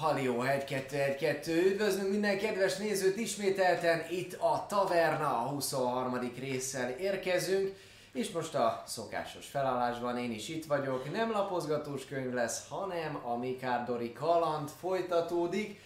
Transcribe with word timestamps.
Halió 0.00 0.44
1-2-1-2, 0.46 1.46
üdvözlünk 1.46 2.10
minden 2.10 2.38
kedves 2.38 2.76
nézőt 2.76 3.16
ismételten, 3.16 4.02
itt 4.10 4.34
a 4.34 4.66
Taverna, 4.68 5.26
a 5.26 5.48
23. 5.48 6.32
résszel 6.38 6.90
érkezünk, 6.90 7.76
és 8.12 8.30
most 8.30 8.54
a 8.54 8.82
szokásos 8.86 9.46
felállásban 9.46 10.18
én 10.18 10.32
is 10.32 10.48
itt 10.48 10.66
vagyok, 10.66 11.12
nem 11.12 11.30
lapozgatós 11.30 12.06
könyv 12.06 12.32
lesz, 12.32 12.68
hanem 12.68 13.20
a 13.24 13.36
Mikárdori 13.36 14.12
kaland 14.12 14.68
folytatódik. 14.80 15.80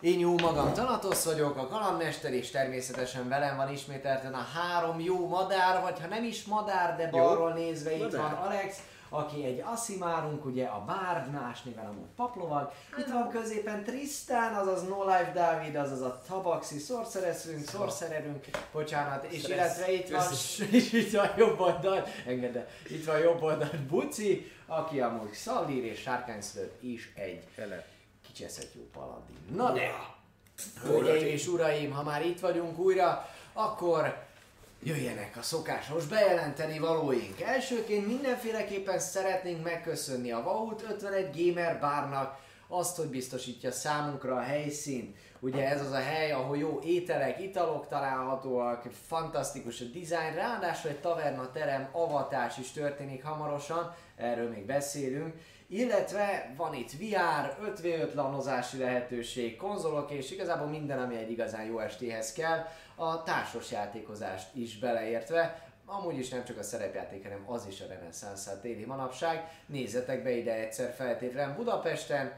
Én 0.00 0.18
jó 0.18 0.34
magam 0.38 0.72
Tanatosz 0.72 1.24
vagyok, 1.24 1.56
a 1.56 1.66
kalandmester, 1.66 2.32
és 2.32 2.50
természetesen 2.50 3.28
velem 3.28 3.56
van 3.56 3.72
ismételten 3.72 4.34
a 4.34 4.46
három 4.54 5.00
jó 5.00 5.28
madár, 5.28 5.82
vagy 5.82 6.00
ha 6.00 6.06
nem 6.06 6.24
is 6.24 6.44
madár, 6.44 6.96
de 6.96 7.08
balról 7.08 7.52
nézve 7.52 7.92
itt 7.92 8.02
madár. 8.02 8.20
van 8.20 8.32
Alex, 8.32 8.76
aki 9.08 9.44
egy 9.44 9.62
asszimárunk, 9.64 10.44
ugye 10.44 10.64
a 10.64 10.84
Bárd, 10.84 11.30
más 11.30 11.62
néven 11.62 11.86
amúgy 11.86 12.08
Paplovag. 12.16 12.72
Itt 12.98 13.12
van 13.12 13.28
középen 13.28 13.84
Tristan, 13.84 14.54
azaz 14.54 14.88
No 14.88 15.04
Life 15.04 15.32
Dávid, 15.34 15.76
azaz 15.76 16.00
a 16.00 16.22
Tabaxi 16.28 16.78
sorceressünk, 16.78 17.68
sorcererünk, 17.68 18.44
bocsánat, 18.72 19.24
és 19.24 19.42
Stressz. 19.42 19.56
illetve 19.56 19.92
itt 19.92 20.10
van, 20.10 20.22
és 20.70 20.92
itt 20.92 21.12
van 21.12 21.30
jobb 21.36 21.60
oldal, 21.60 22.06
engedd 22.26 22.56
el, 22.56 22.66
itt 22.88 23.04
van 23.04 23.18
jobb 23.18 23.42
oldal 23.42 23.70
Buci, 23.88 24.52
aki 24.66 25.00
amúgy 25.00 25.32
Szallír 25.32 25.84
és 25.84 26.00
Sárkányszülött 26.00 26.82
is 26.82 27.12
egy 27.14 27.44
kicseszett 28.26 28.74
jó 28.74 28.82
paladin. 28.92 29.36
Na 29.54 29.72
de, 29.72 29.90
hölgyeim 30.82 31.26
és 31.26 31.46
uraim, 31.46 31.90
ha 31.90 32.02
már 32.02 32.26
itt 32.26 32.40
vagyunk 32.40 32.78
újra, 32.78 33.28
akkor 33.52 34.26
jöjjenek 34.82 35.36
a 35.36 35.42
szokásos 35.42 36.06
bejelenteni 36.06 36.78
valóink. 36.78 37.40
Elsőként 37.40 38.06
mindenféleképpen 38.06 38.98
szeretnénk 38.98 39.64
megköszönni 39.64 40.30
a 40.30 40.42
Vault 40.42 40.82
51 40.82 41.52
Gamer 41.54 41.80
Bárnak 41.80 42.38
azt, 42.68 42.96
hogy 42.96 43.06
biztosítja 43.06 43.72
számunkra 43.72 44.34
a 44.34 44.40
helyszínt. 44.40 45.16
Ugye 45.40 45.68
ez 45.68 45.80
az 45.80 45.92
a 45.92 46.00
hely, 46.00 46.32
ahol 46.32 46.56
jó 46.56 46.80
ételek, 46.84 47.40
italok 47.40 47.88
találhatóak, 47.88 48.82
fantasztikus 49.06 49.80
a 49.80 49.84
dizájn, 49.84 50.34
ráadásul 50.34 50.90
egy 50.90 51.00
taverna 51.00 51.50
terem 51.50 51.88
avatás 51.92 52.58
is 52.58 52.70
történik 52.70 53.24
hamarosan, 53.24 53.94
erről 54.16 54.48
még 54.48 54.66
beszélünk. 54.66 55.34
Illetve 55.70 56.54
van 56.56 56.74
itt 56.74 56.92
VR, 56.92 57.56
5v5 57.64 58.14
lanozási 58.14 58.78
lehetőség, 58.78 59.56
konzolok 59.56 60.10
és 60.10 60.30
igazából 60.30 60.66
minden, 60.66 60.98
ami 60.98 61.16
egy 61.16 61.30
igazán 61.30 61.64
jó 61.64 61.78
estéhez 61.78 62.32
kell, 62.32 62.66
a 62.94 63.22
társas 63.22 63.70
játékozást 63.70 64.54
is 64.54 64.78
beleértve, 64.78 65.68
amúgy 65.86 66.18
is 66.18 66.28
nem 66.28 66.44
csak 66.44 66.58
a 66.58 66.62
szerepjáték, 66.62 67.22
hanem 67.22 67.44
az 67.46 67.66
is 67.66 67.80
a 67.80 67.86
reneszánszát 67.86 68.64
éli 68.64 68.84
manapság. 68.84 69.62
Nézzetek 69.66 70.22
be 70.22 70.30
ide 70.30 70.54
egyszer 70.54 70.94
feltétlenül 70.94 71.54
Budapesten, 71.54 72.32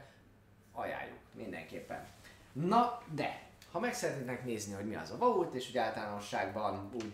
ajánljuk 0.73 1.17
mindenképpen. 1.33 2.07
Na, 2.53 3.01
de, 3.15 3.41
ha 3.71 3.79
meg 3.79 3.93
szeretnének 3.93 4.45
nézni, 4.45 4.73
hogy 4.73 4.87
mi 4.87 4.95
az 4.95 5.11
a 5.11 5.17
Vault, 5.17 5.53
és 5.53 5.65
hogy 5.65 5.77
általánosságban 5.77 6.89
úgy 6.93 7.13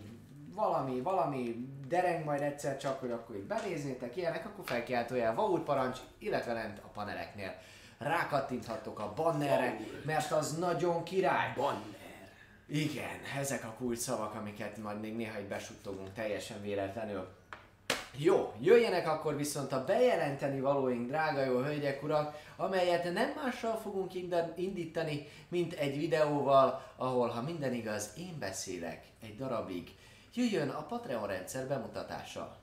valami, 0.58 1.00
valami 1.00 1.68
dereng 1.88 2.24
majd 2.24 2.42
egyszer 2.42 2.78
csak, 2.78 3.00
hogy 3.00 3.10
akkor 3.10 3.36
itt 3.36 3.46
benéznétek 3.46 4.16
ilyenek, 4.16 4.46
akkor 4.46 4.64
felkiáltójel 4.64 5.34
Vault 5.34 5.64
parancs, 5.64 5.98
illetve 6.18 6.52
lent 6.52 6.78
a 6.78 6.88
paneleknél. 6.88 7.54
Rákattinthattok 7.98 8.98
a 8.98 9.12
bannerre, 9.16 9.76
mert 10.04 10.32
az 10.32 10.58
nagyon 10.58 11.02
király. 11.02 11.52
Banner. 11.56 11.96
Igen, 12.66 13.20
ezek 13.38 13.64
a 13.64 13.74
kulcs 13.78 13.98
szavak, 13.98 14.34
amiket 14.34 14.76
majd 14.76 15.00
még 15.00 15.16
néha 15.16 15.40
így 15.40 15.48
besuttogunk 15.48 16.12
teljesen 16.12 16.62
véletlenül. 16.62 17.28
Jó, 18.16 18.52
jöjjenek 18.60 19.08
akkor 19.08 19.36
viszont 19.36 19.72
a 19.72 19.84
bejelenteni 19.84 20.60
valóink, 20.60 21.08
drága 21.08 21.44
jó 21.44 21.58
hölgyek, 21.58 22.02
urak, 22.02 22.36
amelyet 22.56 23.12
nem 23.12 23.32
mással 23.44 23.76
fogunk 23.76 24.14
indítani, 24.56 25.26
mint 25.48 25.72
egy 25.72 25.98
videóval, 25.98 26.82
ahol, 26.96 27.28
ha 27.28 27.42
minden 27.42 27.72
igaz, 27.72 28.12
én 28.16 28.36
beszélek 28.38 29.04
egy 29.22 29.36
darabig. 29.36 29.97
Jöjjön 30.34 30.68
a 30.68 30.86
Patreon 30.88 31.26
rendszer 31.26 31.66
bemutatása. 31.68 32.56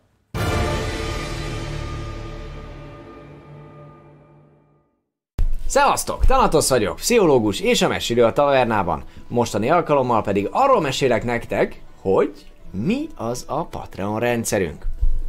Szevasztok! 5.68 6.26
Tanatos 6.26 6.70
vagyok, 6.70 6.96
pszichológus 6.96 7.60
és 7.60 7.82
a 7.82 7.88
mesélő 7.88 8.24
a 8.24 8.34
tavernában. 8.34 9.04
Mostani 9.28 9.70
alkalommal 9.70 10.24
pedig 10.24 10.48
arról 10.52 10.82
mesélek 10.82 11.24
nektek, 11.24 11.82
hogy 12.02 12.52
mi 12.72 13.08
az 13.16 13.46
a 13.48 13.66
Patreon 13.66 14.20
rendszerünk. 14.20 14.86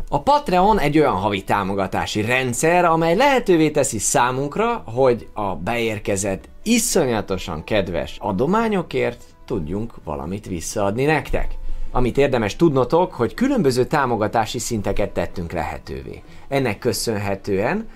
A 0.09 0.23
Patreon 0.23 0.79
egy 0.79 0.99
olyan 0.99 1.17
havi 1.17 1.45
támogatási 1.45 2.21
rendszer, 2.21 2.85
amely 2.85 3.17
lehetővé 3.17 3.71
teszi 3.71 3.99
számunkra, 3.99 4.83
hogy 4.95 5.29
a 5.33 5.55
beérkezett 5.55 6.49
iszonyatosan 6.63 7.65
kedves 7.65 8.17
adományokért 8.21 9.23
tudjunk 9.45 9.95
valamit 10.05 10.47
visszaadni 10.47 11.05
nektek. 11.05 11.57
Amit 11.97 12.19
érdemes 12.19 12.57
tudnotok, 12.57 13.13
hogy 13.13 13.35
különböző 13.35 13.85
támogatási 13.85 14.59
szinteket 14.59 15.11
tettünk 15.11 15.53
lehetővé. 15.53 16.23
Ennek 16.49 16.79
köszönhetően 16.79 17.89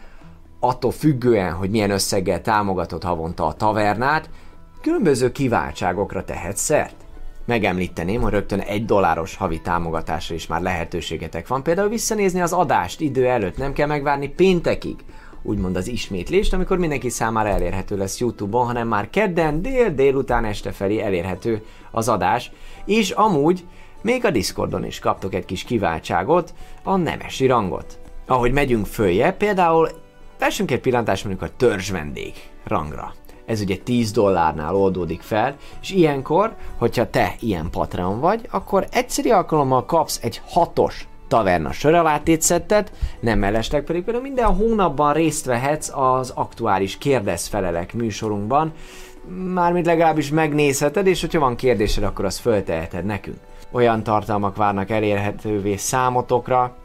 attól 0.60 0.90
függően, 0.90 1.52
hogy 1.52 1.70
milyen 1.70 1.90
összeggel 1.90 2.40
támogatod 2.40 3.02
havonta 3.02 3.46
a 3.46 3.52
tavernát, 3.52 4.30
különböző 4.82 5.32
kiváltságokra 5.32 6.24
tehet 6.24 6.56
szert. 6.56 6.94
Megemlíteném, 7.44 8.20
hogy 8.20 8.32
rögtön 8.32 8.60
egy 8.60 8.84
dolláros 8.84 9.36
havi 9.36 9.60
támogatásra 9.60 10.34
is 10.34 10.46
már 10.46 10.62
lehetőségetek 10.62 11.48
van, 11.48 11.62
például 11.62 11.88
visszanézni 11.88 12.40
az 12.40 12.52
adást 12.52 13.00
idő 13.00 13.26
előtt, 13.26 13.56
nem 13.56 13.72
kell 13.72 13.86
megvárni 13.86 14.28
péntekig, 14.28 14.96
úgymond 15.42 15.76
az 15.76 15.88
ismétlést, 15.88 16.52
amikor 16.52 16.78
mindenki 16.78 17.08
számára 17.08 17.48
elérhető 17.48 17.96
lesz 17.96 18.20
YouTube-on, 18.20 18.66
hanem 18.66 18.88
már 18.88 19.10
kedden, 19.10 19.62
dél, 19.62 19.94
délután 19.94 20.44
este 20.44 20.72
felé 20.72 21.00
elérhető 21.00 21.64
az 21.90 22.08
adás, 22.08 22.52
és 22.84 23.10
amúgy 23.10 23.64
még 24.02 24.24
a 24.24 24.30
Discordon 24.30 24.84
is 24.84 24.98
kaptok 24.98 25.34
egy 25.34 25.44
kis 25.44 25.64
kiváltságot, 25.64 26.54
a 26.82 26.96
nemesi 26.96 27.46
rangot. 27.46 27.98
Ahogy 28.26 28.52
megyünk 28.52 28.86
följe, 28.86 29.32
például 29.32 29.88
Vessünk 30.40 30.70
egy 30.70 30.80
pillantást 30.80 31.24
mondjuk 31.24 31.50
a 31.50 31.56
törzs 31.56 31.90
vendég 31.90 32.32
rangra. 32.64 33.14
Ez 33.46 33.60
ugye 33.60 33.76
10 33.76 34.10
dollárnál 34.10 34.74
oldódik 34.74 35.20
fel, 35.20 35.56
és 35.82 35.90
ilyenkor, 35.90 36.54
hogyha 36.78 37.10
te 37.10 37.34
ilyen 37.40 37.70
Patreon 37.70 38.20
vagy, 38.20 38.48
akkor 38.50 38.86
egyszeri 38.90 39.30
alkalommal 39.30 39.84
kapsz 39.84 40.18
egy 40.22 40.40
hatos 40.46 41.08
taverna 41.28 41.72
sörelátétszettet, 41.72 42.92
nem 43.20 43.38
mellesleg 43.38 43.84
pedig 43.84 44.04
például 44.04 44.24
minden 44.24 44.54
hónapban 44.54 45.12
részt 45.12 45.44
vehetsz 45.44 45.90
az 45.94 46.30
aktuális 46.30 46.98
kérdezfelelek 46.98 47.94
műsorunkban, 47.94 48.72
mármint 49.54 49.86
legalábbis 49.86 50.30
megnézheted, 50.30 51.06
és 51.06 51.20
hogyha 51.20 51.40
van 51.40 51.56
kérdésed, 51.56 52.02
akkor 52.02 52.24
azt 52.24 52.40
fölteheted 52.40 53.04
nekünk. 53.04 53.38
Olyan 53.72 54.02
tartalmak 54.02 54.56
várnak 54.56 54.90
elérhetővé 54.90 55.76
számotokra, 55.76 56.76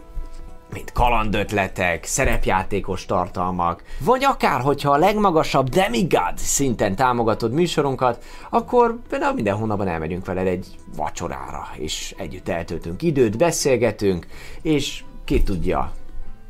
mint 0.74 0.92
kalandötletek, 0.92 2.04
szerepjátékos 2.04 3.06
tartalmak, 3.06 3.84
vagy 4.00 4.24
akár, 4.24 4.62
hogyha 4.62 4.92
a 4.92 4.98
legmagasabb 4.98 5.70
demigod 5.70 6.38
szinten 6.38 6.96
támogatod 6.96 7.52
műsorunkat, 7.52 8.24
akkor 8.50 8.96
például 9.10 9.34
minden 9.34 9.56
hónapban 9.56 9.88
elmegyünk 9.88 10.26
veled 10.26 10.48
egy 10.48 10.68
vacsorára, 10.96 11.68
és 11.78 12.16
együtt 12.18 12.50
eltöltünk 12.50 13.02
időt, 13.02 13.38
beszélgetünk, 13.38 14.28
és 14.62 15.04
ki 15.24 15.44
tudja, 15.44 15.92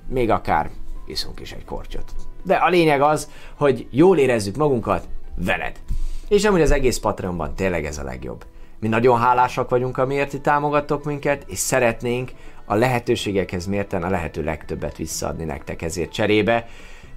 még 0.08 0.30
akár 0.30 0.70
iszunk 1.06 1.40
is 1.40 1.52
egy 1.52 1.66
kortyot. 1.66 2.12
De 2.44 2.56
a 2.56 2.70
lényeg 2.70 3.02
az, 3.02 3.30
hogy 3.58 3.88
jól 3.90 4.18
érezzük 4.18 4.56
magunkat 4.56 5.08
veled. 5.36 5.80
És 6.28 6.44
amúgy 6.44 6.62
az 6.62 6.72
egész 6.72 6.98
Patreonban 6.98 7.56
tényleg 7.56 7.86
ez 7.86 7.98
a 7.98 8.04
legjobb. 8.04 8.46
Mi 8.80 8.88
nagyon 8.88 9.20
hálásak 9.20 9.70
vagyunk, 9.70 9.98
amiért 9.98 10.30
ti 10.30 10.40
támogattok 10.40 11.04
minket, 11.04 11.44
és 11.48 11.58
szeretnénk 11.58 12.32
a 12.66 12.76
lehetőségekhez 12.76 13.66
mérten 13.66 14.04
a 14.04 14.10
lehető 14.10 14.44
legtöbbet 14.44 14.98
visszaadni 14.98 15.44
nektek 15.44 15.82
ezért 15.82 16.12
cserébe. 16.12 16.68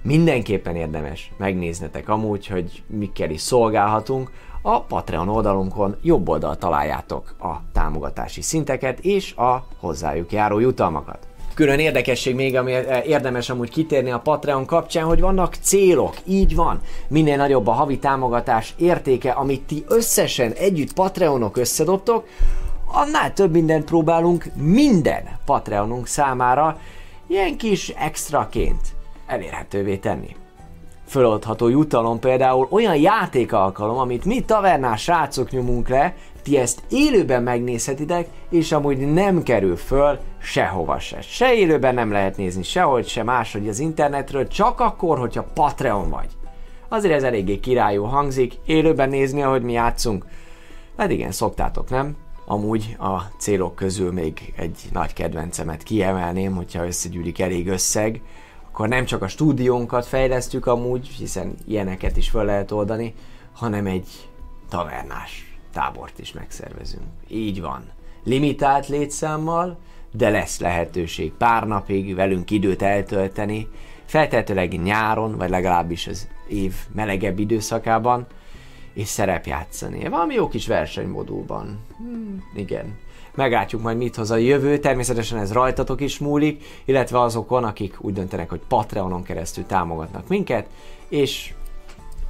Mindenképpen 0.01 0.75
érdemes 0.75 1.31
megnéznetek 1.37 2.09
amúgy, 2.09 2.47
hogy 2.47 2.83
mikkel 2.87 3.29
is 3.29 3.41
szolgálhatunk. 3.41 4.31
A 4.61 4.81
Patreon 4.81 5.29
oldalunkon 5.29 5.95
jobb 6.01 6.29
oldal 6.29 6.57
találjátok 6.57 7.35
a 7.39 7.55
támogatási 7.73 8.41
szinteket 8.41 8.99
és 8.99 9.35
a 9.35 9.67
hozzájuk 9.79 10.31
járó 10.31 10.59
jutalmakat. 10.59 11.28
Külön 11.59 11.79
érdekesség 11.79 12.35
még, 12.35 12.55
ami 12.55 12.73
eh, 12.73 13.07
érdemes 13.07 13.49
amúgy 13.49 13.69
kitérni 13.69 14.11
a 14.11 14.19
Patreon 14.19 14.65
kapcsán, 14.65 15.05
hogy 15.05 15.19
vannak 15.19 15.55
célok, 15.61 16.15
így 16.27 16.55
van. 16.55 16.81
Minél 17.07 17.37
nagyobb 17.37 17.67
a 17.67 17.71
havi 17.71 17.97
támogatás 17.97 18.73
értéke, 18.77 19.31
amit 19.31 19.61
ti 19.61 19.83
összesen 19.87 20.51
együtt 20.51 20.93
Patreonok 20.93 21.57
összedobtok, 21.57 22.27
annál 22.85 23.33
több 23.33 23.51
mindent 23.51 23.85
próbálunk 23.85 24.45
minden 24.55 25.23
Patreonunk 25.45 26.07
számára 26.07 26.79
ilyen 27.27 27.57
kis 27.57 27.89
extraként 27.89 28.81
elérhetővé 29.27 29.95
tenni. 29.97 30.35
Föloldható 31.07 31.67
jutalom 31.67 32.19
például 32.19 32.67
olyan 32.69 32.95
játékalkalom, 32.95 33.97
amit 33.97 34.25
mi 34.25 34.41
tavernás 34.41 35.01
srácok 35.01 35.51
nyomunk 35.51 35.87
le, 35.89 36.15
ti 36.41 36.57
ezt 36.57 36.83
élőben 36.89 37.43
megnézhetitek, 37.43 38.27
és 38.49 38.71
amúgy 38.71 39.13
nem 39.13 39.43
kerül 39.43 39.75
föl 39.75 40.19
sehova 40.41 40.99
se. 40.99 41.21
Se 41.21 41.53
élőben 41.53 41.93
nem 41.93 42.11
lehet 42.11 42.37
nézni, 42.37 42.63
sehogy 42.63 43.07
se 43.07 43.23
máshogy 43.23 43.67
az 43.67 43.79
internetről, 43.79 44.47
csak 44.47 44.79
akkor, 44.79 45.19
hogyha 45.19 45.51
Patreon 45.53 46.09
vagy. 46.09 46.29
azért 46.87 47.13
ez 47.13 47.23
eléggé 47.23 47.59
királyú 47.59 48.03
hangzik, 48.03 48.53
élőben 48.65 49.09
nézni, 49.09 49.41
ahogy 49.41 49.61
mi 49.61 49.71
játszunk. 49.71 50.25
Hát 50.97 51.11
igen, 51.11 51.31
szoktátok, 51.31 51.89
nem? 51.89 52.15
Amúgy 52.45 52.95
a 52.99 53.21
célok 53.37 53.75
közül 53.75 54.11
még 54.11 54.53
egy 54.57 54.77
nagy 54.91 55.13
kedvencemet 55.13 55.83
kiemelném, 55.83 56.55
hogyha 56.55 56.85
összegyűlik 56.85 57.39
elég 57.39 57.67
összeg, 57.67 58.21
akkor 58.67 58.87
nem 58.87 59.05
csak 59.05 59.21
a 59.21 59.27
stúdiónkat 59.27 60.05
fejlesztjük 60.05 60.65
amúgy, 60.65 61.07
hiszen 61.07 61.55
ilyeneket 61.67 62.17
is 62.17 62.29
fel 62.29 62.45
lehet 62.45 62.71
oldani, 62.71 63.13
hanem 63.53 63.85
egy 63.85 64.29
tavernás 64.69 65.48
tábort 65.79 66.19
is 66.19 66.33
megszervezünk. 66.33 67.05
Így 67.27 67.61
van. 67.61 67.83
Limitált 68.23 68.87
létszámmal, 68.87 69.77
de 70.11 70.29
lesz 70.29 70.59
lehetőség 70.59 71.31
pár 71.31 71.67
napig 71.67 72.15
velünk 72.15 72.51
időt 72.51 72.81
eltölteni, 72.81 73.67
feltehetőleg 74.05 74.81
nyáron, 74.81 75.37
vagy 75.37 75.49
legalábbis 75.49 76.07
az 76.07 76.27
év 76.47 76.73
melegebb 76.93 77.39
időszakában, 77.39 78.27
és 78.93 79.07
szerepjátszani. 79.07 80.09
Valami 80.09 80.33
jó 80.33 80.47
kis 80.47 80.67
versenymodulban. 80.67 81.79
Hmm, 81.97 82.43
igen. 82.55 82.97
Meglátjuk 83.35 83.81
majd 83.81 83.97
mit 83.97 84.15
hoz 84.15 84.31
a 84.31 84.35
jövő, 84.37 84.77
természetesen 84.77 85.39
ez 85.39 85.51
rajtatok 85.51 86.01
is 86.01 86.19
múlik, 86.19 86.63
illetve 86.85 87.21
azokon, 87.21 87.63
akik 87.63 87.97
úgy 88.01 88.13
döntenek, 88.13 88.49
hogy 88.49 88.61
Patreonon 88.67 89.23
keresztül 89.23 89.65
támogatnak 89.65 90.27
minket, 90.27 90.67
és 91.09 91.53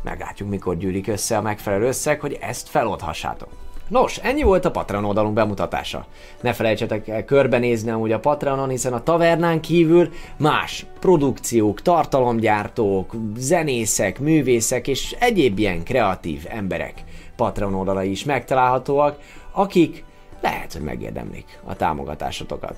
meglátjuk 0.01 0.49
mikor 0.49 0.77
gyűlik 0.77 1.07
össze 1.07 1.37
a 1.37 1.41
megfelelő 1.41 1.87
összeg, 1.87 2.19
hogy 2.19 2.37
ezt 2.41 2.69
feloldhassátok. 2.69 3.49
Nos, 3.89 4.17
ennyi 4.17 4.43
volt 4.43 4.65
a 4.65 4.71
Patreon 4.71 5.05
oldalunk 5.05 5.33
bemutatása. 5.33 6.05
Ne 6.41 6.53
felejtsetek 6.53 7.07
el 7.07 7.25
körbenézni 7.25 7.91
amúgy 7.91 8.11
a 8.11 8.19
Patreonon, 8.19 8.69
hiszen 8.69 8.93
a 8.93 9.03
tavernán 9.03 9.61
kívül 9.61 10.09
más 10.37 10.85
produkciók, 10.99 11.81
tartalomgyártók, 11.81 13.15
zenészek, 13.37 14.19
művészek 14.19 14.87
és 14.87 15.15
egyéb 15.19 15.59
ilyen 15.59 15.83
kreatív 15.83 16.45
emberek 16.49 17.03
Patreon 17.35 17.73
oldalai 17.73 18.11
is 18.11 18.23
megtalálhatóak, 18.23 19.17
akik 19.51 20.03
lehet, 20.41 20.73
hogy 20.73 20.81
megérdemlik 20.81 21.59
a 21.65 21.75
támogatásotokat. 21.75 22.75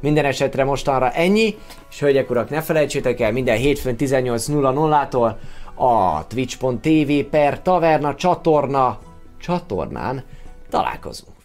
Minden 0.00 0.24
esetre 0.24 0.64
mostanra 0.64 1.10
ennyi, 1.10 1.54
és 1.90 2.00
hölgyek 2.00 2.30
urak, 2.30 2.50
ne 2.50 2.60
felejtsétek 2.60 3.20
el, 3.20 3.32
minden 3.32 3.56
hétfőn 3.56 3.96
18.00-tól 3.98 5.34
a 5.78 6.26
twitch.tv 6.26 7.30
per 7.30 7.62
taverna 7.62 8.14
csatorna 8.14 8.98
csatornán 9.38 10.24
találkozunk. 10.68 11.36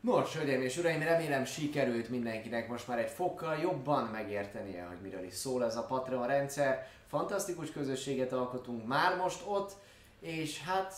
Nos, 0.00 0.36
hölgyeim 0.36 0.62
és 0.62 0.76
uraim, 0.76 1.02
remélem 1.02 1.44
sikerült 1.44 2.08
mindenkinek 2.08 2.68
most 2.68 2.88
már 2.88 2.98
egy 2.98 3.10
fokkal 3.10 3.56
jobban 3.56 4.04
megértenie, 4.04 4.84
hogy 4.84 4.96
miről 5.02 5.24
is 5.24 5.34
szól 5.34 5.64
ez 5.64 5.76
a 5.76 5.86
Patreon 5.86 6.26
rendszer. 6.26 6.86
Fantasztikus 7.06 7.70
közösséget 7.70 8.32
alkotunk 8.32 8.86
már 8.86 9.16
most 9.16 9.42
ott, 9.46 9.72
és 10.20 10.62
hát 10.62 10.94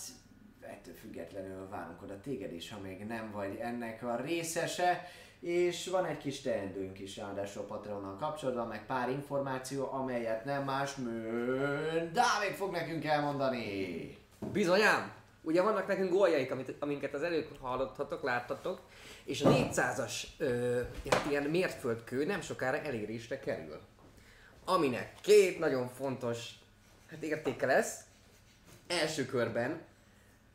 ettől 0.60 0.94
függetlenül 0.94 1.68
várunk 1.68 2.02
oda 2.02 2.20
téged 2.20 2.52
is, 2.52 2.70
ha 2.70 2.80
még 2.80 3.04
nem 3.04 3.30
vagy 3.32 3.58
ennek 3.60 4.02
a 4.02 4.20
részese 4.24 5.08
és 5.46 5.86
van 5.86 6.04
egy 6.04 6.18
kis 6.18 6.40
teendőnk 6.40 6.98
is 6.98 7.16
ráadásul 7.16 7.62
Patreonnal 7.62 8.16
kapcsolatban, 8.16 8.66
meg 8.66 8.86
pár 8.86 9.10
információ, 9.10 9.92
amelyet 9.92 10.44
nem 10.44 10.64
más, 10.64 10.94
mint 10.96 12.12
Dávid 12.12 12.54
fog 12.56 12.72
nekünk 12.72 13.04
elmondani. 13.04 14.16
Bizonyám! 14.52 15.12
Ugye 15.42 15.62
vannak 15.62 15.86
nekünk 15.86 16.10
góljaik, 16.10 16.50
amit, 16.50 16.74
amiket 16.78 17.14
az 17.14 17.22
előbb 17.22 17.58
hallottatok, 17.60 18.22
láttatok, 18.22 18.80
és 19.24 19.42
a 19.42 19.50
400-as 19.50 20.22
ö, 20.38 20.80
hát 21.10 21.30
ilyen 21.30 21.42
mértföldkő 21.42 22.24
nem 22.24 22.40
sokára 22.40 22.78
elérésre 22.78 23.38
kerül. 23.38 23.80
Aminek 24.64 25.14
két 25.20 25.58
nagyon 25.58 25.88
fontos 25.88 26.50
hát 27.10 27.22
értéke 27.22 27.66
lesz. 27.66 28.00
Első 28.86 29.26
körben, 29.26 29.82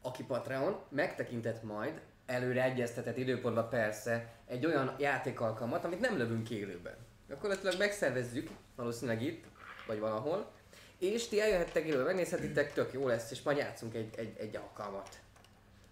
aki 0.02 0.24
Patreon, 0.24 0.80
megtekintett 0.90 1.64
majd 1.64 2.02
előre 2.32 2.64
egyeztetett 2.64 3.18
időpontban 3.18 3.70
persze 3.70 4.34
egy 4.48 4.66
olyan 4.66 4.96
játékalkalmat, 4.98 5.84
amit 5.84 6.00
nem 6.00 6.18
lövünk 6.18 6.50
élőben. 6.50 6.96
Gyakorlatilag 7.28 7.78
megszervezzük, 7.78 8.50
valószínűleg 8.76 9.22
itt, 9.22 9.46
vagy 9.88 10.00
valahol, 10.00 10.52
és 10.98 11.28
ti 11.28 11.42
eljöhettek 11.42 11.86
élőben, 11.86 12.06
megnézhetitek, 12.06 12.74
tök 12.74 12.94
jó 12.94 13.08
lesz, 13.08 13.32
és 13.32 13.42
majd 13.42 13.58
játszunk 13.58 13.96
egy, 13.96 14.14
egy, 14.18 14.34
egy 14.38 14.56
alkalmat. 14.56 15.20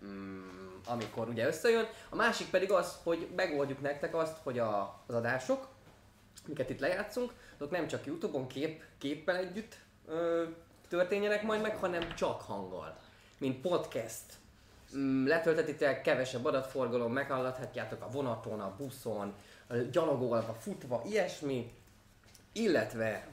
Mm, 0.05 0.47
amikor 0.85 1.27
ugye 1.27 1.47
összejön. 1.47 1.87
A 2.09 2.15
másik 2.15 2.49
pedig 2.49 2.71
az, 2.71 2.97
hogy 3.03 3.27
megoldjuk 3.35 3.81
nektek 3.81 4.15
azt, 4.15 4.37
hogy 4.43 4.59
a, 4.59 5.01
az 5.07 5.15
adások, 5.15 5.67
amiket 6.45 6.69
itt 6.69 6.79
lejátszunk, 6.79 7.31
azok 7.57 7.71
nem 7.71 7.87
csak 7.87 8.05
Youtube-on 8.05 8.47
kép, 8.47 8.83
képpel 8.97 9.35
együtt 9.35 9.75
ö, 10.07 10.43
történjenek 10.87 11.43
majd 11.43 11.61
meg, 11.61 11.75
hanem 11.75 12.15
csak 12.15 12.41
hanggal. 12.41 12.97
Mint 13.37 13.61
podcast, 13.61 14.38
letöltetitek, 15.25 16.01
kevesebb 16.01 16.45
adatforgalom, 16.45 17.13
meghallgathatjátok 17.13 18.01
a 18.01 18.09
vonaton, 18.09 18.59
a 18.59 18.75
buszon, 18.77 19.33
gyalogolva, 19.91 20.57
futva, 20.59 21.01
ilyesmi. 21.05 21.71
Illetve, 22.53 23.27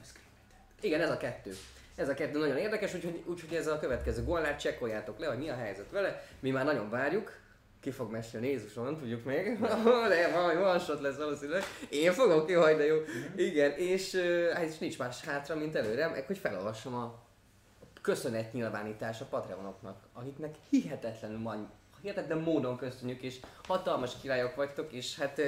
igen, 0.80 1.00
ez 1.00 1.10
a 1.10 1.16
kettő. 1.16 1.56
Ez 1.96 2.08
a 2.08 2.14
kettő 2.14 2.38
nagyon 2.38 2.56
érdekes, 2.56 2.94
úgyhogy, 2.94 3.22
úgyhogy 3.26 3.54
ez 3.54 3.66
a 3.66 3.78
következő 3.78 4.24
gollát 4.24 4.60
csekkoljátok 4.60 5.18
le, 5.18 5.26
hogy 5.26 5.38
mi 5.38 5.48
a 5.48 5.54
helyzet 5.54 5.90
vele. 5.90 6.26
Mi 6.40 6.50
már 6.50 6.64
nagyon 6.64 6.90
várjuk, 6.90 7.32
ki 7.80 7.90
fog 7.90 8.10
mesélni 8.10 8.48
Jézuson, 8.48 8.98
tudjuk 8.98 9.24
még. 9.24 9.58
de 10.08 10.30
valami 10.32 10.78
shot 10.78 11.00
lesz 11.00 11.16
valószínűleg. 11.16 11.62
Én 11.90 12.12
fogok, 12.12 12.50
jó, 12.50 12.62
de 12.62 12.84
jó. 12.84 12.96
Igen, 13.36 13.70
és 13.70 14.14
hát 14.54 14.80
nincs 14.80 14.98
más 14.98 15.24
hátra, 15.24 15.56
mint 15.56 15.76
előre, 15.76 16.08
meg 16.08 16.26
hogy 16.26 16.38
felolvasom 16.38 16.94
a 16.94 17.25
köszönet 18.06 18.52
nyilvánítás 18.52 19.20
a 19.20 19.24
Patreonoknak, 19.24 20.06
akiknek 20.12 20.54
hihetetlenül 20.70 21.42
van, 21.42 21.70
hihetetlen 22.00 22.38
módon 22.38 22.76
köszönjük, 22.76 23.22
és 23.22 23.40
hatalmas 23.66 24.12
királyok 24.20 24.54
vagytok, 24.54 24.92
és 24.92 25.18
hát 25.18 25.40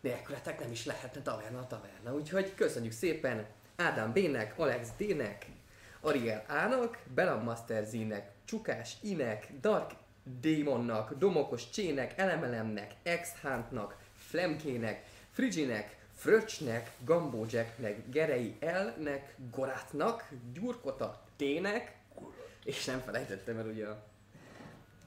nélkületek 0.00 0.60
nem 0.60 0.70
is 0.70 0.84
lehetne 0.86 1.22
taverna 1.22 1.58
a 1.58 1.66
taverna. 1.66 2.14
Úgyhogy 2.14 2.54
köszönjük 2.54 2.92
szépen 2.92 3.46
Ádám 3.76 4.12
B-nek, 4.12 4.58
Alex 4.58 4.88
D-nek, 4.96 5.46
Ariel 6.00 6.44
A-nak, 6.48 6.98
Belam 7.14 7.42
Master 7.42 7.84
Z-nek, 7.84 8.30
Csukás 8.44 8.96
I-nek, 9.00 9.52
Dark 9.60 9.90
Démonnak, 10.40 11.14
Domokos 11.14 11.70
Csének, 11.70 12.18
Elemelemnek, 12.18 12.94
X-Huntnak, 13.20 13.96
Flemkének, 14.16 15.04
Friginek, 15.30 15.96
Fröcsnek, 16.14 16.90
Gambó 17.04 17.46
Jacknek, 17.50 18.08
Gerei 18.10 18.56
L-nek, 18.60 19.34
Gorátnak, 19.50 20.28
Gyurkota 20.52 21.23
T-nek, 21.36 21.96
és 22.64 22.84
nem 22.84 23.00
felejtettem 23.00 23.58
el 23.58 23.66
ugye 23.66 23.86
a, 23.86 24.02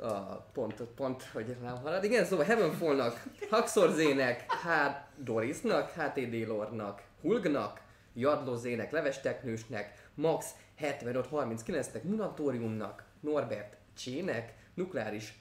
a 0.05 0.47
pontot, 0.53 0.89
pont, 0.89 1.23
hogy 1.23 1.55
nem 1.61 1.75
halad. 1.75 2.03
Igen, 2.03 2.25
szóval 2.25 2.45
Heavenfallnak, 2.45 3.23
Haxorzének, 3.49 4.51
H. 4.51 4.67
Dorisnak, 5.15 5.89
HTD 5.89 6.47
Lordnak, 6.47 7.03
Hulgnak, 7.21 7.81
Jadlozének, 8.13 8.91
Levesteknősnek, 8.91 10.09
Max 10.15 10.45
7539-nek, 10.81 12.01
Munatoriumnak, 12.01 13.03
Norbert 13.19 13.77
Csének, 13.97 14.53
Nukleáris 14.73 15.33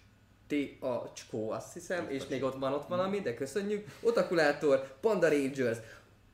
T. 0.47 0.83
A. 0.83 1.13
Cskó, 1.13 1.51
azt 1.51 1.73
hiszem, 1.73 2.11
és 2.11 2.27
még 2.27 2.43
ott 2.43 2.59
van 2.59 2.73
ott 2.73 2.87
valami, 2.87 3.21
de 3.21 3.35
köszönjük. 3.35 3.87
Otakulátor, 4.03 4.99
Panda 5.01 5.29
Rangers, 5.29 5.79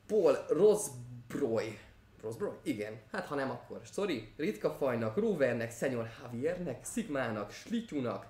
Paul 0.06 0.36
Rosbroy, 0.48 1.78
Rosbroy? 2.22 2.52
Igen. 2.62 3.00
Hát 3.12 3.26
ha 3.26 3.34
nem, 3.34 3.50
akkor 3.50 3.80
sorry. 3.84 4.32
Ritka 4.36 4.70
fajnak, 4.70 5.16
Rovernek, 5.16 5.72
Senior 5.72 6.08
Javiernek, 6.22 6.84
Sigmának, 6.84 7.50
Slityunak, 7.50 8.26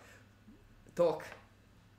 Tak, 0.94 1.37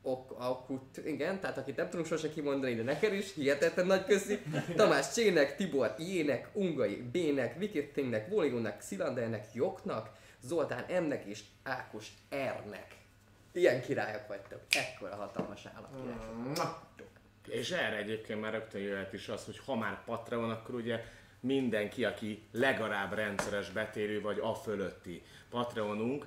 ok, 0.02 0.36
akut, 0.38 0.98
igen, 1.06 1.40
tehát 1.40 1.58
akit 1.58 1.76
nem 1.76 1.90
tudunk 1.90 2.08
sose 2.08 2.30
kimondani, 2.30 2.76
de 2.76 2.84
neked 2.84 3.14
is, 3.14 3.34
hihetetlen 3.34 3.86
nagy 3.86 4.06
köszi. 4.06 4.40
Tamás 4.76 5.14
Csének, 5.14 5.56
Tibor 5.56 5.96
Jének, 5.98 6.50
Ungai 6.54 7.02
Bének, 7.12 7.58
Wikittingnek, 7.60 8.30
Voligonnak, 8.30 8.82
Szilandernek, 8.82 9.54
Joknak, 9.54 10.10
Zoltán 10.42 11.04
M-nek 11.04 11.26
és 11.26 11.44
Ákos 11.64 12.08
R-nek. 12.30 12.88
Ilyen 13.52 13.82
királyok 13.82 14.28
vagytok. 14.28 14.60
Ekkora 14.70 15.16
hatalmas 15.16 15.66
állat. 15.76 15.90
Mm. 15.96 16.52
És 17.48 17.72
erre 17.72 17.96
egyébként 17.96 18.42
már 18.42 18.52
rögtön 18.52 18.82
jöhet 18.82 19.14
is 19.14 19.30
az, 19.30 19.46
hogy 19.46 19.60
ha 19.66 19.76
már 19.76 20.04
Patreon, 20.06 20.50
akkor 20.50 20.76
ugye 20.76 21.04
mindenki, 21.44 22.06
aki 22.06 22.44
legalább 22.52 23.14
rendszeres 23.14 23.70
betérő 23.70 24.22
vagy 24.22 24.40
a 24.40 24.54
fölötti 24.54 25.22
Patreonunk, 25.50 26.26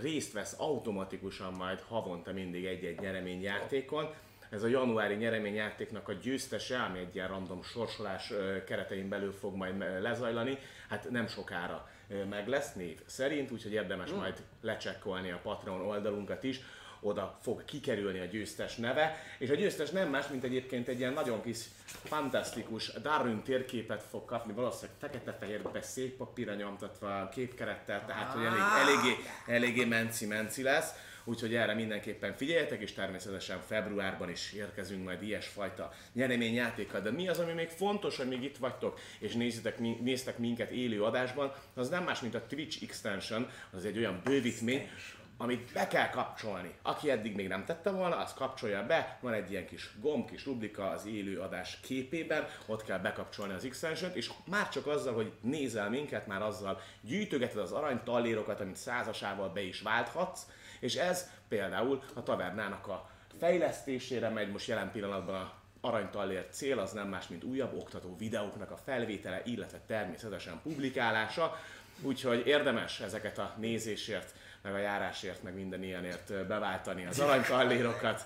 részt 0.00 0.32
vesz 0.32 0.54
automatikusan 0.58 1.52
majd 1.52 1.80
havonta 1.80 2.32
mindig 2.32 2.64
egy-egy 2.64 3.00
nyereményjátékon. 3.00 4.14
Ez 4.50 4.62
a 4.62 4.66
januári 4.66 5.14
nyereményjátéknak 5.14 6.08
a 6.08 6.12
győztese, 6.12 6.82
ami 6.82 6.98
egy 6.98 7.14
ilyen 7.14 7.28
random 7.28 7.62
sorsolás 7.62 8.32
keretein 8.66 9.08
belül 9.08 9.32
fog 9.32 9.54
majd 9.54 9.78
lezajlani, 10.00 10.58
hát 10.88 11.10
nem 11.10 11.26
sokára 11.26 11.88
meg 12.28 12.48
lesz 12.48 12.74
név 12.74 13.00
szerint, 13.06 13.50
úgyhogy 13.50 13.72
érdemes 13.72 14.12
mm. 14.12 14.16
majd 14.16 14.42
lecsekkolni 14.60 15.30
a 15.30 15.40
Patreon 15.42 15.80
oldalunkat 15.80 16.42
is, 16.42 16.60
oda 17.04 17.38
fog 17.42 17.64
kikerülni 17.64 18.18
a 18.18 18.24
győztes 18.24 18.76
neve, 18.76 19.16
és 19.38 19.50
a 19.50 19.54
győztes 19.54 19.90
nem 19.90 20.10
más, 20.10 20.28
mint 20.28 20.44
egyébként 20.44 20.88
egy 20.88 20.98
ilyen 20.98 21.12
nagyon 21.12 21.42
kis 21.42 21.58
fantasztikus 21.84 22.92
Darwin 22.92 23.42
térképet 23.42 24.02
fog 24.02 24.24
kapni, 24.24 24.52
valószínűleg 24.52 24.96
fekete-fehérbe 24.98 25.82
szép 25.82 26.16
papírra 26.16 26.54
nyomtatva 26.54 27.28
képkerettel, 27.28 28.04
tehát 28.06 28.32
hogy 28.32 28.44
elég, 28.44 28.60
eléggé, 28.80 29.16
eléggé 29.46 29.84
menci-menci 29.84 30.62
lesz. 30.62 30.92
Úgyhogy 31.26 31.54
erre 31.54 31.74
mindenképpen 31.74 32.36
figyeljetek, 32.36 32.80
és 32.80 32.92
természetesen 32.92 33.60
februárban 33.66 34.30
is 34.30 34.52
érkezünk 34.52 35.04
majd 35.04 35.22
ilyesfajta 35.22 35.92
nyereményjátékkal. 36.12 37.00
De 37.00 37.10
mi 37.10 37.28
az, 37.28 37.38
ami 37.38 37.52
még 37.52 37.68
fontos, 37.68 38.16
hogy 38.16 38.28
még 38.28 38.42
itt 38.42 38.56
vagytok, 38.56 38.98
és 39.18 39.34
néztek, 39.34 39.78
néztek 39.78 40.38
minket 40.38 40.70
élő 40.70 41.02
adásban, 41.02 41.52
az 41.74 41.88
nem 41.88 42.04
más, 42.04 42.20
mint 42.20 42.34
a 42.34 42.46
Twitch 42.46 42.82
Extension, 42.82 43.50
az 43.72 43.84
egy 43.84 43.98
olyan 43.98 44.20
bővítmény, 44.24 44.88
amit 45.36 45.72
be 45.72 45.86
kell 45.86 46.08
kapcsolni. 46.08 46.74
Aki 46.82 47.10
eddig 47.10 47.34
még 47.34 47.48
nem 47.48 47.64
tette 47.64 47.90
volna, 47.90 48.16
az 48.16 48.34
kapcsolja 48.34 48.86
be, 48.86 49.18
van 49.20 49.32
egy 49.32 49.50
ilyen 49.50 49.66
kis 49.66 49.90
gomb, 50.00 50.30
kis 50.30 50.44
rubrika 50.44 50.88
az 50.88 51.06
élő 51.06 51.40
adás 51.40 51.78
képében, 51.80 52.46
ott 52.66 52.84
kell 52.84 52.98
bekapcsolni 52.98 53.54
az 53.54 53.64
extension 53.64 54.10
és 54.14 54.30
már 54.46 54.68
csak 54.68 54.86
azzal, 54.86 55.14
hogy 55.14 55.32
nézel 55.40 55.90
minket, 55.90 56.26
már 56.26 56.42
azzal 56.42 56.80
gyűjtögeted 57.00 57.58
az 57.58 57.72
arany 57.72 58.00
tallérokat, 58.04 58.60
amit 58.60 58.76
százasával 58.76 59.48
be 59.48 59.62
is 59.62 59.80
válthatsz, 59.80 60.46
és 60.80 60.94
ez 60.94 61.30
például 61.48 62.02
a 62.14 62.22
tavernának 62.22 62.86
a 62.86 63.10
fejlesztésére 63.38 64.28
megy 64.28 64.50
most 64.50 64.68
jelen 64.68 64.90
pillanatban 64.90 65.34
a 65.34 65.62
aranytallér 65.80 66.46
cél 66.50 66.78
az 66.78 66.92
nem 66.92 67.08
más, 67.08 67.28
mint 67.28 67.44
újabb 67.44 67.76
oktató 67.76 68.16
videóknak 68.16 68.70
a 68.70 68.76
felvétele, 68.76 69.42
illetve 69.44 69.80
természetesen 69.86 70.60
publikálása. 70.62 71.58
Úgyhogy 72.02 72.46
érdemes 72.46 73.00
ezeket 73.00 73.38
a 73.38 73.54
nézésért, 73.58 74.34
meg 74.64 74.74
a 74.74 74.78
járásért, 74.78 75.42
meg 75.42 75.54
minden 75.54 75.82
ilyenért 75.82 76.46
beváltani 76.46 77.06
az 77.06 77.20
aranytallérokat. 77.20 78.24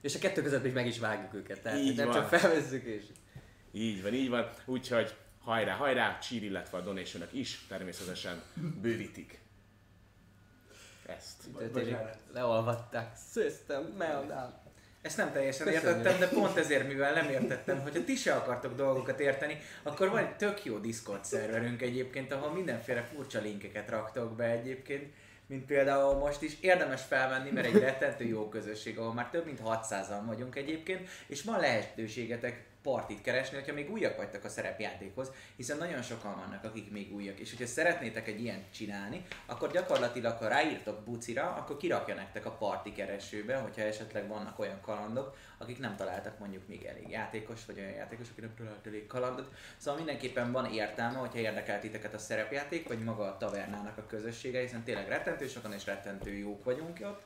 És 0.00 0.14
a 0.14 0.18
kettő 0.18 0.42
között 0.42 0.62
még 0.62 0.72
meg 0.72 0.86
is 0.86 0.98
vágjuk 0.98 1.34
őket, 1.34 1.60
tehát 1.60 1.78
Így 1.78 1.96
nem 1.96 2.06
van. 2.06 2.14
csak 2.14 2.28
felvezzük 2.28 2.84
és... 2.84 3.02
Így 3.72 4.02
van, 4.02 4.14
így 4.14 4.28
van. 4.28 4.50
Úgyhogy 4.64 5.14
hajrá, 5.40 5.74
hajrá, 5.74 6.18
Csír, 6.18 6.42
illetve 6.42 6.78
a 6.78 6.80
donation 6.80 7.22
is 7.32 7.66
természetesen 7.68 8.42
bővítik 8.80 9.40
ezt. 11.06 11.42
Tényleg 11.72 12.16
leolvatták. 12.32 13.16
System 13.32 13.82
meltdown. 13.82 14.52
Ezt 15.02 15.16
nem 15.16 15.32
teljesen 15.32 15.66
Köszönjük. 15.66 15.96
értettem, 15.96 16.18
de 16.18 16.28
pont 16.28 16.56
ezért, 16.56 16.86
mivel 16.86 17.12
nem 17.12 17.28
értettem, 17.28 17.80
hogyha 17.80 18.04
ti 18.04 18.16
se 18.16 18.34
akartok 18.34 18.74
dolgokat 18.76 19.20
érteni, 19.20 19.60
akkor 19.82 20.10
van 20.10 20.18
egy 20.18 20.36
tök 20.36 20.64
jó 20.64 20.78
Discord 20.78 21.24
szerverünk 21.24 21.82
egyébként, 21.82 22.32
ahol 22.32 22.52
mindenféle 22.52 23.02
furcsa 23.02 23.40
linkeket 23.40 23.90
raktok 23.90 24.36
be 24.36 24.44
egyébként, 24.44 25.14
mint 25.50 25.66
például 25.66 26.14
most 26.14 26.42
is. 26.42 26.56
Érdemes 26.60 27.02
felvenni, 27.02 27.50
mert 27.50 27.66
egy 27.66 27.80
rettentő 27.80 28.24
jó 28.24 28.48
közösség, 28.48 28.98
ahol 28.98 29.14
már 29.14 29.30
több 29.30 29.44
mint 29.44 29.60
600-an 29.64 30.22
vagyunk 30.26 30.56
egyébként, 30.56 31.08
és 31.26 31.42
van 31.42 31.60
lehetőségetek 31.60 32.69
partit 32.82 33.20
keresni, 33.20 33.56
hogyha 33.56 33.72
még 33.72 33.90
újak 33.90 34.16
vagytok 34.16 34.44
a 34.44 34.48
szerepjátékhoz, 34.48 35.30
hiszen 35.56 35.78
nagyon 35.78 36.02
sokan 36.02 36.36
vannak, 36.36 36.64
akik 36.64 36.90
még 36.90 37.14
újak, 37.14 37.38
és 37.38 37.50
hogyha 37.50 37.66
szeretnétek 37.66 38.28
egy 38.28 38.42
ilyen 38.42 38.64
csinálni, 38.70 39.22
akkor 39.46 39.70
gyakorlatilag, 39.70 40.36
ha 40.38 40.48
ráírtok 40.48 41.04
bucira, 41.04 41.54
akkor 41.54 41.76
kirakja 41.76 42.14
nektek 42.14 42.46
a 42.46 42.50
parti 42.50 42.92
keresőbe, 42.92 43.56
hogyha 43.56 43.82
esetleg 43.82 44.28
vannak 44.28 44.58
olyan 44.58 44.80
kalandok, 44.80 45.36
akik 45.58 45.78
nem 45.78 45.96
találtak 45.96 46.38
mondjuk 46.38 46.68
még 46.68 46.84
elég 46.84 47.08
játékos, 47.08 47.64
vagy 47.66 47.78
olyan 47.78 47.90
játékos, 47.90 48.26
aki 48.30 48.40
nem 48.40 48.54
talált 48.56 48.86
elég 48.86 49.06
kalandot. 49.06 49.54
Szóval 49.76 49.96
mindenképpen 49.96 50.52
van 50.52 50.72
értelme, 50.72 51.18
hogyha 51.18 51.38
érdekel 51.38 51.80
titeket 51.80 52.14
a 52.14 52.18
szerepjáték, 52.18 52.88
vagy 52.88 52.98
maga 52.98 53.24
a 53.24 53.36
tavernának 53.36 53.98
a 53.98 54.06
közössége, 54.06 54.60
hiszen 54.60 54.82
tényleg 54.82 55.08
rettentő 55.08 55.46
sokan 55.46 55.72
és 55.72 55.86
rettentő 55.86 56.32
jók 56.32 56.64
vagyunk 56.64 56.98
ott. 57.02 57.22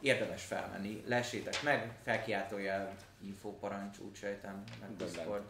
Érdemes 0.00 0.44
felmenni, 0.44 1.02
lessétek 1.06 1.62
meg, 1.62 1.92
felkiáltójel, 2.04 2.96
infóparancs, 3.26 3.98
úgy 3.98 4.14
sejtem, 4.14 4.62
meg 4.80 4.96
Discord, 4.96 5.42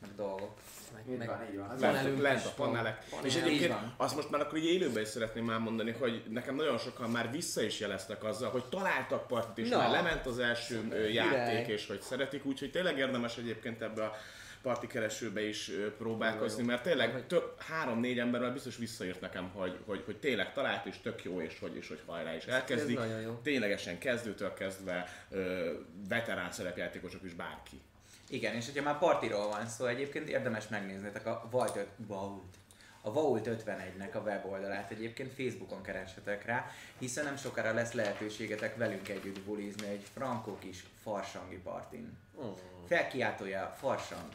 meg 0.00 0.14
dolgok. 0.16 0.58
Meg, 0.92 1.26
van, 1.26 1.46
így 1.50 1.58
van. 1.58 1.78
Lent, 2.20 2.44
is, 2.44 2.50
panelek. 2.50 3.04
Panel. 3.10 3.26
És 3.26 3.34
egyébként 3.34 3.74
azt 3.96 4.16
most 4.16 4.30
már 4.30 4.40
akkor 4.40 4.58
így 4.58 4.64
élőben 4.64 5.02
is 5.02 5.08
szeretném 5.08 5.44
már 5.44 5.58
mondani, 5.58 5.90
hogy 5.90 6.24
nekem 6.28 6.54
nagyon 6.54 6.78
sokan 6.78 7.10
már 7.10 7.30
vissza 7.30 7.62
is 7.62 7.80
jeleztek 7.80 8.24
azzal, 8.24 8.50
hogy 8.50 8.64
találtak 8.64 9.26
partit, 9.26 9.64
és 9.64 9.70
Na. 9.70 9.76
már 9.76 9.90
lement 9.90 10.26
az 10.26 10.38
első 10.38 10.88
ö, 10.90 11.06
játék, 11.08 11.66
és 11.66 11.86
hogy 11.86 12.00
szeretik, 12.00 12.44
úgyhogy 12.44 12.70
tényleg 12.70 12.98
érdemes 12.98 13.36
egyébként 13.36 13.82
ebbe 13.82 14.04
a 14.04 14.16
parti 14.62 14.86
keresőbe 14.86 15.48
is 15.48 15.70
próbálkozni, 15.98 16.62
mert 16.62 16.82
tényleg 16.82 17.26
több, 17.26 17.54
három-négy 17.58 18.18
ember 18.18 18.40
már 18.40 18.52
biztos 18.52 18.76
visszaírt 18.76 19.20
nekem, 19.20 19.50
hogy, 19.54 19.78
hogy, 19.86 20.02
hogy 20.04 20.16
tényleg 20.16 20.52
talált, 20.52 20.86
és 20.86 21.00
tök 21.02 21.24
jó, 21.24 21.40
és 21.40 21.58
hogy, 21.60 21.76
és 21.76 21.88
hogy 21.88 22.00
hajrá 22.06 22.34
is 22.34 22.44
elkezdik. 22.44 22.98
Ez 22.98 23.04
nagyon 23.04 23.20
jó. 23.20 23.40
Ténylegesen 23.42 23.98
kezdőtől 23.98 24.54
kezdve 24.54 25.08
ö, 25.30 25.72
veterán 26.08 26.52
szerepjátékosok 26.52 27.22
is 27.24 27.34
bárki. 27.34 27.80
Igen, 28.28 28.54
és 28.54 28.64
hogyha 28.64 28.82
már 28.82 28.98
partiról 28.98 29.48
van 29.48 29.66
szó, 29.66 29.84
egyébként 29.84 30.28
érdemes 30.28 30.68
megnéznetek 30.68 31.26
a 31.26 31.48
Vault, 31.50 31.86
Vault, 31.96 32.56
a 33.02 33.12
Vault 33.12 33.48
51-nek 33.50 34.12
a 34.12 34.18
weboldalát 34.18 34.90
egyébként 34.90 35.32
Facebookon 35.34 35.82
kereshetek 35.82 36.44
rá, 36.44 36.70
hiszen 36.98 37.24
nem 37.24 37.36
sokára 37.36 37.72
lesz 37.72 37.92
lehetőségetek 37.92 38.76
velünk 38.76 39.08
együtt 39.08 39.40
bulizni 39.40 39.88
egy 39.88 40.06
frankó 40.14 40.58
kis 40.58 40.84
farsangi 41.02 41.56
partin. 41.56 42.18
Oh. 42.34 42.58
Felkiáltója 42.86 43.74
farsang 43.78 44.28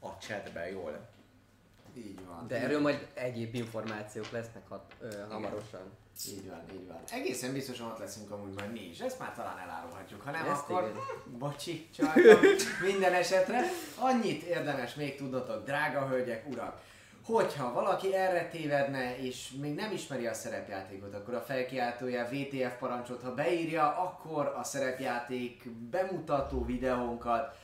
a 0.00 0.18
chatbe 0.18 0.70
jól. 0.70 1.08
Így 1.96 2.26
van. 2.26 2.46
De 2.46 2.56
erről 2.60 2.80
majd 2.80 3.06
egyéb 3.14 3.54
információk 3.54 4.30
lesznek 4.30 4.68
hat, 4.68 4.94
ö, 5.00 5.08
hamarosan. 5.28 5.98
Így 6.28 6.48
van, 6.48 6.62
így 6.72 6.86
van. 6.86 6.98
Egészen 7.10 7.52
biztosan 7.52 7.86
ott 7.86 7.98
leszünk 7.98 8.30
amúgy 8.30 8.54
majd 8.54 8.72
mi 8.72 8.80
is. 8.80 9.00
Ezt 9.00 9.18
már 9.18 9.34
talán 9.34 9.58
elárulhatjuk. 9.58 10.22
Ha 10.22 10.30
nem, 10.30 10.46
Ezt 10.46 10.60
akkor 10.60 10.82
igen. 10.82 11.02
bocsi, 11.38 11.88
csaltam 11.94 12.40
minden 12.90 13.12
esetre. 13.12 13.62
Annyit 13.98 14.42
érdemes 14.42 14.94
még 14.94 15.16
tudnotok, 15.16 15.64
drága 15.64 16.06
hölgyek, 16.06 16.48
urak, 16.48 16.80
hogyha 17.24 17.72
valaki 17.72 18.14
erre 18.14 18.48
tévedne, 18.48 19.18
és 19.18 19.50
még 19.60 19.74
nem 19.74 19.92
ismeri 19.92 20.26
a 20.26 20.34
szerepjátékot, 20.34 21.14
akkor 21.14 21.34
a 21.34 21.40
felkiáltója 21.40 22.28
VTF 22.30 22.78
parancsot, 22.78 23.22
ha 23.22 23.34
beírja, 23.34 23.96
akkor 23.96 24.46
a 24.46 24.64
szerepjáték 24.64 25.70
bemutató 25.70 26.64
videónkat, 26.64 27.58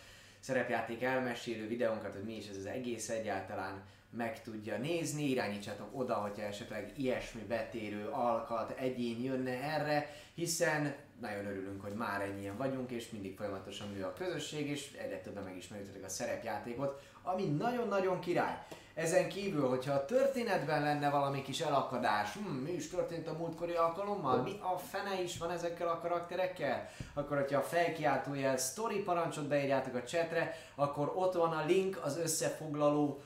szerepjáték 0.46 1.02
elmesélő 1.02 1.68
videónkat, 1.68 2.12
hogy 2.12 2.24
mi 2.24 2.36
is 2.36 2.48
ez 2.48 2.56
az 2.56 2.66
egész 2.66 3.08
egyáltalán 3.08 3.82
meg 4.10 4.42
tudja 4.42 4.76
nézni, 4.78 5.28
irányítsátok 5.28 5.88
oda, 5.92 6.14
hogyha 6.14 6.42
esetleg 6.42 6.92
ilyesmi 6.96 7.42
betérő 7.42 8.08
alkat, 8.08 8.78
egyén 8.78 9.22
jönne 9.22 9.62
erre, 9.62 10.10
hiszen 10.34 10.94
nagyon 11.20 11.46
örülünk, 11.46 11.82
hogy 11.82 11.92
már 11.92 12.20
ennyien 12.20 12.56
vagyunk, 12.56 12.90
és 12.90 13.10
mindig 13.10 13.36
folyamatosan 13.36 13.92
nő 13.92 14.02
a 14.02 14.12
közösség, 14.12 14.68
és 14.68 14.92
egyre 14.92 15.20
többen 15.20 15.44
megismerjétek 15.44 16.04
a 16.04 16.08
szerepjátékot, 16.08 17.02
ami 17.22 17.44
nagyon-nagyon 17.44 18.20
király. 18.20 18.66
Ezen 18.96 19.28
kívül, 19.28 19.68
hogyha 19.68 19.92
a 19.92 20.04
történetben 20.04 20.82
lenne 20.82 21.10
valami 21.10 21.42
kis 21.42 21.60
elakadás, 21.60 22.32
hm, 22.32 22.48
mi 22.48 22.70
is 22.70 22.88
történt 22.88 23.28
a 23.28 23.36
múltkori 23.38 23.72
alkalommal, 23.72 24.42
mi 24.42 24.58
a 24.60 24.78
fene 24.78 25.22
is 25.22 25.38
van 25.38 25.50
ezekkel 25.50 25.88
a 25.88 26.00
karakterekkel, 26.00 26.88
akkor 27.14 27.36
hogyha 27.36 27.58
a 27.58 27.62
felkiáltójel 27.62 28.56
story 28.56 29.02
parancsot 29.02 29.48
beírjátok 29.48 29.94
a 29.94 30.02
chatre, 30.02 30.54
akkor 30.74 31.12
ott 31.14 31.34
van 31.34 31.52
a 31.52 31.64
link 31.64 32.00
az 32.04 32.18
összefoglaló 32.18 33.20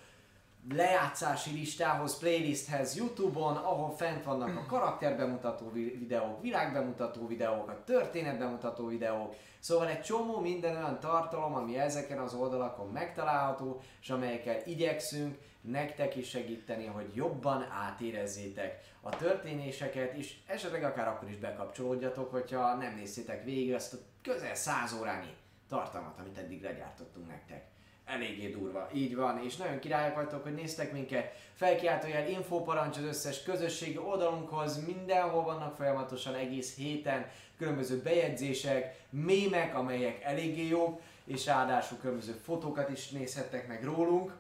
lejátszási 0.75 1.53
listához, 1.53 2.19
playlisthez 2.19 2.97
Youtube-on, 2.97 3.57
ahol 3.57 3.97
fent 3.97 4.25
vannak 4.25 4.57
a 4.57 4.67
karakterbemutató 4.67 5.71
vi- 5.73 5.99
videók, 5.99 6.43
világbemutató 6.43 7.27
videók, 7.27 7.69
a 7.69 7.85
történetbemutató 7.85 8.87
videók, 8.87 9.35
szóval 9.59 9.89
egy 9.89 10.03
csomó 10.03 10.41
minden 10.41 10.77
olyan 10.77 11.01
tartalom, 11.01 11.55
ami 11.55 11.79
ezeken 11.79 12.19
az 12.19 12.35
oldalakon 12.35 12.89
megtalálható, 12.89 13.81
és 14.01 14.11
amelyekkel 14.11 14.57
igyekszünk 14.65 15.39
nektek 15.61 16.17
is 16.17 16.29
segíteni, 16.29 16.87
hogy 16.87 17.15
jobban 17.15 17.63
átérezzétek 17.63 18.81
a 19.01 19.17
történéseket, 19.17 20.13
és 20.15 20.37
esetleg 20.47 20.85
akár 20.85 21.09
akkor 21.09 21.29
is 21.29 21.37
bekapcsolódjatok, 21.37 22.31
hogyha 22.31 22.75
nem 22.75 22.95
néztétek 22.95 23.45
végig 23.45 23.73
ezt 23.73 23.93
a 23.93 23.99
közel 24.23 24.55
100 24.55 24.93
órányi 25.01 25.35
tartalmat, 25.69 26.19
amit 26.19 26.39
eddig 26.39 26.63
legyártottunk 26.63 27.29
nektek 27.29 27.71
eléggé 28.11 28.51
durva. 28.51 28.89
Így 28.95 29.17
van, 29.17 29.45
és 29.45 29.57
nagyon 29.57 29.79
királyok 29.79 30.15
vagytok, 30.15 30.43
hogy 30.43 30.55
néztek 30.55 30.93
minket. 30.93 31.35
Felkiáltójel 31.55 32.29
infóparancs 32.29 32.97
az 32.97 33.03
összes 33.03 33.43
közösségi 33.43 33.99
oldalunkhoz, 33.99 34.85
mindenhol 34.87 35.43
vannak 35.43 35.77
folyamatosan 35.77 36.35
egész 36.35 36.77
héten 36.77 37.31
különböző 37.59 38.01
bejegyzések, 38.03 39.01
mémek, 39.11 39.75
amelyek 39.75 40.23
eléggé 40.23 40.67
jók, 40.67 41.01
és 41.25 41.47
ráadásul 41.47 41.99
különböző 41.99 42.33
fotókat 42.33 42.89
is 42.91 43.11
nézhettek 43.11 43.69
meg 43.69 43.85
rólunk, 43.85 44.33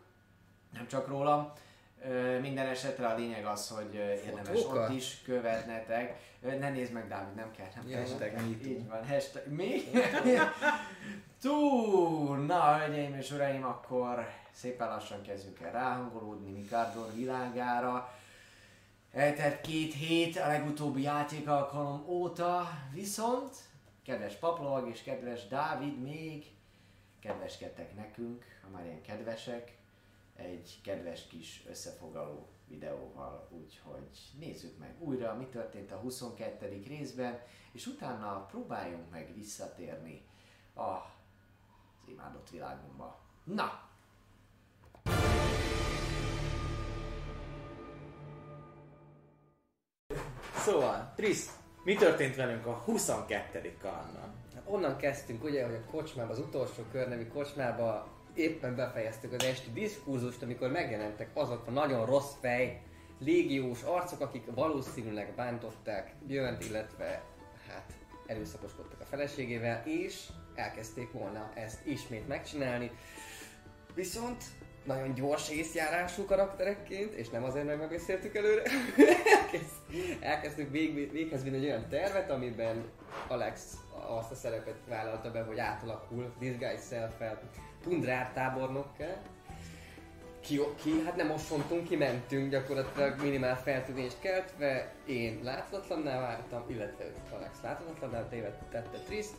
nem 0.73 0.87
csak 0.89 1.09
rólam. 1.09 1.53
Minden 2.41 2.67
esetre 2.67 3.07
a 3.07 3.15
lényeg 3.17 3.45
az, 3.47 3.69
hogy 3.69 3.95
érdemes 3.95 4.61
Fotókat? 4.61 4.89
ott 4.89 4.97
is 4.97 5.23
követnetek. 5.25 6.19
Ne 6.41 6.71
nézd 6.71 6.93
meg, 6.93 7.09
Dávid, 7.09 7.35
nem 7.35 7.50
kell, 7.50 7.67
nem 7.75 7.89
Ja, 7.89 7.97
kell. 7.97 8.00
hashtag 8.07 8.33
me. 8.37 8.43
Így 8.69 8.89
van, 8.89 9.07
hashtag 9.07 9.47
mi? 9.47 9.81
Túl! 11.43 12.37
Na, 12.39 12.79
hölgyeim 12.79 13.15
és 13.15 13.31
uraim, 13.31 13.65
akkor 13.65 14.29
szépen 14.53 14.89
lassan 14.89 15.23
kezdjünk 15.23 15.61
el 15.61 15.73
ráhangolódni 15.73 16.50
Mikardor 16.50 17.15
világára. 17.15 18.15
Eltelt 19.12 19.61
két 19.61 19.95
hét 19.95 20.37
a 20.37 20.47
legutóbbi 20.47 21.03
játékalkalom 21.03 22.05
óta, 22.07 22.69
viszont 22.93 23.57
kedves 24.05 24.35
Paplovag 24.35 24.89
és 24.89 25.03
kedves 25.03 25.49
Dávid 25.49 26.03
még 26.03 26.45
kedveskedtek 27.21 27.95
nekünk, 27.97 28.45
ha 28.62 28.69
már 28.77 28.85
ilyen 28.85 29.03
kedvesek, 29.03 29.73
egy 30.41 30.81
kedves 30.85 31.27
kis 31.27 31.65
összefoglaló 31.69 32.49
videóval, 32.69 33.49
úgyhogy 33.51 34.09
nézzük 34.39 34.79
meg 34.79 34.95
újra, 34.99 35.35
mi 35.35 35.47
történt 35.47 35.93
a 35.93 35.97
22. 35.97 36.83
részben, 36.87 37.41
és 37.73 37.87
utána 37.87 38.47
próbáljunk 38.47 39.11
meg 39.11 39.35
visszatérni 39.35 40.23
a 40.75 41.19
az 42.03 42.09
imádott 42.09 42.51
világunkba. 42.51 43.21
Na, 43.45 43.89
Szóval, 50.55 51.13
Triszt, 51.17 51.51
mi 51.85 51.95
történt 51.95 52.37
velünk 52.37 52.67
a 52.67 52.73
22. 52.73 53.77
kalandon? 53.81 54.35
Onnan 54.65 54.97
kezdtünk 54.97 55.45
ugye, 55.45 55.65
hogy 55.65 55.75
a 55.75 55.91
kocsmába, 55.91 56.31
az 56.31 56.39
utolsó 56.39 56.83
kör 56.93 57.09
nevű 57.09 57.27
kocsmába 57.27 58.09
éppen 58.41 58.77
befejeztük 58.77 59.33
az 59.33 59.45
esti 59.45 59.71
diskurzust, 59.73 60.43
amikor 60.43 60.71
megjelentek 60.71 61.29
azok 61.35 61.67
a 61.67 61.71
nagyon 61.71 62.07
rossz 62.07 62.33
fej, 62.41 62.81
légiós 63.19 63.83
arcok, 63.83 64.21
akik 64.21 64.45
valószínűleg 64.55 65.33
bántották 65.37 66.15
Björnt, 66.27 66.65
illetve 66.65 67.23
hát 67.69 67.93
erőszakoskodtak 68.27 69.01
a 69.01 69.05
feleségével, 69.05 69.83
és 69.87 70.27
elkezdték 70.55 71.13
volna 71.13 71.51
ezt 71.55 71.87
ismét 71.87 72.29
megcsinálni. 72.29 72.91
Viszont 73.95 74.45
nagyon 74.85 75.15
gyors 75.15 75.51
észjárású 75.51 76.25
karakterekként, 76.25 77.13
és 77.13 77.29
nem 77.29 77.45
azért, 77.45 77.67
mert 77.67 77.79
megbeszéltük 77.79 78.35
előre, 78.35 78.63
elkezd, 79.41 79.75
elkezdtük 80.21 80.71
vég, 80.71 81.11
véghez 81.11 81.43
vinni 81.43 81.57
egy 81.57 81.65
olyan 81.65 81.89
tervet, 81.89 82.31
amiben 82.31 82.91
Alex 83.29 83.75
azt 84.07 84.31
a 84.31 84.35
szerepet 84.35 84.79
vállalta 84.89 85.31
be, 85.31 85.43
hogy 85.43 85.59
átalakul 85.59 86.33
Disguise 86.39 86.83
self-el 86.91 87.41
Tundrár 87.83 88.31
tábornokká. 88.33 89.17
Ki, 90.41 90.61
ki, 90.83 91.03
hát 91.05 91.17
nem 91.17 91.31
osontunk, 91.31 91.89
kimentünk 91.89 92.51
gyakorlatilag 92.51 93.23
minimál 93.23 93.57
feltűnést 93.63 94.21
keltve, 94.21 94.93
én 95.07 95.41
láthatatlanná 95.43 96.21
váltam, 96.21 96.65
illetve 96.67 97.05
Alex 97.37 97.61
láthatatlanná 97.63 98.29
tette 98.71 98.99
Triszt, 99.07 99.35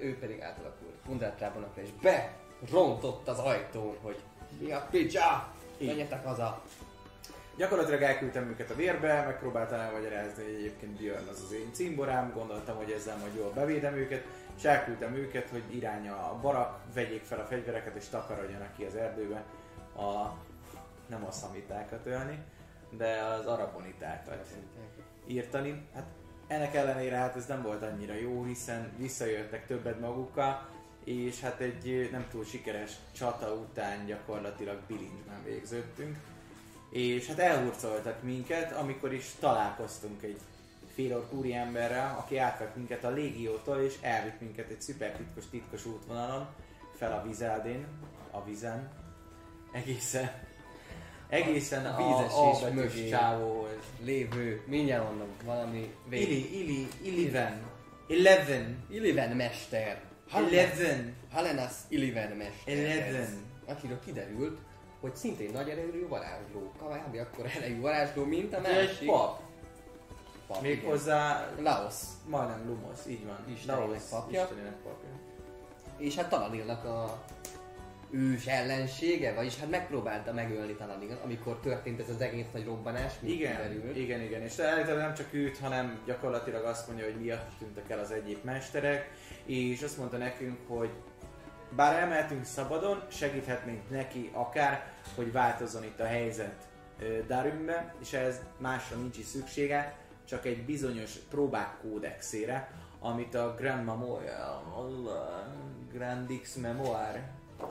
ő 0.00 0.16
pedig 0.20 0.40
átalakult 0.40 0.94
Tundrár 1.04 1.32
tábornokra, 1.32 1.82
és 1.82 1.88
be 2.02 2.32
rontott 2.70 3.28
az 3.28 3.38
ajtón, 3.38 3.96
hogy 4.02 4.16
mi 4.60 4.72
a 4.72 4.86
picsa? 4.90 5.52
Menjetek 5.78 6.24
haza! 6.24 6.62
Gyakorlatilag 7.56 8.02
elküldtem 8.02 8.48
őket 8.48 8.70
a 8.70 8.74
vérbe, 8.74 9.24
megpróbáltam 9.24 9.80
elmagyarázni, 9.80 10.42
hogy 10.44 10.54
egyébként 10.54 10.96
Björn 10.96 11.28
az 11.28 11.42
az 11.44 11.52
én 11.52 11.72
cimborám, 11.72 12.32
gondoltam, 12.34 12.76
hogy 12.76 12.90
ezzel 12.90 13.16
majd 13.16 13.34
jól 13.34 13.52
bevédem 13.54 13.94
őket, 13.94 14.24
és 14.56 14.64
elküldtem 14.64 15.14
őket, 15.14 15.48
hogy 15.48 15.62
irány 15.70 16.08
a 16.08 16.38
barak, 16.42 16.80
vegyék 16.94 17.22
fel 17.22 17.40
a 17.40 17.44
fegyvereket 17.44 17.96
és 17.96 18.08
takarodjanak 18.08 18.76
ki 18.76 18.84
az 18.84 18.94
erdőbe 18.94 19.44
a, 19.96 20.36
nem 21.06 21.24
a 21.24 21.30
szamitákat 21.30 22.06
ölni, 22.06 22.38
de 22.90 23.22
az 23.22 23.46
arabonitákat 23.46 24.46
írtani. 25.26 25.86
Hát 25.94 26.06
ennek 26.46 26.74
ellenére 26.74 27.16
hát 27.16 27.36
ez 27.36 27.46
nem 27.46 27.62
volt 27.62 27.82
annyira 27.82 28.14
jó, 28.14 28.44
hiszen 28.44 28.92
visszajöttek 28.98 29.66
többet 29.66 30.00
magukkal, 30.00 30.68
és 31.04 31.40
hát 31.40 31.60
egy 31.60 32.08
nem 32.12 32.26
túl 32.30 32.44
sikeres 32.44 32.92
csata 33.12 33.52
után 33.52 34.06
gyakorlatilag 34.06 34.78
bilincsben 34.86 35.44
végződtünk. 35.44 36.16
És 36.90 37.26
hát 37.26 37.38
elhurcoltak 37.38 38.22
minket, 38.22 38.72
amikor 38.72 39.12
is 39.12 39.34
találkoztunk 39.38 40.22
egy 40.22 40.40
félork 40.94 41.32
úriemberrel, 41.32 42.16
aki 42.18 42.38
átvett 42.38 42.76
minket 42.76 43.04
a 43.04 43.10
légiótól, 43.10 43.80
és 43.80 43.94
elvitt 44.00 44.40
minket 44.40 44.70
egy 44.70 44.80
szuper 44.80 45.12
titkos, 45.16 45.44
titkos 45.50 45.86
útvonalon 45.86 46.46
fel 46.96 47.12
a 47.12 47.26
Vizeldén, 47.26 47.86
a 48.30 48.44
vizen, 48.44 48.90
egészen 49.72 50.30
egészen 51.28 51.86
a, 51.86 51.96
vízesés 51.96 52.62
a, 52.62 52.66
a 52.66 52.72
mögé. 52.72 53.08
csávóhoz. 53.08 53.78
Lévő, 54.04 54.62
mindjárt 54.66 55.08
mondom, 55.08 55.28
valami 55.44 55.94
vég. 56.08 56.22
Ili, 56.22 56.60
Ili, 56.60 56.88
Iliven, 57.02 57.62
Eleven, 58.08 58.84
Iliven 58.90 59.36
mester. 59.36 60.00
Eleven, 60.32 61.14
Halenas 61.32 61.72
Iliven 61.88 62.36
mester. 62.36 62.78
Eleven. 62.78 63.42
Akiről 63.66 64.00
kiderült, 64.04 64.58
hogy 65.00 65.14
szintén 65.14 65.50
nagy 65.52 65.68
erejű 65.68 66.08
varázsló. 66.08 66.72
Kvábi 66.78 67.18
akkor 67.18 67.46
erejű 67.56 67.80
varázsló, 67.80 68.24
mint 68.24 68.54
a 68.54 68.60
Ő 68.60 68.64
egy 68.64 68.86
másik. 68.86 69.06
pap. 69.08 69.40
Pap, 70.46 70.60
Méghozzá 70.62 71.48
igen. 71.52 71.64
Laos. 71.64 71.94
majdnem 72.28 72.66
Lumos, 72.66 72.98
így 73.08 73.26
van. 73.26 73.38
Istenének 73.54 74.00
papja. 74.10 74.42
Istenének 74.42 74.76
papja. 74.82 75.08
És 75.96 76.14
hát 76.16 76.28
Talanilnak 76.28 76.84
a 76.84 77.22
ős 78.10 78.46
ellensége, 78.46 79.34
vagyis 79.34 79.58
hát 79.58 79.70
megpróbálta 79.70 80.32
megölni 80.32 80.72
Talanil, 80.72 81.18
amikor 81.24 81.60
történt 81.60 82.00
ez 82.00 82.08
az 82.08 82.20
egész 82.20 82.44
nagy 82.52 82.64
robbanás, 82.64 83.12
mint 83.20 83.34
Igen, 83.34 83.56
kiderült. 83.56 83.96
igen, 83.96 84.20
igen, 84.20 84.42
és 84.42 84.58
állítólag 84.58 84.98
nem 85.00 85.14
csak 85.14 85.28
őt, 85.32 85.58
hanem 85.58 86.00
gyakorlatilag 86.06 86.64
azt 86.64 86.86
mondja, 86.86 87.04
hogy 87.04 87.20
miatt 87.20 87.50
tűntek 87.58 87.90
el 87.90 87.98
az 87.98 88.10
egyéb 88.10 88.44
mesterek, 88.44 89.10
és 89.44 89.82
azt 89.82 89.98
mondta 89.98 90.16
nekünk, 90.16 90.58
hogy 90.68 90.90
bár 91.76 92.02
elmehetünk 92.02 92.44
szabadon, 92.44 93.02
segíthetnénk 93.08 93.90
neki 93.90 94.30
akár, 94.32 94.92
hogy 95.14 95.32
változzon 95.32 95.84
itt 95.84 96.00
a 96.00 96.06
helyzet 96.06 96.54
Darümbe, 97.26 97.94
és 98.00 98.12
ez 98.12 98.40
másra 98.58 98.96
nincs 98.96 99.18
is 99.18 99.26
szüksége, 99.26 99.96
csak 100.24 100.44
egy 100.44 100.64
bizonyos 100.64 101.12
próbák 101.30 101.76
kódexére, 101.80 102.70
amit 103.00 103.34
a 103.34 103.54
Grand 103.54 103.84
Memorial, 103.84 104.62
Grandix 105.92 106.54
Memoir, 106.54 107.22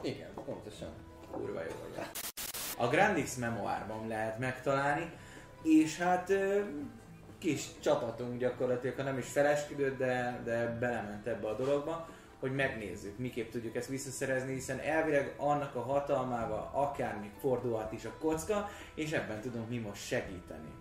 Igen, 0.01 0.29
pontosan. 0.45 0.89
kurva 1.31 1.61
jó 1.61 1.75
vagy. 1.81 2.07
A 2.77 2.87
Grandix 2.87 3.35
Memoárban 3.35 4.07
lehet 4.07 4.39
megtalálni, 4.39 5.11
és 5.63 5.97
hát 5.97 6.33
kis 7.37 7.65
csapatunk 7.79 8.39
gyakorlatilag, 8.39 8.95
ha 8.95 9.03
nem 9.03 9.17
is 9.17 9.27
felesküdött, 9.27 9.97
de, 9.97 10.41
de 10.43 10.77
belement 10.79 11.27
ebbe 11.27 11.47
a 11.47 11.55
dologba, 11.55 12.07
hogy 12.39 12.55
megnézzük, 12.55 13.17
miképp 13.17 13.51
tudjuk 13.51 13.75
ezt 13.75 13.87
visszaszerezni, 13.87 14.53
hiszen 14.53 14.79
elvileg 14.79 15.33
annak 15.37 15.75
a 15.75 15.81
hatalmával 15.81 16.69
akár 16.73 17.19
még 17.19 17.31
fordulhat 17.39 17.91
is 17.91 18.05
a 18.05 18.13
kocka, 18.19 18.69
és 18.95 19.11
ebben 19.11 19.41
tudunk 19.41 19.69
mi 19.69 19.77
most 19.77 20.05
segíteni. 20.05 20.71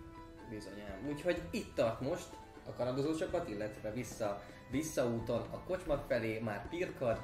Bizonyám. 0.49 0.92
Úgyhogy 1.09 1.41
itt 1.51 1.75
tart 1.75 2.01
most 2.01 2.27
a 2.65 2.73
kanadozó 2.73 3.15
csapat, 3.15 3.49
illetve 3.49 3.91
vissza, 3.91 4.41
visszaúton 4.71 5.41
a 5.51 5.59
kocsma 5.67 5.97
felé, 6.07 6.39
már 6.39 6.69
pirkad. 6.69 7.21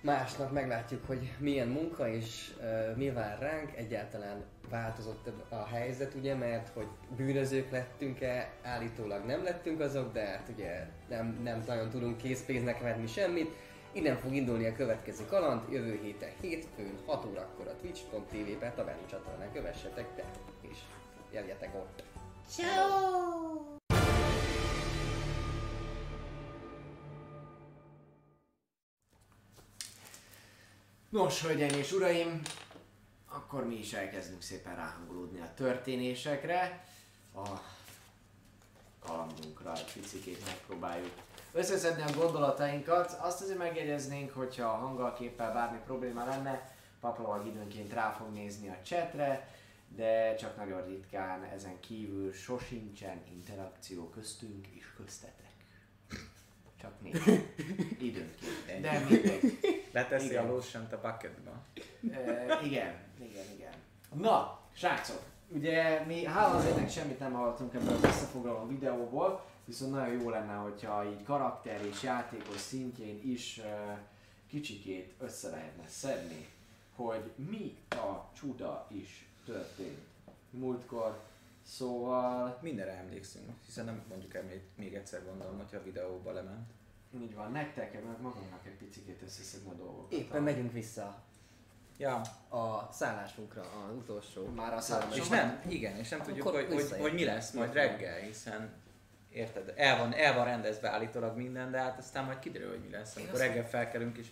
Másnap 0.00 0.52
meglátjuk, 0.52 1.06
hogy 1.06 1.32
milyen 1.38 1.68
munka 1.68 2.08
és 2.08 2.52
uh, 2.58 2.96
mi 2.96 3.10
vár 3.10 3.38
ránk. 3.38 3.76
Egyáltalán 3.76 4.44
változott 4.70 5.30
a 5.48 5.64
helyzet, 5.66 6.14
ugye, 6.14 6.34
mert 6.34 6.68
hogy 6.68 6.86
bűnözők 7.16 7.70
lettünk-e, 7.70 8.52
állítólag 8.62 9.24
nem 9.24 9.42
lettünk 9.42 9.80
azok, 9.80 10.12
de 10.12 10.24
hát 10.24 10.50
ugye 10.54 10.86
nem, 11.08 11.40
nem 11.42 11.62
nagyon 11.66 11.90
tudunk 11.90 12.16
készpénznek 12.16 12.80
venni 12.80 13.06
semmit. 13.06 13.54
Innen 13.92 14.16
fog 14.16 14.34
indulni 14.34 14.66
a 14.66 14.74
következő 14.74 15.24
kaland, 15.24 15.72
jövő 15.72 16.00
héten 16.02 16.30
hétfőn 16.40 16.98
6 17.06 17.24
órakor 17.24 17.66
a 17.66 17.76
twitch.tv 17.80 18.58
per 18.58 18.74
Taverni 18.74 19.06
csatornán 19.10 19.52
kövessetek 19.52 20.06
be, 20.16 20.24
és 20.60 20.78
jeljetek 21.30 21.74
ott. 21.74 22.11
Nos, 31.08 31.42
hölgyeim 31.42 31.78
és 31.78 31.92
uraim, 31.92 32.42
akkor 33.28 33.66
mi 33.66 33.74
is 33.74 33.92
elkezdünk 33.92 34.42
szépen 34.42 34.76
ráhangolódni 34.76 35.40
a 35.40 35.54
történésekre. 35.54 36.84
A 37.34 37.48
kalandunkra 39.06 39.72
egy 39.72 39.92
picikét 39.92 40.44
megpróbáljuk 40.46 41.12
összeszedni 41.52 42.02
a 42.02 42.16
gondolatainkat. 42.16 43.12
Azt 43.20 43.40
azért 43.40 43.58
megjegyeznénk, 43.58 44.30
hogyha 44.30 44.64
a 44.64 44.76
hanggal 44.76 45.12
képpel 45.12 45.52
bármi 45.52 45.78
probléma 45.84 46.24
lenne, 46.24 46.72
Paplavag 47.00 47.46
időnként 47.46 47.92
rá 47.92 48.10
fog 48.10 48.32
nézni 48.32 48.68
a 48.68 48.76
chatre, 48.84 49.48
de 49.96 50.34
csak 50.34 50.56
nagyon 50.56 50.84
ritkán 50.84 51.44
ezen 51.44 51.80
kívül 51.80 52.32
sosincsen 52.32 53.22
interakció 53.32 54.08
köztünk 54.08 54.66
és 54.66 54.92
köztetek. 54.96 55.50
Csak 56.80 57.00
néha. 57.00 57.30
Időnként. 58.08 58.80
De 58.80 59.04
mindegy. 59.08 59.58
Leteszi 59.92 60.26
Igen. 60.26 60.44
a 60.44 60.52
lotion 60.52 60.88
a 60.90 60.96
bucketba. 60.96 61.64
E, 62.10 62.60
igen, 62.64 62.94
igen, 63.18 63.44
igen. 63.54 63.72
Na, 64.14 64.60
srácok, 64.72 65.22
ugye 65.48 66.04
mi 66.06 66.24
hála 66.24 66.56
az 66.56 66.92
semmit 66.92 67.18
nem 67.18 67.32
hallottunk 67.32 67.74
ebből 67.74 67.94
az 67.94 68.04
összefoglaló 68.04 68.66
videóból, 68.66 69.44
viszont 69.64 69.92
nagyon 69.92 70.22
jó 70.22 70.30
lenne, 70.30 70.54
hogyha 70.54 71.04
így 71.10 71.22
karakter 71.22 71.84
és 71.86 72.02
játékos 72.02 72.60
szintjén 72.60 73.20
is 73.24 73.58
e, 73.58 73.98
kicsikét 74.48 75.14
össze 75.18 75.50
lehetne 75.50 75.88
szedni, 75.88 76.48
hogy 76.94 77.30
mi 77.48 77.76
a 77.90 78.32
csuda 78.34 78.86
is 78.90 79.26
történt. 79.44 79.98
Múltkor 80.50 81.20
Szóval 81.66 82.58
Mindenre 82.60 82.92
emlékszünk, 82.92 83.50
hiszen 83.66 83.84
nem 83.84 84.02
mondjuk 84.08 84.34
el 84.34 84.42
még, 84.42 84.60
még 84.74 84.94
egyszer 84.94 85.24
gondolom, 85.24 85.56
hogyha 85.56 85.76
a 85.76 85.82
videóba 85.82 86.32
lement. 86.32 86.70
így 87.14 87.34
van, 87.34 87.52
nektek, 87.52 87.92
meg 88.04 88.20
magunknak 88.20 88.66
egy 88.66 88.76
picit 88.76 89.22
összeszedni 89.22 89.70
a 89.70 89.74
dolgokat. 89.74 90.12
Éppen 90.12 90.42
megyünk 90.42 90.72
vissza 90.72 91.22
Ja, 91.96 92.20
a 92.48 92.88
szállásunkra, 92.92 93.60
az 93.60 93.96
utolsó. 93.96 94.46
Már 94.46 94.72
a 94.72 94.80
szállás. 94.80 95.16
és 95.16 95.28
nem, 95.28 95.62
igen, 95.68 95.96
és 95.96 96.08
nem 96.08 96.22
tudjuk, 96.22 96.46
Akkor 96.46 96.60
hogy, 96.60 96.68
hogy, 96.68 96.76
visszaérünk. 96.76 97.08
hogy 97.10 97.18
mi 97.18 97.24
lesz 97.24 97.52
majd 97.52 97.72
reggel, 97.72 98.18
hiszen 98.18 98.72
érted, 99.30 99.72
el 99.76 99.98
van, 99.98 100.12
el 100.14 100.34
van 100.34 100.44
rendezve 100.44 100.88
állítólag 100.90 101.36
minden, 101.36 101.70
de 101.70 101.78
hát 101.78 101.98
aztán 101.98 102.24
majd 102.24 102.38
kiderül, 102.38 102.68
hogy 102.68 102.80
mi 102.80 102.90
lesz. 102.90 103.16
Amikor 103.16 103.38
reggel 103.38 103.68
felkelünk 103.68 104.18
és 104.18 104.26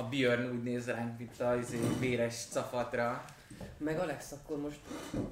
a 0.00 0.08
Björn 0.08 0.50
úgy 0.50 0.62
néz 0.62 0.86
ránk, 0.86 1.18
mint 1.18 1.40
a 1.40 1.56
izé, 1.56 1.78
véres 1.98 2.46
cafatra. 2.50 3.24
Meg 3.76 3.98
Alex, 3.98 4.32
akkor 4.32 4.60
most... 4.60 4.80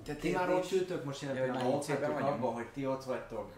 Tehát 0.05 0.21
ti 0.21 0.33
már 0.33 0.51
ott 0.51 0.73
ültök 0.73 1.05
most 1.05 1.23
jelen 1.23 1.55
Ja, 1.55 1.69
ott 1.69 1.89
abban, 2.21 2.55
hogy 2.55 2.69
ti 2.69 2.87
ott 2.87 3.05
vagytok 3.05 3.51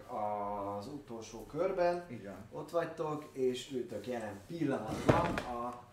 az 0.77 0.87
utolsó 0.87 1.45
körben, 1.45 2.05
van. 2.23 2.35
ott 2.51 2.71
vagytok, 2.71 3.29
és 3.33 3.71
ültök 3.71 4.07
jelen 4.07 4.39
pillanatban 4.47 5.33
a 5.35 5.83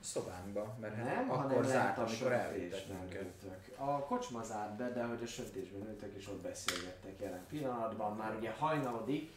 Szobánkba, 0.00 0.76
mert 0.80 0.94
hát 0.94 1.04
nem, 1.04 1.28
hanem 1.28 1.44
akkor 1.44 1.64
lent 1.64 1.66
zárt, 1.66 1.98
a 1.98 2.00
amikor 2.00 2.32
ültök. 2.56 3.76
A 3.76 3.98
kocsma 3.98 4.42
zárt 4.42 4.76
be, 4.76 4.90
de 4.90 5.04
hogy 5.04 5.22
a 5.22 5.26
söntésben 5.26 5.88
ültök, 5.88 6.14
és 6.16 6.28
ott 6.28 6.42
beszélgettek 6.42 7.20
jelen 7.20 7.46
pillanatban, 7.48 8.16
már 8.16 8.36
ugye 8.38 8.50
hajnalodik, 8.58 9.30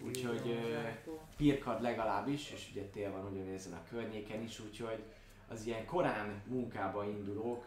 úgyhogy 0.00 0.58
pirkad 1.36 1.82
legalábbis, 1.82 2.50
és 2.50 2.68
ugye 2.70 2.82
tél 2.82 3.12
van 3.12 3.26
ugyanezen 3.32 3.72
a 3.72 3.84
környéken 3.88 4.42
is, 4.42 4.60
úgyhogy 4.60 5.04
az 5.48 5.66
ilyen 5.66 5.86
korán 5.86 6.42
munkába 6.46 7.04
indulók 7.04 7.66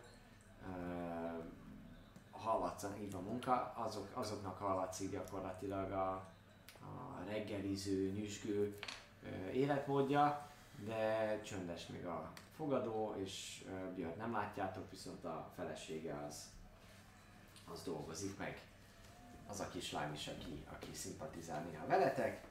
hallatszanak, 2.32 3.00
így 3.00 3.12
van 3.12 3.24
munka, 3.24 3.74
azok, 3.76 4.08
azoknak 4.13 4.58
hallatszik 4.58 5.12
gyakorlatilag 5.12 5.91
a, 5.91 6.12
a 6.80 7.24
reggeliző, 7.28 8.12
nyüzsgő 8.12 8.78
életmódja, 9.54 10.50
de 10.86 11.39
csöndes 11.41 11.88
még 11.88 12.06
a 12.06 12.32
fogadó, 12.56 13.15
és 13.24 13.65
Björn 13.96 14.17
nem 14.17 14.32
látjátok, 14.32 14.89
viszont 14.89 15.26
a 15.26 15.50
felesége 15.56 16.26
az, 16.28 16.50
az 17.72 17.84
dolgozik 17.84 18.38
meg. 18.38 18.71
Az 19.52 19.60
a 19.60 19.70
kislány 19.70 20.14
is, 20.14 20.28
aki, 20.28 20.64
aki 20.70 20.90
szimpatizál 20.94 21.62
néha 21.62 21.88
veletek, 21.88 22.42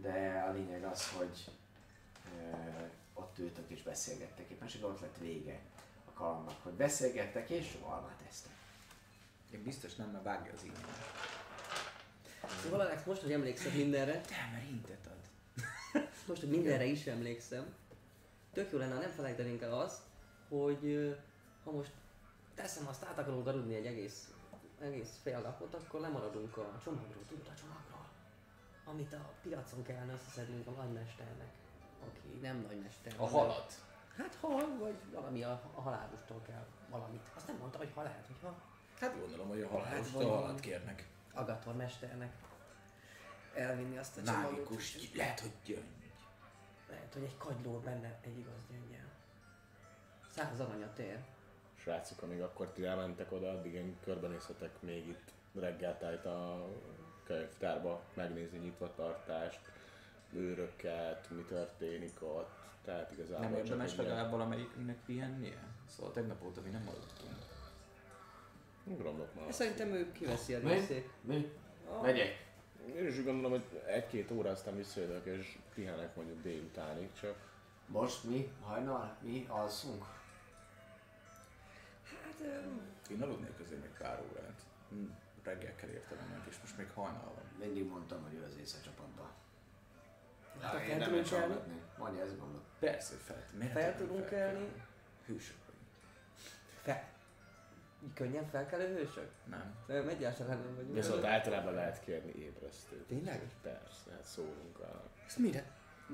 de 0.00 0.44
a 0.48 0.52
lényeg 0.52 0.84
az, 0.84 1.10
hogy 1.10 1.44
uh, 2.24 2.90
ott 3.14 3.38
ültök 3.38 3.70
és 3.70 3.82
beszélgettek 3.82 4.50
éppen, 4.50 4.66
és 4.66 4.78
ott 4.82 5.00
lett 5.00 5.16
vége 5.20 5.60
a 6.04 6.12
kalandnak, 6.12 6.62
hogy 6.62 6.72
beszélgettek 6.72 7.50
és 7.50 7.76
almát 7.82 8.22
esztek. 8.28 8.52
Én 9.50 9.62
biztos 9.62 9.94
nem, 9.94 10.10
mert 10.10 10.24
vágja 10.24 10.52
az 10.52 10.62
innen. 10.62 10.84
Szóval 12.62 12.80
Alex, 12.80 13.04
most, 13.04 13.20
hogy 13.20 13.32
emlékszem 13.32 13.72
mindenre, 13.72 14.20
Te, 14.20 14.48
mert 14.52 14.64
hintet 14.64 15.06
ad. 15.06 15.28
most, 16.28 16.40
hogy 16.40 16.50
mindenre 16.50 16.84
is 16.84 17.06
emlékszem, 17.06 17.74
tök 18.52 18.72
jó 18.72 18.78
lenne, 18.78 18.94
ha 18.94 19.00
nem 19.00 19.10
felejtenénk 19.10 19.62
el 19.62 19.80
azt, 19.80 20.00
hogy 20.48 20.84
ö, 20.84 21.12
ha 21.64 21.70
most 21.70 21.90
teszem 22.54 22.86
azt 22.86 23.04
át 23.04 23.18
akarunk 23.18 23.44
darudni 23.44 23.74
egy 23.74 23.86
egész, 23.86 24.30
egész 24.80 25.18
fél 25.22 25.40
lapot, 25.40 25.74
akkor 25.74 26.00
lemaradunk 26.00 26.56
a 26.56 26.78
csomagról, 26.84 27.24
tudod 27.28 27.46
a 27.48 27.54
csomagról? 27.60 28.04
Amit 28.84 29.12
a 29.12 29.32
piacon 29.42 29.82
kellene 29.82 30.12
összeszednünk 30.12 30.66
a 30.66 30.70
nagymesternek, 30.70 31.52
aki 32.06 32.38
nem 32.40 32.60
nagymester. 32.68 33.14
A 33.18 33.26
halat. 33.26 33.72
Hát 34.16 34.34
hal, 34.40 34.76
vagy 34.78 34.96
valami 35.12 35.42
a, 35.42 35.60
a 35.74 35.80
halálustól 35.80 36.42
kell 36.46 36.66
valamit. 36.90 37.20
Azt 37.36 37.46
nem 37.46 37.56
mondta, 37.56 37.78
hogy 37.78 37.92
halált, 37.94 38.26
hogyha 38.26 38.54
Hát 39.00 39.18
gondolom, 39.20 39.48
hogy 39.48 39.60
a 39.60 39.68
Hát, 39.68 39.78
halálostól 39.84 40.22
vagy- 40.24 40.34
halat 40.34 40.60
kérnek. 40.60 41.08
Agator 41.32 41.74
mesternek 41.76 42.32
elvinni 43.54 43.98
azt 43.98 44.16
a 44.16 44.22
csomagot. 44.22 44.50
Mágikus, 44.50 45.12
lehet, 45.14 45.40
hogy 45.40 45.52
gyöngy. 45.64 46.10
Lehet, 46.88 47.12
hogy 47.12 47.22
egy 47.22 47.36
kagyló 47.36 47.78
benne 47.78 48.18
egy 48.22 48.38
igaz 48.38 48.66
gyöngyel. 48.70 49.06
Száz 50.34 50.60
aranyat 50.60 50.98
ér. 50.98 51.18
Srácok, 51.86 52.22
amíg 52.22 52.40
akkor 52.40 52.66
ti 52.66 52.84
elmentek 52.84 53.32
oda, 53.32 53.50
addig 53.50 53.72
én 53.72 53.96
körbenézhetek 54.04 54.70
még 54.80 55.08
itt 55.08 55.32
reggeltájt 55.60 56.24
a 56.26 56.68
könyvtárba, 57.24 58.02
megnézni 58.14 58.58
nyitva 58.58 58.94
tartást, 58.94 59.60
őröket, 60.32 61.30
mi 61.30 61.42
történik 61.42 62.22
ott. 62.22 62.50
Tehát 62.84 63.12
igazából 63.12 63.48
Nem 63.48 63.58
érdemes 63.58 63.96
legalább 63.96 64.30
valamelyiknek 64.30 64.96
pihennie? 65.04 65.58
Szóval 65.88 66.12
tegnap 66.12 66.44
óta 66.44 66.60
mi 66.60 66.70
nem 66.70 66.88
aludtunk. 66.88 67.34
Gondolok 68.84 69.34
már. 69.34 69.52
Szerintem 69.52 69.92
ő 69.92 70.12
kiveszi 70.12 70.54
a 70.54 70.58
Mi? 70.62 70.72
részét. 70.72 71.10
Mi? 71.20 71.52
Ah. 71.88 72.02
Megyek. 72.02 72.46
Én 72.96 73.06
is 73.06 73.18
úgy 73.18 73.24
gondolom, 73.24 73.50
hogy 73.50 73.80
egy-két 73.86 74.30
óra 74.30 74.50
aztán 74.50 74.76
visszajövök 74.76 75.26
és 75.26 75.58
pihenek 75.74 76.16
mondjuk 76.16 76.42
délutánig, 76.42 77.08
csak 77.20 77.36
Most 77.86 78.24
mi? 78.24 78.52
Hajnal? 78.62 79.16
Mi 79.20 79.46
alszunk? 79.48 80.15
Hát, 82.42 83.10
Én 83.10 83.22
aludnék 83.22 83.60
azért 83.64 83.80
még 83.80 83.90
pár 83.98 84.22
órát. 84.30 84.60
Hm, 84.90 85.04
Reggel 85.44 85.74
kell 85.74 85.88
értelemnek, 85.88 86.46
és 86.48 86.56
most 86.60 86.76
még 86.76 86.90
hajnal 86.94 87.32
van. 87.34 87.44
Mindig 87.58 87.86
mondtam, 87.88 88.22
hogy 88.22 88.34
ő 88.34 88.42
az 88.44 88.56
éjszakcsapatban. 88.58 89.28
Hát, 90.60 90.72
ha 90.72 90.80
én 90.80 90.86
fel 90.86 90.98
nem 90.98 91.08
tudunk 91.08 91.28
hallgatni. 91.28 91.80
Mondja, 91.98 92.22
ez 92.22 92.36
gondol. 92.38 92.62
Persze, 92.78 93.12
hogy 93.14 93.22
fel, 93.22 93.44
miért 93.58 93.72
fel 93.72 93.96
tudunk 93.96 94.26
kelni. 94.26 94.72
Hősök 95.26 95.56
vagyunk. 95.66 95.84
Fel. 96.82 97.08
Könnyen 98.14 98.46
felkelő 98.46 98.94
hősök? 98.96 99.30
Nem. 99.44 99.74
Nem, 99.86 100.08
egyáltalán 100.08 100.58
nem 100.58 100.74
vagyunk. 100.74 100.94
viszont 100.94 101.24
általában 101.24 101.74
lehet 101.74 102.00
kérni 102.00 102.32
ébresztőt. 102.34 103.06
Tényleg? 103.06 103.42
Persze, 103.62 104.10
hát 104.10 104.24
szólunk 104.24 104.78
a... 104.78 105.02
Ezt 105.26 105.38
mire? 105.38 105.64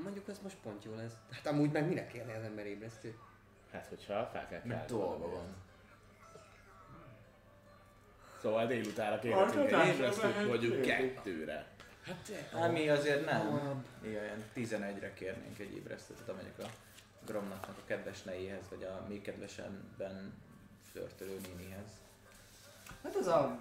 Mondjuk 0.03 0.29
ez 0.29 0.39
most 0.43 0.57
pont 0.63 0.85
jó 0.85 0.95
lesz. 0.95 1.13
Hát 1.31 1.47
amúgy 1.47 1.71
meg 1.71 1.89
minek 1.89 2.09
kérni 2.09 2.33
az 2.33 2.43
ember 2.43 2.67
ébresztő? 2.67 3.19
Hát, 3.73 3.87
hogyha 3.87 4.27
fel 4.33 4.47
kell 4.47 4.61
Mert 4.65 4.87
kelni. 4.87 5.03
dolga 5.03 5.29
van. 5.29 5.55
Szóval 8.43 8.67
délutánra 8.67 9.19
kérhetünk 9.19 9.73
egy 9.73 9.87
ébresztőt, 9.87 10.47
mondjuk 10.47 10.83
kettőre. 10.83 11.67
Hát 12.53 12.73
mi 12.73 12.89
azért 12.89 13.25
nem. 13.25 13.85
Ilyen 14.05 14.45
11-re 14.57 15.15
kérnénk 15.15 15.59
egy 15.59 15.75
ébresztőt, 15.77 16.29
amelyek 16.29 16.59
a 16.59 16.67
Gromnaknak 17.27 17.77
a 17.79 17.87
kedves 17.87 18.23
nejéhez, 18.23 18.65
vagy 18.71 18.83
a 18.83 19.07
még 19.09 19.23
kedvesenben 19.23 20.35
flörtölő 20.93 21.41
nénihez. 21.47 21.89
Hát 23.03 23.17
az 23.17 23.27
a 23.27 23.59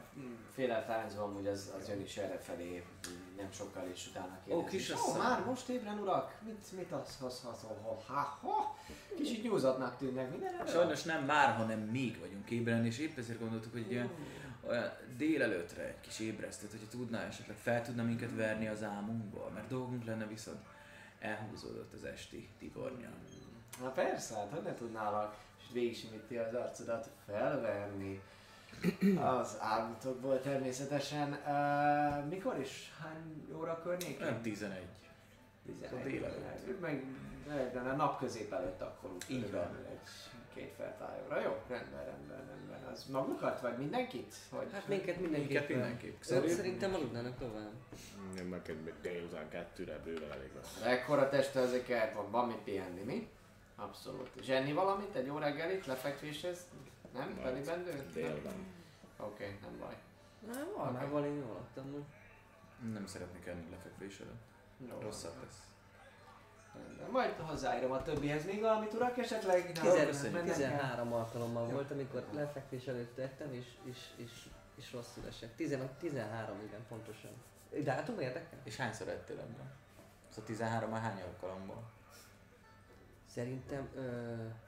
féle 0.54 0.86
tánzó 0.86 1.24
amúgy 1.24 1.48
az, 1.48 1.74
az 1.80 1.88
jön 1.88 2.02
is 2.02 2.18
erre 2.18 2.38
felé, 2.38 2.84
mm, 3.10 3.36
nem 3.38 3.52
sokkal 3.52 3.88
és 3.94 4.08
utána 4.10 4.40
kérdezi. 4.46 4.66
Ó, 4.66 4.70
kis 4.70 4.92
Ó, 4.92 5.18
már 5.18 5.46
most 5.46 5.70
ébren 5.70 6.00
urak? 6.00 6.36
Mit, 6.46 6.72
mit 6.78 6.92
az, 6.92 7.18
az, 7.22 7.46
az, 7.52 7.62
ha, 7.62 8.02
ha, 8.08 8.38
ha, 8.42 8.78
Kicsit 9.16 9.44
nyúzatnak 9.44 9.98
tűnnek 9.98 10.32
minden. 10.32 10.68
Sajnos 10.68 11.04
nem 11.04 11.26
már, 11.26 11.56
hanem 11.56 11.80
még 11.80 12.20
vagyunk 12.20 12.50
ébren, 12.50 12.86
és 12.86 12.98
épp 12.98 13.18
ezért 13.18 13.40
gondoltuk, 13.40 13.72
hogy 13.72 13.92
ilyen 13.92 14.10
olyan 14.68 14.92
délelőtre 15.18 15.84
egy 15.84 16.00
kis 16.02 16.20
ébresztőt, 16.20 16.72
hogyha 16.72 16.88
tudná 16.88 17.26
esetleg 17.28 17.58
fel 17.58 17.82
tudna 17.82 18.04
minket 18.04 18.36
verni 18.36 18.68
az 18.68 18.84
álmunkból, 18.84 19.50
mert 19.50 19.68
dolgunk 19.68 20.06
lenne 20.06 20.28
viszont 20.28 20.60
elhúzódott 21.20 21.94
az 21.94 22.04
esti 22.04 22.50
tibornya. 22.60 23.10
Na 23.82 23.90
persze, 23.90 24.36
hát 24.36 24.52
hogy 24.52 24.64
ne 24.64 24.74
tudnálak, 24.74 25.38
és 25.60 25.66
végigsimíti 25.74 26.38
az 26.38 26.54
arcodat 26.54 27.10
felverni 27.26 28.22
az 29.20 29.58
álmutokból 29.60 30.42
természetesen. 30.42 31.32
Uh, 31.32 32.30
mikor 32.30 32.60
is? 32.60 32.92
Hány 33.02 33.48
óra 33.56 33.82
környékén? 33.84 34.26
Nem 34.26 34.42
11. 34.42 34.80
11. 35.66 35.94
a 35.94 36.04
délelőtt. 36.04 36.80
Meg 36.80 37.04
de 37.74 37.80
a 37.80 37.96
nap 37.96 38.20
közép 38.20 38.54
előtt 38.54 38.82
akkor 38.82 39.10
Így 39.28 39.52
van. 39.52 39.78
egy 39.90 40.00
két 40.54 40.74
feltájóra. 40.78 41.42
Jó, 41.42 41.58
rendben, 41.68 42.06
rendben, 42.06 42.48
rendben. 42.48 42.84
Az 42.92 43.06
magukat 43.06 43.62
vagy 43.62 43.78
mindenkit? 43.78 44.36
Hogy 44.50 44.68
Hát 44.74 44.88
minket 44.88 45.06
Minket 45.06 45.20
mindenképpen. 45.22 45.78
mindenképp. 45.78 46.22
Szerintem 46.22 46.94
aludnának 46.94 47.38
tovább. 47.38 47.72
Én 48.38 48.46
meg 48.46 48.62
egy 48.70 48.94
délután 49.02 49.50
kettőre 49.50 50.00
bőven 50.04 50.32
elég 50.32 50.50
lesz. 50.56 50.82
Ekkora 50.86 51.30
teste 51.30 51.60
azért 51.60 51.86
kellett 51.86 52.14
van, 52.14 52.32
van 52.32 52.48
mit 52.48 52.58
pihenni, 52.58 53.02
mi? 53.02 53.30
Abszolút. 53.76 54.30
Zsenni 54.42 54.74
valamit, 54.74 55.16
egy 55.16 55.26
jó 55.26 55.38
reggelit, 55.38 55.86
lefekvéshez? 55.86 56.68
Nem? 57.14 57.40
Pedig 57.42 57.66
bendő? 57.66 58.06
Délben. 58.14 58.54
Oké, 59.18 59.44
okay, 59.44 59.58
nem 59.62 59.80
baj. 59.80 59.96
Na, 60.48 60.68
valmával 60.78 61.26
én 61.26 61.36
jól 61.36 61.54
laktam 61.54 61.90
most. 61.90 62.06
Nem 62.94 63.06
szeretnék 63.06 63.46
enni 63.46 63.70
lefekvés 63.70 64.20
előtt. 64.20 64.42
Jó, 64.90 65.00
Rosszabb 65.00 65.34
lesz. 65.44 65.71
Rendben. 66.74 67.10
Majd 67.10 67.34
hozzáírom 67.40 67.92
a 67.92 68.02
többihez 68.02 68.46
még 68.46 68.62
valamit, 68.62 68.94
urak, 68.94 69.18
esetleg? 69.18 69.80
Mennek 70.32 70.48
el? 70.48 70.56
13 70.56 71.14
alkalommal 71.14 71.66
volt, 71.66 71.92
amikor 71.92 72.26
lefekvés 72.34 72.88
előtt 72.88 73.16
tettem, 73.16 73.54
és, 73.54 73.66
és, 73.84 73.98
és, 74.16 74.32
és 74.76 74.94
rosszul 74.94 75.24
esett. 75.28 75.56
15, 75.56 75.90
13, 75.90 76.62
igen, 76.66 76.86
pontosan. 76.90 77.32
Dátum 77.84 78.20
érdekel? 78.20 78.60
És 78.64 78.76
hányszor 78.76 79.08
ettél 79.08 79.40
ebben? 79.40 79.72
Szóval 80.30 80.46
13 80.46 80.94
a 80.94 80.98
hány 80.98 81.22
alkalomból? 81.22 81.84
Szerintem, 83.34 83.90
ö, 83.96 84.02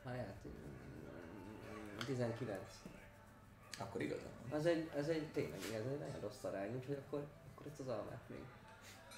hát, 0.05 0.35
mm, 0.47 1.97
19. 2.05 2.59
Akkor 3.79 4.01
igazán 4.01 4.29
van. 4.49 4.59
Az 4.59 4.65
egy, 4.65 4.89
ez 4.95 5.07
egy 5.07 5.31
tényleg, 5.31 5.59
ez 5.59 5.85
egy 5.91 5.99
nagyon 5.99 6.19
rossz 6.21 6.43
arány, 6.43 6.75
úgyhogy 6.75 7.01
akkor, 7.05 7.25
akkor 7.51 7.67
ezt 7.67 7.79
az 7.79 7.87
almát 7.87 8.21
még. 8.27 8.43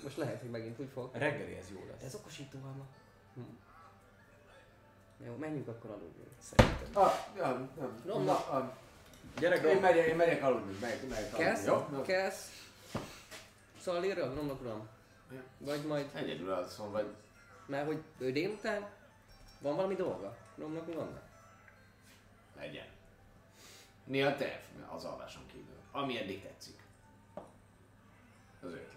Most 0.06 0.18
lehet, 0.18 0.42
hogy 0.42 0.50
megint 0.50 0.80
úgy 0.80 0.90
fog. 0.94 1.10
A 1.14 1.18
reggeli 1.18 1.54
ez 1.56 1.72
jó 1.72 1.86
lesz. 1.92 2.04
Ez 2.04 2.16
okosító 2.16 2.58
alma. 2.64 2.86
Hm. 3.34 3.42
Jó, 5.26 5.36
menjünk 5.36 5.68
akkor 5.68 5.90
aludni. 5.90 6.24
Szerintem. 6.40 7.04
Ah, 7.04 7.14
ja, 7.36 7.70
ja, 7.78 7.92
Rom- 8.06 8.26
na, 8.26 8.50
ah, 8.50 8.72
Gyere, 9.40 9.70
én 9.70 9.82
megyek, 9.82 10.08
én 10.08 10.16
megyek 10.16 10.44
aludni, 10.44 10.78
megyek, 10.82 11.02
megyek 11.10 11.34
aludni, 11.34 11.46
Kezd? 11.46 11.68
jó? 11.68 12.02
Kezd? 12.02 12.50
Szalírra, 13.80 14.32
gromnak 14.32 14.62
uram? 14.62 14.88
Ja. 15.32 15.44
Vagy 15.58 15.86
majd, 15.86 16.10
Egyedül 16.14 16.52
alszom, 16.52 16.92
vagy 16.92 17.16
mert 17.66 17.86
hogy 17.86 18.04
ő 18.18 18.32
délután 18.32 18.90
van 19.60 19.76
valami 19.76 19.96
dolga? 19.96 20.38
Gromnak 20.56 20.88
uramnak? 20.88 21.24
legyen. 22.58 22.88
Néha 24.04 24.36
terv, 24.36 24.62
az 24.90 25.04
alváson 25.04 25.46
kívül. 25.52 25.80
Ami 25.92 26.20
eddig 26.20 26.42
tetszik. 26.42 26.80
Az 28.62 28.72
van. 28.72 28.95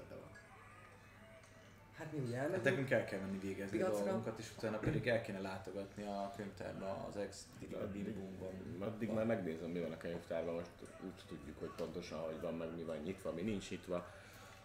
Hát 1.99 2.13
mi 2.13 2.19
ugye 2.19 2.37
Hát 2.37 2.45
elmegyünk? 2.45 2.65
nekünk 2.65 2.91
el 2.91 3.05
kell 3.05 3.21
menni 3.21 3.39
végezni 3.39 3.81
a 3.81 3.87
Piacra? 3.87 4.05
dolgunkat, 4.05 4.39
és 4.39 4.51
utána 4.57 4.79
pedig 4.79 5.07
el 5.09 5.23
kéne 5.23 5.41
látogatni 5.41 6.03
a 6.03 6.33
könyvtárba 6.37 7.07
az 7.09 7.17
ex 7.17 7.47
bimbumban. 7.93 8.53
Addig 8.81 9.11
már 9.11 9.27
megnézem, 9.27 9.71
mi 9.71 9.81
van 9.81 9.93
a 9.93 9.97
könyvtárban, 9.97 10.55
most 10.55 10.71
úgy 11.05 11.13
tudjuk, 11.27 11.59
hogy 11.59 11.71
pontosan, 11.77 12.19
hogy 12.19 12.41
van 12.41 12.55
meg, 12.55 12.77
mi 12.77 12.83
van 12.83 12.97
nyitva, 12.97 13.33
mi 13.33 13.43
nincs 13.43 13.71
nyitva. 13.71 14.07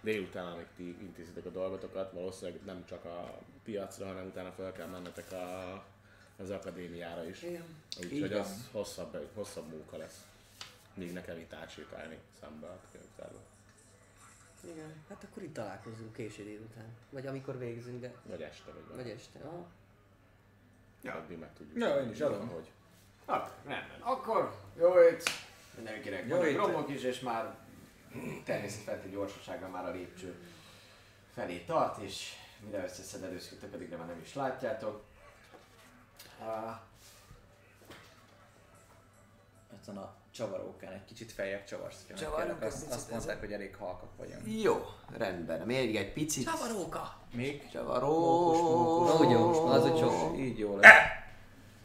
Délután, 0.02 0.46
amíg 0.48 0.66
ti 0.76 0.84
intézitek 1.02 1.46
a 1.46 1.50
dolgotokat, 1.50 2.12
valószínűleg 2.12 2.62
nem 2.66 2.86
csak 2.86 3.06
a 3.06 3.40
piacra, 3.64 4.06
hanem 4.06 4.26
utána 4.26 4.52
fel 4.52 4.72
kell 4.72 4.88
mennetek 4.88 5.32
a, 5.32 5.74
az 6.38 6.50
akadémiára 6.50 7.24
is. 7.26 7.42
Igen. 7.44 7.64
Úgyhogy 8.04 8.34
az 8.34 8.70
hosszabb, 8.72 9.28
hosszabb 9.34 9.70
munka 9.70 9.98
lesz. 9.98 10.26
Míg 10.94 11.14
nekem 11.14 11.38
itt 11.38 11.54
átsétálni 11.54 12.18
szembe 12.40 12.68
a 12.68 12.80
könyvtárba. 12.92 13.40
Igen. 14.72 14.94
Hát 15.10 15.24
akkor 15.24 15.44
itt 15.44 15.54
találkozunk 15.54 16.14
késő 16.14 16.44
délután. 16.44 16.96
Vagy 17.10 17.28
amikor 17.28 17.58
végzünk, 17.58 18.02
de... 18.02 18.14
Vagy 18.26 18.42
este, 18.42 18.72
vagy 18.72 18.84
valami. 18.88 19.04
Vagy 19.04 19.12
este. 19.12 19.40
Ah. 19.40 19.66
Ja. 21.02 21.14
Addig 21.14 21.38
meg 21.40 21.54
tudjuk. 21.54 21.78
Ja, 21.78 22.02
én 22.02 22.10
is 22.10 22.20
adom. 22.22 22.48
Hogy. 22.48 22.72
Hát, 23.28 23.54
rendben. 23.66 24.02
Akkor 24.02 24.56
jó 24.78 24.94
hét 24.94 25.24
mindenkinek. 25.76 26.28
Jó 26.28 26.36
Jó 26.36 26.42
hét. 26.42 26.56
romok 26.56 26.90
is, 26.90 27.04
és 27.04 27.20
már 27.20 27.56
természetfeletti 28.46 29.10
gyorsasággal 29.10 29.70
már 29.70 29.86
a 29.86 29.92
lépcső 29.92 30.36
felé 31.34 31.58
tart, 31.60 32.02
és 32.02 32.34
mire 32.66 32.84
összeszedelőzködtök, 32.84 33.74
addigra 33.74 33.98
már 33.98 34.08
nem 34.08 34.20
is 34.22 34.34
látjátok. 34.34 35.04
Uh, 36.40 36.76
Ezen 39.82 39.98
a 39.98 40.14
csavarókán 40.36 40.92
egy 40.94 41.06
kicsit 41.06 41.32
feljebb 41.32 41.64
csavarsz. 41.66 41.98
Csavarunk 42.18 42.62
egy 42.62 42.68
Azt, 42.68 42.78
picit 42.80 42.94
azt 42.94 43.12
mondták, 43.12 43.40
hogy 43.40 43.52
elég 43.52 43.76
halkak 43.76 44.10
vagyunk. 44.18 44.62
jó, 44.62 44.86
rendben. 45.18 45.62
Még 45.62 45.96
egy 45.96 46.14
picit. 46.14 46.46
Csavaróka! 46.46 47.18
Még? 47.34 47.70
Csavaró. 47.72 49.06
Na, 49.06 49.26
úgy 49.26 49.32
jó, 49.32 49.48
most 49.48 49.64
már 49.66 49.76
az, 49.78 50.00
hogy. 50.00 50.40
Így 50.40 50.58
jó 50.58 50.78
lesz. 50.78 50.92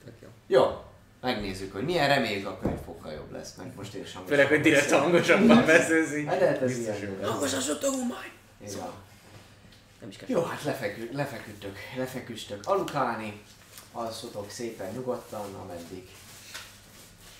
Tök 0.04 0.14
jó. 0.22 0.28
Jó, 0.46 0.82
megnézzük, 1.20 1.72
hogy 1.72 1.84
milyen 1.84 2.08
reméljük 2.08 2.46
a 2.46 2.58
könyv 2.58 2.80
fokkal 2.84 3.12
jobb 3.12 3.32
lesz, 3.32 3.54
meg 3.54 3.74
most 3.76 3.94
én 3.94 4.04
sem. 4.04 4.26
Főleg, 4.26 4.46
hogy 4.46 4.60
direkt 4.60 4.90
hangosabban 4.90 5.66
beszélsz 5.66 6.14
így. 6.14 6.26
Hát 6.26 6.40
lehet 6.40 6.62
ez 6.62 6.78
ilyen. 6.78 6.96
jó 7.00 8.04
majd! 8.04 8.32
Így 8.64 8.76
van. 8.76 8.92
Nem 10.00 10.08
is 10.08 10.16
kell. 10.16 10.28
Jó, 10.28 10.42
hát 10.42 10.62
lefekü, 10.62 11.08
lefeküdtök, 11.12 11.76
lefeküdtök 11.96 12.66
alukálni, 12.66 13.42
alszotok 13.92 14.50
szépen 14.50 14.92
nyugodtan, 14.92 15.54
ameddig 15.54 16.08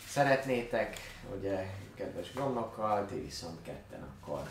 szeretnétek, 0.08 0.96
ugye, 1.38 1.66
kedves 1.94 2.32
gromnokkal, 2.32 3.06
ti 3.06 3.20
viszont 3.20 3.62
ketten 3.62 4.02
akkor. 4.02 4.42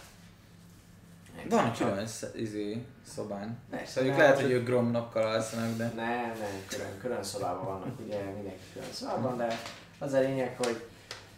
Van 1.50 1.74
külön 1.74 2.08
sz- 2.08 2.36
izé, 2.36 2.86
szobán. 3.16 3.58
Persze, 3.70 3.86
Szóval 3.86 4.10
ők 4.10 4.16
de 4.16 4.22
lehet, 4.22 4.42
hogy 4.42 4.52
ők 4.52 4.66
gromnokkal 4.66 5.24
alszanak, 5.28 5.78
de... 5.78 5.92
Nem, 5.96 6.26
nem, 6.40 6.64
külön, 6.68 7.00
külön 7.02 7.24
szobában 7.24 7.66
vannak, 7.66 8.00
ugye 8.06 8.24
mindenki 8.24 8.64
külön 8.74 8.92
szobában, 8.92 9.38
de 9.38 9.60
az 10.00 10.14
a 10.14 10.20
lényeg, 10.20 10.56
hogy 10.58 10.86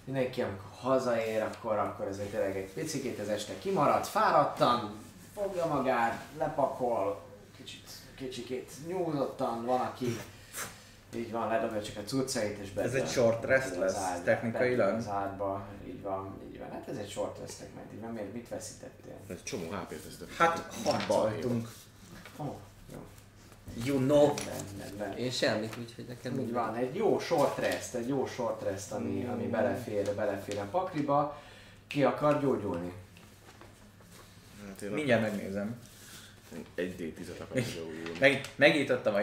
mindenki, 0.03 0.41
amikor 0.41 0.69
hazaér, 0.79 1.41
akkor, 1.41 1.77
akkor 1.77 2.07
ezért 2.07 2.29
tényleg 2.29 2.57
egy 2.57 2.73
picit 2.73 3.19
az 3.19 3.29
este 3.29 3.53
kimaradt, 3.59 4.07
fáradtan, 4.07 4.97
fogja 5.33 5.65
magát, 5.65 6.23
lepakol, 6.37 7.21
kicsit, 7.57 7.89
kicsikét 8.15 8.71
nyúlottan, 8.87 9.65
van, 9.65 9.79
aki 9.79 10.19
így 11.15 11.31
van, 11.31 11.47
ledobja 11.47 11.83
csak 11.83 11.97
a 11.97 12.01
cuccait 12.01 12.57
és 12.57 12.69
Ez 12.75 12.93
egy 12.93 13.07
short 13.07 13.45
rest 13.45 13.75
lesz, 13.75 13.95
az 13.95 14.01
ágyba, 14.01 14.23
technikailag? 14.23 14.95
Az 14.95 15.07
ágyba, 15.07 15.67
így 15.87 16.01
van, 16.01 16.37
így 16.51 16.59
van. 16.59 16.71
Hát 16.71 16.87
ez 16.87 16.97
egy 16.97 17.09
short 17.09 17.39
restek, 17.39 17.67
mert 17.75 17.93
így 17.93 18.01
van, 18.01 18.11
miért, 18.11 18.33
mit 18.33 18.49
veszítettél? 18.49 19.13
Ez 19.27 19.35
egy 19.35 19.43
csomó 19.43 19.63
HP-t 19.63 20.03
vesztett. 20.03 20.35
Hát, 20.35 20.73
harcoltunk. 20.83 21.69
Ó, 22.37 22.43
oh, 22.43 22.55
jó. 22.91 22.99
You 23.83 23.97
know. 23.97 24.27
Rendben, 24.27 24.87
rendben. 24.87 25.17
Én 25.17 25.31
semmit, 25.31 25.77
úgyhogy 25.79 26.05
nekem 26.07 26.39
Így 26.39 26.51
van, 26.51 26.75
egy 26.75 26.95
jó 26.95 27.19
short 27.19 27.57
rest, 27.57 27.93
egy 27.93 28.07
jó 28.07 28.27
short 28.27 28.63
rest, 28.63 28.91
ami, 28.91 29.25
ami 29.25 29.47
belefér, 29.47 30.15
belefér 30.15 30.59
a 30.59 30.67
pakliba. 30.71 31.41
Ki 31.87 32.03
akar 32.03 32.41
gyógyulni? 32.41 32.93
Hát 34.67 34.81
én 34.81 34.91
Mindjárt 34.91 35.21
megnézem. 35.21 35.79
Egy 36.75 36.95
D10-et 36.99 37.41
akarok. 37.41 37.65
Meg, 38.19 38.41
megnyitottam 38.55 39.13
a 39.13 39.21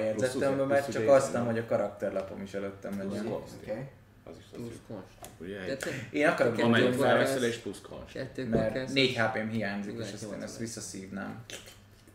ugye- 0.55 0.65
mert 0.65 0.83
plusz 0.83 0.95
csak 0.95 1.03
ugye 1.03 1.13
azt 1.13 1.27
észre, 1.27 1.39
nem, 1.39 1.47
nem? 1.47 1.55
hogy 1.55 1.65
a 1.65 1.67
karakterlapom 1.67 2.43
is 2.43 2.55
előttem 2.55 2.93
Plusz 2.99 3.13
legyen. 3.13 3.27
Okay. 3.27 3.85
Az 4.25 4.35
is 4.39 4.45
az 4.53 4.59
Plusz 4.59 4.81
konst. 4.87 5.67
Egy, 5.69 5.95
Én 6.11 6.27
akarok 6.27 6.53
Kettő 6.53 6.67
amelyik 6.67 6.93
felveszelés 6.93 7.57
plusz 7.57 7.81
konst. 7.81 8.49
Mert 8.49 8.73
kezd. 8.73 8.95
4 8.95 9.17
HP-m 9.17 9.49
hiányzik, 9.49 9.99
és 9.99 10.13
azt 10.13 10.33
én 10.33 10.43
ezt 10.43 10.59
visszaszívnám. 10.59 11.45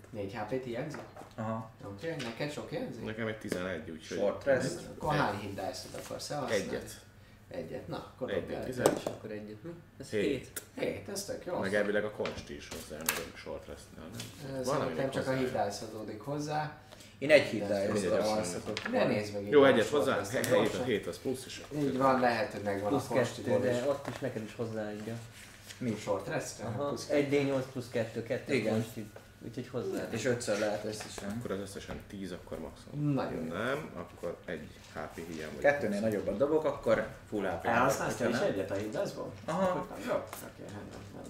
4 0.09 0.33
HP-t 0.33 0.63
hiányzik? 0.63 0.99
Aha. 1.35 1.71
Oké, 1.85 2.11
okay. 2.11 2.25
neked 2.25 2.51
sok 2.51 2.69
hiányzik? 2.69 3.05
Nekem 3.05 3.27
egy 3.27 3.37
11, 3.37 3.89
úgyhogy... 3.89 4.17
Short 4.17 4.43
rest. 4.43 4.79
Akkor 4.97 5.13
hány 5.13 5.35
hit 5.35 5.61
akarsz 6.03 6.29
elhasználni? 6.29 6.63
Egyet. 6.63 7.01
Egyet, 7.51 7.87
na, 7.87 7.97
akkor 8.15 8.31
Egy 8.31 8.39
dobjál 8.41 8.63
D10. 8.63 8.67
egyet. 8.69 8.97
És 8.97 9.05
akkor 9.05 9.31
egyet. 9.31 9.57
Hm? 9.61 9.69
Ez 9.99 10.09
Hét. 10.09 10.21
hét. 10.23 10.61
Hét, 10.79 11.09
ez 11.11 11.25
tök 11.25 11.45
jó. 11.45 11.57
Meg 11.59 11.75
elvileg 11.75 12.03
a 12.05 12.11
konst 12.11 12.49
is 12.49 12.67
hozzá, 12.67 12.97
meg 12.97 13.25
a 13.33 13.37
short 13.37 13.67
restnél, 13.67 14.03
nem? 14.47 14.59
Ez 14.59 14.65
Van, 14.65 14.79
Szerintem 14.79 15.09
csak 15.09 15.27
a 15.27 15.29
hozzá. 15.29 15.39
hit 15.39 15.47
dice 15.51 15.85
adódik 15.85 16.21
hozzá. 16.21 16.77
Én 17.17 17.29
egy 17.31 17.41
hit 17.41 17.59
Mindent 17.59 17.91
dice-ra 17.91 18.15
egyet 18.15 18.27
alszatok. 18.27 18.91
Ne 18.91 19.05
nézd 19.07 19.33
meg 19.33 19.49
Jó, 19.49 19.61
a 19.61 19.67
egyet 19.67 19.87
hozzá, 19.87 20.21
hét, 20.31 20.73
a 20.73 20.83
hét 20.83 21.07
az 21.07 21.17
plusz, 21.19 21.61
akkor... 21.71 21.83
Így 21.83 21.97
van, 21.97 22.19
lehet, 22.19 22.51
hogy 22.51 22.61
megvan 22.61 22.89
Plusz 22.89 23.03
a 23.03 23.07
kettő, 23.07 23.15
konstiból 23.19 23.59
de 23.59 23.71
is. 23.71 23.85
ott 23.87 24.07
is 24.07 24.19
neked 24.19 24.43
is 24.43 24.55
hozzá 24.55 24.89
egy. 24.89 25.11
Mi? 25.77 25.95
Short 25.95 26.29
Plusz 26.77 27.09
egy 27.09 27.27
D8 27.31 27.63
plusz 27.71 27.89
kettő, 27.89 28.23
kettő 28.23 28.53
Igen. 28.53 28.85
Úgyhogy 29.45 29.67
hozzá. 29.67 30.07
És 30.09 30.25
ötször 30.25 30.59
lehet 30.59 30.85
ezt 30.85 31.05
is, 31.05 31.15
nem? 31.15 31.35
Akkor 31.39 31.51
az 31.51 31.59
összesen 31.59 31.99
10, 32.07 32.31
akkor 32.31 32.59
maximum. 32.59 33.13
Nagyon 33.13 33.45
jó. 33.45 33.53
Nem, 33.53 33.89
akkor 33.93 34.37
egy 34.45 34.67
HP 34.93 35.15
hiány 35.15 35.49
vagy. 35.53 35.61
Kettőnél 35.61 35.99
nagyobbat 35.99 36.37
dobok, 36.37 36.65
akkor 36.65 37.07
full 37.29 37.45
HP. 37.45 37.65
Elhasználsz 37.65 38.15
te 38.15 38.25
Hogyha 38.25 38.45
is 38.45 38.49
nem, 38.49 38.53
egyet 38.53 38.71
a 38.71 38.75
hit 38.75 38.89
dice-ból? 38.89 39.31
Aha. 39.45 39.87
Jó, 40.07 40.13
oké. 40.13 40.73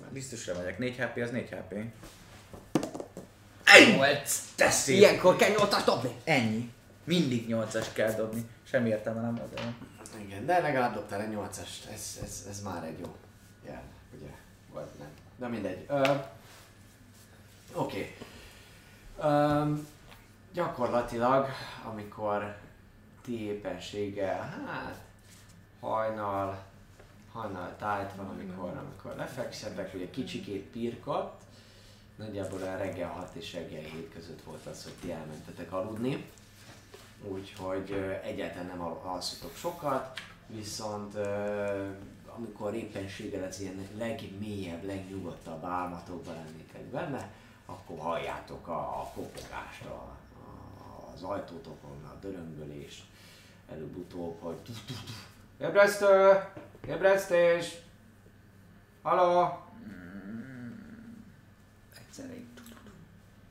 Biztosra 0.10 0.58
megyek. 0.58 0.78
4 0.78 0.96
HP 0.98 1.18
az 1.18 1.32
4 1.32 1.50
HP. 1.50 1.76
Nyolc! 3.98 4.40
Teszi! 4.56 4.96
Ilyenkor 4.96 5.36
kell 5.36 5.50
nyolcas 5.50 5.84
dobni! 5.84 6.16
Ennyi. 6.24 6.72
Mindig 7.04 7.46
8-as 7.50 7.86
kell 7.94 8.14
dobni. 8.14 8.46
Semmi 8.64 8.90
értelme 8.90 9.22
nem 9.22 9.42
olyan. 9.58 9.76
Igen, 10.26 10.46
de 10.46 10.60
legalább 10.60 10.94
dobtál 10.94 11.22
egy 11.22 11.34
8-ast, 11.34 11.94
ez, 11.94 12.20
ez, 12.24 12.46
ez 12.50 12.62
már 12.62 12.84
egy 12.84 13.00
jó 13.00 13.16
jel, 13.66 13.84
ugye? 14.16 14.30
Vagy 14.74 14.88
nem. 15.00 15.08
De 15.38 15.48
mindegy. 15.48 15.86
Ö, 15.88 16.14
Oké. 17.74 18.16
Okay. 19.18 19.74
Gyakorlatilag, 20.54 21.48
amikor 21.92 22.58
ti 23.22 23.46
éppenséggel, 23.46 24.42
hát 24.68 25.02
hajnal, 25.80 26.64
hajnal 27.32 27.76
tájt 27.78 28.16
van, 28.16 28.26
amikor, 28.26 28.70
amikor 28.70 29.16
lefekszebbek, 29.16 29.94
ugye 29.94 30.10
kicsikét 30.10 30.64
pirkadt, 30.64 31.44
nagyjából 32.16 32.62
a 32.62 32.78
reggel 32.78 33.10
6 33.10 33.36
és 33.36 33.54
reggel 33.54 33.82
7 33.82 34.14
között 34.14 34.42
volt 34.42 34.66
az, 34.66 34.84
hogy 34.84 34.94
ti 35.02 35.12
elmentetek 35.12 35.72
aludni 35.72 36.26
úgyhogy 37.24 37.92
egyáltalán 38.24 38.66
nem 38.66 38.82
al- 38.82 39.04
alszotok 39.06 39.56
sokat, 39.56 40.20
viszont 40.48 41.16
amikor 42.36 42.74
éppenséggel 42.74 43.48
az 43.48 43.60
ilyen 43.60 43.88
legmélyebb, 43.98 44.84
legnyugodtabb 44.84 45.64
álmatokban 45.64 46.34
lennétek 46.34 46.84
benne, 46.84 47.32
akkor 47.72 47.98
halljátok 48.00 48.68
a, 48.68 49.02
a 49.02 49.12
kopogást, 49.16 49.86
a, 49.86 50.18
a, 50.38 51.12
az 51.14 51.24
ajtótokon, 51.24 52.04
a 52.06 52.20
dörömbölést, 52.22 53.04
előbb-utóbb, 53.72 54.40
hogy. 54.42 54.60
Ébresztő! 55.62 56.44
Ébresztés! 56.88 57.76
Haló! 59.02 59.60
Egyszerre 62.00 62.34
így. 62.34 62.46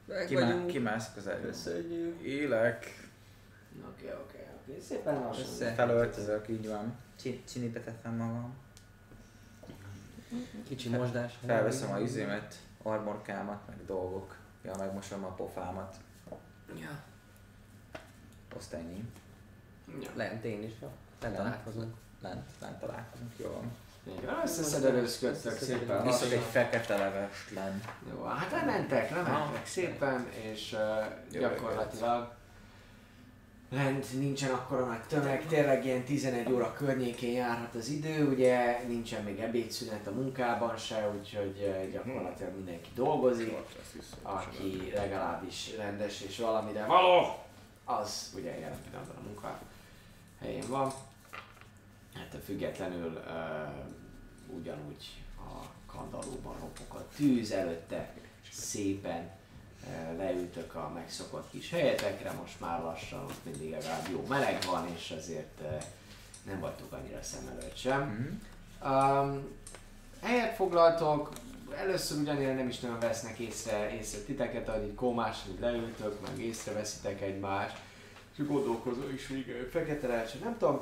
Meg 0.04 0.26
Kimá-. 0.26 0.66
Kimászik 0.66 1.16
az 1.16 1.26
elő. 1.26 1.40
Köszönjük. 1.46 2.20
Élek. 2.22 3.08
Oké, 3.88 4.12
oké, 4.12 4.38
oké. 4.62 4.80
Szépen 4.80 5.20
lassan. 5.20 5.74
Felöltözök, 5.74 6.48
így 6.48 6.68
van. 6.68 6.94
Csi- 7.22 7.44
Csinibe 7.52 7.80
teszem 7.80 8.14
magam. 8.16 8.54
Kicsi 10.68 10.88
mosdás. 10.88 11.38
Felveszem 11.46 11.92
a 11.92 11.98
izémet, 11.98 12.54
armorkámat, 12.82 13.66
meg 13.68 13.86
dolgok. 13.86 14.36
Ja, 14.64 14.72
megmosom 14.78 15.24
a 15.24 15.28
pofámat. 15.34 15.96
Ja. 16.80 17.02
Azt 18.56 18.72
ennyi. 18.72 19.04
Lent 20.14 20.44
én 20.44 20.62
is, 20.62 20.72
jó. 20.82 20.90
Nem 21.20 21.34
találkozunk. 21.34 21.94
Lent, 22.22 22.50
lent 22.60 22.80
találkozunk, 22.80 23.32
jó 23.36 23.50
van. 23.50 23.72
Van, 24.24 24.40
összeszederőzködtök 24.44 25.58
szépen 25.58 26.02
Viszont 26.04 26.32
egy 26.32 26.40
fekete 26.50 26.96
levest 26.96 27.50
len. 27.54 27.82
Jó, 28.10 28.24
hát 28.24 28.50
lementek, 28.50 29.10
lementek 29.10 29.56
Ah. 29.56 29.64
szépen, 29.64 30.28
és 30.30 30.72
uh, 30.72 31.40
gyakorlatilag 31.40 32.32
lent 33.70 34.12
nincsen 34.18 34.50
akkora 34.50 34.84
nagy 34.84 35.02
tömeg, 35.02 35.46
tényleg 35.46 35.84
ilyen 35.84 36.02
11 36.04 36.52
óra 36.52 36.72
környékén 36.72 37.32
járhat 37.32 37.74
az 37.74 37.88
idő, 37.88 38.28
ugye 38.28 38.82
nincsen 38.86 39.24
még 39.24 39.38
ebédszünet 39.38 40.06
a 40.06 40.10
munkában 40.10 40.76
se, 40.76 41.10
úgyhogy 41.18 41.56
uh, 41.60 41.90
gyakorlatilag 41.90 42.54
mindenki 42.54 42.90
dolgozik, 42.94 43.54
aki 44.22 44.92
legalábbis 44.94 45.76
rendes 45.76 46.20
és 46.20 46.38
valamire 46.38 46.84
való, 46.84 47.38
az 47.84 48.32
ugye 48.36 48.58
jelen 48.58 48.78
pillanatban 48.84 49.16
a 49.16 49.26
munka 49.26 49.60
helyén 50.40 50.68
van. 50.68 50.92
Ettől 52.14 52.40
függetlenül 52.40 53.22
uh, 53.26 54.56
ugyanúgy 54.56 55.04
a 55.36 55.64
kandalóban 55.86 56.54
ropog 56.60 57.00
a 57.00 57.08
tűz 57.16 57.50
előtte, 57.50 58.14
szépen 58.50 59.38
leültök 60.16 60.74
a 60.74 60.90
megszokott 60.94 61.50
kis 61.50 61.70
helyetekre, 61.70 62.32
most 62.32 62.60
már 62.60 62.80
lassan 62.80 63.24
ott 63.24 63.44
mindig 63.44 63.70
legalább 63.70 64.08
jó 64.10 64.24
meleg 64.28 64.64
van, 64.64 64.88
és 64.96 65.14
azért 65.18 65.60
uh, 65.60 65.82
nem 66.42 66.60
vagytok 66.60 66.92
annyira 66.92 67.22
szem 67.22 67.46
előtt 67.46 67.76
sem. 67.76 68.00
Mhm. 68.00 68.92
Um, 68.92 69.58
helyet 70.22 70.54
foglaltok, 70.54 71.32
először 71.76 72.18
ugyanilyen 72.18 72.56
nem 72.56 72.68
is 72.68 72.80
nagyon 72.80 72.98
vesznek 72.98 73.38
észre, 73.38 73.96
észre 73.96 74.20
titeket, 74.20 74.68
ahogy 74.68 74.86
így 74.86 74.94
kómás, 74.94 75.38
hogy 75.46 75.60
leültök, 75.60 76.20
meg 76.20 76.38
észreveszitek 76.38 77.20
egymást, 77.20 77.76
és 78.36 78.46
gondolkozó 78.46 79.08
is 79.08 79.28
még 79.28 79.48
ö, 79.48 79.68
fekete 79.68 80.06
lehetse, 80.06 80.38
nem 80.42 80.58
tudom, 80.58 80.80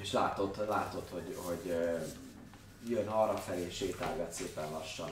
és 0.00 0.12
látod, 0.12 0.64
látod 0.68 1.08
hogy, 1.10 1.36
hogy 1.44 1.76
jön 2.88 3.06
arra 3.06 3.36
felé, 3.36 3.70
sétálgat 3.70 4.32
szépen 4.32 4.70
lassan 4.70 5.10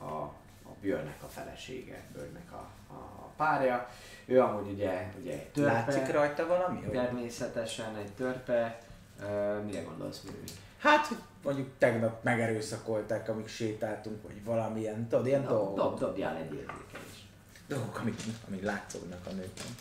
a, 0.00 0.04
a, 0.04 0.32
a 0.78 0.80
Björnnek 0.80 1.22
a 1.22 1.26
felesége, 1.26 2.02
Björnnek 2.12 2.52
a, 2.52 2.70
a, 2.92 3.30
párja. 3.36 3.90
Ő 4.24 4.40
amúgy 4.40 4.72
ugye, 4.72 5.12
ugye 5.20 5.32
egy 5.32 5.48
törpe. 5.48 5.72
Látszik 5.72 6.12
rajta 6.12 6.46
valami? 6.46 6.80
Természetesen 6.80 7.96
egy 7.96 8.12
törpe. 8.12 8.80
Uh, 9.20 9.64
mire 9.64 9.82
gondolsz, 9.82 10.20
mi? 10.22 10.30
Hát, 10.78 11.06
hogy 11.06 11.18
mondjuk 11.42 11.68
tegnap 11.78 12.22
megerőszakolták, 12.22 13.28
amíg 13.28 13.48
sétáltunk, 13.48 14.22
vagy 14.22 14.44
valamilyen, 14.44 15.08
tudod, 15.08 15.26
ilyen 15.26 15.42
Dob, 15.42 15.50
dolgok. 15.50 15.76
dob, 15.76 15.98
dobjál 15.98 16.36
egy 16.36 16.52
érzékelést. 16.54 17.26
Dolgok, 17.66 17.98
amik, 17.98 18.20
amik 18.48 18.62
látszódnak 18.62 19.26
a 19.26 19.30
nőkön. 19.30 19.74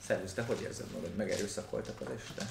Szervusz, 0.00 0.32
te 0.32 0.42
hogy 0.42 0.60
érzed 0.62 0.86
magad? 0.92 1.14
Megerőszakoltak 1.14 2.00
az 2.00 2.06
este? 2.16 2.46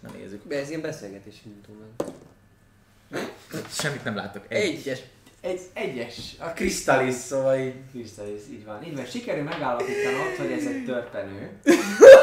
Na 0.00 0.10
nézzük. 0.10 0.46
De 0.46 0.58
ez 0.58 0.68
ilyen 0.68 0.80
beszélgetés 0.80 1.42
indul 1.44 1.76
meg. 1.76 2.10
Semmit 3.68 4.04
nem 4.04 4.14
látok. 4.14 4.44
Egyes. 4.48 5.02
Egy, 5.42 5.60
egyes. 5.72 6.16
A 6.38 6.46
Krisztalis, 6.46 7.14
szóval 7.14 7.58
így 7.58 7.74
Krisztalis, 7.90 8.40
így 8.50 8.64
van. 8.64 8.84
Így 8.84 8.96
van. 8.96 9.04
Sikerül 9.04 9.42
megállapítanod, 9.42 10.36
hogy 10.38 10.50
ez 10.50 10.66
egy 10.66 10.84
törpenő. 10.84 11.50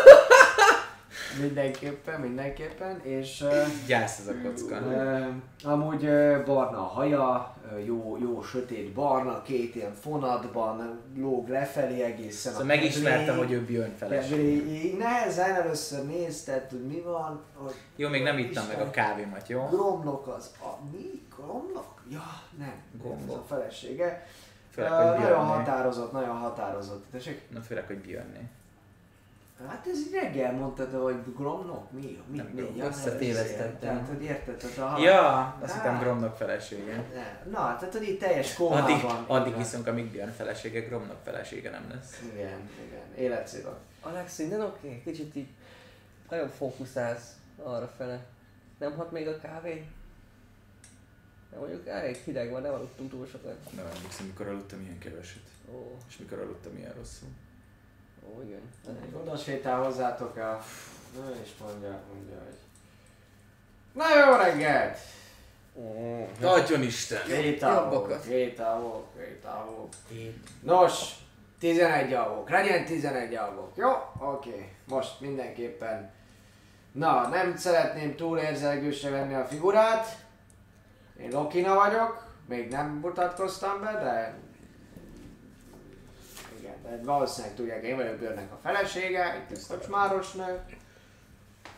mindenképpen, 1.42 2.20
mindenképpen, 2.22 3.00
és 3.04 3.44
gyász 3.88 4.20
ez 4.20 4.28
a 4.28 4.34
kocka. 4.44 4.78
amúgy 5.64 6.00
barna 6.46 6.78
a 6.78 6.84
haja, 6.84 7.56
jó, 7.86 8.18
jó 8.22 8.42
sötét 8.44 8.94
barna, 8.94 9.42
két 9.42 9.76
ilyen 9.76 9.94
fonatban 9.94 11.00
lóg 11.18 11.48
lefelé 11.50 12.02
egészen 12.02 12.52
Szóval 12.54 12.68
kedvéig. 12.68 13.38
hogy 13.38 13.52
ő 13.52 13.66
Björn 13.66 13.96
feles. 13.98 14.28
Kedvéig. 14.30 14.98
Nehezen 14.98 15.56
először 15.56 16.06
nézted, 16.06 16.70
hogy 16.70 16.86
mi 16.86 17.02
van. 17.02 17.42
Hogy 17.56 17.74
Jó, 17.96 18.10
még 18.10 18.24
nem 18.24 18.38
ittam 18.38 18.66
meg 18.68 18.80
a 18.82 18.90
kávémat, 18.90 19.48
jó? 19.48 19.68
Gromlok 19.72 20.28
az 20.28 20.52
a... 20.62 20.68
Mi? 20.92 21.22
Gromlok? 21.36 22.04
Ja, 22.10 22.24
nem. 22.58 22.74
Gromlok. 23.02 23.28
Ez 23.30 23.34
a 23.36 23.44
felesége. 23.48 24.28
Főleg, 24.72 24.92
hogy 24.92 25.06
nagyon 25.06 25.20
Björnné. 25.26 25.46
határozott, 25.48 26.12
nagyon 26.12 26.38
határozott. 26.38 27.06
Tessék? 27.12 27.42
Na 27.54 27.62
főleg, 27.62 27.88
hogy 27.88 27.98
Björnné. 27.98 28.40
Hát 29.68 29.88
ez 29.88 29.98
így 30.00 30.14
reggel 30.14 30.54
mondtad, 30.54 30.94
hogy 30.94 31.36
Gromnok? 31.36 31.92
Mi? 31.92 32.24
Mi? 32.28 32.38
Nem 32.38 32.46
mi? 32.46 32.72
Ja, 32.76 32.86
Összetévesztettem. 32.86 33.80
Tehát, 33.80 34.08
hogy 34.08 34.24
érted? 34.24 34.56
Tehát 34.56 34.78
a 34.78 35.02
Ja, 35.02 35.58
azt 35.62 35.74
Hát. 35.74 35.82
hittem 35.84 36.00
Gromnak 36.00 36.36
felesége. 36.36 36.96
Ne, 37.14 37.52
Na, 37.52 37.76
tehát 37.80 37.92
hogy 37.92 38.08
így 38.08 38.18
teljes 38.18 38.54
kómában. 38.56 38.84
Addig, 38.92 39.06
addig 39.28 39.58
viszont, 39.58 39.88
amíg 39.88 40.12
Björn 40.12 40.30
felesége, 40.32 40.80
Gromnak 40.80 41.18
felesége 41.24 41.70
nem 41.70 41.86
lesz. 41.94 42.22
Igen, 42.34 42.70
igen. 42.88 43.26
Életcélok. 43.26 43.78
Alex, 44.02 44.38
minden 44.38 44.62
oké? 44.62 44.88
Okay? 44.88 45.02
Kicsit 45.04 45.36
így 45.36 45.48
nagyon 46.30 46.50
fókuszálsz 46.50 47.36
arra 47.64 47.88
fele. 47.98 48.26
Nem 48.78 48.96
hat 48.96 49.12
még 49.12 49.28
a 49.28 49.38
kávé? 49.38 49.86
Nem 51.52 51.60
mondjuk 51.60 51.88
elég 51.88 52.16
hideg 52.16 52.52
van, 52.52 52.62
nem 52.62 52.74
aludtunk 52.74 53.10
túl 53.10 53.26
sokat. 53.26 53.58
Nem 53.76 53.86
emlékszem, 53.96 54.26
mikor 54.26 54.48
aludtam 54.48 54.82
ilyen 54.82 54.98
keveset. 54.98 55.42
Ó, 55.74 55.98
És 56.10 56.18
mikor 56.18 56.40
aludtam 56.40 56.78
ilyen 56.78 56.94
rosszul. 56.98 57.30
Ó 58.38 58.42
igen. 58.42 58.62
Oda 59.22 59.38
sétál 59.38 59.84
hozzátok 59.84 60.36
a... 60.36 60.62
Na 61.16 61.32
és 61.44 61.50
mondja, 61.60 62.00
mondja, 62.14 62.38
hogy... 62.44 62.58
Na 63.94 64.26
jó 64.26 64.36
reggelt! 64.36 64.98
Ó. 65.76 66.28
Adjon 66.42 66.82
Isten! 66.82 67.22
Két 67.26 67.62
Jobbakat. 67.62 67.84
alvók, 67.84 68.22
két 68.28 68.60
alvók, 68.60 69.06
két 69.18 69.46
alvók. 69.46 69.94
Nos, 70.62 71.16
11 71.60 72.14
alvók, 72.14 72.50
legyen 72.50 72.86
11 72.86 73.36
alvók, 73.36 73.72
jó? 73.76 73.90
Oké, 74.18 74.74
most 74.88 75.20
mindenképpen. 75.20 76.12
Na, 76.92 77.28
nem 77.28 77.58
szeretném 77.58 78.16
túl 78.16 78.38
érzelgősre 78.38 79.10
venni 79.10 79.34
a 79.34 79.46
figurát. 79.46 80.18
Én 81.20 81.32
Lokina 81.32 81.76
vagyok, 81.76 82.28
még 82.48 82.70
nem 82.70 82.88
mutatkoztam 82.88 83.82
be, 83.82 83.92
de... 83.92 84.38
De 86.90 87.02
valószínűleg 87.04 87.56
tudják, 87.56 87.84
én 87.84 87.96
vagyok 87.96 88.18
Björnnek 88.18 88.52
a 88.52 88.60
felesége, 88.62 89.48
itt 89.50 89.58
a 89.58 89.74
kocsmáros 89.74 90.32
nő. 90.34 90.64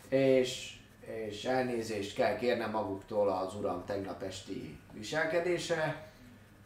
És, 0.09 0.79
és 0.99 1.45
elnézést 1.45 2.15
kell 2.15 2.35
kérnem 2.35 2.71
maguktól 2.71 3.29
az 3.29 3.55
uram 3.55 3.85
tegnap 3.85 4.21
esti 4.21 4.79
viselkedése 4.93 6.09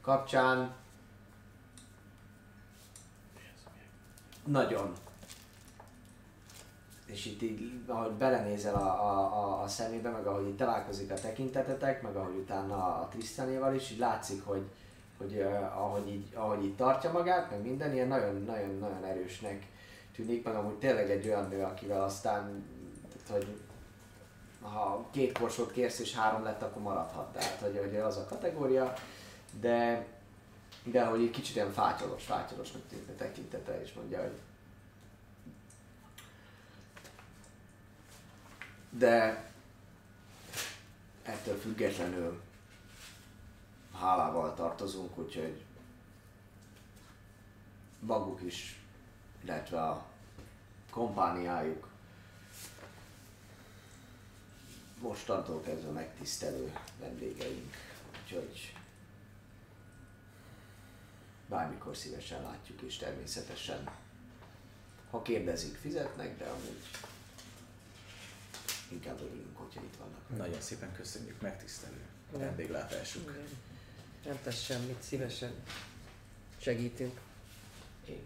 kapcsán. 0.02 0.76
Nagyon. 4.46 4.94
És 7.06 7.26
itt 7.26 7.42
így, 7.42 7.82
ahogy 7.88 8.12
belenézel 8.12 8.76
a, 8.76 8.88
a, 8.88 9.62
a, 9.62 9.68
szemébe, 9.68 10.10
meg 10.10 10.26
ahogy 10.26 10.48
itt 10.48 10.58
találkozik 10.58 11.12
a 11.12 11.14
tekintetetek, 11.14 12.02
meg 12.02 12.16
ahogy 12.16 12.36
utána 12.36 12.76
a 12.76 13.08
Trisztánéval 13.12 13.76
is, 13.76 13.92
így 13.92 14.00
látszik, 14.00 14.46
hogy, 14.46 14.70
hogy 15.18 15.36
uh, 15.36 15.78
ahogy, 15.82 16.08
így, 16.08 16.28
ahogy 16.34 16.64
így 16.64 16.76
tartja 16.76 17.12
magát, 17.12 17.50
meg 17.52 17.62
minden 17.62 17.94
ilyen 17.94 18.08
nagyon-nagyon-nagyon 18.08 19.04
erősnek 19.04 19.66
tűnik, 20.16 20.44
meg 20.44 20.56
amúgy 20.56 20.74
tényleg 20.74 21.10
egy 21.10 21.28
olyan 21.28 21.48
nő, 21.48 21.64
akivel 21.64 22.04
aztán, 22.04 22.64
tehát, 23.28 23.44
hogy 23.44 23.60
ha 24.62 25.08
két 25.12 25.38
korsót 25.38 25.72
kérsz 25.72 26.00
és 26.00 26.16
három 26.16 26.44
lett, 26.44 26.62
akkor 26.62 26.82
maradhat. 26.82 27.34
Tehát, 27.34 27.60
hogy, 27.60 27.78
hogy 27.78 27.96
az 27.96 28.18
a 28.18 28.26
kategória, 28.26 28.94
de, 29.60 30.06
de 30.84 31.06
hogy 31.06 31.22
egy 31.22 31.32
kicsit 31.32 31.56
ilyen 31.56 31.72
fátyolos, 31.72 32.24
fátyolosnak 32.24 32.82
tűnik 32.90 33.10
a 33.10 33.16
tekintete, 33.16 33.82
és 33.82 33.94
mondja, 33.94 34.22
hogy 34.22 34.40
de 38.90 39.46
ettől 41.24 41.58
függetlenül 41.58 42.42
hálával 44.00 44.54
tartozunk, 44.54 45.18
úgyhogy 45.18 45.64
maguk 48.00 48.42
is, 48.42 48.80
illetve 49.44 49.82
a 49.82 50.06
kompániájuk 50.90 51.88
mostantól 55.02 55.62
kezdve 55.62 55.92
megtisztelő 55.92 56.74
vendégeink, 57.00 57.74
úgyhogy 58.24 58.74
bármikor 61.50 61.98
szívesen 61.98 62.42
látjuk, 62.42 62.82
és 62.82 62.98
természetesen, 62.98 63.90
ha 65.10 65.22
kérdezik, 65.22 65.76
fizetnek, 65.76 66.38
de 66.38 66.46
amúgy 66.46 66.82
inkább 68.90 69.22
örülünk, 69.22 69.58
hogyha 69.58 69.82
itt 69.82 69.98
vannak. 69.98 70.38
Nagyon 70.38 70.62
szépen 70.62 70.94
köszönjük, 70.94 71.42
megtisztelő 71.42 72.06
vendéglátásuk. 72.32 73.32
Nem 74.26 74.40
tesz 74.44 74.64
semmit, 74.64 75.02
szívesen 75.02 75.52
segítünk. 76.62 77.20
Én 78.08 78.22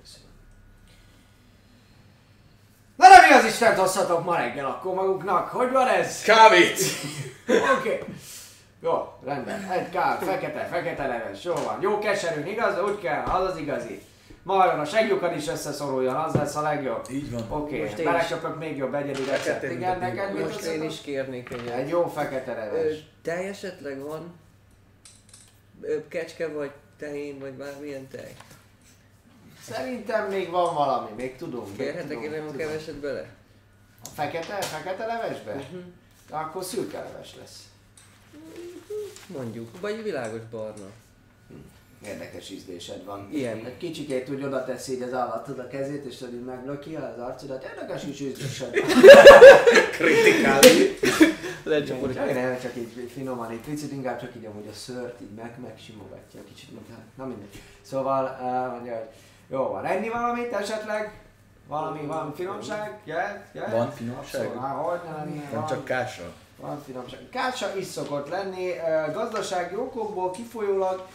köszönöm. 0.00 0.30
Na 2.96 3.08
de 3.08 3.26
mi 3.26 3.32
az 3.32 3.44
Isten 3.44 3.76
hozhatok 3.76 4.24
ma 4.24 4.36
reggel 4.36 4.66
akkor 4.66 4.94
maguknak? 4.94 5.48
Hogy 5.48 5.70
van 5.70 5.88
ez? 5.88 6.22
Kávét! 6.22 6.78
Oké. 7.46 7.94
Okay. 7.94 7.98
Jó, 8.80 9.18
rendben. 9.24 9.70
Egy 9.70 9.90
kár, 9.90 10.18
fekete, 10.22 10.64
fekete 10.64 11.06
leves, 11.06 11.44
jó 11.44 11.54
van. 11.54 11.78
Jó 11.80 11.98
keserű, 11.98 12.50
igaz? 12.50 12.82
Úgy 12.82 12.98
kell, 12.98 13.24
az 13.24 13.50
az 13.50 13.56
igazi. 13.56 14.02
Majd 14.42 14.78
a 14.78 14.84
segjukat 14.84 15.36
is 15.36 15.48
összeszoruljon, 15.48 16.14
az 16.14 16.34
lesz 16.34 16.56
a 16.56 16.62
legjobb. 16.62 17.06
Így 17.10 17.30
van. 17.30 17.62
Oké, 17.62 17.90
okay, 17.90 18.04
beleköpök 18.04 18.58
még 18.58 18.76
jobb 18.76 18.94
egyedi 18.94 19.24
recept. 19.24 19.62
Igen, 19.62 19.98
neked 19.98 20.38
Most 20.38 20.62
én 20.62 20.82
is 20.82 21.00
kérnék 21.00 21.50
Egy 21.50 21.66
egyet. 21.66 21.88
jó 21.88 22.06
fekete 22.06 22.52
Ö, 22.52 22.54
leves. 22.54 22.96
tej 23.22 23.48
esetleg 23.48 24.00
van? 24.02 24.40
Kecske 26.08 26.48
vagy 26.48 26.70
tehén, 26.98 27.38
vagy 27.38 27.52
bármilyen 27.52 28.08
tej? 28.08 28.36
Szerintem 29.62 30.28
még 30.28 30.50
van 30.50 30.74
valami, 30.74 31.10
még 31.16 31.36
tudunk. 31.36 31.66
még 31.66 31.76
Kérhetek 31.76 32.06
tudom, 32.08 32.22
én 32.22 32.30
nem 32.30 32.40
tudom. 32.40 32.56
keveset 32.56 32.94
bele? 32.94 33.26
A 34.04 34.08
fekete, 34.08 34.60
fekete 34.62 35.06
levesbe? 35.06 35.54
Mhm. 35.54 35.78
Akkor 36.30 36.64
szürke 36.64 36.98
leves 36.98 37.34
lesz. 37.36 37.62
Mondjuk. 39.26 39.80
Vagy 39.80 40.02
világos 40.02 40.40
barna. 40.50 40.86
Érdekes 42.06 42.50
ízlésed 42.50 43.04
van. 43.04 43.28
Ilyen. 43.32 43.64
Egy 43.64 43.76
kicsikét 43.76 44.30
úgy 44.30 44.42
oda 44.42 44.64
teszi 44.64 44.92
így 44.92 45.02
az 45.02 45.14
állatod 45.14 45.58
a 45.58 45.68
kezét, 45.68 46.04
és 46.04 46.16
tudod, 46.16 46.44
meglöki 46.44 46.94
az 46.94 47.18
arcodat. 47.18 47.64
Érdekes 47.64 48.04
is 48.04 48.20
ízlésed 48.20 48.80
van. 48.80 48.90
Kritikálni. 49.98 50.96
Lecsapod. 51.62 52.14
Csak 52.14 52.34
nem, 52.34 52.58
csak 52.60 52.76
így 52.76 53.10
finoman, 53.14 53.50
egy 53.50 53.60
picit 53.60 53.92
inkább 53.92 54.20
csak 54.20 54.30
így 54.36 54.44
amúgy 54.44 54.68
a 54.70 54.74
szört 54.74 55.20
így 55.20 55.34
meg, 55.36 55.58
megsimogatja 55.62 56.40
kicsit, 56.48 56.68
hát, 56.90 57.04
na 57.14 57.24
mindegy. 57.24 57.60
Szóval 57.82 58.38
uh, 58.40 58.72
mondja, 58.72 58.96
hogy 58.96 59.08
jó 59.48 59.62
van, 59.62 59.84
enni 59.84 60.08
valamit 60.08 60.52
esetleg? 60.52 61.20
Valami, 61.68 62.06
valami 62.06 62.32
finomság? 62.34 62.98
Jöhet? 63.04 63.46
Jöhet? 63.54 63.72
Van 63.72 63.92
finomság? 63.92 64.42
Szóval, 64.42 64.68
hogy 64.68 65.00
ne 65.10 65.16
lenne, 65.16 65.34
Nem 65.34 65.50
van, 65.50 65.66
csak 65.66 65.84
kása. 65.84 66.32
van 66.56 66.82
finomság. 66.84 67.20
Kácsa 67.30 67.76
is 67.76 67.86
szokott 67.86 68.28
lenni, 68.28 68.70
uh, 68.70 69.14
gazdasági 69.14 69.76
okokból 69.76 70.30
kifolyólag 70.30 71.06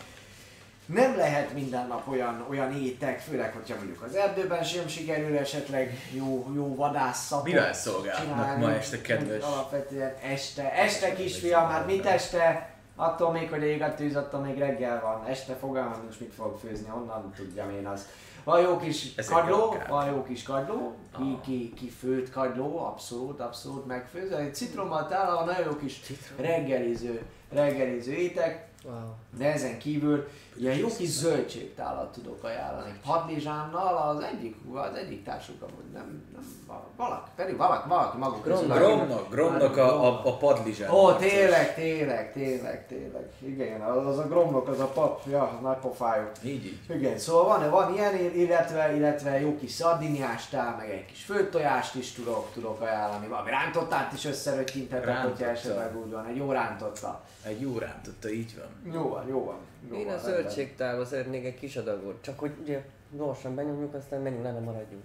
nem 0.88 1.16
lehet 1.16 1.54
minden 1.54 1.88
nap 1.88 2.08
olyan, 2.08 2.46
olyan 2.50 2.82
étek, 2.82 3.20
főleg, 3.20 3.54
hogyha 3.54 3.76
mondjuk 3.76 4.02
az 4.02 4.16
erdőben 4.16 4.64
sem 4.64 4.88
sikerül 4.88 5.38
esetleg 5.38 6.00
jó, 6.14 6.52
jó 6.56 6.76
vadászatot 6.76 7.46
Mivel 7.46 7.74
szolgálnak 7.74 8.58
ma 8.58 8.72
este, 8.74 9.02
kedves? 9.02 9.44
Alapvetően 9.44 10.14
este, 10.24 10.74
este 10.74 11.14
kisfiam, 11.14 11.70
hát 11.70 11.86
mit 11.86 12.06
este? 12.06 12.70
Attól 12.96 13.32
még, 13.32 13.50
hogy 13.50 13.64
ég 13.64 13.82
a 13.82 13.94
tűz, 13.94 14.16
attól 14.16 14.40
még 14.40 14.58
reggel 14.58 15.02
van. 15.02 15.26
Este 15.28 15.54
fogalmam 15.54 16.00
nincs 16.02 16.20
mit 16.20 16.34
fog 16.34 16.58
főzni, 16.60 16.90
onnan 16.96 17.34
tudjam 17.36 17.70
én 17.70 17.86
azt. 17.88 18.06
Van 18.44 18.62
jó 18.62 18.78
kis 18.78 19.16
Ez 19.16 19.28
kagyló, 19.28 19.76
van 19.88 20.06
jó 20.12 20.24
kis 20.24 20.44
kagyló, 20.44 20.96
ki, 21.18 21.24
Ah. 21.24 21.42
ki, 21.42 21.74
ki 21.76 21.90
főtt 21.90 22.32
kagyló, 22.32 22.86
abszolút, 22.86 23.40
abszolút 23.40 23.86
megfőző. 23.86 24.36
Egy 24.36 24.56
citrommal 24.56 25.08
tálva, 25.08 25.44
nagyon 25.44 25.66
jó 25.66 25.76
kis 25.76 26.02
reggeliző, 26.38 27.22
reggeliző 27.52 28.12
étek. 28.12 28.68
Wow. 28.84 28.96
De 29.38 29.54
ezen 29.54 29.78
kívül 29.78 30.28
ilyen 30.56 30.78
jó 30.78 30.88
kis 30.98 31.10
zöldségtálat 31.10 32.12
tudok 32.12 32.44
ajánlani. 32.44 33.00
Padlizsánnal 33.06 33.98
az 33.98 34.24
egyik, 34.24 34.56
az 34.74 34.96
egyik 34.96 35.24
társuk 35.24 35.62
amúgy 35.62 35.92
nem, 35.94 36.24
nem 36.34 36.58
valaki, 36.98 37.30
pedig 37.36 37.58
valaki, 37.58 37.88
valaki 37.88 38.18
maguk 38.18 38.42
közül. 38.42 38.68
Gromnak, 38.68 39.30
Gromnak 39.30 39.78
a, 39.78 40.08
a, 40.08 40.22
a 40.26 40.38
padlizsán. 40.38 40.92
Ó, 40.92 41.14
tényleg, 41.14 41.76
tényleg, 41.76 42.34
tényleg, 42.34 42.88
tényleg. 42.88 43.32
Igen, 43.40 43.82
az, 43.82 44.06
az 44.06 44.18
a 44.18 44.28
gromnak, 44.28 44.68
az 44.68 44.80
a 44.80 44.86
pap, 44.86 45.22
ja, 45.30 45.60
nagy 45.62 45.78
pofájú. 45.78 46.24
Így, 46.44 46.66
így. 46.66 46.80
Igen, 46.90 47.18
szóval 47.18 47.46
van, 47.60 47.70
van 47.70 47.94
ilyen, 47.94 48.16
illetve, 48.36 48.96
illetve 48.96 49.40
jó 49.40 49.58
kis 49.58 49.72
szardiniástál, 49.72 50.76
meg 50.78 50.90
egy 50.90 51.06
kis 51.06 51.24
főtojást 51.24 51.96
is 51.96 52.12
tudok, 52.12 52.52
tudok 52.54 52.82
ajánlani. 52.82 53.28
Valami 53.28 53.50
rántottát 53.50 54.14
is 54.14 54.26
összerötyintetek, 54.26 55.18
hogyha 55.18 55.46
esetleg 55.46 55.98
úgy 55.98 56.12
van, 56.12 56.26
egy 56.26 56.36
jó 56.36 56.52
rántotta. 56.52 57.24
Egy 57.44 57.62
jó 57.62 57.78
rántotta, 57.78 58.30
így 58.30 58.56
van. 58.58 58.94
Jó 58.94 59.10
van, 59.10 59.27
jó 59.28 59.46
van. 59.46 59.58
Jó 59.90 59.96
Én 59.98 60.06
van, 60.06 60.14
a 60.14 60.16
rendben. 60.18 60.34
zöldségtálba 60.42 61.06
szeretnék 61.06 61.46
egy 61.46 61.60
kis 61.60 61.76
adagot. 61.76 62.22
Csak 62.22 62.40
hogy 62.40 62.52
ugye 62.62 62.82
gyorsan 63.12 63.56
benyomjuk, 63.56 63.94
aztán 63.94 64.22
menjünk 64.22 64.44
le, 64.44 64.52
ne 64.52 64.60
maradjunk. 64.60 65.04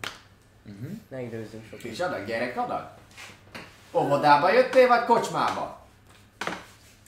Uh-huh. 0.66 0.90
Ne 1.08 1.20
időzzünk 1.22 1.64
sokat. 1.64 1.80
Kis 1.80 2.00
adag, 2.00 2.24
gyerek 2.26 2.56
adag? 2.56 2.88
Óvodába 3.94 4.52
jöttél, 4.52 4.88
vagy 4.88 5.04
kocsmába? 5.04 5.80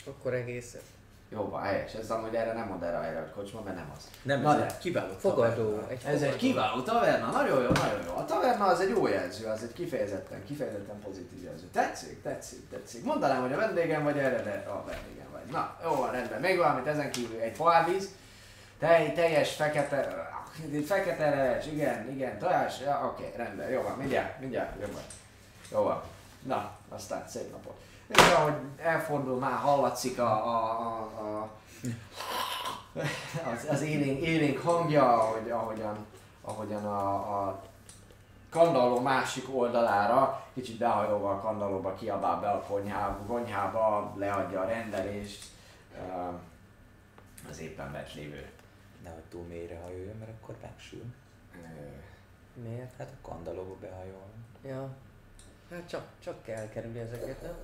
Akkor 0.07 0.35
egészet. 0.35 0.83
Jó 1.29 1.49
van, 1.49 1.63
helyes. 1.63 1.95
Ez 1.95 2.11
amúgy 2.11 2.35
erre 2.35 2.53
nem 2.53 2.67
mond 2.69 2.83
erre 2.83 2.97
erre 2.97 3.19
a 3.21 3.35
kocsma, 3.37 3.61
mert 3.65 3.77
nem 3.77 3.93
az. 3.97 4.09
Nem, 4.23 4.41
Na 4.41 4.53
ez 4.53 4.59
de. 4.59 4.65
egy 4.67 4.79
kiváló 4.79 5.13
Fogadó. 5.19 5.63
taverna. 5.71 5.89
Egy 5.91 6.03
Ez 6.05 6.13
egy 6.13 6.19
fogadó. 6.21 6.37
kiváló 6.37 6.83
taverna, 6.83 7.31
nagyon 7.31 7.63
jó, 7.63 7.69
nagyon 7.69 8.05
jó. 8.07 8.17
A 8.17 8.25
taverna 8.25 8.65
az 8.67 8.81
egy 8.81 8.89
jó 8.89 9.07
jelző, 9.07 9.47
az 9.47 9.63
egy 9.63 9.73
kifejezetten, 9.73 10.45
kifejezetten 10.45 10.99
pozitív 11.01 11.43
jelző. 11.45 11.67
Tetszik, 11.73 12.23
tetszik, 12.23 12.69
tetszik. 12.71 13.05
Mondanám, 13.05 13.43
hogy 13.43 13.53
a 13.53 13.57
vendégem 13.57 14.03
vagy 14.03 14.19
erre, 14.19 14.43
de 14.43 14.65
a 14.69 14.85
vendégem 14.87 15.24
vagy. 15.45 15.53
Na, 15.53 15.77
jó 15.85 16.05
rendben. 16.05 16.41
Még 16.41 16.59
valamit 16.59 16.87
ezen 16.87 17.11
kívül, 17.11 17.41
egy 17.41 17.57
poárvíz, 17.57 18.09
tej, 18.79 19.13
teljes 19.13 19.55
fekete, 19.55 20.29
fekete 20.87 21.31
leves, 21.31 21.67
igen, 21.67 22.11
igen, 22.11 22.39
tojás, 22.39 22.81
ja, 22.81 23.13
oké, 23.13 23.33
rendben, 23.37 23.69
jó 23.71 23.83
van, 23.83 23.97
mindjárt, 23.99 24.41
mindjárt, 24.41 24.81
jó 24.81 24.87
van. 24.93 25.03
Jó 25.71 25.83
van. 25.83 26.03
Na, 26.43 26.71
aztán 26.89 27.29
szép 27.29 27.51
napot. 27.51 27.77
És 28.07 28.33
ahogy 28.37 28.55
elfordul, 28.83 29.39
már 29.39 29.59
hallatszik 29.59 30.19
a, 30.19 30.47
a, 30.47 30.79
a, 31.19 31.41
a 31.41 31.51
az, 33.53 33.67
az 33.71 33.83
élénk, 33.83 34.21
élénk 34.21 34.59
hangja, 34.59 35.13
ahogy, 35.13 35.51
ahogyan, 35.51 36.07
ahogyan 36.43 36.85
a, 36.85 37.15
a 37.15 37.63
kandalló 38.55 39.01
másik 39.01 39.55
oldalára, 39.55 40.47
kicsit 40.55 40.79
behajolva 40.79 41.31
a 41.31 41.41
kandallóba 41.41 41.95
kiabál 41.95 42.41
be 42.41 42.49
a 42.51 42.61
konyhába, 42.61 43.25
konyhába 43.27 44.15
leadja 44.17 44.61
a 44.61 44.65
rendelést 44.65 45.45
ö, 45.95 46.29
az 47.51 47.61
éppen 47.61 47.93
bent 47.93 48.15
lévő. 48.15 48.51
Nehogy 49.03 49.23
túl 49.23 49.43
mélyre 49.43 49.81
hajoljon, 49.85 50.17
mert 50.19 50.31
akkor 50.41 50.57
megsül. 50.63 51.05
Miért? 52.63 52.93
Hát 52.99 53.09
a 53.09 53.29
kandalóba 53.29 53.77
behajol. 53.81 54.23
Ja. 54.65 54.89
Hát 55.71 55.89
csak, 55.89 56.03
csak 56.25 56.43
kell 56.43 56.69
kerülni 56.69 56.99
ezeket, 56.99 57.43
nem? 57.43 57.55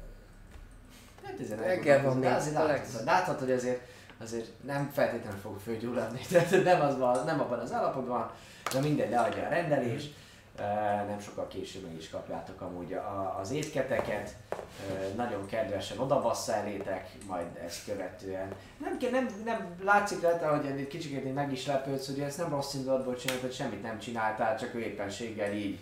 Hát 1.24 1.40
ezen 1.40 1.58
Reggel 1.58 2.02
van 2.02 2.20
de 2.20 2.28
még, 2.28 2.36
azért 2.36 2.54
láthatod, 2.54 3.04
láthatod, 3.04 3.40
hogy 3.40 3.56
azért, 3.56 3.80
azért 4.18 4.64
nem 4.64 4.90
feltétlenül 4.92 5.38
fog 5.38 5.58
fölgyulladni, 5.58 6.20
tehát 6.30 6.64
nem, 6.64 6.80
az 6.80 6.98
van, 6.98 7.24
nem 7.24 7.40
abban 7.40 7.58
az 7.58 7.72
állapotban, 7.72 8.30
de 8.72 8.80
mindegy, 8.80 9.10
leadja 9.10 9.46
a 9.46 9.48
rendelés, 9.48 10.10
nem 11.06 11.20
sokkal 11.20 11.48
később 11.48 11.82
meg 11.82 11.96
is 11.96 12.10
kapjátok 12.10 12.60
amúgy 12.60 12.92
a, 12.92 13.36
az 13.40 13.50
étketeket, 13.50 14.30
nagyon 15.16 15.46
kedvesen 15.46 15.98
odabassza 15.98 16.54
elétek, 16.54 17.08
majd 17.26 17.46
ezt 17.66 17.84
követően. 17.84 18.52
Nem, 18.78 18.98
ke- 18.98 19.10
nem, 19.10 19.28
nem 19.44 19.66
látszik 19.84 20.22
rajta, 20.22 20.56
hogy 20.56 20.66
egy 20.66 20.86
kicsit 20.86 21.26
így 21.26 21.32
meg 21.32 21.52
is 21.52 21.66
lepődsz, 21.66 22.06
hogy 22.06 22.20
ezt 22.20 22.38
nem 22.38 22.50
rossz 22.50 22.74
indulatból 22.74 23.16
csináltad, 23.16 23.44
hogy 23.44 23.54
semmit 23.54 23.82
nem 23.82 23.98
csináltál, 23.98 24.58
csak 24.58 24.74
ő 24.74 24.78
éppenséggel 24.78 25.52
így 25.52 25.78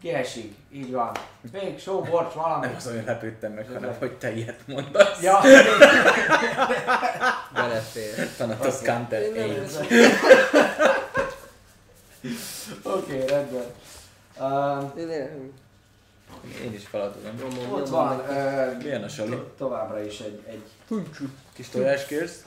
kiesik, 0.00 0.54
így 0.72 0.92
van. 0.92 1.10
Még 1.52 1.78
só, 1.78 2.00
borcs, 2.00 2.32
valami. 2.32 2.66
Nem 2.66 2.74
az 2.76 2.86
olyan 2.86 3.04
lepődtem 3.04 3.52
meg, 3.52 3.66
hanem 3.72 3.94
hogy 3.98 4.12
te 4.18 4.32
ilyet 4.34 4.60
mondasz. 4.66 5.22
Ja, 5.22 5.40
Belefér. 7.52 8.18
Én 9.22 9.32
nem 9.32 9.46
8. 9.46 9.76
Oké, 12.82 13.14
okay, 13.14 13.26
rendben. 13.26 13.64
Um, 14.40 14.92
Én 16.64 16.72
is 16.74 16.86
feladom. 16.86 17.22
Ott 17.72 17.88
van 17.88 18.18
uh, 18.18 18.82
Milyen 18.82 19.02
a 19.02 19.08
sali? 19.08 19.36
továbbra 19.58 20.00
is 20.04 20.20
egy, 20.20 20.42
egy 20.46 20.62
Kis 21.52 21.68
tojás 21.68 22.06
kérsz? 22.06 22.44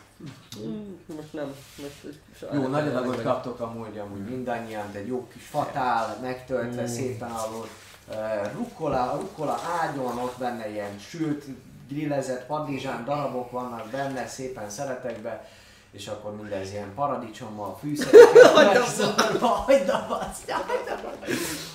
Mm, 0.59 0.95
Most 1.15 1.33
nem. 1.33 1.55
Most 1.77 2.53
jó 2.53 2.67
nagy 2.67 2.87
adagot 2.87 3.15
meg. 3.15 3.25
kaptok 3.25 3.59
amúgy, 3.59 3.97
amúgy 3.97 4.25
mindannyian, 4.29 4.91
de 4.91 4.99
egy 4.99 5.07
jó 5.07 5.27
kis 5.33 5.43
fatál, 5.45 6.17
megtöltve, 6.21 6.81
Mm. 6.81 6.85
szépen 6.85 7.31
alul. 7.31 7.67
Uh, 8.09 8.53
rukkola, 8.53 9.15
rukkola 9.19 9.59
ágyon, 9.81 10.17
ott 10.17 10.37
benne 10.37 10.69
ilyen 10.69 10.99
sült, 10.99 11.45
grillezett 11.87 12.45
padlizsán 12.45 13.05
darabok 13.05 13.51
vannak 13.51 13.89
benne, 13.89 14.27
szépen 14.27 14.69
szeretekbe, 14.69 15.49
és 15.91 16.07
akkor 16.07 16.35
mindez 16.35 16.71
ilyen 16.71 16.93
paradicsommal, 16.93 17.77
fűszerekkel. 17.77 18.53
Megszorva, 18.73 19.47
hagyd 19.47 19.89
abba, 19.89 20.33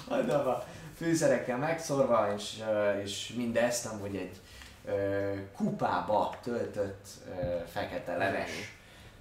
hagyd 0.09 0.31
abba, 0.31 0.67
fűszerekkel 0.97 1.57
megszorva, 1.57 2.35
és, 2.37 2.63
és 3.03 3.33
mindezt 3.37 3.87
amúgy 3.87 4.17
egy 4.17 4.37
ö, 4.85 5.33
kupába 5.57 6.35
töltött 6.43 7.07
ö, 7.29 7.57
fekete 7.73 8.17
leves 8.17 8.51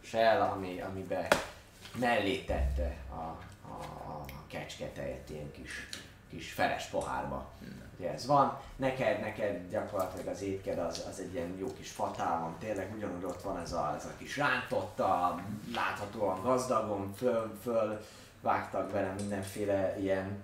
sel, 0.01 0.41
ami, 0.41 0.81
amibe 0.81 1.27
mellé 1.99 2.43
tette 2.43 2.95
a, 3.09 3.21
a, 3.67 3.83
a 4.11 4.47
kecsketejet 4.47 5.29
ilyen 5.29 5.51
kis, 5.51 5.89
kis 6.29 6.51
feles 6.51 6.85
pohárba. 6.85 7.51
Ugye 7.97 8.13
ez 8.13 8.25
van, 8.25 8.59
neked, 8.75 9.19
neked 9.19 9.69
gyakorlatilag 9.69 10.27
az 10.27 10.41
étked 10.41 10.79
az, 10.79 11.05
az 11.09 11.19
egy 11.19 11.33
ilyen 11.33 11.55
jó 11.59 11.73
kis 11.73 11.91
fatál 11.91 12.39
van, 12.39 12.55
tényleg 12.59 12.93
ugyanúgy 12.95 13.23
ott 13.23 13.41
van 13.41 13.59
ez 13.59 13.73
a, 13.73 13.93
ez 13.97 14.05
a 14.05 14.17
kis 14.17 14.37
rántotta, 14.37 15.39
láthatóan 15.73 16.41
gazdagon 16.41 17.13
föl, 17.15 17.57
föl 17.61 18.01
vágtak 18.41 18.91
bele 18.91 19.13
mindenféle 19.17 19.99
ilyen 19.99 20.43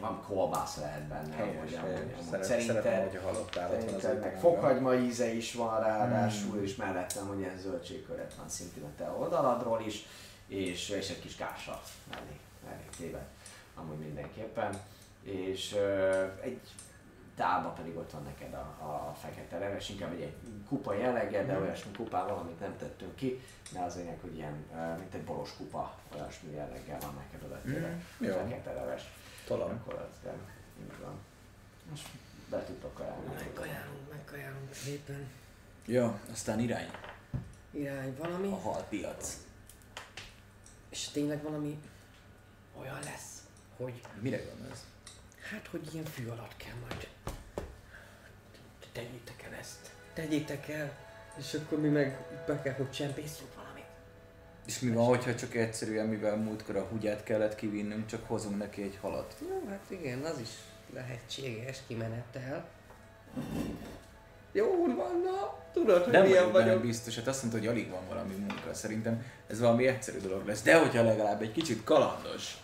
Van 0.00 0.22
kolbász 0.26 0.76
lehet 0.76 1.02
benne. 1.02 1.34
Helyes, 1.34 1.72
amúgy, 1.72 2.14
Szerintem- 2.42 2.60
szeretem, 2.60 3.02
hogyha 3.02 3.26
halott 3.26 3.56
állat 3.56 3.84
van 3.84 3.94
az 3.94 4.08
meg 4.20 4.38
fokhagyma 4.40 4.94
íze 4.94 5.32
is 5.32 5.54
van 5.54 5.80
ráadásul, 5.80 6.62
és 6.62 6.76
mellettem, 6.76 7.26
hogy 7.26 7.38
ilyen 7.38 7.58
zöldségköret 7.58 8.34
van 8.34 8.48
szintén 8.48 8.82
a 8.84 8.88
te 8.96 9.10
oldaladról 9.18 9.80
is, 9.86 10.06
és, 10.46 10.88
és 10.88 11.10
egy 11.10 11.20
kis 11.20 11.36
kása 11.36 11.80
mellé, 12.10 12.38
mellé 12.64 12.84
téve, 12.96 13.26
amúgy 13.74 13.98
mindenképpen. 13.98 14.80
És 15.28 15.72
egy 16.40 16.60
tálba 17.36 17.68
pedig 17.68 17.96
ott 17.96 18.10
van 18.10 18.22
neked 18.22 18.52
a, 18.54 18.58
a 19.08 19.14
fekete 19.20 19.58
leves, 19.58 19.88
inkább 19.88 20.12
egy, 20.12 20.20
egy 20.20 20.34
kupa 20.68 20.94
jellege, 20.94 21.44
de 21.44 21.58
olyasmi 21.58 21.92
kupával, 21.92 22.38
amit 22.38 22.60
nem 22.60 22.76
tettünk 22.78 23.14
ki, 23.14 23.40
de 23.72 23.80
az 23.80 23.96
lényeg, 23.96 24.18
hogy 24.20 24.36
ilyen, 24.36 24.64
mint 24.98 25.14
egy 25.14 25.24
boros 25.24 25.56
kupa, 25.56 25.94
olyasmi 26.14 26.50
jelleggel 26.54 26.98
van 27.00 27.14
neked 27.14 27.42
oda 27.46 27.60
Mm, 27.66 28.26
jó. 28.26 28.32
fekete 28.32 28.72
leves. 28.72 29.02
Talán. 29.46 29.70
Akkor 29.70 29.94
az, 29.94 30.16
de 30.22 30.32
így 30.80 30.98
van. 31.02 31.18
Most 31.90 32.06
be 32.50 32.64
tudtok 32.64 32.98
ajánlani. 33.00 33.34
Megkajálunk, 33.34 34.10
megkajálunk 34.10 34.72
szépen. 34.72 35.26
Ja, 35.86 36.20
aztán 36.32 36.60
irány. 36.60 36.90
Irány 37.70 38.16
valami. 38.18 38.46
A 38.46 38.56
halpiac. 38.56 39.36
És 40.88 41.08
tényleg 41.08 41.42
valami 41.42 41.78
olyan 42.80 42.98
lesz, 43.04 43.42
hogy 43.76 44.00
Mire 44.20 44.36
gondolsz? 44.44 44.84
Hát, 45.50 45.66
hogy 45.70 45.88
ilyen 45.92 46.04
fű 46.04 46.26
alatt 46.26 46.56
kell 46.56 46.74
majd. 46.88 47.08
Tegyétek 48.92 49.42
el 49.50 49.58
ezt. 49.58 49.90
Tegyétek 50.14 50.68
el. 50.68 50.92
És 51.38 51.54
akkor 51.54 51.80
mi 51.80 51.88
meg 51.88 52.18
be 52.46 52.62
kell, 52.62 52.72
hogy 52.74 52.90
csempészünk 52.90 53.54
valamit. 53.54 53.84
És 54.66 54.78
mi 54.80 54.90
van, 54.90 55.04
hogyha 55.06 55.34
csak 55.34 55.54
egyszerűen, 55.54 56.06
mivel 56.06 56.36
múltkor 56.36 56.76
a 56.76 56.84
húgyát 56.84 57.22
kellett 57.22 57.54
kivinnünk, 57.54 58.06
csak 58.06 58.26
hozunk 58.26 58.58
neki 58.58 58.82
egy 58.82 58.98
halat? 59.00 59.36
Jó, 59.40 59.66
hát 59.68 59.84
igen, 59.88 60.22
az 60.24 60.38
is 60.38 60.48
lehetséges 60.92 61.78
kimenettel. 61.86 62.68
Jó 64.52 64.94
van, 64.96 65.20
na, 65.24 65.58
tudod, 65.72 66.02
hogy 66.02 66.12
Nem 66.12 66.22
milyen 66.22 66.52
vagyok 66.52 66.66
vagyok. 66.66 66.82
biztos, 66.82 67.16
hát 67.16 67.26
azt 67.26 67.42
mondta, 67.42 67.58
hogy 67.58 67.68
alig 67.68 67.90
van 67.90 68.08
valami 68.08 68.34
munka. 68.34 68.74
Szerintem 68.74 69.24
ez 69.46 69.60
valami 69.60 69.86
egyszerű 69.86 70.18
dolog 70.18 70.46
lesz. 70.46 70.62
De 70.62 70.78
hogyha 70.78 71.02
legalább 71.02 71.42
egy 71.42 71.52
kicsit 71.52 71.84
kalandos, 71.84 72.56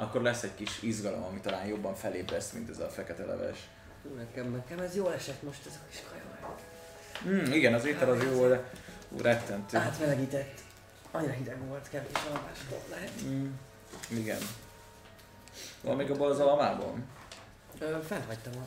akkor 0.00 0.22
lesz 0.22 0.42
egy 0.42 0.54
kis 0.54 0.82
izgalom, 0.82 1.22
ami 1.22 1.40
talán 1.40 1.66
jobban 1.66 1.94
felébreszt, 1.94 2.52
mint 2.52 2.70
ez 2.70 2.78
a 2.78 2.88
fekete 2.88 3.24
leves. 3.24 3.68
Nekem, 4.16 4.50
nekem 4.50 4.78
ez 4.78 4.96
jól 4.96 5.12
esett 5.12 5.42
most 5.42 5.66
ez 5.66 5.72
a 5.82 5.88
kis 5.90 6.02
kaja. 6.10 6.56
Hmm, 7.22 7.52
igen, 7.52 7.74
az 7.74 7.84
étel 7.84 8.10
az 8.10 8.22
jó, 8.22 8.48
de 8.48 8.70
ú, 9.08 9.20
rettentő. 9.20 9.76
Átmelegített. 9.76 10.60
Annyira 11.10 11.32
hideg 11.32 11.68
volt, 11.68 11.88
kevés 11.88 12.22
alvás 12.26 12.58
volt 12.70 12.88
lehet. 12.90 13.10
Hmm, 13.20 13.58
igen. 14.08 14.38
Van 15.82 15.96
még 15.96 16.10
abban 16.10 16.30
az 16.30 16.38
almában? 16.38 17.06
Ö, 17.78 17.96
fent 18.06 18.24
hagytam 18.26 18.52
a... 18.52 18.66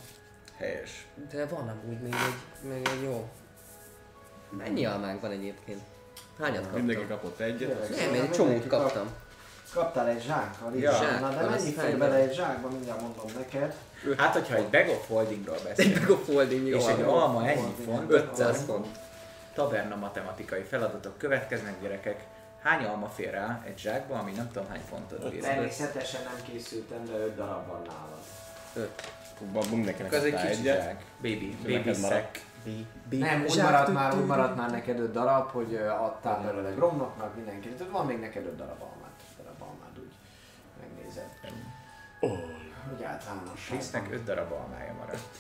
Helyes. 0.58 1.08
De 1.32 1.46
van 1.46 1.68
amúgy 1.68 2.02
még 2.02 2.14
egy, 2.14 2.70
még 2.70 2.88
egy 2.88 3.04
jó. 3.04 3.30
Mennyi 4.50 4.86
almánk 4.86 5.22
van 5.22 5.32
egyébként? 5.32 5.82
Hányat 6.40 6.62
kaptam? 6.62 6.78
Mindenki 6.78 7.08
kapott 7.08 7.40
egyet. 7.40 7.90
Nem, 7.90 8.14
én 8.14 8.22
egy 8.22 8.32
csomót 8.32 8.68
kaptam. 8.68 9.08
Kaptál 9.74 10.08
egy 10.08 10.22
zsákkal 10.22 10.74
is. 10.76 10.82
Ja. 10.82 11.20
Na 11.20 11.30
de 11.30 11.50
mennyi 11.50 11.72
fér 11.72 11.98
bele 11.98 12.16
egy 12.16 12.34
zsákba, 12.34 12.68
mindjárt 12.70 13.02
mondom 13.02 13.26
neked. 13.38 13.76
Hát, 14.18 14.34
hogyha 14.34 14.56
egy 14.56 14.68
bag 14.70 14.88
of 14.90 15.08
holdingról 15.08 15.56
Egy 15.56 15.64
beszélünk, 15.64 16.00
meg 16.00 16.10
a 16.10 16.18
folding 16.18 16.68
jó. 16.68 16.78
és 16.78 16.86
egy 16.86 17.02
alma. 17.02 17.24
alma 17.24 17.48
ennyi 17.48 17.74
font, 17.86 18.12
500 18.12 18.62
akkor 18.62 18.66
font. 18.76 18.88
taverna 19.54 19.96
matematikai 19.96 20.62
feladatok 20.62 21.18
következnek, 21.18 21.82
gyerekek. 21.82 22.24
Hány 22.62 22.86
alma 22.86 23.08
fér 23.08 23.32
rá 23.32 23.62
egy 23.66 23.78
zsákba, 23.78 24.18
ami 24.18 24.32
nem 24.32 24.52
tudom 24.52 24.70
hány 24.70 24.82
fontot 24.90 25.30
bír? 25.30 25.42
Természetesen 25.42 26.22
nem 26.24 26.36
készültem, 26.52 27.06
de 27.06 27.12
5 27.12 27.36
darab 27.36 27.68
van 27.68 27.82
nálad. 27.88 28.90
Abban 29.42 29.68
mindenkinek 29.70 30.14
Ez 30.14 30.24
egy 30.24 30.32
kicsi 30.36 30.48
egyet. 30.48 30.82
zsák. 30.84 31.04
Baby, 31.22 31.58
baby 31.64 31.94
sack. 31.94 32.40
Nem, 33.10 33.42
úgy 33.42 33.52
Zsák, 33.52 33.64
maradt 33.66 33.94
már, 33.94 34.16
úgy 34.16 34.26
maradt 34.26 34.56
már 34.56 34.72
neked 34.72 35.00
5 35.00 35.12
darab, 35.12 35.52
hogy 35.52 35.76
adtál 36.00 36.42
belőle 36.42 36.70
Gromnoknak 36.70 37.36
mindenkinek. 37.36 37.78
Tehát 37.78 37.94
van 37.94 38.06
még 38.06 38.20
neked 38.20 38.46
5 38.46 38.56
darab 38.56 38.82
almát, 38.82 39.03
Úgy 42.94 43.04
általánosságban. 43.04 43.78
Krisznek 43.78 44.12
5 44.12 44.24
darab 44.24 44.52
almája 44.52 44.94
maradt. 44.94 45.36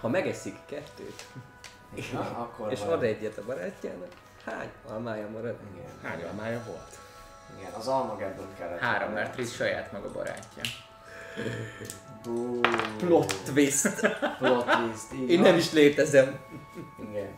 Ha 0.00 0.08
megeszik 0.08 0.56
kettőt, 0.66 1.24
Na, 2.12 2.20
akkor 2.20 2.72
és 2.72 2.80
van. 2.80 2.88
ad 2.92 3.02
egyet 3.02 3.38
a 3.38 3.44
barátjának, 3.44 4.08
hány 4.44 4.70
almája 4.88 5.28
marad? 5.28 5.56
Igen, 5.74 5.90
Hány 6.02 6.22
almája 6.24 6.62
volt? 6.66 6.98
igen, 7.58 7.72
az 7.72 7.86
almageddon 7.88 8.46
kellett. 8.58 8.78
Három, 8.80 9.12
mert 9.12 9.34
Krisz 9.34 9.54
saját 9.54 9.92
maga 9.92 10.12
barátja. 10.12 10.62
Bú, 12.22 12.60
Plot 12.98 13.34
twist. 13.44 13.88
plot 14.38 14.64
twist, 14.64 15.12
így 15.12 15.30
Én 15.30 15.40
van. 15.40 15.48
nem 15.50 15.56
is 15.58 15.72
létezem. 15.72 16.38
Igen. 17.10 17.28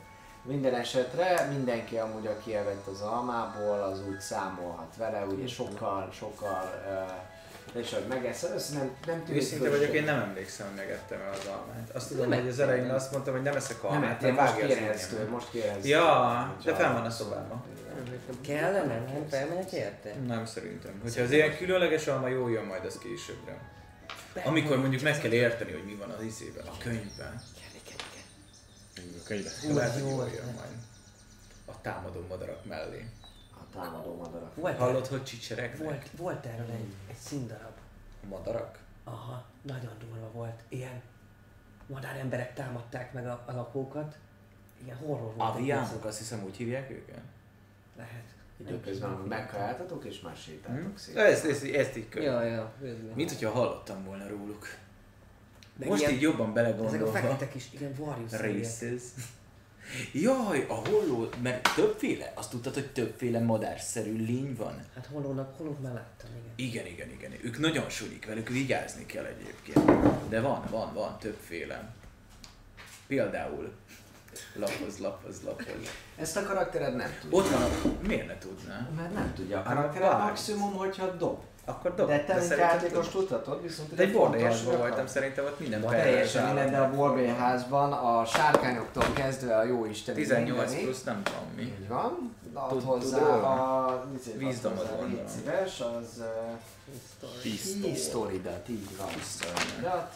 Minden 0.43 0.75
esetre 0.75 1.47
mindenki 1.51 1.97
amúgy, 1.99 2.27
aki 2.27 2.55
elvett 2.55 2.87
az 2.87 3.01
almából, 3.01 3.83
az 3.83 4.07
úgy 4.09 4.21
számolhat 4.21 4.97
vele, 4.97 5.25
ugye 5.25 5.47
sokkal, 5.47 6.09
sokkal, 6.13 6.65
uh, 6.87 7.11
és 7.79 7.93
hogy 7.93 8.05
megeszed, 8.09 8.53
ezt 8.55 8.73
nem, 8.75 8.91
nem 9.07 9.25
tűnik 9.25 9.43
Őszinte 9.43 9.71
vagyok, 9.71 9.95
én 9.95 10.05
nem 10.05 10.21
emlékszem, 10.21 10.67
hogy 10.67 10.77
megettem 10.77 11.21
el 11.21 11.33
az 11.33 11.47
almát. 11.47 11.91
Azt 11.93 12.09
tudom, 12.09 12.29
Nem 12.29 12.39
hogy 12.41 12.49
az 12.49 12.59
ettem. 12.59 12.69
elején 12.73 12.91
azt 12.91 13.13
mondtam, 13.13 13.35
hogy 13.35 13.43
nem 13.43 13.57
eszek 13.57 13.83
Nem, 13.83 13.93
almát, 13.93 14.09
hát 14.11 14.21
nem 14.21 14.35
most 14.35 14.47
vágja 14.51 14.65
az 14.67 14.73
kérhetsz 14.75 15.07
tőle, 15.07 15.31
most 15.31 15.51
kérhetsz. 15.51 15.85
Ja, 15.87 16.57
de 16.65 16.75
fel 16.75 16.93
van 16.93 17.05
a 17.05 17.11
szobában. 17.11 17.65
Kellene? 18.41 18.99
Nem 18.99 19.27
felmegyek 19.31 19.73
érte? 19.73 20.15
Nem 20.27 20.47
szerintem. 20.47 21.01
Hogyha 21.03 21.23
az 21.23 21.31
ilyen 21.31 21.57
különleges 21.57 22.07
alma 22.07 22.29
jó 22.29 22.49
jön 22.49 22.65
majd 22.65 22.85
az 22.85 22.99
későbbre. 22.99 23.75
Amikor 24.45 24.79
mondjuk 24.79 25.03
meg 25.03 25.19
kell 25.21 25.33
érteni, 25.33 25.73
hogy 25.73 25.85
mi 25.85 25.95
van 25.95 26.11
az 26.11 26.23
izében, 26.23 26.67
a 26.67 26.77
könyvben. 26.79 27.43
A 28.97 29.23
könyve. 29.27 29.51
Lehet, 29.73 29.93
hogy 29.93 30.03
jó 30.03 30.09
jól 30.09 30.29
jön 30.35 30.45
majd. 30.45 30.77
A 31.65 31.81
támadó 31.81 32.27
madarak 32.29 32.65
mellé. 32.65 33.07
A 33.53 33.79
támadó 33.79 34.17
madarak. 34.17 34.55
Volt, 34.55 34.79
Hallod, 34.79 35.07
hogy 35.07 35.25
csicseregnek? 35.25 35.79
volt, 35.79 36.07
volt 36.17 36.47
erről 36.47 36.71
egy 36.71 37.06
színdarab. 37.27 37.73
A 38.25 38.27
madarak? 38.27 38.79
Aha, 39.05 39.45
nagyon 39.63 39.93
durva 39.99 40.31
volt. 40.33 40.61
Ilyen 40.69 41.01
madár 41.87 42.17
emberek 42.19 42.55
támadták 42.55 43.13
meg 43.13 43.27
a, 43.27 43.43
a 43.47 43.53
lakókat. 43.53 44.17
Ilyen 44.85 44.97
horror 44.97 45.35
volt. 45.35 45.51
Aviánok, 45.55 46.05
azt 46.05 46.19
hiszem 46.19 46.43
úgy 46.45 46.57
hívják 46.57 46.91
őket? 46.91 47.21
Lehet. 47.97 48.25
Időközben 48.61 49.11
megkajáltatok 49.11 50.05
és 50.05 50.21
már 50.21 50.37
sétáltok 50.37 50.91
Hm? 50.91 50.97
szépen. 50.97 51.25
Ezt, 51.27 51.45
ezt, 51.45 51.65
ezt 51.65 51.97
így 51.97 52.09
könyv. 52.09 52.25
Ja, 52.27 52.43
ja. 52.43 52.73
Mint 53.15 53.31
hogyha 53.31 53.51
hallottam 53.51 54.05
volna 54.05 54.29
róluk. 54.29 54.67
Meg 55.79 55.89
Most 55.89 56.01
ilyen- 56.01 56.13
így 56.13 56.21
jobban 56.21 56.41
Ezek 56.41 56.51
a 56.51 56.53
belegondolva. 56.77 57.13
feketek 57.13 57.55
is, 57.55 57.69
igen, 57.73 57.95
Warriors 57.99 58.33
Races. 58.33 59.03
Jaj, 60.13 60.67
a 60.69 60.75
holló, 60.75 61.29
mert 61.43 61.75
többféle, 61.75 62.33
azt 62.35 62.51
tudtad, 62.51 62.75
hogy 62.75 62.93
többféle 62.93 63.41
madárszerű 63.41 64.25
lény 64.25 64.55
van? 64.59 64.85
Hát 64.95 65.07
holónak, 65.07 65.57
holót 65.57 65.83
már 65.83 65.93
láttam, 65.93 66.31
igen. 66.37 66.53
Igen, 66.69 66.87
igen, 66.87 67.11
igen. 67.11 67.33
Ők 67.43 67.59
nagyon 67.59 67.89
sulik, 67.89 68.27
velük 68.27 68.49
vigyázni 68.49 69.07
kell 69.07 69.25
egyébként. 69.25 69.91
De 70.29 70.41
van, 70.41 70.65
van, 70.71 70.95
van 70.95 71.19
többféle. 71.19 71.95
Például 73.07 73.73
lapoz, 74.55 74.99
lapoz, 74.99 75.43
lapoz. 75.45 75.91
Ezt 76.17 76.37
a 76.37 76.43
karaktered 76.43 76.97
nem 76.97 77.11
tudja. 77.21 77.39
Ott 77.39 77.49
van 77.49 77.63
a... 77.63 77.69
Miért 78.07 78.27
ne 78.27 78.39
tudná? 78.39 78.89
Mert 78.97 79.15
nem 79.15 79.33
tudja. 79.35 79.59
A 79.61 79.63
Hát 79.63 79.75
karaktered 79.75 80.19
maximum, 80.19 80.73
hogyha 80.73 81.17
dob. 81.17 81.43
Akkor 81.69 81.95
dob. 81.95 82.09
De 82.09 82.25
te, 82.25 82.35
mint 82.35 82.47
szerintem 82.47 82.71
játékos 82.79 83.09
tudhatod, 83.09 83.63
viszont 83.63 83.95
De 83.95 84.03
egy 84.03 84.15
a 84.17 84.77
voltam, 84.77 85.07
szerintem 85.07 85.45
ott 85.45 85.61
minden 85.61 85.81
pervers 85.81 86.03
teljesen 86.05 86.45
minden, 86.45 86.71
de 86.71 86.79
a 86.79 86.91
borbélyházban 86.91 87.93
a 87.93 88.25
sárkányoktól 88.25 89.05
kezdve 89.15 89.57
a 89.57 89.65
jó 89.65 89.85
isten 89.85 90.15
18 90.15 90.75
plusz 90.83 91.03
nem 91.03 91.23
tudom 91.23 91.43
mi. 91.57 91.63
Így 91.63 91.89
van. 91.89 92.35
Ad 92.55 92.69
Tud- 92.69 92.83
hozzá 92.83 93.19
a... 93.19 94.09
hozzá, 94.77 94.95
gondolom. 94.95 95.11
Légy 95.11 95.29
szíves, 95.29 95.81
az... 95.81 96.09
Uh, 96.19 97.83
Historidat, 97.83 98.69
így 98.69 98.97
van. 98.99 99.09
Historidat, 99.09 100.13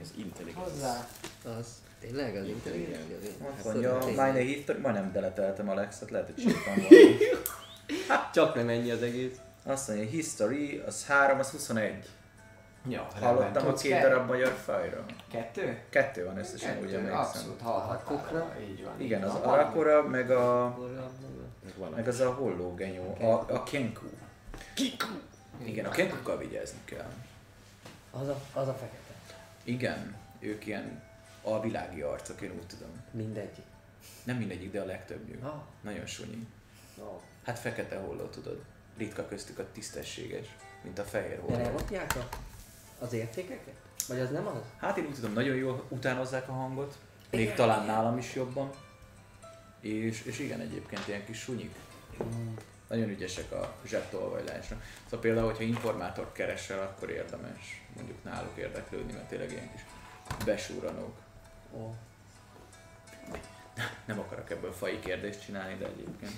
Az 0.00 0.08
intelligens. 0.16 0.64
hozzá. 0.64 1.06
Az 1.58 1.66
tényleg 2.00 2.36
az 2.36 2.46
intelligencia? 2.46 3.16
Azt 3.56 3.64
Hát, 3.64 3.64
mondja, 3.64 3.98
majdnem 4.82 5.12
deleteltem 5.12 5.68
Alexot, 5.68 6.10
lehet, 6.10 6.26
hogy 6.34 6.38
sétán 6.44 6.74
valami. 6.88 7.16
Csak 8.32 8.54
nem 8.54 8.68
ennyi 8.68 8.90
az 8.90 9.02
egész. 9.02 9.34
Azt 9.64 9.88
mondja, 9.88 10.06
History, 10.08 10.78
az 10.86 11.06
3, 11.06 11.38
az 11.38 11.50
21. 11.50 12.08
Ja, 12.88 13.08
Hallottam 13.20 13.66
a 13.66 13.72
két 13.72 13.90
ke- 13.92 14.02
darab 14.02 14.26
magyar 14.28 14.52
fajra. 14.52 15.04
Kettő? 15.30 15.78
Kettő 15.88 16.24
van 16.24 16.38
összesen, 16.38 16.76
úgy 16.78 16.82
Kettő, 16.84 16.96
emlékszem. 16.96 17.20
abszolút 17.20 17.60
hallhattál. 17.60 18.04
Kokra? 18.04 18.56
Így 18.60 18.84
van. 18.84 19.00
Igen, 19.00 19.22
az. 19.22 19.34
Arakora, 19.34 20.02
meg 20.02 20.30
a... 20.30 20.78
Meg 21.94 22.08
az 22.08 22.20
a 22.20 22.32
hollógenyó, 22.32 23.16
a, 23.20 23.32
a 23.54 23.62
Kenku. 23.62 24.06
Kenku! 24.74 25.18
Igen, 25.64 25.84
a 25.84 25.88
Kenkukkal 25.88 26.38
vigyázni 26.38 26.78
kell. 26.84 27.10
Az 28.10 28.28
a, 28.28 28.40
az 28.52 28.68
a 28.68 28.72
fekete. 28.72 29.14
Igen, 29.64 30.16
ők 30.38 30.66
ilyen 30.66 31.02
alvilági 31.42 32.00
arcok, 32.00 32.40
én 32.40 32.50
úgy 32.50 32.66
tudom. 32.66 32.88
Mindegyik. 33.10 33.64
Nem 34.24 34.36
mindegyik, 34.36 34.72
de 34.72 34.80
a 34.80 34.84
legtöbbjük. 34.84 35.44
Ah, 35.44 35.54
Nagyon 35.80 36.06
sunyi. 36.06 36.46
no. 36.96 37.20
Hát 37.44 37.58
fekete 37.58 37.96
holló, 37.98 38.24
tudod. 38.24 38.62
Ritka 39.00 39.26
köztük 39.26 39.58
a 39.58 39.66
tisztességes, 39.72 40.46
mint 40.82 40.98
a 40.98 41.04
fehér 41.04 41.36
De 41.36 41.40
holló. 41.40 41.64
elrakják 41.64 42.16
a 42.16 42.28
az 42.98 43.12
értékeket? 43.12 43.74
Vagy 44.08 44.18
az 44.18 44.30
nem 44.30 44.46
az? 44.46 44.62
Hát 44.76 44.96
én 44.96 45.04
úgy 45.04 45.14
tudom, 45.14 45.32
nagyon 45.32 45.56
jól 45.56 45.84
utánozzák 45.88 46.48
a 46.48 46.52
hangot, 46.52 46.98
még 47.30 47.54
talán 47.54 47.86
nálam 47.86 48.18
is 48.18 48.34
jobban. 48.34 48.70
És, 49.80 50.22
és 50.22 50.38
igen, 50.38 50.60
egyébként 50.60 51.08
ilyen 51.08 51.24
kis 51.24 51.38
sunyik. 51.38 51.74
Nagyon 52.88 53.08
ügyesek 53.08 53.52
a 53.52 53.74
zsebtolvajlásra. 53.86 54.80
Szóval 55.04 55.20
például, 55.20 55.46
hogyha 55.46 55.62
informátort 55.62 56.32
keresel, 56.32 56.82
akkor 56.82 57.10
érdemes 57.10 57.82
mondjuk 57.96 58.24
náluk 58.24 58.56
érdeklődni, 58.58 59.12
mert 59.12 59.28
tényleg 59.28 59.50
ilyen 59.52 59.70
kis 59.72 59.84
besúranók. 60.44 61.16
Ó. 61.76 61.94
Nem 64.04 64.18
akarok 64.18 64.50
ebből 64.50 64.72
fai 64.72 64.98
kérdést 64.98 65.44
csinálni, 65.44 65.74
de 65.74 65.86
egyébként 65.86 66.34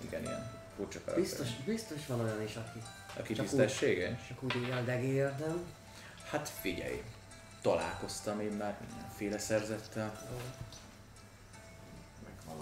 igen, 0.00 0.22
ilyen 0.22 0.63
furcsa 0.76 0.98
karakter. 1.04 1.22
Biztos, 1.24 1.48
biztos 1.64 2.06
van 2.06 2.20
olyan 2.20 2.42
is, 2.42 2.56
aki 2.56 2.78
Aki 3.18 3.34
csak 3.34 3.44
úgy- 3.44 3.50
tisztességes? 3.50 4.26
csak 4.28 4.42
úgy 4.42 4.54
éldegéltem. 4.68 5.62
Hát 6.30 6.48
figyelj, 6.48 7.02
találkoztam 7.62 8.40
én 8.40 8.52
már 8.52 8.76
mindenféle 8.88 9.38
szerzettel. 9.38 10.28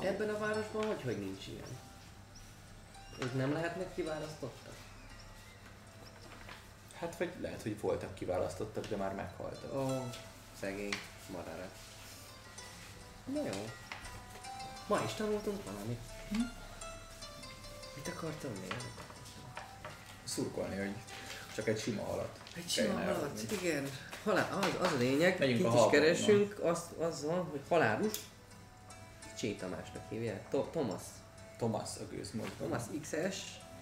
Ebben 0.02 0.28
a 0.28 0.38
városban 0.38 0.86
hogy, 0.86 1.02
hogy 1.02 1.18
nincs 1.18 1.46
ilyen? 1.46 1.66
Ők 3.22 3.34
nem 3.34 3.52
lehetnek 3.52 3.94
kiválasztottak? 3.94 4.74
Hát 6.98 7.16
vagy 7.16 7.32
lehet, 7.40 7.62
hogy 7.62 7.80
voltak 7.80 8.14
kiválasztottak, 8.14 8.86
de 8.86 8.96
már 8.96 9.14
meghaltak. 9.14 9.74
Ó, 9.74 10.08
szegény 10.60 10.94
marára. 11.32 11.68
Na 13.32 13.42
jó. 13.42 13.68
Ma 14.86 15.00
is 15.06 15.12
tanultunk 15.12 15.64
valamit. 15.64 16.00
Mit 18.04 18.14
akartam 18.14 18.50
még? 18.60 18.74
Szurkolni, 20.24 20.76
hogy 20.76 20.92
csak 21.54 21.68
egy 21.68 21.80
sima 21.80 22.02
halat. 22.04 22.40
Egy 22.56 22.68
sima 22.68 22.92
halat, 23.04 23.40
igen. 23.62 23.88
Halál, 24.24 24.58
az, 24.60 24.86
az 24.86 24.92
a 24.92 24.96
lényeg, 24.98 25.38
Megyünk 25.38 25.58
kit 25.58 25.66
a 25.66 25.84
is 25.86 25.90
keresünk, 25.90 26.58
az, 26.62 26.80
az 26.98 27.24
van, 27.24 27.44
hogy 27.50 27.60
halálus. 27.68 28.12
Csé 29.38 29.52
Tamásnak 29.52 30.02
hívják. 30.08 30.48
To- 30.50 30.70
Thomas. 30.70 31.02
Thomas 31.56 31.88
a 32.00 32.04
gőzmódban. 32.10 32.56
Thomas 32.56 32.82
XS, 33.00 33.38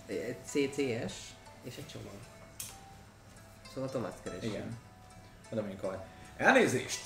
egy 0.07 0.37
CCS 0.45 1.15
és 1.63 1.77
egy 1.77 1.87
csomag. 1.93 2.19
Szóval 3.75 3.91
Thomas 3.91 4.13
keresünk. 4.23 4.53
Igen. 4.53 4.79
Oda 5.53 5.61
mondjuk 5.61 5.83
a... 5.83 6.07
Elnézést! 6.37 7.01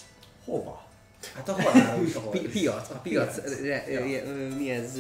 Hova? 0.45 0.87
Hát 1.35 1.49
a 1.49 1.63
halálus 1.63 2.15
A 2.15 2.21
pi- 2.21 2.49
piac, 2.49 2.91
a 2.91 2.95
piac, 2.99 3.41
piac. 3.41 3.61
Re, 3.61 3.91
Ja. 3.91 4.25
mi 4.57 4.71
ez 4.71 4.99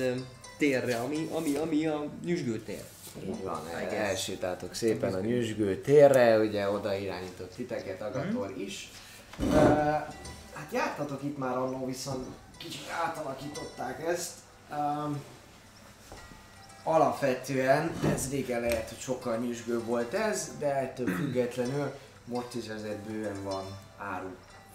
térre, 0.59 0.97
ami, 0.97 1.29
ami, 1.33 1.57
ami 1.57 1.87
a 1.87 2.05
nyüzsgő 2.25 2.59
tér. 2.63 2.83
Így 3.27 3.43
van, 3.43 3.61
elsétáltok 3.91 4.75
szépen 4.75 5.15
a 5.15 5.21
nyüzsgő 5.21 5.81
térre, 5.81 6.39
ugye 6.39 6.71
oda 6.71 6.95
irányított 6.95 7.55
titeket 7.55 8.01
Agator 8.03 8.51
Mhm. 8.51 8.61
is. 8.61 8.91
Uh, 9.41 9.53
hát 10.53 10.69
jártatok 10.73 11.23
itt 11.23 11.39
már 11.39 11.57
annó, 11.57 11.87
viszont 11.87 12.27
kicsit 12.59 12.89
átalakították 13.05 14.07
ezt. 14.07 14.31
Um, 14.71 15.23
alapvetően 16.83 17.91
ez 18.15 18.31
régen 18.31 18.61
lehet, 18.61 18.89
hogy 18.89 18.99
sokkal 18.99 19.37
nyüzsgő 19.37 19.81
volt 19.85 20.15
ez, 20.15 20.51
de 20.59 20.75
ettől 20.77 21.07
függetlenül 21.17 21.93
most 22.25 22.55
is 22.55 22.67
ezért 22.67 22.99
bőven 22.99 23.43
van 23.45 23.65
áru 23.99 24.29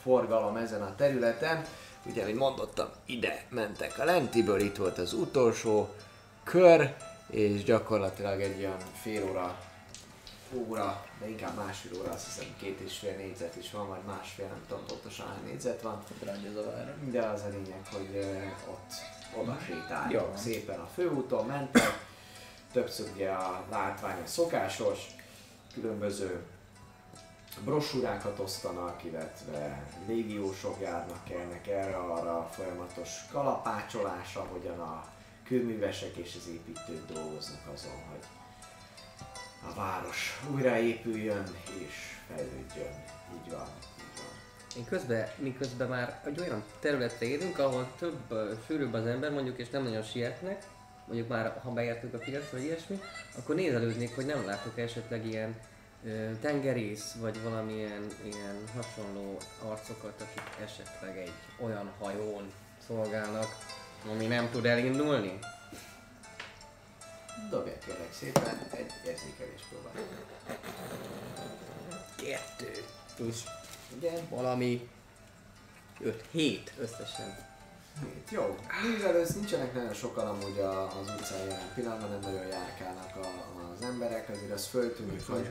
forgalom 0.03 0.55
ezen 0.55 0.82
a 0.82 0.95
területen. 0.95 1.65
Ugye, 2.06 2.22
ahogy 2.22 2.36
mondottam, 2.36 2.89
ide 3.06 3.45
mentek 3.50 4.00
a 4.00 4.04
lentiből, 4.04 4.60
itt 4.60 4.76
volt 4.76 4.97
az 4.97 5.14
utolsó 5.14 5.89
kör, 6.43 6.95
és 7.30 7.64
gyakorlatilag 7.64 8.41
egy 8.41 8.60
olyan 8.60 8.78
fél 9.02 9.30
óra, 9.30 9.60
óra, 10.54 11.06
de 11.20 11.30
inkább 11.30 11.56
másfél 11.56 12.00
óra, 12.00 12.12
azt 12.12 12.26
hiszem 12.26 12.56
két 12.60 12.80
és 12.80 12.97
fél 12.97 13.16
négyzet 13.16 13.56
is 13.56 13.72
van, 13.72 13.88
vagy 13.88 14.02
másfél, 14.08 14.47
nem 14.47 14.64
tudom 14.68 14.86
pontosan 14.86 15.28
hány 15.28 15.43
négyzet 15.45 15.82
van. 15.82 16.04
Zavarra. 16.54 16.95
De 17.12 17.22
az 17.22 17.41
a 17.41 17.50
lényeg, 17.50 17.88
hogy 17.91 18.26
ott 18.68 18.91
oda 19.41 19.58
Jó. 19.70 19.76
sétáltok 19.76 20.38
szépen 20.38 20.80
a 20.80 20.89
főúton, 20.93 21.45
mentek, 21.45 22.08
többször 22.72 23.10
ugye 23.16 23.30
a 23.30 23.66
látvány 23.70 24.22
a 24.24 24.28
szokásos, 24.28 25.00
különböző 25.74 26.43
brosúrákat 27.64 28.39
osztanak, 28.39 29.04
illetve 29.04 29.84
légiósok 30.08 30.82
járnak, 30.82 31.24
kelnek 31.24 31.68
erre, 31.68 31.95
arra 31.95 32.50
folyamatos 32.52 33.10
kalapácsolás, 33.32 34.36
ahogyan 34.36 34.80
a 34.80 35.06
kőművesek 35.43 36.16
és 36.16 36.36
az 36.36 36.47
építők 36.47 37.12
dolgoznak 37.14 37.62
azon, 37.74 38.04
hogy 38.10 38.24
a 39.70 39.74
város 39.76 40.41
újraépüljön 40.54 41.43
és 41.80 42.18
fejlődjön. 42.28 43.04
Így 43.34 43.52
van. 43.52 43.68
Én 44.78 44.86
közben, 44.86 45.28
miközben 45.38 45.88
már 45.88 46.22
egy 46.26 46.39
olyan 46.39 46.64
területre 46.80 47.26
érünk, 47.26 47.60
ahol 47.60 47.91
több, 48.00 48.20
ö, 48.30 48.54
sűrűbb 48.66 48.93
az 48.93 49.06
ember 49.06 49.32
mondjuk, 49.32 49.58
és 49.58 49.70
nem 49.70 49.84
nagyon 49.84 50.04
sietnek, 50.04 50.64
mondjuk 51.06 51.28
már 51.28 51.60
ha 51.64 51.70
beértünk 51.72 52.14
a 52.14 52.18
piacra, 52.18 52.58
vagy 52.58 52.64
ilyesmi, 52.64 53.00
akkor 53.38 53.56
nézelődnék, 53.56 54.16
hogy 54.16 54.26
nem 54.26 54.45
látok 54.45 54.78
esetleg 54.78 55.26
ilyen 55.26 55.60
tengerész, 56.41 57.14
vagy 57.20 57.41
valamilyen 57.43 58.08
ilyen 58.24 58.64
hasonló 58.76 59.38
arcokat, 59.64 60.22
akik 60.22 60.64
esetleg 60.64 61.18
egy 61.18 61.34
olyan 61.60 61.91
hajón 62.00 62.52
szolgálnak, 62.88 63.58
ami 64.12 64.26
nem 64.26 64.50
tud 64.52 64.66
elindulni. 64.66 65.39
Dobják 67.50 67.80
kérlek 67.86 68.14
szépen 68.14 68.68
egy 68.72 68.91
érzékelés 69.06 69.62
próbát. 69.70 69.93
Kettő. 72.16 72.84
Plusz. 73.16 73.43
Igen. 73.97 74.30
Valami 74.30 74.89
5, 76.00 76.26
7 76.32 76.74
összesen. 76.78 77.49
Hét. 78.02 78.30
Jó. 78.32 78.56
Nézelősz 78.84 79.34
nincsenek 79.34 79.74
nagyon 79.74 79.93
sokan 79.93 80.28
amúgy 80.28 80.60
az 80.60 81.10
utcán 81.18 81.39
jelen 81.39 81.72
pillanatban, 81.76 82.10
nem 82.10 82.20
nagyon 82.20 82.47
járkálnak 82.47 83.16
a, 83.16 83.28
az 83.74 83.82
emberek, 83.82 84.30
azért 84.30 84.52
az 84.52 84.66
föltűnik, 84.66 85.28
hogy 85.28 85.47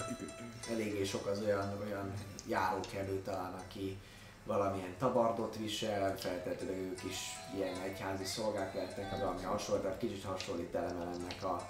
eléggé 0.70 1.05
sok 1.05 1.26
az 1.26 1.40
olyan, 1.40 1.78
olyan 1.86 2.12
járókelő 2.46 3.22
talán, 3.22 3.53
aki 3.53 3.99
valamilyen 4.46 4.94
tabardot 4.99 5.57
visel, 5.57 6.16
feltétlenül 6.16 6.74
ők 6.74 7.05
is 7.05 7.16
ilyen 7.55 7.80
egyházi 7.80 8.24
szolgák 8.24 8.74
lehetnek, 8.74 9.11
vagy 9.11 9.20
valami 9.20 9.42
hasonló, 9.42 9.82
tehát 9.82 9.99
kicsit 9.99 10.24
hasonlít 10.24 10.74
elemelemnek 10.74 11.44
a, 11.44 11.68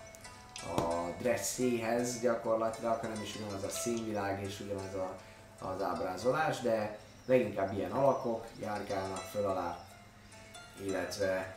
a 0.81 1.15
dresszéhez 1.19 2.21
gyakorlatilag, 2.21 3.01
hanem 3.01 3.23
is 3.23 3.37
ugyanaz 3.37 3.63
a 3.63 3.69
színvilág 3.69 4.43
és 4.43 4.61
ugyanaz 4.61 4.95
a, 4.95 5.17
az 5.67 5.83
ábrázolás, 5.83 6.61
de 6.61 6.99
leginkább 7.27 7.73
ilyen 7.77 7.91
alakok 7.91 8.47
járkálnak 8.61 9.17
föl 9.17 9.47
alá, 9.47 9.88
illetve 10.87 11.53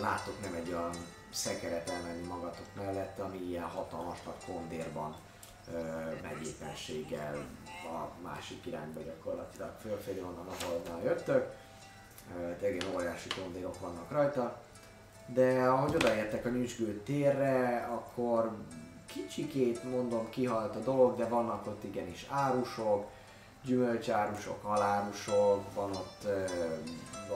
látok 0.00 0.40
nem 0.42 0.54
egy 0.54 0.68
olyan 0.68 0.94
szekeret 1.30 1.90
elmenni 1.90 2.26
magatok 2.26 2.66
mellett, 2.76 3.18
ami 3.18 3.38
ilyen 3.38 3.68
hatalmas 3.68 4.22
nagy 4.22 4.54
kondérban 4.54 5.16
megy 6.22 6.46
éppenséggel 6.46 7.34
a 7.84 8.22
másik 8.22 8.66
irányba 8.66 9.00
gyakorlatilag 9.00 9.72
fölfelé 9.80 10.20
onnan, 10.20 10.46
ahol 10.46 11.00
jöttök. 11.04 11.54
Tényleg 12.58 12.82
ilyen 12.82 12.94
óriási 12.94 13.28
kondérok 13.40 13.80
vannak 13.80 14.10
rajta. 14.10 14.60
De 15.26 15.64
ahogy 15.68 15.94
odaértek 15.94 16.44
a 16.44 16.48
nyüzsgő 16.48 17.02
térre, 17.04 17.88
akkor 17.92 18.56
kicsikét 19.06 19.90
mondom 19.90 20.30
kihalt 20.30 20.76
a 20.76 20.80
dolog, 20.80 21.16
de 21.16 21.28
vannak 21.28 21.66
ott 21.66 21.84
igenis 21.84 22.26
árusok, 22.30 23.10
gyümölcsárusok, 23.64 24.62
halárusok, 24.62 25.74
van 25.74 25.90
ott 25.90 26.26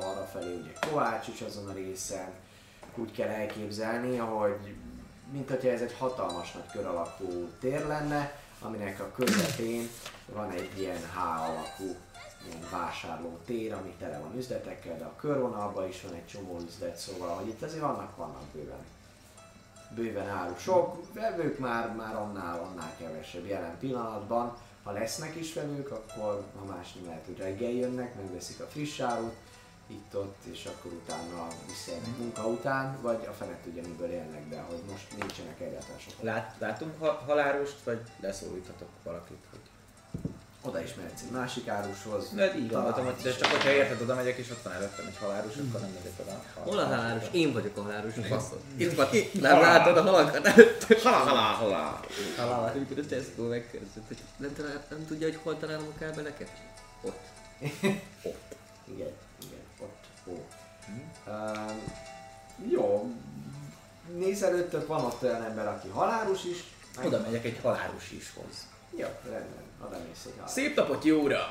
arra 0.01 0.29
felé 0.33 0.55
ugye 0.55 0.73
Kovács 0.91 1.41
azon 1.47 1.69
a 1.69 1.73
részen. 1.73 2.29
Úgy 2.95 3.13
kell 3.13 3.29
elképzelni, 3.29 4.17
hogy 4.17 4.75
mint 5.33 5.49
hogyha 5.49 5.71
ez 5.71 5.81
egy 5.81 5.95
hatalmas 5.99 6.53
nagy 6.53 6.71
kör 6.73 6.87
alakú 6.87 7.49
tér 7.61 7.87
lenne, 7.87 8.41
aminek 8.61 9.01
a 9.01 9.13
közepén 9.17 9.89
van 10.27 10.51
egy 10.51 10.79
ilyen 10.79 11.01
H 11.15 11.19
alakú 11.19 11.97
ilyen 12.47 12.69
vásárló 12.71 13.39
tér, 13.45 13.73
ami 13.73 13.95
tele 13.99 14.19
van 14.19 14.37
üzletekkel, 14.37 14.99
de 14.99 15.05
a 15.05 15.17
körvonalban 15.17 15.89
is 15.89 16.03
van 16.03 16.15
egy 16.15 16.27
csomó 16.27 16.61
üzlet, 16.69 16.97
szóval 16.97 17.29
hogy 17.29 17.49
itt 17.49 17.63
azért 17.63 17.81
vannak, 17.81 18.17
vannak 18.17 18.45
bőven 18.53 18.85
bőven 19.95 20.29
árusok, 20.29 21.15
vevők 21.15 21.59
már, 21.59 21.95
már 21.95 22.17
annál, 22.17 22.59
annál 22.59 22.95
kevesebb 22.99 23.47
jelen 23.47 23.79
pillanatban. 23.79 24.57
Ha 24.83 24.93
lesznek 24.93 25.37
is 25.37 25.53
vevők, 25.53 25.91
akkor 25.91 26.45
ha 26.59 26.65
más 26.65 26.93
nem 26.93 27.05
lehet, 27.07 27.25
hogy 27.27 27.39
reggel 27.39 27.71
jönnek, 27.71 28.15
megveszik 28.15 28.61
a 28.61 28.67
friss 28.67 29.01
árut, 29.01 29.35
itt-ott, 29.89 30.37
és 30.53 30.65
akkor 30.65 30.93
utána 30.93 31.47
visszajönnek 31.67 32.17
munka 32.19 32.47
után, 32.47 32.99
vagy 33.03 33.27
a 33.29 33.33
fene 33.33 33.59
tudja, 33.65 33.83
miből 33.83 34.11
élnek, 34.11 34.49
de 34.49 34.61
hogy 34.61 34.81
most 34.91 35.07
nincsenek 35.19 35.61
egyáltalán 35.61 35.99
sokan. 35.99 36.25
Lát, 36.25 36.55
látunk 36.59 36.93
ha- 36.99 37.23
halálust, 37.27 37.77
vagy 37.85 38.01
leszólíthatok 38.21 38.89
valakit, 39.03 39.45
hogy 39.51 39.61
oda 40.63 40.83
is 40.83 40.95
mehetsz 40.95 41.23
egy 41.23 41.31
másik 41.31 41.69
árushoz. 41.69 42.31
De 42.35 42.59
így 42.59 42.71
gondoltam, 42.71 43.05
hogy 43.05 43.15
de 43.23 43.37
csak 43.37 43.51
hogyha 43.51 43.71
érted, 43.71 44.01
oda 44.01 44.15
megyek 44.15 44.37
és 44.37 44.51
ott 44.51 44.63
van 44.63 44.73
előttem 44.73 45.07
egy 45.07 45.17
halálus, 45.17 45.53
akkor 45.57 45.81
nem 45.81 45.91
megyek 45.91 46.13
oda. 46.21 46.43
Hol 46.55 46.79
a 46.79 46.87
halálus? 46.87 47.25
Én 47.31 47.53
vagyok 47.53 47.77
a 47.77 47.83
halálus, 47.83 48.15
baszod. 48.15 48.61
Itt 48.77 48.95
van, 48.95 49.09
nem 49.33 49.61
látod 49.61 49.97
a 49.97 50.03
halakat 50.03 50.47
előtt. 50.47 51.03
Halá, 51.03 51.19
halá, 51.19 51.53
halá. 51.53 52.01
Halál. 52.37 52.73
Amikor 52.75 52.99
a 52.99 53.07
Tesco 53.07 53.43
megkérdezett, 53.43 54.07
hogy 54.09 54.19
nem, 54.37 54.53
nem 54.91 55.07
tudja, 55.07 55.27
hogy 55.27 55.39
hol 55.43 55.59
találom 55.59 55.87
a 55.95 55.99
kábeleket? 55.99 56.51
Ott. 57.03 57.27
Igen, 57.71 58.01
igen, 58.95 59.13
Ó. 60.31 60.45
Um, 61.31 61.83
jó. 62.71 63.11
Néz 64.17 64.43
előttök, 64.43 64.87
van 64.87 65.05
ott 65.05 65.23
olyan 65.23 65.43
ember, 65.43 65.67
aki 65.69 65.89
halálus 65.89 66.45
is. 66.45 66.65
Meg- 66.97 67.07
Oda 67.07 67.21
megyek 67.21 67.45
egy 67.45 67.59
halálus 67.63 68.11
ishoz. 68.11 68.67
Jó, 68.97 69.07
rendben. 69.25 69.63
Oda 69.87 69.97
mész 70.09 70.25
egy 70.25 70.33
halálus. 70.33 70.53
Szép 70.53 70.77
napot, 70.77 71.05
jó 71.05 71.21
uram! 71.23 71.49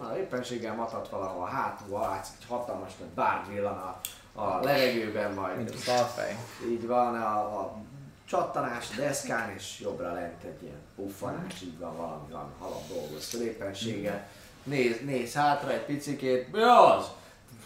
Na, 0.00 0.18
éppenséggel 0.18 0.74
matat 0.74 1.08
valahol 1.08 1.46
hátul, 1.46 1.98
látsz 2.00 2.28
egy 2.40 2.46
hatalmas 2.48 2.90
nagy 2.98 3.08
bárd 3.08 3.48
villan 3.52 3.76
a, 3.76 4.00
a 4.40 4.60
levegőben, 4.62 5.32
majd 5.32 5.56
Mint 5.56 5.70
a 5.70 5.76
szalfej. 5.76 6.36
így 6.68 6.86
van 6.86 7.14
a, 7.14 7.60
a 7.60 7.76
csattanás 8.24 8.88
deszkán, 8.88 9.50
és 9.50 9.80
jobbra 9.80 10.12
lent 10.12 10.42
egy 10.42 10.62
ilyen 10.62 10.80
puffanás, 10.96 11.62
így 11.62 11.78
van 11.78 11.96
valami, 11.96 12.30
valami 12.30 12.50
halap 12.58 12.88
dolgoz 12.88 13.34
éppenséggel. 13.40 14.26
Néz, 14.62 14.96
néz 15.04 15.32
hátra 15.34 15.70
egy 15.72 15.84
picikét, 15.84 16.52
mi 16.52 16.62
az? 16.62 17.06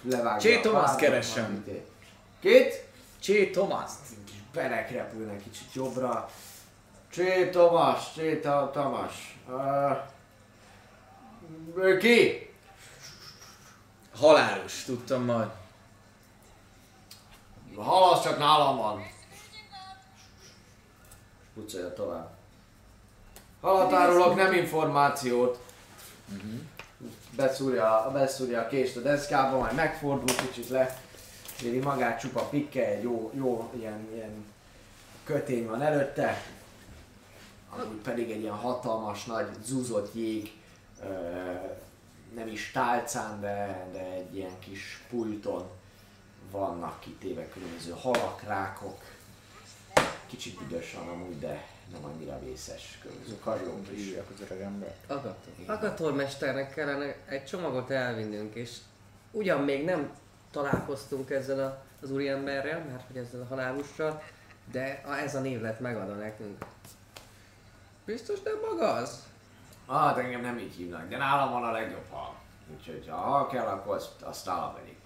Levágja 0.02 0.50
Csé 0.50 0.60
párdat, 0.70 0.96
keresem. 0.96 1.64
Kit? 2.40 2.84
Csé 3.20 3.50
Tomaszt! 3.50 4.00
Kis 4.24 4.42
berek 4.52 4.90
repülnek 4.90 5.42
kicsit 5.42 5.72
jobbra. 5.72 6.30
Csé 7.10 7.50
Tomas, 7.50 8.12
Csé 8.14 8.40
Tamas. 8.72 9.38
Uh, 9.48 9.98
ki? 11.98 12.48
Halálus, 14.14 14.84
tudtam 14.84 15.24
majd. 15.24 15.48
A 17.76 17.82
hal 17.82 18.12
az 18.12 18.22
csak 18.22 18.38
nálam 18.38 18.76
van. 18.76 19.02
Pucolja 21.54 21.92
tovább. 21.92 22.38
Halat 23.60 23.92
árulok, 23.92 24.36
nem 24.36 24.52
információt. 24.52 25.58
Beszúrja, 27.40 28.10
beszúrja 28.12 28.60
a 28.60 28.66
kést 28.66 28.96
a 28.96 29.00
deszkába, 29.00 29.58
majd 29.58 29.74
megfordul 29.74 30.36
kicsit 30.36 30.68
le. 30.68 31.00
Éri 31.62 31.78
magát 31.78 32.20
csupa 32.20 32.42
pikke, 32.42 32.86
egy 32.86 33.02
jó, 33.02 33.30
jó 33.34 33.70
ilyen, 33.78 34.08
ilyen 34.12 34.44
kötény 35.24 35.66
van 35.66 35.82
előtte. 35.82 36.42
Amúgy 37.70 38.00
pedig 38.02 38.30
egy 38.30 38.40
ilyen 38.40 38.54
hatalmas, 38.54 39.24
nagy, 39.24 39.46
zúzott 39.64 40.14
jég, 40.14 40.52
ö, 41.02 41.06
nem 42.34 42.48
is 42.48 42.70
tálcán, 42.70 43.40
de, 43.40 43.88
de 43.92 44.00
egy 44.00 44.36
ilyen 44.36 44.58
kis 44.58 45.02
pulton 45.08 45.70
vannak 46.50 47.00
kitéve 47.00 47.48
különböző 47.48 47.94
halak, 48.00 48.42
rákok. 48.42 49.00
Kicsit 50.26 50.58
büdös 50.58 50.94
van 50.94 51.08
amúgy, 51.08 51.38
de 51.38 51.66
nem 51.92 52.04
annyira 52.04 52.38
vészes. 52.38 52.98
Karjók 53.42 53.90
is. 53.90 54.04
Hívják 54.04 54.30
az 54.34 54.40
öreg 54.40 54.60
ember. 54.60 54.94
Agator. 55.66 56.14
Mesternek 56.14 56.74
kellene 56.74 57.14
egy 57.28 57.44
csomagot 57.44 57.90
elvinnünk, 57.90 58.54
és 58.54 58.76
ugyan 59.30 59.60
még 59.60 59.84
nem 59.84 60.12
találkoztunk 60.50 61.30
ezzel 61.30 61.66
a, 61.66 61.82
az 62.02 62.10
úriemberrel, 62.10 62.84
mert 62.84 63.06
hogy 63.06 63.16
ezzel 63.16 63.40
a 63.40 63.46
halálussal, 63.46 64.22
de 64.72 65.02
a, 65.06 65.12
ez 65.12 65.34
a 65.34 65.40
név 65.40 65.60
lett 65.60 65.80
megadva 65.80 66.14
nekünk. 66.14 66.64
Biztos 68.04 68.42
nem 68.42 68.56
maga 68.68 68.92
az? 68.92 69.28
Hát 69.88 70.18
engem 70.18 70.40
nem 70.40 70.58
így 70.58 70.74
hívnak, 70.74 71.08
de 71.08 71.16
nálam 71.16 71.52
van 71.52 71.64
a 71.64 71.72
legjobb 71.72 72.08
hal. 72.10 72.34
Úgyhogy 72.76 73.08
ha 73.08 73.16
hal 73.16 73.46
kell, 73.46 73.66
akkor 73.66 73.94
azt, 73.94 74.22
azt 74.22 74.46
nálam 74.46 74.76
elég. 74.76 74.96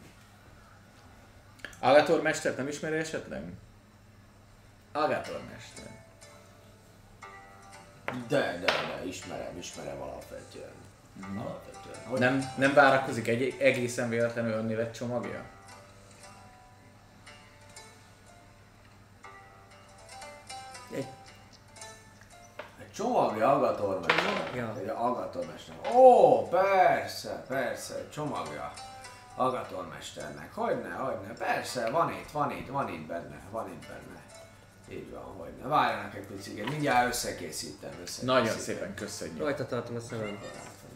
Agator 1.81 2.23
mestert 2.23 2.57
nem 2.57 2.69
ismeri 2.69 2.97
esetleg? 2.97 3.43
Agator 4.93 5.41
mester. 5.53 5.94
De, 8.29 8.59
de, 8.59 8.65
de, 8.65 9.05
ismerem, 9.05 9.59
ismerem 9.59 10.01
alapvetően. 10.01 10.73
Alapvetően. 11.39 12.07
Hogy 12.07 12.19
Nem, 12.19 12.45
nem 12.57 12.75
várakozik 12.75 13.29
egy 13.29 13.57
egészen 13.59 14.09
véletlenül 14.09 14.79
egy 14.79 14.93
csomagja? 14.93 15.45
Egy 20.95 21.07
Egy 22.81 22.93
csomagja 22.93 23.53
agatormester. 23.53 24.25
Csomagja? 24.25 24.75
Egy 24.79 24.89
agatormester. 24.89 25.75
Ó, 25.95 26.49
persze, 26.49 27.45
persze, 27.49 27.95
egy 27.95 28.11
csomagja. 28.11 28.73
Agatormesternek. 29.37 30.55
Hogyne, 30.55 30.95
hogyne. 30.95 31.33
Persze, 31.33 31.91
van 31.91 32.11
itt, 32.11 32.31
van 32.31 32.51
itt, 32.51 32.69
van 32.69 32.89
itt 32.89 33.07
benne, 33.07 33.41
van 33.51 33.69
itt 33.69 33.87
benne. 33.87 34.14
Így 34.91 35.11
van, 35.11 35.23
hogyne. 35.23 35.67
Várjanak 35.67 36.15
egy 36.15 36.27
picit, 36.27 36.71
mindjárt 36.71 37.09
összekészítem, 37.09 37.91
összekészítem. 37.91 38.35
Nagyon 38.35 38.59
szépen 38.59 38.95
köszönjük. 38.95 39.39
rajta 39.39 39.67
tartom 39.67 39.97
a 39.97 40.01
szemem. 40.01 40.39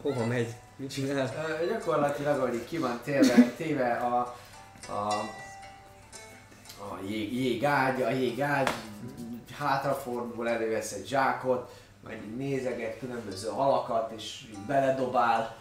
Hova 0.01 0.25
megy? 0.25 0.55
Mit 0.75 0.91
csinál? 0.91 1.57
Ö, 1.61 1.67
gyakorlatilag, 1.67 2.39
ahogy 2.39 2.65
ki 2.65 2.77
van 2.77 2.99
téve, 3.03 3.53
téve 3.57 3.93
a, 3.93 4.35
a, 4.87 5.07
a 6.79 6.99
jég, 7.07 7.33
jégágy, 7.33 8.01
a 8.01 8.09
jégágy 8.09 8.69
hátrafordul, 9.57 10.49
elővesz 10.49 10.91
egy 10.91 11.07
zsákot, 11.07 11.71
majd 12.03 12.23
így 12.23 12.35
nézeget 12.35 12.99
különböző 12.99 13.49
halakat, 13.49 14.11
és 14.11 14.43
beledobál, 14.67 15.57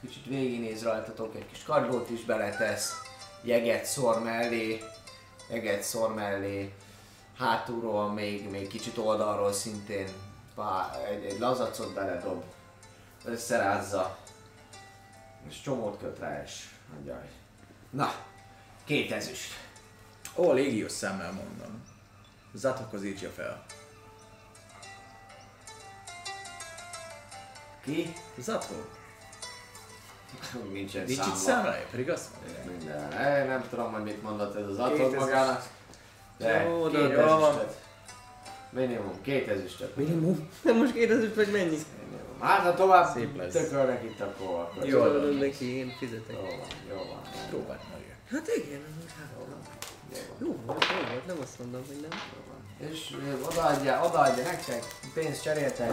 kicsit 0.00 0.26
végignéz 0.26 0.82
rajtatok, 0.82 1.34
egy 1.34 1.46
kis 1.52 1.62
kagylót 1.62 2.10
is 2.10 2.24
beletesz, 2.24 2.92
jeget 3.42 3.84
szor 3.84 4.22
mellé, 4.22 4.80
jeget 5.50 5.82
szor 5.82 6.14
mellé, 6.14 6.72
hátulról 7.38 8.12
még, 8.12 8.50
még 8.50 8.68
kicsit 8.68 8.98
oldalról 8.98 9.52
szintén 9.52 10.08
pá- 10.54 11.04
egy, 11.06 11.24
egy 11.24 11.38
lazacot 11.38 11.94
beledob, 11.94 12.44
összerázza, 13.24 14.16
és 15.48 15.60
csomót 15.60 15.98
köt 15.98 16.18
rá, 16.18 16.42
és 16.42 16.68
mondja, 16.94 17.14
hogy 17.14 17.30
na, 17.90 18.12
két 18.84 19.12
ezüst. 19.12 19.52
Ó, 20.36 20.52
légiós 20.52 20.92
szemmel 20.92 21.32
mondom. 21.32 21.82
Zatokhoz 22.54 23.04
írtja 23.04 23.30
fel. 23.30 23.64
Ki? 27.84 28.12
Zatok? 28.38 29.02
Nincsen 30.72 31.04
Nincs 31.04 31.10
itt 31.18 31.22
számla. 31.22 31.36
számlája, 31.36 31.86
pedig 31.90 32.10
azt 32.10 32.28
mondja. 32.34 32.70
Minden. 32.70 33.46
Nem 33.46 33.68
tudom, 33.68 33.92
hogy 33.92 34.02
mit 34.02 34.22
mondott 34.22 34.54
ez 34.56 34.66
az 34.66 34.78
ezüst. 34.78 35.16
magának. 35.16 35.66
De 36.38 36.62
Jó, 36.68 36.88
de 36.88 36.98
két 36.98 37.08
jó 37.10 37.16
van. 37.16 37.42
ezüstöt. 37.50 37.76
Minimum, 38.70 39.22
két 39.22 39.48
ezüstöt. 39.48 39.96
Minimum. 39.96 40.48
Nem 40.62 40.76
most 40.76 40.92
kérdezzük, 40.92 41.34
hogy 41.34 41.48
mennyi. 41.52 41.64
Minimum. 41.98 42.40
Hát 42.40 42.60
ha 42.60 42.74
tovább 42.74 43.14
Szép 43.14 43.36
lesz. 43.36 43.52
tökölnek 43.52 44.02
itt, 44.02 44.20
akkor... 44.20 44.54
akkor 44.54 44.86
Jó. 44.86 44.98
Jól 44.98 45.20
neki, 45.32 45.76
én 45.76 45.94
fizetek. 45.98 46.36
Jó 46.36 46.40
van, 46.40 46.66
jó 46.88 46.96
van. 46.96 47.20
Próbáld 47.48 47.80
meg. 47.92 48.16
Hát 48.30 48.48
igen, 48.56 48.80
hát 49.18 49.28
Jó 49.38 49.44
van. 49.50 49.60
jó 50.38 50.56
volt, 50.66 50.84
jó 50.90 51.08
volt, 51.12 51.26
nem 51.26 51.36
azt 51.42 51.58
mondom, 51.58 51.82
hogy 51.86 52.06
nem. 52.08 52.18
És 52.90 53.10
ö, 53.28 53.46
odaadja, 53.50 54.04
odaadja 54.04 54.42
nektek, 54.44 54.84
pénzt 55.14 55.42
cseréltek, 55.42 55.92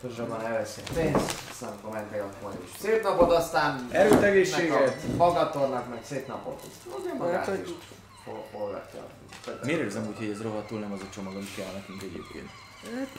Tuzsabban 0.00 0.44
elveszik 0.44 0.84
pénzt, 0.94 1.42
aztán 1.50 1.68
akkor 1.70 1.92
mentek 1.92 2.22
akkor 2.22 2.52
is. 2.64 2.70
Szép 2.80 3.02
napot 3.02 3.32
aztán! 3.32 3.88
Erőt, 3.90 4.22
egészséget! 4.22 5.16
Magatornak 5.16 5.88
meg 5.88 5.98
szép 6.04 6.26
napot! 6.26 6.62
Ugye 7.00 7.12
magát 7.14 7.46
Hát, 7.46 7.58
is 7.66 7.70
forgatja. 8.52 9.00
Miért 9.62 9.80
érzem 9.80 10.06
úgy, 10.06 10.16
hogy 10.16 10.30
ez 10.30 10.42
rohadtul 10.42 10.80
nem 10.80 10.92
az 10.92 11.00
a 11.00 11.08
csomag, 11.14 11.34
amit 11.34 11.54
kell 11.54 11.72
nekünk 11.72 12.02
egyébként? 12.02 12.50
Hát, 12.94 13.18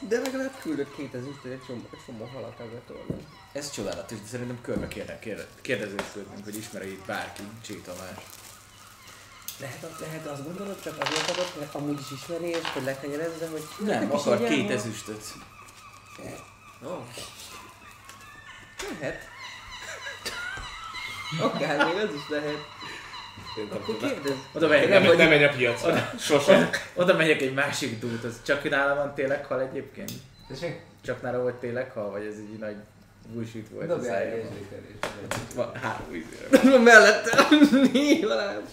de 0.00 0.18
legalább 0.18 0.60
küldött 0.60 0.94
két 0.94 1.14
ezüstöt 1.14 1.52
egy 1.52 1.62
csomó, 1.66 1.88
egy 1.92 1.98
csomó 2.06 2.24
halat 2.24 2.60
agatornak. 2.60 3.20
Ez 3.52 3.70
csodálatos, 3.70 4.20
de 4.20 4.26
szerintem 4.26 4.60
körbe 4.60 4.88
kérde, 4.88 5.18
kérde, 5.18 5.46
kérdezősködnünk, 5.60 6.44
hogy 6.44 6.56
ismeri 6.56 6.90
itt 6.90 7.06
bárki 7.06 7.42
Csé 7.62 7.74
Tamás. 7.74 8.22
Lehet, 9.60 9.98
lehet 10.00 10.26
azt 10.26 10.44
gondolod, 10.44 10.82
csak 10.82 10.98
azért 11.00 11.30
adott, 11.30 11.58
mert 11.58 11.74
amúgy 11.74 11.98
is 12.00 12.10
ismeri, 12.10 12.46
és 12.46 12.68
hogy 12.72 12.82
lekenyerezze, 12.82 13.48
hogy... 13.48 13.62
Nem, 13.78 14.02
is 14.02 14.08
akar 14.08 14.44
két 14.48 14.70
ezüstöt. 14.70 15.24
Ó. 16.84 17.04
Lehet. 18.90 19.22
Akár 21.40 21.86
még 21.86 21.96
az 21.96 22.14
is 22.14 22.28
lehet. 22.28 22.58
Akkor. 23.70 23.96
Oda 24.54 24.68
megyek, 24.68 24.88
Nem, 24.88 25.02
nem, 25.02 25.16
nem 25.16 25.28
menj 25.28 25.44
a 25.44 25.48
piacra. 25.48 26.10
Sose. 26.18 26.70
oda 26.94 27.14
megyek 27.16 27.40
egy 27.40 27.54
másik 27.54 27.98
dúthoz. 28.00 28.34
Csak 28.42 28.70
nála 28.70 28.94
van 28.94 29.14
tényleg 29.14 29.44
hal 29.44 29.60
egyébként? 29.60 30.10
Tessék? 30.48 30.80
Csak 31.04 31.22
nála 31.22 31.40
volt 31.40 31.54
tényleg 31.54 31.90
hal, 31.92 32.10
vagy 32.10 32.24
ez 32.26 32.34
egy 32.36 32.58
nagy 32.58 32.76
bullshit 33.32 33.68
volt 33.68 33.90
a 33.90 33.94
Dobjál 33.94 34.16
egy 34.16 34.44
szájában? 35.00 35.74
három 35.82 36.14
izére. 36.14 36.78
Mellette. 36.78 37.46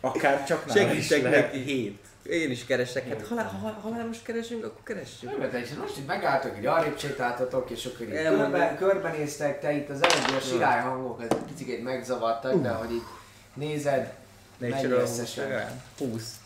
Akár 0.00 0.44
csak 0.46 0.66
nála 0.66 0.80
Segítek 0.80 1.22
neki. 1.30 1.58
hét. 1.58 1.98
Én 2.22 2.50
is 2.50 2.64
keresek, 2.64 3.08
hát 3.08 3.26
halál, 3.28 3.44
ha 3.62 3.68
halálos 3.82 4.16
keresünk, 4.22 4.64
akkor 4.64 4.82
keressük. 4.84 5.38
Nem, 5.38 5.50
egy- 5.52 5.76
most 5.80 5.96
itt 5.96 6.06
megálltok, 6.06 6.58
így 6.58 6.66
arrébb 6.66 6.98
sétáltatok, 6.98 7.70
és 7.70 7.84
akkor 7.86 8.06
így 8.06 8.22
körbe, 8.22 8.74
körbenéztek, 8.78 9.60
te 9.60 9.72
itt 9.72 9.88
az 9.88 10.02
előbbi 10.02 10.32
a 10.36 10.40
sirály 10.40 10.80
hangok, 10.80 11.22
egy 11.22 11.36
picit 11.56 11.82
megzavartak, 11.82 12.62
de 12.62 12.68
hogy 12.68 12.90
így 12.92 13.02
nézed, 13.54 14.12
mennyi 14.58 14.84
összesen. 14.84 15.82
20. 15.98 16.40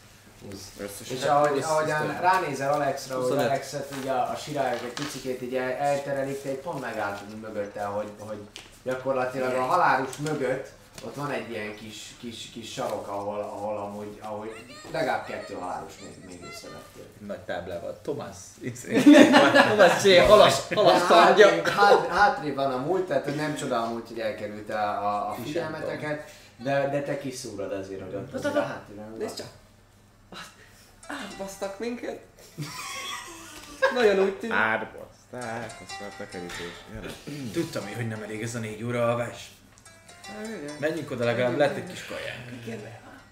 Összesen. 0.80 1.16
És 1.16 1.24
ahogy, 1.24 1.58
ahogyan 1.62 2.20
ránézel 2.20 2.72
Alexra, 2.72 3.14
hogy 3.14 3.22
25. 3.22 3.46
Alexet 3.46 3.94
ugye 4.00 4.10
a, 4.10 4.30
a 4.30 4.36
sirályok 4.36 4.82
egy 4.82 4.92
picit 4.92 5.42
így 5.42 5.54
el, 5.54 5.70
elterelik, 5.72 6.42
te 6.42 6.48
egy 6.48 6.56
pont 6.56 6.80
megálltad 6.80 7.40
mögötte, 7.40 7.84
hogy, 7.84 8.10
hogy 8.18 8.38
gyakorlatilag 8.82 9.54
a 9.54 9.62
halálus 9.62 10.16
mögött 10.16 10.76
ott 11.04 11.14
van 11.14 11.30
egy 11.30 11.50
ilyen 11.50 11.74
kis, 11.74 12.14
kis, 12.20 12.50
kis 12.52 12.72
sarok, 12.72 13.08
ahol, 13.08 13.40
ahol 13.40 13.76
amúgy, 13.76 14.18
ahogy 14.22 14.64
legalább 14.92 15.26
kettő 15.26 15.54
halálus 15.54 15.92
még, 16.02 16.24
még 16.26 16.50
észrevettél. 16.52 17.04
Nagy 17.26 17.38
táblával. 17.38 17.98
Thomas. 18.02 18.36
Thomas 19.68 20.04
J. 20.04 20.16
halas, 20.16 20.54
halas 20.74 21.06
tárgya. 21.06 21.48
hátrébb, 21.70 22.10
hát, 22.10 22.54
van 22.54 22.72
a 22.72 22.76
múlt, 22.76 23.06
tehát 23.06 23.36
nem 23.36 23.54
csoda 23.54 23.82
amúgy, 23.82 24.08
hogy 24.08 24.18
elkerült 24.18 24.70
a, 24.70 25.28
a, 25.28 25.36
figyelmeteket, 25.44 26.30
de, 26.56 26.88
de 26.88 27.02
te 27.02 27.18
kiszúrod 27.18 27.72
azért, 27.72 28.02
hogy 28.02 28.14
ott 28.14 28.34
azért 28.34 28.54
a 28.54 28.62
háttérben 28.62 29.10
van. 29.10 29.18
Nézd 29.18 29.36
csak! 29.36 29.46
Átbasztak 31.06 31.78
minket. 31.78 32.20
Nagyon 33.94 34.18
úgy 34.18 34.38
tűnik. 34.38 34.56
Átbaszták, 34.56 35.80
azt 35.82 36.00
már 36.00 36.12
a 36.18 36.30
kerítés. 36.30 36.84
Gyere. 36.92 37.08
Tudtam 37.52 37.86
én, 37.86 37.94
hogy 37.94 38.08
nem 38.08 38.22
elég 38.22 38.42
ez 38.42 38.54
a 38.54 38.58
négy 38.58 38.84
óra 38.84 39.08
alvás. 39.10 39.50
Menjünk 40.78 41.10
oda, 41.10 41.24
legalább 41.24 41.56
lett 41.56 41.76
egy 41.76 41.86
kis 41.86 42.04
kajánk. 42.04 42.84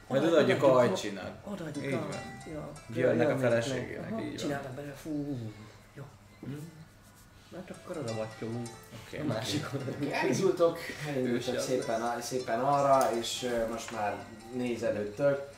Majd 0.08 0.24
odaadjuk 0.24 0.62
a 0.62 0.76
Ajcsinak. 0.76 1.46
Odaadjuk 1.52 1.86
Így 1.86 1.92
a... 1.92 1.98
van. 1.98 2.08
Ja. 2.52 2.72
Björnnek 2.86 3.28
a 3.28 3.38
feleségének, 3.38 4.10
így 4.20 4.26
van. 4.26 4.36
Csináltak 4.36 4.72
bele, 4.72 4.92
fú. 5.02 5.38
Jó. 5.94 6.02
Hát 7.54 7.76
akkor 7.76 7.96
oda 7.96 8.12
vagyunk. 8.14 8.68
Oké. 9.06 9.18
A 9.18 9.24
másik. 9.24 9.66
Elindultok, 10.10 10.78
elindultok 11.08 11.58
szépen, 11.58 12.20
szépen 12.20 12.60
arra, 12.60 13.16
és 13.18 13.50
most 13.70 13.90
már 13.90 14.24
nézelődtök. 14.52 15.52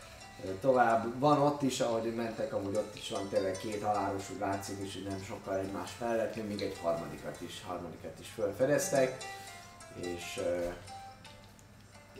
Tovább 0.60 1.18
van 1.18 1.40
ott 1.40 1.62
is, 1.62 1.80
ahogy 1.80 2.14
mentek, 2.14 2.52
amúgy 2.52 2.76
ott 2.76 2.96
is 2.96 3.10
van 3.10 3.28
tényleg 3.28 3.56
két 3.58 3.82
halálos, 3.82 4.30
úgy 4.30 4.38
látszik 4.38 4.76
is, 4.84 4.92
hogy 4.92 5.06
nem 5.08 5.22
sokkal 5.22 5.56
egymás 5.56 5.90
mellett, 6.00 6.48
még 6.48 6.60
egy 6.60 6.78
harmadikat 6.82 7.40
is, 7.40 7.62
harmadikat 7.66 8.18
is 8.20 8.28
felfedeztek. 8.36 9.16
És 10.00 10.40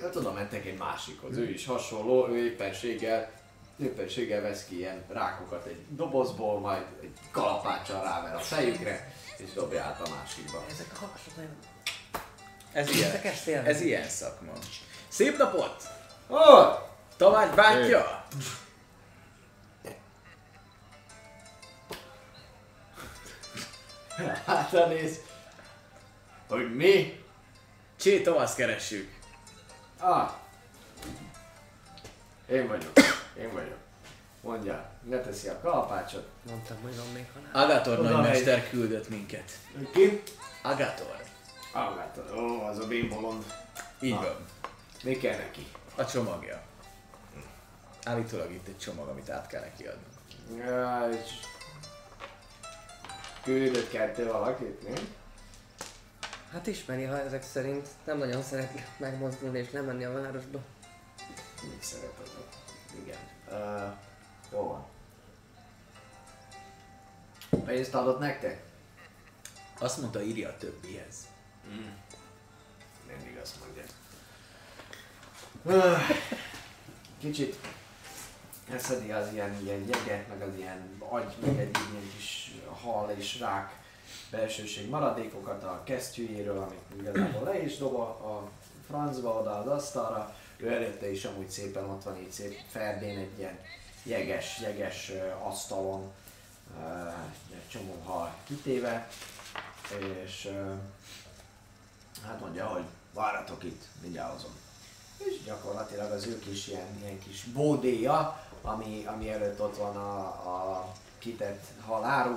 hát 0.01 0.16
oda 0.16 0.33
mentek 0.33 0.66
egy 0.66 0.79
másikhoz, 0.79 1.37
ő 1.37 1.51
is 1.51 1.66
hasonló, 1.66 2.29
ő 2.29 2.45
éppenséggel, 2.45 3.31
éppenséggel 3.77 4.41
vesz 4.41 4.64
ki 4.64 4.77
ilyen 4.77 5.03
rákokat 5.09 5.66
egy 5.66 5.85
dobozból, 5.89 6.61
majd 6.61 6.85
egy 7.03 7.18
kalapáccsal 7.31 8.03
ráver 8.03 8.35
a 8.35 8.39
fejükre, 8.39 9.14
és 9.37 9.53
dobja 9.53 9.82
át 9.82 10.01
a 10.01 10.09
másikba. 10.14 10.64
Ezek 10.70 10.87
a 10.93 10.99
halasok 10.99 11.37
nagyon... 11.37 11.57
Ez 12.72 12.91
ilyen. 12.91 13.11
Ezek. 13.22 13.66
Ez 13.66 13.80
ilyen 13.80 14.09
szakma. 14.09 14.53
Szép 15.09 15.37
napot! 15.37 15.82
Oh! 16.26 16.78
Tamács 17.16 17.55
bátyja! 17.55 18.24
Hátra 24.47 24.87
néz. 24.87 25.20
Hogy 26.49 26.74
mi? 26.74 27.24
Csé 27.97 28.22
Tomasz 28.22 28.55
keressük. 28.55 29.14
Ah. 29.99 30.30
Én 32.49 32.66
vagyok. 32.66 32.93
Én 33.39 33.53
vagyok. 33.53 33.78
Mondja, 34.41 34.91
leteszi 35.11 35.48
a 35.48 35.61
kalapácsot. 35.61 36.28
Mondtam, 36.48 36.76
hogy 36.82 36.96
van 36.96 37.07
még 37.14 37.26
halál. 37.34 37.70
Agator 37.70 37.98
Oda 37.98 38.11
nagymester 38.11 38.68
küldött 38.68 39.09
minket. 39.09 39.50
Ki? 39.92 40.22
Agator. 40.62 41.24
Látod. 41.74 42.38
Ó, 42.38 42.62
az 42.62 42.78
a 42.78 42.86
bémbolond. 42.86 43.44
Így 44.00 44.14
Na. 44.14 44.20
van. 44.20 44.46
Mi 45.02 45.16
kell 45.16 45.36
neki? 45.36 45.66
A 45.96 46.07
csomagja. 46.07 46.62
Állítólag 48.04 48.52
itt 48.52 48.66
egy 48.66 48.78
csomag, 48.78 49.09
amit 49.09 49.30
át 49.30 49.46
kell 49.46 49.61
neki 49.61 49.86
adni. 49.86 50.07
Ja, 50.57 51.09
és... 51.11 51.30
Küldött 53.42 53.90
kettő 53.90 54.26
valakit, 54.26 54.88
mi? 54.88 54.94
Hát 56.52 56.66
ismeri, 56.66 57.04
ha 57.04 57.20
ezek 57.20 57.42
szerint 57.42 57.88
nem 58.04 58.18
nagyon 58.18 58.42
szereti 58.42 58.84
megmozdulni 58.98 59.59
és 59.59 59.70
lemenni 59.70 60.04
a 60.04 60.12
városba. 60.12 60.59
Mit 61.62 61.82
szereted? 61.82 62.30
Igen. 63.02 63.18
Uh, 63.48 63.92
jó 64.52 64.68
van. 64.68 64.86
Pénzt 67.64 67.94
adott 67.94 68.18
nektek? 68.18 68.62
Azt 69.78 70.00
mondta, 70.00 70.22
írja 70.22 70.48
a 70.48 70.57
többihez. 70.57 71.26
Mindig 73.07 73.38
azt 73.42 73.57
mondja. 73.64 73.82
Öh, 75.64 76.00
Kicsit 77.18 77.57
eszedi 78.72 79.11
az 79.11 79.32
ilyen, 79.32 79.62
ilyen 79.62 79.86
jeget, 79.86 80.28
meg 80.28 80.42
az 80.42 80.57
ilyen 80.57 81.02
agy, 81.09 81.34
meg 81.40 81.59
egy 81.59 81.76
ilyen 81.90 82.11
kis 82.16 82.54
hal 82.82 83.14
és 83.16 83.40
rák 83.40 83.72
belsőség 84.30 84.88
maradékokat 84.88 85.62
a 85.62 85.82
kesztyűjéről, 85.84 86.59
amit 86.59 87.00
igazából 87.00 87.42
le 87.42 87.62
is 87.62 87.76
dob 87.76 87.94
a, 87.94 88.09
a 88.09 88.48
francba 88.86 89.40
oda 89.40 89.59
az 89.59 89.66
asztalra. 89.66 90.34
Ő 90.57 90.72
előtte 90.72 91.11
is 91.11 91.24
amúgy 91.24 91.48
szépen 91.48 91.84
ott 91.84 92.02
van 92.02 92.18
így 92.18 92.30
szép 92.30 92.59
ferdén 92.70 93.18
egy 93.18 93.38
ilyen 93.38 93.59
jeges, 94.02 94.61
jeges 94.61 95.12
asztalon, 95.42 96.12
egy 97.51 97.68
csomó 97.68 98.03
hal 98.05 98.35
kitéve, 98.47 99.09
és 100.24 100.51
Hát 102.27 102.41
mondja, 102.41 102.66
hogy 102.66 102.85
váratok 103.14 103.64
itt, 103.64 103.85
mindjárt 104.03 104.33
hozom. 104.33 104.55
És 105.16 105.43
gyakorlatilag 105.45 106.11
az 106.11 106.27
ő 106.27 106.39
kis 106.39 106.66
ilyen, 106.66 106.99
ilyen 107.01 107.18
kis 107.18 107.45
bódéja, 107.45 108.45
ami, 108.62 109.05
ami 109.07 109.31
előtt 109.31 109.61
ott 109.61 109.77
van 109.77 109.97
a, 109.97 110.18
a 110.27 110.93
kitett 111.18 111.64
haláru, 111.87 112.35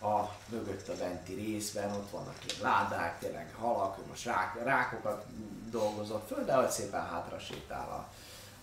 a 0.00 0.28
mögött 0.48 0.88
a 0.88 0.96
benti 0.96 1.34
részben, 1.34 1.90
ott 1.90 2.10
vannak 2.10 2.36
ilyen 2.46 2.62
ládák, 2.62 3.18
tényleg 3.18 3.54
halak, 3.58 4.06
most 4.06 4.24
rák, 4.24 4.62
rákokat 4.64 5.24
dolgozott 5.70 6.26
föl, 6.26 6.44
de 6.44 6.54
hogy 6.54 6.70
szépen 6.70 7.06
hátra 7.06 7.38
sétál 7.38 8.08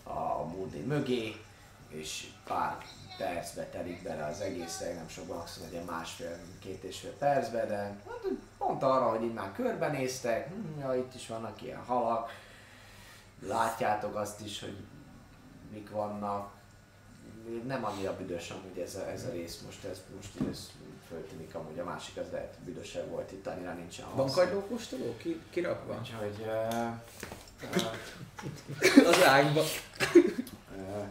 a, 0.03 0.09
a, 0.09 0.45
bódé 0.45 0.81
mögé, 0.81 1.41
és 1.87 2.27
pár 2.43 2.77
percbe 3.17 3.63
telik 3.63 4.03
bele 4.03 4.25
az 4.25 4.41
egész, 4.41 4.79
nem 4.79 5.07
sok 5.07 5.27
maximum 5.27 5.69
egy 5.73 5.85
másfél, 5.85 6.39
két 6.59 6.83
és 6.83 6.99
fél 6.99 7.11
percbe, 7.11 7.65
de 7.65 7.75
hát 7.77 8.27
pont 8.57 8.83
arra, 8.83 9.09
hogy 9.09 9.23
így 9.23 9.33
már 9.33 9.51
körbenéztek, 9.51 10.47
hm, 10.47 10.79
ja, 10.79 10.95
itt 10.95 11.15
is 11.15 11.27
vannak 11.27 11.61
ilyen 11.61 11.83
halak, 11.83 12.31
látjátok 13.39 14.15
azt 14.15 14.41
is, 14.41 14.59
hogy 14.59 14.77
mik 15.71 15.89
vannak, 15.89 16.53
nem 17.65 17.85
annyira 17.85 18.17
büdös 18.17 18.49
amúgy 18.49 18.77
ez 18.79 18.95
a, 18.95 19.09
ez 19.09 19.23
a 19.23 19.31
rész 19.31 19.61
most, 19.65 19.83
ez 19.83 20.01
most 20.15 20.49
ez 20.49 20.71
föltűnik 21.07 21.55
amúgy 21.55 21.79
a 21.79 21.83
másik 21.83 22.17
az 22.17 22.25
lehet 22.31 22.53
büdösebb 22.63 23.09
volt 23.09 23.31
itt, 23.31 23.47
annyira 23.47 23.73
nincsen 23.73 24.05
Van 24.15 24.31
kagylókóstoló? 24.31 25.17
Ki, 25.17 25.41
kirakva? 25.49 25.99
Úgyhogy 25.99 26.45
uh, 26.45 26.93
Az 29.07 29.23
ágba. 29.23 29.61
uh, 30.75 31.07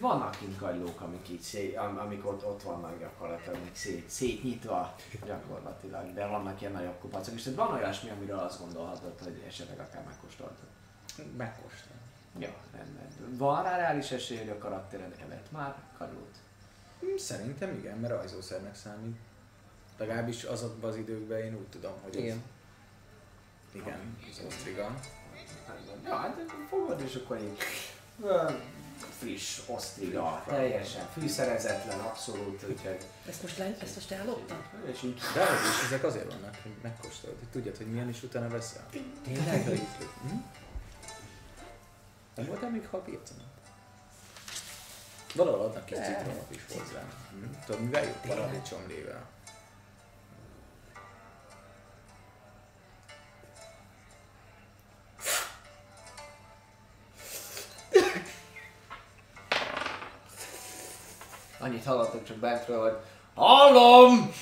vannak 0.00 0.36
kint 0.38 0.58
kagylók, 0.58 1.00
amik 1.00 1.28
így 1.28 1.40
szé, 1.40 1.74
am, 1.74 1.98
amik 1.98 2.26
ott, 2.26 2.44
ott 2.46 2.62
vannak 2.62 2.98
gyakorlatilag, 2.98 3.54
amik 3.54 3.74
szét, 3.74 4.08
szétnyitva 4.10 4.94
gyakorlatilag, 5.26 6.12
de 6.14 6.26
vannak 6.26 6.60
ilyen 6.60 6.72
nagyobb 6.72 6.98
kupacok, 7.00 7.34
és 7.34 7.42
tehát 7.42 7.58
van 7.58 7.72
olyasmi, 7.72 8.10
amiről 8.10 8.38
azt 8.38 8.60
gondolhatod, 8.60 9.18
hogy 9.22 9.42
esetleg 9.46 9.78
akár 9.78 10.04
megkóstoltad. 10.04 10.66
Megkóstol. 11.36 11.92
Ja, 12.38 12.54
rendben. 12.72 13.36
Van 13.38 13.62
rá 13.62 13.76
reális 13.76 14.10
esély, 14.10 14.38
hogy 14.38 14.48
a 14.48 14.58
karaktered 14.58 15.16
evett 15.24 15.50
már 15.52 15.74
kagylót? 15.98 16.36
Hm, 17.00 17.16
Szerintem 17.16 17.74
igen, 17.74 17.98
mert 17.98 18.12
rajzószernek 18.12 18.74
számít. 18.74 19.16
Legalábbis 19.98 20.42
azokban 20.44 20.90
az 20.90 20.96
időkben 20.96 21.38
én 21.38 21.54
úgy 21.54 21.68
tudom, 21.68 21.92
hogy 22.02 22.16
ez- 22.16 22.22
Igen. 22.22 22.42
igen, 23.72 24.16
az 24.30 24.42
osztriga. 24.46 24.94
Ja, 26.04 26.14
hát 26.16 26.36
fogod, 26.68 27.00
és 27.00 27.14
akkor 27.14 27.38
így 27.40 27.58
friss 29.18 29.60
osztriga, 29.66 30.44
teljesen 30.46 31.08
fűszerezetlen, 31.12 31.98
abszolút, 31.98 32.64
úgyhogy 32.68 32.98
Ezt 33.28 33.42
most, 33.42 33.58
le, 33.58 33.76
ezt 33.80 33.94
most 33.94 34.10
elloptam? 34.10 34.62
és 34.92 35.02
így 35.02 35.20
De 35.34 35.44
hogy 35.46 35.68
is, 35.68 35.84
ezek 35.86 36.04
azért 36.04 36.32
vannak, 36.32 36.56
hogy 36.62 36.72
megkóstolod, 36.82 37.36
hogy 37.38 37.48
tudjad, 37.48 37.76
hogy 37.76 37.86
milyen 37.86 38.08
is 38.08 38.22
utána 38.22 38.48
veszel. 38.48 38.86
Tényleg? 39.24 39.64
Hm? 39.64 40.36
Nem 42.34 42.46
voltál 42.46 42.70
még 42.70 42.88
piacon? 42.88 43.36
Valahol 45.34 45.60
adnak 45.60 45.84
kis 45.84 45.98
citromot 45.98 46.50
is 46.50 46.62
hozzá. 46.68 47.02
Hm? 47.30 47.44
Tudod, 47.66 47.80
mivel 47.80 48.04
jó? 48.04 48.12
Paradicsomlével. 48.26 49.28
Annyit 61.60 61.84
hallottok 61.84 62.24
csak 62.24 62.36
bentről, 62.36 62.82
hogy 62.82 62.96
Hallom! 63.34 64.32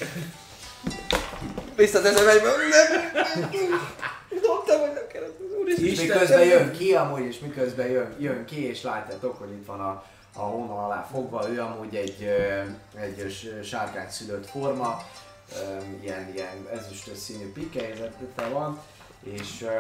Visszateszem 1.77 2.29
egybe, 2.29 2.49
nem! 2.49 3.41
Dobtam, 4.43 4.81
hogy 4.81 4.93
nem 4.93 5.07
kell 5.13 5.23
az 5.23 5.57
úristen. 5.61 5.85
És 5.85 6.01
miközben 6.01 6.45
jön 6.45 6.73
ki, 6.73 6.95
amúgy, 6.95 7.25
és 7.25 7.39
miközben 7.39 7.87
jön, 7.87 8.17
jön 8.19 8.45
ki, 8.45 8.67
és 8.67 8.83
látjátok, 8.83 9.39
hogy 9.39 9.51
itt 9.51 9.67
van 9.67 9.81
a, 9.81 10.05
a 10.37 10.41
hónal 10.41 10.85
alá 10.85 11.09
fogva, 11.11 11.51
ő 11.51 11.61
amúgy 11.61 11.95
egy, 11.95 12.23
egy 12.95 13.39
sárkány 13.65 14.11
szülött 14.11 14.47
forma, 14.47 15.03
ilyen, 16.01 16.33
ilyen 16.35 16.69
ezüstös 16.73 17.19
színű 17.19 17.53
pikelyzete 17.53 18.49
van, 18.53 18.81
és 19.23 19.63
uh, 19.63 19.71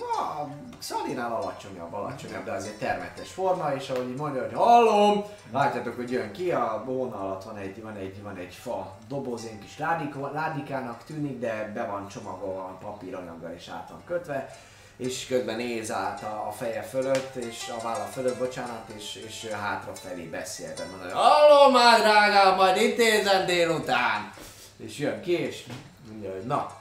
a 0.00 0.48
Szalinál 0.78 1.32
alacsonyabb, 1.32 1.92
alacsonyabb, 1.92 2.44
de 2.44 2.52
azért 2.52 2.78
termetes 2.78 3.30
forma, 3.30 3.74
és 3.74 3.88
ahogy 3.88 4.08
így 4.08 4.16
mondja, 4.16 4.42
hogy 4.42 4.52
hallom, 4.52 5.24
látjátok, 5.52 5.96
hogy 5.96 6.10
jön 6.10 6.32
ki, 6.32 6.50
a 6.50 6.82
hóna 6.86 7.20
alatt 7.20 7.44
van 7.44 7.56
egy, 7.56 7.82
van 7.82 7.96
egy, 7.96 8.22
van 8.22 8.36
egy 8.36 8.54
fa 8.54 8.96
doboz, 9.08 9.44
ilyen 9.44 9.60
kis 9.60 9.78
ládika, 9.78 10.30
ládikának 10.32 11.04
tűnik, 11.04 11.38
de 11.38 11.70
be 11.74 11.86
van 11.86 12.08
csomagolva 12.08 12.78
papíranyaggal 12.80 13.50
és 13.50 13.68
át 13.68 13.88
van 13.90 14.02
kötve, 14.06 14.56
és 14.96 15.26
közben 15.26 15.56
néz 15.56 15.92
át 15.92 16.22
a, 16.22 16.46
a 16.48 16.52
feje 16.52 16.82
fölött, 16.82 17.34
és 17.34 17.72
a 17.78 17.82
válla 17.82 18.04
fölött, 18.04 18.38
bocsánat, 18.38 18.88
és, 18.96 19.14
és 19.26 19.46
hátrafelé 19.46 20.22
beszél, 20.22 20.72
de 20.76 20.84
mondja, 20.84 21.04
hogy 21.04 21.12
hallom 21.12 21.72
már 21.72 22.00
drágám, 22.00 22.56
majd 22.56 22.76
intézem 22.76 23.46
délután. 23.46 24.32
És 24.76 24.98
jön 24.98 25.20
ki, 25.20 25.32
és 25.32 25.64
mondja, 26.08 26.32
hogy 26.32 26.46
na, 26.46 26.76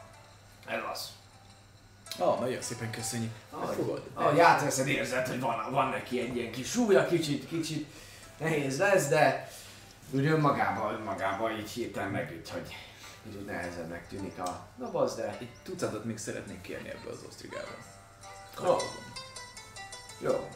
ez 0.67 0.79
az. 0.93 1.16
Ah, 2.19 2.39
nagyon 2.39 2.61
szépen 2.61 2.89
köszönjük. 2.91 3.31
Ahogy, 3.49 4.01
ahogy 4.13 4.39
átveszed, 4.39 4.87
érzed, 4.87 5.27
hogy 5.27 5.39
van, 5.39 5.71
van 5.71 5.89
neki 5.89 6.19
egy 6.19 6.35
ilyen 6.35 6.51
kis 6.51 6.69
súlya, 6.69 7.07
kicsit, 7.07 7.47
kicsit 7.47 7.87
nehéz 8.37 8.77
lesz, 8.77 9.07
de 9.07 9.51
úgy 10.11 10.25
önmagában, 10.25 10.93
önmagában 10.93 11.51
így 11.59 11.69
hirtelen 11.69 12.09
megüt, 12.09 12.49
hogy 12.49 12.75
kicsit 13.23 13.45
nehezebbnek 13.45 14.07
tűnik 14.07 14.39
a 14.39 14.67
doboz, 14.77 15.15
de 15.15 15.37
Egy 15.39 15.49
tucatot 15.63 16.03
még 16.05 16.17
szeretnék 16.17 16.61
kérni 16.61 16.89
ebből 16.89 17.11
az 17.11 17.23
osztrigából. 17.27 17.77
jó. 18.63 18.77
Jó. 20.19 20.49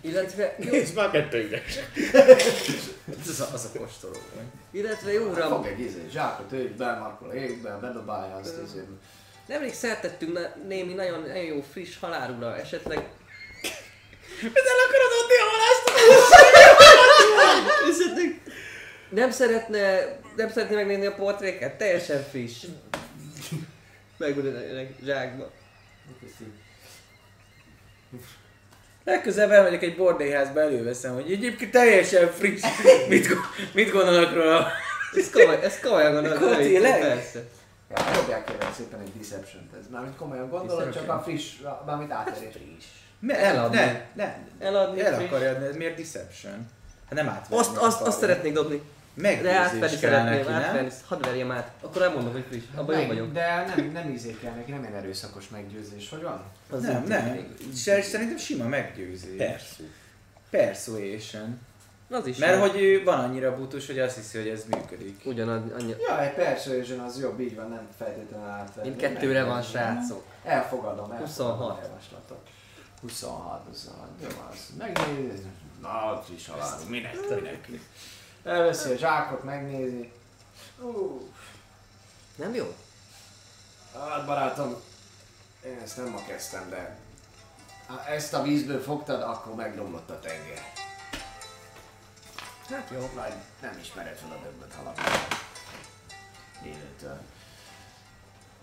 Illetve, 0.00 0.56
jó, 0.58 0.70
Nézd 0.70 0.94
már 0.94 1.10
kettő 1.10 1.46
üres. 1.46 1.78
Ez 3.28 3.40
a, 3.40 3.48
az 3.52 3.70
a 3.74 3.78
kóstoló. 3.78 4.16
illetve 4.70 5.12
jó 5.12 5.24
uram, 5.30 5.48
Fog 5.48 5.66
egy 5.66 5.80
izé, 5.80 6.06
zsákot, 6.10 6.52
ő 6.52 6.74
bemarkol 6.78 7.28
a 7.28 7.34
égbe, 7.34 7.78
bedobálja 7.78 8.34
azt 8.34 8.54
izé. 8.64 8.84
Nemrég 9.46 9.74
szertettünk 9.74 10.48
némi 10.68 10.92
nagyon, 10.92 11.20
nagyon 11.20 11.44
jó 11.44 11.64
friss 11.72 11.98
halálura, 12.00 12.56
esetleg... 12.56 12.98
El 14.42 14.80
akarod 14.86 15.12
adni 15.20 15.36
a 15.38 15.46
halást? 15.50 15.84
esetleg 17.90 18.40
nem 19.14 19.30
szeretne, 19.30 20.16
nem 20.36 20.50
szeretné 20.50 20.74
megnézni 20.74 21.06
a 21.06 21.14
portréket? 21.14 21.74
Teljesen 21.74 22.22
friss. 22.30 22.64
Megmondani 24.16 24.96
zsákba. 25.04 25.50
Legközelebb 29.04 29.50
elmegyek 29.50 29.82
egy 29.82 29.96
bordélyházba, 29.96 30.60
előveszem, 30.60 31.14
hogy 31.14 31.32
egyébként 31.32 31.70
teljesen 31.70 32.32
friss. 32.32 32.62
Mit, 33.08 33.28
mit 33.74 33.90
gondolnak 33.90 34.34
róla? 34.34 34.72
Ez 35.16 35.30
komoly, 35.30 35.58
ez 35.62 35.80
komolyan 35.80 36.12
gondolod. 36.12 36.56
Tényleg? 36.56 37.00
Persze. 37.00 37.44
Ja, 37.90 38.12
dobják 38.14 38.44
kérlek 38.44 38.74
szépen 38.74 39.00
egy 39.00 39.12
deception 39.18 39.68
ez. 39.80 39.88
Mármint 39.90 40.16
komolyan 40.16 40.48
gondolod, 40.48 40.92
csak 40.92 41.08
a 41.08 41.20
friss, 41.24 41.52
mármint 41.86 42.10
átverés. 42.12 42.54
Ne, 43.18 43.38
Eladni. 43.38 43.76
Ne, 43.76 44.04
ne. 44.14 44.36
Eladni 44.58 45.00
El 45.00 45.14
friss. 45.14 45.26
akarja 45.26 45.50
adni, 45.50 45.66
ez 45.66 45.76
miért 45.76 45.96
deception? 45.96 46.52
Hát 47.04 47.14
nem 47.14 47.28
átvenni. 47.28 47.60
Azt, 47.60 47.76
azt, 47.76 48.00
azt 48.00 48.18
szeretnék 48.18 48.52
dobni. 48.52 48.76
De 49.14 49.22
Meggyőzés 49.22 49.52
átvenni 49.56 49.98
kell 49.98 50.10
szeretném, 50.10 50.52
nem? 50.74 50.88
Hadd 51.06 51.22
verjem 51.22 51.50
át. 51.50 51.70
Akkor 51.80 52.02
elmondom, 52.02 52.32
hogy 52.32 52.44
friss. 52.48 52.62
Abban 52.74 52.94
jó 52.94 53.00
Meg- 53.00 53.08
vagyok. 53.08 53.32
De 53.32 53.72
nem, 53.76 53.90
nem 53.92 54.10
izé 54.10 54.36
kell 54.42 54.52
neki, 54.52 54.70
nem 54.70 54.80
ilyen 54.80 54.94
erőszakos 54.94 55.48
meggyőzés, 55.48 56.08
hogy 56.10 56.22
van? 56.22 56.42
Az 56.70 56.82
Nem, 56.82 57.04
nem. 57.04 57.54
Se- 57.76 58.02
Szerintem 58.02 58.36
sima 58.36 58.68
meggyőzés. 58.68 59.36
Persze. 59.36 59.82
Persuasion. 60.50 61.60
Az 62.10 62.26
is 62.26 62.36
Mert 62.36 62.54
jó. 62.54 62.60
hogy 62.60 62.82
ő 62.82 63.04
van 63.04 63.18
annyira 63.18 63.56
butus, 63.56 63.86
hogy 63.86 63.98
azt 63.98 64.16
hiszi, 64.16 64.38
hogy 64.38 64.48
ez 64.48 64.64
működik. 64.64 65.20
Ugyanaz, 65.24 65.60
annyi. 65.78 65.94
Ja, 66.08 66.22
egy 66.22 66.34
persuasion 66.34 66.98
az 66.98 67.20
jobb, 67.20 67.40
így 67.40 67.54
van, 67.56 67.68
nem 67.68 67.88
feltétlenül 67.98 68.46
átvenni. 68.48 68.88
Mind 68.88 69.00
kettőre 69.00 69.44
van, 69.44 69.62
srácok. 69.62 70.24
Elfogadom, 70.44 71.10
elfogadom 71.10 71.18
26. 71.26 71.78
a 71.78 71.82
javaslatot. 71.82 72.48
26, 73.00 73.66
26, 73.66 74.08
jó 74.22 74.28
az. 74.50 74.58
Megnézni. 74.78 75.52
Na, 75.80 76.22
friss 76.26 76.48
halál, 76.48 76.78
minek, 76.88 77.16
minek. 77.28 77.68
Elveszi 78.44 78.92
a 78.92 78.96
zsákot, 78.96 79.42
megnézi. 79.44 80.12
Ú, 80.82 81.28
Nem 82.36 82.54
jó? 82.54 82.74
hát 83.98 84.26
barátom, 84.26 84.74
én 85.66 85.78
ezt 85.84 85.96
nem 85.96 86.06
ma 86.08 86.22
kezdtem, 86.26 86.68
de 86.70 86.96
ha 87.86 88.04
ezt 88.06 88.34
a 88.34 88.42
vízből 88.42 88.80
fogtad, 88.82 89.22
akkor 89.22 89.54
megromlott 89.54 90.10
a 90.10 90.20
tenger. 90.20 90.62
Hát 92.70 92.90
jó. 92.90 93.10
Vagy 93.14 93.32
nem 93.60 93.78
ismered 93.80 94.16
fel 94.16 94.30
a 94.30 94.42
döbbet 94.42 94.74
halat. 94.74 95.00
Élőtől. 96.64 97.20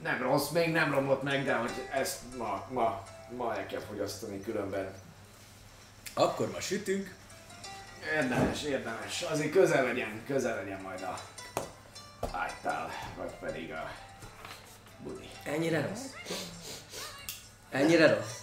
Nem 0.01 0.21
rossz, 0.21 0.49
még 0.49 0.71
nem 0.71 0.91
romlott 0.91 1.23
meg, 1.23 1.43
de 1.43 1.55
hogy 1.55 1.71
ezt 1.91 2.19
ma, 2.37 2.65
ma, 2.69 3.03
ma 3.35 3.55
el 3.55 3.65
kell 3.65 3.79
fogyasztani 3.79 4.41
különben. 4.41 4.93
Akkor 6.13 6.51
ma 6.51 6.59
sütünk. 6.59 7.15
Érdemes, 8.15 8.63
érdemes. 8.63 9.21
Azért 9.21 9.51
közel 9.51 9.83
legyen, 9.83 10.23
közel 10.27 10.55
legyen 10.55 10.81
majd 10.81 11.01
a 11.01 11.19
ágytál, 12.31 12.89
vagy 13.17 13.31
pedig 13.39 13.71
a 13.71 13.91
budi. 15.03 15.29
Ennyire 15.43 15.87
rossz? 15.87 16.05
Ennyire 17.69 18.15
rossz? 18.15 18.39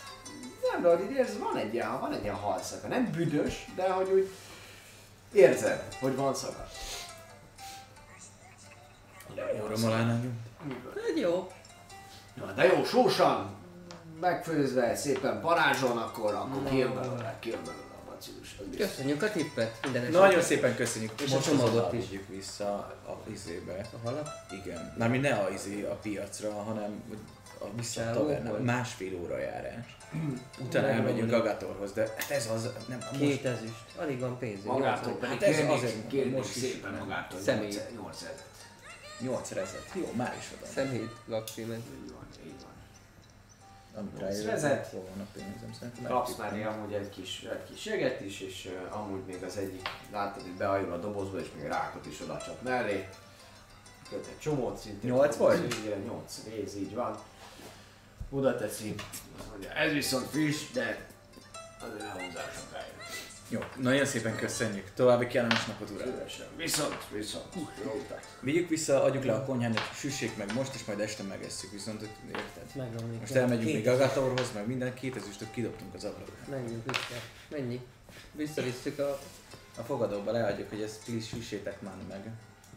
Nem, 0.73 0.83
de 0.83 0.89
hogy 0.89 1.11
így 1.11 1.17
érzed, 1.17 1.39
van 1.39 1.57
egy 1.57 1.75
ilyen, 1.75 2.01
van 2.01 2.13
egy 2.13 2.23
ilyen 2.23 2.35
halszaga. 2.35 2.89
Nem 2.89 3.11
büdös, 3.11 3.65
de 3.75 3.91
hogy 3.91 4.09
úgy 4.09 4.31
érzed, 5.33 5.83
hogy 6.01 6.16
van 6.16 6.35
szaga. 6.35 6.68
Jó 9.59 9.66
romolánál 9.66 10.20
Hát 10.95 11.18
jó. 11.20 11.53
Na, 12.35 12.53
de 12.53 12.64
jó, 12.64 12.85
sósan, 12.85 13.51
megfőzve, 14.20 14.97
szépen 14.97 15.41
parázson, 15.41 15.97
akkor, 15.97 16.35
akkor 16.35 16.62
kijön 16.68 16.95
belőle, 16.95 17.37
kijön 17.41 17.61
belőle 17.64 17.83
a 18.07 18.11
bacillus. 18.11 18.57
az 18.59 18.66
biztos. 18.66 18.87
Köszönjük 18.89 19.22
a 19.22 19.31
tippet. 19.31 19.79
Minden. 19.83 20.11
Nagyon 20.11 20.43
szépen 20.43 20.76
köszönjük. 20.76 21.20
És 21.20 21.31
a 21.31 21.35
Most 21.35 21.49
csomagot 21.49 21.93
is. 21.93 22.05
vissza 22.29 22.72
a 23.07 23.22
izébe. 23.33 23.87
A 23.95 24.09
halat? 24.09 24.29
Igen. 24.64 24.95
Mármint 24.99 25.22
ne 25.22 25.35
a, 25.35 25.51
izé, 25.51 25.83
a 25.83 25.95
piacra, 25.95 26.53
hanem 26.53 27.03
vissza 27.77 28.11
a? 28.11 28.63
Másfél 28.63 29.21
óra 29.23 29.39
járás. 29.39 29.97
Utána 30.65 30.87
Nem 30.87 30.97
elmegyünk. 30.97 31.33
Agatorhoz, 31.33 31.93
de 31.93 32.01
hát 32.01 32.31
ez 32.31 32.51
az, 32.51 32.71
nem, 32.89 32.99
most 32.99 33.21
Két 33.21 33.45
ezüst. 33.45 33.85
Alig 33.97 34.21
van 34.21 34.39
pénz. 34.39 34.65
Magától 34.65 35.13
pedig 35.13 35.41
Hát 35.41 35.43
ez 35.43 35.71
azért 35.71 36.07
kérnék 36.09 36.37
most 36.37 36.53
szépen 36.53 36.93
magától 36.93 37.41
Személy. 37.41 37.79
8 37.95 38.17
ezeret. 38.17 38.45
8 39.21 39.51
rezet. 39.51 39.91
Jó, 39.95 40.13
már 40.17 40.37
is 40.39 40.51
adom. 40.57 40.69
Szemét 40.75 41.11
lakcímet. 41.27 41.77
Így 41.77 42.13
van, 42.13 42.27
így 42.47 42.63
van. 42.63 42.77
Amit 44.01 44.19
rájövök, 44.19 44.91
van 44.93 45.21
a 45.21 45.27
pénzem, 45.33 45.73
szerintem 45.79 46.05
Kapsz 46.05 46.37
már 46.37 46.67
amúgy 46.67 46.93
egy 46.93 47.11
kis, 47.11 47.43
egy 47.43 47.65
kis 47.71 47.85
jeget 47.85 48.21
is, 48.21 48.41
és 48.41 48.69
uh, 48.91 48.97
amúgy 48.97 49.21
még 49.27 49.43
az 49.43 49.57
egyik, 49.57 49.89
látod, 50.13 50.43
hogy 50.43 50.53
behajol 50.53 50.93
a 50.93 50.97
dobozba, 50.97 51.39
és 51.39 51.47
még 51.57 51.65
rákot 51.65 52.07
is 52.07 52.21
oda 52.21 52.43
csap 52.45 52.63
mellé. 52.63 53.09
Köt 54.09 54.27
egy 54.27 54.39
csomót 54.39 54.77
szintén. 54.79 55.11
Nyolc 55.11 55.37
volt? 55.37 55.75
Igen, 55.85 55.99
nyolc 55.99 56.45
rész, 56.45 56.75
így 56.75 56.95
van. 56.95 57.19
Oda 58.31 58.57
teszi. 58.57 58.95
Azt 59.39 59.51
mondja, 59.51 59.70
ez 59.72 59.93
viszont 59.93 60.26
friss, 60.26 60.70
de 60.72 61.07
azért 61.81 61.99
nem 61.99 62.12
hozzá 62.12 62.51
sokáig. 62.61 62.93
Jó, 63.49 63.61
nagyon 63.76 64.07
szépen 64.07 64.37
köszönjük. 64.37 64.91
További 64.95 65.26
kellemes 65.26 65.66
napot, 65.66 65.91
uram. 65.91 66.07
Szívesen. 66.07 66.47
Viszont, 66.57 66.97
viszont. 67.12 67.45
Jó 67.85 68.01
utat. 68.05 68.26
Vigyük 68.41 68.68
vissza, 68.68 69.03
adjuk 69.03 69.24
le 69.24 69.33
a 69.35 69.45
konyhányat, 69.45 69.95
süssék 69.95 70.37
meg 70.37 70.55
most, 70.55 70.74
és 70.74 70.85
majd 70.85 71.01
este 71.01 71.22
megesszük, 71.22 71.70
viszont 71.70 71.99
hogy 71.99 72.11
érted? 72.29 72.74
Megromlik. 72.74 73.20
Most 73.20 73.35
elmegyünk 73.35 73.72
még 73.72 73.89
Agatorhoz, 73.89 74.53
meg 74.55 74.66
minden 74.66 74.95
két 74.95 75.16
ezüstöt 75.16 75.51
kidobtunk 75.51 75.95
az 75.95 76.05
ablakon. 76.05 76.35
Menjünk 76.51 76.85
vissza. 76.85 77.22
Mennyi? 77.51 77.81
Visszavisszük 78.33 78.99
a... 78.99 79.18
A 79.76 79.83
fogadóba 79.83 80.31
leadjuk, 80.31 80.68
hogy 80.68 80.83
ezt 80.83 81.05
please 81.05 81.26
süssétek 81.26 81.81
már 81.81 81.97
meg. 82.09 82.31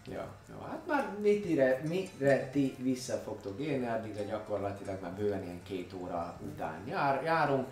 Ja, 0.09 0.33
jó, 0.49 0.65
hát 0.69 0.87
már 0.87 1.15
mitire, 1.21 1.81
mire 1.87 2.49
ti 2.49 2.75
vissza 2.79 3.17
fogtok 3.17 3.59
élni, 3.59 3.87
addigra 3.87 4.23
gyakorlatilag 4.23 5.01
már 5.01 5.11
bőven 5.11 5.43
ilyen 5.43 5.63
két 5.63 5.93
óra 5.93 6.39
után 6.39 6.87
jár, 6.87 7.23
járunk. 7.23 7.67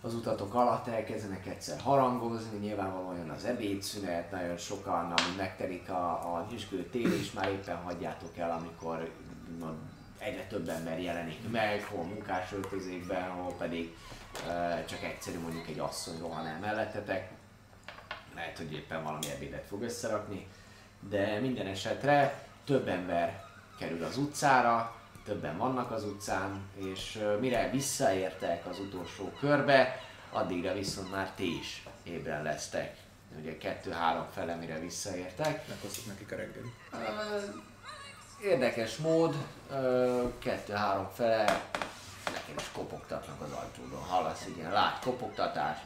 Az 0.00 0.14
utatok 0.14 0.54
alatt 0.54 0.86
elkezdenek 0.86 1.46
egyszer 1.46 1.80
harangozni, 1.80 2.58
nyilvánvalóan 2.58 3.16
jön 3.16 3.30
az 3.30 3.44
ebédszünet, 3.44 4.30
nagyon 4.30 4.56
sokan, 4.56 5.04
ami 5.04 5.36
megtelik 5.36 5.88
a, 5.88 6.34
a 6.34 6.46
nyüzsgő 6.50 6.84
tél, 6.84 7.12
és 7.12 7.32
már 7.32 7.48
éppen 7.48 7.76
hagyjátok 7.76 8.36
el, 8.36 8.50
amikor 8.50 9.10
na, 9.58 9.74
egyre 10.18 10.46
több 10.46 10.68
ember 10.68 11.00
jelenik 11.00 11.50
meg, 11.50 11.84
hol 11.84 12.04
munkásöltözékben, 12.04 13.30
hol 13.30 13.54
pedig 13.58 13.96
uh, 14.46 14.84
csak 14.84 15.02
egyszerű 15.02 15.38
mondjuk 15.38 15.68
egy 15.68 15.78
asszony 15.78 16.18
rohan 16.18 16.46
el 16.46 16.58
mellettetek. 16.60 17.30
Lehet, 18.34 18.56
hogy 18.56 18.72
éppen 18.72 19.02
valami 19.02 19.26
ebédet 19.34 19.66
fog 19.66 19.82
összerakni, 19.82 20.46
de 21.08 21.38
minden 21.40 21.66
esetre 21.66 22.46
több 22.64 22.88
ember 22.88 23.44
kerül 23.78 24.04
az 24.04 24.16
utcára, 24.16 24.96
többen 25.24 25.56
vannak 25.58 25.90
az 25.90 26.04
utcán, 26.04 26.62
és 26.74 27.24
mire 27.40 27.70
visszaértek 27.70 28.66
az 28.66 28.78
utolsó 28.78 29.32
körbe, 29.40 30.00
addigra 30.30 30.72
viszont 30.72 31.10
már 31.10 31.30
ti 31.30 31.58
is 31.58 31.82
ébren 32.02 32.42
lesztek. 32.42 32.96
Ugye 33.40 33.58
kettő-három 33.58 34.26
fele, 34.34 34.54
mire 34.54 34.78
visszaértek. 34.78 35.68
Meghoztuk 35.68 36.06
nekik 36.06 36.32
a 36.32 36.36
reggeli. 36.36 36.72
Ö, 36.92 37.40
Érdekes 38.42 38.96
mód, 38.96 39.34
kettő-három 40.38 41.08
fele 41.14 41.44
nekem 42.24 42.54
is 42.58 42.70
kopogtatnak 42.72 43.40
az 43.40 43.52
ajtódon. 43.52 44.02
Hallasz 44.02 44.46
igen, 44.46 44.72
lát 44.72 44.98
kopogtatást. 45.00 45.84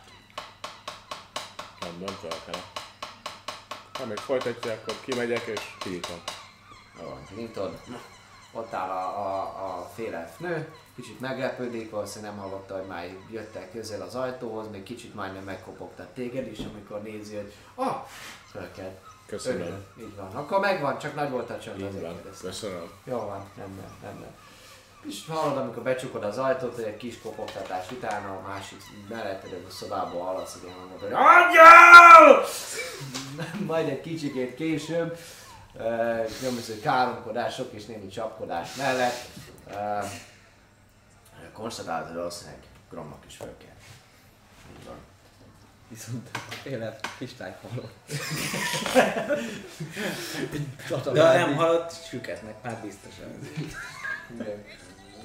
Nem, 1.81 1.99
nem 1.99 2.15
felkel. 2.15 2.61
Ha 3.99 4.07
még 4.07 4.17
folytatja, 4.17 4.73
akkor 4.73 4.95
kimegyek 5.05 5.47
és 5.47 5.61
kinyitom. 5.79 6.23
Jó, 7.01 7.19
nyitod. 7.37 7.81
Ott 8.53 8.73
áll 8.73 8.89
a, 8.89 9.19
a, 9.19 9.79
a 9.79 9.91
félelf 9.95 10.39
nő, 10.39 10.73
kicsit 10.97 11.21
meglepődik, 11.21 11.91
valószínűleg 11.91 12.35
nem 12.35 12.43
hallotta, 12.43 12.77
hogy 12.77 12.87
már 12.87 13.17
jöttek 13.31 13.73
közel 13.73 14.03
az 14.03 14.15
ajtóhoz, 14.15 14.71
még 14.71 14.83
kicsit 14.83 15.15
majdnem 15.15 15.45
megkopogtat 15.45 16.09
téged 16.09 16.47
is, 16.47 16.59
amikor 16.59 17.03
nézi, 17.03 17.35
hogy 17.35 17.53
ah, 17.75 18.07
fölkelt. 18.51 18.99
Köszönöm. 19.27 19.61
Örülök, 19.61 19.87
Így 20.01 20.17
van. 20.17 20.35
Akkor 20.35 20.61
megvan, 20.61 20.99
csak 20.99 21.15
nagy 21.15 21.31
volt 21.31 21.51
a 21.51 21.59
csönd, 21.59 21.83
azért. 21.83 22.41
Köszönöm. 22.41 22.91
Jó 23.05 23.17
van, 23.17 23.51
rendben, 23.57 23.91
rendben. 24.03 24.35
És 25.07 25.27
hallod, 25.29 25.57
amikor 25.57 25.83
becsukod 25.83 26.25
az 26.25 26.39
ajtót, 26.39 26.75
hogy 26.75 26.85
egy 26.85 26.97
kis 26.97 27.21
kopogtatás 27.21 27.91
után 27.91 28.25
a 28.25 28.49
másik 28.49 28.79
melletted 29.09 29.65
a 29.69 29.71
szobából 29.71 30.23
hallasz, 30.23 30.59
hogy 30.61 30.73
mondod, 30.79 31.01
hogy 31.01 31.13
Angyal! 31.13 32.45
Majd 33.75 33.89
egy 33.89 34.01
kicsikét 34.01 34.55
később, 34.55 35.19
uh, 35.75 36.39
különböző 36.39 36.81
káromkodások 36.81 37.73
és 37.73 37.85
némi 37.85 38.09
csapkodás 38.09 38.75
mellett 38.75 39.29
uh, 39.67 40.05
konstatálod, 41.53 42.07
hogy 42.07 42.17
valószínűleg 42.17 42.61
Gromnak 42.91 43.25
is 43.27 43.37
föl 43.37 43.57
kell. 43.59 43.77
Így 44.79 44.87
van. 44.87 44.97
Viszont 45.89 46.29
féle 46.63 46.97
kristály 47.17 47.57
halott. 47.63 47.93
De 51.13 51.39
nem 51.39 51.55
halott, 51.57 51.93
süketnek 52.09 52.63
már 52.63 52.81
biztosan. 52.83 53.39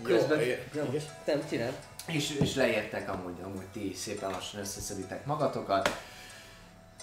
Közben... 0.03 0.39
Jó, 0.39 0.55
Nem, 0.73 0.95
nem 1.25 1.47
csinál. 1.49 1.71
És, 2.07 2.29
és 2.39 2.55
leértek 2.55 3.09
amúgy, 3.09 3.41
amúgy 3.43 3.67
ti 3.73 3.93
szépen 3.95 4.29
lassan 4.29 4.59
összeszeditek 4.59 5.25
magatokat. 5.25 5.89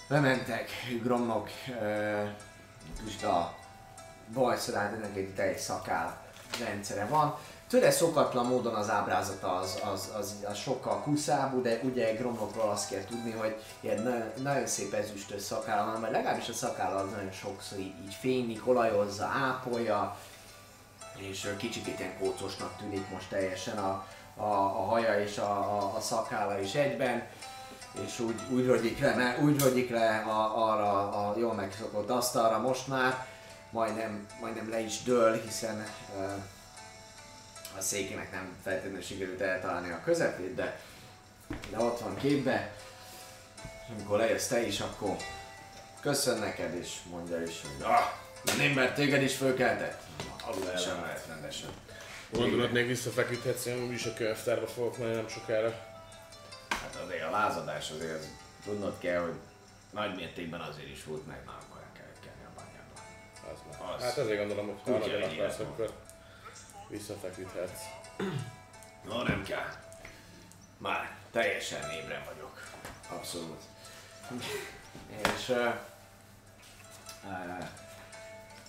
Bementek, 0.09 0.69
Gromnok, 1.03 1.49
és 3.07 3.23
a 3.23 3.55
bajszorát 4.33 4.93
ennek 4.93 5.15
egy 5.15 5.33
teljes 5.33 5.61
szakál 5.61 6.21
rendszere 6.59 7.05
van. 7.05 7.37
Tőle 7.67 7.91
szokatlan 7.91 8.45
módon 8.45 8.73
az 8.73 8.89
ábrázata 8.89 9.55
az, 9.55 9.81
az, 9.93 10.11
az, 10.17 10.35
az 10.49 10.57
sokkal 10.57 11.01
kuszábú, 11.01 11.61
de 11.61 11.79
ugye 11.83 12.13
Gromnokról 12.13 12.69
azt 12.69 12.89
kell 12.89 13.03
tudni, 13.03 13.31
hogy 13.31 13.55
ilyen 13.79 14.01
nagyon, 14.01 14.31
nagyon 14.41 14.67
szép 14.67 14.93
ezüstös 14.93 15.41
szakála 15.41 15.91
van, 15.91 16.01
mert 16.01 16.13
legalábbis 16.13 16.49
a 16.49 16.53
szakála 16.53 16.95
az 16.95 17.09
nagyon 17.11 17.31
sokszor 17.31 17.79
így, 17.79 17.93
így 18.05 18.13
fénylik, 18.13 18.67
olajozza, 18.67 19.25
ápolja, 19.25 20.17
és 21.29 21.47
kicsit 21.57 21.87
ilyen 21.87 22.17
kócosnak 22.19 22.77
tűnik 22.77 23.09
most 23.09 23.29
teljesen 23.29 23.77
a, 23.77 24.07
a, 24.35 24.43
a 24.53 24.85
haja 24.85 25.19
és 25.19 25.37
a, 25.37 25.51
a, 25.51 25.95
a 25.95 25.99
szakála 25.99 26.59
is 26.59 26.73
egyben, 26.73 27.23
és 28.05 28.19
úgy, 28.19 28.41
úgy 28.49 28.65
rogyik 28.65 28.99
le, 28.99 29.15
me- 29.15 29.39
úgy 29.39 29.59
rogyik 29.59 29.89
le 29.89 30.17
a, 30.17 30.69
arra 30.69 31.09
a 31.09 31.37
jól 31.37 31.53
megszokott 31.53 32.09
asztalra 32.09 32.59
most 32.59 32.87
már, 32.87 33.25
majdnem, 33.69 34.27
majdnem 34.39 34.69
le 34.69 34.79
is 34.79 35.03
dől, 35.03 35.41
hiszen 35.41 35.85
ö, 36.17 36.23
a 37.77 37.81
székének 37.81 38.31
nem 38.31 38.55
feltétlenül 38.63 39.01
sikerült 39.01 39.41
eltalálni 39.41 39.91
a 39.91 40.01
közepét, 40.03 40.55
de, 40.55 40.79
de 41.69 41.79
ott 41.79 41.99
van 41.99 42.15
képbe, 42.15 42.73
és 43.61 43.93
amikor 43.95 44.17
lejössz 44.17 44.47
te 44.47 44.61
is, 44.61 44.79
akkor 44.79 45.15
köszön 46.01 46.39
neked, 46.39 46.75
és 46.75 46.97
mondja 47.09 47.41
is, 47.41 47.61
hogy 47.61 47.85
ah, 47.85 48.61
én 48.61 48.71
mert 48.71 48.95
téged 48.95 49.21
is 49.21 49.35
fölkeltett. 49.35 50.01
Sem 50.77 51.01
lehet 51.01 51.27
rendesen. 51.27 51.69
Gondolod, 52.29 52.71
még 52.71 52.87
visszafeküdhetsz, 52.87 53.65
én 53.65 53.83
úgyis 53.83 54.05
a 54.05 54.13
könyvtárba 54.13 54.67
fogok 54.67 54.97
menni 54.97 55.15
nem 55.15 55.27
sokára. 55.27 55.89
Hát 56.69 56.95
azért 57.05 57.23
a 57.23 57.29
lázadás 57.29 57.89
azért 57.89 58.19
az 58.19 58.27
tudnod 58.63 58.97
kell, 58.97 59.21
hogy 59.21 59.35
nagy 59.91 60.15
mértékben 60.15 60.61
azért 60.61 60.89
is 60.89 61.03
volt 61.03 61.27
meg, 61.27 61.41
már 61.45 61.55
akkor 61.55 61.81
el 61.81 61.91
kellett 61.93 62.19
kelni 62.19 62.43
a 62.43 62.51
bányába. 62.55 62.93
Az 63.53 63.79
már. 63.79 63.95
Az. 63.95 64.01
Hát 64.01 64.17
azért 64.17 64.37
gondolom, 64.37 64.67
hogy 64.67 64.79
ha 64.83 64.97
nagyon 64.97 65.21
akarsz, 65.21 65.59
akkor 65.59 65.93
visszafeküdhetsz. 66.87 67.81
No, 69.07 69.23
nem 69.23 69.43
kell. 69.43 69.69
Már 70.77 71.15
teljesen 71.31 71.89
ébren 71.89 72.23
vagyok. 72.33 72.61
Abszolút. 73.09 73.61
És 75.23 75.49
uh, 75.49 75.73
uh, 77.23 77.65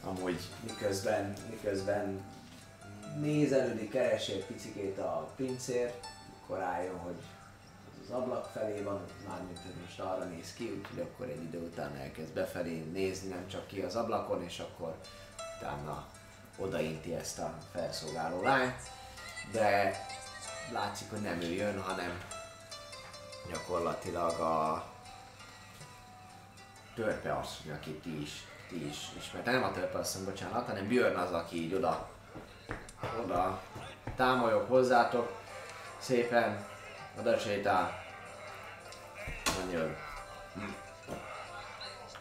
amúgy. 0.05 0.41
Miközben, 0.61 1.33
miközben 1.51 2.25
nézelődik, 3.21 3.91
keresi 3.91 4.33
egy 4.33 4.45
picikét 4.45 4.99
a 4.99 5.33
pincér, 5.37 5.95
akkor 6.43 6.59
rájön, 6.59 6.99
hogy 6.99 7.23
az 8.05 8.11
ablak 8.11 8.45
felé 8.45 8.83
van, 8.83 9.05
mármint 9.29 9.59
hogy 9.59 9.75
most 9.85 10.01
arra 10.01 10.25
néz 10.25 10.53
ki, 10.53 10.79
úgyhogy 10.79 11.01
akkor 11.01 11.27
egy 11.27 11.43
idő 11.43 11.59
után 11.59 11.97
elkezd 11.97 12.33
befelé 12.33 12.85
nézni, 12.93 13.29
nem 13.29 13.49
csak 13.49 13.67
ki 13.67 13.81
az 13.81 13.97
ablakon, 13.97 14.43
és 14.43 14.59
akkor 14.59 14.97
utána 15.59 16.07
odainti 16.59 17.15
ezt 17.15 17.39
a 17.39 17.59
felszolgáló 17.73 18.43
lányt, 18.43 18.81
de 19.53 19.97
látszik, 20.73 21.11
hogy 21.11 21.21
nem 21.21 21.41
ő 21.41 21.53
jön, 21.53 21.81
hanem 21.81 22.21
gyakorlatilag 23.51 24.41
a 24.41 24.87
törpe 26.95 27.37
asszony, 27.37 27.73
akit 27.73 28.03
ti 28.03 28.21
is, 28.21 28.47
ti 28.73 28.87
is 28.87 28.99
ismert. 29.19 29.45
Nem 29.45 29.63
a 29.63 29.73
törpe 29.73 29.99
asszony, 29.99 30.25
bocsánat, 30.25 30.67
hanem 30.67 30.89
Björn 30.89 31.17
az, 31.17 31.33
aki 31.33 31.57
így 31.57 31.75
oda, 31.75 32.09
oda 33.23 33.61
támolyog 34.17 34.67
hozzátok, 34.69 35.33
szépen 35.99 36.67
oda 37.19 37.39
sétál, 37.39 38.05
hogy 39.45 39.97
hm. 40.55 40.71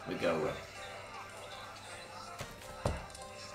Mikkel 0.06 0.38
úr, 0.40 0.52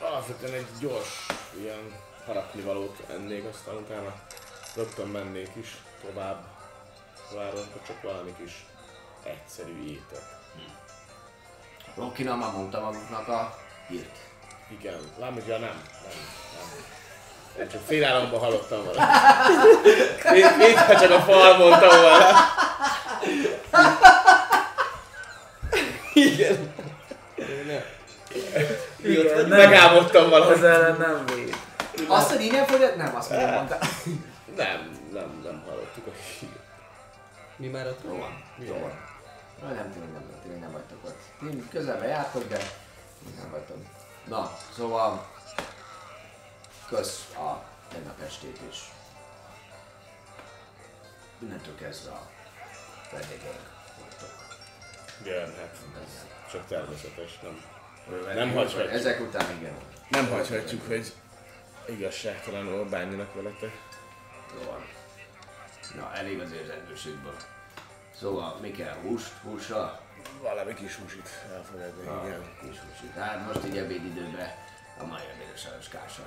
Alapvetően 0.02 0.54
egy 0.54 0.68
gyors 0.80 1.26
ilyen 1.60 1.96
harapnivalót 2.26 3.04
ennék, 3.10 3.46
aztán 3.46 3.76
utána 3.76 4.14
rögtön 4.76 5.08
mennék 5.08 5.52
is 5.56 5.82
tovább 6.02 6.46
városba, 7.36 7.82
csak 7.88 8.02
valami 8.02 8.36
kis 8.38 8.66
egyszerű 9.24 9.84
étet. 9.86 10.37
Rokkina 11.98 12.36
már 12.36 12.52
mondta 12.52 12.80
maguknak 12.80 13.28
a 13.28 13.58
hírt. 13.88 14.18
Igen, 14.80 15.00
lámidja 15.20 15.58
nem, 15.58 15.82
nem, 16.04 16.14
nem. 16.54 17.64
Én 17.64 17.70
csak 17.70 17.82
félállamban 17.86 18.40
hallottam 18.40 18.84
valamit. 18.86 20.24
Mint, 20.32 20.58
mintha 20.58 21.00
csak 21.00 21.12
a 21.12 21.20
fal 21.20 21.58
mondta 21.58 21.88
volna. 22.02 22.30
Igen. 26.14 26.74
Igen, 29.04 29.48
Megálmodtam 29.48 30.30
valamit. 30.30 30.58
Az 30.58 30.64
ellen 30.64 30.98
nem 30.98 31.26
véd. 31.26 31.56
Azt, 32.08 32.32
hogy 32.32 32.46
innen 32.46 32.66
fogyott? 32.66 32.96
Nem, 32.96 33.16
azt 33.16 33.30
nem 33.30 33.54
mondta. 33.54 33.78
Nem, 34.56 35.00
nem, 35.14 35.42
nem 35.44 35.64
hallottuk 35.68 36.08
a 36.08 36.12
hírt. 36.40 36.52
Mi 37.56 37.68
már 37.68 37.88
ott 37.88 38.00
Jó 38.04 38.18
van, 38.18 38.44
jó 38.58 38.74
van. 38.74 39.07
Na, 39.62 39.68
nem, 39.68 39.92
tényleg 39.92 40.12
nem, 40.12 40.24
tényleg 40.42 40.60
nem 40.60 40.72
vagytok 40.72 41.04
ott. 41.06 41.18
Ti 41.40 41.68
közelbe 41.70 42.08
jártok, 42.08 42.48
de 42.48 42.58
nem 43.40 43.52
vagytok. 43.52 43.78
Na, 44.26 44.58
szóval 44.76 45.32
kösz 46.88 47.34
a 47.36 47.64
tegnap 47.90 48.22
estét 48.22 48.60
is. 48.70 48.92
Innentől 51.40 51.76
kezdve 51.76 52.12
a 52.12 52.30
vendégeink 53.12 53.70
voltok. 54.00 54.30
Igen, 55.22 55.56
hát 55.56 55.76
ez 56.06 56.26
csak 56.52 56.68
természetes, 56.68 57.40
nem. 57.40 57.76
Nem 58.36 58.54
hagyhatjuk. 58.54 58.92
Ezek 58.92 59.20
után 59.20 59.58
igen. 59.58 59.74
Nem 60.10 60.30
hagyhatjuk, 60.30 60.88
hogy 60.88 61.14
igazságtalanul 61.86 62.86
bánjanak 62.86 63.34
veletek. 63.34 63.72
Jó 64.54 64.72
van. 64.72 64.86
Na, 65.96 66.14
elég 66.16 66.40
az 66.40 66.52
érzendőségből. 66.52 67.36
Szóval, 68.20 68.58
mi 68.62 68.72
kell? 68.72 68.96
Húst? 69.02 69.34
Húsra? 69.44 70.02
Valami 70.42 70.74
kis 70.74 70.96
húsit 70.96 71.30
elfogadni, 71.56 72.04
igen. 72.04 72.42
Kis 72.62 72.80
húsit. 72.80 73.14
Hát 73.16 73.46
most 73.46 73.66
így 73.66 73.78
ebédidőben 73.78 74.50
a 75.00 75.06
mai 75.06 75.22
ebédes 75.36 75.90
kása. 75.90 76.22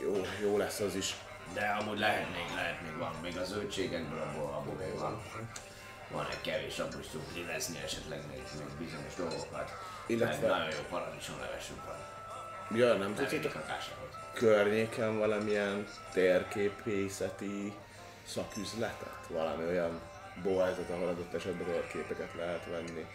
Jó, 0.00 0.22
jó 0.42 0.56
lesz 0.58 0.80
az 0.80 0.94
is. 0.94 1.14
De 1.54 1.76
amúgy 1.80 1.98
lehet 1.98 2.30
még, 2.30 2.54
lehet 2.54 2.82
még 2.82 2.96
van, 2.98 3.14
még 3.22 3.36
a 3.38 3.44
zöldségekből 3.44 4.20
abból, 4.20 4.52
abból 4.54 4.74
még 4.74 4.98
van. 4.98 5.22
van 6.10 6.26
egy 6.30 6.40
kevés, 6.40 6.78
abból 6.78 7.00
is 7.00 7.06
tudunk 7.06 7.34
livezni 7.34 7.78
esetleg 7.84 8.20
még, 8.30 8.42
még 8.58 8.86
bizonyos 8.86 9.14
dolgokat. 9.14 9.70
Illetve- 10.06 10.40
Meg 10.40 10.50
nagyon 10.50 10.70
jó 10.70 10.80
paradicsomlevesünk 10.90 11.84
van. 11.84 11.96
Ja, 12.78 12.94
nem 12.94 13.14
tudjátok 13.14 13.54
a 13.54 13.60
kásához. 13.66 14.08
környéken 14.32 15.18
valamilyen 15.18 15.86
térképészeti 16.12 17.72
szaküzletet? 18.26 19.26
Valami 19.28 19.64
olyan 19.64 20.00
boltot, 20.42 20.90
ahol 20.90 21.08
adott 21.08 21.34
esetben 21.34 21.66
térképeket 21.66 22.34
lehet 22.36 22.66
venni. 22.70 23.06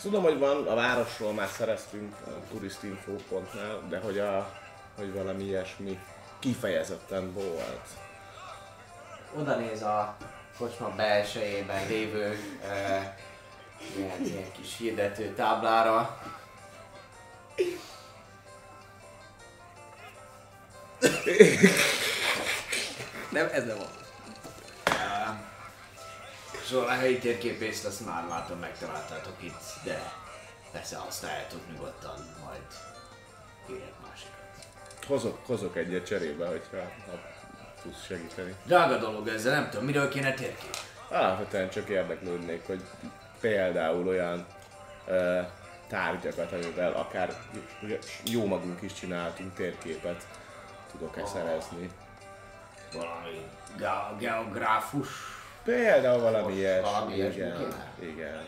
Tudom, 0.00 0.22
hogy 0.22 0.38
van, 0.38 0.66
a 0.66 0.74
városról 0.74 1.32
már 1.32 1.48
szereztünk 1.48 2.14
a 2.26 2.30
turistinfo.nál, 2.50 3.82
de 3.88 3.98
hogy, 3.98 4.18
a, 4.18 4.60
hogy 4.96 5.12
valami 5.12 5.44
ilyesmi 5.44 5.98
kifejezetten 6.38 7.32
volt. 7.32 7.86
Oda 9.38 9.56
néz 9.56 9.82
a 9.82 10.16
kocsma 10.58 10.88
belsejében 10.88 11.86
lévő 11.86 12.38
uh, 12.62 13.02
ilyen, 13.96 14.20
ilyen 14.24 14.52
kis 14.52 14.76
hirdető 14.76 15.34
táblára. 15.34 16.18
Nem, 23.30 23.48
ez 23.52 23.64
nem 23.64 23.76
van. 23.76 24.01
Szóval 26.72 26.88
a 26.88 26.92
helyi 26.92 27.18
térképészt 27.18 27.84
azt 27.84 28.06
már 28.06 28.24
látom 28.28 28.58
megtaláltátok 28.58 29.42
itt, 29.42 29.84
de 29.84 30.12
persze 30.70 30.96
használjátok 30.96 31.60
nyugodtan, 31.72 32.14
majd 32.44 32.62
kérek 33.66 33.92
másikat. 34.08 34.66
Hozok, 35.06 35.46
hozok 35.46 35.76
egyet 35.76 36.06
cserébe, 36.06 36.46
hogyha 36.46 36.76
ha 36.76 37.18
tudsz 37.82 38.04
segíteni. 38.04 38.54
Drága 38.64 38.96
dolog 38.96 39.28
ezzel, 39.28 39.60
nem 39.60 39.70
tudom, 39.70 39.84
miről 39.84 40.08
kéne 40.08 40.34
térkép. 40.34 40.76
Alapvetően 41.08 41.70
csak 41.70 41.88
érdeklődnék, 41.88 42.66
hogy 42.66 42.82
például 43.40 44.08
olyan 44.08 44.46
ö, 45.06 45.40
tárgyakat, 45.88 46.52
amivel 46.52 46.92
akár 46.92 47.36
jó 48.24 48.46
magunk 48.46 48.82
is 48.82 48.92
csináltunk 48.92 49.54
térképet, 49.54 50.26
tudok-e 50.90 51.26
szerezni. 51.26 51.90
Valami 52.92 53.46
ge- 53.76 54.18
geográfus. 54.18 55.08
Például 55.64 56.20
valami 56.20 56.54
ilyesmi. 56.54 56.90
valami 56.90 57.14
ilyesmi 57.14 57.40
igen, 57.40 57.74
igen. 58.00 58.46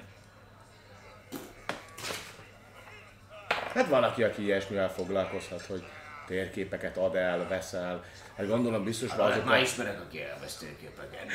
Hát 3.75 3.89
valaki, 3.89 4.23
aki 4.23 4.43
ilyesmivel 4.43 4.91
foglalkozhat, 4.93 5.67
hogy 5.67 5.85
térképeket 6.27 6.97
ad 6.97 7.15
el, 7.15 7.47
veszel. 7.49 8.05
Hát 8.37 8.49
gondolom 8.49 8.85
biztos 8.85 9.09
van 9.09 9.19
Már, 9.19 9.31
azok, 9.31 9.45
már 9.45 9.59
a... 9.59 9.63
ismerek 9.63 10.01
a 10.01 10.09
kielvesz 10.11 10.57
térképeket. 10.57 11.27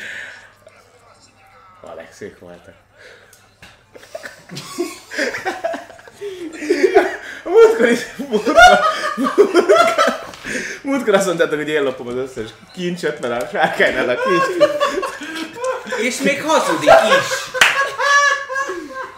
Alexék 1.82 2.40
voltak. 2.40 2.74
Múltkor 7.44 7.88
is, 7.88 8.16
múltkor, 8.18 8.56
múltkor 10.84 11.14
azt 11.14 11.26
mondtátok, 11.26 11.58
hogy 11.58 11.70
én 11.70 11.84
lopom 11.84 12.08
az 12.08 12.16
összes 12.16 12.50
kincset, 12.74 13.20
mert 13.20 13.44
a 13.44 13.48
sárkánynál 13.48 14.10
a 14.10 14.16
kincs. 14.16 14.70
És 16.02 16.18
még 16.18 16.42
hazudik 16.42 16.90
is. 16.90 17.28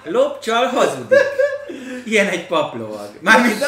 Lopcsal 0.03 0.65
hazudik. 0.65 1.19
Ilyen 2.05 2.27
egy 2.27 2.47
paplovag. 2.47 3.09
Mármint... 3.19 3.59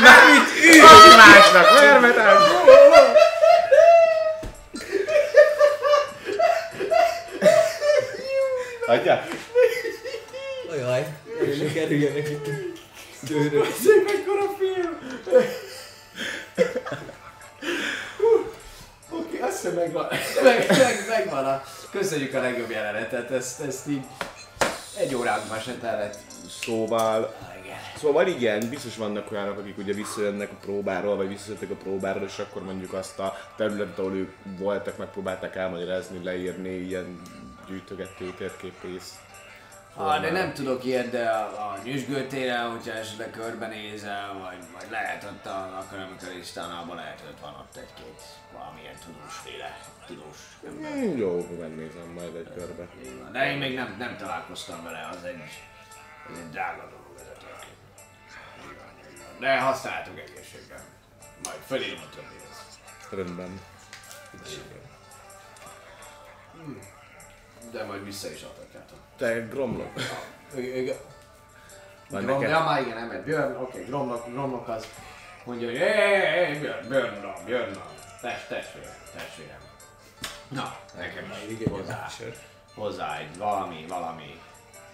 Mármint 0.00 0.48
ő. 0.62 0.82
Aki 0.82 1.16
másnak 1.16 1.80
vermet 1.80 2.18
áll. 2.18 2.42
Adja? 8.86 9.26
Ajaj, 10.70 11.06
ne 11.58 11.72
kerüljenek 11.72 12.28
itt. 12.28 12.46
Szőrök. 13.26 13.60
Oké, 13.60 13.68
azt 13.74 13.86
hiszem 19.54 19.74
megvan, 19.74 20.06
meg, 20.42 20.66
meg, 20.68 21.04
megvan 21.08 21.44
a... 21.44 21.62
Köszönjük 21.90 22.34
a 22.34 22.40
legjobb 22.40 22.70
jelenetet, 22.70 23.30
ezt, 23.30 23.60
ezt 23.60 23.88
így 23.88 24.04
egy 24.96 25.14
óránkban 25.14 25.58
se 25.58 25.74
tellett. 25.74 26.18
Szóval, 26.62 27.34
igen. 27.62 27.76
szóval 27.96 28.26
igen, 28.26 28.68
biztos 28.68 28.96
vannak 28.96 29.32
olyanok, 29.32 29.58
akik 29.58 29.78
ugye 29.78 29.92
visszajönnek 29.92 30.50
a 30.50 30.56
próbáról, 30.60 31.16
vagy 31.16 31.28
visszajöttek 31.28 31.70
a 31.70 31.74
próbáról, 31.74 32.22
és 32.22 32.38
akkor 32.38 32.62
mondjuk 32.62 32.92
azt 32.92 33.18
a 33.18 33.36
területet, 33.56 33.98
ahol 33.98 34.14
ők 34.14 34.32
voltak, 34.58 34.96
megpróbálták 34.96 35.56
elmagyarázni, 35.56 36.24
leírni 36.24 36.68
ilyen 36.68 37.22
gyűjtögető 37.68 38.34
térképész. 38.38 39.14
Ah, 39.96 40.20
de 40.20 40.30
nem 40.30 40.52
tudok 40.52 40.84
ilyet, 40.84 41.10
de 41.10 41.28
a, 41.28 41.72
a 41.72 41.78
nyüzsgőtéren, 41.84 42.70
hogyha 42.70 42.92
esetleg 42.92 43.30
körbenézel, 43.30 44.38
vagy, 44.38 44.58
vagy 44.78 44.90
lehet 44.90 45.24
ott 45.24 45.46
a, 45.46 45.78
a 45.78 45.84
krömikalisztánában, 45.90 46.96
lehet, 46.96 47.20
hogy 47.20 47.40
van 47.40 47.54
ott 47.54 47.76
egy-két 47.76 48.22
valamilyen 48.52 48.94
tudósféle, 49.04 49.78
tudós 50.06 50.38
ember. 50.66 50.90
Hmm, 50.90 51.16
jó, 51.16 51.46
megnézem 51.60 52.08
majd 52.08 52.34
egy 52.34 52.52
körbe. 52.54 52.88
De 53.32 53.50
én 53.50 53.58
még 53.58 53.74
nem, 53.74 53.94
nem 53.98 54.16
találkoztam 54.16 54.84
vele, 54.84 55.08
az 55.10 55.24
egy, 55.24 55.42
az 56.30 56.38
egy 56.38 56.50
drága 56.50 56.88
dolog 56.88 57.12
ez 57.16 57.26
a 57.34 57.38
térkép. 57.38 57.76
De 59.40 59.60
használjátok 59.60 60.18
egészségben. 60.18 60.80
Majd 61.44 61.58
fölírom 61.66 62.00
a 62.00 62.14
többihez. 62.14 62.78
Rendben. 63.10 63.60
De 67.72 67.84
majd 67.84 68.04
vissza 68.04 68.30
is 68.30 68.42
adhatjátok. 68.42 68.98
Te 69.16 69.46
gromlok. 69.48 69.92
Van 72.10 72.24
Grom, 72.24 72.38
neked? 72.38 72.54
ja, 72.54 72.64
már 72.64 72.80
igen, 72.80 72.96
nem, 72.96 73.06
mert 73.08 73.24
Björn, 73.24 73.52
oké, 73.52 73.62
okay, 73.62 73.84
Gromnak, 73.84 74.26
Gromnak 74.26 74.68
az 74.68 74.86
mondja, 75.44 75.68
hogy 75.68 75.76
hé, 75.76 76.58
Björn, 76.58 76.88
Björn, 76.88 77.20
Björn, 77.20 77.44
Björn, 77.44 77.72
test, 78.20 78.48
testvérem, 78.48 78.92
testvérem. 79.16 79.60
Na, 80.48 80.76
nekem 80.96 81.32
is 81.48 81.68
hozzá, 81.68 82.06
hozzá 82.74 83.18
egy 83.18 83.38
valami, 83.38 83.86
valami 83.88 84.40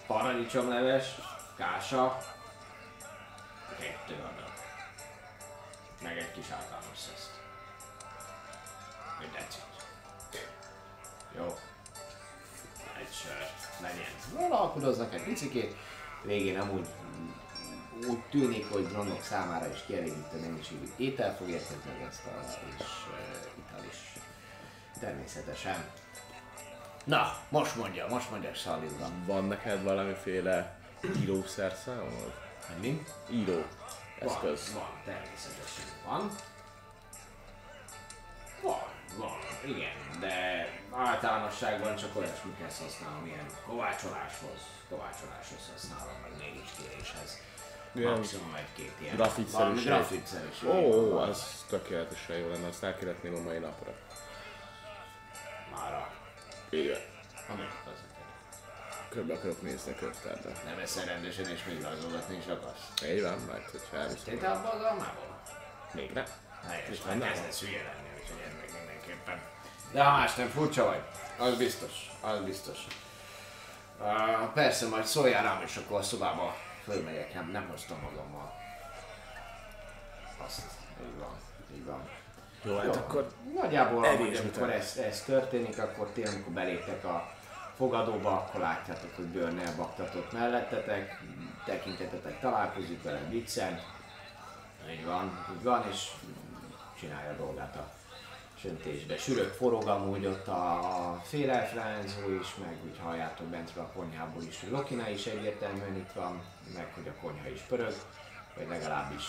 paradicsomleves, 0.07 1.05
kása, 1.57 2.17
kettő 3.79 4.13
adag. 4.13 4.53
Meg 6.01 6.17
egy 6.17 6.31
kis 6.31 6.49
általános 6.49 6.97
szeszt. 6.97 7.31
Hogy 9.17 9.31
tetszik. 9.31 9.63
Jó. 11.37 11.57
Egy 12.97 13.13
sör. 13.13 13.60
Legyen. 13.81 14.11
Vonalkodoznak 14.33 15.13
egy 15.13 15.23
picikét. 15.23 15.75
Végén 16.23 16.59
amúgy 16.59 16.87
úgy 18.07 18.19
tűnik, 18.29 18.71
hogy 18.71 18.87
Gromok 18.87 19.23
számára 19.23 19.71
is 19.73 19.83
kielégítő 19.85 20.39
mennyiségű 20.39 20.91
étel 20.97 21.35
fog 21.35 21.49
érkezni 21.49 21.75
az 22.01 22.07
asztalra, 22.07 22.39
és 22.77 22.85
uh, 23.09 23.51
ital 23.57 23.85
is. 23.89 23.97
Természetesen. 24.99 25.85
Na, 27.03 27.37
most 27.49 27.75
mondja, 27.75 28.07
most 28.07 28.29
mondja 28.31 28.55
Szali 28.55 28.87
uram. 28.97 29.23
Van 29.25 29.45
neked 29.45 29.83
valamiféle 29.83 30.79
írószerszámod? 31.21 32.33
Mi? 32.79 33.05
Író 33.29 33.53
Van, 33.53 33.63
eszköz. 34.29 34.73
van, 34.73 34.89
természetesen 35.05 35.85
van. 36.05 36.31
Van, 38.61 38.79
van, 39.17 39.37
igen, 39.65 40.19
de 40.19 40.33
általánosságban 40.91 41.95
csak 41.95 42.15
olyasmikhez 42.15 42.79
használom, 42.79 43.25
ilyen 43.25 43.45
kovácsoláshoz, 43.67 44.59
kovácsoláshoz 44.89 45.69
használom, 45.73 46.15
meg 46.21 46.31
mégis 46.39 46.69
Ilyen 47.93 48.11
Maximum 48.11 48.55
egy-két 48.55 48.93
ilyen. 48.99 49.15
grafitszerűség. 49.15 49.59
Valami 49.59 49.81
grafitszerűség. 49.83 50.69
Ó, 50.69 50.73
ó, 50.73 51.17
az 51.17 51.65
tökéletesen 51.69 52.37
jó 52.37 52.49
lenne, 52.49 52.67
azt 52.67 52.83
elkérhetném 52.83 53.35
a 53.35 53.39
mai 53.41 53.57
napra. 53.57 53.91
Már 55.71 55.93
a... 55.93 56.11
Igen. 56.69 56.99
Amelyik 57.49 57.71
az. 57.85 57.99
Körbe 59.09 59.33
akarok 59.33 59.61
nézni 59.61 59.91
a 59.91 59.95
könyvtárba. 59.95 60.49
Nem 60.65 60.79
eszel 60.79 61.05
rendesen 61.05 61.47
és 61.47 61.63
még 61.63 61.81
rajzolgatni 61.81 62.35
is 62.37 62.45
akarsz. 62.45 62.91
Így 63.05 63.21
van, 63.21 63.39
majd 63.47 63.63
hogyha 63.71 63.97
elviszem. 63.97 64.23
Tétel 64.23 64.55
abba 64.55 64.69
az 64.69 64.81
almából? 64.81 65.41
Még 65.93 66.11
nem. 66.11 66.25
Helyes, 66.67 67.01
már 67.05 67.17
kezdesz 67.19 67.61
hülye 67.61 67.83
lenni, 67.83 68.09
úgyhogy 68.19 68.35
mindenképpen. 68.35 68.60
De 69.91 70.03
ha 70.03 70.17
más 70.17 70.35
nem, 70.35 70.47
furcsa 70.47 70.85
vagy. 70.85 71.01
Az 71.37 71.57
biztos, 71.57 72.11
az 72.21 72.39
biztos. 72.43 72.77
Uh, 73.99 74.53
persze, 74.53 74.87
majd 74.87 75.05
szóljál 75.05 75.43
rám, 75.43 75.61
és 75.65 75.75
akkor 75.77 75.99
a 75.99 76.03
szobába 76.03 76.55
fölmegyek, 76.83 77.33
nem, 77.33 77.49
nem 77.51 77.67
hoztam 77.69 77.97
magammal. 78.01 78.53
Azt, 80.45 80.61
így 81.03 81.19
van, 81.19 81.35
így 81.75 81.85
van. 81.85 82.09
Jó, 82.63 82.77
hát 82.77 82.95
akkor 82.95 83.31
Nagyjából, 83.55 84.05
amikor 84.05 84.69
ez, 84.69 84.97
ez 84.97 85.21
történik, 85.21 85.77
akkor 85.77 86.07
ti, 86.13 86.23
amikor 86.23 86.53
beléptek 86.53 87.03
a 87.03 87.31
fogadóba, 87.75 88.31
akkor 88.31 88.59
látjátok, 88.59 89.15
hogy 89.15 89.25
Björn 89.25 89.57
elbaktatott 89.57 90.31
mellettetek, 90.31 91.21
tekintetetek 91.65 92.39
találkozik 92.39 93.03
vele 93.03 93.19
viccen. 93.29 93.79
Így 94.91 95.05
van, 95.05 95.45
így 95.57 95.63
van, 95.63 95.85
és 95.91 96.07
csinálja 96.99 97.31
a 97.31 97.35
dolgát 97.35 97.75
a 97.75 97.89
söntésbe. 98.61 99.17
Sürök, 99.17 99.53
forog 99.53 99.87
amúgy 99.87 100.25
ott 100.25 100.47
a, 100.47 100.73
a 101.13 101.21
félelfrányzó 101.23 102.29
is, 102.41 102.55
meg 102.55 102.77
úgy 102.85 102.97
halljátok 103.03 103.47
bentről 103.47 103.83
a 103.83 103.91
konyhából 103.97 104.43
is, 104.43 104.59
hogy 104.59 104.69
Lokina 104.69 105.09
is 105.09 105.25
egyértelműen 105.25 105.95
itt 105.95 106.11
van, 106.11 106.43
meg 106.73 106.93
hogy 106.93 107.07
a 107.07 107.21
konyha 107.21 107.49
is 107.49 107.59
pörög, 107.59 107.93
vagy 108.55 108.67
legalábbis 108.67 109.23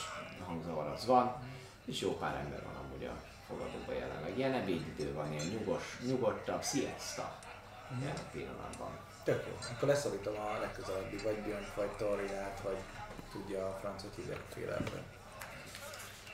hangzavar 0.46 0.86
az 0.86 1.06
van, 1.06 1.36
és 1.84 2.00
jó 2.00 2.16
pár 2.16 2.34
ember 2.34 2.62
van 2.64 2.84
amúgy 2.84 3.04
a 3.04 3.14
fogadóban 3.46 3.94
jelenleg. 3.94 4.38
Ilyen 4.38 4.52
ebédidő 4.52 5.12
van, 5.12 5.32
ilyen 5.32 5.46
nyugos, 5.46 5.98
nyugodtabb, 6.06 6.62
siesta 6.64 7.38
jelen 8.00 8.16
pillanatban. 8.32 8.98
Tök 9.24 9.44
jó. 9.46 9.56
Akkor 9.76 9.88
leszólítom 9.88 10.34
a 10.34 10.60
legközelebbi, 10.60 11.16
vagy 11.16 11.38
Björn, 11.38 11.64
vagy 11.74 11.90
Toriát, 11.90 12.60
vagy 12.62 12.78
tudja 13.32 13.66
a 13.66 13.78
francot 13.80 14.14
hívják 14.14 14.40
félelmben. 14.54 15.04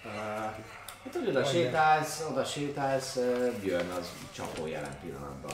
Uh, 0.04 0.64
hát, 1.12 1.24
hogy 1.24 1.36
oda 1.36 1.44
sétálsz, 1.44 2.24
oda 2.30 2.44
sétálsz, 2.44 3.18
Björn 3.60 3.90
az 3.90 4.08
csapó 4.34 4.66
jelen 4.66 4.96
pillanatban. 5.00 5.52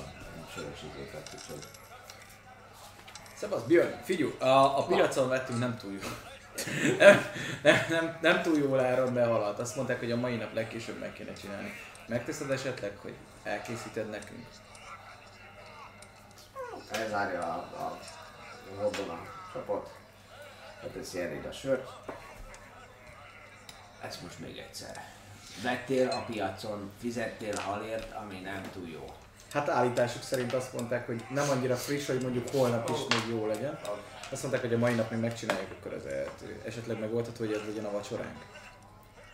Soros 0.54 0.80
vett, 1.12 1.30
úgyhogy 1.34 1.68
Szevasz, 3.36 3.62
Björn, 3.62 4.02
figyelj, 4.02 4.34
a, 4.38 4.78
a 4.78 4.82
piacon 4.82 5.28
vettünk 5.28 5.58
nem 5.58 5.76
túl 5.76 5.92
jó. 5.92 5.98
nem, 6.98 7.26
nem, 7.62 7.86
nem, 7.88 8.18
nem 8.20 8.42
túl 8.42 8.58
jól 8.58 8.80
áron 8.80 9.14
behaladt. 9.14 9.58
Azt 9.58 9.76
mondták, 9.76 9.98
hogy 9.98 10.12
a 10.12 10.16
mai 10.16 10.36
nap 10.36 10.54
legkésőbb 10.54 10.98
meg 10.98 11.12
kéne 11.12 11.32
csinálni. 11.32 11.72
Megteszed 12.06 12.50
esetleg, 12.50 12.96
hogy 12.96 13.14
elkészíted 13.42 14.10
nekünk? 14.10 14.46
elzárja 16.90 17.40
a, 17.40 17.56
a 17.56 17.98
hordon 18.78 19.08
a 19.08 19.18
csapot, 19.52 19.90
leteszi 20.82 21.20
eléd 21.20 21.44
a 21.44 21.52
sört. 21.52 21.90
Ezt 24.00 24.22
most 24.22 24.38
még 24.38 24.58
egyszer. 24.58 25.04
Vettél 25.62 26.08
a 26.08 26.24
piacon, 26.24 26.90
fizettél 27.00 27.56
halért, 27.56 28.12
ami 28.12 28.40
nem 28.40 28.62
túl 28.72 28.88
jó. 28.88 29.14
Hát 29.52 29.68
állításuk 29.68 30.22
szerint 30.22 30.52
azt 30.52 30.72
mondták, 30.72 31.06
hogy 31.06 31.24
nem 31.30 31.50
annyira 31.50 31.76
friss, 31.76 32.06
hogy 32.06 32.22
mondjuk 32.22 32.48
holnap 32.48 32.88
is 32.88 32.98
még 33.08 33.34
jó 33.36 33.46
legyen. 33.46 33.78
Azt 34.30 34.42
mondták, 34.42 34.60
hogy 34.60 34.74
a 34.74 34.78
mai 34.78 34.94
nap 34.94 35.10
még 35.10 35.20
megcsináljuk, 35.20 35.70
akkor 35.70 35.92
az. 35.92 36.02
Esetleg 36.64 36.98
megoldható, 37.00 37.44
hogy 37.44 37.52
ez 37.52 37.60
legyen 37.66 37.84
a 37.84 37.90
vacsoránk. 37.90 38.44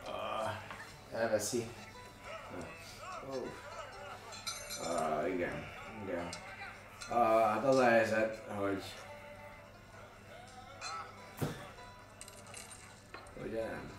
Uh, 0.07 1.21
elveszi. 1.21 1.67
Uh, 3.29 3.37
uh, 4.81 5.35
igen, 5.35 5.67
igen. 6.05 6.29
Uh, 7.11 7.17
hát 7.41 7.65
az 7.65 7.77
a 7.77 7.85
helyzet, 7.85 8.43
hogy... 8.57 8.83
Ugye 13.45 13.63
nem? 13.63 13.91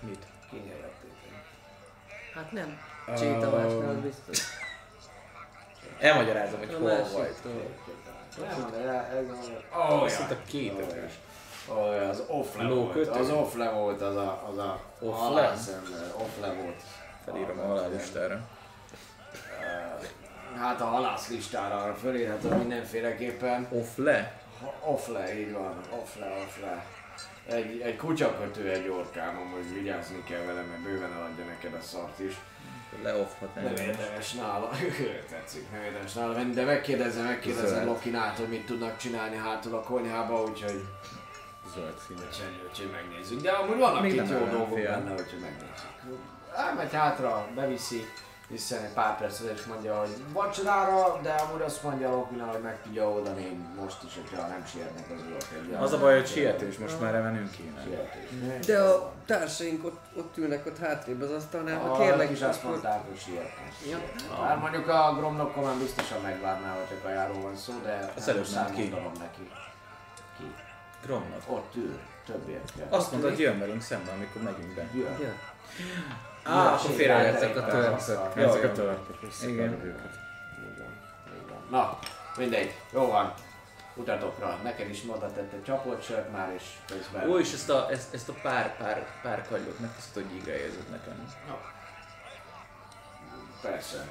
Mit? 0.00 0.26
Aptéken. 0.50 0.99
Hát 2.34 2.52
nem. 2.52 2.78
Csétavásnál 3.18 3.88
az 3.88 3.94
Um, 3.94 4.00
biztos. 4.02 4.44
Elmagyarázom, 5.98 6.58
hogy 6.58 6.74
A 6.74 6.78
hol 6.78 7.06
vagy. 7.12 7.34
Nem, 8.40 8.70
de 8.70 8.78
ez 8.88 9.24
Oh, 9.74 10.02
azt 10.02 10.18
mondta 10.18 10.36
két 10.46 10.78
ötös. 10.78 11.12
Olyan, 11.68 12.08
az 12.08 12.22
offle 12.26 12.64
volt. 12.64 12.74
Lókötő? 12.76 13.10
Az 13.20 13.30
offle 13.30 13.70
volt, 13.70 14.02
az 14.02 14.16
a, 14.16 14.48
az 14.50 14.58
a 14.58 14.80
Offle? 15.00 15.52
Offle 16.16 16.52
volt. 16.52 16.82
Felírom 17.24 17.58
a 17.58 17.66
halállistára. 17.66 18.40
Hát 20.58 20.80
a 20.80 20.84
halászlistára 20.84 21.94
fölírhatom 21.94 22.58
mindenféleképpen. 22.58 23.68
Off 23.70 23.96
le? 23.96 24.32
Ha- 24.60 24.74
Offle, 24.92 25.38
így 25.38 25.52
van. 25.52 25.80
Offle, 25.90 26.26
offle. 26.46 26.84
Egy, 27.50 27.80
egy 27.80 27.96
kutyakötő 27.96 28.70
egy 28.70 28.88
orkám, 28.88 29.36
hogy 29.52 29.74
vigyázni 29.74 30.22
kell 30.24 30.42
vele, 30.42 30.62
mert 30.62 30.80
bőven 30.80 31.12
eladja 31.12 31.44
neked 31.44 31.74
a 31.74 31.80
szart 31.80 32.18
is. 32.18 32.34
Leoffhat 33.02 33.54
Nem 33.54 33.76
érdemes 33.76 34.32
nála, 34.32 34.70
tetszik, 35.30 35.70
nem 35.70 35.82
érdemes 35.82 36.12
nála 36.12 36.34
venni, 36.34 36.54
de 36.54 36.64
megkérdezem, 36.64 37.24
megkérdezem. 37.24 37.86
Lokinát, 37.86 38.36
hogy 38.36 38.48
mit 38.48 38.66
tudnak 38.66 38.96
csinálni 38.96 39.36
hátul 39.36 39.74
a 39.74 39.80
konyhába, 39.80 40.42
úgyhogy 40.42 40.84
Zöld 41.74 41.98
színes. 42.06 42.36
Úgyhogy, 42.68 42.90
megnézzük. 42.90 43.40
De 43.40 43.50
amúgy 43.50 43.78
vannak 43.78 44.06
itt 44.06 44.28
jó 44.28 44.46
dolgok 44.50 44.82
benne, 44.82 45.12
úgyhogy 45.12 45.40
megnézzük. 45.40 46.18
Elmegy 46.56 46.92
hátra, 46.92 47.48
beviszi, 47.54 48.04
hiszen 48.50 48.84
egy 48.84 48.92
pár 48.92 49.18
percre 49.18 49.52
és 49.52 49.64
mondja, 49.64 49.98
hogy 49.98 50.16
vacsorára, 50.32 51.20
de 51.22 51.32
amúgy 51.32 51.60
azt 51.60 51.82
mondja 51.82 52.10
Lokina, 52.10 52.44
hogy 52.44 52.62
meg 52.62 52.82
tudja 52.82 53.08
oldani 53.10 53.58
most 53.80 54.02
is, 54.02 54.14
hogyha 54.14 54.46
nem 54.46 54.64
sietnek 54.66 55.04
az 55.10 55.22
urak 55.28 55.82
Az 55.82 55.92
a 55.92 55.98
baj, 55.98 56.14
hogy 56.14 56.26
sietős, 56.28 56.78
most 56.78 57.00
már 57.00 57.22
menünk 57.22 57.50
kéne. 57.50 57.82
Sietős. 57.84 58.66
De 58.66 58.82
a 58.82 59.12
társaink 59.26 59.84
ott, 59.84 60.00
ott 60.16 60.36
ülnek 60.36 60.66
ott 60.66 60.78
hátrébb 60.78 61.22
az 61.22 61.30
asztalnál, 61.30 61.78
ha 61.78 61.92
A 61.92 61.98
kérlek 61.98 62.30
is 62.30 62.40
azt 62.40 62.62
mondták, 62.62 63.06
hogy 63.08 63.18
sietnek. 63.18 63.72
Ja. 63.90 63.98
Bár 64.40 64.58
mondjuk 64.58 64.88
a 64.88 65.14
Gromnokkon 65.18 65.64
már 65.64 65.76
biztosan 65.76 66.20
megvárná, 66.20 66.72
hogy 66.74 66.96
a 66.98 67.02
kajáról 67.02 67.40
van 67.42 67.56
szó, 67.56 67.72
de 67.82 68.12
Az 68.16 68.26
nem 68.26 68.36
előbb 68.36 68.74
ki. 68.74 68.94
neki. 69.18 69.50
Ki? 70.38 70.54
Gromnak. 71.02 71.42
Ott 71.46 71.74
ül, 71.76 71.98
többiek 72.26 72.64
kell. 72.76 72.86
Azt 72.90 73.10
mondta, 73.10 73.28
hogy 73.28 73.38
jön 73.38 73.58
velünk 73.58 73.82
szemben, 73.82 74.14
amikor 74.14 74.42
megyünk 74.42 74.74
be. 74.74 74.88
Jön. 74.94 75.18
Ja. 75.20 75.34
Á, 76.50 76.66
akkor 76.66 76.90
a 76.90 76.92
Sétáltak 76.92 77.52
törpök. 77.70 78.18
a- 78.18 78.32
Jó, 78.40 78.48
Ezek 78.48 78.62
a 78.62 78.66
jó. 78.66 78.72
törpök, 78.72 79.16
összekarod 79.28 79.84
őket. 79.84 80.18
Így 80.58 80.78
így. 80.78 80.84
Na, 81.70 81.98
mindegy, 82.36 82.74
jó 82.92 83.06
van. 83.10 83.32
Utatokra. 83.94 84.58
Neked 84.62 84.88
is 84.88 85.02
oda 85.08 85.32
tett 85.32 85.52
egy 85.52 85.62
csapott 85.64 86.02
sört 86.04 86.32
már, 86.32 86.52
és 86.56 86.62
közben... 86.88 87.30
Ó, 87.30 87.38
és 87.38 87.52
ezt 87.52 87.70
a, 87.70 87.90
ezt, 87.90 88.14
ezt 88.14 88.28
a 88.28 88.32
pár, 88.42 88.76
pár, 88.76 89.06
pár 89.22 89.46
kagylót 89.48 89.78
megteszed, 89.80 90.12
hogy 90.14 90.34
ígre 90.34 90.52
érzed 90.60 90.88
nekem. 90.90 91.32
Persze. 93.62 94.06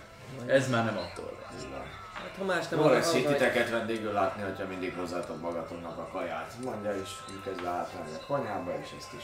Ez 0.46 0.70
már 0.70 0.86
nem 0.86 0.98
attól 0.98 1.38
lesz. 1.52 1.62
így. 1.64 1.70
Hát 2.14 2.36
ha 2.38 2.44
más 2.44 2.68
nem 2.68 2.80
az 2.80 2.92
lesz 2.92 3.14
itt 3.14 3.26
hogy- 3.26 3.34
titeket 3.38 3.70
vendégül 3.70 4.12
látni, 4.12 4.42
hogyha 4.42 4.66
mindig 4.68 4.96
hozzátok 4.98 5.42
magatoknak 5.42 5.98
a 5.98 6.08
kaját. 6.12 6.54
Mondja 6.64 6.94
is, 6.96 7.10
miközben 7.36 7.74
átmegy 7.74 8.20
a 8.22 8.26
konyhába, 8.26 8.72
és 8.82 8.90
ezt 8.98 9.14
is 9.14 9.24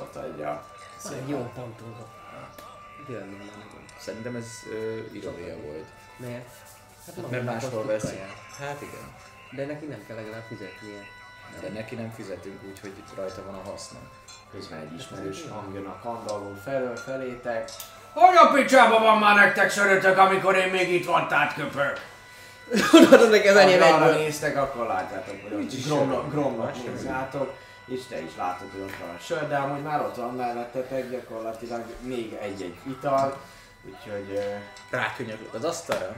ott 0.00 0.16
adja. 0.16 0.64
Egy 1.10 1.28
jó 1.28 1.50
pontunk. 1.54 1.96
Már 3.06 3.48
megint. 3.56 3.90
Szerintem 3.98 4.36
ez 4.36 4.46
ö, 4.72 5.00
volt. 5.56 5.86
Miért? 6.16 6.48
Hát 7.06 7.16
Mert 7.16 7.30
magának 7.30 7.62
máshol 7.62 7.86
veszik. 7.86 8.20
Hát 8.58 8.82
igen. 8.82 9.14
De 9.50 9.72
neki 9.72 9.86
nem 9.86 10.04
kell 10.06 10.16
legalább 10.16 10.44
fizetnie. 10.48 11.02
De 11.60 11.68
neki 11.68 11.94
nem 11.94 12.10
fizetünk 12.10 12.62
úgy, 12.68 12.80
hogy 12.80 12.92
itt 12.98 13.16
rajta 13.16 13.44
van 13.44 13.54
a 13.54 13.70
haszna. 13.70 13.98
Közben 14.52 14.78
egy 14.78 14.94
ismerős 14.98 15.44
hang 15.50 15.74
jön 15.74 15.86
a 15.86 15.98
kandalló 16.02 16.54
felől 16.64 16.96
felétek. 16.96 17.70
Hogy 18.12 18.36
a 18.36 18.52
picsába 18.52 18.98
van 18.98 19.18
már 19.18 19.36
nektek 19.36 19.70
sörötök, 19.70 20.18
amikor 20.18 20.56
én 20.56 20.70
még 20.70 20.92
itt 20.92 21.06
van 21.06 21.28
köpök? 21.54 22.10
Tudod, 22.90 23.30
az 23.46 23.56
enyém 23.56 23.82
egyből. 23.82 24.14
néztek, 24.14 24.56
akkor 24.56 24.86
látjátok, 24.86 25.42
hogy 25.42 25.52
ott 25.52 25.70
nézzátok, 26.86 27.54
és 27.86 28.00
te 28.08 28.20
is 28.20 28.30
látod, 28.36 28.68
hogy 28.70 28.80
van 29.00 29.14
a 29.14 29.18
sör, 29.18 29.48
de 29.48 29.56
amúgy 29.56 29.82
már 29.82 30.00
ott 30.00 30.16
van 30.16 30.34
mellettetek 30.34 31.10
gyakorlatilag 31.10 31.84
még 32.00 32.32
egy-egy 32.40 32.76
ital, 32.86 33.40
úgyhogy 33.84 34.30
ö, 34.36 34.54
Rákönyörülök 34.90 35.54
az 35.54 35.64
asztalra, 35.64 36.14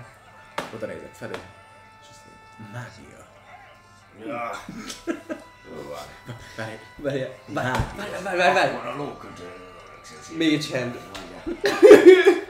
oda 0.75 0.87
nézek 0.87 1.13
felé, 1.13 1.33
és 2.03 2.07
azt 2.11 2.21
mondom, 2.59 2.81
mágia. 2.81 3.27
ja, 4.35 4.51
jó 5.71 5.83
van. 5.89 6.35
Várj, 6.57 6.79
Várj, 6.97 7.27
mágia. 7.47 7.87
várj, 8.23 8.37
várj, 8.37 8.55
várj. 8.55 8.73
Van 8.73 8.87
a 8.87 8.97
lókötő. 8.97 9.53
Mage 10.39 10.79
hand. 10.79 10.99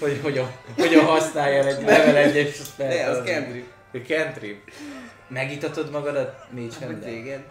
Hogy 0.00 0.20
hogyan, 0.22 0.50
hogyan 0.76 1.04
használjál 1.04 1.66
egy 1.66 1.82
level 1.84 2.30
1-es 2.32 2.56
Ne, 2.76 3.04
az 3.08 3.20
cantrip. 3.24 3.66
Cantrip. 4.06 4.70
Megitatod 5.28 5.90
magadat 5.90 6.46
Hogy 6.54 6.76
hand 6.80 6.98
téged. 7.02 7.44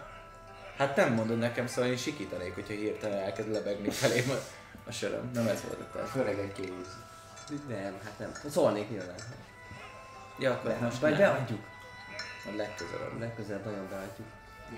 Hát 0.78 0.96
nem 0.96 1.14
mondod 1.14 1.38
nekem, 1.38 1.68
szóval 1.68 1.90
én 1.90 1.98
sikítanék, 1.98 2.54
hogyha 2.54 2.74
hirtelen 2.74 3.18
elkezd 3.18 3.52
lebegni 3.52 3.90
felém 3.90 4.30
a, 4.30 4.38
a 4.88 4.92
söröm. 4.92 5.32
Nem 5.34 5.48
ez 5.48 5.62
volt 5.68 5.80
a 5.80 5.92
terv. 5.94 6.06
Főleg 6.06 6.40
egy 6.40 6.52
kéz. 6.52 6.98
Nem, 7.68 7.94
hát 8.04 8.20
nem. 8.20 8.32
Szólnék 8.50 8.90
nyilván. 8.90 9.16
Ja, 10.40 10.52
akkor 10.52 10.72
De, 10.72 10.78
most 10.82 11.00
vagy 11.00 11.18
nem. 11.18 11.20
beadjuk. 11.20 11.60
A 12.46 12.56
legközelebb. 12.56 13.20
Legközelebb 13.20 13.66
nagyon 13.66 13.88
beadjuk. 13.90 14.28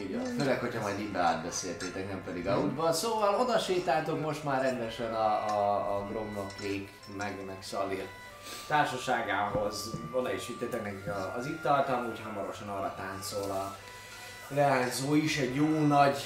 Így 0.01 0.15
van. 0.15 0.25
Főleg, 0.37 0.59
hogyha 0.59 0.81
majd 0.81 0.99
ibe 0.99 1.19
átbeszéltétek, 1.19 2.07
nem 2.07 2.23
pedig 2.23 2.47
aludban. 2.47 2.93
Szóval 2.93 3.39
oda 3.39 3.57
sétáltok 3.57 4.21
most 4.21 4.43
már 4.43 4.61
rendesen 4.61 5.13
a, 5.13 5.47
a, 5.47 5.95
a 5.95 6.07
Gromnoklék, 6.07 6.91
meg, 7.17 7.45
meg 7.45 7.57
Szalir 7.61 8.05
társaságához. 8.67 9.93
Oda 10.11 10.33
is 10.33 10.47
vittétek 10.47 10.83
nekik 10.83 11.09
az 11.37 11.45
italt, 11.45 11.89
amúgy 11.89 12.21
hamarosan 12.23 12.69
arra 12.69 12.93
táncol 12.97 13.51
a 13.51 13.75
leányzó 14.47 15.15
is 15.15 15.37
egy 15.37 15.55
jó 15.55 15.67
nagy 15.67 16.23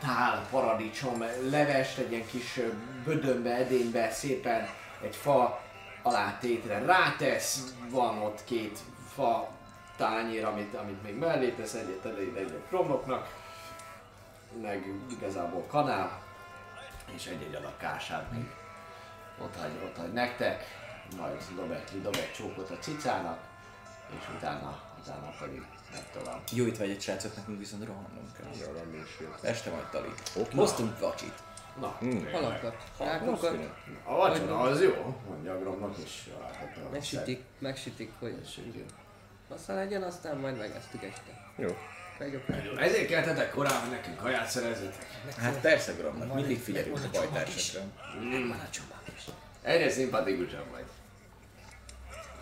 tál 0.00 0.46
paradicsom 0.50 1.24
levest, 1.50 1.98
egy 1.98 2.10
ilyen 2.10 2.26
kis 2.26 2.60
bödönbe, 3.04 3.54
edénybe 3.54 4.10
szépen 4.10 4.68
egy 5.02 5.16
fa 5.16 5.60
alátétre 6.02 6.78
rátesz, 6.78 7.74
van 7.90 8.18
ott 8.18 8.44
két 8.44 8.78
fa 9.14 9.48
tányér, 9.96 10.44
amit, 10.44 10.74
amit 10.74 11.02
még 11.02 11.18
mellé 11.18 11.48
tesz, 11.48 11.74
egyet 11.74 12.04
elég 12.04 12.36
egyet 12.36 12.66
kromloknak, 12.68 13.28
meg 14.62 14.86
igazából 15.10 15.66
kanál, 15.66 16.20
és 17.14 17.26
egy-egy 17.26 17.54
adag 17.54 17.76
kását 17.76 18.30
még 18.32 18.50
ott 19.42 19.56
hagy, 19.56 19.80
ott 19.84 19.96
hagy 19.96 20.12
nektek, 20.12 20.81
majd 21.18 21.36
dob 21.56 21.70
egy, 21.70 22.02
dob 22.02 22.14
egy 22.16 22.32
csókot 22.32 22.70
a 22.70 22.78
cicának, 22.78 23.38
és 24.18 24.24
utána, 24.36 24.80
utána 25.02 25.34
pedig 25.40 25.62
megy 25.92 26.06
tovább. 26.12 26.40
Jó 26.52 26.66
itt 26.66 26.76
vagy 26.76 26.90
egy 26.90 27.00
srácok, 27.02 27.36
nekünk 27.36 27.58
viszont 27.58 27.84
rohannunk 27.86 28.36
kell. 28.36 28.68
Arra 28.68 28.84
mi 28.90 28.96
is 28.96 29.16
jött. 29.20 29.42
Este 29.44 29.70
majd 29.70 29.84
tali. 29.84 30.08
Hoztunk 30.54 30.98
vacsit. 30.98 31.34
Na, 31.80 31.98
Halakat, 32.32 32.76
rákokat, 32.98 33.58
a 34.04 34.14
vacsora 34.16 34.58
az 34.60 34.82
jó, 34.82 35.16
mondja 35.28 35.52
a 35.52 35.58
Gromnak 35.58 35.98
is. 36.04 36.28
A 36.86 36.90
megsütik, 36.92 37.42
megsütik, 37.58 38.12
hogy 38.18 38.34
Megsütik. 38.34 38.84
aztán 39.48 39.76
legyen, 39.76 40.02
aztán 40.02 40.36
majd 40.36 40.56
megesztük 40.56 41.02
este. 41.02 41.52
Jó. 41.56 41.76
Ezért 42.78 43.08
keltetek 43.08 43.50
korán, 43.50 43.80
hogy 43.80 43.90
nekünk 43.90 44.16
kaját 44.16 44.48
szerezzetek. 44.48 45.06
Hát 45.38 45.60
persze, 45.60 45.92
Gromnak, 45.92 46.34
mindig 46.34 46.60
figyelünk 46.60 46.96
a 46.96 47.08
bajtársakra. 47.12 47.88
Egyre 49.62 49.90
szimpatikusabb 49.90 50.70
vagy. 50.70 50.84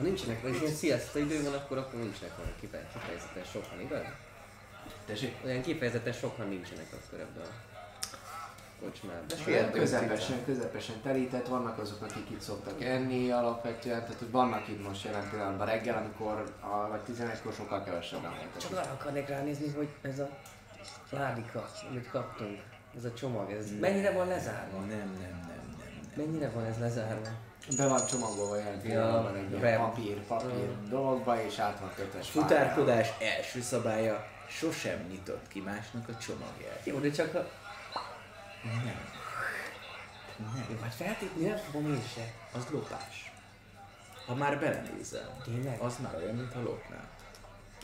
Ha 0.01 0.06
nincsenek, 0.06 0.43
vagy 0.43 0.55
ilyen 0.60 0.74
sziasztó 0.74 1.18
idő 1.18 1.43
van, 1.43 1.52
akkor 1.52 1.78
akkor 1.78 2.01
nincsenek 2.01 2.32
olyan 2.39 2.52
kife- 2.60 2.93
kifejezetten 2.93 3.44
sokan, 3.52 3.81
igaz? 3.81 4.02
Tessék? 5.06 5.36
Olyan 5.44 5.62
kifejezetten 5.62 6.12
sokan 6.12 6.48
nincsenek 6.48 6.86
akkor 6.93 7.20
ebben 7.20 7.43
a 7.43 7.52
kocsmában. 8.81 9.24
De 9.27 9.35
Ilyen 9.47 9.70
közepesen, 9.72 10.44
közepesen 10.44 11.01
telített, 11.02 11.47
vannak 11.47 11.78
azok, 11.78 12.02
akik 12.02 12.31
itt 12.31 12.40
szoktak 12.40 12.82
enni 12.82 13.31
alapvetően, 13.31 14.01
tehát 14.01 14.18
hogy 14.18 14.31
vannak 14.31 14.68
itt 14.68 14.86
most 14.89 15.05
jelen 15.05 15.31
pillanatban 15.31 15.66
reggel, 15.66 15.97
amikor 15.97 16.55
a, 16.60 16.89
vagy 16.89 17.01
11-kor 17.12 17.52
sokkal 17.52 17.85
kevesebben 17.85 18.31
voltak. 18.31 18.56
Csak 18.56 18.72
arra 18.72 18.90
akarnék 18.90 19.28
ránézni, 19.28 19.70
hogy 19.70 19.89
ez 20.01 20.18
a 20.18 20.28
ládika, 21.10 21.68
amit 21.90 22.10
kaptunk, 22.10 22.60
ez 22.97 23.05
a 23.05 23.12
csomag, 23.12 23.51
ez 23.51 23.78
mennyire 23.81 24.12
van 24.12 24.28
lezárva? 24.28 24.78
Nem, 24.78 24.89
nem, 24.89 24.98
nem, 24.98 25.44
nem. 25.47 25.77
nem. 25.78 26.27
Mennyire 26.27 26.51
van 26.51 26.64
ez 26.64 26.78
lezárva? 26.78 27.28
Be 27.76 27.86
van 27.86 28.06
csomagolva 28.06 28.56
Ja, 28.56 28.78
pillanatban 28.82 29.34
egy 29.36 29.44
be- 29.48 29.76
papír, 29.76 30.26
papír 30.26 30.88
dologba, 30.88 31.42
és 31.42 31.59
át 31.59 31.80
van 31.80 31.90
fájlra. 31.90 32.22
Futárkodás 32.22 33.09
első 33.20 33.60
szabálya, 33.60 34.26
sosem 34.48 35.06
nyitott 35.09 35.48
ki 35.48 35.60
másnak 35.60 36.09
a 36.09 36.16
csomagját. 36.16 36.80
Jó, 36.84 36.98
de 36.98 37.10
csak 37.10 37.32
ha... 37.32 37.38
Nem. 38.62 38.84
Nem. 38.84 40.66
Jó, 40.70 40.76
hát 40.82 40.94
feltétlenül 40.94 41.48
nem 41.48 41.56
fogom 41.56 41.92
én 41.94 42.02
se. 42.14 42.32
Az 42.55 42.66
lopás. 42.70 43.32
Ha 44.26 44.34
már 44.34 44.60
belenézel, 44.60 45.36
Tényleg? 45.44 45.80
az 45.80 45.97
már 46.02 46.14
olyan, 46.14 46.34
mint 46.34 46.55
a 46.55 46.60
lopnál. 46.62 47.09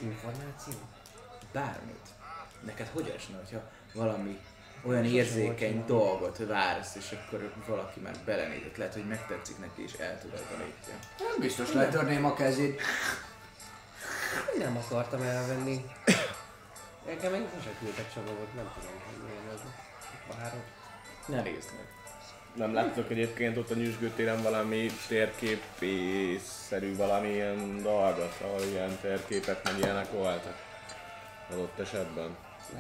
Információ? 0.03 0.75
Bármit. 1.53 2.07
Neked 2.65 2.89
hogy 2.93 3.13
esne, 3.17 3.37
hogyha 3.37 3.61
valami 3.95 4.41
olyan 4.87 5.05
érzékeny 5.05 5.85
dolgot 5.87 6.39
vársz, 6.47 6.95
és 6.95 7.13
akkor 7.13 7.53
valaki 7.67 8.01
már 8.01 8.15
belenézett, 8.25 8.77
lehet, 8.77 8.93
hogy 8.93 9.07
megtetszik 9.09 9.59
neki, 9.59 9.83
és 9.83 9.93
eltulajdonítja. 9.93 10.95
Nem 11.19 11.41
biztos 11.41 11.73
letörném 11.73 12.25
a 12.25 12.35
kezét. 12.35 12.81
Én 14.55 14.65
nem 14.65 14.77
akartam 14.77 15.23
elvenni. 15.23 15.85
Nekem 17.07 17.33
még 17.33 17.43
sose 17.55 17.71
küldtek 17.79 18.13
csomagot, 18.15 18.55
nem 18.55 18.71
tudom, 18.75 18.91
hogy 19.07 19.29
milyen 19.29 19.55
ez. 19.55 19.61
Várok. 20.37 20.65
Ne 21.27 21.43
nézd 21.43 21.71
meg. 21.77 21.87
Nem 22.55 22.75
láttok 22.75 23.11
egyébként 23.11 23.57
ott 23.57 23.71
a 23.71 23.75
nyüzsgőtéren 23.75 24.43
valami 24.43 24.91
térképészerű 25.09 26.97
valamilyen 26.97 27.83
dolgot, 27.83 28.35
ahol 28.41 28.63
ilyen 28.63 28.99
térképek 29.01 29.65
meg 29.65 29.79
ilyenek 29.79 30.13
voltak? 30.13 30.57
Adott 31.51 31.79
esetben. 31.79 32.37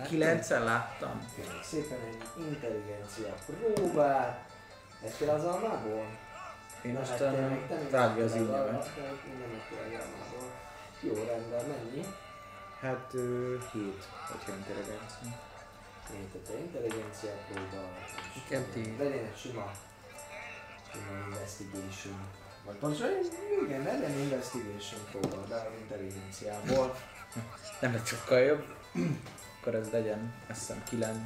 Kilencen 0.08 0.64
láttam. 0.64 1.28
Szépen 1.62 1.98
egy 2.00 2.22
intelligencia 2.38 3.34
próbál. 3.46 4.46
Ettél 5.04 5.30
az 5.30 5.44
almából? 5.44 6.06
Én 6.82 6.96
Hát, 6.96 7.08
most 7.08 7.18
te 7.18 7.30
te 7.30 7.40
még 7.40 7.90
vágja 7.90 8.24
az 8.24 8.32
almából. 8.32 8.84
Jó, 11.00 11.14
rendben, 11.14 11.64
mennyi? 11.64 12.06
Hát 12.80 13.10
ö, 13.12 13.56
hét, 13.72 14.04
hogyha 14.30 14.52
intelligencia. 14.56 15.28
Mint 16.12 16.34
a 16.48 16.58
intelligencia 16.58 17.30
próba. 17.48 17.82
és 18.34 18.42
Nekem 18.42 18.64
tíz. 18.72 18.98
Legyen 18.98 19.24
egy 19.24 19.36
sima, 19.36 19.70
sima 20.92 21.18
investigation. 21.26 22.20
Vagy 22.64 22.76
pontosan, 22.76 23.08
igen, 23.66 23.82
legyen 23.82 24.18
investigation 24.18 25.00
próba, 25.10 25.46
de 25.48 25.70
intelligenciából. 25.80 26.96
Nem 27.80 27.92
lett 27.92 28.06
sokkal 28.06 28.38
jobb. 28.38 28.64
Akkor 29.66 29.78
ez 29.78 29.90
legyen, 29.90 30.32
azt 30.48 30.58
hiszem 30.58 30.82
9 30.88 31.16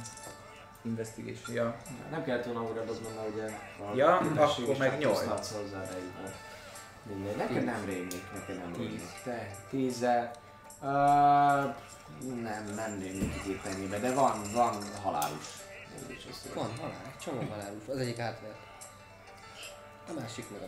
investigation. 0.81 1.55
Ja. 1.55 1.77
Nem 2.11 2.23
kellett 2.23 2.45
volna 2.45 2.61
újra 2.63 2.83
dobnom, 2.83 3.13
mert 3.13 3.33
ugye 3.33 3.45
a 3.91 3.95
Ja, 3.95 4.17
akkor 4.17 4.77
meg 4.77 4.89
csak 4.91 4.99
nyolc. 4.99 5.17
plusz 5.17 5.29
hatsz 5.29 5.51
hozzá, 5.51 5.79
de 5.79 5.97
így. 5.97 6.11
Mindegy, 7.03 7.35
neked 7.35 7.63
nem 7.63 7.85
rémlik, 7.85 8.31
neked 8.33 8.57
nem 8.57 8.73
rémlik. 8.73 9.01
Te, 9.23 9.51
tízzel. 9.69 10.31
Uh, 10.79 10.87
nem, 12.41 12.65
nem 12.75 12.99
rémlik 12.99 13.45
itt 13.45 13.65
ennyibe, 13.65 13.99
de 13.99 14.13
van, 14.13 14.41
van 14.53 14.75
halálos. 15.03 15.45
Van 16.53 16.69
halál, 16.79 17.01
egy 17.05 17.17
csomó 17.23 17.41
halálus. 17.49 17.87
Az 17.87 17.97
egyik 17.97 18.19
átvert. 18.19 18.57
A 20.09 20.19
másik 20.19 20.45
meg 20.51 20.61
a. 20.61 20.67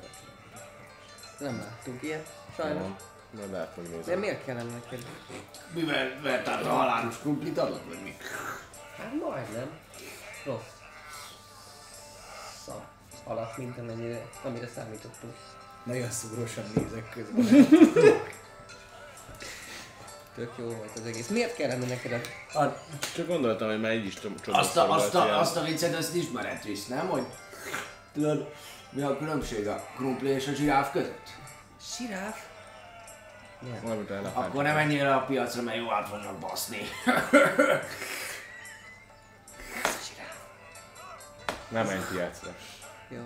Nem 1.44 1.60
láttunk 1.60 2.04
ilyet, 2.04 2.28
sajnos. 2.56 2.88
Majd 3.38 3.52
lehet 3.52 3.76
De 3.76 3.82
megnézni. 3.82 4.16
miért 4.16 4.46
kellene 4.46 4.70
neked? 4.72 5.06
Mivel 5.74 6.20
vert 6.22 6.48
át 6.48 6.66
a 6.66 6.70
halálos 6.70 7.18
krumplit 7.18 7.58
adod, 7.58 7.82
vagy 7.88 8.00
mi? 8.04 8.18
Hát 8.98 9.14
majdnem. 9.30 9.70
Rossz. 10.46 10.62
Szar. 12.66 12.82
Alatt, 13.24 13.58
mint 13.58 13.78
amennyire, 13.78 14.26
amire 14.44 14.68
számítottunk. 14.68 15.34
Nagyon 15.84 16.12
szúrósan 16.12 16.64
nézek 16.76 17.10
közben. 17.10 17.68
Tök 20.36 20.52
jó 20.58 20.66
volt 20.66 20.92
az 20.96 21.06
egész. 21.06 21.28
Miért 21.28 21.56
kellene 21.56 21.86
neked 21.86 22.12
a... 22.54 22.58
A, 22.60 22.78
Csak 23.16 23.28
gondoltam, 23.28 23.68
hogy 23.70 23.82
már 23.82 23.94
így 23.94 24.06
is 24.06 24.20
csomó 24.20 24.36
azt, 24.52 24.78
a, 24.78 24.92
azt, 24.92 25.16
a, 25.16 25.40
azt 25.40 25.56
a 25.58 25.62
viccet, 25.64 25.96
azt 25.96 26.16
ismered 26.16 26.60
Trisz, 26.60 26.88
nem? 26.88 27.08
Hogy 27.08 27.26
tudod, 28.14 28.54
mi 28.90 29.02
a 29.02 29.18
különbség 29.18 29.68
a 29.68 29.86
krumpli 29.96 30.30
és 30.30 30.48
a 30.48 30.52
zsiráf 30.54 30.92
között? 30.92 31.30
Siráf? 31.82 32.44
Elefánt. 34.10 34.48
Akkor 34.48 34.64
nem 34.64 34.76
menjél 34.76 35.08
a 35.08 35.20
piacra, 35.20 35.62
mert 35.62 35.78
jó 35.78 35.92
át 35.92 36.08
fognak 36.08 36.38
baszni. 36.40 36.82
Nem 41.70 41.86
menj 41.86 42.02
piacra. 42.12 42.50
Jó. 43.10 43.22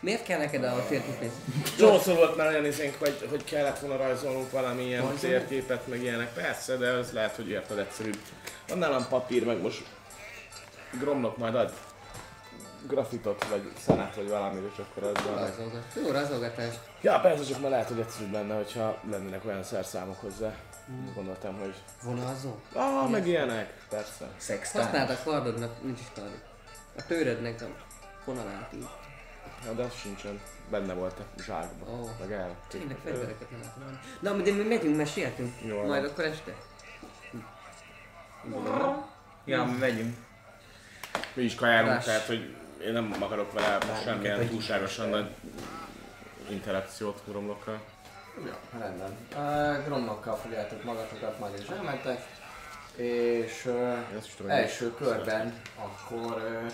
Miért 0.00 0.24
kell 0.24 0.38
neked 0.38 0.64
a 0.64 0.86
térképész? 0.88 1.32
Csomószor 1.78 2.16
volt 2.16 2.36
már 2.36 2.46
olyan 2.46 2.64
izénk, 2.64 2.94
hogy, 2.98 3.26
hogy 3.30 3.44
kellett 3.44 3.78
volna 3.78 3.96
rajzolnunk 3.96 4.50
valamilyen 4.50 5.02
Rajzolni? 5.02 5.36
térképet, 5.36 5.86
meg 5.86 6.02
ilyenek. 6.02 6.32
Persze, 6.32 6.76
de 6.76 6.90
az 6.90 7.12
lehet, 7.12 7.36
hogy 7.36 7.48
érted 7.48 7.78
egyszerűbb. 7.78 8.18
Van 8.68 8.78
nálam 8.78 9.06
papír, 9.08 9.44
meg 9.44 9.60
most 9.60 9.84
Gromnak 11.00 11.36
majd 11.36 11.54
ad 11.54 11.72
grafitot, 12.86 13.48
vagy 13.48 13.72
szenát, 13.78 14.14
vagy 14.14 14.28
valamit, 14.28 14.72
és 14.72 14.78
akkor 14.78 15.02
az 15.02 15.24
van. 15.24 15.34
Rajzolgat. 15.34 15.84
Jó 16.04 16.10
rajzolgatás. 16.10 16.74
Ja, 17.00 17.20
persze, 17.20 17.44
csak 17.44 17.60
már 17.60 17.70
lehet, 17.70 17.88
hogy 17.88 17.98
egyszerűbb 17.98 18.32
lenne, 18.32 18.54
hogyha 18.54 18.98
lennének 19.10 19.44
olyan 19.44 19.62
szerszámok 19.62 20.20
hozzá. 20.20 20.54
Gondoltam, 21.14 21.58
hogy... 21.58 21.74
Vonalzó. 22.02 22.54
Ah, 22.74 23.10
meg 23.10 23.26
ilyenek, 23.26 23.72
persze. 23.88 24.28
Szextán. 24.36 24.82
Használd 24.82 25.10
a 25.10 25.16
kardodnak, 25.24 25.82
nincs 25.82 26.00
is 26.00 26.06
kardod. 26.14 26.42
A 26.96 27.06
tőrödnek 27.06 27.62
a 27.62 27.66
vonalát 28.24 28.72
így. 28.74 28.88
Ja, 29.64 29.72
de 29.72 29.82
az 29.82 29.94
sincsen. 29.94 30.40
Benne 30.70 30.92
volt 30.92 31.18
a 31.18 31.40
zsákba. 31.42 31.90
Ó. 31.90 32.10
Meg 32.20 32.32
el. 32.32 32.56
Tényleg 32.68 32.96
fegyvereket 33.04 33.50
nem 33.50 33.60
látom. 33.62 34.00
Na, 34.20 34.32
de 34.32 34.52
mi 34.52 34.62
megyünk, 34.62 34.96
mert 34.96 35.12
sietünk. 35.12 35.54
Jól 35.64 35.78
van. 35.78 35.86
Majd 35.86 36.04
akkor 36.04 36.24
este. 36.24 36.54
Ja, 39.44 39.64
mi 39.64 39.76
megyünk. 39.78 40.16
Mi 41.34 41.42
is 41.42 41.54
kajálunk, 41.54 42.02
tehát 42.02 42.26
hogy 42.26 42.54
én 42.84 42.92
nem 42.92 43.16
akarok 43.22 43.52
vele 43.52 43.78
semmilyen 44.04 44.36
vagy 44.36 44.50
túlságosan 44.50 45.08
nagy 45.08 45.30
interakciót 46.48 47.22
Gromlokkal. 47.26 47.80
Jó, 48.44 48.78
rendben. 48.78 49.16
Uh, 49.36 49.84
Gromnokkal 49.84 50.36
fogjátok 50.36 50.84
magatokat, 50.84 51.38
majd 51.38 51.58
is 51.58 51.66
elmentek. 51.66 52.26
És 52.96 53.64
uh, 53.64 53.98
tudom, 54.36 54.50
első 54.50 54.94
körben 54.94 55.60
akkor 55.76 56.42
uh, 56.42 56.72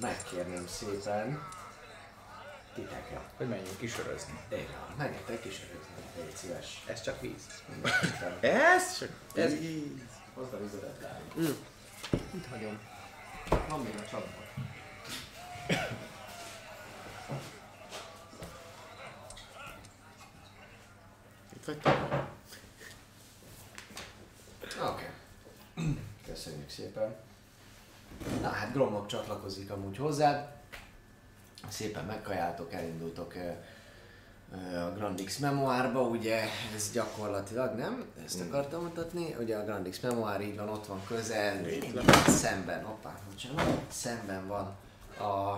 megkérném 0.00 0.66
szépen 0.66 1.46
titeket. 2.74 3.20
Hogy 3.36 3.48
menjünk 3.48 3.78
kisörözni. 3.78 4.40
Igen, 4.48 4.66
menjetek 4.98 5.40
kísérletezni, 5.40 5.92
légy 6.16 6.36
szíves. 6.36 6.82
Ez 6.86 7.02
csak 7.02 7.20
víz. 7.20 7.62
Ez 8.40 8.98
csak... 8.98 9.08
Ez- 9.34 9.54
Hozd 10.34 10.52
a. 10.54 11.40
Mm. 11.40 11.44
Itt 12.34 12.46
hagyom. 12.50 12.78
Van 13.68 13.80
még 13.80 13.94
a 13.98 14.10
csapban. 14.10 14.41
Itt 21.54 21.64
vagytok? 21.66 21.92
Oké. 24.92 25.10
Köszönjük 26.26 26.70
szépen. 26.70 27.14
Na 28.40 28.48
hát 28.48 28.72
Gromnok 28.72 29.06
csatlakozik 29.06 29.70
amúgy 29.70 29.96
hozzád. 29.96 30.50
szépen 31.68 32.04
megkajáltok, 32.04 32.72
elindultok 32.72 33.34
ö, 33.34 33.50
ö, 34.52 34.78
a 34.78 34.92
Grandix 34.92 35.38
Memoárba, 35.38 36.00
ugye? 36.00 36.44
Ez 36.74 36.90
gyakorlatilag 36.92 37.74
nem, 37.76 38.04
ezt 38.24 38.40
akartam 38.40 38.82
mutatni, 38.82 39.34
ugye 39.38 39.56
a 39.56 39.64
Grandix 39.64 40.00
Memoár 40.00 40.40
így 40.40 40.56
van, 40.56 40.68
ott 40.68 40.86
van 40.86 41.04
közel, 41.06 41.64
szemben, 42.26 42.84
hoppá, 42.84 43.18
bocsánat, 43.30 43.90
szemben 43.90 44.46
van 44.46 44.76
a, 45.22 45.52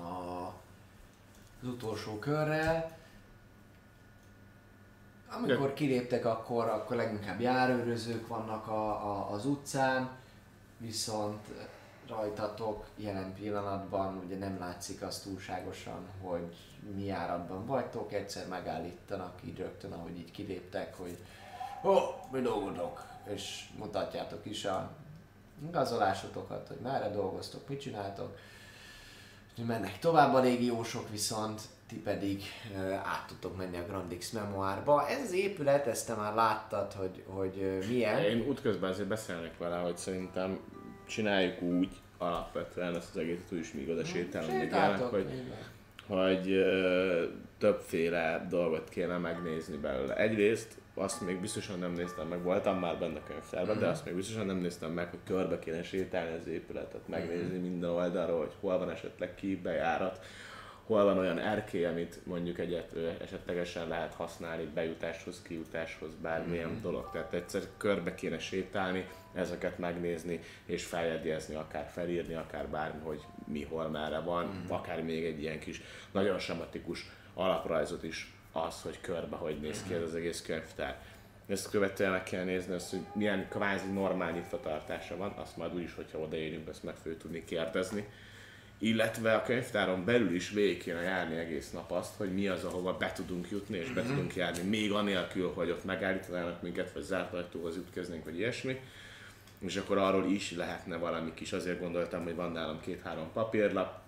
a 0.00 0.52
az 1.62 1.68
utolsó 1.68 2.18
körrel. 2.18 2.98
Amikor 5.30 5.72
kiléptek, 5.72 6.24
akkor, 6.24 6.68
akkor 6.68 6.96
leginkább 6.96 7.40
járőrözők 7.40 8.28
vannak 8.28 8.66
a, 8.68 9.10
a, 9.10 9.30
az 9.30 9.46
utcán, 9.46 10.10
viszont 10.78 11.48
rajtatok 12.08 12.86
jelen 12.96 13.34
pillanatban 13.34 14.22
ugye 14.24 14.36
nem 14.36 14.58
látszik 14.58 15.02
az 15.02 15.18
túlságosan, 15.18 16.08
hogy 16.22 16.56
mi 16.94 17.04
járatban 17.04 17.66
vagytok, 17.66 18.12
egyszer 18.12 18.48
megállítanak 18.48 19.38
így 19.44 19.58
rögtön, 19.58 19.92
ahogy 19.92 20.18
így 20.18 20.30
kiléptek, 20.30 20.96
hogy 20.96 21.18
ó, 21.84 21.96
mi 22.30 22.40
dolgotok, 22.40 23.06
és 23.24 23.68
mutatjátok 23.78 24.46
is 24.46 24.64
a 24.64 24.90
igazolásotokat, 25.68 26.68
hogy 26.68 26.78
merre 26.82 27.10
dolgoztok, 27.10 27.68
mit 27.68 27.80
csináltok. 27.80 28.36
Mennek 29.66 29.98
tovább 29.98 30.34
a 30.34 30.40
légiósok, 30.40 31.10
viszont 31.10 31.60
ti 31.86 31.96
pedig 31.96 32.42
át 33.04 33.26
tudtok 33.26 33.56
menni 33.56 33.76
a 33.76 33.84
Grandix 33.86 34.30
Memoárba. 34.30 35.08
Ez 35.08 35.22
az 35.22 35.32
épület, 35.32 35.86
ezt 35.86 36.06
te 36.06 36.14
már 36.14 36.34
láttad, 36.34 36.92
hogy, 36.92 37.22
hogy 37.26 37.78
milyen. 37.88 38.22
Én 38.22 38.46
útközben 38.48 38.90
azért 38.90 39.08
beszélnek 39.08 39.58
vele, 39.58 39.76
hogy 39.76 39.96
szerintem 39.96 40.58
csináljuk 41.06 41.62
úgy, 41.62 41.88
alapvetően 42.18 42.96
ezt 42.96 43.08
az 43.10 43.16
egészet 43.16 43.52
úgy 43.52 43.58
is 43.58 43.72
még 43.72 43.88
oda 43.88 44.04
sétálunk, 44.04 44.52
még 44.52 44.70
ilyenek, 44.70 45.00
hogy, 45.00 45.26
hogy 46.06 46.50
ö, 46.50 47.24
többféle 47.58 48.46
dolgot 48.48 48.88
kéne 48.88 49.18
megnézni 49.18 49.76
belőle. 49.76 50.16
Egyrészt 50.16 50.79
azt 51.00 51.20
még 51.20 51.40
biztosan 51.40 51.78
nem 51.78 51.92
néztem 51.92 52.28
meg, 52.28 52.42
voltam 52.42 52.78
már 52.78 52.98
benne 52.98 53.20
könyvtárban, 53.26 53.78
de 53.78 53.86
azt 53.86 54.04
még 54.04 54.14
biztosan 54.14 54.46
nem 54.46 54.56
néztem 54.56 54.92
meg, 54.92 55.10
hogy 55.10 55.18
körbe 55.24 55.58
kéne 55.58 55.82
sétálni 55.82 56.36
az 56.36 56.46
épületet, 56.46 57.08
megnézni 57.08 57.58
minden 57.58 57.90
oldalról, 57.90 58.38
hogy 58.38 58.54
hol 58.60 58.78
van 58.78 58.90
esetleg 58.90 59.34
kibejárat, 59.34 60.20
hol 60.86 61.04
van 61.04 61.18
olyan 61.18 61.38
erkély, 61.38 61.84
amit 61.84 62.26
mondjuk 62.26 62.58
egyet, 62.58 62.96
esetlegesen 63.20 63.88
lehet 63.88 64.14
használni 64.14 64.64
bejutáshoz, 64.74 65.42
kijutáshoz, 65.42 66.10
bármilyen 66.22 66.80
dolog. 66.82 67.10
Tehát 67.12 67.34
egyszer 67.34 67.62
körbe 67.76 68.14
kéne 68.14 68.38
sétálni, 68.38 69.08
ezeket 69.34 69.78
megnézni, 69.78 70.40
és 70.64 70.84
feljegyezni, 70.84 71.54
akár 71.54 71.90
felírni, 71.92 72.34
akár 72.34 72.68
bármi, 72.68 73.00
hogy 73.04 73.20
mi 73.46 73.62
hol 73.62 73.88
merre 73.88 74.18
van, 74.18 74.64
akár 74.68 75.02
még 75.02 75.24
egy 75.24 75.42
ilyen 75.42 75.58
kis, 75.58 75.82
nagyon 76.12 76.38
sematikus 76.38 77.10
alaprajzot 77.34 78.02
is 78.02 78.32
az, 78.52 78.82
hogy 78.82 79.00
körbe 79.00 79.36
hogy 79.36 79.60
néz 79.60 79.82
ki 79.88 79.94
ez 79.94 80.02
az 80.02 80.14
egész 80.14 80.42
könyvtár. 80.42 80.98
Ezt 81.46 81.70
követően 81.70 82.10
meg 82.10 82.22
kell 82.22 82.44
nézni 82.44 82.74
azt, 82.74 82.90
hogy 82.90 83.00
milyen 83.12 83.48
kvázi 83.48 83.90
normál 83.90 84.30
nyitvatartása 84.30 85.16
van, 85.16 85.32
azt 85.36 85.56
majd 85.56 85.74
úgyis, 85.74 85.94
hogyha 85.94 86.18
odaérünk, 86.18 86.68
azt 86.68 86.82
meg 86.82 86.94
fogjuk 87.02 87.20
tudni 87.20 87.44
kérdezni. 87.44 88.08
Illetve 88.78 89.34
a 89.34 89.42
könyvtáron 89.42 90.04
belül 90.04 90.34
is 90.34 90.50
végig 90.50 90.82
kéne 90.82 91.00
járni 91.00 91.36
egész 91.36 91.70
nap 91.70 91.90
azt, 91.90 92.16
hogy 92.16 92.34
mi 92.34 92.48
az, 92.48 92.64
ahova 92.64 92.96
be 92.96 93.12
tudunk 93.12 93.50
jutni, 93.50 93.76
és 93.76 93.90
be 93.92 94.02
tudunk 94.02 94.34
járni, 94.34 94.62
még 94.62 94.92
anélkül, 94.92 95.52
hogy 95.54 95.70
ott 95.70 95.84
megállítanának 95.84 96.62
minket, 96.62 96.92
vagy 96.92 97.02
zárt 97.02 97.34
ajtóhoz 97.34 97.76
ütköznénk, 97.76 98.24
vagy 98.24 98.38
ilyesmi. 98.38 98.80
És 99.58 99.76
akkor 99.76 99.98
arról 99.98 100.30
is 100.30 100.52
lehetne 100.52 100.96
valami 100.96 101.34
kis, 101.34 101.52
azért 101.52 101.80
gondoltam, 101.80 102.22
hogy 102.22 102.34
van 102.34 102.52
nálam 102.52 102.80
két-három 102.80 103.32
papírlap, 103.32 103.99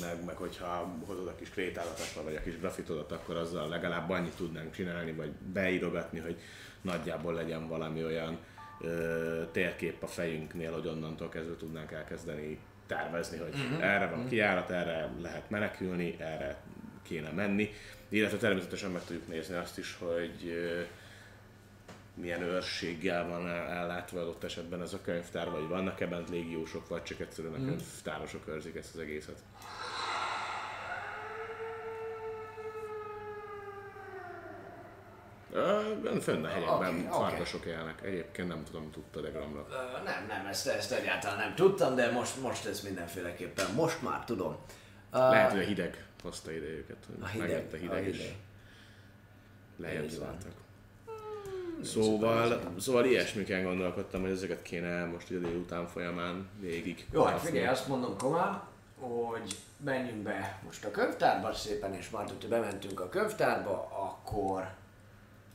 meg, 0.00 0.24
meg 0.24 0.36
hogyha 0.36 0.96
hozod 1.06 1.26
a 1.26 1.34
kis 1.34 1.50
krétálatot, 1.50 2.22
vagy 2.24 2.34
a 2.34 2.42
kis 2.42 2.58
grafitodat, 2.58 3.12
akkor 3.12 3.36
azzal 3.36 3.68
legalább 3.68 4.10
annyit 4.10 4.36
tudnánk 4.36 4.72
csinálni, 4.72 5.12
vagy 5.12 5.30
beírogatni, 5.30 6.18
hogy 6.18 6.36
nagyjából 6.80 7.34
legyen 7.34 7.68
valami 7.68 8.04
olyan 8.04 8.38
ö, 8.80 9.42
térkép 9.52 10.02
a 10.02 10.06
fejünknél, 10.06 10.72
hogy 10.72 10.86
onnantól 10.86 11.28
kezdve 11.28 11.56
tudnánk 11.56 11.92
elkezdeni 11.92 12.58
tervezni, 12.86 13.38
hogy 13.38 13.54
erre 13.80 14.06
van 14.06 14.28
kijárat, 14.28 14.70
erre 14.70 15.10
lehet 15.20 15.50
menekülni, 15.50 16.16
erre 16.18 16.56
kéne 17.02 17.30
menni, 17.30 17.70
illetve 18.08 18.36
természetesen 18.36 18.90
meg 18.90 19.04
tudjuk 19.04 19.28
nézni 19.28 19.54
azt 19.54 19.78
is, 19.78 19.96
hogy 19.98 20.46
ö, 20.46 20.80
milyen 22.20 22.42
őrséggel 22.42 23.28
van 23.28 23.48
el- 23.48 23.68
ellátva 23.68 24.20
adott 24.20 24.44
esetben 24.44 24.82
ez 24.82 24.92
a 24.92 25.00
könyvtár, 25.02 25.50
vagy 25.50 25.68
vannak 25.68 26.00
ebben 26.00 26.24
légiósok, 26.30 26.88
vagy 26.88 27.02
csak 27.02 27.20
egyszerűen 27.20 27.54
a 27.54 27.64
könyvtárosok 27.64 28.48
őrzik 28.48 28.76
ezt 28.76 28.94
az 28.94 29.00
egészet. 29.00 29.42
Ö, 35.52 35.80
Fönn 36.20 36.44
a 36.44 36.48
hegyekben 36.48 36.94
okay, 36.94 37.06
farkasok 37.08 37.64
élnek. 37.64 38.02
Egyébként 38.02 38.48
nem 38.48 38.64
tudom, 38.64 38.90
tudtad 38.90 39.22
de 39.22 39.30
Gramra. 39.30 39.66
Nem, 40.04 40.26
nem, 40.28 40.46
ezt, 40.46 40.66
ezt 40.66 40.92
egyáltalán 40.92 41.38
nem 41.38 41.54
tudtam, 41.54 41.94
de 41.94 42.10
most, 42.10 42.40
most 42.40 42.66
ez 42.66 42.80
mindenféleképpen, 42.80 43.66
most 43.74 44.02
már 44.02 44.24
tudom. 44.24 44.56
Ö, 45.12 45.18
Lehet, 45.18 45.50
hogy 45.50 45.60
a 45.60 45.64
hideg 45.64 46.04
hozta 46.22 46.52
ide 46.52 46.66
őket, 46.66 46.96
a 47.20 47.26
hideg, 47.26 47.48
megjött 47.48 47.72
a 47.72 47.76
hideg, 47.76 48.04
a 48.04 48.06
és 48.06 48.16
hideg. 48.16 48.36
lejjebb 49.76 50.04
Így 50.04 50.18
van. 50.18 50.26
szálltak. 50.28 50.52
Szóval, 51.84 52.60
szóval 52.78 53.04
ilyesmiken 53.04 53.62
gondolkodtam, 53.62 54.20
hogy 54.20 54.30
ezeket 54.30 54.62
kéne 54.62 55.04
most 55.04 55.30
ugye 55.30 55.38
délután 55.38 55.86
folyamán 55.86 56.48
végig. 56.60 57.06
Jó, 57.12 57.22
hát 57.22 57.40
figyelj, 57.40 57.66
azt 57.66 57.88
mondom 57.88 58.16
komán, 58.16 58.62
hogy 59.00 59.56
menjünk 59.84 60.22
be 60.22 60.60
most 60.64 60.84
a 60.84 60.90
könyvtárba 60.90 61.52
szépen, 61.52 61.94
és 61.94 62.10
majd, 62.10 62.28
hogyha 62.28 62.48
bementünk 62.48 63.00
a 63.00 63.08
könyvtárba, 63.08 63.88
akkor 63.92 64.78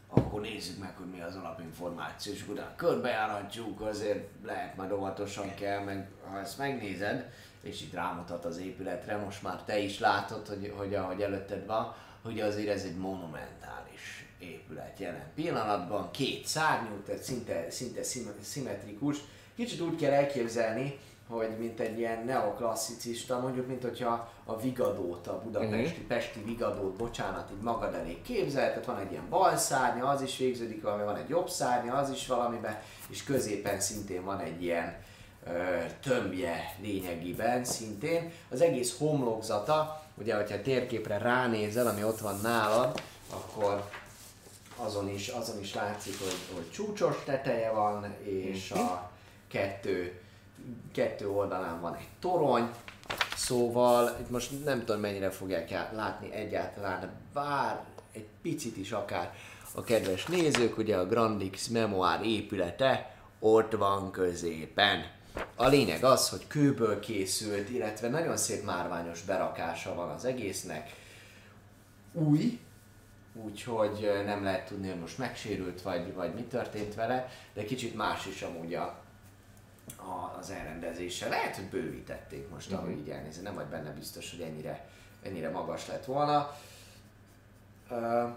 akkor 0.07 0.41
nézzük 0.41 0.79
meg, 0.79 0.95
hogy 0.97 1.05
mi 1.05 1.21
az 1.21 1.35
alapinformáció, 1.35 2.33
és 2.33 2.47
utána 2.47 2.75
körbejáratjuk, 2.75 3.81
azért 3.81 4.27
lehet 4.43 4.75
majd 4.75 4.91
óvatosan 4.91 5.55
kell, 5.55 5.83
meg 5.83 6.09
ha 6.29 6.39
ezt 6.39 6.57
megnézed, 6.57 7.31
és 7.61 7.81
itt 7.81 7.93
rámutat 7.93 8.45
az 8.45 8.57
épületre, 8.57 9.17
most 9.17 9.43
már 9.43 9.63
te 9.63 9.79
is 9.79 9.99
látod, 9.99 10.47
hogy, 10.47 10.73
hogy 10.77 10.95
ahogy 10.95 11.21
előtted 11.21 11.65
van, 11.65 11.95
hogy 12.23 12.39
azért 12.39 12.69
ez 12.69 12.83
egy 12.83 12.97
monumentális 12.97 14.25
épület 14.51 14.99
jelen 14.99 15.31
pillanatban, 15.35 16.11
két 16.11 16.45
szárnyú, 16.45 17.01
tehát 17.05 17.23
szinte, 17.23 17.65
szinte 17.69 18.03
szim- 18.03 18.43
szimmetrikus. 18.43 19.17
Kicsit 19.55 19.81
úgy 19.81 19.95
kell 19.95 20.11
elképzelni, 20.11 20.99
hogy 21.27 21.49
mint 21.59 21.79
egy 21.79 21.97
ilyen 21.97 22.25
neoklasszicista, 22.25 23.39
mondjuk, 23.39 23.67
mint 23.67 23.83
hogyha 23.83 24.31
a 24.45 24.59
Vigadót, 24.61 25.27
a 25.27 25.41
budapesti, 25.43 25.85
uh-huh. 25.85 26.07
pesti 26.07 26.43
Vigadót, 26.43 26.95
bocsánat, 26.95 27.49
így 27.51 27.61
magad 27.61 27.93
elé 27.93 28.21
képzel, 28.21 28.69
tehát 28.69 28.85
van 28.85 28.99
egy 28.99 29.11
ilyen 29.11 29.29
bal 29.29 29.57
szárnya, 29.57 30.07
az 30.07 30.21
is 30.21 30.37
végződik 30.37 30.81
valami, 30.81 31.03
van 31.03 31.15
egy 31.15 31.29
jobb 31.29 31.49
szárnya, 31.49 31.93
az 31.95 32.09
is 32.09 32.27
valamiben, 32.27 32.79
és 33.09 33.23
középen 33.23 33.79
szintén 33.79 34.23
van 34.23 34.39
egy 34.39 34.63
ilyen 34.63 34.95
ö, 35.45 35.51
tömbje 36.01 36.75
lényegében 36.81 37.63
szintén. 37.63 38.31
Az 38.49 38.61
egész 38.61 38.97
homlokzata, 38.97 40.03
ugye, 40.17 40.35
hogyha 40.35 40.61
térképre 40.61 41.17
ránézel, 41.17 41.87
ami 41.87 42.03
ott 42.03 42.19
van 42.19 42.39
nálad, 42.41 43.01
akkor 43.29 43.89
azon 44.75 45.09
is, 45.09 45.27
azon 45.27 45.59
is 45.59 45.73
látszik, 45.73 46.19
hogy, 46.19 46.55
hogy 46.55 46.71
csúcsos 46.71 47.15
teteje 47.25 47.71
van, 47.71 48.15
és 48.23 48.71
a 48.71 49.11
kettő, 49.47 50.19
kettő 50.93 51.29
oldalán 51.29 51.81
van 51.81 51.95
egy 51.95 52.07
torony, 52.19 52.69
szóval 53.35 54.17
itt 54.21 54.29
most 54.29 54.63
nem 54.63 54.79
tudom 54.79 55.01
mennyire 55.01 55.29
fogják 55.29 55.71
já- 55.71 55.93
látni 55.93 56.33
egyáltalán, 56.33 57.11
bár 57.33 57.83
egy 58.11 58.27
picit 58.41 58.77
is 58.77 58.91
akár 58.91 59.33
a 59.75 59.83
kedves 59.83 60.25
nézők, 60.25 60.77
ugye 60.77 60.97
a 60.97 61.05
Grandix 61.05 61.67
Memoir 61.67 62.19
épülete 62.23 63.15
ott 63.39 63.71
van 63.71 64.11
középen. 64.11 65.13
A 65.55 65.67
lényeg 65.67 66.03
az, 66.03 66.29
hogy 66.29 66.47
kőből 66.47 66.99
készült, 66.99 67.69
illetve 67.69 68.09
nagyon 68.09 68.37
szép 68.37 68.63
márványos 68.63 69.21
berakása 69.21 69.95
van 69.95 70.09
az 70.09 70.25
egésznek. 70.25 70.93
Új, 72.13 72.59
úgyhogy 73.43 74.21
nem 74.25 74.43
lehet 74.43 74.67
tudni, 74.67 74.89
hogy 74.89 74.99
most 74.99 75.17
megsérült, 75.17 75.81
vagy, 75.81 76.13
vagy 76.13 76.33
mi 76.33 76.41
történt 76.41 76.95
vele, 76.95 77.29
de 77.53 77.63
kicsit 77.63 77.95
más 77.95 78.25
is 78.25 78.41
amúgy 78.41 78.73
a, 78.73 79.03
a, 79.95 80.37
az 80.39 80.49
elrendezése. 80.49 81.29
Lehet, 81.29 81.55
hogy 81.55 81.65
bővítették 81.65 82.49
most, 82.49 82.71
uh-huh. 82.71 82.83
ahogy 82.83 82.97
így 82.97 83.09
elnézem, 83.09 83.43
nem 83.43 83.55
vagy 83.55 83.65
benne 83.65 83.89
biztos, 83.89 84.31
hogy 84.31 84.41
ennyire, 84.41 84.87
ennyire 85.23 85.49
magas 85.49 85.87
lett 85.87 86.05
volna. 86.05 86.57
Ö, 87.89 88.27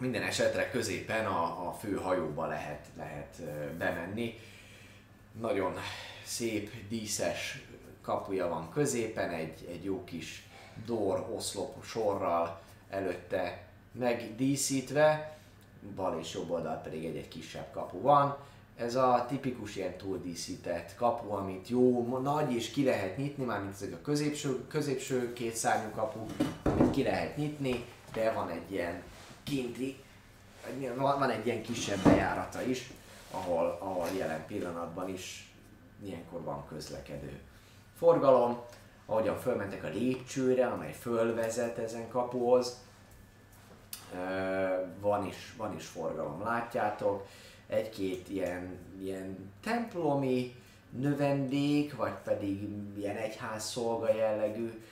minden 0.00 0.22
esetre 0.22 0.70
középen 0.70 1.26
a, 1.26 1.68
a 1.68 1.72
fő 1.72 1.94
hajóba 1.96 2.46
lehet, 2.46 2.86
lehet 2.96 3.42
bemenni. 3.76 4.38
Nagyon 5.32 5.74
szép, 6.24 6.88
díszes 6.88 7.62
kapuja 8.02 8.48
van 8.48 8.70
középen, 8.70 9.30
egy, 9.30 9.66
egy 9.70 9.84
jó 9.84 10.04
kis 10.04 10.46
dor 10.84 11.28
oszlop 11.34 11.84
sorral 11.84 12.60
előtte 12.90 13.66
megdíszítve, 13.92 15.36
bal 15.94 16.18
és 16.20 16.34
jobb 16.34 16.50
oldal 16.50 16.76
pedig 16.76 17.04
egy, 17.04 17.16
egy 17.16 17.28
kisebb 17.28 17.70
kapu 17.72 18.00
van. 18.00 18.36
ez 18.76 18.94
a 18.94 19.24
tipikus 19.28 19.76
ilyen 19.76 19.96
túldíszített 19.96 20.94
kapu, 20.96 21.32
amit 21.32 21.68
jó, 21.68 22.18
nagy 22.18 22.54
és 22.54 22.70
ki 22.70 22.84
lehet 22.84 23.16
nyitni, 23.16 23.44
mármint 23.44 23.74
ezek 23.74 23.92
a 23.92 24.00
középső, 24.02 24.66
középső 24.66 25.32
két 25.32 25.54
szárnyú 25.54 25.90
kapu, 25.94 26.26
amit 26.62 26.90
ki 26.90 27.02
lehet 27.02 27.36
nyitni, 27.36 27.84
de 28.12 28.32
van 28.32 28.50
egy 28.50 28.72
ilyen 28.72 29.02
kinti, 29.42 29.96
van 30.96 31.30
egy 31.30 31.46
ilyen 31.46 31.62
kisebb 31.62 32.02
bejárata 32.02 32.62
is, 32.62 32.90
ahol, 33.30 33.78
ahol 33.80 34.08
jelen 34.16 34.46
pillanatban 34.46 35.08
is 35.08 35.52
ilyenkor 36.04 36.42
van 36.42 36.66
közlekedő 36.68 37.40
forgalom, 37.96 38.58
ahogyan 39.10 39.38
fölmentek 39.38 39.84
a 39.84 39.88
lépcsőre, 39.88 40.66
amely 40.66 40.92
fölvezet 40.92 41.78
ezen 41.78 42.08
kapuhoz, 42.08 42.76
van 45.00 45.26
is, 45.26 45.54
van 45.56 45.74
is 45.76 45.86
forgalom, 45.86 46.42
látjátok. 46.42 47.26
Egy-két 47.66 48.28
ilyen, 48.28 48.78
ilyen 49.00 49.52
templomi 49.62 50.54
növendék, 50.90 51.96
vagy 51.96 52.14
pedig 52.24 52.68
ilyen 52.96 53.16
egyházszolga 53.16 54.14
jellegű, 54.14 54.82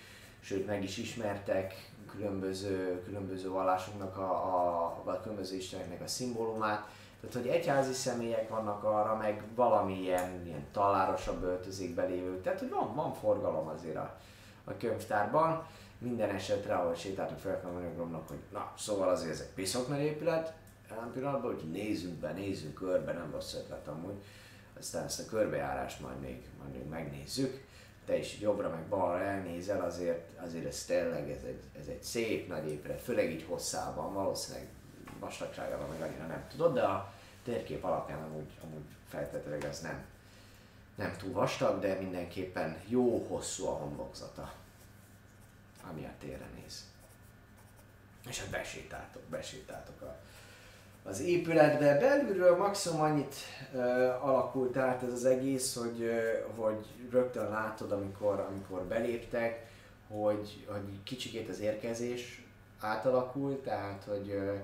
sőt 0.41 0.67
meg 0.67 0.83
is 0.83 0.97
ismertek 0.97 1.91
különböző, 2.11 3.03
különböző 3.05 3.49
vallásoknak, 3.49 4.17
a, 4.17 4.31
a, 4.31 5.01
vagy 5.05 5.21
különböző 5.21 5.57
isteneknek 5.57 6.03
a 6.03 6.07
szimbólumát. 6.07 6.89
Tehát, 7.29 7.47
hogy 7.47 7.57
egyházi 7.57 7.93
személyek 7.93 8.49
vannak 8.49 8.85
arra, 8.85 9.17
meg 9.17 9.43
valamilyen 9.55 10.47
ilyen 10.47 10.67
talárosabb 10.73 11.43
öltözékbe 11.43 12.05
lévők. 12.05 12.43
Tehát, 12.43 12.59
hogy 12.59 12.71
van, 12.71 12.95
van 12.95 13.15
forgalom 13.15 13.69
azért 13.69 13.97
a, 13.97 14.17
a 14.65 14.77
könyvtárban. 14.77 15.67
Minden 15.99 16.31
esetre, 16.31 16.75
ahol 16.75 16.95
sétáltunk 16.95 17.41
fel 17.41 17.61
a 17.65 17.73
monogromnak, 17.73 18.29
hogy 18.29 18.39
na, 18.53 18.73
szóval 18.77 19.09
azért 19.09 19.33
ez 19.33 19.41
egy 19.41 19.55
piszok 19.55 19.89
nagy 19.89 20.01
épület, 20.01 20.55
jelen 20.91 21.13
pillanatban, 21.13 21.55
hogy 21.55 21.71
nézzünk 21.71 22.15
be, 22.15 22.33
nézzünk 22.33 22.75
körbe, 22.75 23.13
nem 23.13 23.31
rossz 23.33 23.55
ötlet 23.55 23.89
amúgy. 23.89 24.25
Aztán 24.79 25.05
ezt 25.05 25.21
a 25.21 25.31
körbejárást 25.31 26.01
majd 26.01 26.21
még, 26.21 26.49
majd 26.59 26.73
még 26.73 26.89
megnézzük. 26.89 27.65
Te 28.05 28.19
is 28.19 28.41
jobbra 28.41 28.69
meg 28.69 28.87
balra 28.89 29.23
elnézel, 29.23 29.81
azért, 29.81 30.41
azért 30.41 30.67
ez 30.67 30.85
tényleg 30.85 31.31
ez 31.31 31.43
egy, 31.47 31.63
ez 31.81 31.87
egy 31.87 32.03
szép 32.03 32.49
nagy 32.49 32.71
épület, 32.71 33.01
főleg 33.01 33.31
így 33.31 33.47
hosszában, 33.49 34.15
valószínűleg 34.15 34.69
vastagságában 35.21 35.89
meg 35.89 36.01
annyira 36.01 36.27
nem 36.27 36.47
tudod, 36.51 36.75
de 36.75 36.83
a 36.83 37.15
térkép 37.47 37.85
alapján 37.85 38.23
amúgy, 38.23 38.51
amúgy 38.65 38.85
feltétlenül 39.09 39.67
ez 39.67 39.81
nem, 39.81 40.05
nem 40.95 41.17
túl 41.17 41.33
vastag, 41.33 41.81
de 41.81 41.95
mindenképpen 41.95 42.77
jó 42.87 43.27
hosszú 43.29 43.67
a 43.67 43.71
homlokzata, 43.71 44.53
ami 45.91 46.05
a 46.05 46.11
térre 46.19 46.47
néz. 46.61 46.85
És 48.29 48.41
hát 48.41 48.51
besétáltok, 48.51 49.23
besétáltok 49.23 50.01
a, 50.01 50.17
az 51.09 51.21
épületbe. 51.21 51.99
Belülről 51.99 52.57
maximum 52.57 53.01
annyit 53.01 53.35
ö, 53.75 53.79
alakult 54.21 54.77
át 54.77 55.03
ez 55.03 55.13
az 55.13 55.25
egész, 55.25 55.77
hogy, 55.77 56.03
ö, 56.03 56.39
hogy 56.57 56.87
rögtön 57.11 57.51
látod, 57.51 57.93
amikor, 57.93 58.47
amikor 58.51 58.83
beléptek, 58.83 59.67
hogy, 60.09 60.67
hogy 60.67 61.03
kicsikét 61.03 61.49
az 61.49 61.61
érkezés 61.61 62.45
átalakult, 62.81 63.63
tehát 63.63 64.05
hogy 64.05 64.31
ö, 64.31 64.55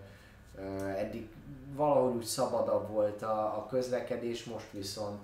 eddig 0.97 1.29
valahogy 1.75 2.15
úgy 2.15 2.25
szabadabb 2.25 2.89
volt 2.89 3.23
a, 3.23 3.57
a 3.57 3.67
közlekedés, 3.71 4.45
most 4.45 4.67
viszont 4.71 5.19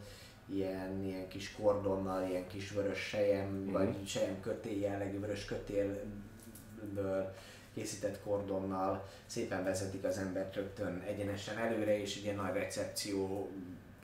ilyen, 0.47 1.05
ilyen 1.05 1.29
kis 1.29 1.55
kordonnal, 1.61 2.29
ilyen 2.29 2.47
kis 2.47 2.71
vörös 2.71 2.99
sejem, 2.99 3.49
mm. 3.49 3.73
vagy 3.73 4.09
sejem 4.09 4.41
kötél 4.41 4.79
jellegű 4.79 5.19
vörös 5.19 5.45
kötélből 5.45 7.35
készített 7.75 8.23
kordonnal 8.23 9.09
szépen 9.27 9.65
vezetik 9.65 10.05
az 10.05 10.19
embert 10.19 10.55
rögtön 10.55 11.03
egyenesen 11.07 11.59
előre, 11.59 12.01
és 12.01 12.17
egy 12.17 12.23
ilyen 12.23 12.37
nagy 12.37 12.53
recepció 12.53 13.51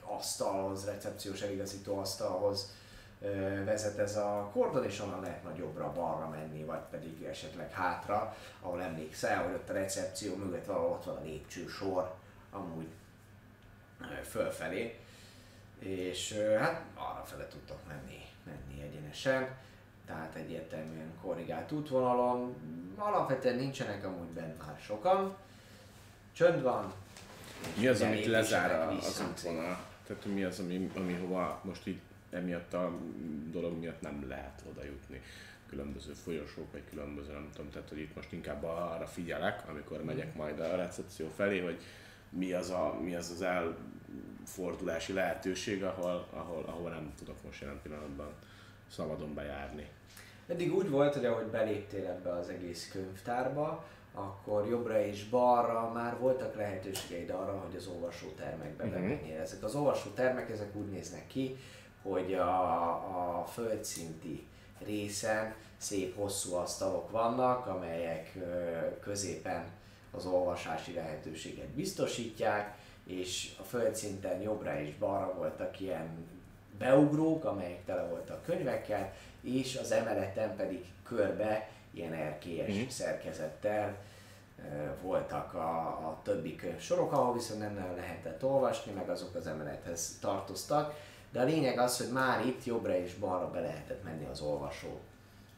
asztalhoz, 0.03 0.85
recepciós 0.85 1.41
eligazító 1.41 1.97
asztalhoz 1.97 2.71
vezet 3.65 3.97
ez 3.97 4.15
a 4.15 4.49
kordon, 4.53 4.85
és 4.85 4.99
onnan 4.99 5.21
lehet 5.21 5.43
nagyobbra 5.43 5.91
balra 5.91 6.29
menni, 6.29 6.63
vagy 6.63 6.81
pedig 6.89 7.23
esetleg 7.23 7.71
hátra, 7.71 8.35
ahol 8.61 8.81
emlékszel, 8.81 9.43
hogy 9.43 9.53
ott 9.53 9.69
a 9.69 9.73
recepció 9.73 10.35
mögött 10.35 10.65
valahol 10.65 10.91
ott 10.91 11.03
van 11.03 11.15
a 11.15 11.23
lépcsősor, 11.23 12.13
amúgy 12.51 12.87
fölfelé, 14.23 14.99
és 15.79 16.33
hát 16.59 16.81
arra 16.95 17.23
fele 17.25 17.47
tudtok 17.47 17.79
menni, 17.87 18.21
menni 18.43 18.81
egyenesen, 18.81 19.47
tehát 20.05 20.35
egyértelműen 20.35 21.13
korrigált 21.21 21.71
útvonalon, 21.71 22.55
alapvetően 22.97 23.55
nincsenek 23.55 24.05
amúgy 24.05 24.27
bent 24.27 24.65
már 24.65 24.79
sokan, 24.79 25.35
csönd 26.33 26.61
van, 26.61 26.93
Mi 27.77 27.87
az, 27.87 28.01
amit 28.01 28.25
lezár 28.25 28.87
az 28.87 29.23
útvonal? 29.29 29.77
Tehát 30.07 30.25
mi 30.25 30.43
az, 30.43 30.59
ami, 30.59 30.91
ami 30.95 31.13
hova 31.13 31.59
most 31.63 31.87
így 31.87 31.99
emiatt 32.35 32.73
a 32.73 32.91
dolog 33.51 33.77
miatt 33.79 34.01
nem 34.01 34.27
lehet 34.27 34.63
oda 34.69 34.83
jutni? 34.83 35.21
Különböző 35.69 36.13
folyosók, 36.13 36.71
vagy 36.71 36.83
különböző, 36.89 37.31
nem 37.31 37.49
tudom, 37.55 37.71
tehát 37.71 37.89
hogy 37.89 37.99
itt 37.99 38.15
most 38.15 38.31
inkább 38.31 38.63
arra 38.63 39.05
figyelek, 39.07 39.69
amikor 39.69 40.03
megyek 40.03 40.35
majd 40.35 40.59
a 40.59 40.75
recepció 40.75 41.27
felé, 41.35 41.59
hogy 41.59 41.77
mi 42.29 42.51
az, 42.53 42.69
a, 42.69 42.99
mi 43.03 43.15
az 43.15 43.29
az 43.31 43.41
elfordulási 43.41 45.13
lehetőség, 45.13 45.83
ahol, 45.83 46.27
ahol, 46.33 46.63
ahol 46.67 46.89
nem 46.89 47.13
tudok 47.17 47.43
most 47.43 47.61
jelen 47.61 47.79
pillanatban 47.83 48.29
szabadon 48.87 49.33
bejárni. 49.33 49.87
Eddig 50.47 50.73
úgy 50.73 50.89
volt, 50.89 51.13
hogy 51.13 51.25
ahogy 51.25 51.45
beléptél 51.45 52.05
ebbe 52.05 52.29
az 52.31 52.49
egész 52.49 52.89
könyvtárba, 52.91 53.85
akkor 54.13 54.67
jobbra 54.67 55.01
és 55.05 55.23
balra 55.29 55.91
már 55.93 56.17
voltak 56.19 56.55
lehetőségeid 56.55 57.29
arra, 57.29 57.51
hogy 57.51 57.75
az 57.75 57.87
olvasótermekbe 57.87 58.83
Mhm. 58.83 58.93
uh-huh. 58.93 59.09
bemenjél. 59.09 59.39
Ezek 59.39 59.63
az 59.63 59.75
olvasótermek, 59.75 60.49
ezek 60.49 60.75
úgy 60.75 60.89
néznek 60.89 61.27
ki, 61.27 61.57
hogy 62.09 62.33
a, 62.33 63.39
a 63.39 63.45
földszinti 63.45 64.47
részen 64.85 65.55
szép 65.77 66.15
hosszú 66.15 66.53
asztalok 66.53 67.11
vannak, 67.11 67.67
amelyek 67.67 68.37
középen 69.01 69.65
az 70.11 70.25
olvasási 70.25 70.93
lehetőséget 70.93 71.67
biztosítják, 71.67 72.77
és 73.05 73.55
a 73.59 73.63
földszinten 73.63 74.41
jobbra 74.41 74.79
és 74.79 74.95
balra 74.97 75.33
voltak 75.33 75.79
ilyen 75.79 76.27
beugrók, 76.77 77.45
amelyek 77.45 77.85
tele 77.85 78.03
voltak 78.03 78.43
könyvekkel, 78.43 79.13
és 79.41 79.75
az 79.75 79.91
emeleten 79.91 80.55
pedig 80.55 80.85
körbe 81.03 81.69
ilyen 81.91 82.13
erkélyes 82.13 82.75
Mhm. 82.75 82.87
szerkezettel 82.87 83.95
voltak 85.01 85.53
a, 85.53 85.77
a 85.87 86.19
többi 86.23 86.55
könyv 86.55 86.79
sorok, 86.79 87.11
ahol 87.11 87.33
viszont 87.33 87.59
nem 87.59 87.73
nagyon 87.73 87.95
lehetett 87.95 88.43
olvasni, 88.43 88.91
meg 88.91 89.09
azok 89.09 89.35
az 89.35 89.47
emelethez 89.47 90.17
tartoztak. 90.21 90.93
De 91.35 91.41
a 91.41 91.45
lényeg 91.45 91.79
az, 91.79 91.97
hogy 91.97 92.11
már 92.11 92.45
itt 92.45 92.65
jobbra 92.65 92.97
és 92.97 93.13
balra 93.13 93.51
be 93.51 93.59
lehetett 93.59 94.03
menni 94.03 94.25
az 94.25 94.41
olvasó, 94.41 94.99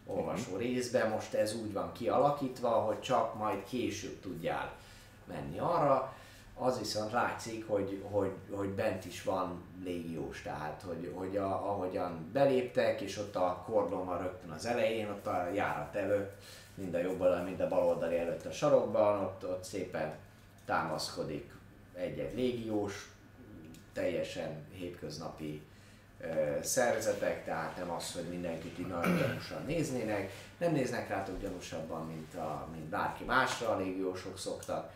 olvasó 0.05 0.55
részbe. 0.55 1.07
Most 1.07 1.33
ez 1.33 1.55
úgy 1.55 1.73
van 1.73 1.91
kialakítva, 1.91 2.69
hogy 2.69 2.99
csak 3.01 3.37
majd 3.37 3.63
később 3.63 4.19
tudjál 4.19 4.73
menni 5.25 5.59
arra. 5.59 6.13
Az 6.55 6.79
viszont 6.79 7.11
látszik, 7.11 7.67
hogy, 7.67 8.03
hogy, 8.11 8.31
hogy 8.51 8.69
bent 8.69 9.05
is 9.05 9.23
van 9.23 9.61
légiós, 9.83 10.41
tehát 10.41 10.83
hogy, 10.85 11.11
hogy 11.15 11.37
a, 11.37 11.69
ahogyan 11.69 12.29
beléptek, 12.33 13.01
és 13.01 13.17
ott 13.17 13.35
a 13.35 13.63
kordon 13.65 14.05
van 14.05 14.21
rögtön 14.21 14.51
az 14.51 14.65
elején, 14.65 15.09
ott 15.09 15.27
a 15.27 15.49
járat 15.53 15.95
előtt, 15.95 16.43
mind 16.75 16.93
a 16.93 16.99
jobb 16.99 17.21
oldal, 17.21 17.43
mind 17.43 17.59
a 17.59 17.67
bal 17.67 17.87
oldali 17.87 18.17
előtt 18.17 18.45
a 18.45 18.51
sarokban, 18.51 19.23
ott, 19.23 19.43
ott 19.43 19.63
szépen 19.63 20.15
támaszkodik 20.65 21.53
egy-egy 21.93 22.35
légiós, 22.35 23.11
teljesen 23.93 24.65
hétköznapi 24.71 25.66
szerzetek, 26.61 27.45
tehát 27.45 27.77
nem 27.77 27.91
az, 27.91 28.13
hogy 28.13 28.23
mindenkit 28.29 28.79
így 28.79 28.87
nagyon 28.87 29.17
gyanúsan 29.17 29.65
néznének, 29.65 30.31
nem 30.57 30.71
néznek 30.71 31.09
rátok 31.09 31.41
gyanúsabban, 31.41 32.05
mint, 32.07 32.35
a, 32.35 32.67
mint 32.71 32.85
bárki 32.85 33.23
másra, 33.23 33.69
a 33.69 33.77
légiósok 33.77 34.37
szoktak, 34.37 34.91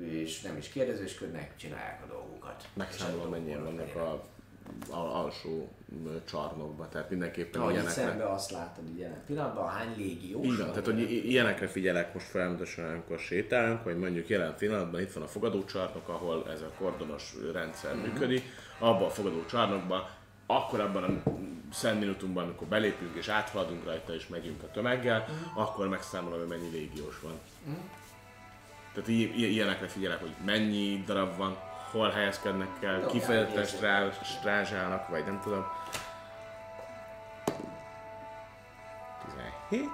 és 0.00 0.40
nem 0.40 0.56
is 0.56 0.68
kérdezősködnek, 0.68 1.56
csinálják 1.56 2.02
a 2.02 2.06
dolgukat. 2.06 2.64
Megszámolom, 2.74 3.30
mennyien 3.30 3.64
vannak 3.64 3.94
a, 3.94 4.24
alsó 4.90 5.68
csarnokba, 6.24 6.88
tehát 6.88 7.10
mindenképpen 7.10 7.60
Ahogy 7.60 7.72
ilyenekre. 7.72 8.02
szembe 8.02 8.30
azt 8.30 8.50
látod 8.50 8.88
így 8.88 8.98
jelen 8.98 9.22
pillanatban, 9.26 9.68
hány 9.68 9.94
légiós 9.96 10.46
van, 10.46 10.56
van, 10.56 10.68
tehát 10.68 10.84
hogy 10.84 11.10
ilyenekre 11.10 11.66
figyelek 11.68 12.14
most 12.14 12.26
folyamatosan, 12.26 12.90
amikor 12.90 13.18
sétálunk, 13.18 13.82
hogy 13.82 13.98
mondjuk 13.98 14.28
jelen 14.28 14.54
pillanatban 14.58 15.00
itt 15.00 15.12
van 15.12 15.22
a 15.22 15.26
fogadócsarnok, 15.26 16.08
ahol 16.08 16.50
ez 16.50 16.60
a 16.60 16.70
kordonos 16.78 17.34
rendszer 17.52 17.94
Mhm. 17.94 18.02
működik, 18.06 18.42
abban 18.78 19.02
a 19.06 19.10
fogadócsarnokban, 19.10 20.08
akkor 20.46 20.80
abban 20.80 21.04
a 21.04 21.30
szent 21.72 22.00
minutumban, 22.00 22.44
amikor 22.44 22.66
belépünk 22.66 23.16
és 23.16 23.28
áthaladunk 23.28 23.84
rajta 23.84 24.14
és 24.14 24.26
megyünk 24.28 24.62
a 24.62 24.70
tömeggel, 24.70 25.18
Mhm. 25.28 25.58
akkor 25.58 25.88
megszámolom, 25.88 26.38
hogy 26.38 26.48
mennyi 26.48 26.68
légiós 26.70 27.20
van. 27.20 27.40
Tehát 28.92 29.08
i- 29.08 29.38
i- 29.40 29.52
ilyenekre 29.52 29.86
figyelek, 29.88 30.20
hogy 30.20 30.34
mennyi 30.44 31.02
darab 31.06 31.36
van, 31.36 31.56
hol 31.90 32.10
helyezkednek 32.10 32.68
el, 32.82 33.00
Jó, 33.00 33.06
kifejezetten 33.06 33.64
strá- 33.64 34.24
strázsálnak, 34.24 35.08
vagy 35.08 35.24
nem 35.24 35.40
tudom. 35.42 35.66
17. 39.68 39.90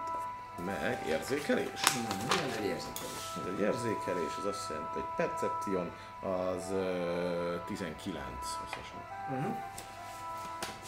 meg 0.65 1.05
érzékelés. 1.09 1.70
Ez 1.73 2.57
egy 2.59 2.65
érzékelés. 2.65 3.37
Ez 3.37 3.47
egy 3.55 3.61
érzékelés, 3.61 4.33
az 4.39 4.45
azt 4.45 4.69
jelenti, 4.70 4.93
hogy 4.93 5.09
perception 5.16 5.91
az 6.20 6.70
ö, 6.70 7.57
19 7.66 8.59
összesen. 8.65 9.01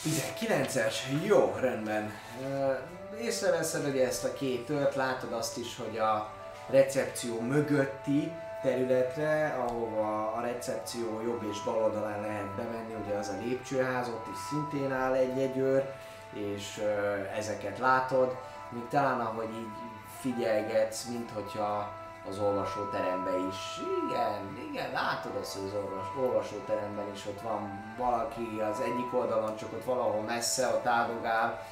19-es, 0.04 0.94
jó, 1.24 1.54
rendben. 1.60 2.12
Észreveszed, 3.20 3.84
hogy 3.84 3.98
ezt 3.98 4.24
a 4.24 4.32
két 4.32 4.66
tört, 4.66 4.94
látod 4.94 5.32
azt 5.32 5.58
is, 5.58 5.76
hogy 5.76 5.98
a 5.98 6.32
recepció 6.70 7.40
mögötti 7.40 8.32
területre, 8.62 9.56
ahova 9.66 10.32
a 10.32 10.40
recepció 10.40 11.20
jobb 11.24 11.42
és 11.50 11.62
bal 11.64 11.82
oldalán 11.82 12.20
lehet 12.20 12.54
bemenni, 12.56 12.94
ugye 13.04 13.14
az 13.14 13.28
a 13.28 13.44
lépcsőház, 13.44 14.08
ott 14.08 14.26
is 14.32 14.38
szintén 14.48 14.92
áll 14.92 15.12
egy-egy 15.12 15.82
és 16.32 16.80
ezeket 17.36 17.78
látod, 17.78 18.36
míg 18.70 18.88
talán 18.90 19.20
ahogy 19.20 19.48
így 19.58 19.68
figyelgetsz, 20.20 21.04
mint 21.04 21.30
hogyha 21.30 21.92
az 22.28 22.38
olvasóteremben 22.38 23.48
is, 23.48 23.80
igen, 24.04 24.58
igen, 24.70 24.92
látod 24.92 25.36
azt, 25.40 25.54
hogy 25.54 25.66
az 25.66 25.74
olvas, 25.74 26.06
olvasóteremben 26.18 27.12
is 27.14 27.26
ott 27.26 27.40
van 27.40 27.94
valaki 27.98 28.60
az 28.70 28.80
egyik 28.80 29.14
oldalon, 29.14 29.56
csak 29.56 29.72
ott 29.72 29.84
valahol 29.84 30.22
messze, 30.22 30.68
ott 30.68 30.86
áldogál, 30.86 31.66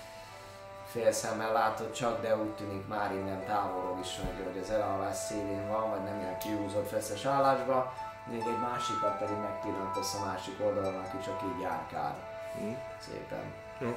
félszemmel 0.84 1.52
látod 1.52 1.92
csak, 1.92 2.22
de 2.22 2.36
úgy 2.36 2.54
tűnik 2.54 2.86
már 2.86 3.12
innen 3.12 3.44
távolról 3.46 3.98
is, 4.00 4.16
hogy, 4.16 4.44
hogy 4.44 4.58
az 4.58 4.70
elalvás 4.70 5.16
szélén 5.16 5.68
van, 5.68 5.90
vagy 5.90 6.02
nem 6.02 6.20
ilyen 6.20 6.38
kiúzott 6.38 6.88
feszes 6.88 7.24
állásba, 7.24 7.92
még 8.26 8.40
egy 8.40 8.58
másikat 8.58 9.18
pedig 9.18 9.36
megpillantasz 9.36 10.14
a 10.14 10.24
másik 10.24 10.60
oldalon, 10.60 10.94
aki 10.94 11.18
csak 11.24 11.40
így 11.42 11.60
járkál. 11.60 12.16
Hm? 12.58 12.74
Szépen. 12.98 13.54
Jó. 13.78 13.96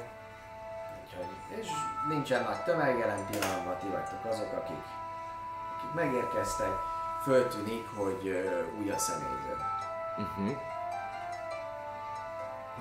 Úgyhogy, 1.04 1.58
és 1.60 1.68
nincsen 2.08 2.42
nagy 2.42 2.62
tömeg, 2.62 2.98
jelen 2.98 3.26
pillanatban 3.26 3.76
ti 3.76 3.86
vagytok 3.86 4.24
azok, 4.24 4.52
akik, 4.52 4.84
akik 5.86 5.94
megérkeztek. 5.94 6.72
Föltűnik, 7.22 7.88
hogy 7.96 8.28
uh, 8.28 8.78
új 8.78 8.90
a 8.90 8.98
személyzet. 8.98 9.60
Uh-huh. 10.18 10.46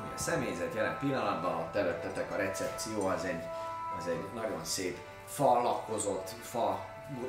Új 0.04 0.14
a 0.16 0.18
személyzet 0.18 0.74
jelen 0.74 0.98
pillanatban, 1.00 1.56
ott 1.56 1.76
előttetek 1.76 2.32
a 2.32 2.36
recepció, 2.36 3.08
az 3.08 3.26
egy, 3.26 3.44
az 3.98 4.08
egy 4.08 4.30
nagyon 4.34 4.64
szép 4.64 4.98
fa 5.26 5.62
lakozott, 5.62 6.30
fa 6.42 6.86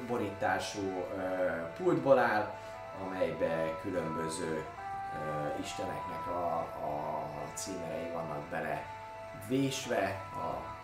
borítású 0.07 0.81
uh, 0.81 1.15
pultból 1.77 2.19
áll, 2.19 2.55
amelybe 3.07 3.79
különböző 3.81 4.65
uh, 5.13 5.61
isteneknek 5.61 6.27
a, 6.27 6.57
a 6.59 7.55
címerei 7.55 8.11
vannak 8.13 8.43
bele 8.51 8.85
vésve, 9.49 10.21
a 10.35 10.75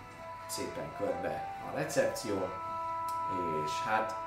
szépen 0.47 0.93
körbe 0.99 1.57
a 1.71 1.77
recepció, 1.77 2.35
és 3.65 3.71
hát 3.87 4.22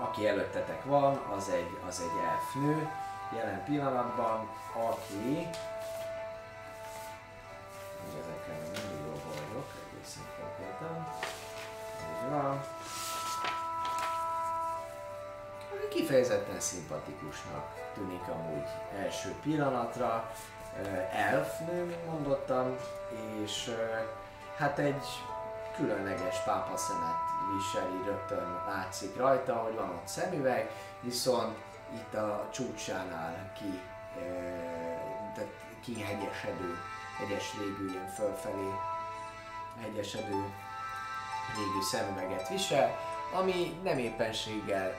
aki 0.00 0.28
előttetek 0.28 0.84
van, 0.84 1.16
az 1.36 1.48
egy, 1.48 1.78
az 1.88 2.00
egy 2.00 2.24
elfnő 2.24 2.88
jelen 3.36 3.64
pillanatban, 3.64 4.48
aki 4.72 5.48
ezekkel 8.20 8.54
még 8.60 8.70
mindig 8.72 9.06
jól 9.06 9.20
vagyok, 9.28 9.66
egészen 9.92 10.24
konkrétan. 10.40 11.08
Így 12.00 12.30
van. 12.30 12.64
Kifejezetten 15.90 16.60
szimpatikusnak 16.60 17.90
tűnik 17.94 18.28
amúgy 18.28 18.66
első 18.98 19.34
pillanatra. 19.42 20.30
Ö, 20.82 20.86
Elfnő, 21.16 21.84
mint 21.84 22.06
mondottam, 22.06 22.76
és 23.42 23.70
hát 24.56 24.78
egy 24.78 25.04
különleges 25.76 26.42
pápaszemet 26.44 27.16
viseli, 27.54 28.02
rögtön 28.04 28.62
látszik 28.66 29.16
rajta, 29.16 29.54
hogy 29.54 29.74
van 29.74 29.88
ott 29.88 30.06
szemüveg, 30.06 30.70
viszont 31.00 31.56
itt 31.94 32.14
a 32.14 32.48
csúcsánál 32.52 33.52
ki, 33.58 33.80
tehát 35.34 35.50
kihegyesedő, 35.84 36.78
hegyes 37.18 37.52
végű 37.58 37.90
ilyen 37.90 38.08
fölfelé 38.08 38.70
hegyesedő 39.80 40.54
végű 41.56 41.82
szemüveget 41.90 42.48
visel, 42.48 42.98
ami 43.32 43.80
nem 43.82 43.98
éppenséggel 43.98 44.94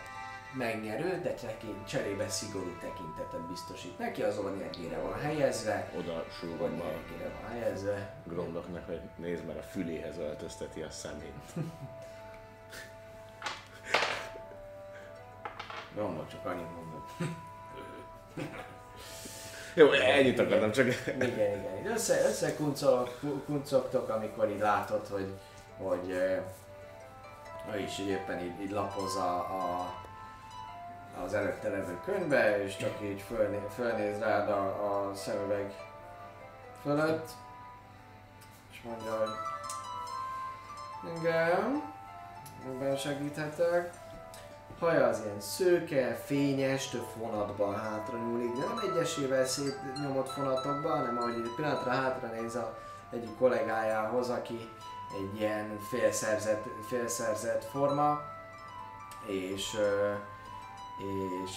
megnyerő, 0.54 1.22
de 1.22 1.34
tekint, 1.34 1.88
cserébe 1.88 2.30
szigorú 2.30 2.78
tekintetet 2.80 3.48
biztosít 3.48 3.98
neki, 3.98 4.22
az 4.22 4.38
ornyergére 4.38 5.00
van 5.00 5.20
helyezve, 5.20 5.92
Oda 5.98 6.26
súgom 6.40 6.82
a 6.82 6.84
ornyergére 6.84 7.32
van 7.42 7.52
helyezve, 7.52 8.16
Gromloknak, 8.24 8.86
hogy 8.86 9.00
nézd 9.16 9.46
mert 9.46 9.60
a 9.60 9.62
füléhez 9.62 10.18
öltözteti 10.18 10.82
a 10.82 10.90
szemét. 10.90 11.34
Romlok 15.96 16.28
csak 16.28 16.46
annyit 16.46 16.76
mondok. 16.76 17.06
Jó, 19.74 19.92
ennyit 19.92 20.40
akartam, 20.40 20.72
csak... 20.72 20.88
Igen, 21.08 21.30
igen. 21.30 21.86
Össze, 21.94 22.22
összekuncolok, 22.28 23.20
kuncogtok, 23.46 24.10
amikor 24.10 24.50
így 24.50 24.60
látod, 24.60 25.08
hogy, 25.08 25.34
hogy 25.78 26.10
ő 27.74 27.80
is 27.80 28.00
éppen 28.00 28.44
így, 28.44 28.62
így 28.62 28.72
lapoz 28.72 29.16
a, 29.16 29.36
a, 29.38 29.94
az 31.26 31.34
előtte 31.34 31.70
levő 31.70 32.00
könyvbe, 32.06 32.64
és 32.64 32.78
csak 32.78 33.02
így 33.02 33.22
fölné, 33.22 33.60
fölnéz 33.76 34.20
rád 34.20 34.50
a, 34.50 34.62
a 35.10 35.16
szemüveg 35.16 35.74
fölött, 36.82 37.30
és 38.72 38.82
mondja, 38.84 39.18
hogy 39.18 39.30
igen, 41.18 41.84
ebben 42.66 42.98
segíthetek. 42.98 43.94
Haja 44.80 45.08
az 45.08 45.22
ilyen 45.24 45.40
szőke, 45.40 46.14
fényes, 46.26 46.90
több 46.90 47.06
fonatban 47.20 47.80
hátra 47.80 48.18
nyúlik, 48.18 48.52
de 48.54 48.66
nem 48.66 48.92
egyesével 48.92 49.46
szétnyomott 49.46 50.30
fonatokban, 50.30 50.98
hanem 50.98 51.18
ahogy 51.18 51.34
egy 51.34 51.54
pillanatra 51.56 51.92
hátra 51.92 52.28
néz 52.28 52.56
a 52.56 52.78
egyik 53.12 53.38
kollégájához, 53.38 54.30
aki 54.30 54.70
egy 55.18 55.40
ilyen 55.40 55.80
félszerzett, 55.90 56.66
félszerzett 56.88 57.64
forma, 57.64 58.22
és, 59.26 59.74
ö, 59.78 60.14
és 60.98 61.52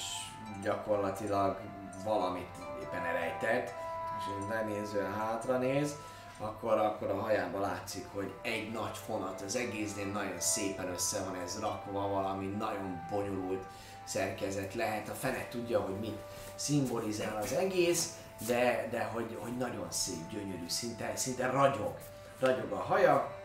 gyakorlatilag 0.62 1.58
valamit 2.04 2.54
éppen 2.82 3.04
elejtett, 3.04 3.74
és 4.18 4.24
lenézően 4.48 5.14
hátra 5.14 5.58
néz, 5.58 5.96
akkor, 6.38 6.78
akkor 6.78 7.10
a 7.10 7.20
hajába 7.20 7.60
látszik, 7.60 8.06
hogy 8.12 8.32
egy 8.42 8.72
nagy 8.72 8.96
fonat, 9.06 9.40
az 9.40 9.56
egésznél 9.56 10.06
nagyon 10.06 10.40
szépen 10.40 10.88
össze 10.88 11.24
van 11.24 11.40
ez 11.44 11.60
rakva, 11.60 12.08
valami 12.08 12.46
nagyon 12.46 13.06
bonyolult 13.10 13.64
szerkezet 14.04 14.74
lehet. 14.74 15.08
A 15.08 15.12
fene 15.12 15.48
tudja, 15.50 15.80
hogy 15.80 15.98
mit 16.00 16.18
szimbolizál 16.54 17.36
az 17.36 17.52
egész, 17.52 18.14
de, 18.46 18.88
de 18.90 19.04
hogy, 19.04 19.38
hogy 19.40 19.56
nagyon 19.56 19.86
szép, 19.90 20.28
gyönyörű, 20.30 20.68
szinte, 20.68 21.12
szinte 21.16 21.50
ragyog. 21.50 21.98
Ragyog 22.38 22.72
a 22.72 22.82
haja, 22.82 23.38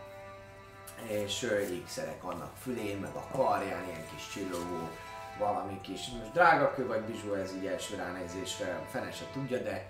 és 1.08 1.42
ölgyékszerek 1.42 2.22
vannak 2.22 2.52
fülén, 2.62 2.98
meg 2.98 3.14
a 3.14 3.26
karján, 3.32 3.84
ilyen 3.84 4.06
kis 4.14 4.28
csillogó, 4.32 4.88
valami 5.38 5.80
kis, 5.80 6.08
most 6.08 6.32
drága 6.32 6.74
kő 6.74 6.86
vagy 6.86 7.00
bizsú, 7.00 7.32
ez 7.32 7.54
így 7.54 7.66
első 7.66 7.96
ránézésre, 7.96 8.80
fene 8.90 9.12
se 9.12 9.24
tudja, 9.32 9.58
de, 9.58 9.86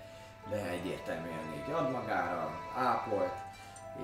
de 0.51 0.69
egyértelműen 0.69 1.55
így 1.57 1.73
ad 1.73 1.91
magára, 1.91 2.61
ápolt, 2.77 3.35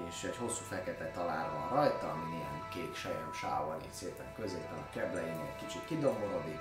és 0.09 0.25
egy 0.25 0.37
hosszú 0.37 0.65
fekete 0.65 1.11
talár 1.15 1.51
van 1.51 1.69
rajta, 1.69 2.11
ami 2.11 2.35
ilyen 2.35 2.69
kék 2.71 2.95
sejem 2.95 3.33
sáv 3.33 3.67
van 3.67 3.81
így 3.85 3.93
szépen 3.93 4.27
középen 4.37 4.79
a 4.79 4.91
kebleinél, 4.93 5.57
kicsit 5.59 5.85
kidomborodik, 5.85 6.61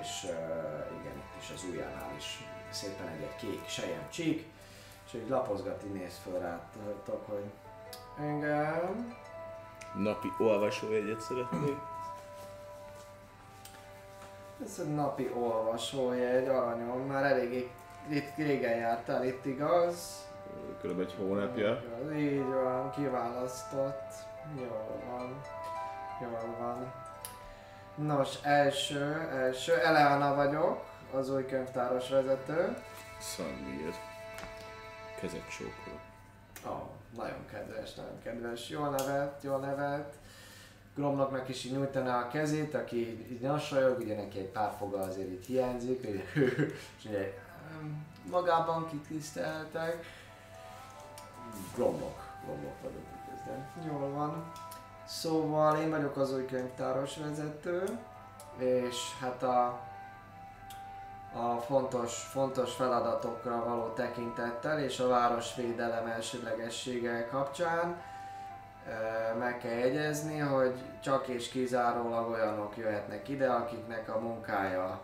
és 0.00 0.24
uh, 0.24 1.00
igen, 1.00 1.16
itt 1.16 1.42
is 1.42 1.50
az 1.54 1.64
ujjánál 1.70 2.12
is 2.16 2.44
szépen 2.70 3.08
egy, 3.08 3.22
egy 3.22 3.36
kék 3.36 3.68
sejem 3.68 4.08
csík, 4.10 4.46
és 5.06 5.14
így 5.14 5.28
lapozgat, 5.28 5.82
így 5.84 5.92
néz 5.92 6.18
föl 6.22 6.38
rátok, 6.38 7.26
hogy 7.28 7.44
igen, 8.18 9.16
Napi 9.94 10.32
olvasójegyet 10.38 11.20
szeretnék. 11.20 11.78
Ez 14.62 14.78
egy 14.80 14.94
napi 14.94 15.30
olvasójegy, 15.36 16.48
aranyom, 16.48 17.06
már 17.06 17.24
eléggé 17.24 17.70
itt 18.08 18.36
régen 18.36 18.76
jártál 18.76 19.24
itt, 19.24 19.44
igaz? 19.44 20.26
Körülbelül 20.80 21.10
egy 21.10 21.16
hónapja. 21.18 21.82
Igaz, 21.82 22.12
Így 22.16 22.44
van, 22.44 22.90
kiválasztott. 22.90 24.12
Jól 24.56 25.00
van. 25.10 25.40
Jól 26.20 26.56
van. 26.58 26.92
Nos, 27.94 28.38
első, 28.42 29.28
első, 29.32 29.72
Eleana 29.72 30.34
vagyok, 30.34 30.84
az 31.12 31.30
új 31.30 31.46
könyvtáros 31.46 32.08
vezető. 32.08 32.76
Szanmiért. 33.20 33.98
Kezet 35.20 35.48
csókolok. 35.48 36.00
Ó, 36.66 36.70
oh, 36.70 36.88
nagyon 37.16 37.46
kedves, 37.50 37.94
nagyon 37.94 38.22
kedves. 38.22 38.68
Jól 38.68 38.88
nevet, 38.88 39.42
jól 39.42 39.58
nevet. 39.58 40.14
Gromnoknak 40.94 41.48
is 41.48 41.64
így 41.64 41.72
nyújtaná 41.72 42.20
a 42.20 42.28
kezét, 42.28 42.74
aki 42.74 42.96
így, 43.30 43.40
nassajog, 43.40 43.98
ugye 43.98 44.16
neki 44.16 44.38
egy 44.38 44.50
pár 44.50 44.74
foga 44.78 44.98
azért 44.98 45.30
itt 45.30 45.46
hiányzik, 45.46 46.04
hogy 46.04 46.24
és 46.98 47.04
ugye 47.04 47.32
magában 48.30 48.88
kitiszteltek. 48.88 50.06
Gromlok, 51.74 52.18
gromlok 52.44 52.80
vagyok 52.82 53.04
üdvözlöm. 53.14 53.66
Jól 53.86 54.10
van. 54.10 54.52
Szóval 55.06 55.76
én 55.76 55.90
vagyok 55.90 56.16
az 56.16 56.32
új 56.32 56.46
könyvtáros 56.46 57.16
vezető, 57.16 57.98
és 58.58 58.96
hát 59.20 59.42
a, 59.42 59.66
a 61.32 61.56
fontos, 61.66 62.22
fontos 62.22 62.74
feladatokra 62.74 63.64
való 63.64 63.92
tekintettel 63.92 64.78
és 64.78 65.00
a 65.00 65.08
városvédelem 65.08 66.06
elsődlegessége 66.06 67.26
kapcsán 67.26 68.02
meg 69.38 69.58
kell 69.58 69.72
jegyezni, 69.72 70.38
hogy 70.38 70.74
csak 71.02 71.26
és 71.26 71.48
kizárólag 71.48 72.30
olyanok 72.30 72.76
jöhetnek 72.76 73.28
ide, 73.28 73.50
akiknek 73.50 74.14
a 74.14 74.18
munkája 74.18 75.00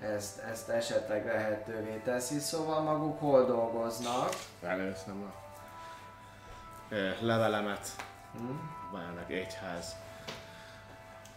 ezt, 0.00 0.38
ezt 0.38 0.68
esetleg 0.68 1.26
lehetővé 1.26 2.00
teszi, 2.04 2.38
szóval 2.38 2.80
maguk 2.80 3.18
hol 3.20 3.44
dolgoznak. 3.44 4.28
Felőszem 4.60 5.22
a 5.22 5.40
levelemet. 7.20 7.88
Hm? 8.32 8.92
Válnak 8.92 9.30
egyház 9.30 9.96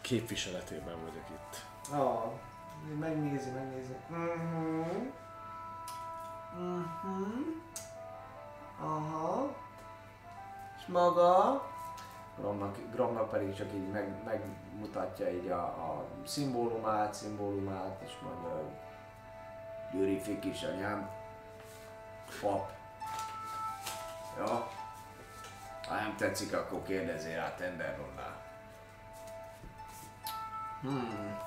képviseletében 0.01 0.95
vagyok 0.99 1.25
itt. 1.29 1.65
Ja, 1.91 2.31
megnézi, 2.99 3.49
megnézi. 3.49 3.95
Mhm. 4.07 5.07
Mhm. 6.57 7.41
Aha. 8.81 9.55
És 10.77 10.85
maga? 10.87 11.63
Gromnak, 12.37 12.77
Gromnak 12.91 13.29
pedig 13.29 13.55
csak 13.55 13.73
így 13.73 13.87
meg, 13.87 14.13
megmutatja 14.25 15.31
így 15.31 15.49
a, 15.49 15.63
a 15.63 16.05
szimbólumát, 16.25 17.13
szimbólumát, 17.13 18.01
és 18.05 18.11
mondja, 18.23 18.49
hogy 18.49 18.71
Gyuri 19.91 20.19
Fikis 20.19 20.63
anyám, 20.63 21.09
pap. 22.41 22.71
Ja, 24.37 24.69
ha 25.87 25.95
nem 25.95 26.15
tetszik, 26.17 26.53
akkor 26.53 26.83
kérdezzél 26.83 27.35
rá 27.35 27.55
Tenderronnál. 27.55 28.43
Hmm. 30.81 31.37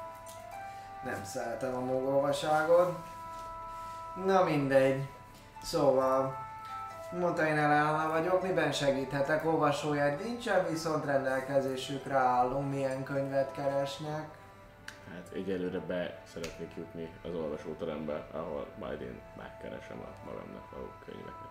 Nem 1.05 1.24
szeretem 1.24 1.74
a 1.74 1.81
mogolvaságot. 1.81 2.98
Na 4.24 4.44
mindegy. 4.44 5.09
Szóval, 5.62 6.47
mondta 7.10 7.47
én 7.47 7.59
Elena 7.59 8.09
vagyok, 8.10 8.43
miben 8.43 8.72
segíthetek? 8.72 9.47
Olvasóját 9.47 10.24
nincsen, 10.24 10.66
viszont 10.70 11.05
rendelkezésükre 11.05 12.14
állunk, 12.14 12.70
milyen 12.70 13.02
könyvet 13.02 13.52
keresnek. 13.52 14.28
Hát 15.12 15.32
egyelőre 15.35 15.78
be 15.78 16.22
szeretnék 16.32 16.70
jutni 16.76 17.10
az 17.24 17.35
olvasóterembe, 17.35 18.26
ahol 18.32 18.66
majd 18.78 19.01
én 19.01 19.20
megkeresem 19.36 19.98
a 19.98 20.26
magamnak 20.26 20.70
való 20.70 20.86
könyveket. 21.05 21.48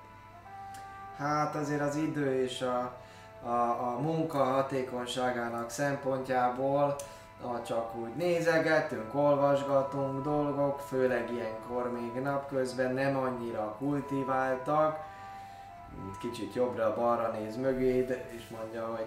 Hát 1.17 1.55
azért 1.55 1.81
az 1.81 1.95
idő 1.95 2.43
és 2.43 2.61
a, 2.61 2.97
a, 3.43 3.55
a 3.93 3.99
munka 4.01 4.43
hatékonyságának 4.43 5.69
szempontjából 5.69 6.95
ha 7.41 7.61
csak 7.63 7.95
úgy 7.95 8.15
nézegetünk, 8.15 9.15
olvasgatunk 9.15 10.23
dolgok, 10.23 10.79
főleg 10.79 11.31
ilyenkor 11.31 11.91
még 11.91 12.23
napközben 12.23 12.93
nem 12.93 13.17
annyira 13.17 13.75
kultiváltak, 13.77 14.99
kicsit 16.21 16.53
jobbra-balra 16.53 17.31
néz 17.31 17.55
mögéd, 17.55 18.23
és 18.35 18.47
mondja, 18.57 18.85
hogy 18.95 19.05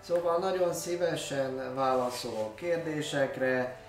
szóval 0.00 0.38
nagyon 0.38 0.72
szívesen 0.72 1.74
válaszolok 1.74 2.56
kérdésekre, 2.56 3.80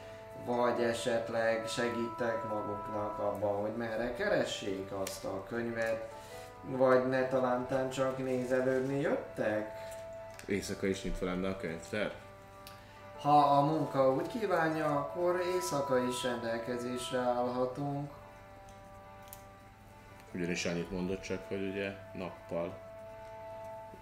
vagy 0.46 0.82
esetleg 0.82 1.68
segítek 1.68 2.44
maguknak 2.50 3.20
abban, 3.20 3.62
hogy 3.62 3.76
merre 3.78 4.14
keressék 4.14 4.92
azt 5.04 5.26
a 5.26 5.44
könyvet, 5.50 6.10
vagy 6.66 7.08
ne 7.08 7.28
talántán 7.28 7.90
csak 7.90 8.18
nézelődni 8.18 9.00
jöttek? 9.00 9.72
Éjszaka 10.46 10.88
is 10.88 11.04
nyitva 11.04 11.26
lenne 11.26 11.48
a 11.48 11.58
könyvtár? 11.58 12.12
Ha 13.22 13.40
a 13.40 13.62
munka 13.62 14.14
úgy 14.14 14.28
kívánja, 14.28 14.86
akkor 14.86 15.42
éjszaka 15.56 15.98
is 15.98 16.24
rendelkezésre 16.24 17.20
állhatunk. 17.20 18.12
Ugyanis 20.34 20.66
annyit 20.66 20.92
mondott 20.92 21.22
csak, 21.22 21.40
hogy 21.48 21.68
ugye 21.68 21.92
nappal 22.14 22.78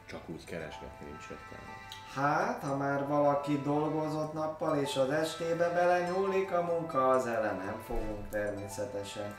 csak 0.09 0.21
úgy 0.27 0.45
keresgetni 0.45 1.05
nincs 1.05 1.23
értelme. 1.23 1.73
Hát, 2.15 2.63
ha 2.63 2.77
már 2.77 3.07
valaki 3.07 3.61
dolgozott 3.61 4.33
nappal 4.33 4.77
és 4.77 4.95
az 4.95 5.09
estébe 5.09 5.69
belenyúlik 5.69 6.51
a 6.51 6.61
munka, 6.61 7.09
az 7.09 7.27
ellen 7.27 7.55
nem 7.55 7.81
fogunk 7.85 8.29
természetesen 8.29 9.35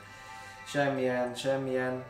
semmilyen, 0.67 1.35
semmilyen 1.35 2.03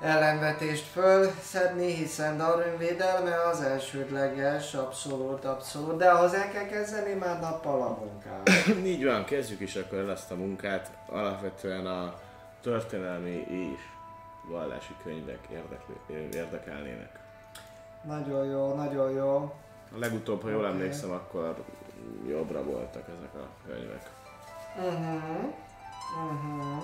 ellenvetést 0.00 0.84
fölszedni, 0.84 1.94
hiszen 1.94 2.36
Darwin 2.36 2.78
védelme 2.78 3.48
az 3.48 3.60
elsődleges, 3.60 4.74
abszolút, 4.74 5.44
abszolút, 5.44 5.96
de 5.96 6.08
ahhoz 6.08 6.34
el 6.34 6.50
kell 6.50 6.66
kezdeni 6.66 7.12
már 7.12 7.40
nappal 7.40 7.82
a 7.82 7.98
munkát. 8.04 8.66
Így 8.92 9.04
van, 9.04 9.24
kezdjük 9.24 9.60
is 9.60 9.76
akkor 9.76 9.98
el 9.98 10.10
ezt 10.10 10.30
a 10.30 10.34
munkát. 10.34 10.90
Alapvetően 11.06 11.86
a 11.86 12.14
történelmi 12.62 13.44
és 13.48 13.80
vallási 14.48 14.94
könyvek 15.02 15.46
érdekli, 15.50 15.94
érdekelnének. 16.32 17.20
Nagyon 18.02 18.44
jó, 18.44 18.74
nagyon 18.74 19.10
jó. 19.10 19.54
A 19.94 19.98
legutóbb, 19.98 20.42
ha 20.42 20.48
jól 20.48 20.64
Oké. 20.64 20.70
emlékszem, 20.72 21.10
akkor 21.10 21.64
jobbra 22.28 22.64
voltak 22.64 23.08
ezek 23.18 23.34
a 23.34 23.48
könyvek. 23.66 24.10
Uh-huh. 24.76 25.54
Uh-huh. 26.24 26.82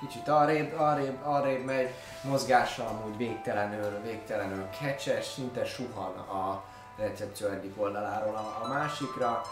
Kicsit 0.00 0.28
arrébb, 0.28 0.78
arrébb, 0.78 1.18
arrébb 1.22 1.64
megy, 1.64 1.90
mozgása 2.24 2.86
amúgy 2.88 3.16
végtelenül, 3.16 4.00
végtelenül 4.02 4.68
kecses, 4.80 5.26
szinte 5.26 5.64
suhan 5.64 6.18
a 6.18 6.64
recepció 6.96 7.48
egyik 7.48 7.80
oldaláról 7.80 8.34
a, 8.34 8.64
a 8.64 8.68
másikra. 8.68 9.42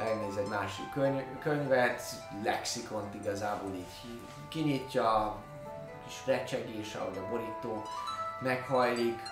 Elnéz 0.00 0.36
egy 0.36 0.48
másik 0.48 0.90
könyv, 0.92 1.22
könyvet, 1.42 2.02
lexikont 2.44 3.14
igazából 3.14 3.74
így 3.74 4.20
kinyitja, 4.48 5.36
kis 6.06 6.26
recsegés, 6.26 6.94
ahogy 6.94 7.18
a 7.18 7.28
borító 7.30 7.82
meghajlik, 8.40 9.22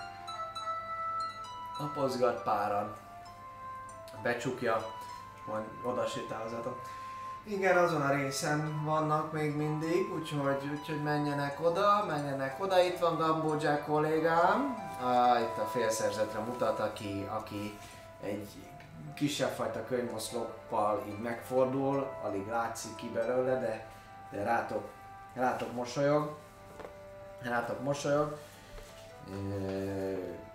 napozgat 1.79 2.43
páran, 2.43 2.95
becsukja, 4.23 4.85
majd 5.47 5.63
oda 5.83 6.05
sétálzatok. 6.05 6.81
Igen, 7.43 7.77
azon 7.77 8.01
a 8.01 8.13
részen 8.15 8.83
vannak 8.83 9.31
még 9.31 9.55
mindig, 9.55 10.13
úgyhogy, 10.13 10.69
úgyhogy 10.71 11.03
menjenek 11.03 11.59
oda, 11.65 12.05
menjenek 12.07 12.63
oda. 12.63 12.83
Itt 12.83 12.99
van 12.99 13.17
Gambodzsák 13.17 13.85
kollégám, 13.85 14.77
ah, 15.01 15.41
itt 15.41 15.57
a 15.57 15.65
félszerzetre 15.65 16.39
mutat, 16.39 16.79
aki, 16.79 17.27
aki 17.29 17.77
egy 18.21 18.68
kisebb 19.19 19.51
fajta 19.51 19.85
könyvoszloppal 19.85 21.03
így 21.07 21.19
megfordul, 21.19 22.07
alig 22.23 22.47
látszik 22.47 22.95
ki 22.95 23.09
belőle, 23.13 23.59
de, 23.59 23.85
de 24.31 24.43
rátok, 24.43 24.89
rátok 25.33 25.73
mosolyog. 25.73 26.37
Rátok 27.41 27.83
mosolyog. 27.83 28.37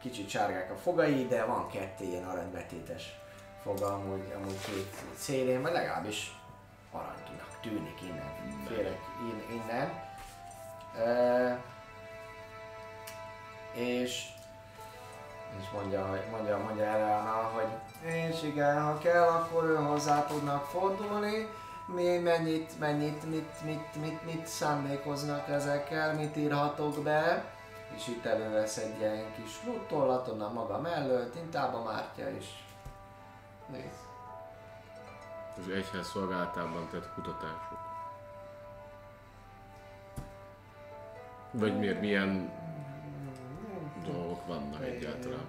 Kicsit 0.00 0.28
sárgák 0.28 0.70
a 0.70 0.76
fogai, 0.76 1.26
de 1.26 1.44
van 1.44 1.68
kettő 1.68 2.04
ilyen 2.04 2.24
aranybetétes 2.24 3.18
foga 3.62 3.94
amúgy, 3.94 4.32
amúgy 4.36 4.60
két 4.66 4.94
szélén, 5.18 5.62
vagy 5.62 5.72
legalábbis 5.72 6.36
aranykinak 6.92 7.58
tűnik 7.60 8.02
innen, 8.02 8.64
félek 8.66 9.00
in, 9.20 9.56
innen. 9.56 10.02
E, 10.98 11.60
és 13.72 14.33
és 15.60 15.70
mondja, 15.72 16.06
hogy- 16.06 16.30
mondja, 16.30 16.58
mondja 16.58 16.84
Eleana, 16.84 17.50
hogy 17.52 17.66
és 18.04 18.42
igen, 18.42 18.82
ha 18.82 18.98
kell, 18.98 19.28
akkor 19.28 19.64
ő 19.64 19.76
hozzá 19.76 20.26
tudnak 20.26 20.64
fordulni. 20.64 21.48
Mi 21.86 22.18
mennyit, 22.18 22.78
mennyit, 22.78 23.30
mit, 23.30 23.64
mit, 23.64 24.00
mit, 24.00 24.24
mit 24.24 24.46
szándékoznak 24.46 25.48
ezekkel, 25.48 26.14
mit 26.14 26.36
írhatok 26.36 27.02
be. 27.02 27.44
És 27.96 28.08
itt 28.08 28.24
elővesz 28.24 28.76
egy 28.76 28.98
ilyen 28.98 29.34
kis 29.34 29.64
luttollat 29.64 30.28
a 30.28 30.50
maga 30.52 30.80
mellől, 30.80 31.30
tintába 31.30 31.82
mártja 31.82 32.30
is. 32.30 32.64
Nézd. 33.66 34.02
Az 35.58 35.68
egyház 35.68 36.08
szolgálatában 36.08 36.88
tett 36.90 37.14
kutatások. 37.14 37.78
Vagy 41.50 41.78
miért, 41.78 42.00
milyen 42.00 42.52
dolgok 44.12 44.46
vannak 44.46 44.84
egyáltalán. 44.84 45.46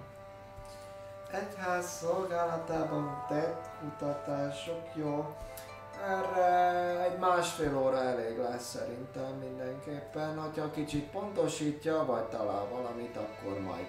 Egyház 1.30 1.86
szolgálatában 1.86 3.24
tett 3.28 3.68
kutatások, 3.80 4.82
jó. 4.94 5.36
Erre 6.04 7.04
egy 7.04 7.18
másfél 7.18 7.78
óra 7.78 8.02
elég 8.02 8.38
lesz 8.38 8.70
szerintem 8.70 9.32
mindenképpen. 9.32 10.38
Hogyha 10.38 10.70
kicsit 10.70 11.10
pontosítja, 11.10 12.04
vagy 12.04 12.24
talál 12.24 12.68
valamit, 12.68 13.16
akkor 13.16 13.60
majd, 13.60 13.86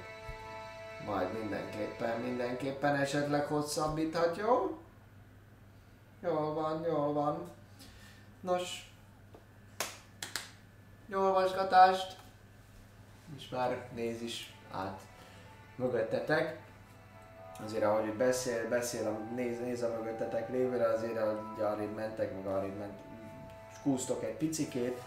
majd 1.06 1.40
mindenképpen, 1.40 2.20
mindenképpen 2.20 2.96
esetleg 2.96 3.46
hosszabbíthat, 3.46 4.38
jó? 4.38 4.78
Jól 6.22 6.54
van, 6.54 6.84
jól 6.84 7.14
van. 7.14 7.52
Nos, 8.42 8.92
jó 11.08 11.22
olvasgatást! 11.22 12.18
És 13.38 13.50
már 13.50 13.90
néz 13.94 14.22
is 14.22 14.57
át 14.72 15.00
mögöttetek. 15.76 16.58
azért 17.66 17.84
ahogy 17.84 18.14
beszél, 18.14 18.68
beszél, 18.70 19.10
néz, 19.36 19.60
néz 19.60 19.84
a 19.84 19.88
mögöttetek 19.88 20.50
lévőre, 20.50 20.88
azért 20.88 21.18
ahogy 21.18 21.62
arrébb 21.62 21.96
mentek, 21.96 22.34
meg 22.34 22.54
arrébb 22.54 22.78
ment, 22.78 23.00
skúztok 23.80 24.24
egy 24.24 24.36
picikét, 24.36 25.02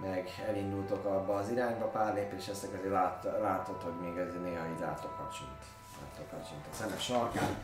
meg 0.00 0.28
elindultok 0.48 1.04
abba 1.04 1.34
az 1.34 1.50
irányba 1.50 1.86
pár 1.86 2.14
lépés, 2.14 2.48
ezt 2.48 2.64
azért 2.64 2.90
lát, 2.90 3.24
látod, 3.40 3.82
hogy 3.82 4.00
még 4.00 4.16
ez 4.16 4.34
néha 4.42 4.66
így 4.66 4.80
látok 4.80 5.16
kacsint. 5.16 5.62
Látok 6.00 6.30
kacsint 6.30 6.66
a 6.72 6.74
szemes 6.74 7.04
sarkán, 7.04 7.56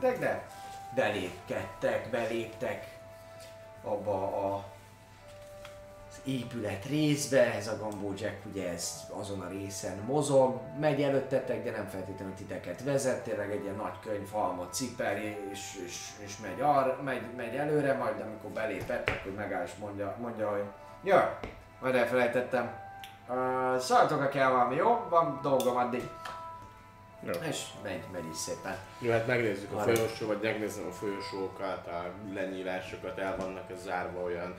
de 0.00 0.46
belépkedtek, 0.94 2.10
beléptek 2.10 2.98
abba 3.82 4.54
a 4.54 4.64
épület 6.24 6.84
részbe, 6.84 7.54
ez 7.54 7.68
a 7.68 7.78
Gambó 7.78 8.12
Jack 8.16 8.46
ugye 8.52 8.68
ez 8.68 9.00
azon 9.10 9.40
a 9.40 9.48
részen 9.48 9.98
mozog, 10.06 10.60
megy 10.80 11.02
előttetek, 11.02 11.64
de 11.64 11.70
nem 11.70 11.86
feltétlenül 11.86 12.34
titeket 12.34 12.84
vezet, 12.84 13.24
tényleg 13.24 13.50
egy 13.50 13.62
ilyen 13.62 13.76
nagy 13.76 13.98
könyvhalmot 14.04 14.74
cipel, 14.74 15.16
és, 15.16 15.80
és, 15.86 16.08
és 16.18 16.36
megy, 16.42 16.60
ar, 16.60 17.00
megy, 17.04 17.22
megy, 17.36 17.54
előre, 17.54 17.94
majd 17.94 18.20
amikor 18.20 18.50
belépettek, 18.50 19.22
hogy 19.22 19.34
megáll 19.34 19.64
és 19.64 19.72
mondja, 19.80 20.16
mondja 20.20 20.50
hogy 20.50 20.64
jó, 21.02 21.16
majd 21.80 21.94
elfelejtettem, 21.94 22.72
uh, 23.28 23.78
szóltok, 23.78 24.20
ha 24.20 24.28
kell 24.28 24.50
valami, 24.50 24.74
jó? 24.74 25.06
Van 25.08 25.38
dolgom 25.42 25.76
addig. 25.76 26.08
Jó. 27.24 27.32
És 27.48 27.64
megy, 27.82 28.02
megy 28.12 28.28
is 28.30 28.36
szépen. 28.36 28.76
Jó, 28.98 29.10
hát 29.10 29.26
megnézzük 29.26 29.72
a 29.72 29.78
folyosó, 29.78 30.26
vagy 30.26 30.38
megnézem 30.42 30.86
a 30.88 30.92
folyosókat, 30.92 31.86
a 31.86 32.04
lenyílásokat, 32.32 33.18
el 33.18 33.36
vannak 33.36 33.64
zárva 33.84 34.20
olyan 34.20 34.54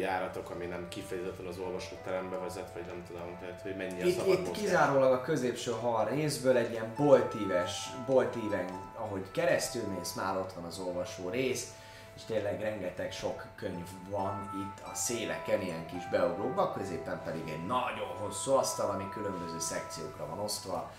járatok, 0.00 0.50
ami 0.50 0.66
nem 0.66 0.88
kifejezetten 0.88 1.46
az 1.46 1.58
olvasóterembe 1.58 2.36
vezet, 2.36 2.72
vagy 2.72 2.86
nem 2.86 3.04
tudom, 3.06 3.38
tehát 3.40 3.60
hogy 3.60 3.76
mennyi 3.76 4.02
a 4.02 4.06
Itt, 4.06 4.26
itt 4.26 4.50
kizárólag 4.50 5.12
a 5.12 5.20
középső 5.20 5.72
hal 5.80 6.08
részből 6.08 6.56
egy 6.56 6.70
ilyen 6.70 6.92
boltíves, 6.96 7.88
boltíven, 8.06 8.66
ahogy 8.96 9.30
keresztül 9.30 9.82
mész, 9.98 10.14
már 10.14 10.36
ott 10.36 10.52
van 10.52 10.64
az 10.64 10.78
olvasó 10.78 11.28
rész, 11.28 11.72
és 12.16 12.24
tényleg 12.24 12.60
rengeteg 12.60 13.12
sok 13.12 13.44
könyv 13.56 13.86
van 14.10 14.50
itt 14.54 14.86
a 14.86 14.94
széleken, 14.94 15.60
ilyen 15.60 15.86
kis 15.86 16.08
beugrókban, 16.10 16.72
középen 16.72 17.20
pedig 17.24 17.48
egy 17.48 17.66
nagyon 17.66 18.08
hosszú 18.20 18.52
asztal, 18.52 18.90
ami 18.90 19.08
különböző 19.12 19.58
szekciókra 19.58 20.26
van 20.26 20.38
osztva 20.38 20.90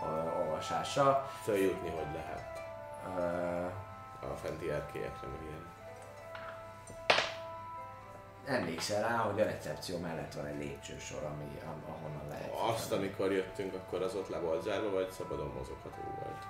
a 0.00 0.40
olvasással. 0.44 1.30
Följutni, 1.42 1.88
hogy 1.88 2.14
lehet 2.14 2.52
Ö, 3.16 3.64
a 4.26 4.36
fenti 4.42 4.70
erkélyekre, 4.70 5.26
meg 5.28 5.42
ilyen. 5.42 5.61
Emlékszel 8.46 9.02
rá, 9.02 9.16
hogy 9.16 9.40
a 9.40 9.44
recepció 9.44 9.98
mellett 9.98 10.34
van 10.34 10.46
egy 10.46 10.58
lépcsősor, 10.58 11.22
ami, 11.22 11.58
am- 11.66 11.96
ahonnan 11.96 12.28
lehet. 12.28 12.52
Azt, 12.74 12.92
amikor 12.92 13.32
jöttünk, 13.32 13.74
akkor 13.74 14.02
az 14.02 14.14
ott 14.14 14.28
le 14.28 14.38
volt 14.38 14.62
zárva, 14.62 14.90
vagy 14.90 15.10
szabadon 15.10 15.52
mozogható 15.58 16.02
volt? 16.22 16.42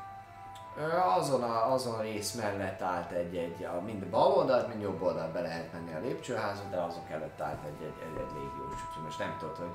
Azon 1.16 1.42
a, 1.42 1.72
azon 1.72 1.94
a 1.94 2.00
rész 2.00 2.32
mellett 2.32 2.82
állt 2.82 3.10
egy, 3.10 3.36
egy 3.36 3.64
a, 3.64 3.80
mind 3.80 4.06
bal 4.06 4.32
oldalt, 4.32 4.68
mind 4.68 4.80
jobb 4.80 5.02
oldalt 5.02 5.32
be 5.32 5.40
lehet 5.40 5.72
menni 5.72 5.94
a 5.94 6.00
lépcsőházat, 6.00 6.70
de 6.70 6.80
azok 6.80 7.10
előtt 7.10 7.40
állt 7.40 7.64
egy, 7.64 7.82
egy, 7.82 8.02
egy, 8.02 8.20
egy 8.20 8.32
légiós, 8.34 8.84
úgyhogy 8.88 9.04
most 9.04 9.18
nem 9.18 9.36
tudod, 9.38 9.56
hogy 9.56 9.74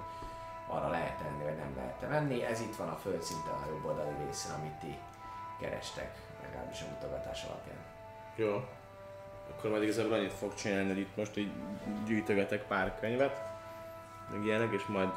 arra 0.68 0.90
lehet 0.90 1.24
menni, 1.24 1.44
vagy 1.44 1.58
nem 1.58 1.74
lehet 1.76 2.10
menni. 2.10 2.44
Ez 2.44 2.60
itt 2.60 2.76
van 2.76 2.90
a 2.90 2.96
földszinten 2.96 3.54
a 3.54 3.70
jobb 3.70 3.86
oldali 3.86 4.16
részen, 4.26 4.60
amit 4.60 4.80
ti 4.80 5.00
kerestek, 5.60 6.16
legalábbis 6.44 6.82
a 6.82 6.86
mutogatás 6.90 7.44
alapján. 7.44 7.84
Jó. 8.36 8.64
Akkor 9.58 9.70
majd 9.70 9.84
igazából 9.84 10.14
annyit 10.14 10.34
fog 10.34 10.54
csinálni, 10.54 10.88
hogy 10.88 10.98
itt 10.98 11.16
most 11.16 11.38
így 11.38 11.52
gyűjtögetek 12.06 12.68
pár 12.68 12.98
könyvet, 13.00 13.42
meg 14.32 14.46
ilyenek, 14.46 14.74
és 14.74 14.86
majd 14.86 15.10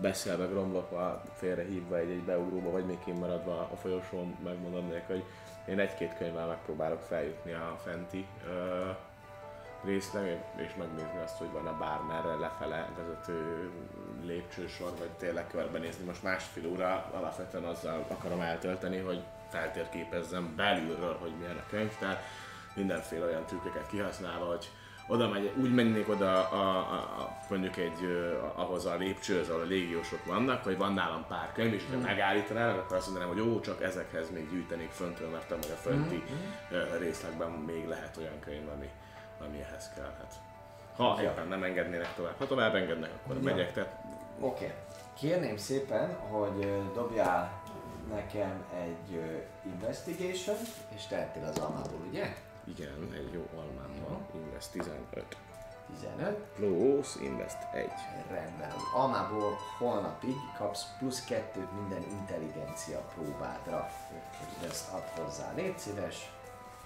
beszélve, 0.00 0.46
gromlokva, 0.46 1.22
félrehívva 1.36 1.96
egy-egy 1.96 2.22
beugróba, 2.22 2.70
vagy 2.70 2.84
még 2.84 2.98
kimaradva 3.04 3.68
a 3.72 3.76
folyosón, 3.76 4.36
megmondom 4.44 4.88
neki, 4.88 5.12
hogy 5.12 5.24
én 5.68 5.78
egy-két 5.78 6.16
könyvvel 6.18 6.46
megpróbálok 6.46 7.00
feljutni 7.00 7.52
a 7.52 7.78
fenti 7.84 8.26
ö, 8.46 8.90
részre, 9.84 10.50
és 10.56 10.74
megnézni 10.78 11.20
azt, 11.24 11.36
hogy 11.36 11.50
van-e 11.52 11.70
bármerre 11.70 12.34
lefele 12.34 12.88
vezető 12.96 13.70
lépcsősor, 14.24 14.92
vagy 14.98 15.10
tényleg 15.10 15.46
körbenézni. 15.46 16.04
Most 16.04 16.22
másfél 16.22 16.66
óra 16.66 17.10
alapvetően 17.12 17.64
azzal 17.64 18.04
akarom 18.08 18.40
eltölteni, 18.40 18.98
hogy 18.98 19.22
feltérképezzem 19.48 20.52
belülről, 20.56 21.16
hogy 21.20 21.32
milyen 21.38 21.56
a 21.56 21.68
könyvtár, 21.70 22.22
mindenféle 22.78 23.24
olyan 23.24 23.44
trükköket 23.46 23.86
kihasználva, 23.86 24.44
hogy 24.44 24.68
oda 25.08 25.28
megy, 25.28 25.52
úgy 25.56 25.74
mennék 25.74 26.08
oda 26.08 26.48
a, 26.48 26.76
a, 26.92 26.96
a, 27.20 27.36
mondjuk 27.50 27.76
egy, 27.76 28.02
ö, 28.02 28.38
ahhoz 28.54 28.86
a 28.86 28.96
lépcsőhöz, 28.96 29.48
ahol 29.48 29.60
a 29.60 29.64
légiósok 29.64 30.24
vannak, 30.24 30.64
hogy 30.64 30.76
van 30.76 30.92
nálam 30.92 31.24
pár 31.28 31.52
könyv, 31.54 31.72
és 31.72 31.82
ha 31.92 31.98
megállítanál, 31.98 32.78
akkor 32.78 32.96
azt 32.96 33.06
mondanám, 33.06 33.34
hogy 33.34 33.40
ó, 33.40 33.60
csak 33.60 33.82
ezekhez 33.82 34.30
még 34.30 34.50
gyűjtenék 34.50 34.90
föntről, 34.90 35.28
mert 35.28 35.48
hogy 35.48 35.70
a 35.72 35.80
fönti 35.80 36.22
ö, 36.70 36.98
részlegben 36.98 37.50
még 37.50 37.86
lehet 37.86 38.16
olyan 38.16 38.40
könyv, 38.40 38.68
ami, 38.68 38.88
ami 39.46 39.60
ehhez 39.60 39.90
kellhet. 39.94 40.32
Ha 40.96 41.20
Ja. 41.22 41.30
éppen 41.30 41.48
nem 41.48 41.62
engednének 41.62 42.14
tovább. 42.14 42.34
Ha 42.38 42.46
tovább 42.46 42.74
engednek, 42.74 43.10
akkor 43.22 43.36
Ja. 43.36 43.42
megyek. 43.42 43.72
Tehát 43.72 43.96
Oké. 44.40 44.64
Okay. 44.64 44.76
Kérném 45.18 45.56
szépen, 45.56 46.16
hogy 46.16 46.82
dobjál 46.94 47.62
nekem 48.10 48.64
egy 48.74 49.20
investigation, 49.72 50.56
és 50.96 51.06
tehettél 51.06 51.44
az 51.44 51.58
almából, 51.58 52.00
ugye? 52.10 52.34
Igen, 52.68 53.12
egy 53.12 53.32
jó 53.32 53.48
almám 53.56 53.92
van. 54.08 54.26
Invest 54.34 54.70
15. 54.70 55.36
15. 56.00 56.36
Plusz 56.54 57.16
invest 57.20 57.56
1. 57.72 57.90
Rendben. 58.30 58.72
Almából 58.94 59.58
holnapig 59.78 60.36
kapsz 60.58 60.86
plusz 60.98 61.24
kettőt 61.24 61.72
minden 61.72 62.02
intelligencia 62.10 62.98
próbádra. 62.98 63.90
Úgyhogy 64.10 64.68
ezt 64.68 64.92
add 64.92 65.24
hozzá. 65.24 65.52
Légy 65.54 65.78
szíves. 65.78 66.32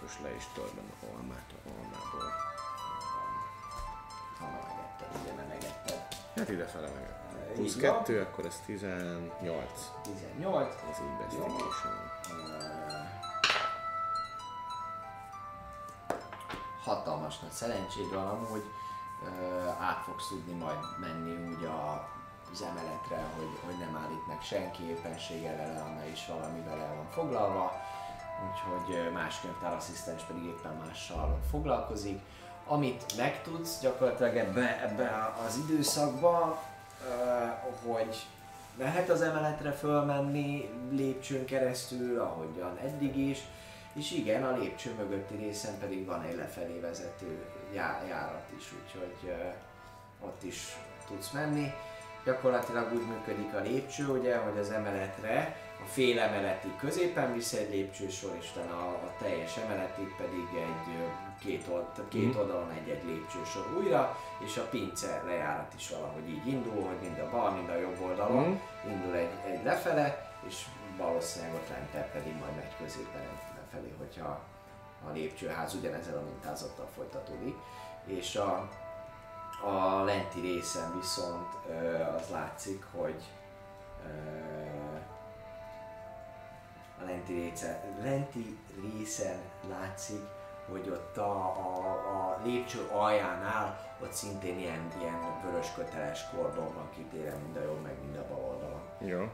Most 0.03 0.23
le 0.23 0.35
is 0.35 0.45
törlöm 0.55 0.93
a 1.01 1.17
almát 1.17 1.53
a 1.53 1.69
almából. 1.69 2.31
Ha 4.39 4.47
megetted, 4.47 5.23
ugye, 5.23 5.33
mert 5.33 5.49
megetted. 5.49 6.07
Hát 6.37 6.49
ide 6.49 6.65
fele 6.65 6.89
meg. 6.89 7.21
Plusz 7.55 7.75
Így 7.75 7.81
van. 7.81 7.97
2, 7.97 8.21
akkor 8.21 8.47
ez 8.47 8.61
18. 8.67 9.91
18. 10.03 10.75
Az 10.91 11.01
investigation. 11.01 12.11
Hatalmas 16.85 17.39
nagy 17.39 17.51
szerencséd 17.51 18.15
van 18.15 18.27
amúgy, 18.27 18.65
át 19.81 20.03
fogsz 20.05 20.29
tudni 20.29 20.53
majd 20.53 20.79
menni 21.01 21.55
úgy 21.55 21.65
a, 21.65 22.09
az 22.53 22.63
emeletre, 22.63 23.27
hogy, 23.37 23.59
hogy 23.65 23.79
nem 23.79 24.03
állít 24.05 24.27
meg 24.27 24.43
senki, 24.43 24.89
éppenséggel 24.89 25.59
Eleana 25.59 26.05
is 26.13 26.27
valamivel 26.27 26.79
el 26.79 26.95
van 26.95 27.11
foglalva, 27.11 27.73
úgyhogy 28.51 29.13
más 29.13 29.41
könyvtárasszisztens 29.41 30.23
pedig 30.23 30.45
éppen 30.45 30.83
mással 30.87 31.39
foglalkozik. 31.51 32.21
Amit 32.67 33.17
megtudsz 33.17 33.81
gyakorlatilag 33.81 34.37
ebbe, 34.37 34.83
ebbe 34.83 35.35
az 35.47 35.57
időszakba, 35.57 36.63
hogy 37.85 38.27
lehet 38.79 39.09
az 39.09 39.23
emeletre 39.23 39.73
fölmenni 39.73 40.71
lépcsőn 40.91 41.45
keresztül, 41.45 42.21
ahogyan 42.21 42.79
eddig 42.83 43.17
is, 43.17 43.39
és 43.93 44.11
igen, 44.13 44.45
a 44.45 44.57
lépcső 44.57 44.95
mögötti 44.95 45.35
részen 45.37 45.79
pedig 45.79 46.07
van 46.07 46.23
egy 46.23 46.37
lefelé 46.37 46.79
vezető 46.81 47.45
já- 47.73 48.09
járat 48.09 48.47
is, 48.59 48.73
úgyhogy 48.85 49.17
uh, 49.31 50.27
ott 50.29 50.43
is 50.43 50.77
tudsz 51.07 51.31
menni. 51.31 51.73
Gyakorlatilag 52.25 52.93
úgy 52.93 53.07
működik 53.07 53.55
a 53.55 53.61
lépcső, 53.61 54.07
ugye, 54.07 54.37
hogy 54.37 54.59
az 54.59 54.71
emeletre 54.71 55.57
a 55.83 55.85
fél 55.87 56.21
emeleti 56.21 56.69
középen 56.79 57.33
visz 57.33 57.53
egy 57.53 57.71
lépcsősor, 57.71 58.31
és 58.41 58.51
a, 58.71 58.83
a 58.89 59.13
teljes 59.19 59.57
emeletig 59.57 60.15
pedig 60.17 60.47
egy 60.57 61.09
két, 61.41 61.67
old, 61.71 61.85
két 62.09 62.37
oldalon 62.37 62.71
egy-egy 62.71 63.05
lépcsősor 63.05 63.67
újra, 63.79 64.19
és 64.45 64.57
a 64.57 64.69
pince 64.69 65.23
lejárat 65.27 65.73
is 65.77 65.89
valahogy 65.89 66.29
így 66.29 66.47
indul, 66.47 66.83
hogy 66.83 66.97
mind 67.01 67.19
a 67.19 67.31
bal, 67.31 67.51
mind 67.51 67.69
a 67.69 67.79
jobb 67.79 68.01
oldalon 68.01 68.49
Mhm. 68.85 68.91
indul 68.93 69.15
egy, 69.17 69.31
egy 69.53 69.65
lefele, 69.65 70.33
és 70.49 70.65
valószínűleg 70.97 71.55
ott 71.55 71.69
lentebb 71.69 72.13
pedig 72.13 72.33
majd 72.33 72.55
megy 72.57 72.77
középen 72.83 73.21
egy 73.21 73.52
lefelé, 73.73 73.95
hogyha 73.99 74.41
a 75.09 75.11
lépcsőház 75.13 75.75
ugyanezzel 75.75 76.19
a 76.19 76.23
mintázattal 76.23 76.89
folytatódik. 76.95 77.57
És 78.05 78.37
a, 78.37 78.69
a 79.65 80.03
lenti 80.05 80.41
részen 80.41 80.97
viszont 80.97 81.49
az 82.17 82.29
látszik, 82.31 82.85
hogy 82.93 83.23
a 87.01 87.05
lenti 87.05 87.33
részen, 87.33 87.81
lenti 88.03 88.59
részen 88.81 89.39
látszik, 89.69 90.23
hogy 90.71 90.89
ott 90.89 91.17
a, 91.17 91.33
a, 91.47 91.89
a 91.89 92.41
lépcső 92.45 92.89
aljánál 92.93 93.97
ott 94.03 94.13
szintén 94.13 94.59
ilyen, 94.59 94.93
ilyen 95.01 95.41
vörös 95.45 95.73
köteles 95.75 96.31
kordon 96.31 96.75
van 96.75 96.91
kitérve 96.95 97.37
mind 97.37 97.57
a 97.57 97.63
jobb, 97.63 97.83
meg 97.83 97.95
mind 98.05 98.17
a 98.17 98.27
bal 98.29 98.45
oldalon. 98.45 98.81
Jó. 98.99 99.31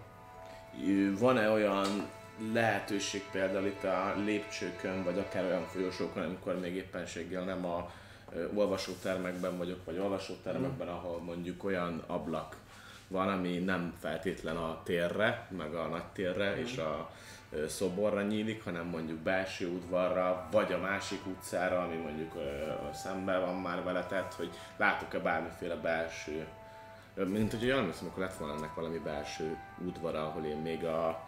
Van-e 1.19 1.51
olyan 1.51 2.09
lehetőség 2.53 3.23
például 3.33 3.67
itt 3.67 3.85
a 3.85 4.15
lépcsőkön, 4.25 5.05
vagy 5.05 5.19
akár 5.19 5.45
olyan 5.45 5.67
folyosókon, 5.67 6.23
amikor 6.23 6.61
még 6.61 6.75
éppenséggel 6.75 7.45
nem 7.45 7.65
a 7.65 7.91
olvasótermekben 8.55 9.59
vagyok, 9.59 9.85
vagy 9.85 9.99
olvasótermekben, 9.99 10.89
ahol 10.89 11.21
mondjuk 11.21 11.65
olyan 11.65 12.03
ablak 12.07 12.57
van, 13.09 13.29
ami 13.29 13.59
nem 13.59 13.95
feltétlen 14.01 14.57
a 14.57 14.81
térre, 14.85 15.49
meg 15.57 15.75
a 15.75 15.87
nagy 15.87 16.05
térre 16.13 16.59
és 16.59 16.77
a 16.77 17.11
szoborra 17.69 18.23
nyílik, 18.23 18.65
hanem 18.65 18.87
mondjuk 18.87 19.19
belső 19.19 19.69
udvarra, 19.69 20.49
vagy 20.51 20.73
a 20.73 20.79
másik 20.79 21.27
utcára, 21.27 21.83
ami 21.83 21.97
mondjuk 21.97 22.33
szemben 22.93 23.41
van 23.41 23.55
már 23.55 23.85
vele, 23.85 24.07
tehát 24.07 24.35
hogy 24.35 24.51
látok-e 24.77 25.19
bármiféle 25.19 25.75
belső 25.75 26.47
mint 27.25 27.51
hogy 27.53 27.65
olyan 27.65 27.93
akkor 28.11 28.23
lett 28.23 28.37
volna 28.37 28.55
ennek 28.55 28.75
valami 28.75 28.99
belső 28.99 29.57
udvara, 29.87 30.27
ahol 30.27 30.45
én 30.45 30.57
még 30.57 30.85
a, 30.85 31.28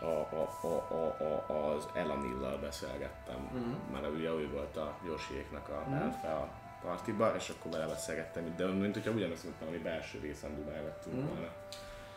a, 0.00 0.28
a, 0.36 0.66
a, 0.66 0.94
a, 0.94 1.52
a, 1.52 1.74
az 1.74 1.88
Elamillal 1.94 2.58
beszélgettem, 2.58 3.48
mm. 3.54 3.92
mert 3.92 4.08
ugye 4.14 4.28
ő 4.28 4.50
volt 4.52 4.76
a 4.76 4.94
Josiéknak 5.06 5.68
a 5.68 5.90
mm. 5.90 5.94
elfe 5.94 6.28
a 6.28 6.48
partiba, 6.82 7.34
és 7.36 7.48
akkor 7.48 7.72
vele 7.72 7.86
beszélgettem, 7.86 8.54
de 8.56 8.66
mint 8.66 8.94
hogyha 8.94 9.10
ugyanazt 9.10 9.44
mondtam, 9.44 9.66
valami 9.66 9.82
belső 9.82 10.18
részen 10.18 10.54
dumálgattunk 10.54 11.16
mm. 11.16 11.26
volna. 11.26 11.48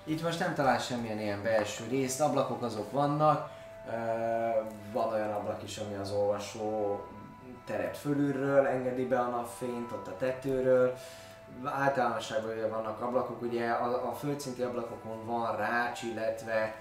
Itt 0.04 0.24
most 0.24 0.40
nem 0.40 0.54
talál 0.54 0.80
semmilyen 0.80 1.20
ilyen 1.20 1.44
belső 1.44 1.84
részt, 1.90 2.22
ablakok 2.22 2.62
azok 2.64 2.92
vannak, 2.92 3.50
van 4.92 5.14
olyan 5.14 5.32
ablak 5.32 5.64
is, 5.64 5.78
ami 5.78 5.96
az 5.96 6.12
olvasó 6.12 7.00
teret 7.66 7.98
fölülről 7.98 8.68
engedi 8.68 9.06
be 9.06 9.20
a 9.20 9.30
napfényt, 9.30 9.92
ott 9.92 10.08
a 10.08 10.18
tetőről. 10.18 10.94
Általánosságban 11.64 12.52
ugye 12.52 12.68
vannak 12.68 13.02
ablakok, 13.02 13.42
ugye 13.42 13.70
a, 13.70 14.10
a 14.10 14.14
földszinti 14.14 14.62
ablakokon 14.62 15.26
van 15.26 15.56
rács, 15.58 16.04
illetve 16.04 16.76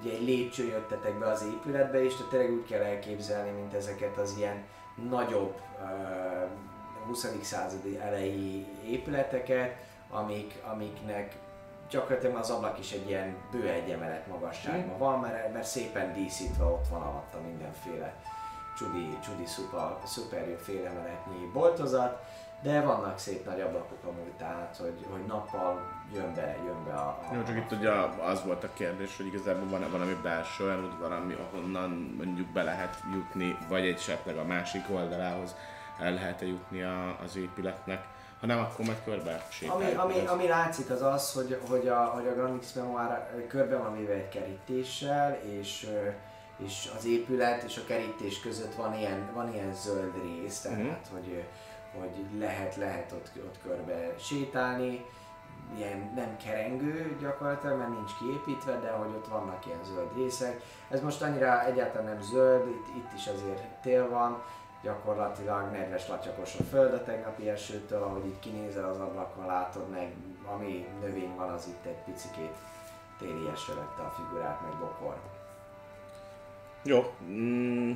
ugye 0.00 0.12
egy 0.12 0.22
lépcső 0.22 0.64
jöttetek 0.64 1.18
be 1.18 1.26
az 1.26 1.44
épületbe, 1.44 2.04
és 2.04 2.14
tehát 2.14 2.30
tényleg 2.30 2.52
úgy 2.52 2.66
kell 2.66 2.82
elképzelni, 2.82 3.50
mint 3.50 3.74
ezeket 3.74 4.16
az 4.16 4.34
ilyen 4.38 4.64
nagyobb 5.10 5.60
uh, 5.80 7.06
20. 7.06 7.26
századi 7.42 7.98
elejé 7.98 8.66
épületeket, 8.84 9.76
amik, 10.10 10.62
amiknek 10.72 11.36
gyakorlatilag 11.90 12.36
az 12.36 12.50
ablak 12.50 12.78
is 12.78 12.92
egy 12.92 13.08
ilyen 13.08 13.36
bő 13.50 13.68
egy 13.68 13.90
emelet 13.90 14.26
magasságban 14.26 14.98
van, 14.98 15.20
mert, 15.20 15.52
mert 15.52 15.66
szépen 15.66 16.12
díszítve 16.12 16.64
ott 16.64 16.88
van 16.90 17.02
alatta 17.02 17.40
mindenféle 17.40 18.14
csudi, 18.76 19.18
csudi 19.24 19.46
szuper, 19.46 19.96
szuper 20.04 20.56
félemeletnyi 20.62 21.50
boltozat, 21.52 22.24
de 22.62 22.80
vannak 22.80 23.18
szép 23.18 23.44
nagy 23.44 23.60
ablakok 23.60 24.04
amúgy, 24.04 24.32
tehát 24.38 24.76
hogy, 24.76 25.06
hogy 25.10 25.24
nappal 25.26 25.95
jön 26.14 26.34
be, 26.34 26.56
jön 26.64 26.84
be 26.84 26.92
a, 26.92 27.08
a 27.08 27.34
Jó, 27.34 27.42
csak 27.42 27.56
itt 27.56 27.72
ugye 27.78 27.90
az 28.20 28.44
volt 28.44 28.64
a 28.64 28.72
kérdés, 28.72 29.16
hogy 29.16 29.26
igazából 29.26 29.68
van-e 29.68 29.88
valami 29.88 30.16
belső 30.22 30.64
olyan 30.64 30.84
udvar, 30.84 31.12
ami 31.12 31.34
ahonnan 31.34 32.14
mondjuk 32.16 32.48
be 32.48 32.62
lehet 32.62 32.98
jutni, 33.14 33.56
vagy 33.68 33.86
esetleg 33.88 34.36
a 34.36 34.44
másik 34.44 34.82
oldalához 34.90 35.54
el 36.00 36.12
lehet 36.12 36.42
-e 36.42 36.46
jutni 36.46 36.82
a, 36.82 37.16
az 37.24 37.36
épületnek. 37.36 38.04
Ha 38.40 38.46
nem, 38.46 38.58
akkor 38.58 38.84
majd 38.84 39.02
körbe 39.04 39.46
Ami, 39.68 39.94
ami, 39.94 40.26
ami 40.26 40.46
látszik 40.48 40.90
az 40.90 41.02
az, 41.02 41.32
hogy, 41.32 41.60
hogy 41.68 41.88
a, 41.88 42.04
hogy 42.04 42.26
a 42.26 42.32
Granix 42.34 42.72
Memoir 42.72 43.28
ö, 43.36 43.46
körbe 43.46 43.76
van 43.76 43.96
véve 43.96 44.12
egy 44.12 44.28
kerítéssel, 44.28 45.38
és, 45.42 45.90
és 46.56 46.90
az 46.96 47.04
épület 47.06 47.62
és 47.62 47.76
a 47.76 47.84
kerítés 47.86 48.40
között 48.40 48.74
van 48.74 48.94
ilyen, 48.94 49.30
van 49.34 49.52
ilyen 49.54 49.74
zöld 49.74 50.12
rész, 50.22 50.60
tehát 50.60 50.78
Mhm. 50.78 50.88
hogy, 51.12 51.44
hogy 51.98 52.38
lehet, 52.38 52.76
lehet 52.76 53.12
ott, 53.12 53.30
ott 53.44 53.58
körbe 53.62 54.14
sétálni, 54.18 55.04
ilyen 55.76 56.12
nem 56.14 56.36
kerengő 56.44 57.16
gyakorlatilag, 57.20 57.78
mert 57.78 57.90
nincs 57.90 58.10
kiépítve, 58.18 58.78
de 58.80 58.90
hogy 58.90 59.08
ott 59.08 59.28
vannak 59.28 59.66
ilyen 59.66 59.84
zöld 59.84 60.16
részek. 60.16 60.60
Ez 60.88 61.00
most 61.00 61.22
annyira 61.22 61.64
egyáltalán 61.64 62.06
nem 62.06 62.22
zöld, 62.22 62.68
itt, 62.68 62.96
itt 62.96 63.12
is 63.14 63.26
azért 63.26 63.62
tél 63.82 64.08
van, 64.08 64.42
gyakorlatilag 64.82 65.70
nedves 65.70 66.08
latyakos 66.08 66.54
a 66.58 66.62
föld 66.62 66.92
a 66.92 67.04
tegnapi 67.04 67.48
esőtől, 67.48 68.02
ahogy 68.02 68.26
itt 68.26 68.40
kinézel 68.40 68.88
az 68.88 68.98
ablakon, 68.98 69.46
látod 69.46 69.90
meg, 69.90 70.12
ami 70.54 70.86
növény 71.00 71.34
van, 71.36 71.48
az 71.48 71.66
itt 71.66 71.84
egy 71.84 72.12
picikét 72.12 72.56
téli 73.18 73.48
eső 73.52 73.74
lett 73.74 73.98
a 73.98 74.14
figurát, 74.16 74.60
meg 74.62 74.78
bokor. 74.78 75.16
Jó. 76.82 77.14
Mm. 77.22 77.92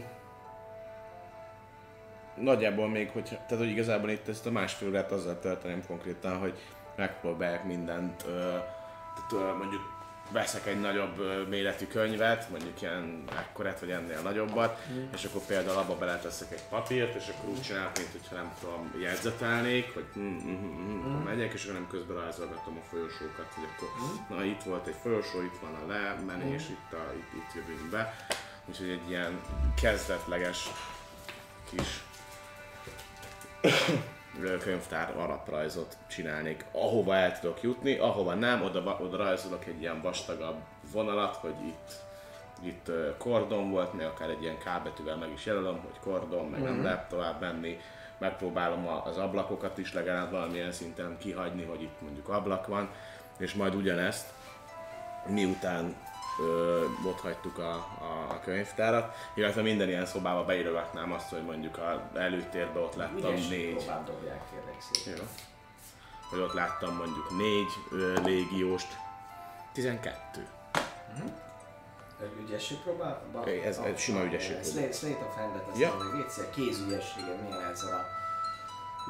Nagyjából 2.34 2.88
még, 2.88 3.10
hogy, 3.10 3.22
tehát 3.22 3.48
hogy 3.58 3.68
igazából 3.68 4.10
itt 4.10 4.28
ezt 4.28 4.46
a 4.46 4.50
másfél 4.50 4.88
órát 4.88 5.12
azzal 5.12 5.38
tölteném 5.38 5.86
konkrétan, 5.86 6.38
hogy 6.38 6.58
megpróbálják 7.00 7.64
mindent, 7.64 8.24
tehát 9.28 9.56
mondjuk 9.58 9.98
veszek 10.32 10.66
egy 10.66 10.80
nagyobb 10.80 11.48
méretű 11.48 11.86
könyvet, 11.86 12.50
mondjuk 12.50 12.82
ilyen 12.82 13.24
ekkorát, 13.38 13.80
vagy 13.80 13.90
ennél 13.90 14.20
nagyobbat, 14.20 14.86
és 15.14 15.24
akkor 15.24 15.40
például 15.46 15.78
abba 15.78 15.96
beleteszek 15.96 16.52
egy 16.52 16.62
papírt, 16.68 17.14
és 17.14 17.28
akkor 17.28 17.48
úgy 17.48 17.62
csinálok, 17.62 17.96
mint 17.96 18.12
hogyha 18.12 18.34
nem 18.34 18.52
tudom, 18.60 18.94
jegyzetelnék, 19.00 19.94
hogy 19.94 20.06
mm, 20.18 20.22
mm, 20.22 20.38
mm, 20.46 20.90
mm, 20.90 21.00
akkor 21.00 21.22
megyek, 21.24 21.52
és 21.52 21.62
akkor 21.62 21.74
nem 21.74 21.88
közben 21.88 22.16
rajzolgatom 22.16 22.76
a 22.82 22.88
folyosókat, 22.90 23.46
hogy 23.54 23.64
akkor 23.74 23.88
na 24.36 24.44
itt 24.44 24.62
volt 24.62 24.86
egy 24.86 24.96
folyosó, 25.02 25.42
itt 25.42 25.58
van 25.60 25.74
a 25.74 25.92
lemenés, 25.92 26.62
itt, 26.68 26.92
a, 26.92 27.12
itt, 27.14 27.32
itt 27.34 27.54
jövünk 27.54 27.90
be. 27.90 28.16
Úgyhogy 28.64 28.88
egy 28.88 29.10
ilyen 29.10 29.40
kezdetleges 29.80 30.68
kis 31.70 32.02
könyvtár 34.62 35.16
alaprajzot 35.16 35.96
csinálnék, 36.06 36.64
ahova 36.72 37.14
el 37.14 37.40
tudok 37.40 37.62
jutni, 37.62 37.96
ahova 37.96 38.34
nem, 38.34 38.62
oda, 38.62 38.98
oda 39.00 39.16
rajzolok 39.16 39.66
egy 39.66 39.80
ilyen 39.80 40.00
vastagabb 40.00 40.56
vonalat, 40.92 41.36
hogy 41.36 41.54
itt, 41.66 41.92
itt 42.62 42.90
kordon 43.18 43.70
volt, 43.70 43.92
még 43.92 44.06
akár 44.06 44.28
egy 44.28 44.42
ilyen 44.42 44.58
K 44.58 44.82
betűvel 44.82 45.16
meg 45.16 45.32
is 45.32 45.46
jelölöm, 45.46 45.80
hogy 45.80 46.00
kordon, 46.00 46.46
meg 46.46 46.62
nem 46.62 46.82
lehet 46.82 47.08
tovább 47.08 47.40
menni, 47.40 47.78
megpróbálom 48.18 48.86
az 49.04 49.18
ablakokat 49.18 49.78
is 49.78 49.92
legalább 49.92 50.30
valamilyen 50.30 50.72
szinten 50.72 51.16
kihagyni, 51.18 51.64
hogy 51.64 51.82
itt 51.82 52.00
mondjuk 52.00 52.28
ablak 52.28 52.66
van, 52.66 52.90
és 53.38 53.54
majd 53.54 53.74
ugyanezt 53.74 54.32
miután 55.26 55.94
ott 57.06 57.20
hagytuk 57.20 57.58
a, 57.58 57.70
a, 58.00 58.26
a 58.30 58.40
könyvtárat, 58.44 59.16
illetve 59.34 59.62
minden 59.62 59.88
ilyen 59.88 60.06
szobába 60.06 60.44
beírogatnám 60.44 61.12
azt, 61.12 61.28
hogy 61.28 61.42
mondjuk 61.44 61.78
a 61.78 62.02
előtérbe 62.14 62.78
ott 62.80 62.94
láttam 62.94 63.16
Ügyes 63.32 63.48
négy, 63.48 63.76
próbát 63.76 64.04
dobják, 64.04 64.40
kérlek 64.50 64.80
szépen. 64.92 65.18
jó. 65.20 65.24
hogy 66.30 66.38
ott 66.38 66.52
láttam 66.52 66.94
mondjuk 66.96 67.36
négy 67.38 67.68
ö, 67.90 68.20
légióst, 68.24 68.96
12. 69.72 70.46
Ügyesség 72.46 72.78
próbál? 72.78 73.22
Ba- 73.32 73.40
Oké, 73.42 73.60
ez- 73.60 73.78
ez 73.78 74.00
sima 74.00 74.24
ügyesség. 74.24 74.64
Slate, 74.64 74.92
Slate 74.92 75.24
of 75.24 75.34
Hand-et, 75.36 75.68
azt 75.68 75.78
Ja. 75.78 75.88
ja. 75.88 76.10
még 76.12 76.20
egyszer 76.22 76.50
kézügyességed 76.50 77.42
milyen 77.42 77.70
ezzel 77.72 77.94
a 77.94 78.04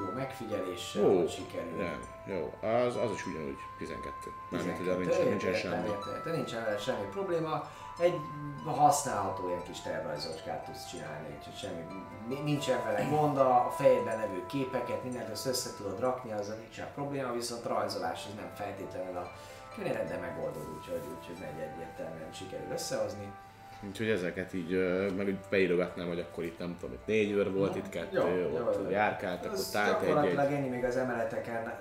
jó 0.01 0.13
megfigyeléssel, 0.15 1.05
Ó, 1.05 1.29
sikerül. 1.29 1.77
nem, 1.77 2.05
jó, 2.35 2.69
az, 2.69 2.97
az 2.97 3.11
is 3.15 3.27
ugyanúgy 3.27 3.59
12. 3.79 4.33
Mármint, 4.49 4.77
hogy 4.77 4.87
12. 4.87 5.29
nincsen, 5.29 5.55
semmi. 5.55 5.89
értem, 5.89 6.33
nincsen 6.33 6.65
vele 6.65 6.79
semmi 6.79 7.07
probléma. 7.11 7.69
Egy 7.99 8.21
használható 8.65 9.49
ilyen 9.49 9.63
kis 9.63 9.81
tervrajzocskát 9.81 10.65
tudsz 10.65 10.87
csinálni, 10.91 11.37
úgyhogy 11.39 11.57
semmi, 11.57 11.85
ni- 12.29 12.41
nincsen 12.41 12.85
vele 12.85 13.03
gond, 13.03 13.39
a 13.39 13.73
fejedben 13.77 14.19
levő 14.19 14.47
képeket, 14.47 15.03
mindent 15.03 15.31
össze, 15.31 15.49
össze 15.49 15.71
tudod 15.77 16.01
rakni, 16.01 16.33
azzal 16.33 16.57
nincsen 16.57 16.89
probléma, 16.95 17.33
viszont 17.33 17.65
rajzolás 17.65 18.27
az 18.27 18.35
nem 18.35 18.51
feltétlenül 18.55 19.17
a 19.17 19.31
könnyered, 19.75 20.09
de 20.09 20.17
megoldod, 20.17 20.69
úgyhogy, 20.77 21.03
úgyhogy 21.19 21.37
megy 21.41 21.69
egyértelműen 21.69 22.33
sikerül 22.33 22.73
összehozni. 22.73 23.33
Úgyhogy 23.89 24.09
ezeket 24.09 24.53
így, 24.53 24.71
meg 25.17 25.27
úgy 25.27 25.39
beírogatnám, 25.51 26.07
hogy 26.07 26.21
akkor 26.21 26.45
itt 26.45 26.59
nem 26.59 26.77
tudom, 26.81 26.95
itt 26.95 27.07
négy 27.07 27.31
őr 27.31 27.53
volt, 27.53 27.77
itt 27.77 27.89
kettő, 27.89 28.19
jó, 28.19 28.57
ott 28.57 28.85
jó. 28.85 28.91
járkáltak, 28.91 29.53
Az 29.53 29.69
ott 29.69 29.81
állt 29.81 30.03
egy, 30.03 30.53
ennyi 30.53 30.69
még 30.69 30.85
az 30.85 30.97
emeleteken 30.97 31.73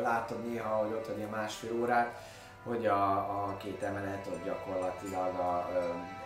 látod 0.00 0.46
néha, 0.46 0.74
hogy 0.74 0.92
ott 0.92 1.06
vagy 1.06 1.16
ilyen 1.16 1.30
másfél 1.30 1.72
órát, 1.80 2.18
hogy 2.62 2.86
a, 2.86 3.12
a 3.14 3.56
két 3.56 3.82
emelet 3.82 4.26
ott 4.26 4.44
gyakorlatilag 4.44 5.34
a, 5.34 5.68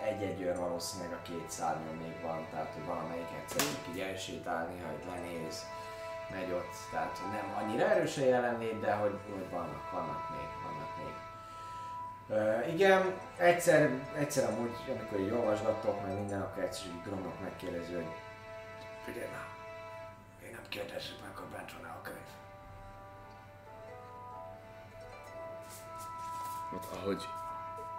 egy-egy 0.04 0.40
őr 0.40 0.56
valószínűleg 0.56 1.12
a 1.12 1.22
két 1.22 1.50
szárnyon 1.50 1.94
még 1.94 2.16
van, 2.22 2.46
tehát 2.50 2.72
hogy 2.74 2.86
valamelyik 2.86 3.30
egyszer 3.40 3.62
így 3.90 4.00
elsétálni, 4.00 4.80
ha 4.80 4.92
itt 4.92 5.06
lenéz, 5.14 5.64
megy 6.30 6.52
ott, 6.52 6.74
tehát 6.90 7.18
hogy 7.18 7.32
nem 7.32 7.48
annyira 7.60 7.84
erős 7.90 8.16
a 8.18 8.24
jelenlét, 8.24 8.80
de 8.80 8.92
hogy, 8.92 9.16
hogy 9.32 9.50
vannak, 9.50 9.90
vannak 9.92 10.22
még. 10.30 10.48
Uh, 12.28 12.72
igen, 12.72 13.18
egyszer, 13.36 13.90
egyszer 14.16 14.48
amúgy, 14.48 14.76
amikor 14.88 15.20
így 15.20 15.30
olvasgattok, 15.30 16.02
meg 16.02 16.14
minden, 16.14 16.40
akkor 16.40 16.62
egyszer 16.62 16.86
Gromnak 17.04 17.40
megkérdezi, 17.40 17.94
hogy 17.94 18.06
figyelj 19.04 19.28
már, 19.30 19.46
én 20.44 20.50
nem 20.52 20.68
kérdezzük 20.68 21.20
meg, 21.22 21.36
hogy 21.36 21.46
bent 21.46 21.72
van-e 21.72 21.88
a 21.88 22.00
könyv. 22.02 22.18
Hát, 26.70 26.98
ahogy 26.98 27.22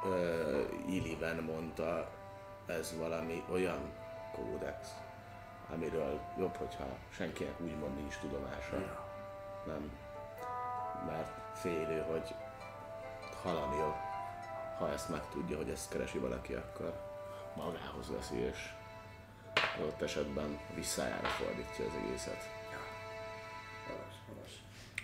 uh, 0.03 0.93
Illiven 0.93 1.43
mondta, 1.43 2.09
ez 2.65 2.97
valami 2.97 3.43
olyan 3.51 3.91
kódex, 4.33 4.87
amiről 5.73 6.19
jobb, 6.37 6.55
hogyha 6.55 6.87
senkinek 7.09 7.59
úgymond 7.59 7.95
nincs 7.95 8.17
tudomása. 8.17 9.05
Nem. 9.65 9.91
Mert 11.05 11.31
félő, 11.53 12.01
hogy 12.01 12.35
halani 13.43 13.77
jobb. 13.77 14.06
Ha 14.77 14.91
ezt 14.93 15.09
megtudja, 15.09 15.57
hogy 15.57 15.69
ezt 15.69 15.89
keresi 15.89 16.17
valaki, 16.17 16.53
akkor 16.53 16.93
magához 17.55 18.09
veszi, 18.11 18.35
és 18.35 18.57
adott 19.79 20.01
esetben 20.01 20.59
visszájára 20.75 21.27
fordítja 21.27 21.85
az 21.85 21.91
egészet. 22.05 22.49
Jogos, 23.87 24.13
jogos. 24.27 24.51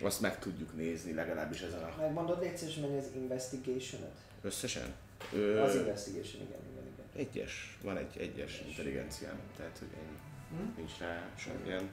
azt 0.00 0.20
meg 0.20 0.38
tudjuk 0.38 0.74
nézni 0.76 1.12
legalábbis 1.12 1.60
ezen 1.60 1.82
a 1.82 1.94
Megmondod 1.98 2.40
légy 2.40 2.56
szíves, 2.56 2.74
mennyi 2.74 2.98
az 2.98 3.08
investigation 3.14 4.02
összesen. 4.42 4.94
Az 5.32 5.74
Ö, 5.74 5.78
investigation, 5.78 6.42
igen, 6.42 6.60
igen, 6.70 6.86
igen. 6.92 7.26
egyes, 7.28 7.78
van 7.82 7.96
egy 7.96 8.16
egyes 8.18 8.62
intelligenciám, 8.68 9.40
tehát 9.56 9.78
hogy 9.78 9.88
ennyi. 9.96 10.18
Hm? 10.50 10.76
Nincs 10.76 10.98
rá 10.98 11.22
semmilyen 11.36 11.90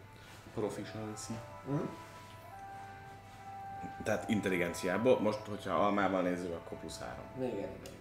proficiency. 0.53 1.33
Hm? 1.65 1.75
Tehát 4.03 4.29
intelligenciából, 4.29 5.19
most 5.19 5.39
hogyha 5.49 5.73
almával 5.73 6.21
nézzük, 6.21 6.53
akkor 6.53 6.77
plusz 6.77 6.99
három. 6.99 7.25
Igen, 7.37 7.51
igen. 7.53 7.99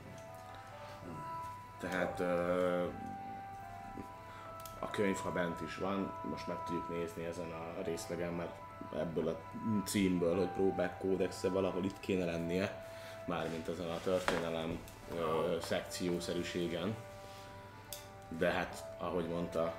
Tehát 1.81 2.21
a 4.79 4.91
könyv, 4.91 5.17
ha 5.17 5.33
bent 5.33 5.61
is 5.61 5.77
van, 5.77 6.13
most 6.31 6.47
meg 6.47 6.57
tudjuk 6.65 6.89
nézni 6.89 7.25
ezen 7.25 7.51
a 7.53 7.83
részlegen, 7.85 8.33
mert 8.33 8.53
ebből 8.99 9.29
a 9.29 9.41
címből, 9.85 10.37
hogy 10.37 10.49
próbák 10.49 10.99
kódexe 10.99 11.49
valahol 11.49 11.85
itt 11.85 12.01
kéne 12.01 12.25
lennie, 12.25 12.87
mármint 13.27 13.69
ezen 13.69 13.91
a 13.91 14.01
történelem 14.05 14.79
ö, 15.15 15.57
szekciószerűségen. 15.63 16.95
De 18.39 18.51
hát, 18.51 18.85
ahogy 18.99 19.29
mondta 19.29 19.75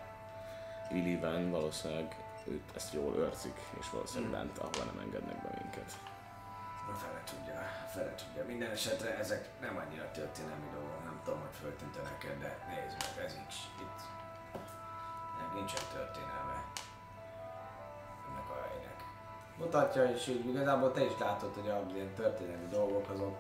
Illiven, 0.92 1.52
valószínűleg 1.52 2.16
őt 2.48 2.76
ezt 2.76 2.94
jól 2.94 3.16
őrzik, 3.16 3.60
és 3.80 3.90
valószínűleg 3.90 4.32
bent, 4.32 4.58
ahova 4.58 4.84
nem 4.84 5.00
engednek 5.00 5.42
be 5.42 5.50
minket. 5.62 5.92
A 6.92 6.94
fele 6.94 7.22
tudja, 7.24 7.60
fele 7.94 8.16
tudja. 8.16 8.46
Minden 8.46 8.72
esetre 8.72 9.18
ezek 9.18 9.50
nem 9.62 9.78
annyira 9.78 10.12
történelmi 10.12 10.70
dolgok, 10.74 11.04
nem 11.04 11.22
tudom, 11.24 11.40
hogy 11.40 11.56
föltűnte 11.62 12.02
neked, 12.02 12.40
de 12.40 12.58
nézd 12.70 12.98
meg, 13.16 13.26
ez 13.26 13.34
nincs 13.34 13.56
itt. 13.84 14.00
Ennek 15.40 15.54
nincsen 15.54 15.86
történelme. 15.94 16.58
Ennek 18.28 18.50
a 18.50 18.58
helynek. 18.68 19.00
Mutatja, 19.58 20.04
és 20.04 20.28
így 20.28 20.48
igazából 20.48 20.92
te 20.92 21.04
is 21.04 21.18
látod, 21.20 21.54
hogy 21.54 21.70
a 21.70 21.86
ilyen 21.94 22.14
történelmi 22.14 22.68
dolgok 22.68 23.10
azok, 23.10 23.38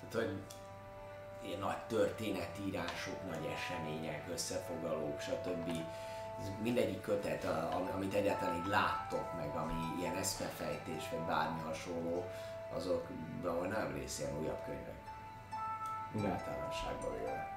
tehát 0.00 0.26
hogy 0.26 0.42
ilyen 1.42 1.58
nagy 1.58 1.82
történetírások, 1.86 3.30
nagy 3.30 3.46
események, 3.54 4.28
összefoglalók, 4.32 5.20
stb. 5.20 5.70
Mindegyik 6.62 7.00
kötet, 7.00 7.44
amit 7.94 8.14
egyáltalán 8.14 8.56
így 8.56 8.66
láttok, 8.66 9.36
meg 9.36 9.56
ami 9.56 9.72
ilyen 9.98 10.16
eszmefejtés, 10.16 11.08
vagy 11.10 11.20
bármi 11.20 11.60
hasonló, 11.66 12.24
azok 12.74 13.06
valahol 13.42 13.66
nem 13.66 13.92
rész 13.94 14.18
ilyen 14.18 14.38
újabb 14.38 14.64
könyvek. 14.64 15.00
Úgy 16.12 16.26
általánosságban 16.26 17.18
véve. 17.18 17.54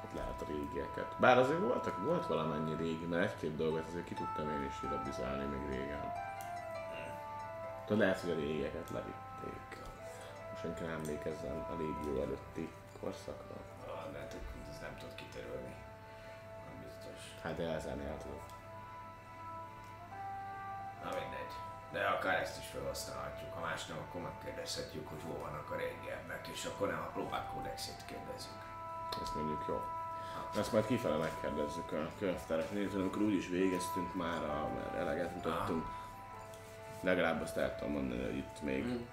Hát 0.00 0.14
lehet 0.14 0.40
a 0.42 0.44
régieket. 0.46 1.16
Bár 1.20 1.38
azért 1.38 1.60
voltak, 1.60 2.04
volt 2.04 2.26
valamennyi 2.26 2.74
régi, 2.76 3.04
mert 3.04 3.32
egy-két 3.32 3.56
dolgot 3.56 3.86
azért 3.88 4.04
ki 4.04 4.14
tudtam 4.14 4.50
én 4.50 4.64
is 4.64 4.82
ide 4.82 5.02
bizálni 5.04 5.44
még 5.44 5.78
régen. 5.78 6.12
Tudod, 7.86 8.02
lehet, 8.02 8.20
hogy 8.20 8.30
a 8.30 8.34
régieket 8.34 8.90
levitték. 8.90 9.84
Most 10.50 10.62
senki 10.62 10.82
nem 10.82 10.92
emlékezzen 10.92 11.58
a 11.58 11.74
légió 11.78 12.22
előtti 12.22 12.72
korszakra. 13.00 13.65
Hát 17.46 17.56
de 17.56 17.68
elzenéltük. 17.68 18.40
Na 21.02 21.10
mindegy. 21.20 21.52
De 21.92 22.00
akár 22.06 22.40
ezt 22.40 22.58
is 22.58 22.66
felhasználhatjuk, 22.66 23.52
ha 23.54 23.60
más 23.60 23.86
nem, 23.86 23.98
akkor 23.98 24.20
megkérdezhetjük, 24.20 25.08
hogy 25.08 25.22
hol 25.26 25.38
vannak 25.38 25.70
a 25.70 25.76
régebnek, 25.76 26.48
és 26.54 26.64
akkor 26.64 26.88
nem 26.88 27.02
a 27.08 27.10
próbák 27.12 27.46
kódexét 27.52 28.04
kérdezzük. 28.06 28.60
Ez 29.22 29.30
mondjuk 29.34 29.64
jó. 29.68 29.80
Ezt 30.60 30.72
majd 30.72 30.86
kifele 30.86 31.16
megkérdezzük 31.16 31.92
a 31.92 32.10
könyvtárat 32.18 32.70
nézve, 32.72 33.00
amikor 33.00 33.22
úgyis 33.22 33.48
végeztünk 33.48 34.14
már, 34.14 34.42
a, 34.42 34.68
mert 34.74 34.94
eleget 34.94 35.34
mutattunk. 35.34 35.84
Legalább 37.00 37.42
azt 37.42 37.56
el 37.56 37.76
tudom 37.76 37.92
mondani, 37.92 38.24
hogy 38.24 38.36
itt 38.36 38.62
még 38.62 38.84
Mm. 38.84 39.04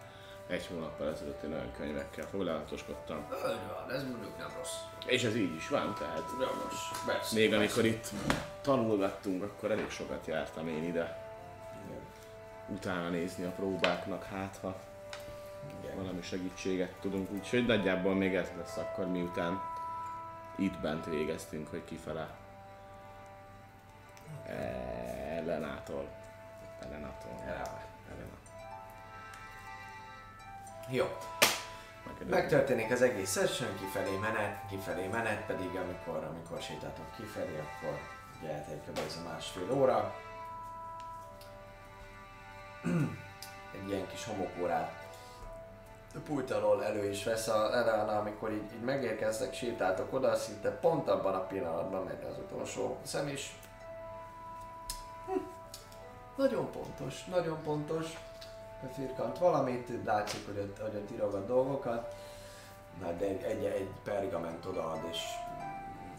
Egy 0.47 0.67
hónappal 0.67 1.07
ezelőtt 1.07 1.43
én 1.43 1.51
olyan 1.51 1.71
könyvekkel 1.77 2.27
foglalatoskodtam. 2.27 3.25
Van, 3.29 3.91
ez 3.91 4.03
mondjuk 4.03 4.37
nem 4.37 4.51
rossz. 4.57 4.75
És 5.05 5.23
ez 5.23 5.35
így 5.35 5.55
is 5.55 5.69
van, 5.69 5.95
tehát 5.99 6.23
Jogos, 6.39 6.91
persze. 7.05 7.35
még 7.35 7.53
amikor 7.53 7.85
itt 7.85 8.07
tanulgattunk, 8.61 9.43
akkor 9.43 9.71
elég 9.71 9.89
sokat 9.89 10.27
jártam 10.27 10.67
én 10.67 10.83
ide. 10.83 11.21
Utána 12.67 13.09
nézni 13.09 13.43
a 13.43 13.49
próbáknak, 13.49 14.23
hát 14.23 14.57
ha 14.61 14.75
Igen. 15.81 15.95
valami 15.95 16.21
segítséget 16.21 16.93
tudunk, 17.01 17.31
úgyhogy 17.31 17.65
nagyjából 17.65 18.13
még 18.13 18.35
ez 18.35 18.47
lesz 18.57 18.77
akkor 18.77 19.07
miután 19.07 19.61
itt 20.55 20.79
bent 20.79 21.05
végeztünk, 21.05 21.69
hogy 21.69 21.83
kifele 21.85 22.29
Ellenától. 24.45 26.07
Ellenától. 26.79 27.41
Elena. 27.45 27.92
Jó. 30.93 31.05
Megtörténik 32.29 32.91
az 32.91 33.01
egész 33.01 33.31
session, 33.31 33.77
kifelé 33.77 34.17
menet, 34.17 34.67
kifelé 34.69 35.07
menet 35.07 35.45
pedig, 35.45 35.75
amikor, 35.75 36.23
amikor 36.23 36.61
sétáltok 36.61 37.05
kifelé, 37.15 37.59
akkor 37.59 37.99
ugye 38.39 38.51
eltelik 38.51 38.81
kb. 38.81 38.97
ez 39.07 39.19
a 39.25 39.29
másfél 39.29 39.71
óra. 39.71 40.15
Egy 43.75 43.89
ilyen 43.89 44.07
kis 44.07 44.25
homokórát 44.25 44.91
a 46.15 46.19
pult 46.19 46.51
alól 46.51 46.85
elő 46.85 47.09
is 47.09 47.23
vesz 47.23 47.47
a 47.47 47.73
Elena, 47.73 48.19
amikor 48.19 48.51
így, 48.51 48.73
így 48.73 48.83
megérkeztek, 48.83 49.53
sétáltok 49.53 50.13
oda, 50.13 50.35
szinte 50.35 50.71
pont 50.71 51.09
abban 51.09 51.33
a 51.33 51.47
pillanatban 51.47 52.03
megy 52.03 52.23
az 52.29 52.37
utolsó 52.37 52.97
szem 53.03 53.27
is. 53.27 53.55
Hm. 55.25 55.39
Nagyon 56.35 56.71
pontos, 56.71 57.25
nagyon 57.25 57.61
pontos. 57.63 58.17
Firkant 58.91 59.37
valamit, 59.37 59.89
látszik, 60.05 60.45
hogy 60.45 60.57
ott, 60.57 60.79
hogy 60.79 60.95
ott 60.95 61.11
írogat 61.11 61.47
dolgokat. 61.47 62.15
Na, 63.01 63.11
de 63.11 63.25
egy, 63.25 63.43
egy, 63.43 63.63
egy 63.63 63.89
pergament 64.03 64.65
odaad, 64.65 64.99
és 65.11 65.19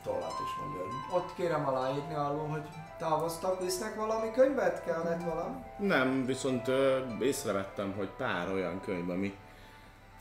tollat 0.05 0.35
is 0.45 0.61
mondja, 0.61 0.81
hogy 0.81 1.20
ott 1.20 1.35
kérem 1.35 1.66
aláírni 1.69 2.15
arról, 2.15 2.47
hogy 2.47 2.62
távoztak, 2.99 3.61
visznek 3.61 3.95
valami 3.95 4.31
könyvet, 4.31 4.85
kellett 4.85 5.23
valami? 5.23 5.55
Nem, 5.78 6.27
viszont 6.27 6.69
ö, 6.69 6.99
észrevettem, 7.20 7.95
hogy 7.97 8.09
pár 8.16 8.53
olyan 8.53 8.81
könyv, 8.81 9.11
ami 9.11 9.35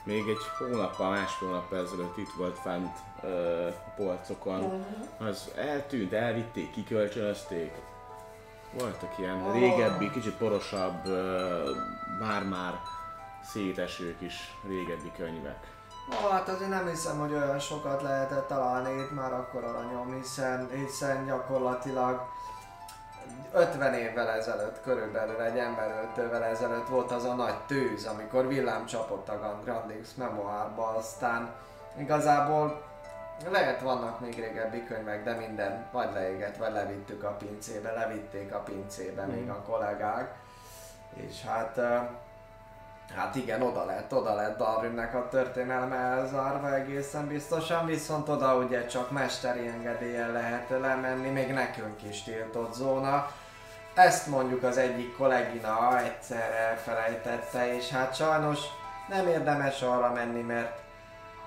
még 0.03 0.27
egy 0.27 0.43
hónappal, 0.57 1.09
másfél 1.09 1.47
hónappal 1.47 1.77
ezelőtt 1.77 2.17
itt 2.17 2.31
volt 2.37 2.57
fent 2.57 2.97
ö, 3.23 3.67
a 3.67 3.93
polcokon, 3.95 4.85
az 5.17 5.51
eltűnt, 5.55 6.13
elvitték, 6.13 6.71
kikölcsönözték. 6.71 7.71
Voltak 8.79 9.17
ilyen 9.17 9.51
régebbi, 9.51 10.11
kicsit 10.11 10.37
porosabb, 10.37 11.05
ö, 11.05 11.71
már-már 12.19 12.79
szétesők 13.43 14.21
is 14.21 14.57
régebbi 14.67 15.11
könyvek. 15.17 15.71
Ó, 16.11 16.29
hát 16.29 16.49
azért 16.49 16.69
nem 16.69 16.87
hiszem, 16.87 17.19
hogy 17.19 17.33
olyan 17.33 17.59
sokat 17.59 18.01
lehetett 18.01 18.47
találni 18.47 19.01
itt 19.01 19.11
már 19.11 19.33
akkor 19.33 19.63
aranyom, 19.63 20.13
hiszen, 20.13 20.69
hiszen 20.69 21.25
gyakorlatilag 21.25 22.21
50 23.53 23.93
évvel 23.93 24.29
ezelőtt, 24.29 24.81
körülbelül 24.81 25.41
egy 25.41 25.57
emberöltővel 25.57 26.43
ezelőtt 26.43 26.87
volt 26.87 27.11
az 27.11 27.23
a 27.23 27.33
nagy 27.33 27.57
tűz, 27.67 28.05
amikor 28.05 28.47
villám 28.47 28.85
csapott 28.85 29.29
a 29.29 29.59
Grandix 29.63 30.13
memoárba, 30.13 30.87
aztán 30.87 31.53
igazából 31.97 32.83
lehet 33.51 33.81
vannak 33.81 34.19
még 34.19 34.35
régebbi 34.35 34.85
könyvek, 34.85 35.23
de 35.23 35.33
minden 35.33 35.85
vagy 35.91 36.13
leégett, 36.13 36.57
vagy 36.57 36.71
levittük 36.71 37.23
a 37.23 37.29
pincébe, 37.29 37.91
levitték 37.91 38.53
a 38.53 38.59
pincébe 38.59 39.25
még 39.25 39.49
a 39.49 39.61
kollégák. 39.67 40.35
És 41.15 41.41
hát 41.45 41.79
Hát 43.15 43.35
igen, 43.35 43.61
oda 43.61 43.85
lett, 43.85 44.13
oda 44.13 44.33
lett 44.33 44.57
Darwinnek 44.57 45.15
a 45.15 45.27
történelme 45.29 45.95
elzárva 45.95 46.75
egészen 46.75 47.27
biztosan, 47.27 47.85
viszont 47.85 48.29
oda 48.29 48.55
ugye 48.55 48.85
csak 48.85 49.11
mesteri 49.11 49.67
engedélyen 49.67 50.31
lehet 50.31 50.69
lemenni, 50.69 51.29
még 51.29 51.51
nekünk 51.51 52.03
is 52.03 52.23
tiltott 52.23 52.73
zóna. 52.73 53.31
Ezt 53.93 54.27
mondjuk 54.27 54.63
az 54.63 54.77
egyik 54.77 55.17
kollégina 55.17 55.99
egyszer 55.99 56.51
elfelejtette, 56.51 57.75
és 57.75 57.89
hát 57.89 58.15
sajnos 58.15 58.59
nem 59.09 59.27
érdemes 59.27 59.81
arra 59.81 60.11
menni, 60.11 60.41
mert 60.41 60.79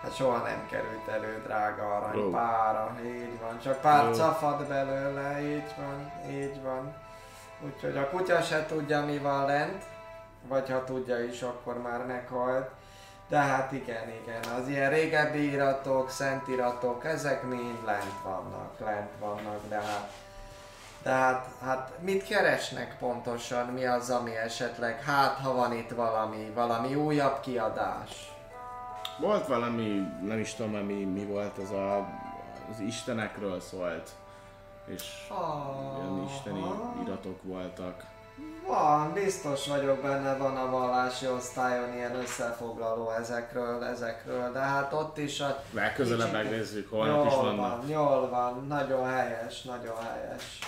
hát 0.03 0.15
soha 0.15 0.37
nem 0.37 0.67
került 0.71 1.09
elő 1.09 1.43
drága 1.47 1.97
arany 1.97 2.31
pára, 2.31 2.97
így 3.05 3.41
van, 3.41 3.61
csak 3.61 3.81
pár 3.81 4.11
cafad 4.11 4.67
belőle, 4.67 5.41
így 5.43 5.75
van, 5.77 6.13
így 6.31 6.63
van. 6.63 6.95
Úgyhogy 7.65 7.97
a 7.97 8.09
kutya 8.11 8.43
se 8.43 8.67
tudja 8.67 9.05
mi 9.05 9.19
van 9.19 9.47
lent, 9.47 9.85
vagy 10.49 10.71
ha 10.71 10.85
tudja 10.85 11.25
is, 11.25 11.43
akkor 11.43 11.83
már 11.83 12.07
meghalt. 12.07 12.71
De 13.29 13.39
hát 13.39 13.73
igen, 13.73 14.09
igen, 14.09 14.45
az 14.61 14.69
ilyen 14.69 14.91
régebbi 14.91 15.51
iratok, 15.51 16.11
szentiratok, 16.11 17.05
ezek 17.05 17.43
mind 17.43 17.85
lent 17.85 18.23
vannak, 18.25 18.79
lent 18.79 19.11
vannak, 19.19 19.69
de 19.69 19.77
hát 19.77 20.11
de 21.07 21.13
hát, 21.13 21.49
hát 21.61 21.93
mit 22.01 22.27
keresnek 22.27 22.97
pontosan, 22.99 23.67
mi 23.67 23.85
az, 23.85 24.11
ami 24.11 24.37
esetleg, 24.37 25.03
hát 25.03 25.39
ha 25.39 25.55
van 25.55 25.73
itt 25.73 25.91
valami, 25.91 26.51
valami 26.55 26.95
újabb 26.95 27.41
kiadás. 27.41 28.33
Volt 29.19 29.47
valami, 29.47 30.03
nem 30.23 30.39
is 30.39 30.55
tudom, 30.55 30.71
mi, 30.71 31.05
mi 31.05 31.25
volt, 31.25 31.59
az 31.59 31.71
a, 31.71 31.97
az 32.71 32.81
istenekről 32.81 33.61
szólt, 33.61 34.11
és 34.87 35.03
Ah. 35.29 35.99
olyan 35.99 36.25
isteni 36.35 36.65
iratok 37.05 37.43
voltak. 37.43 38.05
Van, 38.67 39.13
biztos 39.13 39.67
vagyok 39.67 40.01
benne, 40.03 40.37
van 40.37 40.57
a 40.57 40.71
vallási 40.71 41.27
osztályon 41.29 41.95
ilyen 41.95 42.15
összefoglaló 42.15 43.11
ezekről, 43.11 43.85
ezekről, 43.85 44.53
de 44.53 44.59
hát 44.59 44.93
ott 44.93 45.19
is 45.19 45.41
a... 45.41 45.63
Legközelebb 45.71 46.33
megnézzük, 46.33 46.93
is 47.27 47.33
Jól 47.33 47.43
vannak. 47.43 47.77
van, 47.79 47.89
jól 47.89 48.29
van, 48.29 48.67
nagyon 48.69 49.09
helyes, 49.09 49.63
nagyon 49.63 49.97
helyes. 50.03 50.59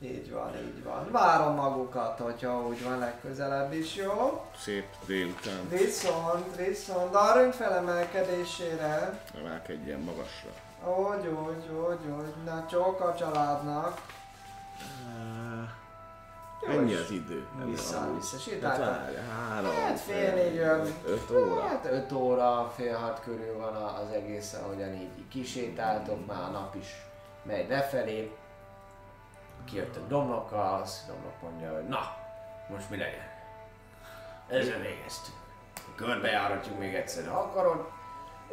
Így 0.00 0.32
van, 0.32 0.50
így 0.56 0.84
van. 0.84 1.08
Várom 1.10 1.54
magukat, 1.54 2.18
hogyha 2.18 2.66
úgy 2.66 2.84
van 2.84 2.98
legközelebb 2.98 3.72
is, 3.72 3.94
jó? 3.96 4.44
Szép 4.58 4.84
délután. 5.06 5.68
Viszont, 5.68 6.56
viszont, 6.56 7.14
arra 7.14 7.52
felemelkedésére, 7.52 9.20
Emelkedjen 9.38 10.00
magasra. 10.00 10.50
Úgy, 10.86 11.26
úgy, 11.26 11.68
úgy, 11.68 12.10
úgy, 12.10 12.34
na 12.44 12.66
csók 12.66 13.00
a 13.00 13.14
családnak. 13.14 14.00
Ennyi 16.68 16.94
az 16.94 17.10
idő. 17.10 17.46
Vissza, 17.64 18.14
vissza, 18.14 18.38
sétáltam. 18.38 19.14
három, 19.30 19.70
Hát 19.72 19.98
fél 19.98 20.34
négy, 20.34 20.56
öt 21.04 21.30
óra. 21.30 21.62
Hát 21.62 21.84
5 21.84 22.12
óra, 22.12 22.72
fél 22.76 22.96
hat 22.96 23.20
körül 23.20 23.58
van 23.58 23.74
az 23.74 24.10
egész, 24.10 24.52
ahogyan 24.52 24.92
így 24.94 25.28
kisétáltok, 25.28 26.26
már 26.26 26.42
a 26.42 26.46
nap 26.46 26.74
is 26.74 26.86
megy 27.42 27.68
lefelé. 27.68 28.36
Kijöttök 29.64 30.08
Domnokkal, 30.08 30.80
az 30.80 31.04
Domnok 31.06 31.42
mondja, 31.42 31.74
hogy 31.74 31.88
na, 31.88 32.16
most 32.68 32.90
mi 32.90 32.96
legyen? 32.96 33.30
Ezzel 34.48 34.78
végeztünk. 34.78 35.36
Körbejáratjuk 35.96 36.78
még 36.78 36.94
egyszer, 36.94 37.28
ha 37.28 37.38
akarod. 37.38 37.88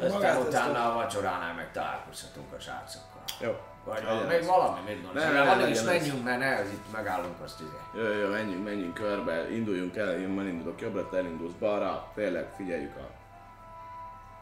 Aztán 0.00 0.22
ezt 0.22 0.48
utána 0.48 0.92
a 0.92 0.94
vacsoránál 0.94 1.54
meg 1.54 1.72
találkozhatunk 1.72 2.52
a 2.52 2.60
srácokkal. 2.60 3.22
Jó. 3.40 3.56
Vagy 3.84 4.04
van 4.04 4.26
még 4.26 4.38
ez. 4.38 4.46
valami, 4.46 4.80
mit 4.86 5.02
gondolsz? 5.02 5.32
Nem, 5.32 5.48
addig 5.48 5.68
is 5.68 5.78
ez. 5.78 5.84
menjünk, 5.84 6.24
mert 6.24 6.38
ne, 6.38 6.54
az 6.56 6.70
itt 6.70 6.92
megállunk 6.92 7.40
azt 7.40 7.60
izé. 7.60 8.02
Jó, 8.02 8.20
jó, 8.20 8.28
menjünk, 8.30 8.64
menjünk 8.64 8.94
körbe, 8.94 9.50
induljunk 9.50 9.96
el, 9.96 10.20
én 10.20 10.28
majd 10.28 10.46
indulok 10.46 10.80
jobbra, 10.80 11.08
te 11.08 11.16
elindulsz 11.16 11.52
balra, 11.52 12.10
tényleg 12.14 12.46
figyeljük 12.56 12.96
a 12.96 13.20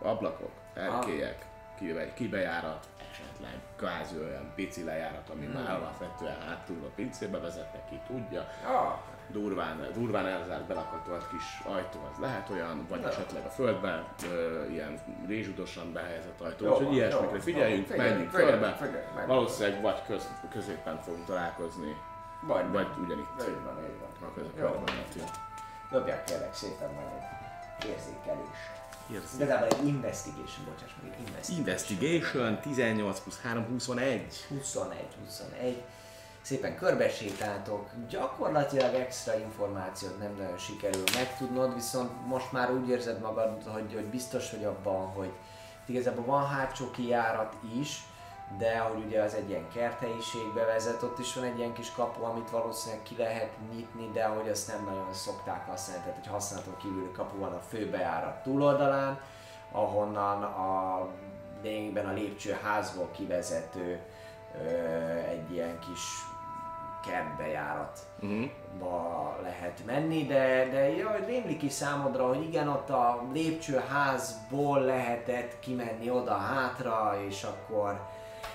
ablakok, 0.09 0.53
erkélyek, 0.75 1.47
kibe, 1.79 2.15
kibejárat, 2.15 2.87
esetleg 3.11 3.61
kvázi 3.77 4.19
olyan 4.19 4.53
pici 4.55 4.85
lejárat, 4.85 5.29
ami 5.29 5.47
már 5.47 5.71
alapvetően 5.71 6.41
hátul 6.41 6.85
a 6.85 6.93
pincébe 6.95 7.39
vezetnek, 7.39 7.89
ki 7.89 8.01
tudja. 8.07 8.49
Ja, 8.63 9.03
Durván, 9.31 9.87
durván 9.95 10.27
elzárt, 10.27 10.67
belakatolt 10.67 11.29
kis 11.29 11.61
ajtó, 11.65 11.99
az 12.13 12.19
lehet 12.21 12.51
olyan, 12.51 12.87
vagy 12.89 13.03
esetleg 13.03 13.45
a 13.45 13.49
földben 13.49 14.05
ö, 14.33 14.67
ilyen 14.71 15.01
rézsudosan 15.27 15.93
behelyezett 15.93 16.41
ajtó, 16.41 16.65
Jó 16.65 16.73
úgyhogy 16.73 16.95
ilyesmikre 16.95 17.35
jó, 17.37 17.41
figyeljünk, 17.41 17.89
jó, 17.89 17.97
menjünk 17.97 18.31
figyelj, 18.31 18.51
körbe, 18.51 18.77
figyelj, 18.81 19.05
meg- 19.15 19.27
valószínűleg 19.27 19.83
vagy 19.83 20.03
köz, 20.07 20.29
középen 20.53 21.01
fogunk 21.03 21.25
találkozni, 21.27 21.97
vagy, 22.43 22.71
vagy 22.73 22.87
ugyanitt. 23.05 23.27
Így 23.41 23.63
van, 23.65 23.79
így 23.85 23.99
van. 24.01 24.29
A 24.29 24.35
között 24.35 24.57
Jó. 24.59 24.65
körben. 24.65 24.95
Dobják 25.91 26.25
kérlek 26.25 26.55
szépen 26.55 26.91
majd 26.95 27.07
egy 27.81 27.89
érzékelés. 27.89 28.57
Érzi. 29.13 29.37
Igazából 29.37 29.67
egy 29.69 29.87
investigation, 29.87 30.65
bocsáss 30.65 30.91
meg, 31.03 31.13
egy 31.13 31.27
investigation. 31.27 31.59
Investigation 31.59 32.61
18 32.61 33.21
plusz 33.21 33.41
3, 33.41 33.67
21. 33.69 34.47
21, 34.49 34.99
21. 35.25 35.83
Szépen 36.49 36.77
körbesétáltok, 36.77 37.89
gyakorlatilag 38.09 38.95
extra 38.95 39.39
információt 39.39 40.19
nem 40.19 40.35
nagyon 40.39 40.59
sikerül 40.59 41.03
megtudnod, 41.15 41.75
viszont 41.75 42.27
most 42.27 42.53
már 42.53 42.71
úgy 42.71 42.89
érzed 42.89 43.21
magad, 43.21 43.63
hogy, 43.67 43.93
hogy 43.95 44.05
biztos 44.05 44.51
vagy 44.51 44.65
abban, 44.65 45.07
hogy 45.07 45.33
igazából 45.87 46.25
van 46.25 46.47
hátsó 46.47 46.91
kijárat 46.91 47.55
is, 47.81 48.01
de 48.59 48.79
hogy 48.79 49.05
ugye 49.05 49.23
az 49.23 49.35
egy 49.35 49.49
ilyen 49.49 49.69
kerthelyiségbe 49.75 50.65
vezet, 50.65 51.03
ott 51.03 51.19
is 51.19 51.35
van 51.35 51.45
egy 51.45 51.59
ilyen 51.59 51.73
kis 51.73 51.93
kapu, 51.93 52.23
amit 52.23 52.51
valószínűleg 52.51 53.03
ki 53.03 53.15
lehet 53.19 53.53
nyitni, 53.73 54.11
de 54.13 54.25
hogy 54.25 54.49
azt 54.49 54.69
nem 54.69 54.85
nagyon 54.85 55.13
szokták 55.13 55.67
használni, 55.67 56.03
tehát 56.03 56.19
hogy 56.19 56.33
használaton 56.33 56.77
kívüli 56.77 57.11
kapu 57.13 57.39
van 57.39 57.53
a 57.53 57.63
főbejárat 57.69 58.43
túloldalán, 58.43 59.21
ahonnan 59.73 60.43
a 60.43 61.07
lényegben 61.63 62.07
a 62.07 62.13
lépcsőházból 62.13 63.11
kivezető 63.17 64.01
ö, 64.55 64.69
egy 65.29 65.53
ilyen 65.53 65.79
kis 65.79 66.28
kertbejárat 67.09 67.99
Uh-huh. 68.23 68.51
ba 68.79 69.39
lehet 69.43 69.83
menni, 69.87 70.27
de, 70.27 70.69
de 70.71 70.97
jaj, 70.97 71.25
rémlik 71.27 71.63
is 71.63 71.73
számodra, 71.73 72.29
hogy 72.29 72.43
igen, 72.43 72.69
ott 72.69 72.91
a 72.91 73.23
lépcsőházból 73.33 74.81
lehetett 74.81 75.59
kimenni 75.61 76.11
oda 76.11 76.37
hátra, 76.37 77.19
és 77.29 77.43
akkor, 77.43 78.01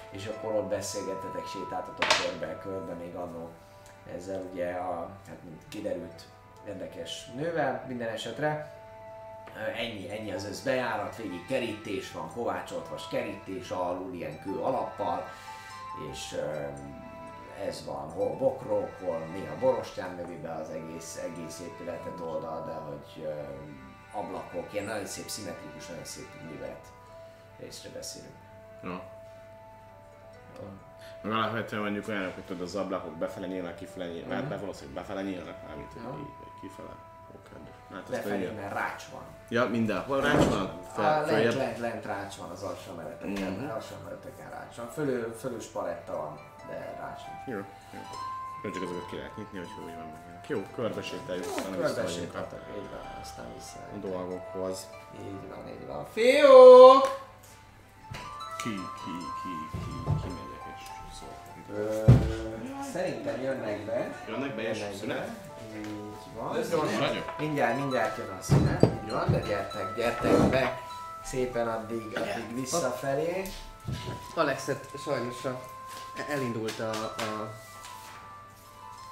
és 0.10 0.28
akkor 0.28 0.54
ott 0.54 0.70
beszélgetetek, 0.70 1.46
sétáltatok 1.46 2.06
körbe, 2.22 2.60
körbe 2.60 2.94
még 2.94 3.16
annó 3.16 3.50
ezzel 4.16 4.44
ugye 4.52 4.72
a, 4.72 5.10
hát 5.28 5.38
kiderült, 5.70 6.24
érdekes 6.68 7.32
nővel 7.36 7.86
minden 7.88 8.10
esetre. 8.10 8.82
Ennyi, 9.78 10.12
ennyi 10.12 10.32
az 10.32 10.46
összbejárat, 10.46 11.16
végig 11.16 11.46
kerítés 11.48 12.12
van, 12.12 12.32
kovácsolt 12.34 12.90
vas 12.90 13.08
kerítés 13.08 13.70
alul, 13.70 14.14
ilyen 14.14 14.42
kő 14.42 14.60
alappal, 14.60 15.26
és 16.12 16.36
ez 17.68 17.86
van, 17.86 18.10
hol 18.12 18.36
bokrok, 18.38 18.90
hol 19.04 19.18
néha 19.18 19.56
borostyán 19.60 20.16
növi 20.16 20.38
be 20.38 20.52
az 20.54 20.70
egész, 20.70 21.18
egész 21.24 21.60
épületet 21.60 22.20
oldal, 22.20 22.66
de 22.66 22.74
hogy 22.74 23.28
ablakok, 24.14 24.74
ilyen 24.74 24.86
nagyon 24.86 25.06
szép, 25.06 25.28
szimmetrikus, 25.28 25.88
nagyon 25.88 26.04
szép 26.06 26.28
művelet 26.50 26.88
részre 27.60 27.90
beszélünk. 27.90 28.36
No. 28.82 28.96
Meg 31.22 31.32
alapvetően 31.32 31.82
mondjuk 31.82 32.08
olyanok, 32.08 32.34
hogy 32.34 32.44
tudod, 32.44 32.62
az 32.62 32.76
ablakok 32.76 33.18
befele 33.18 33.48
nyílnak, 33.48 33.76
kifele 33.76 34.08
nyílnak, 34.08 34.46
mm. 34.46 34.50
hát 34.50 34.60
valószínűleg 34.60 34.96
befele 35.04 35.22
nyílnak, 35.22 35.68
mármint 35.68 35.92
Ja. 35.96 36.18
így, 36.20 36.60
kifele. 36.62 36.96
Hát 37.92 38.02
azt 38.02 38.12
Befelé, 38.12 38.52
mert 38.52 38.74
rács 38.74 39.04
van. 39.12 39.22
Ja, 39.50 39.66
mindenhol 39.66 40.22
rács 40.22 40.46
van? 40.50 40.82
Fel, 40.94 41.16
lent, 41.16 41.28
följebb? 41.30 41.56
lent, 41.56 41.78
lent 41.80 42.06
rács 42.06 42.36
van 42.36 42.50
az 42.50 42.64
alsó 42.64 42.92
emeleteken, 42.92 43.52
Mhm. 43.52 43.70
alsó 43.70 43.96
emeleteken 44.02 44.50
rács 44.50 44.76
van. 44.76 44.88
Fölül, 44.88 45.34
fölül 45.34 45.60
spaletta 45.60 46.18
van, 46.18 46.40
de 46.68 46.96
rács 47.00 47.22
nincs. 47.28 47.48
Jó, 47.48 47.56
jó. 47.94 48.00
Jó, 48.64 48.70
csak 48.72 48.84
azokat 48.84 49.10
ki 49.10 49.16
lehet 49.16 49.38
nyitni, 49.38 49.58
hogy 49.58 49.68
úgy 49.86 49.96
van 49.96 50.06
meg. 50.06 50.22
Jó, 50.48 50.62
körbesétáljuk, 50.76 51.46
aztán 51.46 51.74
a 51.74 51.76
Körbesétáltak, 51.78 52.62
így 52.78 52.90
van, 52.92 53.20
aztán 53.22 53.46
vissza. 53.56 53.78
dolgokhoz. 54.10 54.88
Így 55.26 55.50
van, 55.50 55.68
így 55.68 55.88
van. 55.88 56.06
Fiúk! 56.14 57.22
Ki, 58.58 58.70
ki, 59.04 59.16
ki, 59.42 59.54
ki, 59.72 60.12
ki 60.22 60.28
megyek 60.28 60.64
és 60.76 60.84
szól. 61.20 61.76
Ö, 61.78 62.12
Szerintem 62.94 63.42
jönnek 63.42 63.86
be. 63.86 64.24
Jönnek 64.28 64.56
be 64.56 64.62
és 64.70 64.84
szünet? 65.00 65.30
Így 65.78 65.88
van. 66.36 66.50
Vagyok? 67.00 67.36
Mindjárt, 67.40 67.78
mindjárt 67.78 68.18
jön 68.18 68.30
a 68.40 68.42
szünet. 68.42 68.84
Így 68.84 69.12
van, 69.12 69.32
de 69.32 69.40
gyertek, 69.40 69.96
gyertek 69.96 70.50
be. 70.50 70.80
Szépen 71.24 71.68
addig, 71.68 72.18
addig 72.18 72.54
visszafelé. 72.54 73.42
Alexet 74.36 74.90
sajnos 75.04 75.46
a, 75.46 75.62
elindult 76.30 76.80
a, 76.80 76.90
a 77.18 77.62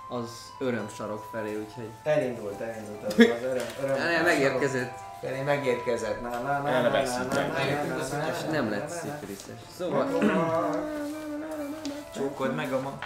az 0.10 0.30
örömsarok 0.60 1.28
felé, 1.32 1.56
úgyhogy... 1.56 1.90
Elindult, 2.03 2.61
elindult 2.61 3.03
az, 3.03 3.14
az 3.14 3.44
öröm, 3.44 3.65
öröm. 3.84 3.98
Nem, 3.98 4.23
megérkezett, 4.23 4.98
Felé 5.22 5.41
megérkezett. 5.41 6.22
Na, 6.22 6.30
na, 6.30 6.41
na, 6.41 6.61
na, 6.61 6.82
na, 6.82 6.90
na, 6.90 8.28
és 8.32 8.41
nem 8.52 8.69
lett 8.69 8.90
szifiliszes. 8.90 9.60
Szóval... 9.78 10.07
Csókold 12.15 12.56
meg 12.56 12.73
a 12.73 12.80
ma. 12.80 12.99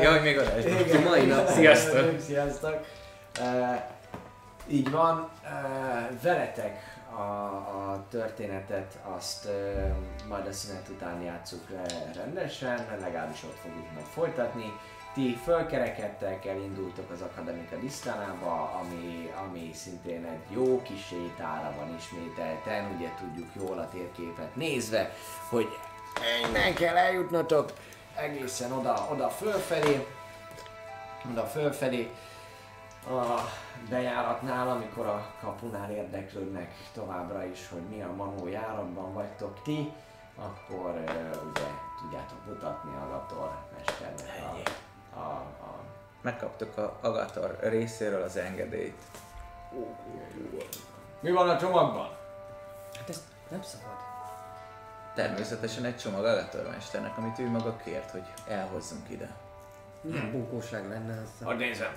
Jaj, 0.00 0.20
még. 0.20 0.40
Igen. 0.64 1.02
Mai 1.02 1.26
nap. 1.26 1.48
Sziasztok. 1.48 2.20
Sziasztok! 2.20 2.86
Uh, 3.40 3.80
így 4.66 4.90
van, 4.90 5.30
uh, 5.42 6.22
veletek 6.22 6.91
a, 7.16 7.22
a 7.22 8.04
történetet, 8.10 8.98
azt 9.02 9.44
uh, 9.44 10.28
majd 10.28 10.46
a 10.46 10.52
szünet 10.52 10.88
után 10.88 11.22
játsszuk 11.22 11.70
le 11.70 12.10
rendesen, 12.14 12.86
legalábbis 13.00 13.42
ott 13.42 13.58
fogjuk 13.62 13.92
majd 13.94 14.06
folytatni. 14.06 14.72
Ti 15.14 15.38
fölkerekedtek, 15.44 16.46
elindultok 16.46 17.10
az 17.10 17.20
Akademika 17.20 17.76
Disztánába, 17.76 18.80
ami, 18.80 19.30
ami 19.46 19.70
szintén 19.74 20.24
egy 20.24 20.54
jó 20.54 20.82
kis 20.82 21.06
sétára 21.06 21.74
van 21.78 21.94
ismételten, 21.98 22.94
ugye 22.96 23.08
tudjuk 23.18 23.48
jól 23.54 23.78
a 23.78 23.88
térképet 23.88 24.56
nézve, 24.56 25.12
hogy 25.48 25.68
innen 26.48 26.74
kell 26.74 26.96
eljutnotok 26.96 27.72
egészen 28.16 28.72
oda, 28.72 29.08
oda 29.10 29.28
fölfelé, 29.28 30.06
oda 31.30 31.44
fölfelé 31.44 32.10
a 33.06 33.40
bejáratnál, 33.88 34.68
amikor 34.68 35.06
a 35.06 35.34
kapunál 35.40 35.90
érdeklődnek 35.90 36.72
továbbra 36.94 37.44
is, 37.44 37.68
hogy 37.68 37.82
mi 37.82 38.02
a 38.02 38.12
manó 38.12 38.46
járatban 38.46 39.12
vagytok 39.12 39.62
ti, 39.62 39.92
akkor 40.36 40.90
uh, 40.90 41.50
ugye 41.50 41.68
tudjátok 42.00 42.46
mutatni 42.46 42.90
a 42.90 43.08
Gator 43.10 43.50
mesternek 43.76 44.42
a, 45.14 45.18
a, 45.18 45.30
a 45.40 45.82
Megkaptuk 46.22 46.78
a 46.78 46.98
Agator 47.00 47.58
részéről 47.60 48.22
az 48.22 48.36
engedélyt. 48.36 49.02
Mi 51.20 51.30
van 51.30 51.48
a 51.48 51.58
csomagban? 51.58 52.08
Hát 52.98 53.08
ezt 53.08 53.22
nem 53.48 53.62
szabad. 53.62 53.96
Természetesen 55.14 55.84
egy 55.84 55.96
csomag 55.96 56.24
Agator 56.24 56.68
mesternek, 56.70 57.18
amit 57.18 57.38
ő 57.38 57.48
maga 57.48 57.76
kért, 57.76 58.10
hogy 58.10 58.24
elhozzunk 58.48 59.10
ide. 59.10 59.30
Milyen 60.00 60.30
bunkóság 60.30 60.88
lenne 60.88 61.20
az, 61.20 61.44
Hadd 61.44 61.56
nézem. 61.56 61.92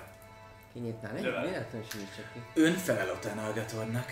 Kinyitnál 0.76 1.16
egy 1.16 1.22
Dövel. 1.22 1.42
véletlenül 1.42 1.86
nyitsa 1.94 2.22
ki. 2.32 2.60
Ön 2.60 2.72
felel 2.72 3.08
a 3.08 3.18
Tenalgatornak. 3.18 4.06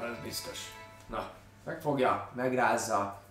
Na, 0.00 0.06
ez 0.06 0.22
biztos. 0.22 0.58
Na, 1.06 1.30
megfogja, 1.64 2.30
megrázza. 2.34 3.22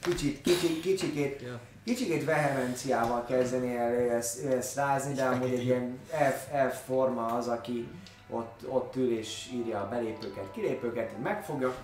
Kicsit, 0.00 0.40
kicsit, 0.42 0.80
kicsikét, 0.80 1.42
Ja. 1.42 1.60
kicsikét 1.84 2.24
vehemenciával 2.24 3.24
kezdeni 3.24 3.76
el 3.76 3.92
ezt, 4.10 4.44
ezt 4.44 4.76
rázni, 4.76 5.14
de 5.14 5.24
amúgy 5.24 5.52
egy 5.52 5.64
ilyen 5.64 5.98
elf, 6.12 6.46
elf 6.52 6.84
forma 6.84 7.26
az, 7.26 7.48
aki 7.48 7.88
ott, 8.30 8.60
ott 8.68 8.96
ül 8.96 9.18
és 9.18 9.48
írja 9.52 9.80
a 9.80 9.88
belépőket, 9.88 10.50
kilépőket, 10.52 11.22
megfogja, 11.22 11.74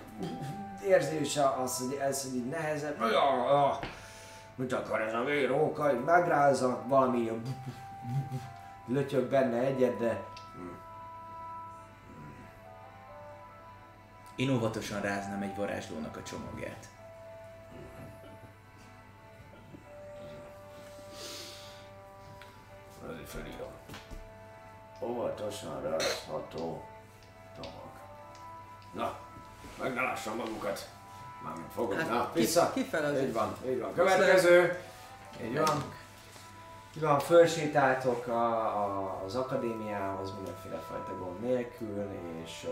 érzi 0.87 1.19
is 1.19 1.37
az, 1.63 1.77
hogy 1.77 1.97
ez 2.01 2.23
hogy 2.23 2.35
így 2.35 2.45
nehezebb, 2.49 2.97
mit 4.55 4.73
akar 4.73 5.01
ez 5.01 5.13
a 5.13 5.23
véróka, 5.23 5.93
megrázza, 6.05 6.83
valami 6.87 7.31
lötyög 8.87 9.29
benne 9.29 9.57
egyet, 9.57 9.97
de 9.97 10.23
Én 14.35 14.49
óvatosan 14.49 15.01
ráznám 15.01 15.41
egy 15.41 15.55
varázslónak 15.55 16.17
a 16.17 16.23
csomagját. 16.23 16.87
Azért 23.09 23.29
felírom. 23.29 23.71
Óvatosan 25.01 25.81
rázható 25.81 26.85
csomag. 27.55 27.89
Na, 28.93 29.17
meg 29.79 29.93
ne 29.93 30.01
lássam 30.01 30.35
magukat. 30.35 30.89
Mármint 31.43 31.71
fogom. 31.73 31.97
Hát, 31.97 32.09
Na, 32.09 32.31
vissza. 32.33 32.71
kifele 32.73 33.07
az- 33.07 33.19
Így 33.21 33.33
van, 33.33 33.55
így 33.67 33.79
van. 33.79 33.93
Következő. 33.93 34.79
Így 35.43 35.57
van. 35.57 35.83
Így 36.97 37.03
van, 37.03 37.19
fölsétáltok 37.19 38.27
a, 38.27 38.55
a, 38.83 39.21
az 39.25 39.35
akadémiához 39.35 40.33
mindenféle 40.35 40.77
fajta 40.77 41.17
gond 41.19 41.41
nélkül, 41.41 42.07
és, 42.43 42.67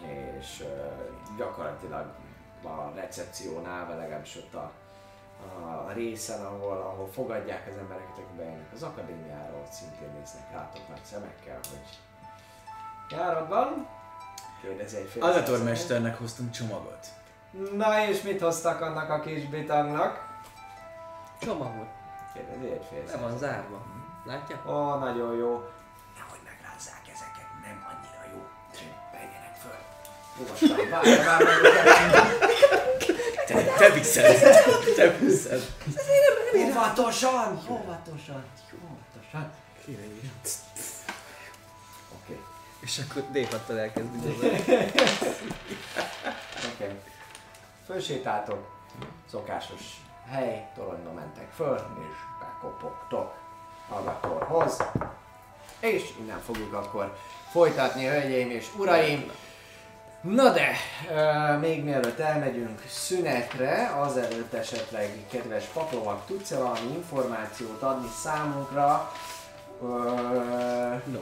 és 0.00 0.64
gyakorlatilag 1.36 2.06
a 2.64 2.94
recepciónál, 2.94 3.86
vagy 3.86 3.96
legalábbis 3.96 4.36
ott 4.36 4.54
a, 4.54 4.72
a 5.88 5.92
részen, 5.92 6.44
ahol, 6.44 6.76
ahol 6.76 7.08
fogadják 7.12 7.66
az 7.70 7.76
embereket, 7.78 8.12
akik 8.12 8.36
bejönnek 8.36 8.72
az 8.74 8.82
akadémiára, 8.82 9.56
ott 9.56 9.72
szintén 9.72 10.08
néznek 10.18 10.52
rátok 10.52 10.88
nagy 10.88 11.04
szemekkel, 11.04 11.58
hogy 11.68 11.98
járod 13.10 13.48
van? 13.48 13.88
Kérdezi 14.62 14.96
egy 14.96 15.08
fél 15.08 15.22
Agator 15.22 15.42
százalék. 15.42 15.64
mesternek 15.64 16.18
hoztam 16.18 16.50
csomagot. 16.50 17.06
Na 17.76 18.08
és 18.08 18.22
mit 18.22 18.40
hoztak 18.40 18.80
annak 18.80 19.10
a 19.10 19.20
kis 19.20 19.44
bitagnak? 19.44 20.28
Csomagot. 21.40 21.98
Kérdezi 22.40 22.72
egy 22.72 22.86
fél 22.90 23.04
Le 23.06 23.16
van 23.16 23.38
zárva. 23.38 23.82
Látja? 24.24 24.62
Ó, 24.66 24.94
nagyon 24.98 25.34
jó. 25.36 25.68
Nehogy 26.16 26.40
megrázzák 26.44 27.02
ezeket, 27.14 27.48
nem 27.62 27.86
annyira 27.90 28.22
jó. 28.34 28.40
Menjenek 29.12 29.54
föl. 29.62 29.78
Nyugodtan, 30.38 30.88
várj, 30.90 31.24
várj, 31.24 31.44
Te, 33.46 33.64
te 33.64 33.90
viszed! 33.90 34.38
Te 34.96 35.10
viszed! 35.18 35.62
Óvatosan! 36.56 37.60
Óvatosan! 37.70 38.44
Óvatosan! 38.74 39.52
Oké, 42.14 42.40
És 42.80 42.98
akkor 43.08 43.24
D6-tal 43.32 43.78
elkezdünk. 43.78 44.42
oké. 46.74 47.00
Fölsétáltok. 47.86 48.78
Szokásos 49.30 49.82
hely, 50.28 50.66
toronyba 50.74 51.12
mentek 51.12 51.48
föl, 51.54 51.76
és 52.00 52.16
bekopogtok 52.40 53.32
Agatorhoz. 53.88 54.82
És 55.78 56.12
innen 56.18 56.40
fogjuk 56.40 56.72
akkor 56.72 57.16
folytatni, 57.50 58.06
hölgyeim 58.06 58.50
és 58.50 58.66
uraim. 58.76 59.30
Na 60.20 60.50
de, 60.52 60.68
ö, 61.10 61.56
még 61.58 61.84
mielőtt 61.84 62.18
elmegyünk 62.18 62.82
szünetre, 62.88 63.92
azelőtt 63.98 64.52
esetleg, 64.52 65.24
kedves 65.30 65.64
paplovak, 65.64 66.26
tudsz-e 66.26 66.58
valami 66.58 66.92
információt 66.94 67.82
adni 67.82 68.08
számunkra? 68.22 69.12
Ö, 69.82 69.86
No. 71.04 71.18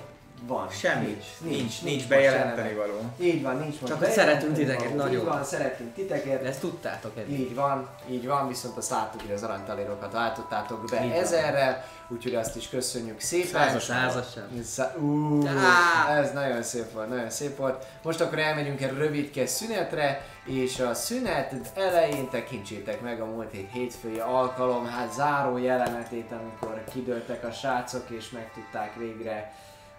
Van. 0.47 0.69
Semmi. 0.71 1.05
Nincs, 1.07 1.25
Nincs, 1.41 1.83
nincs 1.83 2.09
bejelenteni 2.09 2.75
való. 2.75 3.01
Így 3.21 3.43
van, 3.43 3.57
nincs 3.57 3.81
most 3.81 3.93
Csak 3.93 3.99
hogy 3.99 4.11
szeretünk 4.11 4.55
titeket, 4.55 4.95
nagyon. 4.97 5.21
Így 5.21 5.25
van, 5.25 5.45
szeretünk 5.45 5.95
titeket. 5.95 6.43
De 6.43 6.49
ezt 6.49 6.61
tudtátok 6.61 7.19
eddig. 7.19 7.39
Így 7.41 7.55
van, 7.55 7.89
így 8.11 8.27
van, 8.27 8.49
viszont 8.49 8.77
azt 8.77 8.91
láttuk, 8.91 9.21
hogy 9.21 9.31
az 9.31 9.43
aranytalérokat 9.43 10.13
váltottátok 10.13 10.85
be 10.91 11.05
Így 11.05 11.11
van. 11.11 11.19
ezerrel, 11.21 11.85
úgyhogy 12.09 12.35
azt 12.35 12.57
is 12.57 12.69
köszönjük 12.69 13.21
szépen. 13.21 13.49
Százas, 13.51 13.83
százas 13.83 14.27
sem. 14.33 14.63
Szá- 14.65 14.97
Ú, 14.99 15.47
Á! 15.47 16.17
ez 16.17 16.33
nagyon 16.33 16.63
szép 16.63 16.93
volt, 16.93 17.09
nagyon 17.09 17.31
szép 17.31 17.57
volt. 17.57 17.85
Most 18.03 18.21
akkor 18.21 18.39
elmegyünk 18.39 18.81
egy 18.83 18.97
rövidke 18.97 19.47
szünetre, 19.47 20.27
és 20.45 20.79
a 20.81 20.95
szünet 20.95 21.53
elején 21.75 22.29
tekintsétek 22.31 23.01
meg 23.01 23.21
a 23.21 23.25
múlt 23.25 23.51
hét 23.53 23.69
hétfői 23.73 24.19
alkalom, 24.19 24.87
hát 24.87 25.13
záró 25.13 25.57
jelenetét, 25.59 26.33
amikor 26.33 26.85
kidőltek 26.93 27.45
a 27.45 27.53
srácok, 27.53 28.11
és 28.11 28.31
megtudták 28.31 28.95
végre, 28.95 29.53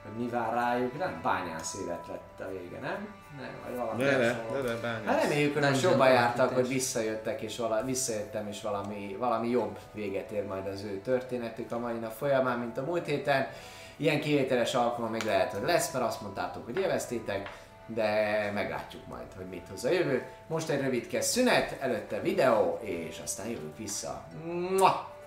hogy 0.03 0.23
mi 0.23 0.30
vár 0.30 0.53
rájuk. 0.53 0.97
Nem 0.97 1.19
bányász 1.23 1.76
élet 1.84 2.07
lett 2.07 2.47
a 2.47 2.51
vége, 2.51 2.80
nem? 2.80 3.07
Nem, 3.39 3.51
vagy 3.65 3.77
valami 3.77 4.03
De, 4.03 4.17
de, 4.17 4.34
hasonló. 4.34 4.61
de, 4.61 4.67
de, 4.67 4.80
bányász. 4.81 5.05
Hát 5.05 5.21
reméljük, 5.23 5.53
hogy 5.53 5.61
most 5.63 5.81
jobban 5.81 6.09
jártak, 6.09 6.53
hogy 6.53 6.67
visszajöttek, 6.67 7.41
és 7.41 7.57
vala, 7.57 7.84
visszajöttem, 7.84 8.47
és 8.47 8.61
valami, 8.61 9.15
valami 9.19 9.49
jobb 9.49 9.77
véget 9.93 10.31
ér 10.31 10.45
majd 10.45 10.67
az 10.67 10.84
ő 10.84 10.99
történetük 10.99 11.71
a 11.71 11.80
mai 11.80 11.97
nap 11.97 12.11
folyamán, 12.17 12.59
mint 12.59 12.77
a 12.77 12.81
múlt 12.84 13.05
héten. 13.05 13.47
Ilyen 13.97 14.19
kivételes 14.19 14.73
alkalom 14.76 15.11
még 15.11 15.23
lehet, 15.23 15.51
hogy 15.51 15.63
lesz, 15.65 15.91
mert 15.93 16.05
azt 16.05 16.21
mondtátok, 16.21 16.65
hogy 16.65 16.77
élveztétek, 16.77 17.49
de 17.85 18.11
meglátjuk 18.53 19.07
majd, 19.07 19.26
hogy 19.35 19.45
mit 19.45 19.67
hoz 19.69 19.85
a 19.85 19.89
jövő. 19.91 20.23
Most 20.47 20.69
egy 20.69 20.81
rövid 20.81 21.21
szünet, 21.21 21.76
előtte 21.80 22.19
videó, 22.21 22.80
és 22.81 23.19
aztán 23.23 23.47
jövünk 23.47 23.77
vissza. 23.77 24.23
Mua! 24.77 25.17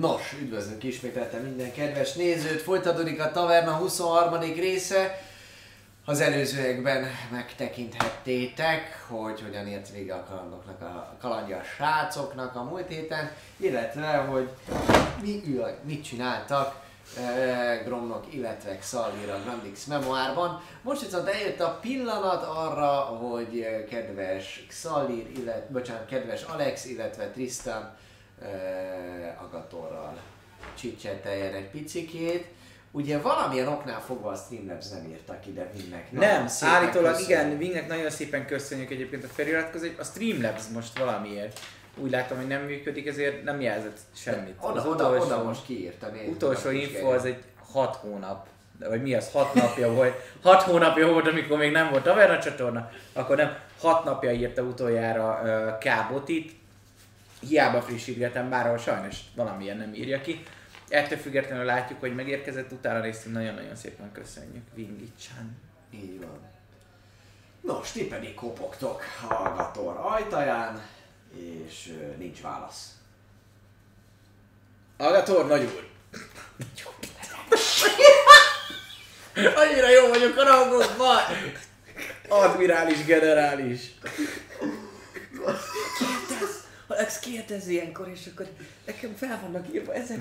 Nos, 0.00 0.32
üdvözlünk 0.40 0.82
ismételten 0.82 1.42
minden 1.42 1.72
kedves 1.72 2.12
nézőt, 2.12 2.60
folytatódik 2.60 3.20
a 3.20 3.30
Taverna 3.30 3.72
23. 3.72 4.40
része. 4.40 5.22
Az 6.04 6.20
előzőekben 6.20 7.06
megtekinthettétek, 7.30 9.04
hogy 9.08 9.40
hogyan 9.40 9.66
ért 9.66 9.90
vége 9.90 10.14
a 10.14 10.24
kalandoknak, 10.24 10.80
a 10.80 11.16
kalandja 11.20 11.56
a 11.56 11.62
srácoknak 11.62 12.54
a 12.54 12.62
múlt 12.62 12.88
héten, 12.88 13.30
illetve 13.56 14.16
hogy 14.16 14.48
mi 15.22 15.42
ül, 15.46 15.66
mit 15.82 16.04
csináltak 16.04 16.80
eh, 17.18 17.80
Gromnok, 17.84 18.34
illetve 18.34 18.78
Xalvir 18.78 19.30
a 19.30 19.40
Grandix 19.42 19.84
memoárban. 19.84 20.62
Most 20.82 21.00
viszont 21.00 21.28
eljött 21.28 21.60
a 21.60 21.78
pillanat 21.80 22.42
arra, 22.42 22.94
hogy 23.00 23.66
kedves 23.90 24.64
Xalir, 24.68 25.26
illetve, 25.36 25.66
bocsánat, 25.70 26.06
kedves 26.06 26.42
Alex, 26.42 26.84
illetve 26.84 27.30
Tristan 27.30 27.96
Agatorral 29.44 30.16
csicseteljen 30.78 31.54
egy 31.54 31.70
picikét. 31.70 32.46
Ugye 32.90 33.18
valamilyen 33.20 33.68
oknál 33.68 34.00
fogva 34.00 34.30
a 34.30 34.34
Streamlabs 34.34 34.88
nem 34.88 35.04
írtak 35.10 35.46
ide 35.46 35.70
Wingnek. 35.74 36.12
Nem, 36.12 36.46
állítólag 36.60 37.12
köszönjük. 37.16 37.28
igen, 37.28 37.56
Wingnek 37.58 37.88
nagyon 37.88 38.10
szépen 38.10 38.46
köszönjük 38.46 38.90
egyébként 38.90 39.24
a 39.24 39.28
feliratkozást. 39.28 39.98
A 39.98 40.04
Streamlabs 40.04 40.62
most 40.74 40.98
valamiért 40.98 41.60
úgy 41.96 42.10
látom, 42.10 42.36
hogy 42.38 42.46
nem 42.46 42.62
működik, 42.62 43.06
ezért 43.06 43.44
nem 43.44 43.60
jelzett 43.60 43.98
semmit. 44.14 44.54
Oda, 44.60 44.80
Az 44.80 44.86
oda, 44.86 45.04
utolsó- 45.08 45.24
oda 45.24 45.42
most 45.42 45.64
kiírta, 45.64 46.06
nézd. 46.08 46.28
utolsó 46.30 46.70
info 46.70 47.08
az 47.10 47.24
egy 47.24 47.42
6 47.72 47.96
hónap, 47.96 48.46
vagy 48.88 49.02
mi 49.02 49.14
az, 49.14 49.30
6 49.32 49.54
napja 49.54 49.92
volt. 49.92 50.14
6 50.42 50.62
hónapja 50.62 51.08
volt, 51.12 51.26
amikor 51.28 51.58
még 51.58 51.72
nem 51.72 51.90
volt 51.90 52.02
Taverna 52.02 52.38
csatorna, 52.38 52.90
akkor 53.12 53.36
nem, 53.36 53.56
6 53.80 54.04
napja 54.04 54.32
írta 54.32 54.62
utoljára 54.62 55.40
uh, 55.42 55.78
Kábotit. 55.78 56.52
Hiába 57.48 57.82
frissítgetem, 57.82 58.48
bár 58.48 58.78
sajnos 58.78 59.16
valamilyen 59.34 59.76
nem 59.76 59.94
írja 59.94 60.20
ki. 60.20 60.42
Ettől 60.88 61.18
függetlenül 61.18 61.64
látjuk, 61.64 62.00
hogy 62.00 62.14
megérkezett, 62.14 62.72
utána 62.72 63.00
néztünk, 63.00 63.34
nagyon-nagyon 63.34 63.76
szépen 63.76 64.12
köszönjük. 64.12 64.64
Vingi-chan. 64.74 65.56
Így 65.90 66.20
van. 66.20 66.40
Nos, 67.60 67.92
ti 67.92 68.06
pedig 68.06 68.34
kopogtok 68.34 69.02
hallgatór 69.28 69.96
ajtaján, 69.96 70.82
és 71.36 71.92
ö, 72.00 72.16
nincs 72.16 72.40
válasz. 72.40 72.94
Agator, 74.96 75.46
nagy 75.46 75.64
úr! 75.64 75.88
Annyira 79.56 79.90
jó 79.90 80.08
vagyok 80.08 80.36
a 80.36 80.44
rangokban! 80.44 81.22
Admirális, 82.28 83.04
generális. 83.04 83.94
Alex 86.86 87.18
kérdez 87.18 87.66
ilyenkor, 87.66 88.08
és 88.08 88.26
akkor 88.26 88.48
nekem 88.86 89.14
fel 89.14 89.40
vannak 89.40 89.72
írva 89.72 89.94
ezek. 89.94 90.20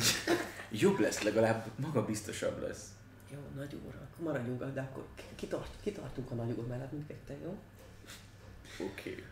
Jobb 0.69 0.99
lesz 0.99 1.21
legalább, 1.21 1.65
maga 1.75 2.05
biztosabb 2.05 2.61
lesz. 2.61 2.85
Jó, 3.31 3.39
nagy 3.55 3.79
óra, 3.87 3.97
akkor 4.11 4.25
maradjunk, 4.25 4.73
de 4.73 4.81
akkor 4.81 5.05
kitart, 5.35 5.69
kitartunk 5.81 6.31
a 6.31 6.33
nagy 6.35 6.55
óra 6.57 6.67
mellett 6.67 6.91
mindketten, 6.91 7.37
jó? 7.43 7.57
Oké. 8.85 9.09
Okay. 9.09 9.23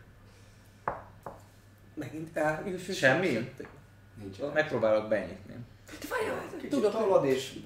Megint 1.93 2.37
eljussunk. 2.37 2.97
Semmi? 2.97 3.53
Nincs. 4.15 4.37
Megpróbálok 4.53 5.09
benyitni. 5.09 5.55
Kicsit 5.89 6.69
Tudod, 6.69 6.91
tolod 6.91 7.25
és 7.25 7.59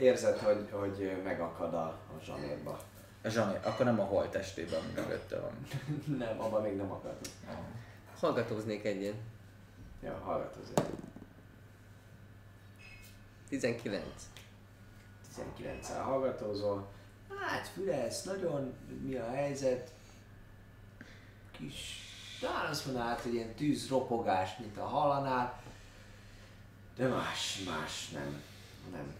érzed, 0.00 0.38
hogy, 0.38 0.68
hogy 0.70 1.12
megakad 1.24 1.74
a, 1.74 1.84
a 1.86 2.20
zsanérba. 2.24 2.80
A 3.24 3.28
Zsani, 3.28 3.58
akkor 3.62 3.84
nem 3.84 4.00
a 4.00 4.04
holtestében, 4.04 4.80
ami 4.80 4.92
mögötte 4.94 5.38
van. 5.38 5.66
Nem, 6.18 6.40
abban 6.40 6.62
még 6.62 6.76
nem 6.76 6.90
akad. 6.90 7.16
Hallgatóznék 8.22 8.84
egyen. 8.84 9.14
Ja, 10.02 10.18
hallgatózz. 10.24 10.72
19. 13.48 14.04
19-el 15.36 16.02
hallgatózol. 16.02 16.88
Hát 17.40 17.68
fülesz, 17.68 18.22
nagyon 18.22 18.74
mi 19.02 19.14
a 19.14 19.30
helyzet? 19.30 19.90
Kis, 21.50 21.98
talán 22.40 22.70
azt 22.70 22.86
mondanád, 22.86 23.18
hogy 23.18 23.34
ilyen 23.34 23.54
tűz 23.54 23.88
ropogás, 23.88 24.56
mint 24.58 24.76
a 24.76 24.84
halanál. 24.84 25.62
De 26.96 27.08
más, 27.08 27.62
más 27.64 28.08
nem. 28.08 28.42
Nem. 28.90 29.14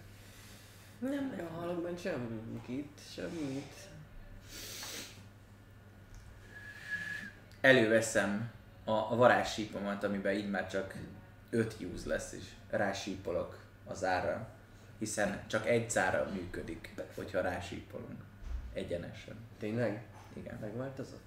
Nem 0.98 1.28
nagyon 1.28 1.50
hallok 1.50 1.82
benne 1.82 1.96
semmit, 1.96 3.00
semmit. 3.14 3.74
Előveszem 7.60 8.50
a, 8.84 8.90
a 8.90 9.16
varázssípomat, 9.16 10.04
amiben 10.04 10.34
így 10.34 10.50
már 10.50 10.68
csak 10.70 10.94
5 11.50 11.76
use 11.92 12.08
lesz, 12.08 12.32
és 12.32 12.44
rásípolok 12.70 13.58
az 13.86 14.04
ára. 14.04 14.48
Hiszen 14.98 15.42
csak 15.46 15.66
egy 15.66 15.90
zára 15.90 16.30
működik, 16.32 16.94
hogyha 17.14 17.40
rásípolunk. 17.40 18.22
Egyenesen. 18.72 19.36
Tényleg? 19.58 20.02
Igen, 20.32 20.58
Megváltozott? 20.60 21.20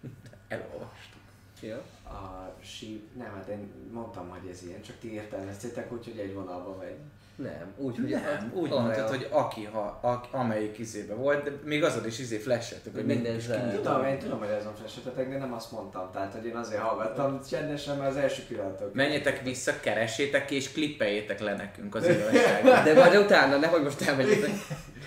elolvastuk. 0.48 1.20
Ja. 1.60 1.76
A 2.04 2.54
síp, 2.60 3.16
nem, 3.16 3.34
hát 3.34 3.48
én 3.48 3.72
mondtam, 3.92 4.28
hogy 4.28 4.48
ez 4.48 4.62
ilyen, 4.62 4.82
csak 4.82 4.98
ti 4.98 5.12
értelmeztétek, 5.12 5.92
úgyhogy 5.92 6.18
egy 6.18 6.34
vonalba 6.34 6.76
megy. 6.76 6.98
Nem, 7.42 7.72
úgy, 7.76 7.96
hogy 7.96 8.08
Nem, 8.10 8.52
úgy 8.54 8.70
arra- 8.70 8.80
mondtad, 8.82 9.08
hogy 9.08 9.26
aki, 9.30 9.64
ha, 9.64 9.80
a, 9.80 10.28
amelyik 10.36 10.78
izébe 10.78 11.14
volt, 11.14 11.42
de 11.42 11.50
még 11.64 11.84
azon 11.84 12.06
is 12.06 12.18
izé 12.18 12.36
flasheltük, 12.36 12.94
hogy 12.94 13.06
Minden 13.06 13.40
zár. 13.40 13.74
Tudom, 13.74 14.04
én 14.04 14.18
tudom, 14.18 14.38
hogy 14.38 14.50
azon 14.60 14.74
flesetetek, 14.74 15.28
de 15.30 15.38
nem 15.38 15.52
azt 15.52 15.72
mondtam. 15.72 16.10
Tehát, 16.12 16.32
hogy 16.32 16.44
én 16.44 16.56
azért 16.56 16.80
hallgattam 16.80 17.40
csendesen, 17.50 17.96
mert 17.96 18.10
az 18.10 18.16
első 18.16 18.42
pillanatok. 18.48 18.94
Menjetek 18.94 19.42
vissza, 19.42 19.80
keressétek 19.80 20.44
ki, 20.44 20.54
és 20.54 20.72
klippeljétek 20.72 21.40
le 21.40 21.54
nekünk 21.56 21.94
az 21.94 22.08
igazságot. 22.08 22.82
De 22.84 22.94
majd 22.94 23.16
utána, 23.16 23.56
nehogy 23.56 23.82
most 23.82 24.02
elmegyek. 24.02 24.50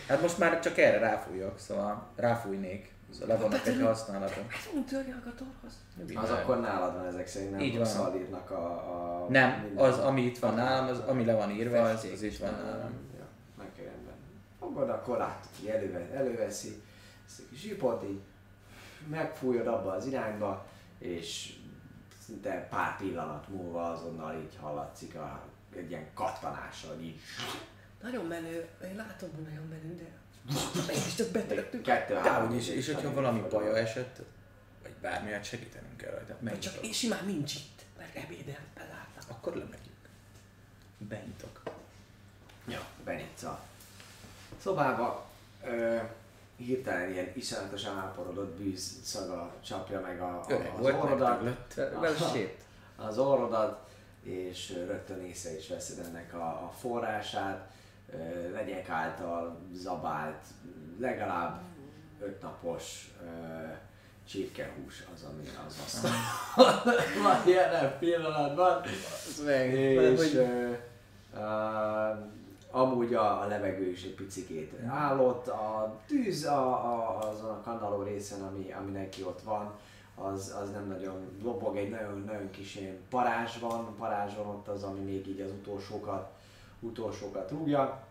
Hát 0.07 0.21
most 0.21 0.37
már 0.37 0.59
csak 0.59 0.77
erre 0.77 0.97
ráfújok, 0.99 1.59
szóval 1.59 2.07
ráfújnék. 2.15 2.92
Szóval 3.13 3.27
le 3.27 3.41
vannak 3.41 3.67
egy 3.67 3.81
használata. 3.81 4.41
Mondj, 4.73 4.89
törjek 4.89 5.25
a 5.25 5.33
torhoz. 5.35 6.23
Az 6.23 6.29
akkor 6.29 6.59
nálad 6.59 6.93
van 6.93 7.05
ezek 7.05 7.27
szerint, 7.27 7.51
nem 7.51 7.59
Így 7.59 7.77
van. 7.77 8.15
írnak 8.15 8.51
a, 8.51 8.65
a... 8.65 9.27
Nem, 9.29 9.61
minden- 9.61 9.85
az, 9.85 9.97
ami 9.99 10.21
itt 10.21 10.39
van 10.39 10.53
nálam, 10.53 10.87
az, 10.87 10.99
ami 10.99 11.25
le 11.25 11.33
van 11.35 11.49
írva, 11.49 11.81
az, 11.81 12.07
az 12.13 12.21
itt 12.21 12.37
van 12.37 12.53
nálam. 12.53 12.91
Ja, 13.17 13.25
meg 13.57 13.67
kell 13.75 13.85
rendben. 13.85 14.13
Fogod, 14.59 14.89
akkor 14.89 15.17
látod, 15.17 15.67
előve, 15.67 16.09
előveszi 16.13 16.81
ezt 17.25 17.39
a 17.39 17.43
kis 17.49 17.59
zsipot, 17.59 18.03
így 18.03 18.19
megfújod 19.09 19.67
abba 19.67 19.91
az 19.91 20.05
irányba, 20.05 20.65
és 20.97 21.55
szinte 22.25 22.67
pár 22.69 22.97
pillanat 22.97 23.47
múlva 23.47 23.91
azonnal 23.91 24.33
így 24.35 24.57
hallatszik 24.61 25.15
a, 25.15 25.41
egy 25.75 25.89
ilyen 25.89 26.13
kattanással, 26.13 26.99
így 27.01 27.19
Nagyon 28.01 28.25
menő, 28.25 28.67
én 28.83 28.95
látom, 28.95 29.29
hogy 29.35 29.43
nagyon 29.43 29.67
menő, 29.69 29.95
de 29.95 30.09
mégis 30.87 31.15
csak 31.15 31.31
kettő 31.83 32.13
Dehogy 32.13 32.55
is, 32.55 32.67
és 32.67 32.93
hogyha 32.93 33.13
valami 33.13 33.43
baja 33.49 33.77
esett, 33.77 34.21
vagy 34.81 34.91
bármi, 35.01 35.31
hát 35.31 35.43
segítenünk 35.43 35.97
kell 35.97 36.11
rajta. 36.11 36.35
Vagy 36.39 36.59
csak 36.59 36.85
én 36.85 36.91
simán 36.91 37.25
nincs 37.25 37.55
itt, 37.55 37.81
mert 37.97 38.15
ebédel 38.15 38.59
beláttam. 38.75 39.23
Akkor 39.27 39.53
lemegyünk. 39.53 40.07
Benyitok. 40.97 41.61
Ja, 42.67 42.85
benyitsz 43.03 43.43
a 43.43 43.59
szobába. 44.61 45.25
Ö, 45.63 45.97
hirtelen 46.55 47.11
ilyen 47.11 47.31
iszonyatosan 47.33 47.97
áporodott 47.97 48.57
bűz 48.57 48.99
szaga 49.03 49.53
csapja 49.65 49.99
meg 49.99 50.21
a, 50.21 50.45
a, 50.49 50.77
az 50.79 50.85
orrodat. 50.85 51.41
az 52.95 53.17
orrodat, 53.17 53.89
és 54.23 54.69
rögtön 54.69 55.21
észre 55.21 55.57
is 55.57 55.67
veszed 55.67 56.05
ennek 56.05 56.33
a, 56.33 56.47
a 56.47 56.73
forrását, 56.79 57.71
legyek 58.53 58.89
által 58.89 59.59
zabált, 59.73 60.43
legalább 60.99 61.61
öt 62.19 62.41
napos 62.41 63.11
csirkehús 64.27 65.03
az, 65.13 65.23
ami 65.33 65.49
az 65.67 65.79
asztal. 65.85 66.11
van 67.23 67.47
jelen 67.47 67.97
pillanatban. 67.99 68.81
meg. 69.45 69.73
És 69.73 70.17
hogy- 70.19 70.35
ö, 70.35 70.71
ö, 71.39 72.11
amúgy 72.71 73.13
a, 73.13 73.41
a 73.41 73.47
levegő 73.47 73.89
is 73.89 74.03
egy 74.03 74.15
picikét 74.15 74.73
állott, 74.87 75.47
a 75.47 75.95
tűz 76.07 76.45
a, 76.45 76.67
a, 76.67 77.19
azon 77.29 77.49
a 77.49 77.61
kanaló 77.61 78.01
részen, 78.03 78.41
ami, 78.41 78.71
ami 78.71 78.91
neki 78.91 79.23
ott 79.23 79.41
van, 79.41 79.71
az, 80.15 80.55
az 80.61 80.71
nem 80.71 80.87
nagyon 80.87 81.39
lobog, 81.43 81.77
egy 81.77 81.89
nagyon, 81.89 82.23
nagyon 82.25 82.49
kis 82.49 82.75
ilyen 82.75 82.97
parázs 83.09 83.59
van, 83.59 83.95
parázs 83.97 84.35
van 84.35 84.47
ott 84.47 84.67
az, 84.67 84.83
ami 84.83 84.99
még 84.99 85.27
így 85.27 85.41
az 85.41 85.51
utolsókat, 85.51 86.31
utolsókat 86.83 87.51
rúgja. 87.51 88.03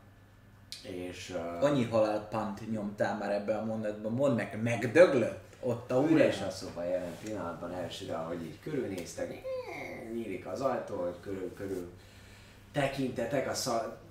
És 0.83 1.35
uh, 1.37 1.65
Annyi 1.65 1.85
halálpant 1.85 2.71
nyomtál 2.71 3.19
már 3.19 3.33
ebben 3.33 3.59
a 3.59 3.65
mondatban, 3.65 4.13
mondd 4.13 4.35
meg, 4.35 4.63
megdöglött 4.63 5.57
ott 5.61 5.91
a 5.91 6.07
üres 6.11 6.41
úr. 6.41 6.47
a 6.47 6.51
szoba 6.51 6.85
jelen 6.85 7.17
pillanatban 7.25 7.73
elsőre, 7.73 8.15
ahogy 8.15 8.43
így 8.43 8.59
körülnéztek, 8.63 9.43
nyílik 10.13 10.47
az 10.47 10.61
ajtó, 10.61 10.97
hogy 10.97 11.15
körül, 11.21 11.55
körül 11.55 11.91
tekintetek, 12.73 13.49
a 13.49 13.55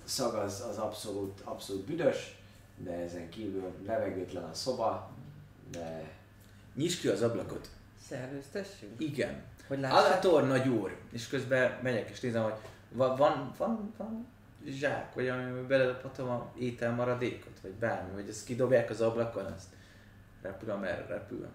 szag, 0.04 0.34
az, 0.34 0.64
az 0.70 0.78
abszolút, 0.78 1.40
abszolút 1.44 1.84
büdös, 1.84 2.38
de 2.76 2.92
ezen 2.92 3.28
kívül 3.28 3.72
levegőtlen 3.86 4.44
a 4.44 4.54
szoba, 4.54 5.10
de 5.70 6.10
Nyisd 6.74 7.00
ki 7.00 7.08
az 7.08 7.22
ablakot. 7.22 7.68
Szerőztessünk? 8.08 9.00
Igen. 9.00 9.42
Hogy 9.68 9.84
Az 9.84 9.90
a 9.90 9.94
lássák? 9.94 10.20
tor 10.20 10.46
nagy 10.46 10.68
úr. 10.68 10.96
És 11.10 11.26
közben 11.28 11.78
megyek 11.82 12.10
és 12.10 12.20
nézem, 12.20 12.42
hogy 12.42 12.54
van, 12.90 13.16
van, 13.16 13.54
van, 13.58 13.94
van 13.96 14.26
zsák, 14.66 15.14
vagy 15.14 15.28
amiben 15.28 15.66
beledobhatom 15.66 16.28
a 16.28 16.52
ételmaradékot, 16.58 17.60
vagy 17.62 17.70
bármi, 17.72 18.12
vagy 18.14 18.28
ezt 18.28 18.44
kidobják 18.44 18.90
az 18.90 19.00
ablakon, 19.00 19.44
azt 19.44 19.66
repül, 20.42 20.70
amerre 20.70 21.06
repül. 21.08 21.48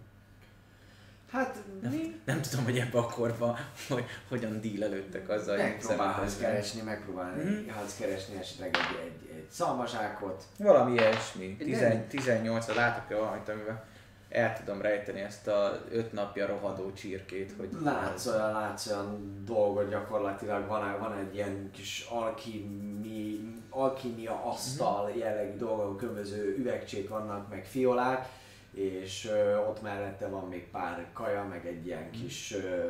hát 1.32 1.58
mi? 1.82 2.20
Nem 2.26 2.42
tudom, 2.42 2.66
hogy 2.66 2.78
ebben 2.78 3.02
a 3.04 3.06
korban, 3.10 3.58
hogy 3.90 4.06
hogyan 4.28 4.62
dílelődtek 4.62 5.30
azzal, 5.30 5.58
Megpróbálhatsz 5.58 6.38
keresni, 6.40 6.82
megpróbálni, 6.82 7.44
Mhm. 7.44 7.70
hát 7.70 7.96
keresni 8.00 8.38
esetleg 8.38 8.76
egy, 8.76 9.00
egy, 9.06 9.36
egy 9.36 9.48
szalmazsákot, 9.50 10.44
Valami 10.58 10.92
ilyesmi. 10.92 11.56
Nem. 11.60 12.08
10, 12.08 12.22
18 12.24 12.68
látok-e 12.76 13.16
valamit, 13.16 13.50
amivel 13.50 13.86
el 14.30 14.58
tudom 14.58 14.82
rejteni 14.82 15.20
ezt 15.20 15.48
a 15.48 15.80
öt 15.92 16.12
napja 16.14 16.48
rohadó 16.48 16.94
csirkét, 16.94 17.54
hogy 17.58 17.70
Látsz 17.84 18.26
olyan, 18.26 18.52
látsz 18.52 18.88
olyan 18.88 19.42
dolgot 19.46 19.90
gyakorlatilag, 19.90 20.68
van, 20.68 21.00
van 21.00 21.18
egy 21.18 21.36
ilyen 21.36 21.72
kis 21.72 22.06
alkimi, 22.10 23.40
alkimia 23.70 24.44
asztal 24.44 25.12
jellegű 25.16 25.58
dolgok, 25.58 25.98
különböző 25.98 26.56
üvegcsék 26.58 27.10
vannak, 27.10 27.50
meg 27.50 27.66
fiolák, 27.66 28.30
és 28.74 29.26
ö, 29.26 29.58
ott 29.58 29.82
mellette 29.82 30.28
van 30.28 30.48
még 30.48 30.70
pár 30.70 31.08
kaja, 31.14 31.44
meg 31.44 31.68
egy 31.68 31.86
ilyen 31.86 32.12
kis 32.12 32.54
ö, 32.54 32.90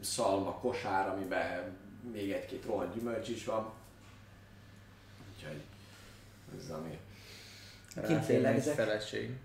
szalma 0.00 0.52
kosár, 0.52 1.08
amiben 1.08 1.76
még 2.12 2.32
egy-két 2.32 2.64
rohadt 2.64 2.94
gyümölcs 2.94 3.28
is 3.28 3.44
van. 3.44 3.72
Úgyhogy 5.34 5.60
ez 6.58 6.70
ami... 6.70 6.98
Kint 8.06 8.26
lélegzek. 8.28 8.74
feleség. 8.74 9.36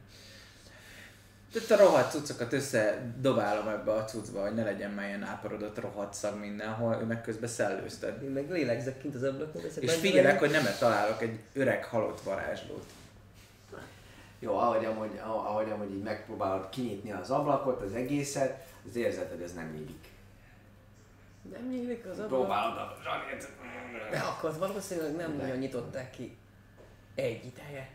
Itt 1.55 1.71
a 1.71 1.77
rohadt 1.77 2.11
cuccokat 2.11 2.53
összedobálom 2.53 3.67
ebbe 3.67 3.91
a 3.91 4.03
cuccba, 4.03 4.41
hogy 4.41 4.53
ne 4.53 4.63
legyen 4.63 4.91
már 4.91 5.07
ilyen 5.07 5.23
áporodott 5.23 5.79
rohadt 5.79 6.13
szag 6.13 6.39
mindenhol, 6.39 6.97
ő 7.01 7.05
meg 7.05 7.21
közben 7.21 7.49
szellőzted. 7.49 8.23
Én 8.23 8.29
meg 8.29 8.49
lélegzek 8.49 9.01
kint 9.01 9.15
az 9.15 9.23
ablakon, 9.23 9.61
És 9.79 9.93
figyelek, 9.93 10.39
hogy 10.39 10.51
nem 10.51 10.63
találok 10.79 11.21
egy 11.21 11.39
öreg 11.53 11.85
halott 11.85 12.21
varázslót. 12.21 12.85
Jó, 14.39 14.57
ahogy 14.57 14.85
amúgy, 14.85 15.19
ahogy 15.23 15.69
amúgy 15.71 15.91
így 15.91 16.03
megpróbálod 16.03 16.69
kinyitni 16.69 17.11
az 17.11 17.29
ablakot, 17.29 17.81
az 17.81 17.93
egészet, 17.93 18.65
az 18.89 18.95
érzed, 18.95 19.29
hogy 19.29 19.41
ez 19.41 19.53
nem 19.53 19.71
nyílik. 19.71 20.07
Nem 21.51 21.67
nyílik 21.69 22.05
az 22.05 22.11
ablak. 22.11 22.27
Próbálod 22.27 22.77
a 22.77 22.97
zsarét. 23.03 23.47
De 24.11 24.17
akkor 24.17 24.57
valószínűleg 24.57 25.15
nem 25.15 25.35
nagyon 25.35 25.57
nyitották 25.57 26.11
ki. 26.11 26.37
Egy 27.15 27.45
ideje. 27.45 27.89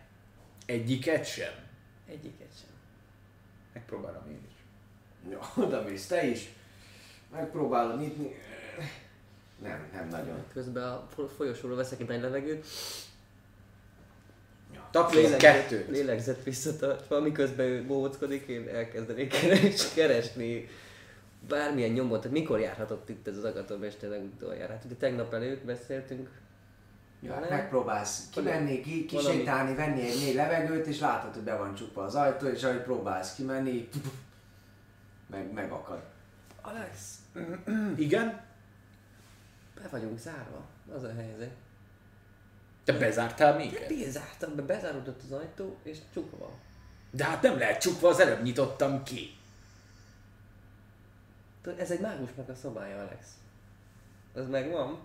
Egyiket 0.67 1.27
sem. 1.27 1.53
Egyiket 2.09 2.49
sem. 2.61 2.70
Megpróbálom 3.73 4.23
én 4.29 4.41
is. 4.49 4.55
Jó, 5.33 5.65
oda 5.65 5.83
mész 5.83 6.07
te 6.07 6.27
is. 6.27 6.49
Megpróbálod 7.33 8.01
nyitni. 8.01 8.35
Nem, 9.63 9.89
nem 9.93 10.09
nagyon. 10.09 10.45
Közben 10.53 10.83
a 10.83 11.07
fo- 11.15 11.33
folyosóról 11.33 11.77
veszek 11.77 12.01
egy 12.01 12.09
nagy 12.09 12.21
levegőt. 12.21 12.67
Ja. 14.75 14.89
Tapsolok 14.91 15.39
kettőt. 15.39 15.89
lélegzett 15.89 16.43
visszatartva, 16.43 17.21
miközben 17.21 17.67
ő 17.67 17.85
bóckodik, 17.87 18.47
én 18.47 18.69
elkezdenék 18.69 19.41
keres, 19.41 19.95
keresni 19.95 20.69
bármilyen 21.49 21.91
nyomot. 21.91 22.21
Tehát 22.21 22.37
mikor 22.37 22.61
járhatott 22.61 23.09
itt 23.09 23.27
ez 23.27 23.37
az 23.37 23.45
agatomester 23.45 24.11
legutoljára? 24.11 24.73
Hát 24.73 24.85
ugye 24.85 24.95
tegnap 24.95 25.33
előtt 25.35 25.65
beszéltünk. 25.65 26.29
Ja, 27.23 27.35
hát 27.35 27.51
megpróbálsz 27.51 28.29
kimenni, 28.31 28.81
ki, 28.81 29.05
kisétálni, 29.05 29.75
venni 29.75 30.01
egy 30.01 30.21
mély 30.21 30.35
levegőt, 30.35 30.87
és 30.87 30.99
látod, 30.99 31.35
hogy 31.35 31.43
be 31.43 31.57
van 31.57 31.75
csukva 31.75 32.03
az 32.03 32.15
ajtó, 32.15 32.47
és 32.47 32.63
ahogy 32.63 32.83
próbálsz 32.83 33.35
kimenni, 33.35 33.89
meg, 35.27 35.53
megakad. 35.53 36.03
Alex, 36.63 37.19
Igen? 37.97 38.41
be 39.75 39.89
vagyunk 39.91 40.19
zárva. 40.19 40.65
Az 40.95 41.03
a 41.03 41.13
helyzet. 41.15 41.51
Te 42.85 42.93
bezártál 42.93 43.57
minket? 43.57 43.89
Bezártam 43.89 44.55
be, 44.55 44.63
bezáródott 44.63 45.23
az 45.23 45.33
ajtó, 45.33 45.77
és 45.83 45.99
csukva 46.13 46.37
van. 46.37 46.59
De 47.11 47.25
hát 47.25 47.43
nem 47.43 47.59
lehet 47.59 47.81
csukva, 47.81 48.09
az 48.09 48.21
előbb 48.21 48.43
nyitottam 48.43 49.03
ki. 49.03 49.39
Tudod, 51.63 51.79
Ez 51.79 51.91
egy 51.91 52.01
mágusnak 52.01 52.49
a 52.49 52.55
szobája, 52.55 52.97
Alex. 52.97 53.27
Ez 54.35 54.49
megvan? 54.49 54.99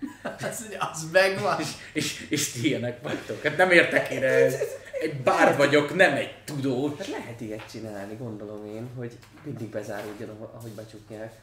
Az, 0.40 0.76
az 0.78 1.10
megvan. 1.12 1.60
És, 1.92 2.26
és 2.28 2.50
ti 2.52 2.66
ilyenek 2.66 3.02
vagytok. 3.02 3.42
Hát 3.42 3.56
nem 3.56 3.70
értek 3.70 4.10
én 4.10 4.22
ez. 4.22 4.54
Egy 5.00 5.20
bár 5.22 5.56
vagyok, 5.56 5.94
nem 5.94 6.14
egy 6.14 6.44
tudós. 6.44 6.98
Hát 6.98 7.06
lehet 7.06 7.40
ilyet 7.40 7.70
csinálni, 7.70 8.14
gondolom 8.16 8.66
én, 8.66 8.88
hogy 8.96 9.18
mindig 9.42 9.68
bezáródjon, 9.68 10.28
ahogy- 10.52 10.70
becsukják. 10.70 11.34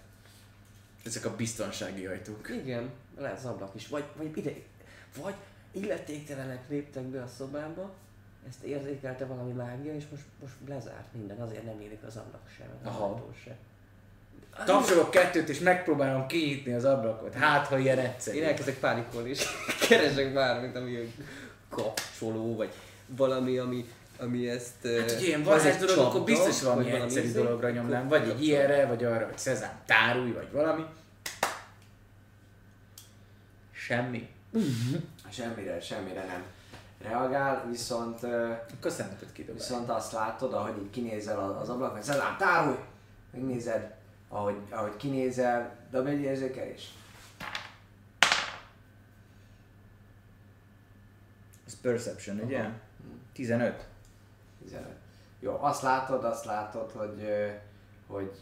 Ezek 1.05 1.25
a 1.25 1.35
biztonsági 1.35 2.05
ajtók. 2.05 2.49
Igen, 2.49 2.89
lehet 3.17 3.37
az 3.37 3.45
ablak 3.45 3.75
is. 3.75 3.87
Vagy, 3.87 4.03
vagy 4.17 4.37
ide, 4.37 4.51
vagy 5.21 5.33
illetéktelenek 5.71 6.69
léptek 6.69 7.03
be 7.03 7.21
a 7.21 7.27
szobába, 7.37 7.93
ezt 8.47 8.63
érzékelte 8.63 9.25
valami 9.25 9.51
mágia, 9.51 9.95
és 9.95 10.03
most, 10.11 10.23
most 10.41 10.53
lezárt 10.67 11.13
minden, 11.13 11.41
azért 11.41 11.63
nem 11.65 11.81
érik 11.81 12.03
az 12.07 12.15
ablak 12.15 12.49
sem, 12.57 12.67
az 12.81 12.87
Aha. 12.87 13.05
ajtó 13.05 13.33
se. 13.43 13.55
Tapsolok 14.65 15.11
kettőt, 15.11 15.49
és 15.49 15.59
megpróbálom 15.59 16.27
kinyitni 16.27 16.73
az 16.73 16.85
ablakot. 16.85 17.33
Hát, 17.33 17.67
ha 17.67 17.77
ilyen 17.77 17.99
egyszerű. 17.99 18.37
Én 18.37 18.43
elkezdek 18.43 18.79
pánikolni, 18.79 19.29
és 19.29 19.45
keresek 19.87 20.33
bármit, 20.33 20.75
ami 20.75 21.13
kapcsoló, 21.69 22.55
vagy 22.55 22.69
valami, 23.07 23.57
ami, 23.57 23.85
ami 24.19 24.49
ezt... 24.49 24.87
Hát, 24.99 25.11
hogy 25.11 25.23
ilyen 25.23 25.43
varázs 25.43 25.75
dolog, 25.75 25.97
akkor 25.97 26.23
biztos 26.23 26.61
valami 26.61 26.91
vagy 26.91 27.01
egyszerű 27.01 27.27
izé, 27.27 27.41
dologra 27.41 27.69
nyomnám. 27.69 28.07
Vagy 28.07 28.29
egy 28.29 28.43
ilyenre, 28.43 28.85
vagy 28.85 29.03
arra, 29.03 29.25
hogy 29.25 29.37
szezám 29.37 29.79
tárulj, 29.85 30.31
vagy 30.31 30.51
valami. 30.51 30.83
Semmi. 33.71 34.29
Semmire, 35.31 35.81
semmire 35.81 36.25
nem 36.25 36.43
reagál, 37.01 37.65
viszont, 37.69 38.19
szemetet 38.81 39.31
kidobálj. 39.33 39.57
viszont 39.57 39.89
azt 39.89 40.11
látod, 40.11 40.53
ahogy 40.53 40.77
így 40.81 40.89
kinézel 40.89 41.39
az 41.39 41.61
az 41.61 41.69
ablakon, 41.69 42.01
Szezám, 42.01 42.35
tárulj! 42.37 42.77
Megnézed, 43.31 43.94
ahogy, 44.35 44.61
ahogy 44.69 44.95
kinézel, 44.95 45.87
dobj 45.91 46.09
egy 46.09 46.19
érzékelés. 46.19 46.93
Ez 51.65 51.81
perception, 51.81 52.39
ugye? 52.39 52.59
Aha. 52.59 52.73
15. 53.33 53.87
15. 54.63 54.95
Jó, 55.39 55.57
azt 55.61 55.81
látod, 55.81 56.23
azt 56.23 56.45
látod, 56.45 56.91
hogy, 56.91 57.29
hogy 58.07 58.41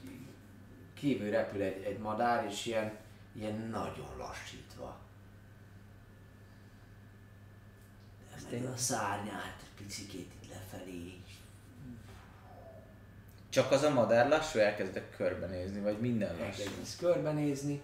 kívül 0.94 1.30
repül 1.30 1.62
egy, 1.62 1.84
egy 1.84 2.00
madár, 2.00 2.46
és 2.46 2.66
ilyen, 2.66 2.98
ilyen 3.34 3.56
nagyon 3.56 4.18
lassítva. 4.18 4.98
Emeli 8.38 8.66
a 8.66 8.78
szárnyát, 8.78 9.64
picikét 9.78 10.32
itt 10.42 10.50
lefelé. 10.50 11.23
Csak 13.54 13.72
az 13.72 13.84
a 13.84 13.90
madár 13.90 14.30
lassú, 14.30 14.60
elkezdek 14.60 15.16
körbenézni, 15.18 15.80
vagy 15.80 16.00
minden 16.00 16.30
lassú. 16.30 16.44
Elkezdesz 16.44 16.96
körbenézni. 16.96 17.82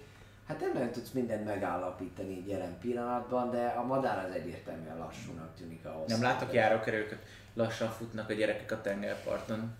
Hát 0.47 0.59
nem 0.59 0.73
nagyon 0.73 0.91
tudsz 0.91 1.11
mindent 1.11 1.45
megállapítani 1.45 2.29
így 2.29 2.47
jelen 2.47 2.77
pillanatban, 2.79 3.51
de 3.51 3.65
a 3.65 3.83
madár 3.83 4.25
az 4.25 4.35
egyértelműen 4.35 4.97
lassúnak 4.97 5.55
tűnik 5.55 5.85
ahhoz. 5.85 6.09
Nem 6.09 6.21
látok 6.21 6.53
járókerőket, 6.53 7.25
lassan 7.53 7.89
futnak 7.89 8.29
a 8.29 8.33
gyerekek 8.33 8.71
a 8.71 8.81
tengerparton. 8.81 9.75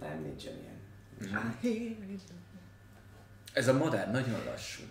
Nem, 0.00 0.22
nincsen 0.22 0.52
ilyen. 0.52 1.56
Ez 3.52 3.68
a 3.68 3.72
madár 3.72 4.10
nagyon 4.10 4.44
lassú. 4.44 4.82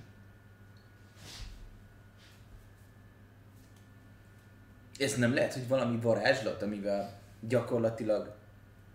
Ez 4.97 5.15
nem 5.15 5.33
lehet, 5.33 5.53
hogy 5.53 5.67
valami 5.67 5.99
varázslat, 6.01 6.61
amivel 6.61 7.19
gyakorlatilag 7.39 8.36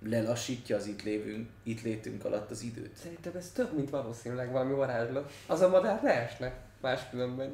lelassítja 0.04 0.76
az 0.76 0.86
itt, 0.86 1.02
lévünk, 1.02 1.48
itt 1.62 1.82
létünk 1.82 2.24
alatt 2.24 2.50
az 2.50 2.62
időt. 2.62 2.96
Szerintem 3.02 3.32
ez 3.36 3.50
több, 3.54 3.76
mint 3.76 3.90
valószínűleg 3.90 4.50
valami 4.50 4.72
varázslat. 4.72 5.32
Az 5.46 5.60
a 5.60 5.68
madár 5.68 6.02
ne 6.02 6.12
esne 6.12 6.52
máskülönben. 6.80 7.52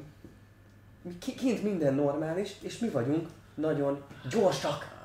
Kint 1.37 1.63
minden 1.63 1.95
normális, 1.95 2.51
és 2.61 2.79
mi 2.79 2.89
vagyunk 2.89 3.29
nagyon 3.55 4.03
gyorsak. 4.31 4.97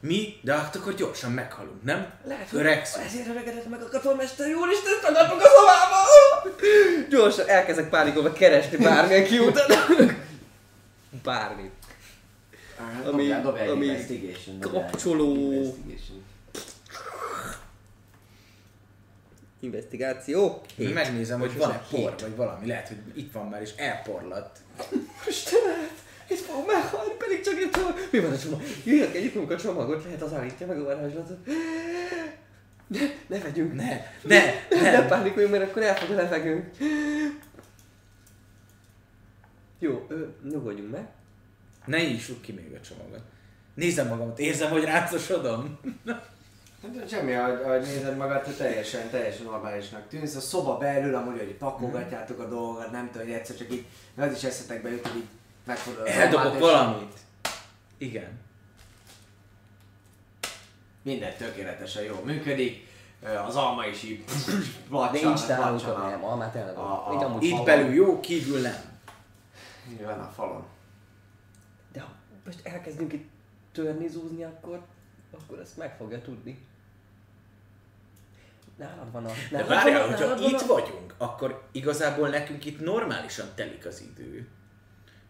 Mi? 0.00 0.40
De 0.42 0.54
hát 0.54 0.76
akkor 0.76 0.94
gyorsan 0.94 1.32
meghalunk, 1.32 1.82
nem? 1.82 2.12
Lehet, 2.24 2.48
hogy 2.48 2.58
Öregszünk. 2.58 3.04
ezért 3.04 3.28
öregedett 3.28 3.68
meg 3.68 3.82
a 3.82 3.88
katonmester, 3.88 4.48
jól 4.48 4.68
is 4.70 4.78
tagadtuk 5.02 5.40
a 5.40 5.46
szobába! 5.48 7.08
Gyorsan 7.08 7.48
elkezdek 7.48 7.88
pánikolva 7.88 8.32
keresni 8.32 8.76
bármilyen 8.76 9.24
kiutat. 9.24 9.74
Bármit. 11.24 11.83
Ami- 12.92 13.04
Dobjál, 13.04 13.42
dobjál 13.42 13.68
ami 13.70 13.84
investigation. 13.86 14.60
dobjál 14.60 14.90
kapcsoló. 14.90 15.34
investigation. 15.52 16.22
Investigáció. 19.60 20.60
Én 20.76 20.88
megnézem, 20.88 21.40
hogy 21.40 21.56
van-e 21.56 21.82
por, 21.90 22.14
vagy 22.20 22.36
valami. 22.36 22.66
Lehet, 22.66 22.88
hogy 22.88 22.96
itt 23.14 23.32
van 23.32 23.46
már, 23.48 23.60
és 23.62 23.70
elporlatt. 23.76 24.56
Istenem, 25.28 25.88
itt 26.28 26.38
fog 26.38 26.66
meghalni, 26.66 27.12
pedig 27.18 27.40
csak 27.40 27.54
egy 27.58 27.70
csomag. 27.70 27.94
Mi 28.10 28.18
van 28.20 28.32
a 28.32 28.38
csomag? 28.38 28.60
Jöjjön 28.84 29.10
egyikünk 29.10 29.50
a 29.50 29.56
csomagot, 29.56 30.04
lehet 30.04 30.22
az 30.22 30.32
állítja 30.32 30.66
meg 30.66 30.78
a 30.80 30.84
varázslatot. 30.84 31.46
Ne, 32.86 33.00
ne 33.26 33.38
vegyünk. 33.38 33.74
Ne, 33.74 34.00
ne, 34.22 34.40
Ne 34.70 34.90
ne. 34.90 35.06
pánikoljunk, 35.06 35.52
mert 35.54 35.70
akkor 35.70 35.82
elfog 35.82 36.10
a 36.10 36.14
levegőnk. 36.14 36.70
Jó, 39.78 40.06
ö, 40.08 40.26
nyugodjunk 40.50 40.90
meg. 40.90 41.06
Ne 41.84 42.02
nyissuk 42.02 42.40
ki 42.40 42.52
még 42.52 42.74
a 42.74 42.80
csomagot. 42.80 43.22
Nézem 43.74 44.08
magamat, 44.08 44.38
érzem, 44.38 44.70
hogy 44.70 44.84
rácosodom. 44.84 45.78
Hát 46.82 47.08
semmi, 47.08 47.34
ahogy, 47.34 47.60
ahogy 47.64 47.80
nézed 47.80 48.16
magad, 48.16 48.42
te 48.42 48.50
teljesen, 48.50 49.10
teljesen 49.10 49.44
normálisnak 49.44 50.08
tűnsz. 50.08 50.34
A 50.34 50.40
szoba 50.40 50.78
belül 50.78 51.14
amúgy, 51.14 51.38
hogy 51.38 51.54
pakolgatjátok 51.54 52.38
a 52.38 52.48
dolgokat, 52.48 52.90
nem 52.90 53.10
tudom, 53.12 53.26
hogy 53.26 53.36
egyszer 53.36 53.56
csak 53.56 53.72
így, 53.72 53.84
az 54.16 54.32
is 54.36 54.42
eszetekbe 54.44 54.90
jut, 54.90 55.06
hogy 55.06 55.16
így 55.16 55.26
megfordul 55.64 56.02
a 56.02 56.08
Eldobok 56.08 56.58
valamit. 56.58 57.12
Igen. 57.98 58.40
Minden 61.02 61.36
tökéletesen 61.36 62.02
jól 62.02 62.20
működik. 62.24 62.86
Az 63.46 63.56
alma 63.56 63.86
is 63.86 64.02
így 64.02 64.24
placsan, 64.88 65.28
Nincs 65.28 65.40
a- 65.84 66.08
nem, 66.08 66.24
almát 66.24 66.54
Így 67.14 67.22
amúgy 67.22 67.42
Itt 67.42 67.64
belül 67.64 67.92
jó, 67.94 68.20
kívül 68.20 68.60
nem. 68.60 69.00
így 69.92 70.04
van 70.04 70.18
a 70.20 70.32
falon. 70.34 70.64
De 72.44 72.50
most 72.50 72.66
elkezdünk 72.66 73.12
itt 73.12 73.28
törni, 73.72 74.08
zúzni, 74.08 74.44
akkor, 74.44 74.82
akkor 75.30 75.58
ezt 75.58 75.76
meg 75.76 75.96
fogja 75.96 76.20
tudni. 76.20 76.58
Nálad 78.76 79.12
van 79.12 79.24
a... 79.24 79.28
De 79.28 79.34
nálad 79.50 79.68
várjál, 79.68 79.98
van 80.00 80.08
a- 80.08 80.10
hogyha 80.16 80.26
nálad 80.34 80.50
itt 80.52 80.60
a- 80.60 80.66
vagyunk, 80.66 81.14
akkor 81.18 81.62
igazából 81.72 82.28
nekünk 82.28 82.64
itt 82.64 82.80
normálisan 82.80 83.46
telik 83.54 83.86
az 83.86 84.00
idő. 84.12 84.48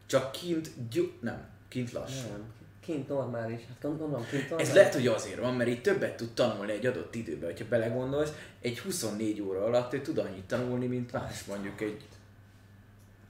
Csak 0.07 0.33
kint, 0.33 0.70
gy- 0.91 1.12
nem, 1.20 1.49
kint 1.68 1.93
lassú. 1.93 2.28
Nem, 2.31 2.52
kint 2.81 3.09
normális. 3.09 3.60
Hát 3.68 3.76
gondolom, 3.81 4.26
kint 4.31 4.43
normális. 4.43 4.68
Ez 4.68 4.75
lehet, 4.75 4.94
hogy 4.94 5.07
azért 5.07 5.41
van, 5.41 5.55
mert 5.55 5.70
így 5.70 5.83
többet 5.83 6.17
tud 6.17 6.33
tanulni 6.34 6.73
egy 6.73 6.86
adott 6.86 7.15
időben. 7.15 7.51
hogyha 7.51 7.68
belegondolsz, 7.68 8.33
egy 8.60 8.78
24 8.81 9.41
óra 9.41 9.65
alatt 9.65 9.93
ő 9.93 10.01
tud 10.01 10.18
annyit 10.18 10.44
tanulni, 10.44 10.86
mint 10.86 11.12
más 11.12 11.44
mondjuk 11.44 11.81
egy 11.81 12.02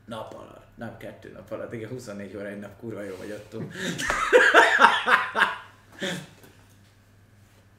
nap 0.04 0.34
alatt. 0.34 0.63
Nem 0.74 0.96
kettő 0.96 1.32
nap 1.32 1.50
alatt, 1.50 1.72
igen, 1.72 1.88
24 1.88 2.36
óra 2.36 2.46
egy 2.46 2.58
nap 2.58 2.78
kurva 2.78 3.02
jó 3.02 3.16
vagy 3.16 3.30
attól. 3.30 3.70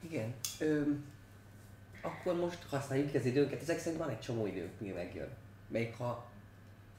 Igen. 0.00 0.34
Ö, 0.58 0.82
akkor 2.00 2.34
most 2.34 2.58
használjuk 2.68 3.10
ki 3.10 3.16
az 3.16 3.24
időnket. 3.24 3.62
Ezek 3.62 3.78
szerint 3.78 3.98
van 3.98 4.08
egy 4.08 4.20
csomó 4.20 4.46
időnk, 4.46 4.80
mi 4.80 4.88
megjön. 4.88 5.28
Még 5.68 5.94
ha, 5.94 6.30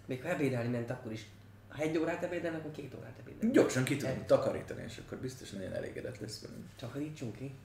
még 0.05 0.21
ha 0.21 0.29
ebédelni 0.29 0.69
ment, 0.69 0.89
akkor 0.89 1.11
is. 1.11 1.25
Ha 1.69 1.81
egy 1.81 1.97
órát 1.97 2.23
ebédelnek, 2.23 2.59
akkor 2.59 2.71
két 2.71 2.93
órát 2.97 3.19
ebédelnek. 3.19 3.51
Gyorsan 3.51 3.83
ki 3.83 3.97
tudunk 3.97 4.25
takarítani, 4.25 4.83
és 4.87 5.01
akkor 5.05 5.17
biztos 5.17 5.49
nagyon 5.49 5.73
elégedett 5.73 6.19
lesz 6.19 6.41
velünk. 6.41 6.65
Takarítsunk 6.79 7.35
ki. 7.35 7.55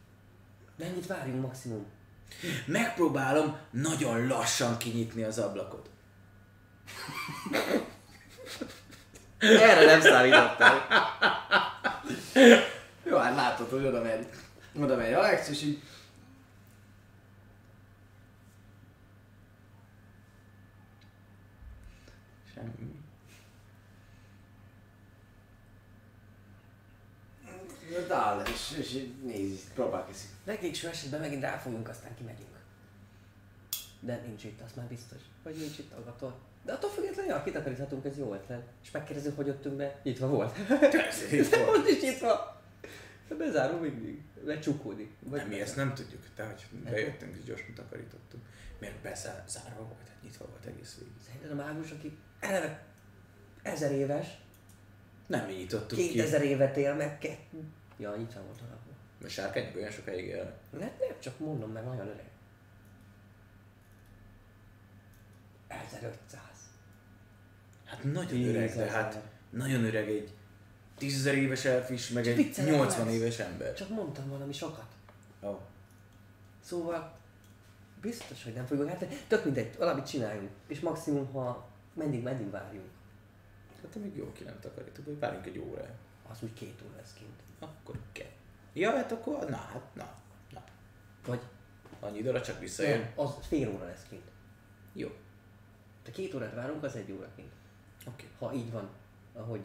Mennyit 0.77 1.07
várjunk 1.07 1.43
maximum? 1.43 1.87
Megpróbálom 2.67 3.57
nagyon 3.71 4.27
lassan 4.27 4.77
kinyitni 4.77 5.23
az 5.23 5.39
ablakot. 5.39 5.91
Erre 9.43 9.85
nem 9.85 10.01
számítottál. 10.01 10.87
Jó, 13.05 13.17
hát 13.17 13.35
látod, 13.35 13.71
hogy 13.71 13.85
oda 13.85 14.03
megy. 14.03 14.27
Oda 14.81 14.97
megy 14.97 15.13
Alex, 15.13 15.49
és 15.49 15.63
így... 15.63 15.83
Semmi. 22.55 22.71
De 28.09 28.15
áll, 28.15 28.43
és, 28.47 28.77
és 28.79 28.95
így 28.95 29.15
nézi, 29.23 29.59
próbál 29.75 30.07
kiszi. 30.07 30.27
Legvégső 30.45 30.89
esetben 30.89 31.21
megint 31.21 31.43
ráfogunk, 31.43 31.89
aztán 31.89 32.15
kimegyünk. 32.17 32.57
De 34.01 34.23
nincs 34.27 34.45
itt, 34.45 34.61
az 34.61 34.71
már 34.77 34.87
biztos. 34.87 35.21
Vagy 35.43 35.57
nincs 35.57 35.79
itt 35.79 35.93
agator. 35.93 36.35
De 36.65 36.73
attól 36.73 36.91
függetlenül, 36.91 37.31
ja, 37.31 37.43
kitakaríthatunk, 37.43 38.05
ez 38.05 38.19
jó 38.19 38.35
ötlet. 38.35 38.63
És 38.83 38.91
megkérdezzük, 38.91 39.37
hogy 39.37 39.47
jöttünk 39.47 39.77
be. 39.77 40.01
Nyitva 40.03 40.29
volt. 40.29 40.57
De 41.51 41.65
most 41.67 41.89
is 41.89 42.03
nyitva. 42.03 42.61
De 43.29 43.35
bezárom 43.35 43.81
mindig. 43.81 44.23
Becsukódik. 44.45 45.13
Vagy 45.21 45.39
Nem, 45.41 45.49
mi 45.49 45.61
ezt 45.61 45.77
nem 45.77 45.95
tudjuk. 45.95 46.23
De 46.37 46.45
hogy 46.45 46.67
bejöttünk 46.91 47.37
és 47.37 47.45
gyorsan 47.45 47.75
takarítottunk. 47.75 48.43
Miért 48.79 48.97
bezárva 48.97 49.77
volt? 49.83 50.09
Hát 50.09 50.23
nyitva 50.23 50.47
volt 50.47 50.65
egész 50.65 50.97
végig. 50.99 51.13
Szerinted 51.25 51.51
a 51.51 51.55
mágus, 51.55 51.91
aki 51.91 52.17
eleve 52.41 52.85
ezer 53.63 53.93
éves, 53.93 54.27
Nem 55.27 55.47
mi 55.47 55.53
nyitottuk 55.53 55.99
2000 55.99 56.43
évet 56.43 56.77
él 56.77 56.95
meg, 56.95 57.19
kettő. 57.19 57.63
Ja, 57.99 58.17
nyitva 58.17 58.41
volt 58.43 58.61
a 58.61 58.65
lakó. 58.71 58.91
ki. 59.19 59.25
A 59.25 59.29
sárkányok 59.29 59.77
olyan 59.77 59.91
sokáig 59.91 60.27
él. 60.27 60.59
Hát 60.81 60.99
nem, 60.99 61.19
csak 61.19 61.39
mondom, 61.39 61.71
mert 61.71 61.87
nagyon 61.87 62.07
öreg. 62.07 62.31
1500. 65.69 66.41
Hát 67.93 68.05
nagyon 68.13 68.43
öreg, 68.49 68.75
de 68.75 68.91
hát 68.91 69.23
nagyon 69.51 69.85
öreg 69.85 70.09
egy 70.09 70.33
tízezer 70.99 71.35
éves 71.35 71.65
elf 71.65 71.91
is, 71.91 72.09
meg 72.09 72.27
egy 72.27 72.37
viccelek 72.37 72.71
80 72.71 73.07
lesz. 73.07 73.15
éves 73.15 73.39
ember. 73.39 73.75
Csak 73.75 73.89
mondtam 73.89 74.29
valami 74.29 74.53
sokat. 74.53 74.87
Ó. 75.43 75.61
Szóval 76.61 77.19
biztos, 78.01 78.45
hogy 78.45 78.53
nem 78.53 78.67
fogjuk 78.67 78.89
hát 78.89 79.07
tök 79.29 79.45
mindegy, 79.45 79.77
valamit 79.79 80.07
csináljunk. 80.07 80.51
És 80.67 80.81
maximum, 80.81 81.33
ha 81.33 81.69
meddig, 81.95 82.23
meddig 82.23 82.51
várjunk. 82.51 82.89
Hát 83.83 83.97
amíg 83.97 84.17
jól 84.17 84.33
ki 84.33 84.45
nem 84.45 84.61
takarítunk, 84.61 85.07
hogy 85.07 85.19
várjunk 85.19 85.47
egy 85.47 85.59
órát. 85.59 85.97
Az 86.31 86.39
úgy 86.43 86.53
két 86.53 86.83
óra 86.87 86.97
lesz 86.97 87.13
kint. 87.19 87.41
Akkor 87.59 87.99
kell. 88.13 88.31
Ja, 88.73 88.91
hát 88.91 89.13
akkor, 89.13 89.49
na, 89.49 89.57
hát, 89.57 89.95
na, 89.95 90.15
na. 90.53 90.65
Vagy 91.27 91.41
Annyi 92.01 92.19
időre 92.19 92.41
csak 92.41 92.61
visszajön. 92.61 92.99
nem, 92.99 93.13
az 93.15 93.31
fél 93.41 93.69
óra 93.69 93.85
lesz 93.85 94.07
kint. 94.09 94.31
Jó. 94.93 95.09
De 96.05 96.11
két 96.11 96.35
órát 96.35 96.55
várunk, 96.55 96.83
az 96.83 96.97
egy 96.97 97.13
óra 97.13 97.29
kint. 97.37 97.53
Oké. 98.09 98.25
Ha 98.39 98.53
így 98.55 98.73
van, 98.73 98.89
ahogy. 99.35 99.61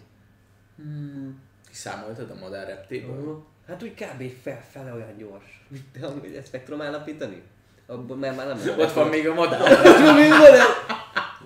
Kiszámoltad 1.70 2.30
a 2.30 2.36
madár 2.36 2.68
reptéből? 2.68 3.46
Hát 3.68 3.84
úgy 3.84 3.94
kb. 3.94 4.42
felfele 4.42 4.94
olyan 4.94 5.18
gyors. 5.18 5.68
De 5.94 6.08
amúgy 6.08 6.36
ezt 6.36 6.52
meg 6.52 6.64
tudom 6.64 6.82
állapítani? 6.82 7.42
Abban 7.86 8.18
mert 8.18 8.36
már 8.36 8.48
nem 8.48 8.80
Ott 8.80 8.94
van 8.94 9.08
még 9.08 9.28
a 9.28 9.34
madár. 9.34 9.62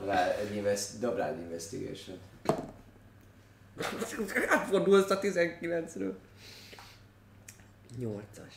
Rá 0.06 0.32
egy 0.32 0.56
invest, 0.56 1.00
dob 1.00 1.18
rá 1.18 1.28
egy 1.28 1.40
investigation. 1.40 2.18
Átfordulsz 4.48 5.10
a 5.10 5.20
19-ről. 5.20 6.14
8-as. 8.00 8.53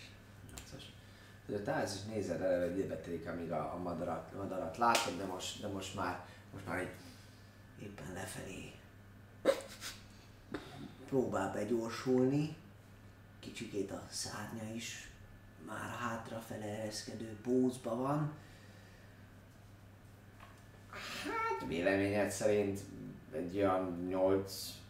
De 1.46 1.58
te 1.58 1.72
ez 1.72 1.94
is 1.94 2.14
nézed 2.14 2.40
el, 2.40 2.60
hogy 2.60 3.22
amíg 3.26 3.52
a, 3.52 3.72
a 3.74 3.78
madarat, 3.82 4.32
madarat 4.36 4.76
látod, 4.76 5.16
de 5.18 5.24
most, 5.24 5.60
de 5.60 5.68
most 5.68 5.94
már, 5.94 6.24
most 6.52 6.66
már 6.66 6.78
egy 6.78 6.90
éppen 7.82 8.12
lefelé 8.12 8.72
próbál 11.08 11.52
begyorsulni. 11.52 12.56
Kicsikét 13.40 13.90
a 13.90 14.02
szárnya 14.10 14.74
is 14.74 15.10
már 15.66 15.90
hátrafele 15.98 16.64
ereszkedő 16.64 17.36
pózba 17.42 17.96
van. 17.96 18.32
Hát 20.90 21.68
véleményed 21.68 22.30
szerint 22.30 22.80
egy 23.32 23.56
olyan 23.56 24.06
8 24.08 24.82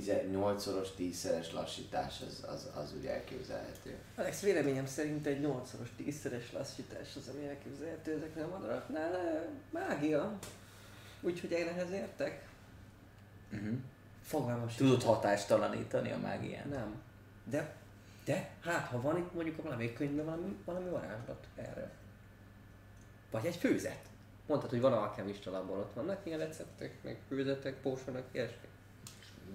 8-szoros, 0.00 0.88
10-szeres 0.98 1.52
lassítás 1.52 2.20
az, 2.20 2.44
az, 2.48 2.68
az 2.74 2.94
úgy 2.98 3.06
elképzelhető. 3.06 3.98
Alex, 4.16 4.40
véleményem 4.40 4.86
szerint 4.86 5.26
egy 5.26 5.40
8-szoros, 5.40 5.88
10-szeres 5.98 6.52
lassítás 6.52 7.16
az, 7.16 7.28
ami 7.34 7.46
elképzelhető 7.46 8.12
ezeknél 8.12 8.44
a 8.44 8.48
madaraknál. 8.48 9.10
de 9.10 9.48
Mágia. 9.70 10.38
Úgyhogy 11.22 11.50
én 11.50 11.66
ehhez 11.66 11.90
értek. 11.90 12.48
Uh-huh. 13.52 13.78
Fogalmam 14.22 14.68
sincs. 14.68 14.80
Tudod 14.80 15.02
hatástalanítani 15.02 16.10
a 16.10 16.18
mágián? 16.18 16.68
Nem. 16.68 17.02
De, 17.44 17.74
de, 18.24 18.50
hát 18.60 18.86
ha 18.86 19.00
van 19.00 19.16
itt 19.16 19.34
mondjuk 19.34 19.58
a 19.58 19.62
valamelyik 19.62 19.94
könyvben 19.94 20.24
valami, 20.24 20.56
valami 20.64 20.88
varázslat 20.88 21.46
erre. 21.56 21.90
Vagy 23.30 23.46
egy 23.46 23.56
főzet. 23.56 24.10
Mondtad, 24.46 24.70
hogy 24.70 24.80
van 24.80 24.92
alkemista 24.92 25.50
labor, 25.50 25.78
ott 25.78 25.94
vannak 25.94 26.20
ilyen 26.22 26.38
receptek, 26.38 27.02
meg 27.02 27.18
főzetek, 27.28 27.80
pósonok, 27.80 28.24
ilyesmi. 28.30 28.68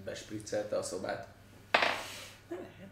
Bespriccelte 0.04 0.76
a 0.76 0.82
szobát. 0.82 1.28
Nem 2.48 2.58
lehet. 2.58 2.90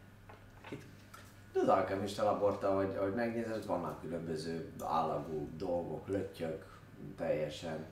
De 1.52 1.60
az 1.60 1.68
alkemista 1.68 2.24
labort, 2.24 2.62
ahogy, 2.62 2.96
ahogy 2.96 3.14
megnézed, 3.14 3.66
vannak 3.66 4.00
különböző 4.00 4.72
állagú 4.82 5.48
dolgok, 5.56 6.08
löttyök, 6.08 6.78
teljesen. 7.16 7.86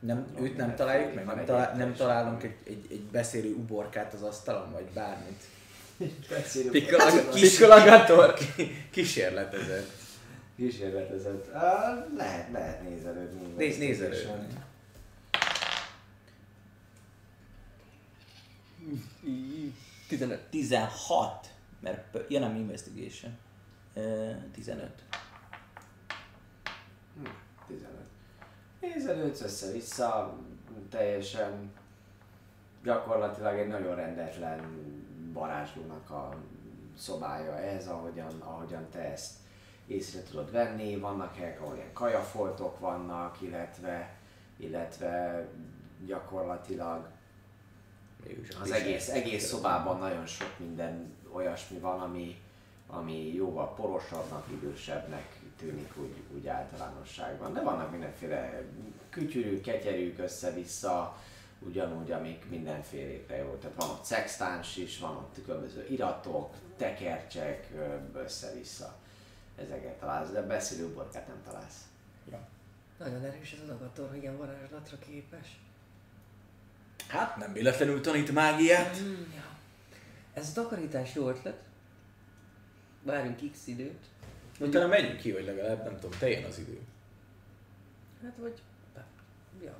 Nem, 0.00 0.26
Tudom, 0.26 0.44
őt 0.44 0.56
nem 0.56 0.66
mindenféle- 0.66 0.76
találjuk 0.76 1.14
meg? 1.14 1.24
van 1.24 1.36
Nem, 1.36 1.44
talál, 1.44 1.76
nem 1.76 1.94
találunk 1.94 2.42
egy, 2.42 2.56
egy, 2.66 2.86
egy 2.90 3.02
beszélő 3.02 3.54
uborkát 3.54 4.12
az 4.12 4.22
asztalon, 4.22 4.72
vagy 4.72 4.84
bármit? 4.94 5.42
Pikkolagator. 6.70 8.34
Kísérletezett. 8.90 9.90
Kísérletezett. 10.56 11.46
Uh, 11.46 12.16
lehet, 12.16 12.52
lehet 12.52 12.82
nézelődni. 12.88 13.52
Nézd, 13.56 13.78
nézelődni. 13.78 14.46
15. 20.08 20.38
16, 20.50 21.48
mert 21.80 22.30
ja 22.30 22.40
nem 22.40 22.56
investigation. 22.56 23.32
Uh, 23.94 24.34
15. 24.52 24.90
15. 27.66 28.07
Nézelődsz 28.80 29.40
össze-vissza, 29.42 30.34
teljesen 30.90 31.72
gyakorlatilag 32.82 33.58
egy 33.58 33.68
nagyon 33.68 33.94
rendetlen 33.94 34.60
varázslónak 35.32 36.10
a 36.10 36.34
szobája 36.98 37.58
ez, 37.58 37.88
ahogyan, 37.88 38.40
ahogyan 38.40 38.88
te 38.90 39.12
ezt 39.12 39.32
észre 39.86 40.22
tudod 40.22 40.50
venni. 40.50 40.96
Vannak 40.96 41.36
helyek, 41.36 41.60
ahol 41.60 41.74
ilyen 41.74 41.92
kajafoltok 41.92 42.78
vannak, 42.78 43.40
illetve, 43.40 44.16
illetve 44.56 45.44
gyakorlatilag 46.06 47.08
az 48.60 48.70
egész, 48.70 49.08
egész 49.08 49.46
szobában 49.46 49.98
nagyon 49.98 50.26
sok 50.26 50.58
minden 50.58 51.16
olyasmi 51.32 51.78
van, 51.78 52.00
ami, 52.00 52.40
ami 52.86 53.34
jóval 53.34 53.74
porosabbnak, 53.74 54.44
idősebbnek 54.50 55.37
tűnik 55.58 55.92
úgy, 55.96 56.14
úgy 56.34 56.46
általánosságban. 56.46 57.52
De 57.52 57.62
vannak 57.62 57.90
mindenféle 57.90 58.62
kütyürük, 59.10 59.62
ketyerűk 59.62 60.18
össze-vissza, 60.18 61.16
ugyanúgy, 61.58 62.10
amik 62.10 62.50
mindenfélékre 62.50 63.36
jó. 63.36 63.54
Tehát 63.54 63.76
van 63.76 63.90
ott 63.90 64.04
szextáns 64.04 64.76
is, 64.76 64.98
van 64.98 65.16
ott 65.16 65.36
különböző 65.44 65.86
iratok, 65.90 66.54
tekercsek, 66.76 67.68
össze-vissza. 68.14 68.94
Ezeket 69.56 69.98
találsz, 69.98 70.30
de 70.30 70.42
beszélő 70.42 70.88
borkát 70.88 71.26
nem 71.26 71.42
találsz. 71.44 71.88
Nagyon 72.98 73.24
erős 73.24 73.52
ez 73.52 73.58
az 73.62 73.68
agator, 73.68 74.08
hogy 74.08 74.22
ilyen 74.22 74.36
varázslatra 74.36 74.98
képes. 74.98 75.60
Hát 77.08 77.36
nem 77.36 77.52
véletlenül 77.52 78.00
tanít 78.00 78.32
mágiát. 78.32 78.96
Ja. 79.34 79.56
Ez 80.34 80.48
a 80.48 80.52
takarítás 80.52 81.14
jó 81.14 81.28
ötlet. 81.28 81.62
Várjunk 83.02 83.52
x 83.52 83.66
időt. 83.66 84.04
Utána 84.58 84.86
menjünk 84.86 85.20
ki, 85.20 85.32
hogy 85.32 85.44
legalább 85.44 85.84
nem 85.84 85.94
tudom, 85.94 86.18
teljen 86.18 86.44
az 86.44 86.58
idő. 86.58 86.80
Hát 88.22 88.36
vagy... 88.36 88.62
Ja. 89.64 89.76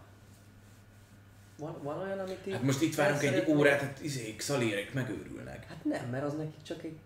Van, 1.59 1.83
van 1.83 1.99
olyan, 1.99 2.19
amit 2.19 2.47
így... 2.47 2.53
Hát 2.53 2.63
most 2.63 2.83
itt 2.83 2.95
várunk 2.95 3.23
egy 3.23 3.49
órát, 3.49 3.81
hát 3.81 4.03
izék, 4.03 4.41
szalérek 4.41 4.93
megőrülnek. 4.93 5.67
Hát 5.67 5.85
nem, 5.85 6.09
mert 6.09 6.25
az 6.25 6.37
neki 6.37 6.57
csak 6.63 6.83
egy 6.83 6.99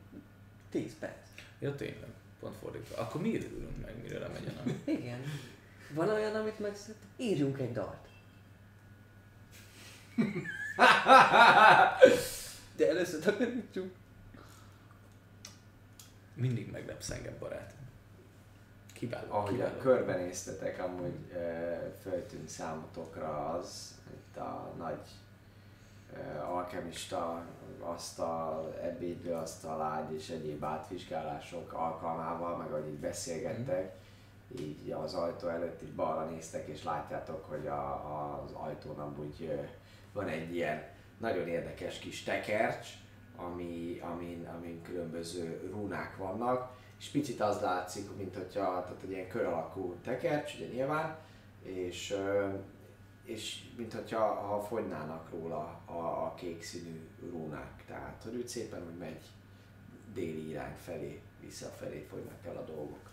10 0.70 0.92
perc. 0.98 1.28
Ja 1.58 1.74
tényleg, 1.74 2.10
pont 2.40 2.56
fordítva. 2.56 3.00
Akkor 3.00 3.20
mi 3.20 3.36
örülünk 3.36 3.80
meg, 3.82 4.02
mire 4.02 4.18
lemegy 4.18 4.46
a 4.46 4.50
nap? 4.52 4.74
Igen. 4.98 5.20
Van 5.94 6.08
olyan, 6.08 6.34
amit 6.34 6.58
meg 6.58 6.76
írjunk 7.16 7.58
egy 7.58 7.72
dalt. 7.72 8.08
De 12.76 12.88
először 12.88 13.20
takarítsunk. 13.20 13.92
Mindig 16.34 16.70
meglepsz 16.70 17.10
engem, 17.10 17.34
barátom. 17.38 17.78
Kiváló, 18.92 19.26
Ahogy 19.32 19.60
a 19.60 19.64
kiváló. 19.64 19.78
körbenéztetek, 19.80 20.78
amúgy 20.78 21.30
e, 21.32 21.94
föltűnt 22.02 22.48
számotokra 22.48 23.48
az, 23.48 23.98
itt 24.12 24.36
a 24.36 24.74
nagy 24.78 25.00
e, 26.14 26.42
alkemista 26.44 27.44
asztal, 27.80 28.74
ebédlő 28.82 29.32
asztal, 29.32 29.80
ágy 29.80 30.12
és 30.14 30.28
egyéb 30.28 30.64
átvizsgálások 30.64 31.72
alkalmával, 31.72 32.56
meg 32.56 32.72
ahogy 32.72 32.88
így 32.88 32.98
beszélgettek, 32.98 33.94
így 34.58 34.90
az 34.90 35.14
ajtó 35.14 35.48
előtt 35.48 35.82
így 35.82 35.94
balra 35.94 36.24
néztek, 36.30 36.68
és 36.68 36.84
látjátok, 36.84 37.44
hogy 37.44 37.66
a, 37.66 38.42
az 38.42 38.52
ajtón 38.52 38.98
amúgy 38.98 39.48
ö, 39.50 39.62
van 40.12 40.28
egy 40.28 40.54
ilyen 40.54 40.82
nagyon 41.18 41.48
érdekes 41.48 41.98
kis 41.98 42.22
tekercs, 42.22 42.88
ami, 43.36 44.00
amin, 44.00 44.48
amin 44.56 44.82
különböző 44.82 45.70
rúnák 45.70 46.16
vannak, 46.16 46.76
és 46.98 47.08
picit 47.08 47.40
az 47.40 47.60
látszik, 47.60 48.16
mint 48.16 48.36
hogyha, 48.36 48.82
tehát 48.82 49.02
egy 49.02 49.10
ilyen 49.10 49.28
kör 49.28 49.44
alakú 49.44 49.94
tekercs, 50.02 50.54
ugye 50.54 50.66
nyilván, 50.66 51.18
és, 51.62 52.16
és 53.24 53.64
mint 53.76 53.92
hogyha 53.92 54.34
ha 54.34 54.60
fogynának 54.60 55.30
róla 55.30 55.80
a, 55.86 56.24
a 56.26 56.34
kék 56.36 56.62
színű 56.62 57.08
rúnák. 57.30 57.84
Tehát, 57.86 58.22
hogy 58.22 58.34
úgy 58.34 58.48
szépen 58.48 58.82
úgy 58.86 58.98
megy 58.98 59.26
déli 60.14 60.48
irány 60.48 60.76
felé, 60.76 61.22
visszafelé 61.40 62.06
fogynak 62.10 62.44
el 62.46 62.56
a 62.56 62.64
dolgok. 62.64 63.10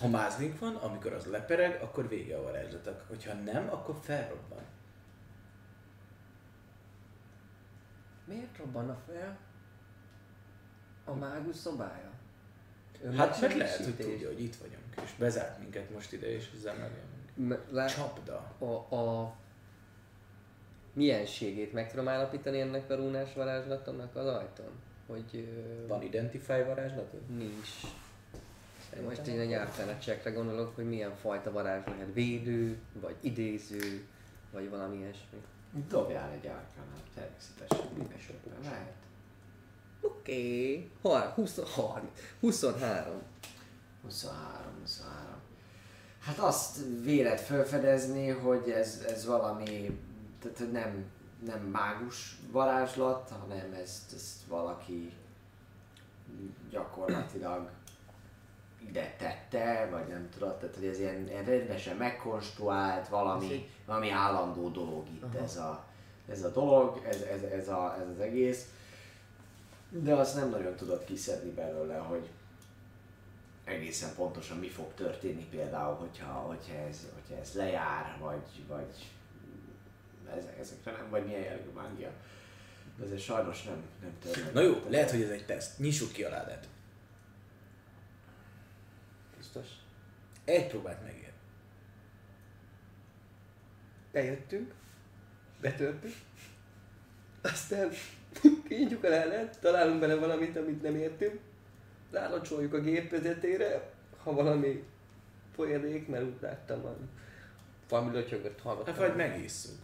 Ha 0.00 0.08
mázlink 0.08 0.58
van, 0.58 0.74
amikor 0.74 1.12
az 1.12 1.26
lepereg, 1.26 1.82
akkor 1.82 2.08
vége 2.08 2.36
a 2.36 2.42
varázslatok. 2.42 3.04
Hogyha 3.08 3.32
nem, 3.34 3.68
akkor 3.70 3.96
felrobban. 4.00 4.62
Miért 8.30 8.58
robbanna 8.58 8.96
fel 9.06 9.38
a 11.04 11.14
mágus 11.14 11.56
szobája? 11.56 12.10
Hát 13.16 13.40
mert 13.40 13.54
lehet, 13.54 13.84
hogy 13.84 13.94
tudja, 13.94 14.28
hogy 14.28 14.40
itt 14.42 14.56
vagyunk, 14.56 14.84
és 15.04 15.14
bezárt 15.18 15.58
minket 15.58 15.90
most 15.90 16.12
ide, 16.12 16.26
és 16.34 16.50
ezzel 16.54 16.74
megjönünk. 16.74 17.08
Me- 17.34 17.70
lá- 17.70 17.94
Csapda. 17.94 18.54
a, 18.58 18.94
a 18.94 19.34
mienségét 20.92 21.72
meg 21.72 21.90
tudom 21.90 22.08
állapítani 22.08 22.60
ennek 22.60 22.90
a 22.90 22.94
rúnás 22.94 23.34
varázslatomnak 23.34 24.16
az 24.16 24.26
ajtón? 24.26 24.72
Hogy 25.06 25.48
Van 25.88 26.02
Identify 26.02 26.62
varázslatod? 26.62 27.20
nincs. 27.36 27.68
Most 29.04 29.26
én 29.26 29.40
a 29.40 29.44
nyelvtánatságra 29.44 30.32
gondolok, 30.32 30.74
hogy 30.74 30.88
milyen 30.88 31.16
fajta 31.16 31.50
varázs 31.52 31.86
lehet. 31.86 32.14
Védő, 32.14 32.78
vagy 32.92 33.16
idéző, 33.20 34.06
vagy 34.52 34.70
valami 34.70 34.96
ilyesmi. 34.96 35.38
Dobjál 35.88 36.30
egy 36.30 36.46
árkánát, 36.46 37.02
természetesen 37.14 37.86
mindenképpen 37.96 38.52
lehet. 38.62 38.94
Oké. 40.00 40.90
Okay. 41.02 41.34
23. 41.34 42.08
23. 42.40 43.22
23, 44.02 44.72
23. 44.82 45.40
Hát 46.20 46.38
azt 46.38 46.78
véled 47.02 47.38
felfedezni, 47.38 48.28
hogy 48.28 48.70
ez, 48.70 49.04
ez 49.08 49.26
valami, 49.26 50.00
tehát 50.42 50.72
nem, 50.72 51.04
nem 51.46 51.60
mágus 51.60 52.38
varázslat, 52.50 53.32
hanem 53.40 53.72
ezt, 53.72 54.12
ezt 54.12 54.44
valaki 54.48 55.12
gyakorlatilag 56.70 57.70
ide 58.90 59.14
tette, 59.18 59.88
vagy 59.90 60.06
nem 60.06 60.28
tudod, 60.32 60.58
tehát 60.58 60.74
hogy 60.74 60.86
ez 60.86 60.98
ilyen, 60.98 61.28
ilyen 61.28 61.44
rendesen 61.44 61.96
megkonstruált, 61.96 63.08
valami, 63.08 63.68
valami 63.86 64.10
állandó 64.10 64.68
dolog 64.68 65.08
itt 65.08 65.34
ez 65.34 65.56
a, 65.56 65.84
ez 66.28 66.44
a 66.44 66.48
dolog, 66.48 67.02
ez, 67.08 67.20
ez, 67.20 67.42
ez, 67.42 67.68
a, 67.68 67.96
ez 68.00 68.08
az 68.08 68.20
egész. 68.20 68.68
De 69.88 70.14
azt 70.14 70.34
nem 70.34 70.50
nagyon 70.50 70.74
tudod 70.74 71.04
kiszedni 71.04 71.50
belőle, 71.50 71.96
hogy 71.96 72.28
egészen 73.64 74.14
pontosan 74.14 74.58
mi 74.58 74.68
fog 74.68 74.94
történni 74.94 75.46
például, 75.50 75.94
hogyha, 75.94 76.32
hogyha, 76.32 76.74
ez, 76.88 77.06
hogyha 77.14 77.40
ez 77.40 77.52
lejár, 77.54 78.16
vagy, 78.20 78.64
vagy 78.68 79.10
ezek, 80.38 80.58
ezekre 80.58 80.92
nem, 80.92 81.10
vagy 81.10 81.26
milyen 81.26 81.40
jellegű 81.40 81.70
mágia. 81.74 82.10
De 82.96 83.04
ezért 83.04 83.20
sajnos 83.20 83.62
nem, 83.62 83.82
nem 84.00 84.12
törnek. 84.22 84.52
Na 84.52 84.60
jó, 84.60 84.82
lehet, 84.88 85.10
hogy 85.10 85.22
ez 85.22 85.30
egy 85.30 85.46
teszt. 85.46 85.78
Nyissuk 85.78 86.12
ki 86.12 86.22
a 86.24 86.28
ládát. 86.28 86.68
Biztos. 89.52 89.76
Egy 90.44 90.66
próbát 90.66 91.02
megér. 91.02 91.32
Bejöttünk, 94.12 94.74
betörtük, 95.60 96.14
aztán 97.42 97.90
kinyitjuk 98.68 99.04
a 99.04 99.08
lelet, 99.08 99.60
találunk 99.60 100.00
bele 100.00 100.14
valamit, 100.14 100.56
amit 100.56 100.82
nem 100.82 100.96
értünk, 100.96 101.40
rálocsoljuk 102.10 102.74
a 102.74 102.80
gépezetére, 102.80 103.92
ha 104.22 104.32
valami 104.32 104.84
folyadék, 105.54 106.08
mert 106.08 106.24
úgy 106.24 106.40
láttam, 106.40 106.82
van 106.82 107.10
valami 107.88 108.12
lötyögött 108.12 108.60
hallottam. 108.60 108.94
Hát 108.94 109.06
vagy 109.06 109.16
megisszuk. 109.16 109.78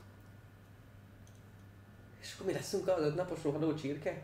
És 2.20 2.34
akkor 2.34 2.46
mi 2.46 2.52
leszünk 2.52 2.88
az 2.88 3.14
napos 3.14 3.42
rohadó 3.42 3.74
csirke? 3.74 4.22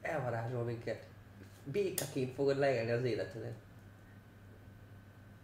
Elvarázsol 0.00 0.64
minket. 0.64 1.12
Békaként 1.64 2.34
fogod 2.34 2.58
leélni 2.58 2.90
az 2.90 3.04
életedet. 3.04 3.54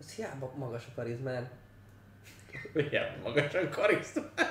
Ez 0.00 0.12
hiába 0.12 0.52
magas 0.56 0.86
a 0.86 0.94
karizmád. 0.94 1.50
Ilyen 2.74 3.18
magasan 3.22 3.70
karizmát. 3.70 4.50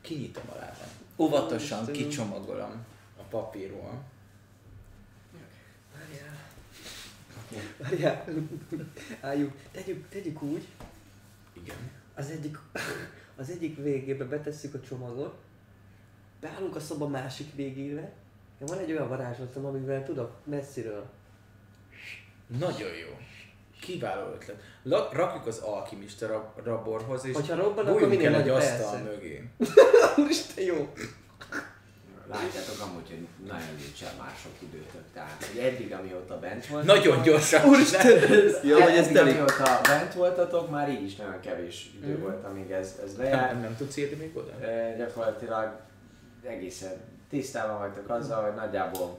Kinyitom 0.00 0.44
a 0.50 0.54
ládát. 0.54 0.88
Óvatosan 1.16 1.86
kicsomagolom 1.86 2.84
a 3.16 3.22
papírról. 3.22 4.02
Várjál. 5.92 6.36
Várjál. 7.78 8.24
Álljunk. 9.20 9.52
Tegyük, 9.70 10.08
tegyük 10.08 10.42
úgy, 10.42 10.66
Igen. 11.52 11.90
az 12.14 12.30
egyik, 12.30 12.58
az 13.36 13.50
egyik 13.50 13.76
végébe 13.76 14.24
betesszük 14.24 14.74
a 14.74 14.80
csomagot, 14.80 15.38
beállunk 16.42 16.76
a 16.76 16.80
szoba 16.80 17.06
másik 17.08 17.54
végére, 17.54 18.12
van 18.58 18.78
egy 18.78 18.90
olyan 18.92 19.08
varázslatom, 19.08 19.64
amivel 19.64 20.04
tudok 20.04 20.30
messziről. 20.44 21.04
Nagyon 22.58 22.88
jó. 22.88 23.16
Kiváló 23.80 24.32
ötlet. 24.32 24.56
La- 24.82 25.08
rakjuk 25.12 25.46
az 25.46 25.58
alkimista 25.58 26.26
rab- 26.26 26.64
raborhoz, 26.66 27.24
és 27.24 27.34
Hogyha 27.34 27.54
robban, 27.56 27.86
akkor 27.86 28.08
minél 28.08 28.34
el 28.34 28.40
egy 28.40 28.48
asztal 28.48 28.90
persze. 28.90 29.02
mögé. 29.02 29.48
Úristen, 30.22 30.64
jó. 30.64 30.92
Látjátok 32.30 32.80
amúgy, 32.80 33.08
hogy 33.08 33.26
nagyon 33.46 33.74
nincsen 33.84 34.10
mások 34.18 34.52
időtök. 34.62 35.02
Tehát, 35.14 35.44
hogy 35.44 35.58
eddig, 35.64 35.92
amióta 35.92 36.38
bent 36.38 36.66
volt. 36.66 36.84
Nagyon 36.84 37.22
gyorsan. 37.22 37.62
Jó, 37.64 38.80
hogy 38.80 38.96
ez 38.96 39.04
eddig, 39.06 39.12
telik. 39.12 39.32
amióta 39.34 39.80
bent 39.82 40.14
voltatok, 40.14 40.70
már 40.70 40.90
így 40.90 41.02
is 41.04 41.16
nagyon 41.16 41.40
kevés 41.40 41.90
idő 41.96 42.18
volt, 42.18 42.44
amíg 42.44 42.70
ez, 42.70 43.00
ez 43.04 43.16
lejár. 43.16 43.52
Nem, 43.52 43.60
nem 43.62 43.76
tudsz 43.76 43.96
érni 43.96 44.16
még 44.16 44.36
oda? 44.36 44.60
E, 44.60 44.96
gyakorlatilag 44.96 45.80
egészen 46.46 46.92
tisztában 47.28 47.78
vagytok 47.78 48.08
azzal, 48.08 48.42
hogy 48.44 48.54
nagyjából, 48.54 49.18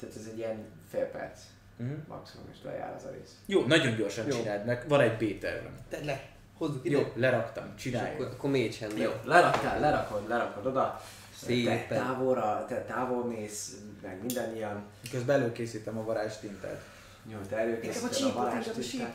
tehát 0.00 0.16
ez 0.16 0.28
egy 0.32 0.38
ilyen 0.38 0.64
fél 0.90 1.04
perc 1.06 1.40
Mhm. 1.78 1.92
maximum, 2.08 2.46
és 2.52 2.58
lejár 2.64 2.94
az 2.96 3.04
a 3.04 3.10
rész. 3.10 3.30
Jó, 3.46 3.66
nagyon 3.66 3.96
gyorsan 3.96 4.26
Jó. 4.26 4.36
csináld 4.36 4.64
meg. 4.64 4.84
Van 4.88 5.00
egy 5.00 5.16
B-tervem. 5.16 5.74
Tedd 5.88 6.04
le. 6.04 6.20
Hozzuk 6.58 6.84
ide. 6.84 6.96
Jó, 6.98 7.12
leraktam, 7.14 7.76
csináljuk. 7.76 8.20
akkor, 8.20 8.32
akkor 8.34 8.50
hand 8.80 8.98
Jó, 8.98 9.10
leraktál, 9.24 9.80
lerakod, 9.80 10.28
lerakod 10.28 10.66
oda. 10.66 11.00
Te 11.40 11.46
Szépen. 11.46 11.86
távolra, 11.88 12.64
te 12.68 12.82
távol 12.82 13.24
mész, 13.24 13.76
meg 14.02 14.18
mindannyian. 14.20 14.82
Közben 15.10 15.40
előkészítem 15.40 15.98
a 15.98 16.02
varázstintát. 16.04 16.82
Jó, 17.32 17.38
te 17.48 17.56
előkészíted 17.56 18.30
a 18.30 18.32
varázstintát. 18.32 19.14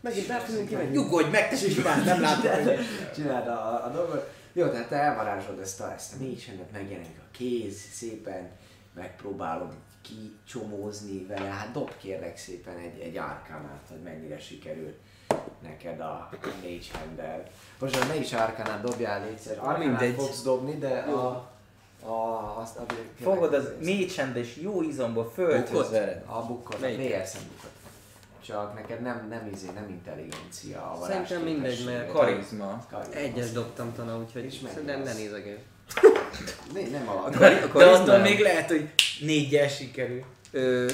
Megint 0.00 0.26
be 0.26 0.38
fogunk 0.38 0.68
kimenni. 0.68 0.90
Nyugodj 0.90 1.30
meg, 1.30 1.48
te 1.48 1.56
nem 2.04 2.20
látom, 2.20 2.50
Csináld 3.14 3.46
a, 3.48 3.84
a 3.86 3.90
dolgot. 3.90 4.30
Jó, 4.52 4.68
tehát 4.68 4.88
te 4.88 4.96
elvarázsolod 4.96 5.60
ezt 5.60 5.80
a, 5.80 5.92
ezt 5.92 6.14
a 6.14 6.16
mélysendet, 6.20 6.72
megjelenik 6.72 7.18
a 7.18 7.30
kéz, 7.30 7.76
szépen 7.92 8.50
megpróbálod 8.94 9.72
kicsomózni 10.02 11.26
vele. 11.26 11.48
Hát 11.48 11.72
dob 11.72 11.90
kérlek 11.98 12.36
szépen 12.36 12.76
egy, 12.76 13.00
egy 13.00 13.16
árkánát, 13.16 13.82
hogy 13.88 14.00
mennyire 14.02 14.38
sikerül 14.38 14.94
neked 15.62 16.00
a 16.00 16.28
mage 16.62 16.98
handel. 16.98 17.42
Most 17.78 18.08
ne 18.08 18.16
is 18.16 18.32
árkánát 18.32 18.82
dobjál. 18.82 19.22
Árkánát 19.48 19.78
mindegy. 19.78 20.14
fogsz 20.14 20.42
dobni, 20.42 20.78
de 20.78 20.98
a, 20.98 21.50
a, 22.02 22.56
azt 22.60 22.76
a, 22.76 22.84
Fogod 23.20 23.54
az 23.54 23.72
mécsendes 23.82 24.56
jó 24.56 24.82
izomból 24.82 25.30
földhöz 25.30 25.90
vered. 25.90 26.24
a 26.26 26.46
bukkot, 26.46 26.82
a 26.82 26.86
VS-en 26.86 27.42
bukkot. 27.48 27.70
Csak 28.48 28.74
neked 28.74 29.00
nem, 29.00 29.26
nem 29.28 29.50
izé, 29.52 29.66
nem 29.74 29.88
intelligencia 29.88 30.90
a 30.90 31.06
Szerintem 31.06 31.42
mindegy, 31.42 31.84
mert 31.84 32.12
Karizma. 32.12 32.86
Karizma. 32.90 33.14
Egyes 33.14 33.52
dobtam 33.52 33.94
tana, 33.94 34.18
úgyhogy 34.18 34.60
szerintem 34.72 35.02
ne 35.02 35.12
nézegél. 35.12 35.58
Ne, 36.72 36.88
nem 36.88 37.08
a 37.08 37.30
De 37.72 37.86
attól 37.86 38.18
még 38.18 38.40
lehet, 38.40 38.68
hogy 38.68 38.92
négyel 39.20 39.68
sikerül. 39.68 40.24
Ö, 40.50 40.88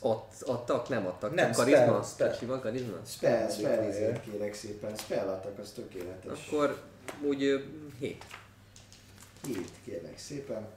ott, 0.00 0.42
adtak, 0.42 0.88
nem 0.88 1.06
adtak. 1.06 1.34
Nem, 1.34 1.46
csak 1.46 1.56
karizma? 1.56 2.02
spell, 2.02 2.34
spell. 2.34 2.58
Karizma? 2.60 2.96
Spell, 3.06 3.50
spell, 3.50 3.78
ezért 3.78 4.24
kérek 4.30 4.54
szépen. 4.54 4.96
Spell 4.96 5.28
adtak, 5.28 5.58
az 5.58 5.70
tökéletes. 5.70 6.46
Akkor 6.46 6.82
úgy 7.20 7.42
ö, 7.42 7.58
hét. 7.98 8.24
Hét 9.46 9.70
kérlek 9.84 10.18
szépen. 10.18 10.68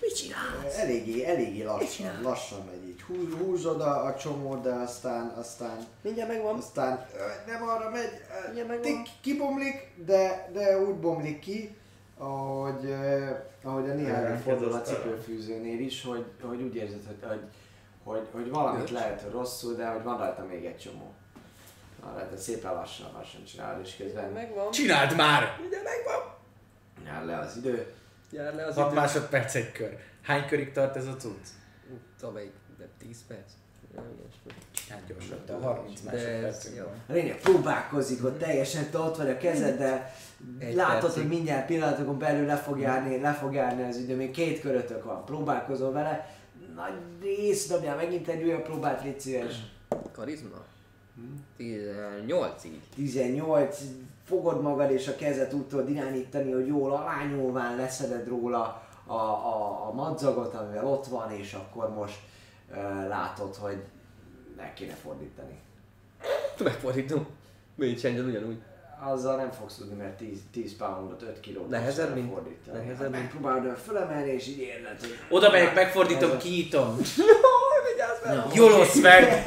Mit 0.00 0.16
csinálsz? 0.16 0.78
Eléggé, 0.78 1.24
eléggé 1.24 1.62
lassan, 1.62 2.22
lassan 2.22 2.64
megy 2.70 2.88
így. 2.88 3.02
Húz, 3.02 3.34
húzod 3.38 3.80
a, 3.80 4.04
a 4.04 4.14
csomót, 4.14 4.62
de 4.62 4.72
aztán, 4.72 5.26
aztán, 5.36 5.86
Mindjárt 6.02 6.30
megvan. 6.30 6.56
aztán 6.56 7.06
ö, 7.16 7.50
nem 7.50 7.62
arra 7.68 7.90
megy, 7.90 8.80
tik, 8.80 9.08
kibomlik, 9.20 9.92
de, 10.06 10.50
de 10.52 10.78
úgy 10.80 10.94
bomlik 10.94 11.38
ki, 11.38 11.76
ahogy, 12.18 12.84
ö, 12.84 13.30
ahogy 13.62 13.90
a 13.90 13.94
néhány 13.94 14.38
fordul 14.38 14.72
a 14.72 14.80
cipőfűzőnél 14.82 15.80
is, 15.80 16.04
hogy, 16.04 16.24
hogy 16.42 16.62
úgy 16.62 16.74
érzed, 16.74 17.00
hogy, 17.06 17.28
hogy, 17.28 17.40
hogy, 18.04 18.26
hogy 18.32 18.50
valamit 18.50 18.90
lehet, 18.90 19.22
hogy 19.22 19.32
rosszul, 19.32 19.74
de 19.74 19.86
hogy 19.86 20.02
van 20.02 20.18
rajta 20.18 20.44
még 20.44 20.64
egy 20.64 20.78
csomó. 20.78 21.12
Van 22.02 22.14
rajta 22.14 22.36
szépen 22.36 22.74
lassan, 22.74 23.10
lassan 23.12 23.44
csinálod, 23.44 23.84
és 23.86 23.96
közben 23.96 24.30
Megvan. 24.32 24.70
Csináld 24.70 25.16
már! 25.16 25.56
Mindjárt 25.60 25.84
megvan. 25.84 26.34
jár 27.06 27.24
le 27.24 27.38
az 27.38 27.56
idő. 27.56 27.94
Jár 28.32 28.54
le 28.54 28.64
az 28.64 28.74
6 28.74 28.86
idő. 28.90 29.00
másodperc 29.00 29.54
egy 29.54 29.72
kör. 29.72 29.98
Hány 30.22 30.46
körig 30.46 30.72
tart 30.72 30.96
ez 30.96 31.06
a 31.06 31.16
cucc? 31.16 31.46
Tudom, 32.18 32.34
de 32.78 32.88
10 32.98 33.18
perc. 33.28 33.50
Hát 34.88 35.02
gyorsabb, 35.08 35.44
de 35.46 35.52
30 35.52 36.00
De 36.00 36.10
ez 36.10 36.24
másodperc. 36.24 36.66
A 37.08 37.12
lényeg 37.12 37.40
próbálkozik, 37.40 38.24
ott 38.24 38.38
teljesen 38.38 38.90
te 38.90 38.98
ott 38.98 39.16
vagy 39.16 39.28
a 39.28 39.36
kezed, 39.36 39.80
Egy 40.58 40.74
látod, 40.74 41.00
percig. 41.00 41.20
hogy 41.22 41.30
mindjárt 41.30 41.66
pillanatokon 41.66 42.18
belül 42.18 42.46
le 42.46 42.56
fog 42.56 42.78
járni, 42.80 43.20
le 43.20 43.32
fog 43.32 43.54
járni 43.54 43.82
az 43.82 43.96
idő, 43.96 44.16
még 44.16 44.30
két 44.30 44.60
körötök 44.60 45.04
van, 45.04 45.24
próbálkozol 45.24 45.92
vele, 45.92 46.34
nagy 46.74 46.92
rész, 47.22 47.66
dobjál 47.66 47.96
megint 47.96 48.28
egy 48.28 48.42
újabb 48.42 48.62
próbát, 48.62 49.02
légy 49.04 49.20
szíves. 49.20 49.54
Karizma? 50.12 50.64
18 51.56 52.64
így. 52.64 52.80
18, 52.94 53.78
fogod 54.30 54.62
magad 54.62 54.90
és 54.90 55.08
a 55.08 55.16
kezet 55.16 55.52
úgy 55.52 55.66
tudod 55.66 55.90
irányítani, 55.90 56.52
hogy 56.52 56.66
jól 56.66 56.92
alányulván 56.92 57.76
leszeded 57.76 58.28
róla 58.28 58.82
a, 59.06 59.12
a, 59.14 59.86
a 59.88 59.92
madzagot, 59.92 60.54
amivel 60.54 60.86
ott 60.86 61.06
van, 61.06 61.30
és 61.30 61.52
akkor 61.52 61.94
most 61.94 62.18
uh, 62.70 63.08
látod, 63.08 63.54
hogy 63.56 63.76
meg 64.56 64.74
kéne 64.74 64.94
fordítani. 64.94 65.58
Megfordítom. 66.64 67.26
Még 67.74 68.00
csendben 68.00 68.24
ugyanúgy. 68.24 68.58
Azzal 69.02 69.36
nem 69.36 69.50
fogsz 69.50 69.76
tudni, 69.76 69.94
mert 69.94 70.16
10, 70.16 70.38
10 70.52 70.76
poundot, 70.76 71.22
5 71.22 71.40
kilót 71.40 71.68
Nehezebb, 71.68 72.14
mint- 72.14 72.32
fordítani. 72.32 72.78
nehezebb, 72.78 72.98
Hát 73.00 73.10
mint- 73.10 73.22
Megpróbálod 73.22 73.76
fölemelni, 73.76 74.30
és 74.30 74.46
így 74.48 74.58
érled, 74.58 75.00
hogy... 75.00 75.14
Oda 75.30 75.50
megyek, 75.50 75.74
megfordítom, 75.74 76.38
kinyitom. 76.38 76.96
Vigyázz 77.92 78.18
fel! 78.22 78.46
Jolosz 78.54 79.00
meg! 79.00 79.24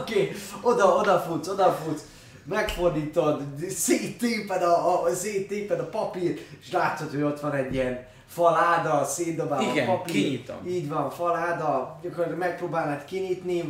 Oké, 0.00 0.22
okay. 0.22 0.32
oda, 0.62 0.94
odafutsz, 0.94 1.48
odafutsz, 1.48 2.02
megfordítod, 2.44 3.42
széttéped 3.68 4.62
a, 4.62 5.02
a, 5.02 5.14
széttéped 5.14 5.80
a 5.80 5.88
papír, 5.88 6.40
és 6.60 6.72
látod, 6.72 7.10
hogy 7.10 7.22
ott 7.22 7.40
van 7.40 7.52
egy 7.52 7.74
ilyen 7.74 8.08
faláda, 8.26 9.04
szétdobálva 9.04 9.70
Igen, 9.70 9.88
a 9.88 9.96
papír. 9.96 10.12
kinyitom. 10.12 10.56
Így 10.66 10.88
van, 10.88 11.10
faláda, 11.10 11.98
gyakorlatilag 12.02 12.38
megpróbálnád 12.38 13.04
kinyitni, 13.04 13.64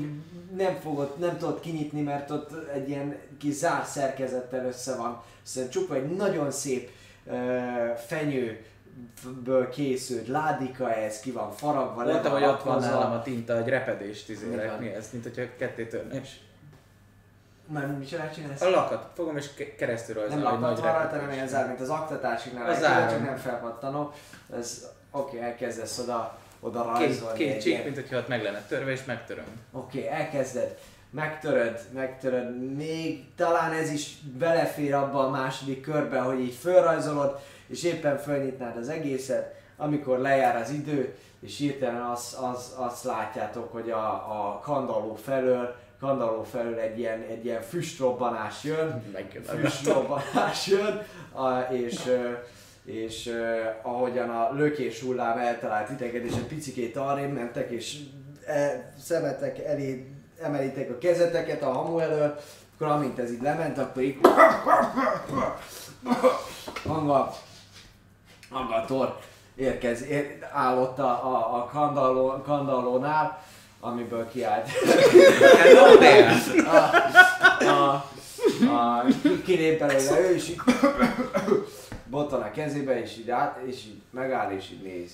nem 0.56 0.74
fogod, 0.82 1.14
nem 1.18 1.38
tudod 1.38 1.60
kinyitni, 1.60 2.00
mert 2.00 2.30
ott 2.30 2.68
egy 2.74 2.88
ilyen 2.88 3.16
kis 3.38 3.54
zárt 3.54 3.88
szerkezettel 3.88 4.66
össze 4.66 4.96
van. 4.96 5.22
Szóval 5.42 5.70
csupa 5.70 5.94
egy 5.94 6.16
nagyon 6.16 6.50
szép 6.50 6.90
uh, 7.24 7.34
fenyőből 8.06 9.68
készült 9.68 10.28
ládika, 10.28 10.94
ez 10.94 11.20
ki 11.20 11.30
van 11.30 11.52
faragva, 11.52 12.04
Mondtam, 12.04 12.32
hogy 12.32 12.44
ott 12.44 12.62
van 12.62 12.80
nálam 12.80 13.12
a 13.12 13.22
tinta, 13.22 13.56
egy 13.56 13.68
repedést 13.68 14.32
van? 14.40 14.78
Mi 14.78 14.88
ez? 14.88 15.08
Mint 15.12 15.24
hogyha 15.24 15.42
ketté 15.58 15.86
törnés. 15.86 16.40
Már 17.72 17.98
csinál, 18.08 18.32
csinálsz? 18.34 18.60
A 18.60 18.70
lakat 18.70 19.10
fogom 19.14 19.36
és 19.36 19.54
ke- 19.54 19.76
keresztül 19.76 20.14
Nem 20.14 20.24
rajzolom 20.24 20.60
lapat 20.60 20.60
nagy 20.60 20.80
van 20.80 20.92
rajta, 20.92 21.32
ilyen 21.32 21.48
zár, 21.48 21.66
mint 21.66 21.80
az 21.80 21.88
aktatásiknál. 21.88 22.70
Az 22.70 22.78
zárom. 22.78 23.08
Csak 23.08 23.24
nem 23.24 23.36
felpattanó. 23.36 24.12
Ez, 24.58 24.86
oké, 25.10 25.36
okay, 25.36 25.48
elkezdesz 25.48 25.98
oda, 25.98 26.38
oda 26.60 26.92
Két, 26.92 27.06
rajzolni. 27.06 27.38
két 27.38 27.54
egy 27.54 27.60
csík, 27.60 27.84
mint 27.84 27.94
hogyha 27.94 28.16
ott 28.16 28.28
meg 28.28 28.42
lenne 28.42 28.62
törve, 28.68 28.90
és 28.90 29.04
megtöröm. 29.04 29.44
Oké, 29.72 29.98
okay, 29.98 30.10
elkezded, 30.10 30.78
megtöröd, 31.10 31.80
megtöröd, 31.94 32.74
még 32.76 33.34
talán 33.36 33.72
ez 33.72 33.90
is 33.90 34.16
belefér 34.38 34.94
abba 34.94 35.26
a 35.26 35.30
második 35.30 35.80
körbe, 35.80 36.18
hogy 36.18 36.40
így 36.40 36.54
fölrajzolod, 36.54 37.38
és 37.66 37.82
éppen 37.82 38.18
fölnyitnád 38.18 38.76
az 38.76 38.88
egészet, 38.88 39.54
amikor 39.76 40.18
lejár 40.18 40.56
az 40.56 40.70
idő, 40.70 41.16
és 41.40 41.58
hirtelen 41.58 42.02
azt, 42.02 42.34
az, 42.34 42.74
azt 42.76 43.04
látjátok, 43.04 43.72
hogy 43.72 43.90
a, 43.90 44.12
a 44.12 44.60
kandalló 44.62 45.14
felől, 45.14 45.74
kandalló 46.00 46.42
felől 46.42 46.78
egy 46.78 46.98
ilyen, 46.98 47.20
egy 47.20 47.44
ilyen 47.44 47.62
füstrobbanás 47.62 48.64
jön, 48.64 49.14
füstrobbanás 49.44 50.66
jön, 50.66 51.02
a, 51.32 51.58
és, 51.72 52.00
és 52.84 53.26
ö, 53.26 53.60
ahogyan 53.82 54.30
a 54.30 54.52
lökés 54.52 55.00
hullám 55.00 55.38
eltalált 55.38 55.86
titeket, 55.86 56.22
és 56.22 56.32
egy 56.32 56.46
picikét 56.46 56.96
arrébb 56.96 57.32
mentek, 57.32 57.70
és 57.70 57.98
e, 58.46 58.92
szemetek 58.98 59.58
elé 59.58 60.06
emelitek 60.42 60.90
a 60.90 60.98
kezeteket 60.98 61.62
a 61.62 61.72
hamu 61.72 61.98
elől, 61.98 62.38
akkor 62.74 62.86
amint 62.86 63.18
ez 63.18 63.32
így 63.32 63.42
lement, 63.42 63.78
akkor 63.78 64.02
így 64.02 64.18
hanga, 66.86 67.34
hangator 68.50 69.18
érkez, 69.54 70.02
ér, 70.02 70.38
áll 70.52 70.78
ott 70.78 70.98
a, 70.98 71.10
a, 71.10 71.56
a 71.56 71.64
kandalló, 71.64 72.42
kandallónál, 72.42 73.42
amiből 73.80 74.28
kiállt 74.28 74.68
a, 76.66 76.78
a, 77.64 78.04
a, 78.64 79.04
kilép 79.44 79.78
belőle 79.78 80.20
ő, 80.20 80.34
és 80.34 80.48
így 80.48 80.60
bottan 82.06 82.42
a 82.42 82.50
kezébe, 82.50 83.02
és 83.02 83.16
így, 83.16 83.30
át, 83.30 83.58
és 83.66 83.84
így 83.84 84.00
megáll, 84.10 84.52
és 84.52 84.70
így 84.70 84.82
néz. 84.82 85.10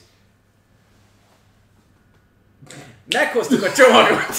Meghoztuk 3.05 3.63
a 3.63 3.73
csomagot! 3.73 4.37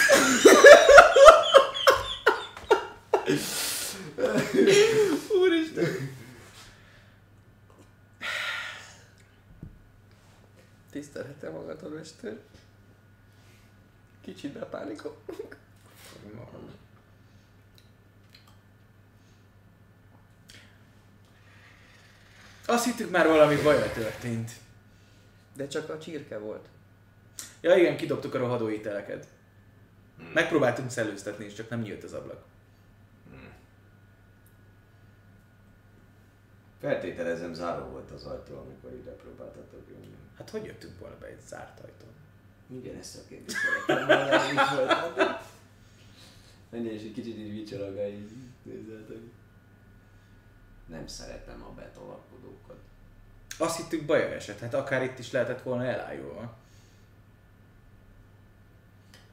Úristen! 5.41 6.15
Tisztelhetem 10.91 11.51
magadon, 11.51 11.91
mester. 11.91 12.37
Kicsit 14.27 14.51
bepánikol. 14.51 15.17
Azt 22.65 22.85
hittük 22.85 23.11
már 23.11 23.27
valami 23.27 23.55
baja 23.61 23.91
történt. 23.91 24.51
De 25.53 25.67
csak 25.67 25.89
a 25.89 25.99
csirke 25.99 26.37
volt. 26.37 26.67
Ja 27.61 27.75
igen, 27.75 27.97
kidobtuk 27.97 28.33
a 28.33 28.37
rohadó 28.37 28.69
ételeket. 28.69 29.27
Megpróbáltunk 30.33 30.89
szellőztetni, 30.89 31.45
és 31.45 31.53
csak 31.53 31.69
nem 31.69 31.79
nyílt 31.79 32.03
az 32.03 32.13
ablak. 32.13 32.43
Feltételezem 36.79 37.53
záró 37.53 37.85
volt 37.85 38.11
az 38.11 38.25
ajtó, 38.25 38.57
amikor 38.57 38.93
ide 38.93 39.11
próbáltatok 39.11 39.87
jönni. 39.89 40.15
Hát 40.37 40.49
hogy 40.49 40.65
jöttünk 40.65 40.99
volna 40.99 41.17
be 41.17 41.27
egy 41.27 41.41
zárt 41.41 41.79
ajtón? 41.79 42.16
Igen, 42.69 42.95
ezt 42.95 43.15
a 43.15 43.27
kérdést 43.27 43.57
szerettem 43.57 44.07
volna 44.07 44.51
is 44.51 44.69
föltenni. 44.69 45.35
Menj 46.69 46.87
és 46.87 47.01
egy 47.01 47.13
kicsit 47.13 47.37
így 47.37 47.51
vicsorog, 47.51 47.97
így. 48.09 48.31
Nem 50.85 51.07
szeretem 51.07 51.63
a 51.63 51.73
betolakodókat. 51.73 52.77
Azt 53.57 53.77
hittük 53.77 54.05
baja 54.05 54.27
esett, 54.27 54.59
hát 54.59 54.73
akár 54.73 55.03
itt 55.03 55.19
is 55.19 55.31
lehetett 55.31 55.61
volna 55.61 55.85
elájulva. 55.85 56.57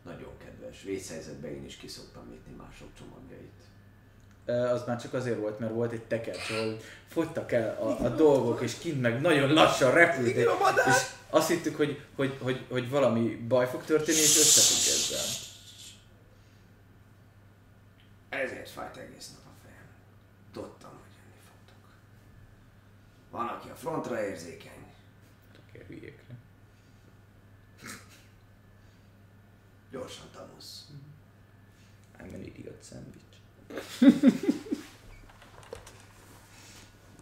Nagyon 0.02 0.38
kedves. 0.38 0.82
Vészhelyzetben 0.82 1.50
én 1.50 1.64
is 1.64 1.76
kiszoktam 1.76 2.28
nyitni 2.28 2.52
mások 2.52 2.88
csomagjait. 2.98 3.62
Az 4.46 4.84
már 4.86 5.00
csak 5.00 5.12
azért 5.14 5.38
volt, 5.38 5.58
mert 5.58 5.72
volt 5.72 5.92
egy 5.92 6.02
tekercs, 6.02 6.50
ahol 6.50 6.76
fogytak 7.08 7.52
el 7.52 7.76
a, 7.80 8.04
a 8.04 8.08
dolgok, 8.08 8.60
és 8.62 8.78
kint 8.78 9.00
meg 9.00 9.20
nagyon 9.20 9.52
lassan 9.52 9.92
repült. 9.92 10.36
És 10.86 10.96
azt 11.30 11.48
hittük, 11.48 11.76
hogy, 11.76 12.00
hogy, 12.16 12.38
hogy, 12.40 12.66
hogy 12.68 12.90
valami 12.90 13.36
baj 13.36 13.68
fog 13.68 13.84
történni, 13.84 14.18
és 14.18 14.36
összefügg 14.38 14.92
ezzel. 14.94 15.52
Ezért 18.28 18.68
fájt 18.68 18.96
egész 18.96 19.30
nap 19.30 19.52
a 19.52 19.56
fejem. 19.62 19.86
Tudtam, 20.52 20.90
hogy 20.90 21.14
jönni 21.16 21.40
fogtok. 21.48 21.92
Van, 23.30 23.46
aki 23.46 23.68
a 23.68 23.74
frontra 23.74 24.24
érzékeny. 24.24 24.92
Tökér 25.52 25.86
hülyékre. 25.86 26.34
Gyorsan 29.90 30.26
tanulsz. 30.32 30.84
I'm 32.18 32.34
an 32.34 32.44
idiot 32.44 32.84
sandwich. 32.84 33.23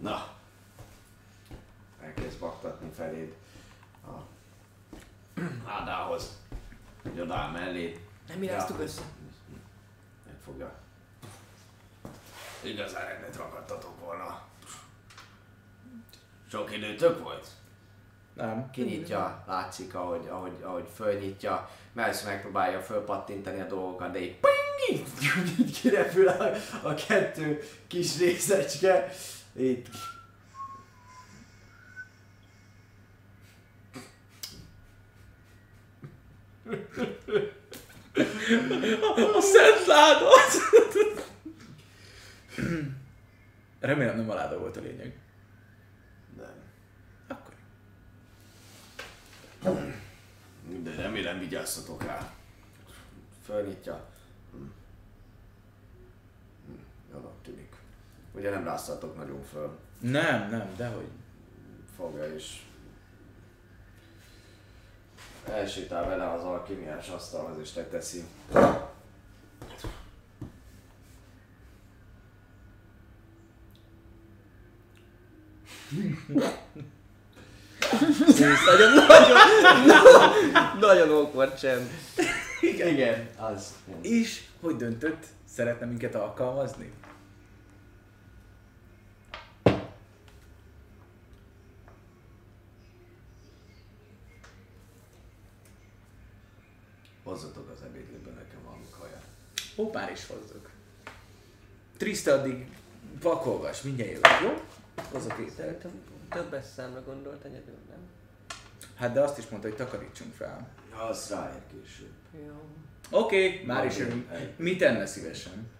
Na. 0.01 0.37
Elkezd 2.01 2.39
baktatni 2.39 2.91
feléd 2.91 3.35
a 4.07 4.11
hádához. 5.67 6.41
Hogy 7.03 7.21
odáll 7.21 7.51
mellé. 7.51 8.07
Nem 8.29 8.43
iráztuk 8.43 8.81
össze. 8.81 9.03
Megfogja. 10.27 10.75
Igazán 12.63 13.07
rendet 13.07 13.37
ragadtatok 13.37 14.01
volna. 14.01 14.43
Sok 16.51 16.73
időtök 16.73 17.23
volt? 17.23 17.49
Nem. 18.35 18.71
Kinyitja, 18.71 19.45
látszik, 19.47 19.95
ahogy, 19.95 20.27
ahogy, 20.31 20.57
ahogy 20.63 20.89
fölnyitja, 20.95 21.71
Melsz 21.93 22.25
megpróbálja 22.25 22.81
fölpattintani 22.81 23.61
a 23.61 23.67
dolgokat, 23.67 24.13
de 24.13 24.21
így 24.21 24.37
ping, 24.41 24.99
így, 24.99 25.07
így 25.59 25.81
kirepül 25.81 26.29
a, 26.29 26.51
a 26.83 26.95
kettő 26.95 27.63
kis 27.87 28.19
részecske. 28.19 29.09
Itt 29.53 29.89
A 39.35 39.41
szent 39.41 39.87
ládat! 39.87 40.53
Remélem 43.81 44.17
nem 44.17 44.31
a 44.31 44.35
láda 44.35 44.59
volt 44.59 44.77
a 44.77 44.81
lényeg. 44.81 45.19
Nem. 46.37 46.55
Akkor. 47.29 47.55
De 50.83 50.95
remélem 50.95 51.39
vigyázzatok 51.39 52.03
rá. 52.03 52.33
Fölnyitja. 53.45 54.05
Hm. 54.53 54.59
Hm, 56.67 56.73
Jónak 57.13 57.43
tűnik. 57.43 57.77
Ugye 58.35 58.51
nem 58.51 58.65
ráztatok 58.65 59.17
nagyon 59.17 59.43
föl. 59.43 59.79
Nem, 60.01 60.51
nem, 60.51 60.75
dehogy. 60.77 61.09
Fogja 61.97 62.35
is. 62.35 62.67
Elsétál 65.45 66.09
vele 66.09 66.31
az 66.31 66.43
alkimiás 66.43 67.09
asztalhoz 67.09 67.59
és 67.59 67.75
leteszi. 67.75 68.25
Nagyon, 78.43 78.93
nagyon, 79.07 79.39
nagyon 80.81 81.11
awkward 81.11 81.59
csend. 81.59 81.91
Igen, 82.61 82.89
igen, 82.89 83.29
az. 83.37 83.75
És 84.01 84.45
hogy 84.61 84.77
döntött? 84.77 85.25
Szeretne 85.55 85.87
minket 85.87 86.15
alkalmazni? 86.15 86.93
Hozzatok 97.23 97.71
az 97.71 97.83
ebédlőben 97.85 98.35
nekem 98.35 98.59
valami 98.65 98.85
kaját. 98.99 99.25
Ó, 99.77 99.91
már 99.93 100.11
is 100.11 100.27
hozzuk. 100.27 100.71
Trista 101.97 102.33
addig 102.33 102.67
pakolgas, 103.21 103.83
mindjárt 103.83 104.11
jövök, 104.11 104.41
jó? 104.43 104.63
Hozok 105.11 105.39
ételt. 105.39 105.57
Szerintem 105.57 105.91
többes 106.29 106.65
számra 106.77 107.03
gondolt 107.03 107.45
egyedül, 107.45 107.79
nem? 107.89 108.01
Hát 108.95 109.13
de 109.13 109.21
azt 109.21 109.39
is 109.39 109.49
mondta, 109.49 109.69
hogy 109.69 109.77
takarítsunk 109.77 110.35
fel. 110.35 110.69
Az 111.09 111.31
ráér 111.31 111.61
később. 111.71 112.13
Jó. 112.47 112.61
Oké, 113.11 113.47
okay, 113.47 113.65
már 113.65 113.85
is 113.85 113.97
jövünk. 113.97 114.31
Mit 114.57 114.79
tenne 114.79 115.07
szívesen? 115.07 115.71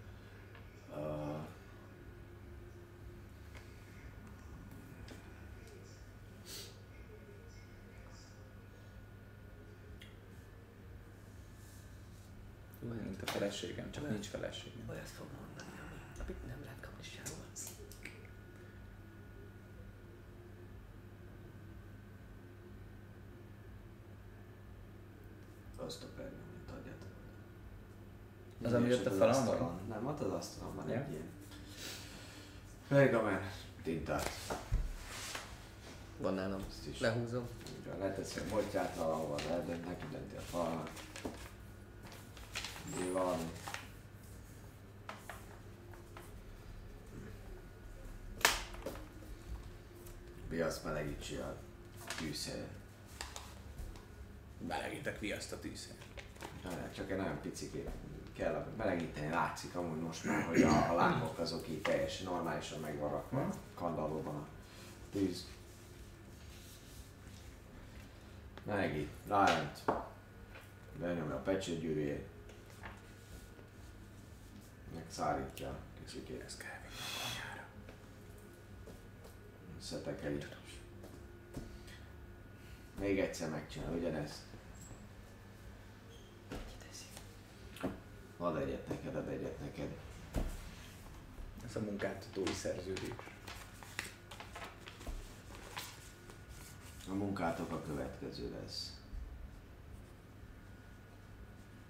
Uh, 0.89 1.41
Mint 13.03 13.21
a 13.21 13.31
feleségem, 13.31 13.91
csak 13.91 14.09
nincs 14.09 14.27
feleségem. 14.27 14.89
Olyat 14.89 15.09
fog 15.09 15.27
mondani, 15.41 15.79
ami, 15.79 16.23
amit 16.23 16.47
nem 16.47 16.57
lehet 16.63 16.79
kapni 16.81 17.03
sehol. 17.03 17.43
azt 25.85 26.03
a 26.03 26.07
pergamint 26.15 26.69
adjátok. 26.69 27.07
Az, 28.63 28.73
ami 28.73 28.93
ott 28.93 29.05
a 29.05 29.11
falon 29.11 29.45
van? 29.45 29.79
Nem, 29.89 30.05
ott 30.05 30.19
az 30.21 30.31
asztalon 30.31 30.75
van 30.75 30.89
Ja. 30.89 30.95
egy 30.95 31.11
ilyen. 31.11 31.29
Pergamen, 32.87 33.41
tintát. 33.83 34.29
Van 36.17 36.33
nálam. 36.33 36.63
Ezt 36.69 36.87
is. 36.87 36.99
Lehúzom. 36.99 37.47
Úgy 37.77 37.85
van, 37.87 37.97
leteszi 37.99 38.39
a 38.39 38.43
botját 38.49 38.95
valahova, 38.95 39.35
lehet, 39.35 39.67
neki 39.85 40.05
dönti 40.11 40.35
a 40.35 40.39
falnak. 40.39 40.89
Mi 42.99 43.09
valami. 43.11 43.51
Viasz 50.49 50.81
melegítsi 50.83 51.35
a 51.35 51.55
tűzhelyet. 52.17 52.69
Melegítek 54.67 55.19
viaszt 55.19 55.51
a 55.51 55.59
tűzhez. 55.59 55.95
Ne, 56.63 56.91
Csak 56.91 57.11
egy 57.11 57.17
nagyon 57.17 57.41
picikét 57.41 57.89
kell 58.33 58.65
melegíteni, 58.77 59.29
látszik 59.29 59.75
amúgy 59.75 59.99
most 59.99 60.23
már, 60.23 60.43
hogy 60.43 60.61
a, 60.61 60.91
a 60.91 60.93
lángok 60.93 61.37
azok 61.37 61.67
így 61.67 61.81
teljesen 61.81 62.25
normálisan 62.25 62.79
meg 62.79 62.97
van 62.97 63.09
rakva 63.09 63.39
a 63.39 63.53
kandallóban 63.75 64.35
a 64.35 64.47
tűz. 65.11 65.47
Melegít, 68.63 69.09
rájött, 69.27 69.91
benyomja 70.99 71.35
a 71.35 71.41
pecsétgyűrűjét, 71.41 72.27
megszárítja 74.95 75.77
kicsikét. 75.99 76.43
Ez 76.45 76.57
kell 76.57 76.81
Szetekeli. 79.83 80.37
Még 82.99 83.19
egyszer 83.19 83.49
megcsinál 83.49 83.93
ugyanezt. 83.93 84.39
Ad 88.43 88.55
egyet 88.55 88.87
neked, 88.87 89.15
ad 89.15 89.27
egyet 89.27 89.59
neked. 89.59 89.97
Ez 91.65 91.75
a 91.75 91.79
munkáltatói 91.79 92.53
szerződés. 92.53 93.13
A 97.09 97.13
munkátok 97.13 97.71
a 97.71 97.81
következő 97.81 98.51
lesz. 98.61 99.01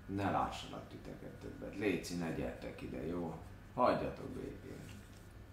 Ne 0.05 0.31
lássanak 0.31 0.89
titeket 0.89 1.33
többet. 1.33 1.75
Léci, 1.75 2.15
ne 2.15 2.31
gyertek 2.31 2.81
ide, 2.81 3.05
jó? 3.05 3.35
Hagyjatok 3.73 4.29
békén. 4.29 4.85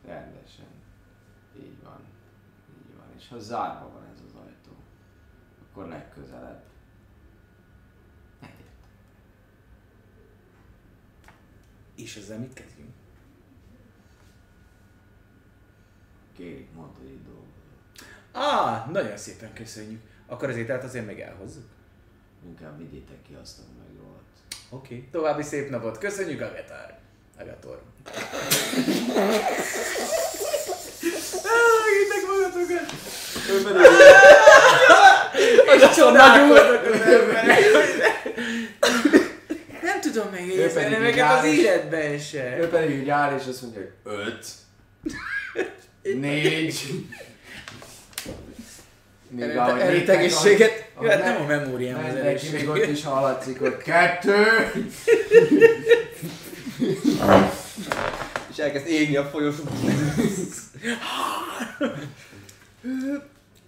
Rendesen. 0.05 0.71
Így 1.57 1.83
van. 1.83 2.01
Így 2.69 2.97
van. 2.97 3.07
És 3.17 3.29
ha 3.29 3.39
zárva 3.39 3.89
van 3.93 4.05
ez 4.05 4.21
az 4.27 4.35
ajtó, 4.35 4.73
akkor 5.63 5.87
legközelebb. 5.89 6.63
Ne 8.41 8.47
gyertek. 8.47 8.71
És 11.97 12.17
ezzel 12.17 12.39
mit 12.39 12.53
kezdjünk? 12.53 12.91
Kérik, 16.37 16.69
mondd, 16.75 16.97
hogy 16.99 17.09
itt 17.11 17.25
dolgozol. 17.25 17.49
Á, 18.33 18.87
nagyon 18.93 19.17
szépen 19.17 19.53
köszönjük. 19.53 20.01
Akkor 20.27 20.49
az 20.49 20.57
ételt 20.57 20.85
azért 20.85 21.07
még 21.07 21.21
elhozzuk? 21.21 21.69
Inkább 22.47 22.79
vigyétek 22.79 23.23
ki 23.23 23.37
azt, 23.43 23.59
ami 23.59 23.69
meg 23.79 24.03
volt. 24.03 24.23
Oké. 24.71 24.95
Okay. 24.95 25.09
További 25.11 25.43
szép 25.43 25.71
napot. 25.71 25.99
Köszönjük, 25.99 26.41
Agatár. 26.41 26.99
Agator. 27.39 27.83
Elmegitek 31.45 32.23
magatokat! 32.27 32.93
Ő 33.51 33.63
pedig 33.63 33.83
emberek. 37.05 37.47
Nem 37.47 38.00
tudom 40.13 40.31
megjegyezni 40.31 40.83
neveket 40.83 41.39
az 41.39 41.45
életben 41.45 42.19
se. 42.19 42.57
Ő 42.59 42.69
pedig 42.69 42.99
így 42.99 43.09
áll 43.09 43.39
és 43.39 43.47
azt 43.47 43.63
mondja, 43.63 43.81
hogy 43.81 43.91
öt, 44.03 44.47
négy, 46.03 47.05
még 49.29 49.57
ahogy 49.57 49.81
egészséget. 50.09 50.91
Jó, 51.01 51.09
hát 51.09 51.25
nem 51.25 51.43
a 51.43 51.47
memóriám 51.47 52.05
az 52.05 52.43
ki, 52.43 52.51
még 52.51 52.69
ott 52.69 52.87
is 52.87 53.05
hallatszik, 53.05 53.59
hogy 53.59 53.77
kettő, 53.77 54.45
És 58.51 58.57
elkezd 58.57 58.87
égni 58.87 59.17
a 59.17 59.25
folyosó. 59.25 59.63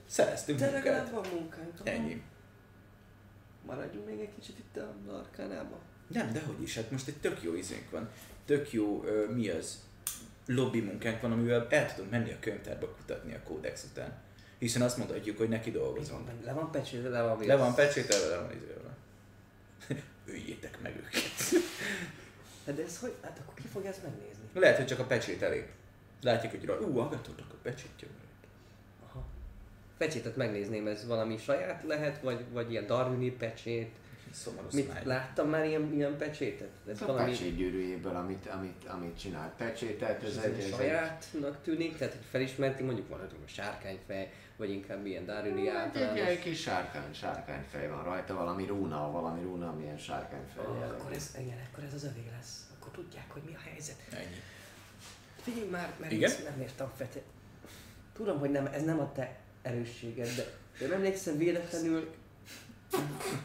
Szereztünk 0.06 0.58
De 0.58 0.70
legalább 0.70 1.12
van 1.12 1.24
munkánk. 1.32 1.72
Ennyi. 1.84 2.22
Maradjunk 3.66 4.06
még 4.06 4.20
egy 4.20 4.34
kicsit 4.40 4.58
itt 4.58 4.76
a 4.76 4.94
arkánában. 5.12 5.78
Nem, 6.12 6.32
dehogy 6.32 6.62
is, 6.62 6.74
hát 6.74 6.90
most 6.90 7.08
egy 7.08 7.16
tök 7.16 7.42
jó 7.42 7.54
izénk 7.54 7.90
van. 7.90 8.08
Tök 8.44 8.72
jó, 8.72 9.04
ö, 9.04 9.30
mi 9.34 9.48
az, 9.48 9.82
lobby 10.46 10.80
munkánk 10.80 11.20
van, 11.20 11.32
amivel 11.32 11.66
el 11.70 11.94
tudunk 11.94 12.10
menni 12.10 12.32
a 12.32 12.36
könyvtárba 12.40 12.86
kutatni 12.86 13.34
a 13.34 13.42
kódex 13.44 13.84
után. 13.90 14.20
Hiszen 14.58 14.82
azt 14.82 14.96
mondhatjuk, 14.96 15.38
hogy 15.38 15.48
neki 15.48 15.70
dolgozunk. 15.70 16.28
Le 16.44 16.52
van 16.52 16.70
pecsélve, 16.70 17.08
le 17.08 17.22
van 17.22 17.46
Le 17.46 17.56
van 17.56 17.74
pecsételve, 17.74 18.26
le 18.26 18.36
van 18.36 18.50
izélve. 18.54 18.96
Öljétek 20.26 20.80
meg 20.82 20.96
őket. 20.96 21.22
Hát 22.66 22.74
de 22.74 22.82
ez 22.82 22.98
hogy? 22.98 23.12
Hát 23.22 23.38
akkor 23.38 23.54
ki 23.54 23.68
fogja 23.72 23.88
ezt 23.88 24.02
megnézni? 24.02 24.42
Lehet, 24.52 24.76
hogy 24.76 24.86
csak 24.86 24.98
a 24.98 25.04
pecsét 25.04 25.42
elég. 25.42 25.64
Látják, 26.20 26.52
hogy 26.52 26.70
ú, 26.70 26.98
Agatornak 26.98 27.52
a 27.52 27.56
pecsétje. 27.62 28.08
Aha. 29.06 29.24
pecsétet 29.98 30.36
megnézném, 30.36 30.86
ez 30.86 31.06
valami 31.06 31.38
saját 31.38 31.82
lehet, 31.82 32.20
vagy, 32.20 32.44
vagy 32.52 32.70
ilyen 32.70 32.86
darwini 32.86 33.30
pecsét? 33.30 33.94
Szomorú 34.32 34.66
Mit, 34.72 34.84
smile. 34.84 35.02
láttam 35.04 35.48
már 35.48 35.64
ilyen, 35.64 35.92
ilyen 35.92 36.16
pecsétet? 36.16 36.68
Ez 36.88 37.02
a 37.02 37.14
pecsét 37.14 37.56
gyűrűjéből, 37.56 38.16
amit, 38.16 38.46
amit, 38.46 38.84
amit 38.86 39.18
csinált. 39.18 39.52
Pecsétet, 39.56 40.22
ez 40.22 40.36
ez 40.36 40.44
egy, 40.44 40.52
egy 40.52 40.58
ez 40.58 40.64
egy 40.64 40.72
sajátnak 40.72 41.62
tűnik, 41.62 41.96
tehát 41.96 42.14
hogy 42.14 42.24
felismerti 42.30 42.82
mondjuk 42.82 43.08
van 43.08 43.18
hogy 43.18 43.28
a 43.44 43.48
sárkányfej, 43.48 44.32
vagy 44.56 44.70
inkább 44.70 45.06
ilyen 45.06 45.30
egy, 45.30 45.58
egy, 45.58 45.66
általános. 45.66 46.20
egy 46.20 46.38
kis 46.38 46.60
sárkány, 46.60 47.12
sárkányfej 47.12 47.88
van 47.88 48.04
rajta, 48.04 48.34
valami 48.34 48.66
rúna, 48.66 49.10
valami 49.10 49.42
rúna, 49.42 49.68
amilyen 49.68 49.98
sárkányfej 49.98 50.64
Ah, 50.64 50.90
akkor 50.90 51.12
ez, 51.12 51.34
igen, 51.38 51.58
akkor 51.72 51.84
ez 51.84 51.94
az 51.94 52.04
övé 52.04 52.24
lesz. 52.36 52.66
Akkor 52.78 52.92
tudják, 52.92 53.30
hogy 53.30 53.42
mi 53.46 53.54
a 53.54 53.68
helyzet. 53.70 53.96
Ennyi. 54.12 54.40
Figyelj 55.42 55.68
már, 55.68 55.92
mert 56.00 56.12
Igen? 56.12 56.32
Nem 56.44 56.60
értem 56.60 56.90
fete. 56.96 57.20
Tudom, 58.12 58.38
hogy 58.38 58.50
nem, 58.50 58.66
ez 58.66 58.84
nem 58.84 59.00
a 59.00 59.12
te 59.12 59.36
erősséged, 59.62 60.28
de, 60.36 60.44
nem 60.80 60.92
emlékszem 60.92 61.36
véletlenül 61.36 62.14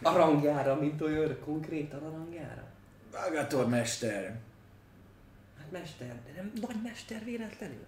a 0.02 0.12
rangjára, 0.18 0.76
mint 0.76 1.02
olyan 1.02 1.40
konkrétan 1.40 2.04
a 2.04 2.10
rangjára. 2.10 2.64
Agator 3.12 3.68
mester. 3.70 4.40
Hát 5.58 5.72
mester, 5.72 6.16
de 6.26 6.32
nem 6.36 6.52
nagy 6.62 6.82
mester 6.84 7.24
véletlenül. 7.24 7.86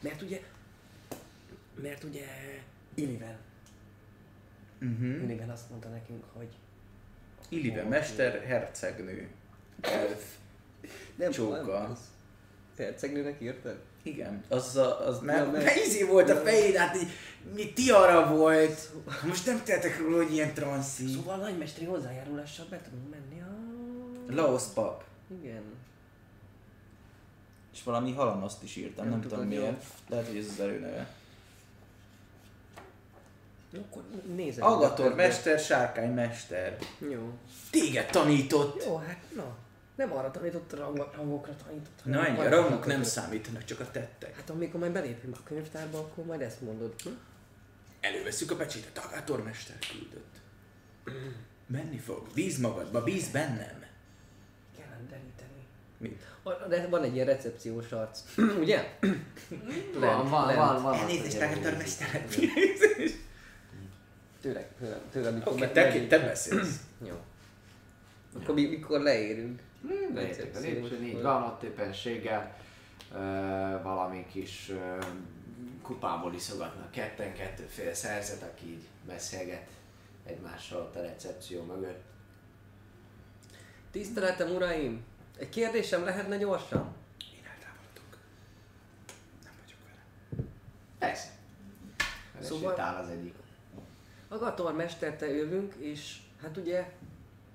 Mert 0.00 0.22
ugye, 0.22 0.40
mert 1.82 2.04
ugye 2.04 2.26
Illiven, 2.94 3.36
Uh-huh. 4.80 5.22
Illiven 5.22 5.50
azt 5.50 5.70
mondta 5.70 5.88
nekünk, 5.88 6.24
hogy 6.32 6.48
Illive 7.48 7.82
mester, 7.82 8.42
hercegnő. 8.44 9.28
Elf. 9.80 10.34
nem 11.16 11.30
Csóka. 11.30 11.78
az. 11.78 11.98
Hercegnőnek 12.76 13.40
írtad? 13.40 13.78
Igen, 14.06 14.44
az, 14.48 14.76
a, 14.76 15.06
az 15.06 15.20
mert, 15.20 15.52
mert- 15.52 15.64
mert 15.64 15.86
izé 15.86 16.02
volt 16.02 16.30
a 16.30 16.36
fejed, 16.36 16.74
hát 16.74 16.96
így, 16.96 17.08
mi 17.54 17.72
tiara 17.72 18.36
volt. 18.36 18.90
Most 19.26 19.46
nem 19.46 19.62
tehetek 19.64 19.98
róla, 19.98 20.16
hogy 20.16 20.32
ilyen 20.32 20.54
transzi. 20.54 21.06
Szóval 21.12 21.36
nagymesteri 21.36 21.86
hozzájárulással 21.86 22.66
be 22.70 22.80
tudunk 22.82 23.10
menni 23.10 23.40
a... 23.40 23.54
Laos 24.34 24.62
pap. 24.74 25.04
Igen. 25.42 25.62
És 27.72 27.82
valami 27.82 28.12
halanoszt 28.12 28.62
is 28.62 28.76
írtam, 28.76 29.08
Nem 29.08 29.18
nem, 29.18 29.28
tudom 29.28 29.46
miért. 29.46 29.84
Lehet, 30.08 30.26
hogy 30.26 30.36
ez 30.36 30.46
az 30.50 30.60
erőneve. 30.60 31.08
Jó, 33.70 33.80
akkor 33.90 34.02
nézem. 34.34 34.64
Agator 34.66 35.14
mester, 35.14 35.58
sárkány 35.58 36.10
mester. 36.14 36.78
Jó. 37.10 37.32
Téged 37.70 38.10
tanított. 38.10 38.84
Jó, 38.84 38.96
hát 38.96 39.22
na. 39.36 39.56
Nem 39.94 40.12
arra 40.12 40.30
tanított 40.30 40.72
a 40.72 40.76
rang, 40.76 41.10
rangokra 41.16 41.56
tanított. 41.64 42.00
Na 42.04 42.26
ennyi, 42.26 42.38
a 42.38 42.48
rangok 42.48 42.86
nem 42.86 43.02
számítanak, 43.02 43.64
csak 43.64 43.80
a 43.80 43.90
tettek. 43.90 44.36
Hát 44.36 44.50
amikor 44.50 44.80
majd 44.80 44.92
belépünk 44.92 45.36
a 45.38 45.42
könyvtárba, 45.44 45.98
akkor 45.98 46.24
majd 46.24 46.40
ezt 46.40 46.60
mondod. 46.60 46.94
Hm? 47.02 47.08
Előveszük 48.00 48.50
a 48.50 48.56
pecsétet, 48.56 48.98
Agator 48.98 49.42
mester 49.42 49.76
küldött. 49.90 50.34
Menni 51.66 51.98
fog, 51.98 52.26
bíz 52.34 52.58
magadba, 52.58 53.02
bíz 53.02 53.28
bennem. 53.28 53.84
Kellene 54.76 55.08
deríteni. 55.10 55.66
Mit? 55.98 56.22
De 56.68 56.88
van 56.88 57.02
egy 57.02 57.14
ilyen 57.14 57.26
recepciós 57.26 57.92
arc. 57.92 58.20
Ugye? 58.62 58.98
Van, 59.98 60.28
van, 60.28 60.46
lent. 60.46 60.58
van, 60.58 60.82
van. 60.82 60.94
Elnézést, 60.94 61.34
ott 61.36 61.40
egy 61.42 61.48
Agator 61.50 61.62
ilyen- 61.62 61.76
mester. 61.76 62.24
Tőle, 64.40 64.68
tőle, 64.78 65.00
tőle, 65.12 65.28
amikor 65.28 65.52
Oké, 65.52 65.60
be- 65.60 65.70
te, 65.72 66.06
te 66.06 66.18
beszélsz. 66.18 66.76
Jó. 67.04 67.14
Akkor 68.42 68.54
mi, 68.54 68.66
mikor 68.66 69.00
leérünk? 69.00 69.60
Hmm, 69.88 70.14
Leértek 70.14 70.56
a 70.56 70.60
lépcsőn, 70.60 71.02
így 71.04 71.22
van, 71.22 71.42
ott 71.42 71.62
éppenséggel 71.62 72.56
valami 73.82 74.26
kis 74.32 74.72
kupából 75.82 76.34
iszogatnak 76.34 76.90
ketten, 76.90 77.34
kettőféle 77.34 77.94
szerzet, 77.94 78.42
aki 78.42 78.66
így 78.70 78.84
beszélget 79.06 79.68
egymással 80.26 80.80
ott 80.80 80.96
a 80.96 81.00
recepció 81.00 81.62
mögött. 81.62 82.02
Tiszteletem 83.90 84.54
uraim! 84.54 85.04
Egy 85.38 85.48
kérdésem 85.48 86.04
lehetne 86.04 86.36
gyorsan? 86.36 86.94
Én 87.32 87.44
eltávolodok. 87.50 88.18
Nem 89.44 89.52
vagyok 89.62 89.78
vele. 89.84 90.44
Persze. 90.98 91.28
Szóval- 92.40 92.58
Szóval... 92.74 92.80
áll 92.80 93.02
az 93.02 93.08
egyik. 93.08 93.34
Agator 94.28 94.74
mesterte 94.74 95.26
jövünk, 95.26 95.74
és 95.74 96.16
hát 96.42 96.56
ugye 96.56 96.90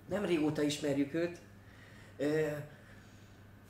nem 0.09 0.25
régóta 0.25 0.61
ismerjük 0.61 1.13
őt, 1.13 1.37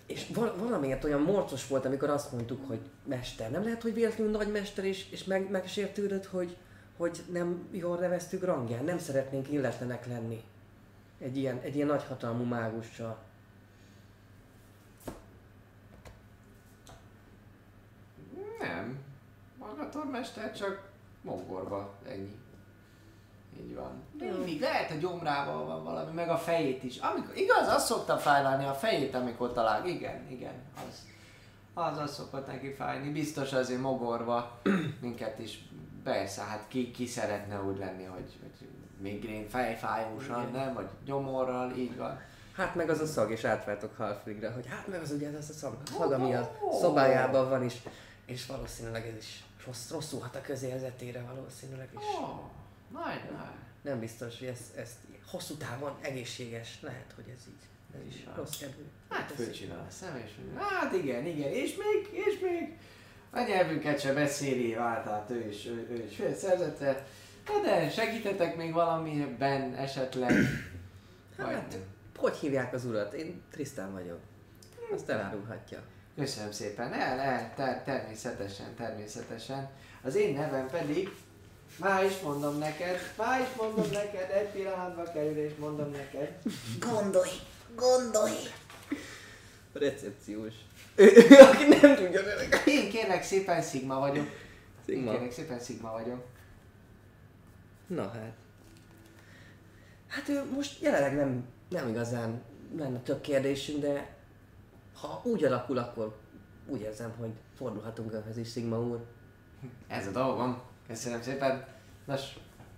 és 0.06 0.28
val- 0.34 0.58
valamiért 0.58 1.04
olyan 1.04 1.22
morcos 1.22 1.68
volt, 1.68 1.86
amikor 1.86 2.10
azt 2.10 2.32
mondtuk, 2.32 2.68
hogy 2.68 2.80
mester. 3.06 3.52
Nem 3.52 3.64
lehet, 3.64 3.82
hogy 3.82 3.94
véletlenül 3.94 4.32
nagy 4.32 4.52
mester 4.52 4.86
is, 4.86 5.10
és 5.12 5.24
meg, 5.24 5.50
megsértődött, 5.50 6.26
hogy, 6.26 6.58
hogy 6.98 7.24
nem 7.32 7.68
jól 7.72 7.98
neveztük 7.98 8.44
rangján. 8.44 8.84
Nem 8.84 8.98
szeretnénk 9.00 9.52
illetlenek 9.52 10.08
lenni. 10.08 10.44
Egy 11.20 11.38
ilyen, 11.38 11.60
egy 11.60 11.76
ilyen 11.76 11.88
nagyhatalmú 11.88 12.44
mágussal. 12.44 13.18
Nem. 18.60 19.00
Magatormester 19.58 20.54
csak 20.54 20.90
mogorba, 21.22 21.94
ennyi. 22.08 22.36
Így 23.60 23.76
van. 23.76 24.04
Mindig 24.14 24.62
lehet 24.62 24.92
a 24.92 24.96
gyomrával 24.96 25.66
van 25.66 25.84
valami, 25.84 26.14
meg 26.14 26.30
a 26.30 26.38
fejét 26.38 26.84
is. 26.84 26.98
Amikor, 26.98 27.38
igaz, 27.38 27.68
azt 27.68 27.86
szokta 27.86 28.18
fájlani 28.18 28.66
a 28.66 28.74
fejét, 28.74 29.16
amikor 29.16 29.54
talál. 29.54 29.86
Igen, 29.86 30.28
igen, 30.30 30.54
az. 30.88 31.08
Az 31.74 31.98
az 31.98 32.14
szokott 32.14 32.48
neki 32.48 32.74
fájni. 32.74 33.10
Biztos 33.10 33.54
azért 33.54 33.82
mogorva 33.82 34.60
minket 35.02 35.40
is. 35.40 35.68
Persze, 36.04 36.42
hát 36.42 36.66
ki, 36.68 36.92
ki 36.92 37.06
szeretne 37.06 37.62
úgy 37.62 37.78
lenni, 37.78 38.04
hogy, 38.04 38.38
hogy 38.42 38.68
migrén 38.98 39.50
fejfájósan, 39.50 40.52
nem? 40.52 40.74
Vagy 40.74 40.88
gyomorral, 41.06 41.72
így 41.72 41.98
van. 41.98 42.20
Hát 42.56 42.76
meg 42.76 42.90
az 42.90 43.00
a 43.00 43.06
szag, 43.06 43.32
és 43.32 43.44
átváltok 43.44 43.98
Halfligre, 43.98 44.52
hogy 44.52 44.66
hát 44.68 44.88
meg 44.88 45.02
az 45.02 45.12
ugye 45.12 45.30
az 45.38 45.50
a 45.50 45.54
szag, 45.54 45.78
szag 45.98 46.12
ami 46.12 46.34
a 46.34 46.52
szobájában 46.80 47.50
van 47.50 47.64
is, 47.64 47.74
és 48.26 48.46
valószínűleg 48.46 49.08
ez 49.08 49.18
is 49.18 49.44
rossz, 49.66 49.92
rosszul 49.92 50.20
hat 50.20 50.36
a 50.36 50.42
közérzetére 50.42 51.24
valószínűleg 51.34 51.90
is. 51.98 52.04
Oh, 52.20 52.40
nagy. 52.92 53.22
Nem 53.82 54.00
biztos, 54.00 54.40
hogy 54.40 54.48
ez, 54.48 54.60
ez 54.76 54.92
hosszú 55.28 55.56
távon 55.56 55.98
egészséges, 56.02 56.78
lehet, 56.82 57.14
hogy 57.16 57.34
ez 57.38 57.44
így. 57.48 57.68
Ez 57.96 58.16
is 58.16 58.24
van. 58.26 58.36
rossz 58.36 58.58
kedvű. 58.58 58.84
Hát 59.10 59.32
fölcsinál 59.32 59.86
a 59.88 59.92
szem, 59.92 60.22
és 60.26 60.32
mondja, 60.38 60.62
hát 60.62 60.94
igen, 60.94 61.26
igen, 61.26 61.52
és 61.52 61.76
még, 61.76 62.24
és 62.26 62.40
még. 62.40 62.78
A 63.32 63.42
nyelvünket 63.42 64.00
se 64.00 64.14
beszéli, 64.14 64.74
váltát 64.74 65.30
ő 65.30 65.48
is, 65.50 65.66
ő, 65.66 65.88
ő 65.92 66.06
is 66.10 66.16
fél 66.16 66.36
szerzetre. 66.36 67.06
Na 67.46 67.62
de 67.64 67.90
segítetek 67.90 68.56
még 68.56 68.74
valamiben 68.74 69.76
esetleg. 69.76 70.34
Hát, 71.38 71.78
hogy 72.18 72.36
hívják 72.36 72.74
az 72.74 72.86
urat? 72.86 73.14
Én 73.14 73.42
Trisztán 73.52 73.92
vagyok. 73.92 74.20
Azt 74.94 75.10
elárulhatja. 75.10 75.82
Köszönöm 76.16 76.52
szépen, 76.52 76.94
el, 76.94 77.20
el, 77.20 77.54
ter, 77.56 77.84
természetesen, 77.84 78.76
természetesen. 78.76 79.70
Az 80.02 80.16
én 80.16 80.34
nevem 80.34 80.68
pedig, 80.68 81.10
már 81.80 82.06
is 82.06 82.20
mondom 82.20 82.58
neked, 82.58 83.00
már 83.18 83.42
is 83.42 83.48
mondom 83.58 83.92
neked, 83.92 84.30
egy 84.32 84.48
pillanatba 84.48 85.04
kerül 85.04 85.38
és 85.38 85.52
mondom 85.60 85.92
neked. 85.92 86.38
Gondolj, 86.80 87.30
gondolj. 87.76 88.38
Recepciós. 89.74 90.54
Aki 91.50 91.68
nem 91.82 91.96
tudja 91.96 92.22
neveket. 92.22 92.66
Én 92.68 92.90
kérlek 92.90 93.24
szépen 93.24 93.62
Sigma 93.62 94.00
vagyok. 94.00 94.26
Én 94.86 94.96
Sigma. 94.96 95.12
kérlek 95.12 95.32
szépen 95.32 95.60
Sigma 95.60 95.92
vagyok. 95.92 96.26
Na 97.88 98.02
hát. 98.02 98.34
Hát 100.08 100.30
ő 100.30 100.44
most 100.56 100.82
jelenleg 100.82 101.16
nem, 101.16 101.46
nem 101.70 101.88
igazán 101.88 102.42
lenne 102.78 103.00
több 103.00 103.22
kérdésünk, 103.22 103.82
de 103.82 104.16
ha 104.94 105.22
úgy 105.24 105.44
alakul, 105.44 105.78
akkor 105.78 106.18
úgy 106.68 106.82
érzem, 106.82 107.14
hogy 107.18 107.32
fordulhatunk 107.56 108.14
önhöz 108.14 108.38
is, 108.38 108.52
Sigma 108.52 108.80
úr. 108.80 109.06
Ez 109.88 110.08
a 110.08 110.12
dolgom. 110.12 110.62
Köszönöm 110.90 111.22
szépen. 111.22 111.66
Nos, 112.06 112.22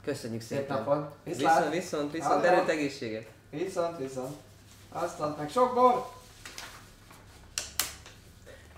Köszönjük 0.04 0.42
szép 0.42 0.58
szépen. 0.60 0.78
napot. 0.78 1.16
Viszont, 1.24 1.42
Viszlát. 1.42 1.72
viszont, 1.74 2.12
viszont, 2.12 2.32
Halló. 2.34 2.44
erőt 2.44 2.70
egészséget. 2.70 3.26
Viszont, 3.50 3.98
viszont. 3.98 4.36
Azt 4.90 5.20
ad 5.20 5.38
meg 5.38 5.50
sok 5.50 5.74
bor. 5.74 6.10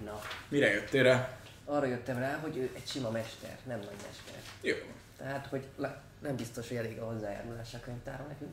Na, 0.04 0.20
Mire 0.50 0.70
jöttél 0.74 1.04
rá? 1.04 1.38
arra 1.66 1.86
jöttem 1.86 2.18
rá, 2.18 2.38
hogy 2.42 2.58
ő 2.58 2.72
egy 2.76 2.88
sima 2.88 3.10
mester, 3.10 3.58
nem 3.64 3.78
nagy 3.80 3.96
mester. 3.96 4.42
Jó. 4.62 4.76
Tehát, 5.18 5.48
hogy 5.48 5.66
le, 5.76 6.02
nem 6.20 6.36
biztos, 6.36 6.68
hogy 6.68 6.78
elég 6.78 7.00
a 7.00 7.06
hozzájárulás 7.06 7.74
a 7.74 7.80
könyvtáron 7.80 8.28
nekünk. 8.28 8.52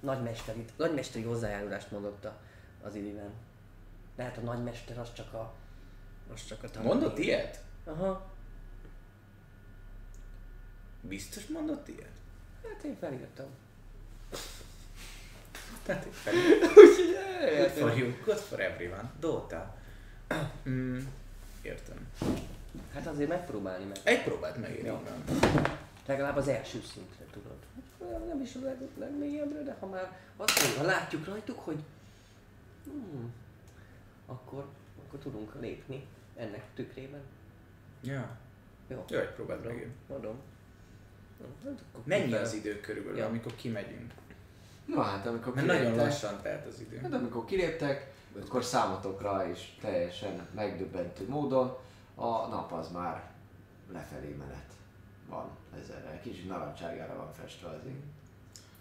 Nagymesteri, 0.00 0.64
nagymesteri 0.76 1.24
hozzájárulást 1.24 1.90
mondott 1.90 2.24
a- 2.24 2.36
az 2.82 2.94
Illiven. 2.94 3.30
Lehet 4.16 4.36
a 4.36 4.40
nagymester 4.40 4.98
az 4.98 5.12
csak 5.12 5.32
a... 5.34 5.52
Az 6.34 6.46
csak 6.48 6.62
a 6.62 6.70
tanuló. 6.70 6.92
Mondott 6.92 7.18
ilyet? 7.18 7.60
Aha. 7.84 8.32
Biztos 11.08 11.46
mondott 11.46 11.88
ilyet? 11.88 12.12
Hát 12.62 12.82
én 12.84 12.96
felírtam. 13.00 13.46
Tehát 15.82 16.06
Good 17.56 17.70
for 17.70 17.98
you, 17.98 18.12
good 18.24 18.38
for 18.38 18.60
everyone. 18.60 19.12
Dota. 19.20 19.76
Mm, 20.68 20.98
értem. 21.62 22.08
Hát 22.92 23.06
azért 23.06 23.28
megpróbálni 23.28 23.84
meg. 23.84 23.96
Egy 24.02 24.22
próbát. 24.22 24.58
Jó. 24.82 25.02
nem? 25.04 25.24
Legalább 26.06 26.36
az 26.36 26.48
első 26.48 26.80
szintre 26.92 27.24
tudod. 27.32 27.56
Hát, 28.00 28.26
Nem 28.26 28.40
is 28.40 28.54
a 28.54 28.60
leg, 28.60 28.76
legmélyebbre, 28.98 29.62
de 29.62 29.76
ha 29.80 29.86
már 29.86 30.18
azt 30.36 30.60
mondjuk, 30.60 30.80
ha 30.80 30.86
látjuk 30.86 31.24
rajtuk, 31.24 31.58
hogy 31.58 31.78
hmm, 32.84 33.32
akkor, 34.26 34.66
akkor 35.06 35.18
tudunk 35.18 35.60
lépni 35.60 36.06
ennek 36.36 36.64
tükrében. 36.74 37.22
Ja. 38.02 38.36
Jó. 38.88 39.04
Jó, 39.08 39.18
egy 39.18 39.28
próbát 39.28 39.64
megéri. 39.64 39.90
Adom. 40.08 40.40
Hát 41.64 42.06
Mennyi 42.06 42.32
az 42.32 42.54
idő 42.54 42.80
körülbelül, 42.80 43.18
Ja. 43.18 43.26
amikor 43.26 43.54
kimegyünk? 43.54 44.12
Na 44.86 45.02
hát 45.02 45.26
amikor 45.26 45.54
Mert 45.54 45.66
nagyon 45.66 45.82
kiléptek, 45.82 46.04
lassan 46.06 46.42
telt 46.42 46.66
az 46.66 46.80
idő. 46.80 46.98
hát 46.98 47.12
amikor 47.12 47.44
kiléptek, 47.44 48.12
akkor 48.46 48.64
számotokra 48.64 49.48
is 49.48 49.76
teljesen 49.80 50.46
megdöbbentő 50.54 51.28
módon 51.28 51.76
a 52.14 52.46
nap 52.46 52.72
az 52.72 52.90
már 52.90 53.30
lefelé 53.92 54.28
menet 54.38 54.72
van 55.28 55.50
ezerrel. 55.82 56.20
Kicsit 56.20 56.48
narancsárgára 56.48 57.16
van 57.16 57.32
festve 57.32 57.68
az 57.68 57.86
ég. 57.86 57.94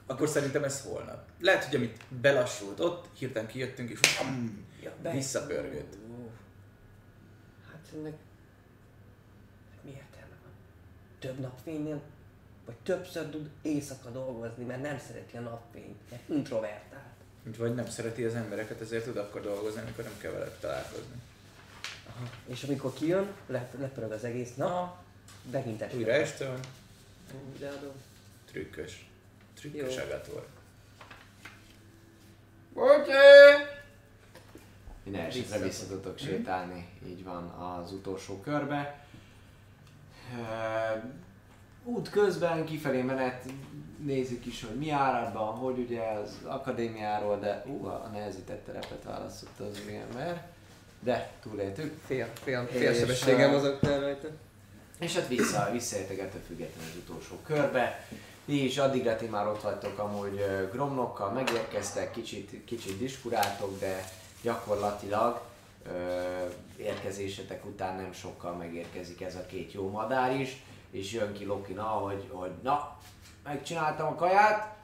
Akkor 0.06 0.28
szerintem 0.28 0.64
ez 0.64 0.82
holnap. 0.82 1.24
Lehet, 1.40 1.64
hogy 1.64 1.76
amit 1.76 2.04
belassult 2.22 2.80
ott, 2.80 3.08
hirtelen 3.18 3.48
kijöttünk 3.48 3.90
és 3.90 4.00
bam, 4.18 4.66
Ja, 4.84 5.12
visszapörgött. 5.12 5.94
Hát 7.72 7.88
ennek 7.96 8.14
mi 9.82 9.90
értelme 9.90 10.36
van? 10.44 10.52
Több 11.20 11.40
napfénynél, 11.40 12.02
vagy 12.66 12.76
többször 12.84 13.30
tud 13.30 13.50
éjszaka 13.62 14.10
dolgozni, 14.10 14.64
mert 14.64 14.82
nem 14.82 15.00
szereti 15.08 15.38
a 15.38 15.42
napfényt, 15.42 16.10
mert 16.10 16.30
introvertált. 16.30 17.02
Vagy 17.58 17.76
nem 17.76 17.90
szereti 17.90 18.24
az 18.24 18.34
embereket, 18.36 18.82
ezért 18.82 19.04
tud 19.04 19.18
akkor 19.18 19.42
dolgozni, 19.42 19.82
amikor 19.82 20.04
nem 20.04 20.18
kell 20.18 20.32
veled 20.32 20.52
találkozni. 20.60 21.22
Aha. 22.08 22.26
És 22.46 22.64
amikor 22.64 22.94
kijön, 22.94 23.28
le, 23.48 23.70
lepörög 23.80 24.12
az 24.12 24.24
egész 24.24 24.56
nap, 24.56 24.98
megint 25.52 25.82
este. 25.82 25.98
Újra 25.98 26.12
este 26.12 26.48
van, 26.48 26.60
De 27.60 27.68
adom. 27.68 27.92
trükkös. 28.46 29.10
Trükkös 29.56 29.98
agator. 29.98 30.48
Bocsi! 32.74 33.12
Minden 35.04 35.26
esetre 35.26 35.58
Vissza. 35.58 35.64
vissza 35.66 35.88
tudtok 35.88 36.18
sétálni, 36.18 36.90
így 37.08 37.24
van 37.24 37.44
az 37.48 37.92
utolsó 37.92 38.40
körbe. 38.40 39.06
Út 41.84 42.10
közben 42.10 42.66
kifelé 42.66 43.02
menet, 43.02 43.44
nézzük 43.98 44.46
is, 44.46 44.64
hogy 44.64 44.76
mi 44.76 44.90
áradban, 44.90 45.56
hogy 45.56 45.78
ugye 45.78 46.02
az 46.02 46.38
akadémiáról, 46.44 47.40
de 47.40 47.64
ú, 47.68 47.86
a 47.86 48.10
nehezített 48.14 48.66
terepet 48.66 49.04
választotta 49.04 49.64
az 49.64 49.82
ember. 50.12 50.48
De 51.00 51.32
túléltük. 51.42 51.94
Fél, 52.06 52.28
fél, 52.44 52.68
És, 52.72 52.78
fél 52.78 52.94
sebességem 52.94 53.52
mozogtál 53.52 54.00
rajta. 54.00 54.28
És 55.00 55.16
hát 55.16 55.28
vissza, 55.28 55.70
visszaértek 55.72 56.20
ettől 56.20 56.42
függetlenül 56.48 56.92
az 56.92 56.98
utolsó 56.98 57.36
körbe. 57.46 58.08
Is 58.46 58.78
addigra 58.78 59.16
ti 59.16 59.26
már 59.26 59.48
ott 59.48 59.62
vagytok 59.62 60.00
amúgy 60.00 60.46
Gromnokkal, 60.72 61.32
megérkeztek, 61.32 62.12
kicsit, 62.12 62.66
kicsit 62.66 62.98
diskuráltok, 62.98 63.80
de 63.80 64.10
gyakorlatilag 64.42 65.42
ö, 65.86 65.92
érkezésetek 66.78 67.66
után 67.66 67.96
nem 67.96 68.14
sokkal 68.14 68.54
megérkezik 68.54 69.22
ez 69.22 69.36
a 69.36 69.46
két 69.46 69.74
jó 69.74 69.90
madár 69.90 70.40
is, 70.40 70.64
és 70.94 71.12
jön 71.12 71.34
ki 71.34 71.46
Lokina, 71.46 71.84
hogy, 71.84 72.30
hogy 72.32 72.52
na, 72.64 72.98
megcsináltam 73.44 74.08
a 74.08 74.16
kaját, 74.16 74.76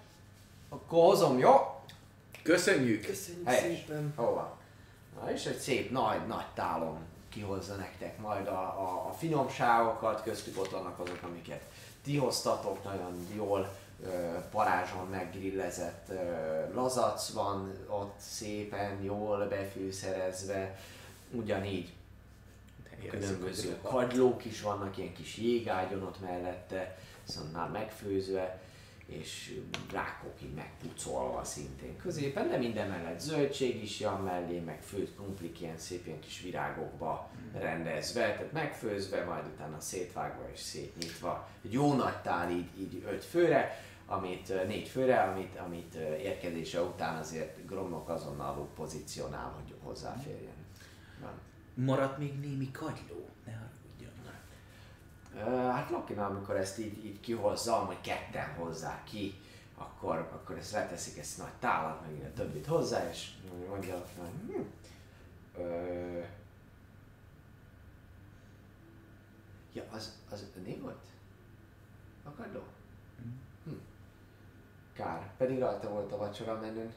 akkor 0.70 1.04
hozom, 1.04 1.38
jó? 1.38 1.82
Köszönjük! 2.44 3.06
Köszönjük 3.06 3.48
Helyes. 3.48 3.62
szépen. 3.64 4.14
Hol 4.16 4.34
van? 4.34 4.50
Na 5.20 5.32
és 5.32 5.46
egy 5.46 5.58
szép 5.58 5.92
nagy, 5.92 6.28
nagy 6.28 6.48
tálon 6.54 6.98
kihozza 7.30 7.76
nektek 7.76 8.20
majd 8.20 8.48
a, 8.48 8.62
a, 8.62 9.08
a 9.10 9.14
finomságokat, 9.14 10.24
köztük 10.24 10.60
ott 10.60 10.70
vannak 10.70 11.00
azok, 11.00 11.20
amiket 11.24 11.62
ti 12.04 12.18
hoztatok, 12.18 12.84
nagyon 12.84 13.28
jól 13.36 13.70
parázson 14.52 15.08
meggrillezett 15.08 16.12
lazac 16.74 17.30
van 17.30 17.74
ott 17.88 18.16
szépen, 18.18 19.04
jól 19.04 19.48
befűszerezve, 19.48 20.80
ugyanígy 21.32 21.94
különböző 23.08 23.78
kagylók 23.82 24.46
is 24.46 24.62
vannak, 24.62 24.98
ilyen 24.98 25.14
kis 25.14 25.38
jégágyon 25.38 26.04
ott 26.04 26.22
mellette, 26.22 26.98
viszont 27.26 27.54
már 27.54 27.70
megfőzve, 27.70 28.62
és 29.10 29.60
rákok 29.94 30.42
így 30.44 30.54
megpucolva 30.54 31.44
szintén 31.44 31.98
középen, 31.98 32.50
de 32.50 32.58
minden 32.58 32.90
mellett 32.90 33.20
zöldség 33.20 33.84
is 33.84 34.00
jön 34.00 34.14
mellé, 34.14 34.60
meg 34.60 34.82
főtt 34.82 35.16
krumplik 35.16 35.62
ilyen 35.62 35.78
szép 35.78 36.06
ilyen 36.06 36.20
kis 36.20 36.42
virágokba 36.42 37.30
rendezve, 37.54 38.22
tehát 38.22 38.52
megfőzve, 38.52 39.24
majd 39.24 39.46
utána 39.54 39.80
szétvágva 39.80 40.50
és 40.54 40.60
szétnyitva. 40.60 41.48
Egy 41.66 41.74
jó 41.74 41.94
nagy 41.94 42.22
tál 42.22 42.52
így, 42.52 42.70
így 42.80 43.04
öt 43.08 43.24
főre, 43.26 43.84
amit, 44.06 44.68
négy 44.68 44.88
főre, 44.88 45.22
amit, 45.22 45.56
amit 45.66 45.96
érkezése 46.24 46.82
után 46.82 47.18
azért 47.18 47.66
Gromnok 47.66 48.10
azonnal 48.10 48.70
pozícionál, 48.76 49.54
hogy 49.56 49.74
hozzáférjen. 49.84 50.49
Maradt 51.86 52.18
még 52.18 52.40
némi 52.40 52.72
kagyló, 52.72 53.30
ne 53.46 53.52
haragudjon. 53.52 54.12
Ö, 55.36 55.70
Hát 55.70 55.90
Lokina, 55.90 56.26
amikor 56.26 56.56
ezt 56.56 56.80
így, 56.80 57.06
így 57.06 57.20
kihozza, 57.20 57.74
hogy 57.74 58.02
ketten 58.02 58.54
hozzák 58.54 59.04
ki, 59.04 59.34
akkor, 59.78 60.18
akkor 60.18 60.58
ezt 60.58 60.72
leteszik 60.72 61.18
ezt 61.18 61.38
nagy 61.38 61.54
tálat, 61.60 62.02
meg 62.02 62.32
a 62.32 62.34
többit 62.34 62.66
hozzá, 62.66 63.10
és 63.10 63.32
mondja 63.70 63.96
Lokina, 63.98 64.24
hogy 64.24 64.56
hm, 64.56 64.62
ö, 65.62 66.22
ja, 69.74 69.84
az, 69.92 70.18
az 70.32 70.46
öné 70.58 70.76
volt? 70.76 71.06
A 72.24 72.30
kagyló? 72.30 72.64
Hm. 73.64 73.72
Kár, 74.94 75.32
pedig 75.38 75.60
rajta 75.60 75.90
volt 75.90 76.12
a 76.12 76.18
vacsora 76.18 76.60
menün 76.60 76.94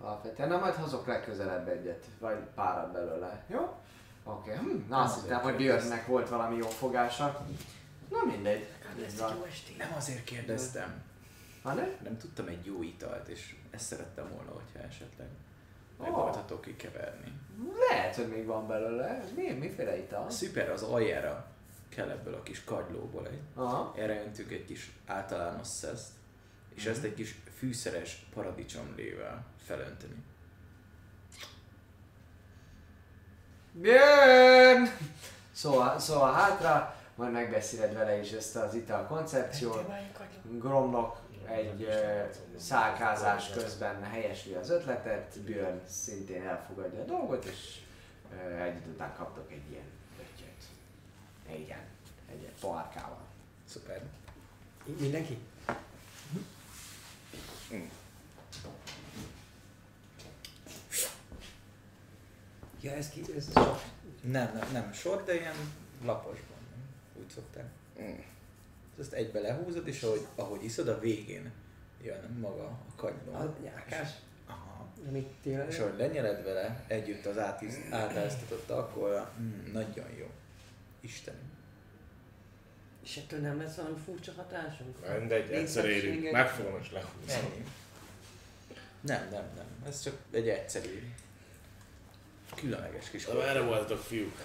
alapvetően. 0.00 0.48
Na 0.48 0.58
majd 0.58 0.74
hozok 0.74 1.06
legközelebb 1.06 1.68
egyet, 1.68 2.06
vagy 2.18 2.38
párat 2.54 2.92
belőle, 2.92 3.44
jó? 3.48 3.78
Oké, 4.24 4.50
okay. 4.50 4.64
hm, 4.64 4.88
na 4.88 5.02
azt 5.02 5.20
hittem, 5.20 5.40
hogy. 5.40 5.56
Björnnek 5.56 6.06
volt 6.06 6.28
valami 6.28 6.56
jó 6.56 6.68
fogása. 6.68 7.46
Na 8.10 8.24
mindegy. 8.26 8.66
Van. 9.18 9.36
Nem 9.78 9.92
azért 9.96 10.24
kérdeztem, 10.24 11.02
Hanem? 11.62 11.88
nem 12.02 12.18
tudtam 12.18 12.46
egy 12.46 12.64
jó 12.64 12.82
italt, 12.82 13.28
és 13.28 13.54
ezt 13.70 13.84
szerettem 13.84 14.28
volna, 14.34 14.50
hogyha 14.50 14.88
esetleg 14.88 15.28
Ó. 15.98 16.02
megoldhatok 16.02 16.60
kikeverni. 16.60 17.32
Lehet, 17.90 18.16
hogy 18.16 18.28
még 18.28 18.46
van 18.46 18.66
belőle. 18.66 19.24
Mi, 19.34 19.50
miféle 19.50 19.98
ital? 19.98 20.30
Szuper, 20.30 20.70
az 20.70 20.82
aljára 20.82 21.46
kell 21.88 22.10
ebből 22.10 22.34
a 22.34 22.42
kis 22.42 22.64
kagylóból 22.64 23.26
egy. 23.26 23.40
Aha. 23.54 23.94
Erre 23.96 24.22
öntünk 24.22 24.52
egy 24.52 24.64
kis 24.64 24.92
általános 25.06 25.66
szeszt, 25.66 26.10
és 26.74 26.86
ezt 26.86 27.04
egy 27.04 27.14
kis 27.14 27.38
fűszeres 27.56 28.26
paradicsomlével 28.34 29.44
felönteni. 29.64 30.22
Björn! 33.80 34.88
Szóval, 35.52 35.98
szóval 35.98 36.32
hátra, 36.32 36.96
majd 37.14 37.32
megbeszéled 37.32 37.94
vele 37.94 38.20
is 38.20 38.30
ezt 38.30 38.56
az 38.56 38.74
ital 38.74 39.06
koncepciót. 39.06 39.90
Gromnak 40.42 41.16
egy 41.48 41.88
szálkázás 42.58 43.50
közben 43.50 44.02
helyesli 44.02 44.52
az 44.52 44.70
ötletet, 44.70 45.38
Björn 45.38 45.80
szintén 45.88 46.46
elfogadja 46.46 47.00
a 47.00 47.04
dolgot, 47.04 47.44
és 47.44 47.80
egy 48.58 48.76
idő 48.76 48.90
után 48.92 49.14
kaptok 49.16 49.50
egy 49.50 49.70
ilyen 49.70 49.90
öttyöt. 50.18 50.64
Igen, 51.64 51.80
egy 52.32 52.40
ilyen 52.40 52.52
pohárkával. 52.60 53.22
Szuper. 53.68 54.02
Mindenki? 54.84 55.38
Ja, 62.84 62.92
ez 62.92 63.08
ki, 63.08 63.22
ez 63.36 63.46
sok. 63.54 63.82
Nem, 64.20 64.52
nem, 64.54 64.72
nem 64.72 64.92
sor, 64.92 65.24
de 65.24 65.34
ilyen 65.34 65.54
laposban. 66.04 66.58
Úgy 67.18 67.28
szokták. 67.34 67.64
Ezt 69.00 69.12
egybe 69.12 69.40
lehúzod, 69.40 69.88
és 69.88 70.02
ahogy, 70.02 70.26
ahogy 70.34 70.64
iszod, 70.64 70.88
a 70.88 70.98
végén 71.00 71.52
jön 72.02 72.38
maga 72.40 72.62
a 72.64 72.78
kagyló. 72.96 73.32
A 73.34 73.54
nyákás. 73.62 74.08
Aha. 74.46 74.88
Amit 75.08 75.28
tényleg. 75.42 75.68
És 75.68 75.78
ahogy 75.78 75.98
lenyered 75.98 76.44
vele 76.44 76.84
együtt 76.86 77.26
az 77.26 77.38
átíz- 77.38 77.80
átáztatott 77.90 78.70
akkor 78.70 79.30
mm, 79.40 79.72
nagyon 79.72 80.10
jó. 80.18 80.30
Isteni. 81.00 81.38
És 83.02 83.16
ettől 83.16 83.40
nem 83.40 83.60
lesz 83.60 83.74
valami 83.74 83.98
furcsa 84.04 84.32
hatásunk? 84.36 85.18
Mindegy, 85.18 85.52
egyszer 85.52 85.84
érünk. 85.84 86.30
Megfogom 86.30 86.78
és 86.80 86.92
lehúzom. 86.92 87.28
Ennyi. 87.28 87.64
Nem, 89.00 89.28
nem, 89.30 89.44
nem. 89.56 89.66
Ez 89.86 90.02
csak 90.02 90.16
egy 90.30 90.48
egyszerű, 90.48 91.12
különleges 92.54 93.10
kis 93.10 93.24
De 93.24 93.32
merre 93.34 93.60
voltatok 93.60 94.02
fiúk? 94.08 94.36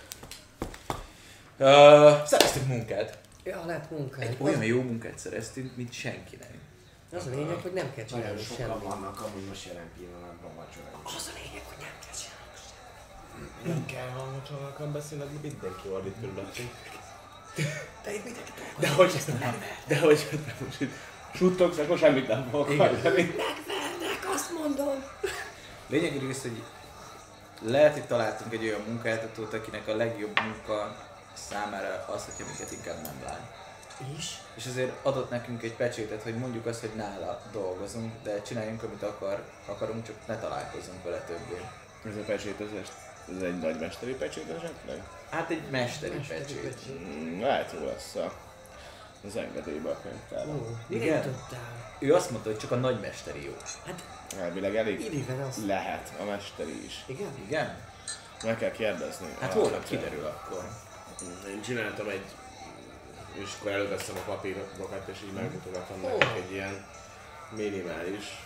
Uh, 1.57 2.23
szereztünk 2.25 2.67
munkát. 2.67 3.17
Ja, 3.43 3.65
lett 3.65 3.89
munkány. 3.91 4.27
Egy 4.27 4.35
olyan 4.39 4.63
jó 4.63 4.81
munkát 4.81 5.19
szereztünk, 5.19 5.75
mint 5.75 5.93
senkinek. 5.93 6.53
Az 7.13 7.25
a 7.25 7.29
lényeg, 7.29 7.61
hogy 7.61 7.73
nem 7.73 7.93
kell 7.95 8.05
Nagyon 8.09 8.19
csinálni 8.19 8.41
sokan 8.43 8.65
semmit. 8.67 8.83
vannak 8.83 9.21
amúgy 9.21 9.47
most 9.47 9.65
jelen 9.65 9.89
pillanatban 9.97 10.55
vacsorán. 10.55 10.91
Az 11.03 11.31
a 11.33 11.39
lényeg, 11.43 11.63
hogy 11.67 11.77
nem 11.79 11.95
kell 12.03 12.15
csinálni. 12.21 12.37
Nem 13.63 13.85
kell 13.85 14.09
hallgatónakkal 14.17 14.87
beszélni, 14.87 15.23
mindenki 15.41 15.87
ordít 15.93 16.15
körülöttünk. 16.21 16.69
De 18.03 18.13
itt 18.13 18.23
mindenki. 18.23 18.51
De 18.79 18.89
hogy, 18.89 19.11
de 19.87 19.99
hogy 19.99 20.27
de 20.45 20.55
most 20.65 20.81
itt 20.81 20.93
suttogsz, 21.35 21.77
akkor 21.77 21.97
semmit 21.97 22.27
nem 22.27 22.47
fogok. 22.51 22.77
Megvernek, 22.77 23.33
azt 24.33 24.51
mondom. 24.59 25.03
Lényeg 25.87 26.19
rész, 26.19 26.41
hogy 26.41 26.63
lehet, 27.61 27.93
hogy 27.93 28.03
találtunk 28.07 28.53
egy 28.53 28.63
olyan 28.63 28.81
munkáltatót, 28.87 29.53
akinek 29.53 29.87
a 29.87 29.95
legjobb 29.95 30.39
munka 30.43 30.95
számára 31.33 32.05
az, 32.15 32.25
hogyha 32.25 32.45
minket 32.45 32.71
inkább 32.71 33.01
nem 33.01 33.21
lát. 33.23 33.57
És? 34.17 34.33
És 34.55 34.65
azért 34.65 34.91
adott 35.05 35.29
nekünk 35.29 35.63
egy 35.63 35.75
pecsétet, 35.75 36.23
hogy 36.23 36.35
mondjuk 36.37 36.65
azt, 36.65 36.79
hogy 36.79 36.91
nála 36.95 37.41
dolgozunk, 37.51 38.13
de 38.23 38.41
csináljunk, 38.41 38.83
amit 38.83 39.03
akar, 39.03 39.43
akarunk, 39.65 40.05
csak 40.05 40.15
ne 40.27 40.37
találkozzunk 40.37 41.03
vele 41.03 41.17
többé. 41.19 41.61
Ez 42.05 42.15
a 42.15 42.25
pecsétezés, 42.25 42.87
ez 43.37 43.41
egy 43.43 43.59
nagy 43.59 43.79
mesteri 43.79 44.13
pecsét 44.13 44.49
esetleg? 44.49 45.03
Hát 45.29 45.49
egy 45.49 45.69
mesteri 45.69 46.19
pecsét. 46.27 46.75
Mm, 46.91 47.41
Lehet 47.41 47.71
jó 47.79 47.85
lesz 47.85 48.15
a, 48.15 48.33
az 49.27 49.35
engedélybe 49.35 49.89
a 49.89 49.99
könyvtárban. 50.01 50.55
Ó, 50.55 50.75
Igen. 50.87 51.21
Tudtál? 51.21 51.95
Ő 51.99 52.13
azt 52.13 52.31
mondta, 52.31 52.49
hogy 52.49 52.59
csak 52.59 52.71
a 52.71 52.75
nagymesteri 52.75 53.45
jó. 53.45 53.55
Hát 53.85 54.03
Elvileg 54.39 54.75
elég 54.75 54.99
irivel 54.99 55.47
az. 55.47 55.65
lehet 55.65 56.11
a 56.19 56.23
mesteri 56.23 56.85
is. 56.85 57.03
Igen? 57.05 57.29
Igen? 57.45 57.77
Meg 58.43 58.57
kell 58.57 58.71
kérdezni. 58.71 59.27
Hát 59.39 59.51
A- 59.55 59.59
holnap 59.59 59.83
kiderül 59.83 60.25
akkor. 60.25 60.63
Én 61.47 61.61
csináltam 61.61 62.07
egy, 62.09 62.25
és 63.33 63.49
akkor 63.59 63.71
előveszem 63.71 64.15
a 64.15 64.29
papírokat, 64.31 65.07
és 65.07 65.17
így 65.25 65.33
megmutogatom 65.33 66.03
Ó. 66.03 66.07
nekik 66.07 66.43
egy 66.43 66.51
ilyen 66.51 66.85
minimális 67.55 68.43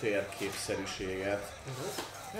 térképszerűséget. 0.00 1.52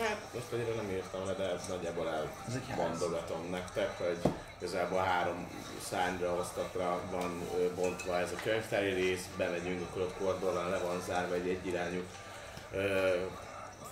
Hát, 0.00 0.20
most 0.34 0.52
annyira 0.52 0.74
nem 0.74 0.90
írtam 0.90 1.26
le, 1.26 1.32
de 1.32 1.52
nagyjából 1.68 2.08
Ez 2.48 2.58
elmondogatom 2.68 3.50
nektek, 3.50 3.98
hogy 3.98 4.18
igazából 4.58 4.98
három 4.98 5.48
szárnyra, 5.88 6.32
osztatra 6.32 7.00
van 7.10 7.48
bontva 7.74 8.18
ez 8.18 8.32
a 8.32 8.42
könyvtári 8.42 8.92
rész, 8.92 9.24
bemegyünk, 9.36 9.82
akkor 9.82 10.02
ott 10.02 10.18
kordonnal 10.18 10.70
le 10.70 10.78
van 10.78 11.00
zárva 11.06 11.34
egy 11.34 11.48
egyirányú 11.48 12.02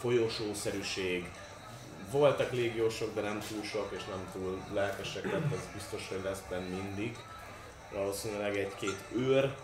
folyosószerűség. 0.00 1.30
Voltak 2.10 2.52
légiósok, 2.52 3.14
de 3.14 3.20
nem 3.20 3.40
túl 3.48 3.62
sok, 3.62 3.92
és 3.96 4.04
nem 4.04 4.28
túl 4.32 4.62
lelkesek, 4.72 5.22
tehát 5.22 5.52
az 5.52 5.68
biztos, 5.74 6.08
hogy 6.08 6.22
lesz 6.24 6.42
benne 6.48 6.68
mindig. 6.68 7.16
Valószínűleg 7.92 8.56
egy-két 8.56 8.98
őr, 9.16 9.54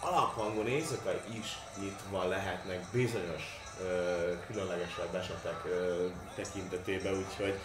alaphangon 0.00 0.66
éjszaka 0.66 1.12
is 1.32 1.58
nyitva 1.80 2.28
lehetnek 2.28 2.84
bizonyos 2.92 3.59
különlegesebb 4.46 5.14
esetek 5.14 5.60
tekintetében, 6.34 7.14
úgyhogy 7.14 7.58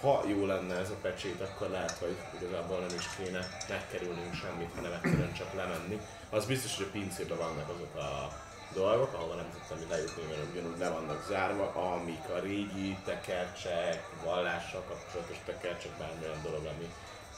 ha 0.00 0.22
jó 0.26 0.46
lenne 0.46 0.74
ez 0.74 0.90
a 0.90 0.98
pecsét, 1.02 1.40
akkor 1.40 1.68
lehet, 1.68 1.98
hogy 1.98 2.16
igazából 2.40 2.78
nem 2.78 2.96
is 2.98 3.06
kéne 3.16 3.48
megkerülnünk 3.68 4.34
semmit, 4.34 4.74
hanem 4.74 4.92
egyszerűen 4.92 5.32
csak 5.32 5.54
lemenni. 5.54 6.00
Az 6.30 6.46
biztos, 6.46 6.76
hogy 6.76 6.86
a 6.88 6.90
pincében 6.90 7.38
vannak 7.38 7.68
azok 7.68 7.94
a 7.94 8.32
dolgok, 8.74 9.12
ahova 9.14 9.34
nem 9.34 9.50
tudtam 9.52 9.88
lejutni, 9.90 10.22
mert 10.22 10.50
ugyanúgy 10.52 10.78
le 10.78 10.88
vannak 10.88 11.24
zárva, 11.28 11.66
amik 11.92 12.28
a 12.36 12.38
régi 12.38 12.96
tekercsek, 13.04 14.08
vallással 14.24 14.82
kapcsolatos 14.88 15.36
tekercsek, 15.44 15.92
bármilyen 15.98 16.42
dolog, 16.42 16.64
ami, 16.64 16.92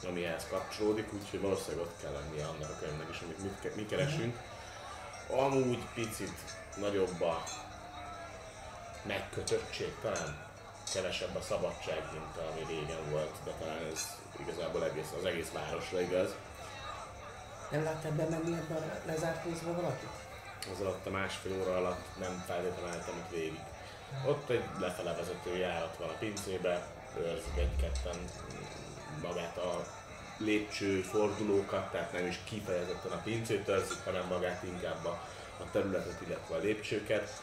ami 0.09 0.25
ehhez 0.25 0.47
kapcsolódik, 0.51 1.13
úgyhogy 1.13 1.41
valószínűleg 1.41 1.87
ott 1.87 2.01
kell 2.03 2.13
lennie 2.13 2.45
annak 2.45 2.71
a 2.71 2.79
könyvnek 2.81 3.09
is, 3.11 3.21
amit 3.21 3.43
mi, 3.43 3.71
mi 3.75 3.87
keresünk. 3.87 4.37
Amúgy 5.29 5.85
picit 5.95 6.39
nagyobb 6.77 7.21
a 7.21 7.43
megkötöttség 9.03 9.95
talán, 10.03 10.49
kevesebb 10.93 11.37
a 11.37 11.41
szabadság, 11.41 12.03
mint 12.13 12.49
ami 12.51 12.65
régen 12.69 13.11
volt, 13.11 13.35
de 13.45 13.51
talán 13.51 13.85
ez 13.93 14.01
igazából 14.39 14.85
egész, 14.85 15.13
az 15.19 15.25
egész 15.25 15.51
városra 15.53 16.01
igaz. 16.01 16.35
Nem 17.71 17.85
láttál 17.85 18.13
bemenni 18.13 18.53
ebbe 18.53 18.75
a 18.75 19.07
lezárt 19.07 19.45
részbe 19.45 19.73
valakit? 19.73 20.09
Az 20.73 20.81
alatt 20.81 21.07
a 21.07 21.11
másfél 21.11 21.61
óra 21.61 21.77
alatt 21.77 22.19
nem 22.19 22.45
feltétlenül 22.47 22.91
álltam 22.91 23.17
itt 23.17 23.37
végig. 23.37 23.61
Ott 24.27 24.51
egy 24.51 24.65
lefele 24.79 25.15
vezető 25.15 25.57
járat 25.57 25.97
van 25.97 26.09
a 26.09 26.19
pincébe, 26.19 26.87
őrzik 27.19 27.57
egy-ketten 27.57 28.19
magát 29.23 29.57
a 29.57 29.85
lépcső 30.37 31.01
fordulókat, 31.01 31.91
tehát 31.91 32.13
nem 32.13 32.27
is 32.27 32.39
kifejezetten 32.45 33.13
a 33.13 33.21
pincét 33.25 33.69
őrzik, 33.69 34.05
hanem 34.05 34.27
magát 34.27 34.63
inkább 34.63 35.05
a, 35.05 35.21
a 35.59 35.71
területet, 35.73 36.21
illetve 36.27 36.55
a 36.55 36.59
lépcsőket. 36.59 37.43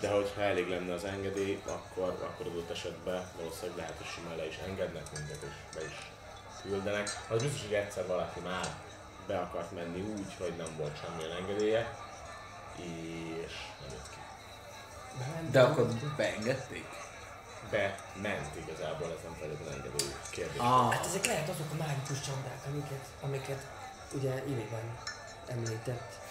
De 0.00 0.10
hogyha 0.10 0.40
elég 0.42 0.68
lenne 0.68 0.92
az 0.92 1.04
engedély, 1.04 1.62
akkor, 1.66 2.08
akkor 2.08 2.46
adott 2.46 2.70
esetben 2.70 3.26
valószínűleg 3.36 3.76
lehet, 3.76 3.96
hogy 3.96 4.06
simán 4.06 4.36
le 4.36 4.46
is 4.46 4.58
engednek 4.66 5.12
minket, 5.16 5.42
és 5.42 5.74
be 5.74 5.84
is 5.84 6.10
küldenek. 6.62 7.08
Az 7.28 7.42
biztos, 7.42 7.62
hogy 7.62 7.72
egyszer 7.72 8.06
valaki 8.06 8.40
már 8.40 8.66
be 9.26 9.38
akart 9.38 9.72
menni 9.72 10.00
úgy, 10.00 10.34
hogy 10.38 10.54
nem 10.56 10.76
volt 10.76 11.00
semmilyen 11.00 11.36
engedélye, 11.36 11.94
és 12.76 13.52
nem 13.80 13.90
jött 13.90 14.08
ki. 14.10 14.18
De 15.50 15.60
akkor 15.62 15.86
beengedték? 16.16 16.88
Bement 17.70 18.56
igazából, 18.66 19.06
ez 19.16 19.22
nem 19.24 19.36
feltétlenül 19.38 19.72
engedély 19.72 20.14
kérdés. 20.30 20.58
Ah, 20.58 20.92
Hát 20.92 21.06
ezek 21.06 21.26
lehet 21.26 21.48
azok 21.48 21.66
a 21.72 21.74
mágikus 21.74 22.20
csapdák, 22.20 22.60
amiket, 22.66 23.04
amiket 23.20 23.62
ugye 24.12 24.42
Iriben 24.46 24.98
említett. 25.46 26.22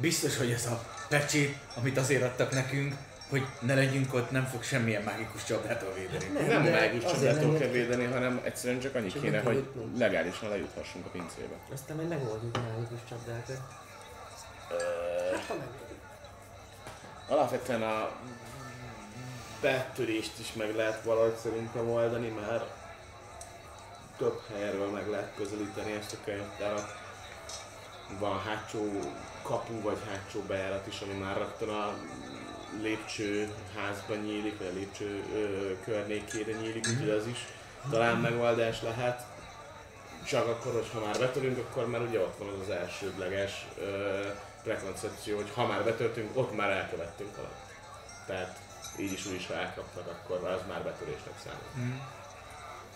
Biztos, 0.00 0.36
hogy 0.36 0.50
ez 0.50 0.66
a 0.66 0.84
pecsét, 1.08 1.56
amit 1.76 1.98
azért 1.98 2.22
adtak 2.22 2.50
nekünk, 2.50 2.94
hogy 3.28 3.46
ne 3.60 3.74
legyünk 3.74 4.14
ott, 4.14 4.30
nem 4.30 4.46
fog 4.46 4.62
semmilyen 4.62 5.02
mágikus 5.02 5.44
csapdától 5.44 5.92
védeni. 5.94 6.24
Nem, 6.32 6.46
nem 6.46 6.62
de 6.64 6.70
mágus 6.70 7.04
azért 7.04 7.18
csodától 7.20 7.50
nem 7.50 7.60
kell 7.60 7.68
védeni, 7.68 8.04
hanem 8.04 8.40
egyszerűen 8.44 8.80
csak 8.80 8.94
annyi 8.94 9.08
Csak 9.08 9.22
kéne, 9.22 9.40
hogy 9.40 9.54
jutnunk. 9.54 9.98
legálisan 9.98 10.48
lejuthassunk 10.48 11.06
a 11.06 11.08
pincébe. 11.08 11.54
Aztán 11.72 11.96
majd 11.96 12.08
megoldjuk 12.08 12.56
a 12.56 12.60
mágikus 12.60 12.98
csapdákat. 13.08 13.60
Hát 15.32 15.44
ha. 15.48 15.54
Alapvetően 17.34 17.82
a 17.82 18.10
betörést 19.60 20.38
is 20.38 20.52
meg 20.52 20.74
lehet 20.74 21.04
valahogy 21.04 21.36
szerintem 21.42 21.90
oldani, 21.90 22.28
mert 22.28 22.64
több 24.16 24.40
helyről 24.56 24.90
meg 24.90 25.08
lehet 25.08 25.32
közelíteni 25.36 25.92
ezt 25.92 26.12
a 26.12 26.16
könyvtárat. 26.24 26.98
Van 28.18 28.40
hátsó 28.40 29.00
kapu 29.42 29.80
vagy 29.80 29.98
hátsó 30.08 30.40
bejárat 30.40 30.86
is, 30.86 31.00
ami 31.00 31.12
már 31.12 31.36
rögtön 31.36 31.68
a 31.68 31.94
lépcső 32.82 33.54
házban 33.76 34.18
nyílik, 34.18 34.58
vagy 34.58 34.66
a 34.66 34.78
lépcső 34.78 35.24
ö, 35.34 35.72
környékére 35.84 36.52
nyílik, 36.52 36.86
úgyhogy 36.88 37.10
az 37.10 37.26
is 37.26 37.46
talán 37.90 38.16
megoldás 38.16 38.82
lehet. 38.82 39.26
Csak 40.26 40.46
akkor, 40.46 40.72
hogyha 40.72 41.00
már 41.00 41.18
betörünk, 41.18 41.58
akkor 41.58 41.88
már 41.88 42.00
ugye 42.00 42.20
ott 42.20 42.38
van 42.38 42.48
az 42.48 42.60
az 42.60 42.74
elsődleges 42.74 43.66
ö, 43.78 44.20
prekoncepció, 44.62 45.36
hogy 45.36 45.50
ha 45.54 45.66
már 45.66 45.84
betörtünk, 45.84 46.36
ott 46.36 46.56
már 46.56 46.70
elkövettünk 46.70 47.36
valamit. 47.36 47.56
Tehát 48.26 48.58
így 48.98 49.12
is 49.12 49.26
úgy 49.26 49.34
is, 49.34 49.46
ha 49.46 49.54
elkapnak, 49.54 50.06
akkor 50.06 50.48
az 50.48 50.60
már 50.68 50.82
betörésnek 50.82 51.34
számít. 51.44 52.00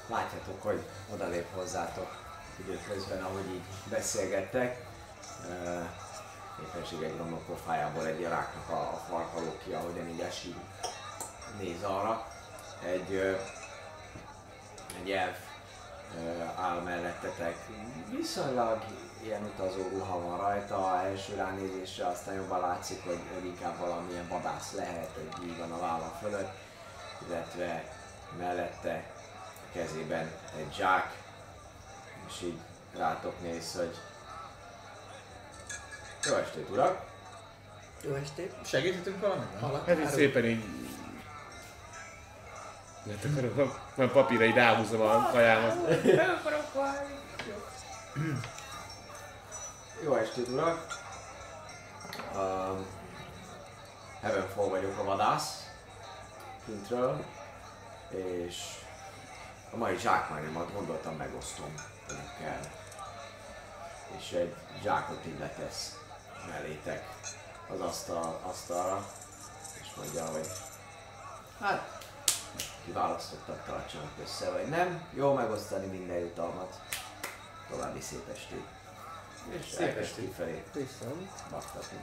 Látjátok, 0.08 0.62
hogy 0.62 0.82
odalép 1.12 1.46
hozzátok 1.54 2.16
időközben, 2.56 3.22
ahogy 3.22 3.46
így 3.54 3.90
beszélgettek. 3.90 4.86
Uh, 5.48 5.84
éppenség 6.62 7.02
egy 7.02 7.16
romló 7.16 7.42
pofájából 7.46 8.06
egy 8.06 8.22
ráknak 8.22 8.68
a, 8.68 8.80
a 8.80 9.00
farkaló 9.08 9.56
ki, 9.64 9.72
ahogyan 9.72 10.08
így 10.08 10.20
esik, 10.20 10.56
néz 11.58 11.82
arra. 11.82 12.26
Egy, 12.84 13.12
ö, 13.12 13.36
egy 15.02 15.10
elf 15.10 15.38
áll 16.56 16.80
mellettetek. 16.80 17.56
Viszonylag 18.10 18.84
ilyen 19.22 19.42
utazó 19.42 19.88
ruha 19.88 20.20
van 20.20 20.38
rajta, 20.38 21.02
első 21.04 21.34
ránézésre 21.34 22.06
aztán 22.06 22.34
jobban 22.34 22.60
látszik, 22.60 23.04
hogy, 23.04 23.20
hogy 23.34 23.44
inkább 23.44 23.78
valamilyen 23.78 24.28
vadász 24.28 24.72
lehet, 24.72 25.10
egy 25.16 25.44
így 25.44 25.58
van 25.58 25.72
a 25.72 25.80
válla 25.80 26.12
fölött, 26.20 26.52
illetve 27.26 27.84
mellette 28.38 29.04
a 29.68 29.72
kezében 29.72 30.30
egy 30.56 30.74
zsák, 30.74 31.22
és 32.26 32.42
így 32.42 32.58
rátok 32.96 33.42
néz, 33.42 33.74
hogy 33.76 33.94
jó 36.26 36.34
estét, 36.34 36.68
urak! 36.70 37.00
Jó 38.02 38.14
estét. 38.14 38.54
Segíthetünk 38.64 39.20
valamiben? 39.20 39.60
Halak, 39.60 39.88
Ez 39.88 39.98
így 39.98 40.08
szépen 40.08 40.44
így... 40.44 40.64
Hát 43.06 43.24
akkor 43.24 43.70
a, 43.96 44.02
a 44.02 44.06
papírra 44.06 44.44
így 44.44 44.54
ráhúzom 44.54 45.00
a 45.00 45.30
kajámat. 45.30 45.76
Jó 50.04 50.14
estét, 50.14 50.48
urak! 50.48 50.86
Um, 52.34 52.86
Heavenfall 54.20 54.68
vagyok 54.68 54.98
a 54.98 55.04
vadász 55.04 55.68
kintről, 56.64 57.24
és 58.08 58.56
a 59.70 59.76
mai 59.76 59.98
zsákmányomat 59.98 60.72
gondoltam 60.72 61.16
megosztom 61.16 61.74
önökkel. 62.08 62.60
És 64.18 64.32
egy 64.32 64.54
zsákot 64.82 65.26
így 65.26 65.38
letesz 65.38 65.98
mellétek 66.48 67.08
az 67.68 67.80
asztal, 67.80 68.40
asztalra, 68.42 69.06
és 69.80 69.86
mondja, 69.96 70.24
hogy 70.26 70.46
hát 71.60 72.02
kiválasztottak 72.84 73.64
tartsanak 73.66 74.10
össze, 74.22 74.50
vagy 74.50 74.68
nem. 74.68 75.06
Jó 75.12 75.32
megosztani 75.32 75.86
minden 75.86 76.18
jutalmat. 76.18 76.80
további 77.70 78.00
szép 78.00 78.28
estét. 78.32 78.64
És 79.48 79.66
Szép 79.70 79.96
estét. 79.98 80.24
kifelé 80.28 80.62
Viszont 80.72 81.28
baktatni. 81.50 81.98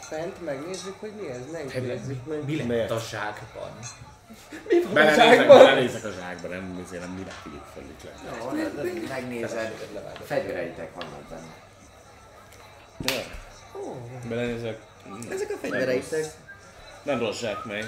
fent 0.00 0.44
megnézzük, 0.44 1.00
hogy 1.00 1.12
mi 1.12 1.28
ez, 1.30 1.50
ne 1.50 1.64
idézzük 1.64 2.26
meg. 2.26 2.44
Mi 2.44 2.56
lett 2.66 2.88
Miért? 4.68 4.84
a 4.84 4.88
zsákban? 4.88 4.94
Belenézek, 4.94 5.46
belenézek 5.46 6.04
a 6.04 6.10
zsákba, 6.10 6.48
nem, 6.48 6.82
azért 6.86 7.02
nem 7.02 7.10
mire 7.10 7.30
figyelj 7.42 7.62
fel. 7.74 7.82
Jó, 8.40 8.50
de 8.50 9.08
megnézed, 9.08 9.72
fegyvereitek 10.24 10.94
vannak 10.94 11.22
benne. 11.22 11.54
Belenézek. 14.28 14.80
Ezek 15.30 15.50
a 15.50 15.56
fegyvereitek. 15.60 16.24
Nem 17.02 17.18
rossz 17.18 17.38
zsákmely. 17.38 17.84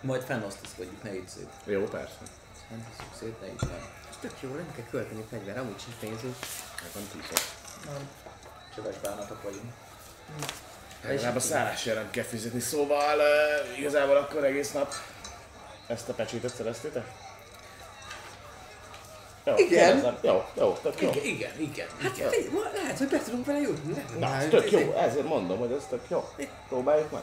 Majd 0.00 0.22
fennosztozkodjuk, 0.22 1.02
ne 1.02 1.14
így 1.14 1.28
szép. 1.28 1.48
Jó, 1.64 1.84
persze. 1.84 2.16
Fennosztjuk 2.68 3.14
szét, 3.18 3.40
ne 3.40 3.46
így 3.46 3.60
nem. 3.60 3.90
Ez 4.10 4.16
tök 4.20 4.34
jó, 4.40 4.54
nem 4.54 4.72
kell 4.76 4.84
költeni 4.90 5.24
fegyver, 5.30 5.58
amúgy 5.58 5.80
sem 5.80 5.94
pénzünk. 6.00 6.34
Hát 6.76 6.94
nem 6.94 7.08
tízek. 7.12 7.44
Csöves 8.74 8.96
bánatok 8.98 9.42
vagyunk. 9.42 9.72
Legalább 11.02 11.36
a 11.36 11.40
szállásért 11.40 11.96
nem 11.96 12.10
kell 12.10 12.24
fizetni, 12.24 12.60
szóval 12.60 13.18
uh, 13.18 13.78
igazából 13.78 14.16
akkor 14.16 14.44
egész 14.44 14.72
nap 14.72 14.94
ezt 15.86 16.08
a 16.08 16.12
pecsétet 16.12 16.54
szereztétek? 16.54 17.04
Jó, 19.44 19.54
Igen. 19.56 19.68
kérdezem. 19.68 20.18
Jó, 20.22 20.44
jó, 20.56 20.72
tök 20.82 21.00
jó. 21.00 21.08
Igen, 21.08 21.24
igen, 21.24 21.50
igen. 21.58 21.86
Hát 22.02 22.16
igen. 22.16 22.30
figyelj, 22.30 22.52
ma 22.52 22.60
lehet, 22.74 22.98
hogy 22.98 23.08
be 23.08 23.22
tudunk 23.22 23.46
vele 23.46 23.60
jutni. 23.60 24.04
Na, 24.18 24.48
tök 24.48 24.70
jó, 24.70 24.92
ezért 24.92 25.26
mondom, 25.26 25.58
hogy 25.58 25.72
ez 25.72 25.86
tök 25.90 26.02
jó. 26.08 26.28
Próbáljuk 26.68 27.10
meg. 27.10 27.22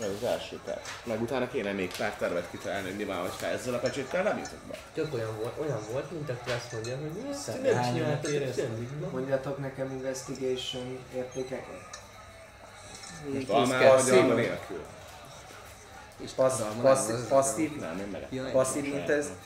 Ez 0.00 0.08
az 0.20 0.24
első 0.24 0.60
terv. 0.64 0.78
Meg 1.04 1.22
utána 1.22 1.48
kéne 1.48 1.72
még 1.72 1.96
pár 1.96 2.16
tervet 2.16 2.50
kitalálni, 2.50 2.88
hogy 2.88 2.96
mi 2.96 3.04
van, 3.04 3.16
hogyha 3.16 3.46
ezzel 3.46 3.74
a 3.74 3.78
pecséttel 3.78 4.22
nem 4.22 4.38
jutok 4.38 4.58
be. 4.68 4.76
Tök 4.94 5.14
olyan 5.14 5.36
volt, 5.40 5.58
olyan 5.58 5.80
volt, 5.92 6.10
mint 6.10 6.30
aki 6.30 6.50
azt 6.50 6.72
mondja, 6.72 6.96
hogy 6.96 7.10
mi 7.10 7.20
nem. 7.20 9.10
Mondjatok 9.12 9.58
nekem 9.58 9.90
investigation 9.90 10.98
értékeket. 11.14 12.00
Most 13.34 13.48
almával 13.48 14.02
vagy 14.02 14.18
alma 14.18 14.34
nélkül? 14.34 14.84
Passz, 16.36 16.58
Zalma 16.58 16.82
nem, 16.82 17.26
passzív, 17.28 17.76
Nem, 17.80 17.98
én 17.98 18.06
meg. 18.12 18.26
Jaj. 18.30 18.50
passzív 18.52 18.84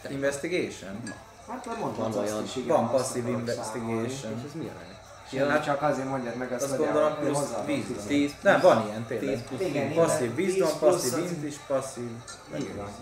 investigation? 0.08 1.02
Hát 1.49 1.65
vagy 1.65 1.78
mondhatsz 1.78 2.33
Van 2.66 2.91
passzív 2.91 3.26
investigation. 3.26 4.05
És 4.05 4.23
ez 4.47 4.52
mi 4.55 4.66
a 4.66 4.95
Ja. 5.30 5.60
csak 5.60 5.82
azért 5.82 6.08
mondjad 6.08 6.36
meg 6.36 6.52
azt, 6.52 6.62
Azt 6.64 6.74
hogy 6.76 6.84
gondolom 6.84 7.14
plusz 7.16 7.36
hozzáadom 7.38 7.66
wisdom. 7.74 8.06
10 8.06 8.32
Nem, 8.42 8.60
van 8.60 8.86
ilyen 8.86 9.05
tényleg. 9.06 9.34
10 9.34 9.42
plusz 9.48 9.60
Igen, 9.60 9.88
tíz. 9.88 9.96
Passzív 9.96 10.34
10 10.34 10.46
wisdom, 10.46 10.68
plusz 10.78 10.92
passzív 10.92 11.12
az- 11.24 11.30
int 11.30 11.44
is, 11.44 11.56
passzív 11.66 12.10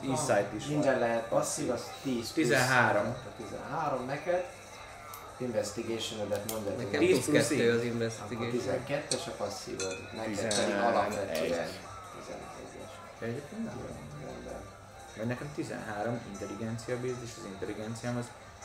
insight 0.01 0.53
is 0.57 0.67
Minden 0.67 0.99
lehet 0.99 1.29
passzív, 1.29 1.71
az 1.71 1.83
10 2.03 2.15
plusz. 2.15 2.33
13. 2.33 3.07
A 3.07 3.43
13 3.43 4.07
neked. 4.07 4.45
Investigation-ödet 5.39 6.51
mondjad. 6.53 6.77
Nekem 6.77 7.01
10 7.01 7.11
plusz 7.13 7.25
plusz 7.25 7.49
2 7.49 7.73
az 7.79 7.83
investigation. 7.85 8.51
12-es 8.89 9.27
a 9.27 9.31
passzívod, 9.37 9.97
neked 10.17 10.35
pedig 10.35 10.49
11. 10.49 10.73
alapvetően 10.85 11.29
11-es. 11.29 11.71
Egyébként 13.21 13.65
nem. 13.65 13.75
Rendben. 14.27 14.61
Vagy 15.17 15.27
nekem 15.27 15.49
13 15.55 16.21
intelligencia 16.33 16.95
based, 17.01 17.23
és 17.25 17.31
az 17.39 17.45
intelligenciám 17.53 18.17
az 18.17 18.25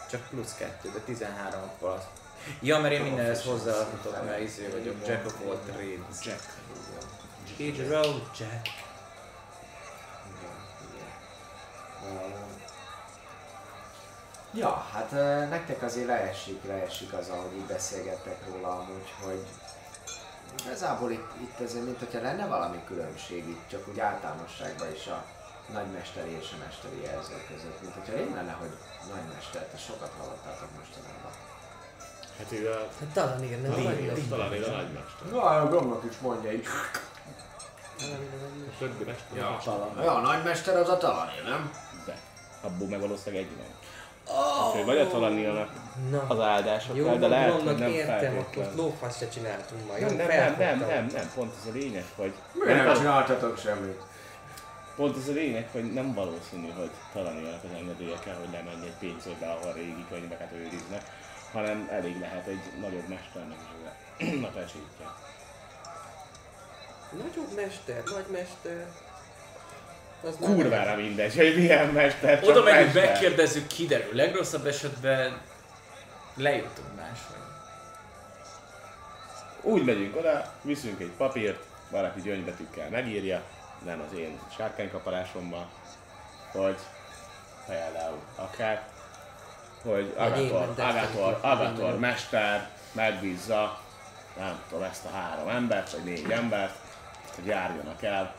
csak 0.09 0.21
plusz 0.29 0.53
2, 0.57 0.89
de 0.93 0.99
13 0.99 1.61
akkor 1.63 1.89
az. 1.89 2.03
Ja, 2.59 2.79
mert 2.79 2.93
én 2.93 3.01
mindenhez 3.01 3.43
hozzáadhatok, 3.43 4.25
mert 4.25 4.41
izé 4.41 4.67
vagyok, 4.67 5.07
Jack 5.07 5.25
of 5.25 5.35
all 5.47 5.57
trades. 5.65 6.25
Jack. 6.25 6.43
Így 7.57 7.87
roll, 7.87 8.21
Jack. 8.39 8.87
Ja, 14.53 14.87
hát 14.93 15.11
nektek 15.49 15.81
azért 15.81 16.07
leesik, 16.07 16.63
leesik 16.63 17.13
az, 17.13 17.29
ahogy 17.29 17.55
így 17.55 17.65
beszélgettek 17.65 18.37
róla 18.47 18.69
amúgy, 18.69 19.13
hogy 19.23 19.45
igazából 20.65 21.11
itt, 21.11 21.31
itt 21.41 21.59
azért, 21.59 21.85
mint 21.85 21.99
hogyha 21.99 22.21
lenne 22.21 22.47
valami 22.47 22.83
különbség 22.87 23.47
itt, 23.47 23.67
csak 23.69 23.87
úgy 23.87 23.99
általánosságban 23.99 24.93
is 24.93 25.07
a 25.07 25.25
nagymesteri 25.73 26.31
és 26.31 26.49
a 26.53 26.63
mesteri 26.65 27.01
jelző 27.01 27.37
között, 27.47 27.81
mint 27.81 27.93
hogyha 27.93 28.13
én 28.13 28.33
lenne, 28.35 28.51
hogy 28.51 28.73
nagymester, 29.13 29.63
te 29.63 29.77
sokat 29.77 30.11
hallottátok 30.17 30.69
mostanában. 30.77 31.31
Hát 32.39 32.51
ő 32.51 32.69
a... 32.69 32.87
Hát 32.99 33.09
talán 33.13 33.43
igen, 33.43 33.61
nem 33.61 33.71
vagy. 33.71 34.27
Talán 34.29 34.53
én 34.53 34.63
a 34.63 34.67
nagymester. 34.67 35.31
Na, 35.31 35.41
a 35.41 35.69
gomnak 35.69 36.03
is 36.09 36.17
mondja 36.21 36.51
így. 36.51 36.65
A 38.67 38.77
többi 38.79 39.03
mester. 39.03 39.37
Ja, 39.37 39.59
ja, 40.03 40.15
a 40.15 40.21
nagymester 40.21 40.75
az 40.75 40.89
a 40.89 40.97
talanér, 40.97 41.43
nem? 41.43 41.71
De. 42.05 42.17
Abból 42.61 42.87
meg 42.87 42.99
valószínűleg 42.99 43.45
egy 43.45 43.57
van. 43.57 43.77
Úgyhogy 44.67 44.85
vagy 44.85 44.97
a 44.97 45.07
talanianak 45.07 45.69
Na, 46.09 46.25
az 46.27 46.39
áldásokkal, 46.39 46.97
jó, 46.97 47.15
de 47.15 47.27
lehet, 47.27 47.61
hogy 47.61 47.77
nem 47.77 47.89
értem, 47.91 48.37
akkor 48.37 48.71
lófasz 48.75 49.17
se 49.17 49.29
csináltunk 49.29 49.87
ma. 49.87 49.93
Nem, 49.97 50.15
nem, 50.15 50.27
nem, 50.27 50.55
nem, 50.57 50.79
nem, 50.79 51.09
nem, 51.13 51.31
pont 51.35 51.53
ez 51.61 51.69
a 51.69 51.77
lényeg, 51.77 52.05
hogy 52.15 52.33
Miért 52.53 52.83
nem 52.83 52.95
csináltatok 52.95 53.57
semmit? 53.57 54.01
Pont 54.95 55.17
ez 55.17 55.27
a 55.29 55.31
lényeg, 55.31 55.67
hogy 55.71 55.93
nem 55.93 56.13
valószínű, 56.13 56.69
hogy 56.77 56.89
talanianak 57.13 57.63
az 57.63 57.69
engedélye 57.79 58.17
kell, 58.23 58.35
hogy 58.39 58.51
lemenj 58.51 58.85
egy 58.85 58.97
pénzőbe, 58.99 59.47
ahol 59.51 59.73
régi 59.73 60.05
könyveket 60.09 60.51
őriznek, 60.53 61.03
hanem 61.51 61.87
elég 61.91 62.19
lehet 62.19 62.47
egy 62.47 62.61
nagyobb 62.81 63.07
mesternek 63.07 63.57
is 64.19 64.43
a- 64.43 64.47
pecsétje. 64.47 65.05
Nagyobb 67.11 67.55
mester, 67.55 68.03
nagy 68.05 68.25
mester. 68.31 68.87
Az 70.23 70.35
Kurvára 70.39 70.95
mindegy, 70.95 71.35
hogy 71.35 71.55
milyen 71.55 71.87
mester, 71.87 72.39
csak 72.39 72.49
Oda 72.49 72.63
megyünk, 72.63 72.93
mester. 72.93 73.11
megkérdezzük, 73.11 73.67
kiderül. 73.67 74.15
Legrosszabb 74.15 74.65
esetben 74.65 75.41
lejutunk 76.35 76.95
máshogy. 76.95 77.37
Úgy 79.61 79.83
megyünk 79.85 80.15
oda, 80.15 80.53
viszünk 80.61 80.99
egy 80.99 81.11
papírt, 81.17 81.63
valaki 81.89 82.21
gyöngybetűkkel 82.21 82.89
megírja, 82.89 83.41
nem 83.85 84.03
az 84.09 84.17
én 84.17 84.39
sárkánykaparásommal, 84.57 85.69
hogy 86.51 86.77
például 87.67 88.19
akár, 88.35 88.87
hogy 89.83 90.13
Vagy 90.17 90.37
én 90.37 90.51
Agator, 91.41 91.99
mester 91.99 92.69
megbízza, 92.91 93.81
nem 94.37 94.61
tudom, 94.69 94.83
ezt 94.83 95.05
a 95.05 95.09
három 95.09 95.47
embert, 95.47 95.91
vagy 95.91 96.03
négy 96.03 96.31
embert, 96.31 96.75
hogy 97.35 97.45
járjanak 97.45 98.03
el 98.03 98.33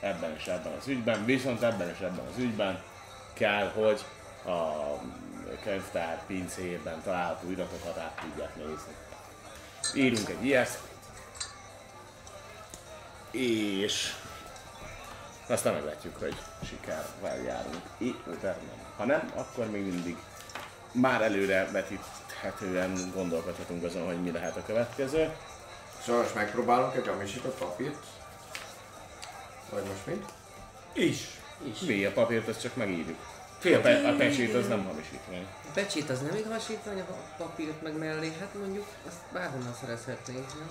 ebben 0.00 0.34
és 0.36 0.46
ebben 0.46 0.72
az 0.80 0.88
ügyben, 0.88 1.24
viszont 1.24 1.62
ebben 1.62 1.88
és 1.88 1.98
ebben 1.98 2.26
az 2.32 2.38
ügyben 2.38 2.82
kell, 3.32 3.70
hogy 3.74 4.04
a 4.44 5.60
könyvtár 5.62 6.26
pincéjében 6.26 7.02
található 7.02 7.50
iratokat 7.50 7.98
át 7.98 8.20
tudják 8.20 8.56
nézni. 8.56 8.94
Írunk 9.94 10.28
egy 10.28 10.44
ilyet, 10.44 10.80
és 13.30 14.14
aztán 15.46 15.72
meglátjuk, 15.72 16.16
hogy 16.18 16.36
sikerrel 16.64 17.42
járunk. 17.44 17.82
Vagy 17.98 18.38
nem. 18.42 18.54
Ha 18.96 19.04
nem, 19.04 19.32
akkor 19.34 19.70
még 19.70 19.82
mindig 19.82 20.16
már 20.92 21.22
előre 21.22 21.68
vetíthetően 21.72 23.10
gondolkodhatunk 23.14 23.84
azon, 23.84 24.06
hogy 24.06 24.22
mi 24.22 24.30
lehet 24.30 24.56
a 24.56 24.62
következő. 24.66 25.30
Szóval 26.04 26.22
most 26.22 26.34
megpróbálunk 26.34 26.94
egy 26.94 27.06
hamisított 27.06 27.58
papírt? 27.58 28.04
Vagy 29.70 29.82
most 29.82 30.06
mi? 30.06 30.24
Is. 31.04 31.26
Mi 31.86 32.04
a 32.04 32.12
papírt, 32.12 32.48
azt 32.48 32.60
csak 32.60 32.76
megírjuk. 32.76 33.18
Fél 33.58 33.78
A, 33.78 33.80
pe- 33.80 34.04
a 34.04 34.16
pecsét 34.16 34.54
az 34.54 34.68
nem 34.68 34.84
hamisítvány. 34.84 35.46
A 35.68 35.70
pecsét 35.74 36.10
az 36.10 36.20
nem 36.20 36.36
igazsítvány, 36.36 37.00
a 37.00 37.04
papírt 37.36 37.82
meg 37.82 37.98
mellé, 37.98 38.32
hát 38.40 38.54
mondjuk 38.58 38.86
azt 39.06 39.18
bárhonnan 39.32 39.74
szerezhetnénk, 39.80 40.46
nem? 40.58 40.66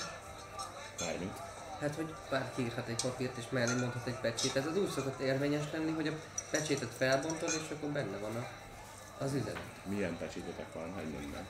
Mármint. 0.99 1.37
Hát, 1.79 1.95
hogy 1.95 2.13
bárki 2.29 2.61
írhat 2.61 2.87
egy 2.87 3.01
papírt 3.01 3.37
és 3.37 3.43
mellé 3.49 3.73
mondhat 3.79 4.07
egy 4.07 4.19
pecsét. 4.21 4.55
Ez 4.55 4.65
az 4.65 4.77
úgy 4.77 4.89
szokott 4.89 5.19
érvényes 5.19 5.63
lenni, 5.73 5.91
hogy 5.91 6.07
a 6.07 6.11
pecsétet 6.51 6.89
felbontod 6.97 7.49
és 7.49 7.75
akkor 7.75 7.89
benne 7.89 8.17
van 8.17 8.35
a, 8.35 8.45
az 9.23 9.33
üzenet. 9.33 9.61
Milyen 9.83 10.17
pecsétetek 10.17 10.73
van, 10.73 10.93
hogy 10.93 11.05
minden. 11.19 11.47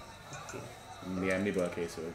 Milyen, 1.20 1.42
miből 1.42 1.70
készült? 1.70 2.14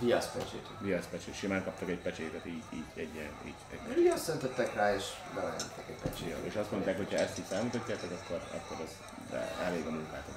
Viaszpecsét. 0.00 0.66
Viasz 0.78 1.06
pecsét. 1.10 1.34
Simán 1.34 1.64
kaptak 1.64 1.88
egy 1.88 1.98
pecsétet, 1.98 2.46
így, 2.46 2.62
így, 2.72 2.84
egy 2.94 3.14
ilyen, 3.14 3.30
így, 3.46 3.54
egy 3.72 3.94
Viaszt 3.94 4.28
öntöttek 4.28 4.74
rá 4.74 4.94
és 4.94 5.04
belementek 5.34 5.84
egy 5.88 5.96
pecsét. 6.02 6.28
Jó, 6.28 6.36
és 6.44 6.54
azt 6.54 6.70
mondták, 6.70 6.96
hogy 6.96 7.10
ha 7.10 7.16
ezt 7.16 7.38
így 7.38 7.44
felmutatjátok, 7.48 8.10
akkor, 8.10 8.40
akkor 8.54 8.76
az 8.84 8.90
de 9.30 9.54
elég 9.64 9.86
a 9.86 9.90
munkátok. 9.90 10.34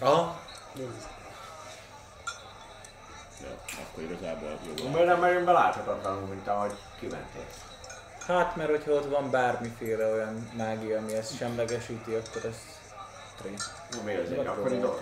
Ah, 0.00 0.18
Ah, 0.18 0.34
Jó, 3.42 3.48
akkor 3.82 4.02
igazából 4.02 4.58
jó. 4.76 4.88
Miért 4.88 5.06
nem 5.06 5.20
megyünk 5.20 5.44
be 5.44 5.52
láthatatlanul, 5.52 6.26
mint 6.28 6.46
ahogy 6.48 6.72
kimentél? 7.00 7.44
hát 8.26 8.56
mert 8.56 8.70
hogyha 8.70 8.90
ott 8.92 9.10
van 9.10 9.30
bármiféle 9.30 10.12
olyan 10.12 10.50
mágia, 10.56 10.98
ami 10.98 11.14
ezt 11.14 11.36
semlegesíti, 11.36 12.14
akkor 12.14 12.44
ez 12.44 12.56
tré. 13.36 13.54
Mi 14.04 14.14
az 14.14 14.30
egy 14.30 14.46
akkori 14.46 14.78
dolog? 14.78 15.00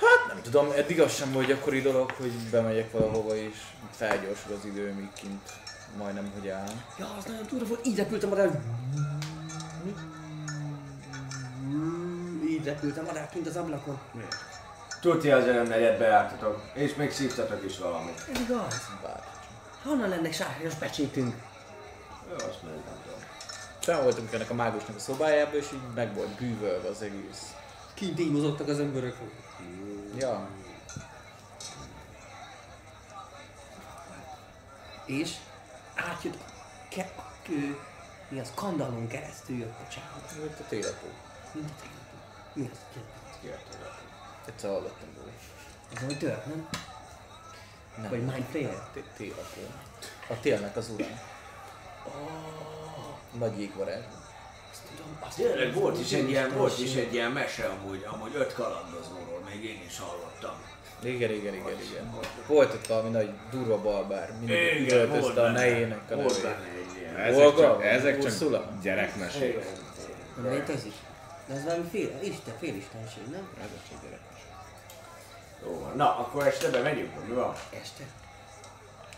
Hát 0.00 0.26
nem 0.26 0.42
tudom, 0.42 0.70
eddig 0.76 1.00
az 1.00 1.14
sem 1.14 1.32
volt 1.32 1.46
gyakori 1.46 1.80
dolog, 1.80 2.10
hogy 2.10 2.32
bemegyek 2.50 2.92
valahova 2.92 3.36
és 3.36 3.56
felgyorsul 3.90 4.54
az 4.54 4.64
idő, 4.64 4.92
míg 4.92 5.08
kint 5.14 5.50
majdnem 5.96 6.32
hogy 6.38 6.48
áll. 6.48 6.72
ja, 6.98 7.14
az 7.18 7.24
nagyon 7.24 7.46
durva 7.48 7.66
volt, 7.66 7.86
így 7.86 7.96
repültem 7.96 8.32
oda. 8.32 8.50
Így 12.48 12.64
repült 12.64 12.98
a 12.98 13.02
madár 13.02 13.28
kint 13.28 13.46
az 13.46 13.56
ablakon. 13.56 13.98
Tuti 15.00 15.30
az 15.30 15.44
örömnegyedbe 15.44 16.06
jártatok, 16.06 16.62
és 16.74 16.94
még 16.94 17.12
szívtatok 17.12 17.64
is 17.64 17.78
valamit. 17.78 18.24
Ez 18.32 18.40
igaz. 18.40 18.88
Honnan 19.82 20.08
lenne 20.08 20.32
sárgányos 20.32 20.74
pecsétünk? 20.74 21.34
Jó, 22.28 22.34
azt 22.34 22.62
mondjuk 22.62 22.84
Fel 23.88 24.02
voltunk 24.02 24.32
ennek 24.32 24.50
a 24.50 24.54
mágusnak 24.54 24.96
a 24.96 24.98
szobájába, 24.98 25.56
és 25.56 25.66
így 25.72 25.94
meg 25.94 26.14
volt 26.14 26.28
bűvölve 26.28 26.88
az 26.88 27.02
egész. 27.02 27.54
Kint 27.94 28.20
így 28.20 28.32
mozogtak 28.32 28.68
az 28.68 28.78
emberek. 28.80 29.14
Ja, 30.16 30.48
És 35.06 35.34
átjött 35.94 36.34
a, 36.34 36.44
ke- 36.88 37.18
a 37.18 37.32
kő, 37.42 37.78
mi 38.28 38.40
az, 38.40 38.52
kandallon 38.54 39.06
keresztül 39.08 39.56
jött 39.56 39.78
a 39.88 39.88
csávó. 39.92 40.40
mint 40.42 40.60
a 40.60 40.64
télapó. 40.68 41.06
Mint 41.52 41.70
a 41.70 41.74
tényleg. 41.80 41.98
Mi 42.52 42.70
az? 42.72 42.78
Ki- 43.40 43.50
Egyszer 44.46 44.70
hallottam 44.70 45.08
róla. 45.16 45.32
Ez 45.94 46.02
olyan 46.02 46.18
tört, 46.18 46.46
nem? 46.46 46.68
Nem. 47.96 48.10
Vagy 48.10 48.24
Mind 48.24 48.46
Flayer? 48.50 48.88
T- 48.92 49.04
Télapó. 49.16 49.60
A 50.28 50.40
télnek 50.40 50.76
az 50.76 50.90
ura. 50.90 51.06
Nagy 53.32 53.58
jégvarázs. 53.60 54.02
Azt 54.70 54.80
tudom, 54.90 55.16
azt 55.20 55.36
Tényleg 55.36 55.66
tudom, 55.68 55.82
volt 55.82 55.98
is 56.00 56.12
egy 56.12 56.28
ilyen, 56.30 56.52
volt 56.56 56.78
is 56.78 56.94
egy 56.94 57.12
ilyen 57.14 57.30
mese 57.30 57.64
amúgy, 57.66 58.06
amúgy 58.12 58.34
öt 58.34 58.52
kalandozóról, 58.54 59.40
még 59.50 59.64
én 59.64 59.82
is 59.86 59.98
hallottam. 59.98 60.54
Igen, 61.02 61.30
igen, 61.30 61.54
igen, 61.54 61.80
igen. 61.90 62.20
Volt 62.46 62.74
ott 62.74 62.86
valami 62.86 63.08
nagy 63.10 63.30
durva 63.50 63.78
balbár, 63.80 64.32
mindig 64.38 64.56
Igen, 64.80 64.98
volt 65.08 65.14
öltözte 65.14 65.40
a 65.40 65.44
benne. 65.44 65.58
nejének 65.58 66.10
a 66.10 66.14
Volt 66.14 66.42
nevét. 66.42 66.42
benne 66.42 66.68
egy 66.76 67.00
ilyen. 67.00 67.16
Ezek 67.16 67.44
Olga? 67.44 67.60
csak, 67.62 67.84
ezek 67.84 68.18
Ursula? 68.22 68.58
csak 68.58 68.82
gyerekmesék. 68.82 69.64
Nem 70.42 70.52
létezik? 70.52 70.92
De 71.46 71.54
ez 71.54 71.64
valami 71.64 71.84
fél, 71.90 72.18
isten, 72.22 72.54
félistenség, 72.58 73.22
nem? 73.30 73.48
Ezek 73.58 73.80
csak 73.90 74.02
gyerekmesék. 74.02 74.46
Jó 75.62 75.80
van. 75.80 75.96
Na, 75.96 76.18
akkor 76.18 76.46
este 76.46 76.68
bemegyünk, 76.70 77.26
mi 77.28 77.34
van? 77.34 77.54
Este. 77.82 78.02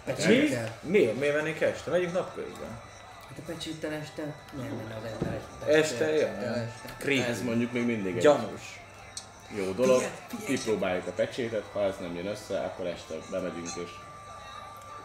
Mi? 0.06 0.12
Pecséttel? 0.12 0.78
Miért? 0.80 1.18
Miért 1.18 1.34
vennék 1.34 1.60
este? 1.60 1.90
Megyünk 1.90 2.12
napközben. 2.12 2.80
Hát 3.31 3.39
a 3.39 3.42
pecséttel 3.47 3.92
este 3.92 4.23
nem 4.57 4.67
menne 4.67 4.97
az 4.97 5.05
ember 5.05 5.41
este. 5.41 5.73
Este, 5.78 6.10
ja, 6.10 6.26
este. 6.28 7.26
Ez 7.26 7.42
mondjuk 7.42 7.73
még 7.73 7.84
mindig 7.84 8.17
egy 8.17 8.23
Gyanús. 8.23 8.81
jó 9.57 9.73
dolog. 9.73 10.02
Kipróbáljuk 10.47 11.07
a 11.07 11.10
pecsétet, 11.12 11.65
ha 11.73 11.84
ez 11.84 11.94
nem 12.00 12.15
jön 12.15 12.26
össze, 12.26 12.60
akkor 12.60 12.86
este 12.86 13.15
bemegyünk 13.31 13.67
és 13.84 13.91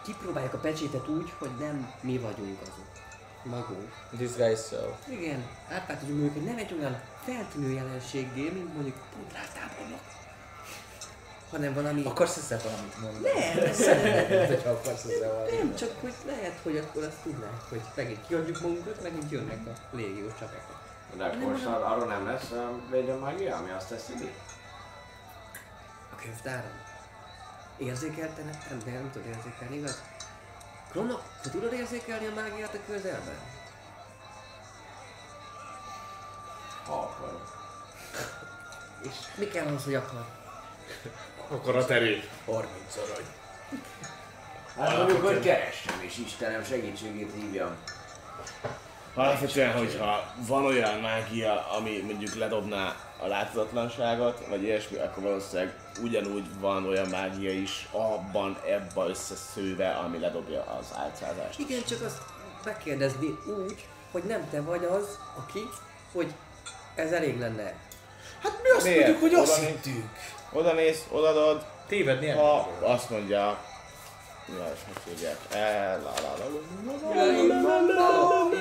Kipróbáljuk 0.05 0.53
a 0.53 0.57
pecsétet 0.57 1.07
úgy, 1.07 1.33
hogy 1.37 1.51
nem 1.59 1.93
mi 2.01 2.17
vagyunk 2.17 2.61
azok. 2.61 2.89
Magunk. 3.43 3.91
Disguise 4.11 4.61
self. 4.69 5.07
Igen, 5.09 5.47
átváltozunk 5.69 6.23
őket, 6.23 6.45
nem 6.45 6.57
egy 6.57 6.75
olyan 6.79 7.01
feltűnő 7.25 7.73
jelenséggé, 7.73 8.49
mint 8.49 8.73
mondjuk 8.73 8.95
pudrártábornok. 9.17 10.14
Hanem 11.49 11.73
valami... 11.73 12.03
Akarsz 12.05 12.37
ezzel 12.37 12.59
valamit 12.63 13.01
mondani? 13.01 13.23
Nem, 13.33 13.65
ez 13.69 13.77
szeretem. 13.77 14.47
Hogyha 14.47 14.69
akarsz 14.69 15.03
ezzel 15.03 15.33
valamit 15.33 15.57
Nem, 15.63 15.75
csak 15.75 15.91
hogy 16.01 16.13
lehet, 16.25 16.59
hogy 16.63 16.77
akkor 16.77 17.03
azt 17.03 17.17
tudnák, 17.23 17.61
hogy 17.69 17.81
megint 17.95 18.27
kiadjuk 18.27 18.61
magunkat, 18.61 19.03
megint 19.03 19.31
jönnek 19.31 19.59
a 19.67 19.95
légiós 19.95 20.33
csapatok. 20.39 20.79
De 21.17 21.23
akkor 21.23 21.37
most 21.51 21.65
ar- 21.65 21.83
arról 21.83 22.05
nem 22.05 22.25
lesz 22.25 22.51
a 22.51 22.71
védő 22.91 23.17
magia, 23.17 23.55
ami 23.55 23.71
azt 23.71 23.89
teszi 23.89 24.13
ki? 24.13 24.31
A 26.11 26.15
könyvtáron. 26.21 26.71
Érzékeltenek? 27.77 28.69
Nem, 28.69 28.79
de 28.85 28.91
nem 28.91 29.11
tudod 29.11 29.27
érzékelni, 29.27 29.75
igaz? 29.75 30.01
Kronok, 30.91 31.21
te 31.41 31.49
tudod 31.49 31.73
érzékelni 31.73 32.25
a 32.25 32.33
mágiát 32.33 32.73
a 32.73 32.77
közelben? 32.87 33.39
Ha 36.85 36.93
akarod. 36.93 37.41
És 39.01 39.15
mi 39.37 39.45
kell 39.47 39.65
ahhoz, 39.65 39.83
hogy 39.83 39.95
akar? 39.95 40.25
Akarat 41.49 41.89
erő. 41.89 42.23
30 42.45 42.69
arany. 42.95 43.25
Hát 44.77 44.97
mondjuk, 44.97 45.25
hogy 45.25 45.39
keressem, 45.39 46.01
és 46.01 46.17
Istenem 46.17 46.63
segítségét 46.63 47.31
hívjam. 47.39 47.75
Alapvetően, 49.13 49.77
hogyha 49.77 50.33
van 50.47 50.65
olyan 50.65 50.99
mágia, 50.99 51.67
ami 51.77 52.01
mondjuk 52.05 52.35
ledobná 52.35 52.95
a 53.21 53.27
láthatatlanságot, 53.27 54.45
vagy 54.49 54.63
ilyesmi, 54.63 54.97
akkor 54.97 55.23
valószínűleg 55.23 55.73
ugyanúgy 56.01 56.59
van 56.59 56.87
olyan 56.87 57.07
mágia 57.07 57.51
is 57.51 57.87
abban, 57.91 58.57
ebbe 58.67 59.01
összeszőve, 59.07 59.89
ami 59.89 60.19
ledobja 60.19 60.77
az 60.79 60.85
álcázást. 60.97 61.59
Igen, 61.59 61.83
csak 61.87 62.01
azt 62.05 62.21
megkérdezni 62.63 63.37
úgy, 63.45 63.87
hogy 64.11 64.23
nem 64.23 64.49
te 64.49 64.61
vagy 64.61 64.83
az, 64.83 65.19
aki, 65.37 65.59
hogy 66.13 66.33
ez 66.95 67.11
elég 67.11 67.39
lenne. 67.39 67.73
Hát 68.43 68.59
mi 68.63 68.69
azt 68.69 68.85
Miért? 68.85 68.99
mondjuk, 68.99 69.31
hogy 69.31 69.33
azt 69.41 69.65
hittük. 69.65 70.09
Oda 70.55 70.73
mész, 70.73 71.05
odadod, 71.11 71.65
Tévedni 71.87 72.29
ha 72.29 72.69
tudod. 72.77 72.89
azt 72.91 73.09
mondja, 73.09 73.63
mi 74.45 74.55
az, 74.59 74.79
hogy 74.87 75.13
hívják, 75.13 75.37
E, 75.53 75.99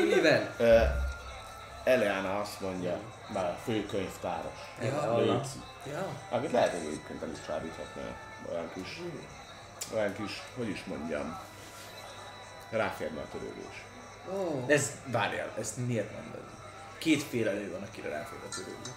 Mivel? 0.04 0.54
Ö, 0.58 0.78
Eleana 1.84 2.40
azt 2.40 2.60
mondja, 2.60 2.98
már 3.32 3.44
a 3.44 3.56
főkönyvtáros. 3.64 4.58
Léci. 5.16 5.58
Akit 6.30 6.52
lehet, 6.52 6.70
hogy 6.70 6.86
egyébként 6.86 7.22
el 7.22 7.28
is 7.30 7.38
csábíthatná. 7.46 8.02
Olyan 8.52 8.70
kis, 8.74 9.00
olyan 9.94 10.14
kis, 10.14 10.42
hogy 10.56 10.68
is 10.68 10.84
mondjam, 10.84 11.38
ráférne 12.70 13.20
a 13.20 13.26
törődés. 13.32 13.84
Ó, 14.32 14.64
Ez, 14.66 14.90
várjál, 15.06 15.50
ezt 15.58 15.86
miért 15.86 16.12
mondod? 16.12 16.44
Kétféle 16.98 17.50
lő 17.52 17.70
van, 17.72 17.82
akire 17.82 18.08
ráfér 18.08 18.38
a 18.50 18.54
törődő. 18.54 18.92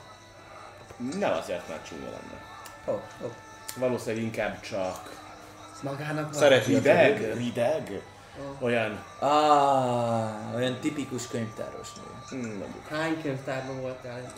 Nem 1.19 1.31
azért, 1.33 1.67
mert 1.67 1.87
csúnya 1.87 2.09
lenne. 2.09 2.55
Ó, 2.87 2.91
oh, 2.91 3.01
ó. 3.21 3.25
Oh. 3.25 3.31
Valószínűleg 3.75 4.23
inkább 4.23 4.59
csak 4.61 5.15
magának 5.81 6.35
a 6.35 6.47
rideg, 6.47 7.33
rideg, 7.33 8.01
olyan, 8.59 9.03
Ah, 9.19 10.55
olyan 10.55 10.79
tipikus 10.79 11.27
könyvtáros 11.27 11.87
nő. 11.93 12.03
hm, 12.29 12.47
mondjuk, 12.47 12.87
Hány 12.87 13.21
könyvtárban 13.21 13.81
voltál 13.81 14.33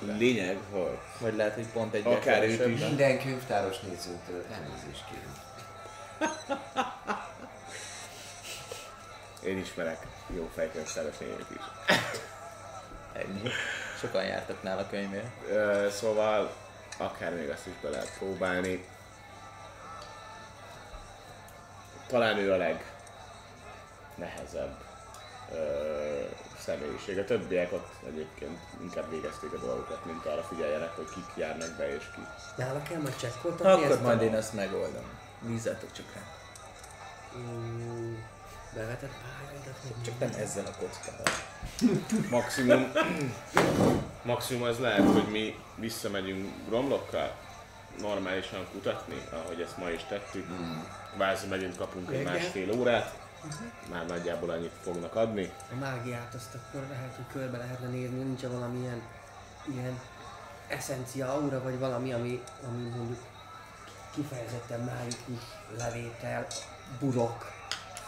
lényeg, 0.00 0.58
hogy 0.72 0.98
Vagy 1.18 1.36
lehet, 1.36 1.54
hogy 1.54 1.66
pont 1.66 1.94
egy 1.94 2.06
Akár 2.06 2.42
őt 2.42 2.66
is. 2.66 2.80
Minden 2.80 3.18
könyvtáros 3.18 3.80
nézőtől 3.80 4.44
elnézést 4.52 5.04
kérünk. 5.10 5.36
én 9.44 9.58
ismerek 9.58 10.06
jó 10.34 10.50
fejkönyvtáros 10.54 11.14
lényeket 11.20 11.50
is. 11.50 11.62
Ennyi. 13.12 13.50
Sokan 14.00 14.24
jártak 14.24 14.62
nála 14.62 14.86
könyvére. 14.90 15.30
Szóval 15.90 16.52
akár 16.98 17.34
még 17.34 17.48
azt 17.50 17.66
is 17.66 17.72
be 17.82 17.88
lehet 17.88 18.18
próbálni. 18.18 18.84
Talán 22.06 22.36
ő 22.38 22.52
a 22.52 22.56
legnehezebb 24.16 24.76
ö, 25.52 25.58
személyiség. 26.58 27.18
A 27.18 27.24
többiek 27.24 27.72
ott 27.72 27.88
egyébként 28.06 28.58
inkább 28.82 29.10
végezték 29.10 29.52
a 29.52 29.58
dolgokat, 29.58 30.04
mint 30.04 30.26
arra 30.26 30.42
figyeljenek, 30.42 30.96
hogy 30.96 31.08
kik 31.14 31.26
járnak 31.36 31.76
be 31.76 31.94
és 31.94 32.04
ki. 32.14 32.20
Nála 32.56 32.82
kell 32.82 33.00
majd 33.00 33.16
csekkoltatni 33.16 33.72
akkor 33.72 33.90
ezt 33.90 34.02
majd 34.02 34.20
a- 34.20 34.22
én 34.24 34.34
ezt 34.34 34.52
megoldom. 34.54 35.04
Bízzátok 35.40 35.92
csak 35.92 36.06
rá. 36.14 36.20
Mm, 37.38 38.14
Bevetett 38.74 39.14
pályaidat 39.22 39.76
még 39.84 40.04
Csak 40.04 40.18
nem 40.18 40.40
ezzel 40.40 40.64
a 40.66 40.76
kockával. 40.78 41.26
Maximum, 42.30 42.92
maximum 44.22 44.62
az 44.62 44.78
lehet, 44.78 45.12
hogy 45.12 45.28
mi 45.30 45.54
visszamegyünk 45.74 46.48
romlokkal, 46.68 47.36
normálisan 48.00 48.66
kutatni, 48.72 49.22
ahogy 49.32 49.60
ezt 49.60 49.76
ma 49.76 49.90
is 49.90 50.04
tettük. 50.08 50.46
Kvázi 51.14 51.46
megint 51.46 51.76
kapunk 51.76 52.10
egy 52.10 52.24
másfél 52.24 52.70
órát, 52.72 53.18
már 53.90 54.06
nagyjából 54.06 54.50
annyit 54.50 54.72
fognak 54.82 55.14
adni. 55.14 55.52
a 55.72 55.78
mágiát 55.78 56.34
azt 56.34 56.54
akkor 56.54 56.86
lehet, 56.90 57.14
hogy 57.16 57.24
körbe 57.32 57.58
lehetne 57.58 57.88
nézni, 57.88 58.22
nincs 58.22 58.42
valamilyen 58.42 59.02
ilyen 59.72 60.00
eszencia, 60.68 61.32
aura, 61.32 61.62
vagy 61.62 61.78
valami, 61.78 62.12
ami, 62.12 62.42
ami 62.68 62.88
mondjuk 62.88 63.18
kifejezetten 64.14 64.80
mágikus 64.80 65.42
levétel, 65.78 66.46
burok, 66.98 67.52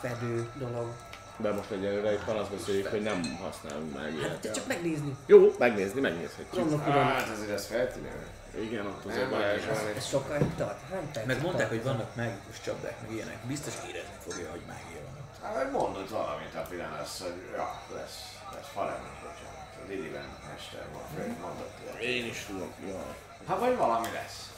fedő 0.02 0.48
dolog. 0.54 0.88
De 1.36 1.52
most 1.52 1.70
egyelőre 1.70 2.12
itt 2.12 2.24
van 2.24 2.36
azt 2.36 2.50
beszéljük, 2.50 2.86
hogy 2.86 3.02
nem 3.02 3.38
használunk 3.42 3.96
Hát 3.96 4.02
mágiát. 4.02 4.40
de 4.40 4.50
csak 4.50 4.66
megnézni. 4.66 5.16
Jó, 5.26 5.54
megnézni, 5.58 6.00
megnézhetjük. 6.00 6.64
Tudom. 6.64 6.80
Hát 6.80 7.28
azért 7.36 7.50
ez 7.50 7.66
feltűnő. 7.66 8.26
Igen, 8.60 8.86
ott 8.86 9.04
azért 9.04 9.30
Balázs 9.30 9.64
nem, 9.64 9.74
van. 9.74 9.96
Ez 9.96 10.06
sokáig 10.06 10.54
tart? 10.56 10.80
Hány 10.90 11.06
percig 11.12 11.26
Meg 11.26 11.42
mondták, 11.42 11.68
hogy 11.68 11.82
vannak 11.82 12.14
mágikus 12.16 12.60
csapdák, 12.60 12.96
meg 13.00 13.10
ilyenek. 13.12 13.38
Biztos 13.46 13.74
érezni 13.88 14.16
fogja, 14.26 14.50
hogy 14.50 14.64
mágia 14.66 15.00
van 15.06 15.14
ott. 15.22 15.56
Hát 15.56 15.72
mondott 15.72 16.08
valamit 16.08 16.54
a 16.54 16.64
pillanat, 16.70 17.08
hogy 17.22 17.38
ja, 17.56 17.82
lesz, 17.94 18.18
lesz 18.54 18.70
faragnak, 18.74 19.16
bocsánat. 19.22 19.68
Az 19.84 19.90
Illiven 19.90 20.28
mester 20.48 20.84
van, 20.92 21.02
főleg 21.14 21.38
mondott. 21.40 22.00
Én 22.00 22.24
is 22.26 22.44
tudom, 22.48 22.70
jó. 22.88 23.00
Hát 23.48 23.58
vagy 23.58 23.76
valami 23.76 24.10
lesz. 24.12 24.50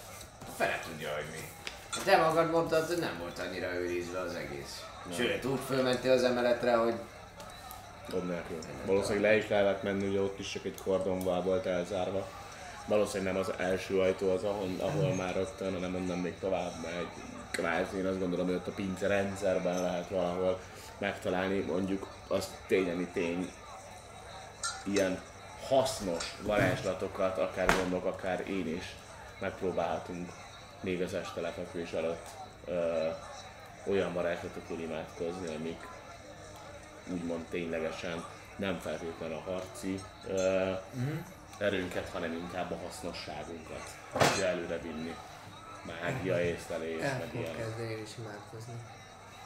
A 0.49 0.53
fele 0.57 0.79
tudja, 0.89 1.09
hogy 1.15 1.29
mi. 1.35 1.43
Te 2.05 2.17
magad 2.17 2.51
mondtad, 2.51 2.87
hogy 2.87 2.99
nem 2.99 3.19
volt 3.19 3.39
annyira 3.39 3.75
őrizve 3.75 4.21
az 4.21 4.35
egész. 4.35 4.75
Sőt, 5.13 5.45
úgy 5.45 5.61
fölmentél 5.67 6.13
az 6.13 6.23
emeletre, 6.23 6.75
hogy 6.75 6.95
Gond 8.09 8.29
nélkül. 8.29 8.59
Valószínűleg 8.87 9.31
le 9.31 9.37
is 9.37 9.49
lehetett 9.49 9.83
menni, 9.83 10.09
ugye 10.09 10.21
ott 10.21 10.39
is 10.39 10.51
csak 10.51 10.65
egy 10.65 10.79
kordonval 10.85 11.43
volt 11.43 11.67
elzárva. 11.67 12.27
Valószínűleg 12.87 13.33
nem 13.33 13.43
az 13.43 13.53
első 13.57 14.01
ajtó 14.01 14.31
az, 14.31 14.45
ahol, 14.45 14.69
ahol 14.81 15.15
már 15.15 15.35
rögtön, 15.35 15.73
hanem 15.73 15.95
onnan 15.95 16.19
még 16.19 16.39
tovább 16.39 16.73
megy. 16.83 17.07
Kvázi, 17.51 17.97
én 17.97 18.07
azt 18.07 18.19
gondolom, 18.19 18.47
hogy 18.47 18.55
ott 18.55 18.67
a 18.67 18.73
pince 18.73 19.07
rendszerben 19.07 19.83
lehet 19.83 20.09
valahol 20.09 20.61
megtalálni, 20.99 21.59
mondjuk 21.61 22.09
az 22.29 22.49
tényeni 22.67 23.09
tény, 23.13 23.51
ilyen 24.85 25.21
hasznos 25.69 26.37
varázslatokat, 26.43 27.39
akár 27.39 27.75
gondok, 27.77 28.05
akár 28.05 28.49
én 28.49 28.77
is 28.77 28.95
megpróbáltunk 29.41 30.31
még 30.81 31.03
az 31.03 31.15
este 31.15 31.41
lefekvés 31.41 31.93
előtt 31.93 32.27
olyan 33.87 34.13
varázslatokról 34.13 34.79
imádkozni, 34.79 35.55
amik 35.55 35.89
úgymond 37.13 37.45
ténylegesen 37.45 38.25
nem 38.57 38.79
feltétlenül 38.79 39.37
a 39.37 39.51
harci 39.51 40.01
ö, 40.29 40.73
erőnket, 41.59 42.09
hanem 42.09 42.33
inkább 42.33 42.71
a 42.71 42.77
hasznosságunkat 42.85 43.83
tudja 44.19 44.47
előre 44.47 44.79
vinni. 44.79 45.15
Mágia, 46.01 46.41
észlelés, 46.41 47.03
El 47.03 47.19
meg 47.19 47.29
ilyen 47.33 47.57
kezdeni 47.57 47.91
én 47.91 48.03
is 48.03 48.11
imádkozni. 48.19 48.73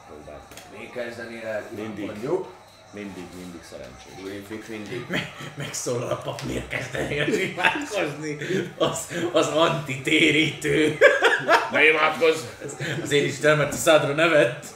próbák. 0.07 0.41
Mi 0.79 0.91
kezdeni 0.91 1.45
el? 1.45 1.63
Mindig. 1.75 2.05
Mondjuk. 2.07 2.55
Mindig, 2.93 3.25
mindig 3.37 3.61
szerencsés. 3.71 4.13
Greenfix 4.23 4.67
mindig. 4.67 5.07
Megszólal 5.55 6.11
a 6.11 6.17
pap, 6.17 6.43
miért 6.43 6.69
kezdenél 6.69 7.33
imádkozni? 7.33 8.37
Az, 8.79 8.99
az 9.33 9.47
antitérítő. 9.47 10.99
Ne 11.73 11.89
imádkozz! 11.89 12.41
Az 13.03 13.11
én 13.11 13.25
Istenem, 13.25 13.57
mert 13.59 13.73
a 13.73 13.77
szádra 13.77 14.15
nevet. 14.15 14.67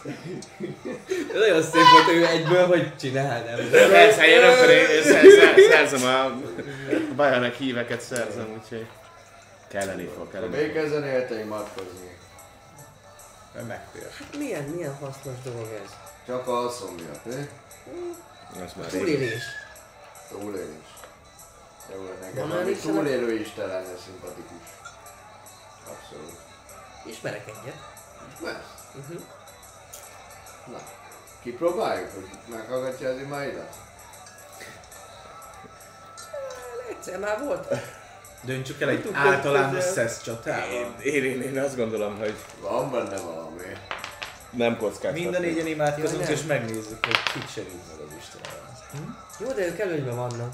Nagyon 1.32 1.62
szép 1.62 1.73
volt 1.73 2.08
ő 2.16 2.26
egyből, 2.26 2.66
hogy 2.66 2.97
csinál, 2.97 3.42
nem? 3.44 3.70
Persze, 3.70 4.26
én 4.26 4.41
rögtön 4.41 5.70
szerzem 5.70 6.05
a 6.05 6.41
bajonek 7.16 7.55
híveket 7.57 8.00
szerzem, 8.00 8.47
úgyhogy 8.62 8.86
kelleni 9.68 10.08
fog, 10.16 10.31
kelleni 10.31 10.57
Mi 10.57 10.62
fog. 10.62 10.73
kezdeni 10.73 11.08
el 11.08 11.26
te 11.28 11.41
imádkozni? 11.41 12.10
Megtér. 13.68 14.07
Milyen, 14.39 14.62
milyen 14.62 14.94
hasznos 15.00 15.34
dolog 15.44 15.68
ez? 15.84 15.91
Csak 16.26 16.47
alszom 16.49 16.94
miatt, 16.94 17.24
mi? 17.24 17.49
Azt 18.64 18.76
már. 18.76 18.86
Túlélés. 18.86 19.42
Túlélés. 20.28 20.86
Jó, 21.92 22.08
nekem 22.20 22.48
Van 22.48 22.68
Istenem? 22.68 22.96
túlélő 22.96 23.32
isten 23.32 23.68
lenne 23.68 23.96
szimpatikus. 24.04 24.66
Abszolút. 25.88 26.38
Ismerek 27.06 27.46
egyet. 27.46 27.76
Lesz. 28.42 28.54
Uh-huh. 28.94 29.20
Na, 30.66 30.78
kipróbáljuk, 31.42 32.10
hogy 32.14 32.28
meghallgatja 32.48 33.08
az 33.10 33.18
imáidat? 33.18 33.74
Egyszer 36.90 37.18
már 37.18 37.44
volt. 37.44 37.74
Döntsük 38.40 38.80
el 38.80 38.88
egy 38.88 39.10
általános 39.12 39.84
szesz 39.84 40.22
csatával. 40.22 40.70
Én, 40.70 40.94
én, 41.14 41.24
én, 41.24 41.42
én 41.42 41.58
azt 41.58 41.76
gondolom, 41.76 42.18
hogy 42.18 42.34
Van 42.60 42.90
benne 42.90 43.20
valami. 43.20 43.62
Nem 44.52 44.76
kockáztatni. 44.76 45.20
Mind 45.20 45.34
a 45.34 45.39
négyen 45.39 45.66
imádkozunk, 45.66 46.20
Ja, 46.20 46.26
nem. 46.26 46.34
és 46.36 46.42
megnézzük, 46.42 47.05
hogy 47.05 47.22
kit 47.32 47.50
segít 47.52 47.81
meg 47.89 48.06
az 48.06 48.14
Istenem. 48.18 49.18
Jó, 49.40 49.47
de 49.52 49.66
ők 49.66 49.78
előnyben 49.78 50.16
vannak. 50.16 50.52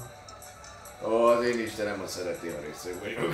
Ó, 1.05 1.23
az 1.25 1.43
én 1.45 1.59
Istenem 1.59 2.01
a 2.01 2.07
szereti 2.07 2.47
a 2.47 2.59
részek 2.59 2.99
vagyok. 3.03 3.33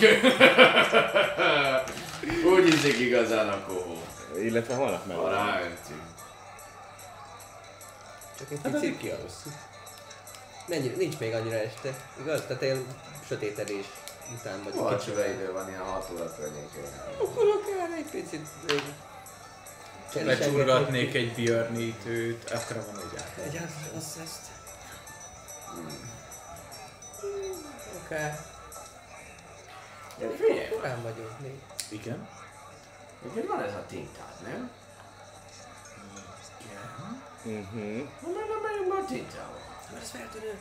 Úgy 2.54 2.64
hiszik 2.74 3.00
igazán 3.00 3.50
a 3.50 3.66
kohó. 3.68 4.02
Illetve 4.38 4.76
holnap 4.76 5.06
meg 5.06 5.18
Ha 5.18 5.30
ráönti. 5.30 5.94
Csak 8.38 8.52
egy 8.52 8.60
Hát 8.64 8.72
picit. 8.72 8.98
kialusszik. 8.98 9.52
Mennyi, 10.68 10.88
nincs 10.88 11.18
még 11.20 11.34
annyira 11.34 11.56
este, 11.56 11.94
igaz? 12.22 12.42
Tehát 12.48 12.62
ilyen 12.62 12.86
sötétedés 13.28 13.86
után 14.40 14.64
vagyunk. 14.64 14.90
Vacsora 14.90 15.26
idő 15.28 15.52
van, 15.52 15.70
ilyen 15.70 15.82
6 15.82 16.10
óra 16.14 16.34
környékén. 16.38 16.84
Akkor 17.22 17.44
akár 17.44 17.90
egy 17.98 18.10
picit. 18.12 18.46
Lecsurgatnék 20.24 21.14
egy 21.14 21.34
björnítőt, 21.34 22.52
akkor 22.52 22.86
van 22.86 23.02
egy 23.12 23.20
át. 23.20 23.38
Egy 23.46 23.56
az, 23.56 23.98
az 23.98 24.20
ezt. 24.24 24.46
Oké. 28.04 28.16
Ja, 30.20 30.30
figyelj, 30.30 30.70
Korán 30.70 31.02
vagyunk 31.02 31.40
még. 31.42 31.60
Igen. 31.90 32.28
neked 33.22 33.48
van 33.48 33.62
ez 33.64 33.74
a 33.74 33.86
tintád, 33.88 34.34
nem? 34.44 34.72
Uh-huh. 37.46 38.08
Na, 38.22 38.30
mert 38.36 38.48
nem 38.48 38.62
megyünk 38.62 38.94
a 38.94 39.06
tintával. 39.06 39.62
Mert 39.92 40.04
ez 40.04 40.10
feltűnő. 40.10 40.60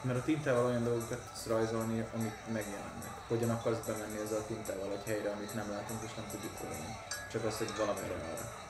Mert 0.00 0.18
a 0.18 0.22
tintával 0.22 0.64
olyan 0.64 0.84
dolgokat 0.84 1.18
tudsz 1.18 1.46
rajzolni, 1.46 2.06
amik 2.14 2.36
megjelennek. 2.52 3.12
Hogyan 3.28 3.50
akarsz 3.50 3.86
bemenni 3.86 4.18
ezzel 4.24 4.38
a 4.38 4.46
tintával 4.46 4.92
egy 4.92 5.06
helyre, 5.06 5.30
amit 5.30 5.54
nem 5.54 5.70
látunk 5.70 6.00
és 6.06 6.14
nem 6.14 6.26
tudjuk 6.30 6.56
hol 6.58 6.68
van. 6.68 6.96
Csak 7.32 7.44
azt, 7.44 7.58
hogy 7.58 7.76
valamire 7.76 8.14
arra. 8.14 8.63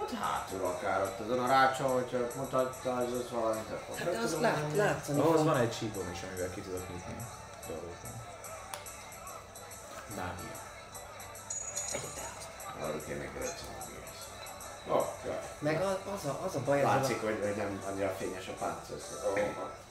Hát 0.00 0.10
hátul 0.20 0.64
akár 0.64 1.02
ott 1.02 1.20
azon 1.20 1.44
a 1.44 1.46
rácson, 1.46 1.90
hogyha 1.90 2.18
mutatta, 2.36 2.94
az 2.94 3.12
az 3.12 3.30
valamit 3.30 3.70
akkor. 3.70 3.98
Hát 3.98 4.10
de 4.10 4.18
azt 4.18 4.40
lát, 4.40 4.76
látszani 4.76 5.20
Ahhoz 5.20 5.44
van 5.44 5.56
egy 5.56 5.72
sípom 5.72 6.10
is, 6.12 6.22
amivel 6.22 6.50
ki 6.50 6.60
tudok 6.60 6.88
nyitni 6.88 7.14
dolgokat. 7.66 8.28
Mágia. 10.16 10.56
Arra 12.80 13.04
kéne 13.06 13.24
a 13.24 13.38
gész. 13.38 13.70
Oké. 14.88 15.28
Meg 15.58 15.82
az, 15.82 15.96
az, 16.14 16.24
a, 16.24 16.40
az 16.44 16.54
a 16.54 16.60
baj 16.64 16.82
Látszik, 16.82 17.22
a... 17.22 17.26
hogy, 17.26 17.38
hogy 17.42 17.56
nem 17.56 17.82
annyira 17.88 18.08
fényes 18.08 18.48
a 18.48 18.52
páncél. 18.52 18.96
Ó, 19.28 19.38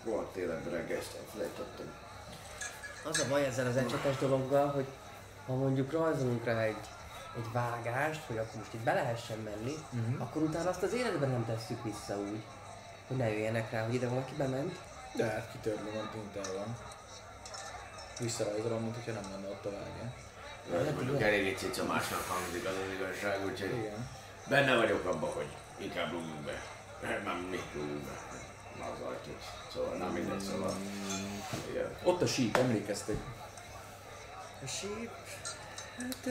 volt 0.03 0.27
tényleg 0.27 0.67
reggel, 0.71 1.01
felejtettem. 1.33 1.93
Az 3.09 3.19
a 3.19 3.27
baj 3.29 3.45
ezzel 3.45 3.67
az 3.67 3.77
ecsetes 3.77 4.17
dologgal, 4.17 4.67
hogy 4.67 4.85
ha 5.47 5.53
mondjuk 5.53 5.91
rajzolunk 5.91 6.45
rá 6.45 6.61
egy, 6.61 6.77
egy 7.37 7.51
vágást, 7.51 8.21
hogy 8.27 8.37
akkor 8.37 8.55
most 8.57 8.73
itt 8.73 8.79
be 8.83 8.93
lehessen 8.93 9.37
menni, 9.37 9.73
Mhm. 9.89 10.21
akkor 10.21 10.41
utána 10.41 10.69
azt 10.69 10.83
az 10.83 10.93
életben 10.93 11.29
nem 11.29 11.45
tesszük 11.45 11.83
vissza 11.83 12.17
úgy, 12.17 12.43
hogy 13.07 13.17
ne 13.17 13.29
jöjjenek 13.29 13.71
rá, 13.71 13.85
hogy 13.85 13.93
ide 13.93 14.07
valaki 14.07 14.33
bement. 14.37 14.75
De 15.15 15.25
hát 15.25 15.49
kitörni 15.51 15.89
van 15.95 16.09
tintával. 16.11 16.65
Visszarajzolom, 18.19 18.81
mint 18.81 18.95
hogyha 18.95 19.11
nem 19.21 19.31
lenne 19.31 19.47
ott 19.47 19.65
a 19.65 19.69
vágja. 19.71 20.13
Ez 20.89 20.93
mondjuk 20.93 21.21
eléggé 21.21 21.53
cicamásnak 21.55 22.19
hangzik 22.27 22.65
az 22.65 22.73
az 22.85 22.93
igazság, 22.93 23.45
úgyhogy 23.45 23.73
Igen. 23.77 24.09
benne 24.47 24.75
vagyok 24.75 25.05
abban, 25.05 25.29
hogy 25.31 25.47
inkább 25.77 26.11
rúgjunk 26.11 26.39
be. 26.45 26.61
Már 27.25 27.35
mi 27.49 27.59
rúgjunk 27.73 28.03
be. 28.03 28.11
Az 28.83 29.07
ajtót. 29.07 29.41
Szóval 29.73 29.95
nem 29.97 30.07
mindegy, 30.09 30.39
szóval. 30.39 30.73
Igen. 31.69 31.97
Ott 32.03 32.21
a 32.21 32.27
síp, 32.27 32.57
emlékeztek? 32.57 33.15
A 34.63 34.67
síp... 34.67 35.09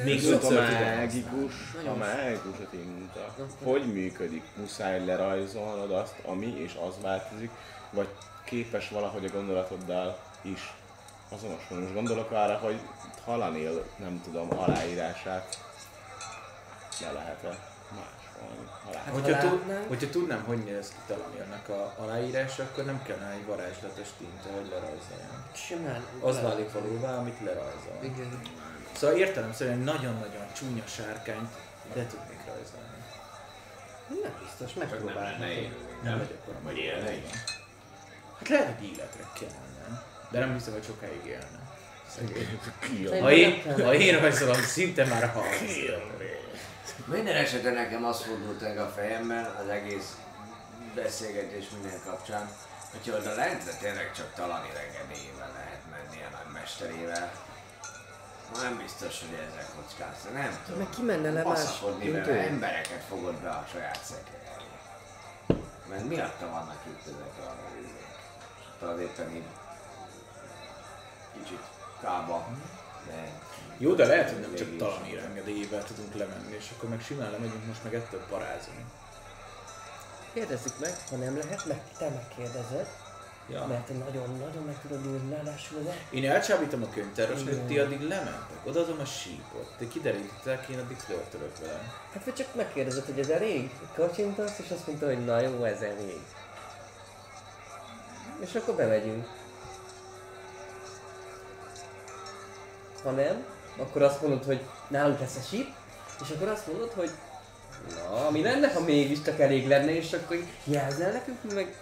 Még 0.05 0.21
Viszont 0.21 0.43
a 0.45 0.51
mágikus, 0.51 1.53
a 1.75 1.77
Nagyon 1.77 1.99
mágikus 1.99 2.59
a 2.59 2.69
tinta. 2.71 3.35
Hogy 3.63 3.93
működik? 3.93 4.45
Muszáj 4.57 5.05
lerajzolnod 5.05 5.91
azt, 5.91 6.15
ami 6.25 6.47
és 6.47 6.79
az 6.89 6.95
változik, 7.03 7.51
vagy 7.91 8.09
képes 8.45 8.89
valahogy 8.89 9.25
a 9.25 9.31
gondolatoddal 9.31 10.19
is 10.43 10.75
azonosulni. 11.29 11.83
Most 11.83 11.95
gondolok 11.95 12.31
arra, 12.31 12.57
hogy 12.57 12.81
Halanél, 13.25 13.85
nem 13.97 14.21
tudom, 14.25 14.49
aláírását 14.59 15.59
le 17.01 17.13
lehet-e 17.13 17.59
másolni. 17.91 18.69
Alá. 18.89 18.99
Hát, 19.05 19.13
Hogyha, 19.15 19.37
ha 19.37 19.49
tud, 19.49 19.87
hogyha 19.89 20.11
tudnám, 20.11 20.45
hogy 20.47 20.59
néz 20.65 20.89
ki 20.89 20.97
Talamérnek 21.07 21.69
a 21.69 21.95
aláírása, 21.99 22.63
akkor 22.63 22.85
nem 22.85 23.03
kellene 23.03 23.31
egy 23.31 23.47
varázslatos 23.47 24.09
tinta, 24.19 24.59
hogy 24.59 24.69
lerajzoljam. 24.71 25.45
Simán. 25.53 26.05
Az 26.21 26.43
válik 26.43 26.73
valóvá, 26.73 27.17
amit 27.17 27.41
lerajzol. 27.45 27.99
Igen. 28.03 28.41
Szóval 28.99 29.17
értelemszerűen 29.17 29.79
nagyon-nagyon 29.79 30.47
csúnya 30.53 30.83
sárkányt 30.87 31.51
le 31.95 32.07
tudnék 32.07 32.41
rajzolni. 32.47 32.99
Nem 34.23 34.33
biztos, 34.43 34.89
Csak 34.91 35.15
nem 35.39 35.49
élő. 35.49 35.77
Nem 36.03 36.19
vagyok 36.19 36.43
olyan. 36.49 36.63
Vagy 36.63 36.77
élne. 36.77 37.11
Hát 38.39 38.49
lehet, 38.49 38.79
hogy 38.79 38.87
életre 38.87 39.25
kellene. 39.41 40.03
De 40.31 40.39
nem 40.39 40.53
hiszem, 40.53 40.73
hogy 40.73 40.85
sokáig 40.85 41.25
élne. 41.27 41.61
Szegény. 42.09 43.21
Ha 43.21 43.33
én, 43.33 43.63
nem 43.67 43.81
ha 43.81 43.95
én 43.95 44.21
rajzolom, 44.21 44.63
szinte 44.63 45.05
már 45.05 45.29
hal. 45.29 45.45
Minden 47.05 47.37
esetre 47.37 47.71
nekem 47.71 48.05
az 48.05 48.23
fordult 48.23 48.61
meg 48.61 48.79
a 48.79 48.93
fejemben 48.97 49.45
az 49.45 49.69
egész 49.69 50.17
beszélgetés 50.95 51.65
minden 51.73 52.01
kapcsán, 52.05 52.51
hogyha 52.91 53.17
oda 53.17 53.35
lentre 53.35 53.73
tényleg 53.81 54.13
csak 54.17 54.33
talani 54.35 54.69
regedélyével 54.75 55.53
lehet 55.53 55.83
menni 55.91 56.23
a 56.23 56.37
nagy 56.37 56.53
mesterével, 56.53 57.33
nem 58.57 58.77
biztos, 58.77 59.21
hogy 59.21 59.33
ezzel 59.33 59.67
kockázta, 59.77 60.31
nem 60.31 60.59
tudom. 60.65 60.81
Meg 60.81 60.91
ki 60.91 61.03
menne 61.03 61.31
le 61.31 61.43
más, 61.43 61.81
vele, 61.81 62.47
embereket 62.47 63.03
fogod 63.09 63.35
be 63.35 63.49
a 63.49 63.67
saját 63.73 64.05
szekre 64.05 64.39
elé. 64.55 65.61
Mert 65.89 66.09
miatta 66.09 66.51
vannak 66.51 66.83
itt 66.87 67.07
ezek 67.07 67.47
a 67.47 67.79
izék. 67.81 68.07
Talán 68.79 69.01
éppen 69.01 69.37
így 69.37 69.47
kicsit 71.33 71.63
kába, 72.01 72.49
de 73.07 73.33
Jó, 73.79 73.95
de 73.95 74.07
lehet, 74.07 74.31
hogy 74.31 74.41
nem 74.41 74.55
csak. 74.55 74.77
Talamír 74.77 75.19
engedélyével 75.19 75.85
tudunk 75.85 76.15
lemenni, 76.15 76.57
és 76.57 76.71
akkor 76.77 76.89
meg 76.89 77.01
simán 77.01 77.31
lemegyünk 77.31 77.67
most 77.67 77.85
meg 77.85 77.95
ettől 77.95 78.21
parázni. 78.21 78.85
Kérdezzük 80.33 80.79
meg, 80.79 80.95
ha 81.11 81.17
nem 81.17 81.37
lehet, 81.37 81.65
meg 81.65 81.81
te 81.99 82.09
megkérdezed. 82.09 82.89
Ja. 83.51 83.67
Mert 83.67 83.89
nagyon-nagyon 83.89 84.63
meg 84.63 84.81
tudod 84.81 85.07
írni, 85.07 85.35
ráadásul 85.35 85.79
az 85.79 85.95
Én 86.11 86.31
elcsábítom 86.31 86.83
a 86.83 86.89
könyvtárosnőt, 86.95 87.61
ti 87.61 87.79
addig 87.79 88.01
lementek, 88.01 88.59
odaadom 88.65 88.99
a 89.01 89.05
sípot. 89.05 89.75
Te 89.79 89.89
kiderítettek, 89.89 90.69
én 90.69 90.79
addig 90.79 90.97
flörtölök 90.97 91.59
velem. 91.59 91.93
Hát 92.13 92.25
vagy 92.25 92.35
csak 92.35 92.55
megkérdezed, 92.55 93.05
hogy 93.05 93.19
ez 93.19 93.29
elég? 93.29 93.71
Kacsintasz, 93.95 94.59
és 94.59 94.71
azt 94.71 94.87
mondta, 94.87 95.07
hogy 95.07 95.25
na 95.25 95.41
jó, 95.41 95.65
ez 95.65 95.81
elég. 95.81 96.21
És 98.41 98.55
akkor 98.55 98.75
bemegyünk. 98.75 99.27
Ha 103.03 103.11
nem, 103.11 103.45
akkor 103.77 104.03
azt 104.03 104.23
mondod, 104.23 104.45
hogy 104.45 104.61
nálunk 104.89 105.21
lesz 105.21 105.37
a 105.37 105.47
síp, 105.49 105.69
és 106.23 106.31
akkor 106.31 106.49
azt 106.49 106.67
mondod, 106.67 106.93
hogy 106.93 107.11
na, 107.95 108.31
mi 108.31 108.43
lenne, 108.43 108.73
ha 108.73 108.81
mégis 108.81 109.23
csak 109.23 109.41
elég 109.41 109.69
lenne, 109.69 109.95
és 109.95 110.13
akkor 110.13 110.37
jelzel 110.65 111.13
nekünk, 111.13 111.55
meg 111.55 111.75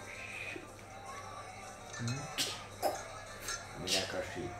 Minek 3.84 4.12
a 4.12 4.22
síp? 4.34 4.50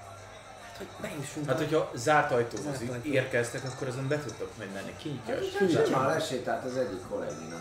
hogy 0.76 0.86
bejussunk. 1.00 1.46
Hát, 1.48 1.58
hogyha 1.58 1.90
zárt 1.94 2.30
ajtóhoz 2.32 2.64
Zárt 2.78 2.90
ajtó. 2.90 3.10
érkeztek, 3.10 3.64
akkor 3.64 3.88
azon 3.88 4.08
be 4.08 4.18
tudtok 4.18 4.56
majd 4.58 4.72
menni. 4.72 4.94
Kinyitja 4.96 5.34
a 5.34 5.38
Sem 5.58 5.68
sípot. 5.68 5.90
már 5.90 6.06
lesétált 6.08 6.64
az 6.64 6.76
egyik 6.76 7.08
kollégina. 7.08 7.56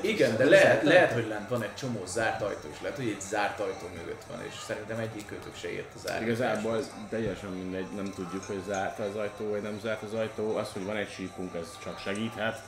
Igen, 0.00 0.36
de 0.36 0.44
lehet, 0.44 0.82
lehet, 0.82 1.12
hogy 1.12 1.28
lent 1.28 1.48
van 1.48 1.62
egy 1.62 1.74
csomó 1.74 2.06
zárt 2.06 2.42
ajtó, 2.42 2.68
és 2.72 2.80
lehet, 2.80 2.96
hogy 2.96 3.08
egy 3.08 3.20
zárt 3.20 3.60
ajtó 3.60 3.86
mögött 3.96 4.22
van, 4.30 4.44
és 4.48 4.54
szerintem 4.66 4.98
egyik 4.98 5.26
kötök 5.26 5.56
se 5.56 5.70
ért 5.72 5.94
az 5.94 6.10
árnyékás. 6.10 6.36
Igazából 6.36 6.76
ez 6.76 6.90
teljesen 7.10 7.50
mindegy, 7.50 7.88
nem 7.94 8.12
tudjuk, 8.14 8.44
hogy 8.44 8.62
zárt 8.68 8.98
az 8.98 9.16
ajtó, 9.16 9.50
vagy 9.50 9.62
nem 9.62 9.78
zárt 9.82 10.02
az 10.02 10.14
ajtó. 10.14 10.56
Az, 10.56 10.68
hogy 10.72 10.84
van 10.84 10.96
egy 10.96 11.10
sípunk, 11.10 11.54
ez 11.54 11.66
csak 11.82 11.98
segíthet. 11.98 12.60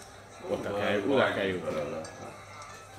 Ott 0.48 0.62
kell, 0.62 1.00
oda 1.08 1.32
kell 1.34 1.44
jutni. 1.44 1.80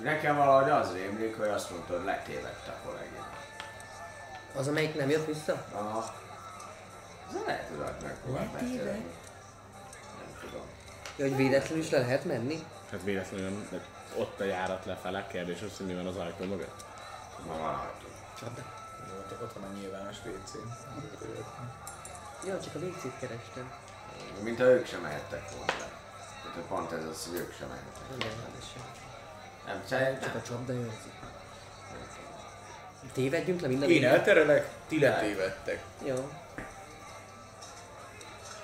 Nekem 0.03 0.35
valahogy 0.35 0.69
az 0.69 0.93
rémlik, 0.93 1.37
hogy 1.37 1.47
azt 1.47 1.69
mondta, 1.71 1.95
hogy 1.95 2.05
letévedt 2.05 2.67
a 2.67 2.73
kollégina. 2.85 3.20
Az, 4.55 4.67
amelyik 4.67 4.95
nem 4.95 5.09
jött 5.09 5.25
vissza? 5.25 5.65
Aha. 5.71 6.13
Ez 7.29 7.35
lehet, 7.45 7.67
hogy 7.67 7.77
megpróbált 8.03 8.53
megtörni. 8.53 9.05
Nem 10.17 10.39
tudom. 10.39 10.65
Ja, 11.17 11.25
hogy 11.27 11.35
véletlenül 11.35 11.83
is 11.83 11.89
le 11.89 11.99
lehet 11.99 12.25
menni? 12.25 12.65
Hát 12.91 13.03
véletlenül 13.03 13.49
nem, 13.49 13.67
de 13.71 13.81
ott 14.17 14.39
a 14.39 14.43
járat 14.43 14.85
lefele, 14.85 15.27
kérdés 15.27 15.61
az, 15.61 15.77
hogy 15.77 15.85
mi 15.85 15.95
van 15.95 16.07
az 16.07 16.17
ajtó 16.17 16.45
mögött. 16.45 16.85
Ma 17.47 17.57
van 17.57 17.73
ajtó. 17.73 18.07
Ott, 19.17 19.41
ott 19.41 19.53
van 19.53 19.63
a 19.63 19.73
nyilvános 19.79 20.15
WC. 20.25 20.51
Ja, 22.45 22.59
csak 22.61 22.75
a 22.75 22.79
WC-t 22.79 23.19
kerestem. 23.19 23.71
Mint 24.43 24.57
ha 24.57 24.63
ők 24.63 24.85
sem 24.85 25.01
mehettek 25.01 25.51
volna 25.51 25.73
le. 25.79 25.89
Tehát 26.53 26.67
pont 26.67 26.91
ez 26.91 27.05
az, 27.05 27.27
hogy 27.29 27.39
ők 27.39 27.53
sem 27.53 27.67
mehettek. 27.67 28.09
Nem 28.09 28.17
lehet 28.19 28.55
ez 28.59 28.67
sem. 28.73 28.81
Nem, 29.65 29.81
szerintem. 29.85 30.21
Csak 30.21 30.35
a 30.35 30.41
csapda 30.41 30.73
őrzi. 30.73 31.11
Tévedjünk 33.13 33.61
le 33.61 33.67
minden 33.67 33.89
Én 33.89 34.05
elterelek, 34.05 34.69
ti 34.87 34.99
letévedtek. 34.99 35.83
Jó. 36.05 36.31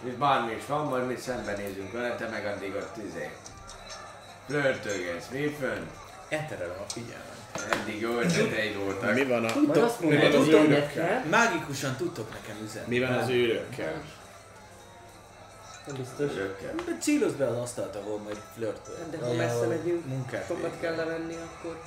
És 0.03 0.13
bármi 0.13 0.53
is 0.53 0.65
van, 0.65 0.85
majd 0.85 1.07
mi 1.07 1.15
szembenézünk 1.15 1.91
vele, 1.91 2.15
te 2.15 2.27
meg 2.27 2.45
addig 2.45 2.75
ott 2.75 2.97
izé. 3.07 3.31
Flörtölgetsz, 4.47 5.27
mi 5.31 5.55
fönn? 5.59 5.83
Elterelem 6.29 6.77
a 6.87 6.89
figyelmet. 6.91 7.35
Eddig 7.71 8.01
jó 8.01 8.19
ötleteid 8.19 8.77
voltak. 8.77 9.13
Mi 9.13 9.23
van 9.23 9.45
a... 9.45 9.59
Majd 9.65 9.77
azt 9.77 9.99
mi 9.99 10.07
mondod, 10.07 10.31
van 10.31 10.41
az 10.41 10.47
őrökkel? 10.47 11.25
Mágikusan 11.29 11.95
tudtok 11.95 12.33
nekem 12.33 12.55
üzenni. 12.63 12.87
Mi 12.87 12.99
van 12.99 13.13
az 13.13 13.29
őrökkel? 13.29 14.03
Nem 15.85 15.95
biztos. 15.95 16.31
Örökkel. 16.31 16.75
De 16.75 16.97
célozd 17.01 17.35
be 17.35 17.47
az 17.47 17.57
asztalt, 17.57 17.95
ahol 17.95 18.17
majd 18.17 18.41
flörtöl. 18.55 18.95
De 19.11 19.17
ha 19.17 19.33
messze 19.33 19.67
megyünk, 19.67 20.05
munkát 20.05 20.47
sokat 20.47 20.79
kell 20.79 20.95
levenni, 20.95 21.35
akkor... 21.35 21.81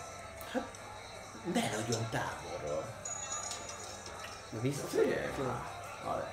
Ne 1.45 1.61
nagyon 1.61 2.09
távolról. 2.11 2.85
Na 4.51 4.61
vissza. 4.61 4.87
Figyelj 4.87 5.31
már, 5.39 5.63
Alex. 6.05 6.31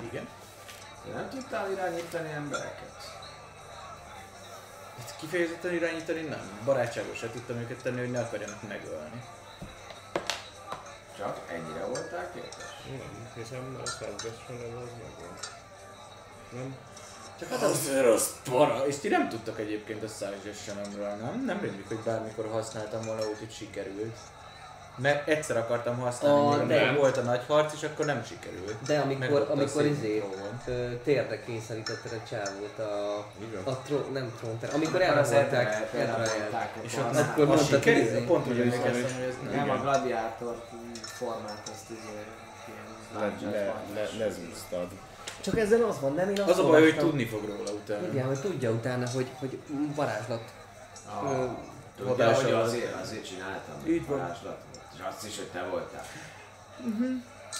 Igen? 0.00 0.28
Te 1.04 1.12
nem 1.12 1.28
tudtál 1.28 1.70
irányítani 1.70 2.30
embereket? 2.30 3.16
Itt 4.98 5.16
kifejezetten 5.16 5.74
irányítani 5.74 6.20
nem. 6.20 6.60
Barátságosra 6.64 7.30
tudtam 7.30 7.56
őket 7.56 7.82
tenni, 7.82 7.98
hogy 7.98 8.10
ne 8.10 8.20
akarjanak 8.20 8.68
megölni. 8.68 9.24
Csak 11.16 11.40
ennyire 11.48 11.84
voltál 11.84 12.32
képes? 12.32 12.64
Nem, 12.90 13.32
hiszem 13.34 13.80
a 13.82 13.86
szerzesen 13.86 14.56
ez 14.56 14.74
az 14.82 14.90
megvan. 15.02 15.38
Nem? 16.52 16.76
Csak 17.38 17.48
hát 17.48 17.62
az 17.62 18.00
rossz 18.00 18.30
para. 18.44 18.86
És 18.86 18.96
ti 18.96 19.08
nem 19.08 19.28
tudtak 19.28 19.58
egyébként 19.58 20.02
a 20.02 20.08
Suggestionemről, 20.08 21.08
nem? 21.08 21.44
Nem 21.44 21.60
rémlik, 21.60 21.88
hogy 21.88 21.98
bármikor 21.98 22.48
használtam 22.50 23.04
volna 23.04 23.28
úgy, 23.28 23.38
hogy 23.38 23.52
sikerült. 23.52 24.16
Mert 24.98 25.28
egyszer 25.28 25.56
akartam 25.56 25.98
használni, 25.98 26.54
A, 26.62 26.66
de- 26.66 26.92
volt 26.92 27.16
a 27.16 27.20
nagy 27.22 27.40
harc, 27.46 27.72
és 27.74 27.82
akkor 27.82 28.04
nem 28.04 28.24
sikerült. 28.24 28.74
De 28.86 28.98
amikor, 28.98 29.46
a 29.48 29.52
amikor 29.52 29.84
izé, 29.84 30.24
térdre 31.04 31.40
kényszerítetted 31.40 32.12
a 32.12 32.28
csávót 32.28 32.78
a, 32.78 33.26
Igen. 33.48 33.62
a 33.64 33.78
tró, 33.82 34.06
nem 34.12 34.32
trónter, 34.40 34.70
amikor 34.74 35.02
elrabolták, 35.02 35.90
elrabolták. 35.94 36.68
És 36.80 36.96
ott 36.96 37.16
akkor 37.16 37.46
mondtad, 37.46 37.82
hogy 37.84 37.96
izé- 37.96 38.24
Pont 38.26 38.46
úgy 38.46 38.58
emlékeztem, 38.60 38.92
hogy 38.92 39.28
ez 39.28 39.34
nem. 39.44 39.54
Nem, 39.66 39.70
a 39.70 39.80
gladiátor 39.80 40.62
formát 41.02 41.70
azt 41.72 41.90
izé... 41.90 42.24
Le, 43.18 43.50
le, 43.50 43.74
le, 43.94 44.08
lezúztad. 44.18 44.86
Csak 45.40 45.58
ezzel 45.58 45.82
az 45.84 46.00
van, 46.00 46.14
nem? 46.14 46.28
Én 46.30 46.40
azt 46.40 46.50
Az 46.50 46.58
a 46.58 46.66
baj, 46.66 46.80
hogy 46.82 46.96
tudni 46.98 47.24
fog 47.26 47.44
róla 47.44 47.70
utána. 47.70 48.06
Igen, 48.12 48.26
hogy 48.26 48.40
tudja 48.40 48.70
utána, 48.70 49.08
hogy, 49.14 49.26
hogy 49.38 49.58
varázslat. 49.94 50.40
Ah, 51.22 51.48
Tudja, 51.96 52.34
hogy 52.34 52.52
azért, 52.52 53.00
azért 53.02 53.26
csináltam. 53.26 53.74
Így 53.86 54.06
van. 54.06 54.18
varázslatot. 54.18 54.67
És 54.98 55.04
azt 55.08 55.26
is, 55.26 55.36
hogy 55.36 55.46
te 55.46 55.62
voltál. 55.62 56.04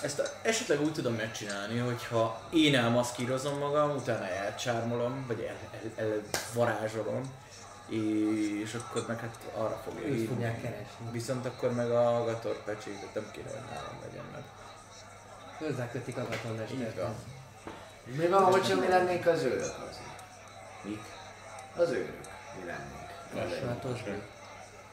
Ezt 0.02 0.18
a, 0.18 0.24
esetleg 0.42 0.80
úgy 0.80 0.92
tudom 0.92 1.14
megcsinálni, 1.14 1.78
hogyha 1.78 2.40
én 2.50 2.74
elmaszkírozom 2.74 3.58
magam, 3.58 3.96
utána 3.96 4.26
elcsármolom, 4.26 5.24
vagy 5.26 5.40
el, 5.40 5.56
el, 5.96 6.06
el 6.06 6.20
varázsolom, 6.54 7.32
és 7.88 8.74
akkor 8.74 9.04
meg 9.08 9.20
hát 9.20 9.36
arra 9.54 9.82
fogja 9.84 10.06
Őt 10.06 10.28
fogják 10.28 10.60
keresni. 10.62 11.10
Viszont 11.10 11.46
akkor 11.46 11.72
meg 11.72 11.90
a 11.90 12.24
Gator 12.24 12.64
pecsétet 12.64 13.14
nem 13.14 13.30
kéne, 13.32 13.48
hogy 13.50 13.70
nálam 13.70 13.98
legyen 14.02 14.24
meg. 14.32 14.42
Hozzákötik 15.58 16.16
a 16.16 16.26
van. 16.96 17.14
Mi 18.04 18.26
van, 18.26 18.44
hogyha 18.44 18.80
mi 18.80 18.88
lennénk 18.88 19.26
az 19.26 19.42
őrök 19.42 19.76
az? 19.88 19.98
Mik? 20.82 21.00
Az 21.76 21.90
őrök. 21.90 22.20
Mi 22.60 22.66
lennénk. 22.66 23.64
Változni. 23.64 24.22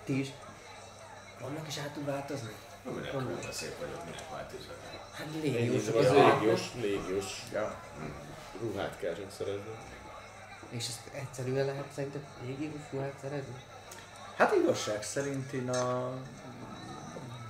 Ti 0.04 0.20
is. 0.20 0.30
Vannak 1.42 1.68
is 1.68 1.78
át 1.78 1.90
tud 1.94 2.06
változni? 2.06 2.56
Minek 2.84 3.12
kurva 3.12 3.52
szép 3.52 3.80
vagyok, 3.80 4.06
minek 4.06 4.30
változok. 4.32 4.76
Hát 5.14 5.28
légiós 5.42 5.88
Az 5.88 6.12
légiós, 6.12 6.74
légiós. 6.74 7.44
Ja. 7.54 7.76
Ruhát 8.62 8.98
kell 8.98 9.14
csak 9.14 9.32
szerezni. 9.38 9.78
És 10.70 10.88
ezt 10.88 11.00
egyszerűen 11.12 11.66
lehet 11.66 11.92
szerintem 11.96 12.26
légiós 12.46 12.82
ruhát 12.92 13.14
szerezni? 13.22 13.64
Hát 14.38 14.54
igazság 14.54 15.04
szerint 15.04 15.52
én 15.52 15.70
a 15.70 16.14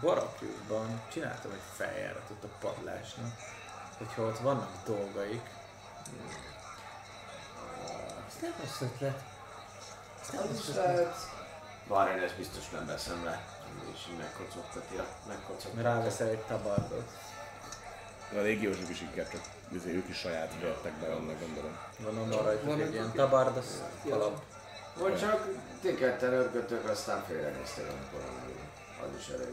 Barakjusban 0.02 1.02
csináltam 1.12 1.52
egy 1.52 1.62
feljáratot 1.74 2.44
a 2.44 2.48
padlásnak, 2.60 3.32
hogyha 3.98 4.24
ott 4.24 4.38
vannak 4.38 4.72
dolgaik, 4.86 5.42
Ez 8.28 8.42
nem 8.42 8.54
rossz 8.62 8.82
ötlet. 8.82 9.24
Ez 10.22 10.30
nem 10.30 10.42
Az 10.42 10.48
rossz 10.50 10.68
ötlet. 10.68 11.16
Bár 11.88 12.18
én 12.18 12.24
ezt 12.24 12.38
biztos 12.38 12.70
nem 12.70 12.86
veszem 12.86 13.24
le. 13.24 13.55
És 13.94 14.00
így 14.12 14.18
megkocogtatja. 14.18 15.06
Megkocogtatja. 15.28 15.82
ráveszel 15.82 16.28
egy 16.28 16.40
tabardot. 16.40 17.10
A 18.36 18.40
légiósok 18.40 18.90
is 18.90 19.02
inkább 19.02 19.30
csak 19.32 19.42
izé, 19.72 19.94
ők 19.96 20.10
is 20.10 20.18
saját 20.18 20.52
vertek 20.62 20.94
be 20.94 21.08
annak 21.08 21.40
gondolom. 21.40 21.78
Gondolom 22.04 22.30
van 22.30 22.44
rajtuk 22.44 22.66
Van 22.66 22.82
egy 22.82 22.94
ilyen 22.94 23.08
oké. 23.08 23.18
tabard, 23.18 23.58
az 23.58 23.84
kalap. 24.10 24.42
Vagy 24.98 25.20
csak 25.20 25.48
ti 25.82 25.96
ketten 25.96 26.34
örkötök, 26.34 26.90
aztán 26.90 27.24
félrenéztek, 27.28 27.86
amikor. 27.90 28.30
Az 29.04 29.20
is 29.20 29.28
elég. 29.28 29.48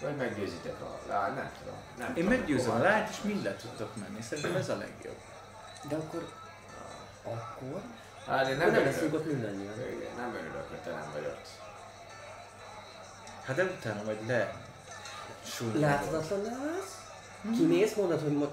Vagy 0.00 0.16
meggyőzitek 0.16 0.80
a 0.80 0.98
lány, 1.08 1.34
nem 1.34 1.50
tudom. 1.58 1.74
Nem 1.98 2.08
Én 2.08 2.14
tudom, 2.14 2.28
meggyőzöm 2.38 2.70
a 2.74 2.78
lányt, 2.78 3.08
és 3.08 3.20
mindent 3.22 3.56
tudtok 3.60 3.96
menni. 3.96 4.22
Szerintem 4.22 4.56
ez 4.56 4.68
a 4.68 4.76
legjobb. 4.76 5.16
De 5.88 5.94
akkor... 5.96 6.28
Akkor? 7.24 7.80
Hát 8.26 8.48
én 8.48 8.56
Nem, 8.56 8.70
nem 8.72 8.84
leszünk 8.84 9.02
örülök. 9.02 9.20
ott 9.20 9.26
mindannyian. 9.32 9.72
Igen, 9.80 10.14
Nem 10.16 10.34
örülök, 10.34 10.68
hogy 10.68 10.78
te 10.78 10.90
nem 10.90 11.10
vagy 11.12 11.24
ott. 11.24 11.48
Hát 13.44 13.56
de 13.56 13.64
utána 13.64 14.02
majd 14.02 14.26
le. 14.26 14.54
Láthatatlan 15.74 16.46
állsz? 16.46 17.02
Kimész, 17.56 17.94
mondod, 17.94 18.20
hogy 18.20 18.32
most 18.32 18.50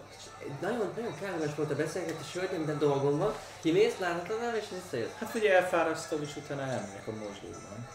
nagyon, 0.62 0.92
nagyon 0.96 1.20
kellemes 1.20 1.56
volt 1.56 1.72
a 1.72 1.76
beszélgetés, 1.76 2.34
hölgyem, 2.34 2.66
de 2.66 2.74
dolgom 2.74 3.18
van. 3.18 3.34
Kimész, 3.62 3.98
láthatatlan 4.00 4.56
és 4.56 4.66
visszajössz. 4.70 5.12
Hát 5.20 5.32
hogy 5.32 5.46
elfárasztom, 5.46 6.22
és 6.22 6.36
utána 6.36 6.62
elmegyek 6.62 7.08
a 7.08 7.12
mosdóban. 7.12 7.88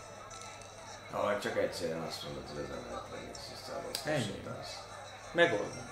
Ha 1.11 1.39
csak 1.39 1.57
egyszerűen 1.57 2.03
azt 2.03 2.23
mondod, 2.25 2.43
hogy 2.49 2.65
az 2.65 2.77
ember 2.77 3.03
legész, 3.13 3.51
és 3.53 3.59
te 4.03 4.11
Ennyi. 4.11 4.43
Megoldom. 5.33 5.89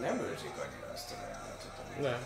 Nem 0.00 0.18
őrzik 0.18 0.52
annyira 0.56 0.92
azt 0.92 1.10
a 1.10 1.14
amit 1.84 2.10
Nem. 2.10 2.20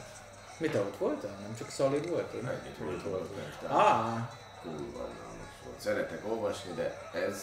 Mit 0.56 0.72
te 0.72 0.80
ott 0.80 0.96
voltál? 0.96 1.36
Nem 1.40 1.56
csak 1.58 1.70
Szali 1.70 2.00
volt? 2.00 2.32
együtt 2.34 2.78
volt 2.78 3.02
volt. 3.02 3.30
Á, 3.68 4.30
kurva 4.62 4.98
volt. 4.98 5.31
Szeretek 5.76 6.20
olvasni, 6.28 6.72
de 6.72 7.10
ez... 7.12 7.42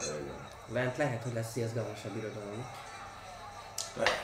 Öregem. 0.00 0.46
Lent 0.72 0.96
lehet, 0.96 1.22
hogy 1.22 1.32
lesz 1.32 1.56
izgalmasabb 1.56 2.16
irodalom. 2.16 2.66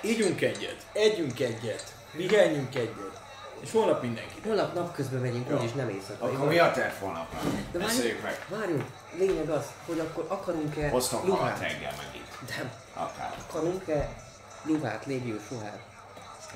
Ígyunk 0.01 0.41
egyet, 0.41 0.87
együnk 0.93 1.41
egyet, 1.41 1.93
pihenjünk 2.17 2.75
egyet. 2.75 3.21
És 3.61 3.73
holnap 3.73 4.03
mindenki. 4.03 4.41
Holnap 4.45 4.75
napközben 4.75 5.21
megyünk, 5.21 5.51
úgyis 5.51 5.73
nem 5.73 5.89
éjszaka. 5.89 6.25
Akkor 6.25 6.49
mi 6.49 6.59
a 6.59 6.71
terv 6.71 6.95
holnapra? 6.95 7.39
De 7.73 7.79
Beszéljük 7.79 8.23
meg. 8.23 8.47
Várjunk, 8.49 8.85
lényeg 9.17 9.49
az, 9.51 9.65
hogy 9.87 9.99
akkor 9.99 10.25
akarunk-e 10.29 10.89
Hoztam 10.89 11.25
ruhát? 11.25 11.61
reggel 11.61 11.93
megint. 12.07 12.57
Nem. 12.57 12.73
Akár. 12.95 13.35
Akarunk-e 13.49 14.09
ruhát, 14.65 15.07
légiós 15.07 15.43
ruhát? 15.51 15.81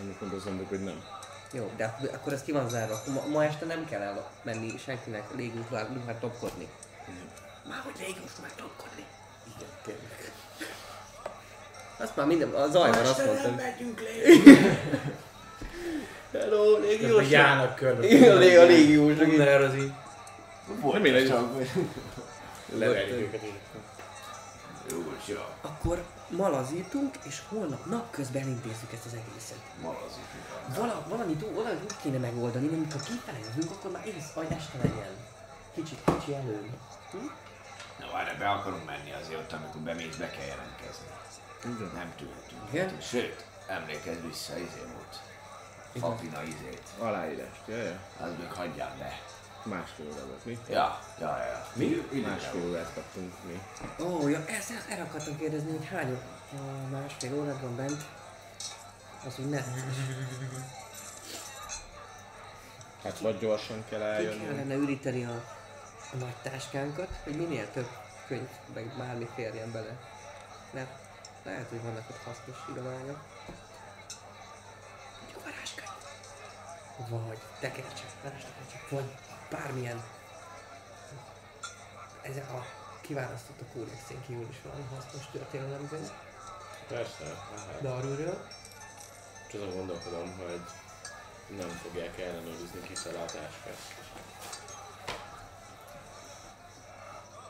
Amikor 0.03 0.37
azt 0.37 0.45
mondjuk, 0.45 0.69
hogy 0.69 0.85
nem. 0.85 1.05
Jó, 1.53 1.71
de 1.77 1.85
ak- 1.85 2.15
akkor 2.15 2.33
ez 2.33 2.43
ki 2.43 2.53
van 2.53 2.69
zárva. 2.69 2.95
Akkor 2.95 3.13
ma, 3.15 3.27
ma 3.27 3.45
este 3.45 3.65
nem 3.65 3.85
kell 3.87 4.01
elmenni 4.01 4.79
senkinek 4.79 5.35
légiós 5.37 5.65
ruhát, 5.71 5.89
ruhát 5.95 6.17
topkodni. 6.21 6.69
Már 7.69 7.81
hogy 7.85 7.95
légiós 7.99 8.31
ruhát 8.39 8.55
topkodni. 8.57 9.05
Igen, 9.57 9.69
tényleg. 9.85 10.33
Azt 11.97 12.17
már 12.17 12.27
minden, 12.27 12.51
a 12.55 12.69
zajban 12.71 13.07
azt 13.07 13.27
mondtam. 13.27 13.55
megyünk 13.55 14.01
Hello, 16.33 16.77
Közben 17.01 17.25
járnak 17.29 17.75
körbe. 17.77 18.07
Igen, 18.17 18.37
a 18.37 18.65
légiós. 18.65 19.19
Under 19.19 19.61
az 19.61 19.75
így. 19.75 19.93
Volt 20.81 21.03
mindegy. 21.03 21.29
csak. 21.29 21.53
Leverjük 22.79 23.19
őket. 23.21 23.43
Jó. 25.27 25.37
Akkor 25.61 26.05
malazítunk, 26.29 27.15
és 27.23 27.41
holnap 27.49 27.85
napközben 27.87 28.43
elintézzük 28.43 28.93
ezt 28.93 29.05
az 29.07 29.13
egészet. 29.13 29.59
Malazik. 29.83 30.25
Vala, 30.77 31.05
valamit, 31.09 31.45
valamit 31.55 31.83
úgy 31.83 31.97
kéne 32.03 32.19
megoldani, 32.19 32.67
nem 32.67 32.89
csak 32.89 33.05
kifele 33.05 33.39
jövünk, 33.39 33.71
akkor 33.71 33.91
már 33.91 34.07
ész, 34.07 34.33
vagy 34.35 34.47
este 34.51 34.77
legyen. 34.83 35.15
Kicsit, 35.75 35.99
kicsi 36.05 36.35
előn. 36.35 36.79
Na 37.99 38.07
várj, 38.13 38.39
be 38.39 38.49
akarunk 38.49 38.85
menni 38.87 39.13
azért 39.13 39.41
ott, 39.41 39.53
amikor 39.53 39.81
bemész, 39.81 40.17
be 40.17 40.31
kell 40.31 40.47
jelentkezni. 40.47 41.07
Nem 41.95 42.13
tűhetünk. 42.17 42.63
Igen? 42.71 43.01
Sőt, 43.01 43.45
emlékezz 43.67 44.21
vissza, 44.27 44.57
izé 44.57 44.83
volt. 44.95 45.21
Papina 46.01 46.43
izét. 46.43 46.83
Aláírást, 46.99 47.61
jaj, 47.67 47.79
jaj. 47.79 47.99
Az 48.21 48.31
még 48.39 48.53
hagyjál 48.53 48.95
be. 48.99 49.21
Másfél 49.65 50.07
óra 50.07 50.27
volt, 50.27 50.45
mi? 50.45 50.59
Ja, 50.69 51.01
ja, 51.21 51.37
ja. 51.37 51.67
Mi? 51.73 52.21
Másfél 52.21 52.69
órát 52.69 52.91
kaptunk 52.95 53.33
mi. 53.47 53.63
Ó, 54.05 54.29
ja, 54.29 54.45
ezt, 54.47 54.71
ezt 54.71 54.89
erre 54.89 55.03
akartam 55.03 55.39
kérdezni, 55.39 55.71
hogy 55.77 55.87
hány 55.87 56.19
másfél 56.91 57.35
órát 57.35 57.61
van 57.61 57.77
bent. 57.77 58.05
Az 59.27 59.39
úgy 59.39 59.49
ne. 59.49 59.63
Hát 63.03 63.19
vagy 63.19 63.39
gyorsan 63.39 63.85
kell 63.89 63.99
Ki 63.99 64.05
eljönni. 64.05 64.45
kellene 64.45 64.75
üríteni 64.75 65.25
a, 65.25 65.45
a 66.13 66.17
nagy 66.17 66.37
táskánkat, 66.43 67.09
hogy 67.25 67.37
minél 67.37 67.71
több 67.71 67.89
könyv, 68.27 68.49
meg 68.75 68.97
bármi 68.99 69.29
férjen 69.35 69.73
bele. 69.73 69.97
Mert 70.71 70.91
lehet, 71.45 71.69
hogy 71.69 71.83
vannak 71.83 72.11
ott 72.11 72.23
hasznos 72.25 72.57
irányok. 72.71 73.19
Mondjuk 75.21 75.45
varázskönyv. 75.45 77.27
Vagy 77.27 77.39
tekercsek, 77.61 78.11
varázstekercsek, 78.23 78.89
vagy 78.91 79.15
bármilyen. 79.51 80.03
Ez 82.23 82.37
a 82.37 82.65
kiválasztott 83.01 83.61
a 83.61 83.65
kódexén 83.73 84.23
kívül 84.27 84.49
is 84.51 84.57
valami 84.63 84.85
hasznos 84.95 85.31
történelemkönyv. 85.33 86.11
Persze, 86.89 87.25
lehet. 87.55 87.83
Darülről. 87.83 88.47
Csak 89.53 89.61
azon 89.61 89.77
gondolkodom, 89.77 90.37
hogy 90.39 90.61
nem 91.57 91.69
fogják 91.69 92.19
ellenőrizni 92.21 92.81
kifele 92.87 93.19
a 93.19 93.25
táskát. 93.25 93.79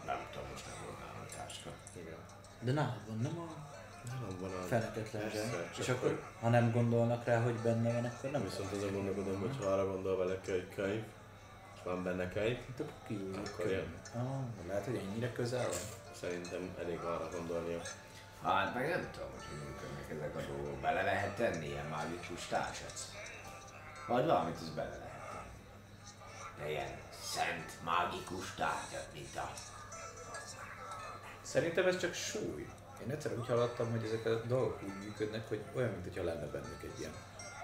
Nem 0.07 0.19
tudom, 0.31 0.49
most 0.53 0.67
nem 0.67 0.75
volt 0.85 0.99
nálam 0.99 1.27
táska. 1.37 1.71
Igen. 1.97 2.19
De 2.61 2.73
nálad 2.73 3.07
van, 3.07 3.19
nem 3.19 3.39
a 3.39 3.71
Nálam 4.09 4.41
van 4.41 4.51
a... 4.51 4.67
felhetetlen 4.67 5.31
zseb. 5.31 5.51
csak 5.51 5.79
És 5.79 5.89
akkor, 5.89 6.23
ha 6.41 6.49
nem 6.49 6.73
gondolnak 6.73 7.25
rá, 7.25 7.41
hogy 7.41 7.55
benne 7.55 7.93
van, 7.93 8.05
akkor 8.05 8.31
nem 8.31 8.43
Viszont 8.43 8.73
azon 8.73 8.93
gondolkodom, 8.93 9.41
hogy 9.41 9.57
ha 9.59 9.65
arra 9.65 9.87
gondol 9.87 10.17
valaki, 10.17 10.51
hogy 10.51 10.69
könyv, 10.75 11.05
és 11.75 11.81
van 11.85 12.03
benne 12.03 12.29
könyv, 12.29 12.59
Itt 12.69 12.81
akkor 12.81 12.93
kiúzik 13.07 13.53
Akkor 13.53 13.71
jön. 13.71 13.95
Ah, 14.15 14.67
lehet, 14.67 14.85
hogy 14.85 14.97
ennyire 14.97 15.33
közel 15.33 15.69
van. 15.69 15.79
szerintem 16.21 16.75
elég 16.79 16.99
arra 16.99 17.29
gondolnia. 17.33 17.81
Hát 18.43 18.75
meg 18.75 18.89
nem 18.89 19.11
tudom, 19.12 19.29
hogy 19.31 19.45
hogy 19.49 19.59
működnek 19.69 20.11
ezek 20.11 20.37
a 20.37 20.53
dolgok. 20.53 20.81
Bele 20.81 21.03
lehet 21.03 21.37
tenni 21.37 21.67
ilyen 21.67 21.87
mágikus 21.87 22.47
társat? 22.47 22.93
Vagy 24.07 24.27
valamit 24.27 24.57
az 24.61 24.69
bele 24.69 24.97
lehet 24.97 25.31
tenni. 25.31 25.51
De 26.59 26.71
ilyen 26.71 26.99
szent, 27.23 27.85
mágikus 27.85 28.55
tárgyat, 28.55 29.09
mint 29.12 29.37
a... 29.37 29.53
Szerintem 31.43 31.87
ez 31.87 31.99
csak 31.99 32.15
súly. 32.15 32.69
Én 33.03 33.11
egyszer 33.11 33.39
úgy 33.39 33.47
hallottam, 33.47 33.91
hogy 33.91 34.05
ezek 34.05 34.27
a 34.27 34.47
dolgok 34.47 34.83
úgy 34.83 34.99
működnek, 35.05 35.49
hogy 35.49 35.65
olyan, 35.75 35.91
mintha 35.91 36.25
lenne 36.25 36.47
bennük 36.47 36.83
egy 36.83 36.99
ilyen 36.99 37.15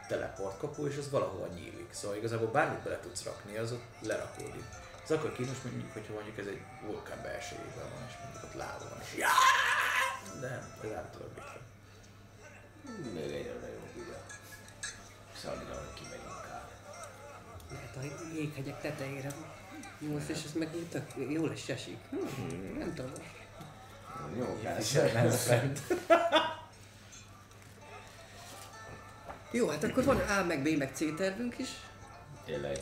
teleportkapu, 0.09 0.87
és 0.87 0.97
az 0.97 1.11
valahova 1.11 1.47
nyílik. 1.47 1.93
Szóval 1.93 2.17
igazából 2.17 2.49
bármit 2.49 2.83
bele 2.83 3.01
tudsz 3.01 3.25
rakni, 3.25 3.57
az 3.57 3.73
ott 3.73 3.85
lerakódik. 4.01 4.65
Ez 5.05 5.11
akkor 5.11 5.33
kínos 5.33 5.63
mondjuk, 5.63 5.93
hogyha 5.93 6.13
mondjuk 6.13 6.39
ez 6.39 6.47
egy 6.47 6.63
vulkán 6.83 7.23
belsejében 7.23 7.91
van, 7.95 8.07
és 8.09 8.15
mondjuk 8.23 8.43
ott 8.45 8.55
láva 8.55 8.89
van, 8.89 9.01
és 9.01 9.15
nem, 10.41 10.75
ez 10.83 10.91
általában 10.93 11.35
biztos. 11.35 11.63
Még 13.15 13.25
egyre 13.25 13.69
jobb 13.73 13.97
ide. 13.97 14.25
Szadra, 15.43 15.75
hogy 15.75 15.95
kimegyünk 15.95 16.47
el. 16.51 16.69
Lehet 17.71 17.97
a 17.97 18.35
jéghegyek 18.35 18.81
tetejére. 18.81 19.33
Most 19.99 20.29
és 20.29 20.45
ez 20.45 20.53
meg 20.53 20.69
tök 20.91 21.31
jól 21.31 21.53
is 21.53 21.69
esik. 21.69 21.99
Hm, 22.11 22.79
nem 22.79 22.95
tudom. 22.95 23.13
Jó, 24.37 24.59
fent. 25.31 25.81
Jó, 29.51 29.69
hát 29.69 29.85
akkor 29.85 30.05
van 30.05 30.19
A 30.19 30.45
meg 30.45 30.63
B 30.63 30.69
meg 30.79 30.91
C 30.95 31.17
tervünk 31.17 31.59
is. 31.59 31.69
Tényleg. 32.45 32.79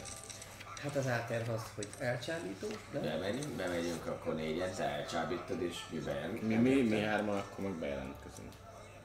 Hát 0.83 0.97
az 0.97 1.07
A 1.07 1.25
terv 1.29 1.49
az, 1.51 1.63
hogy 1.75 1.87
elcsábító, 1.99 2.67
de 2.93 2.99
Bemegyünk, 2.99 3.49
bemegyünk, 3.57 4.07
akkor 4.07 4.35
négyen, 4.35 4.71
te 4.77 4.85
elcsábítod 4.85 5.63
és 5.63 5.77
mi 5.91 5.99
bejelent. 5.99 6.43
Mi, 6.43 6.55
mi, 6.55 6.83
mi 6.83 7.01
hárman 7.01 7.37
akkor 7.37 7.65
meg 7.65 7.73
bejelentkezünk. 7.73 8.49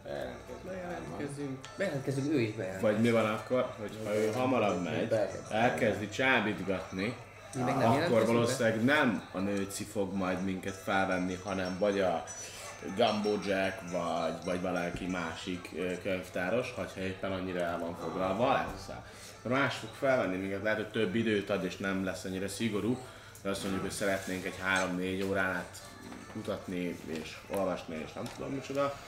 Bejelentkezünk. 0.03 0.64
bejelentkezünk. 0.66 1.59
Bejelentkezünk, 1.77 2.33
ő 2.33 2.40
is 2.40 2.53
bejelent. 2.53 2.82
Vagy 2.82 3.00
mi 3.00 3.11
van 3.11 3.25
akkor, 3.25 3.74
hogy 3.80 3.98
ha 4.06 4.16
ő 4.16 4.32
hamarabb 4.32 4.83
megy, 4.83 5.14
elkezdi 5.50 6.09
csábítgatni, 6.09 7.16
Mi 7.56 7.61
meg 7.61 7.75
nem 7.75 7.77
akkor 7.77 8.00
jelentkezünk 8.00 8.27
be? 8.27 8.33
valószínűleg 8.33 8.83
nem 8.83 9.24
a 9.32 9.40
nőci 9.40 9.83
fog 9.83 10.14
majd 10.14 10.43
minket 10.43 10.75
felvenni, 10.75 11.40
hanem 11.43 11.77
vagy 11.80 12.00
a 12.00 12.24
Gumbo 12.95 13.33
Jack, 13.45 13.82
vagy, 13.91 14.33
vagy 14.45 14.61
valaki 14.61 15.06
másik 15.06 15.69
könyvtáros, 16.03 16.74
ha 16.75 16.85
éppen 17.01 17.32
annyira 17.32 17.59
el 17.59 17.80
van 17.80 17.98
foglalva, 18.01 18.51
lehet, 18.51 18.67
hogy 18.67 18.95
más 19.50 19.76
fog 19.76 19.90
felvenni 20.00 20.38
minket, 20.38 20.64
lehet, 20.64 20.78
hogy 20.78 20.92
több 20.92 21.16
időt 21.16 21.50
ad, 21.50 21.64
és 21.64 21.78
nem 21.78 22.06
lesz 22.06 22.24
annyira 22.24 22.48
szigorú, 22.48 22.98
de 23.42 23.50
azt 23.50 23.61
mondjuk, 23.61 23.84
hogy 23.84 23.92
szeretnénk 23.92 24.45
egy 24.45 24.60
3-4 24.98 25.30
órán 25.30 25.56
át 25.56 25.82
kutatni, 26.34 26.98
és 27.06 27.38
olvasni, 27.50 28.02
és 28.06 28.14
nem 28.14 28.30
tudom 28.36 28.52
micsoda. 28.52 29.00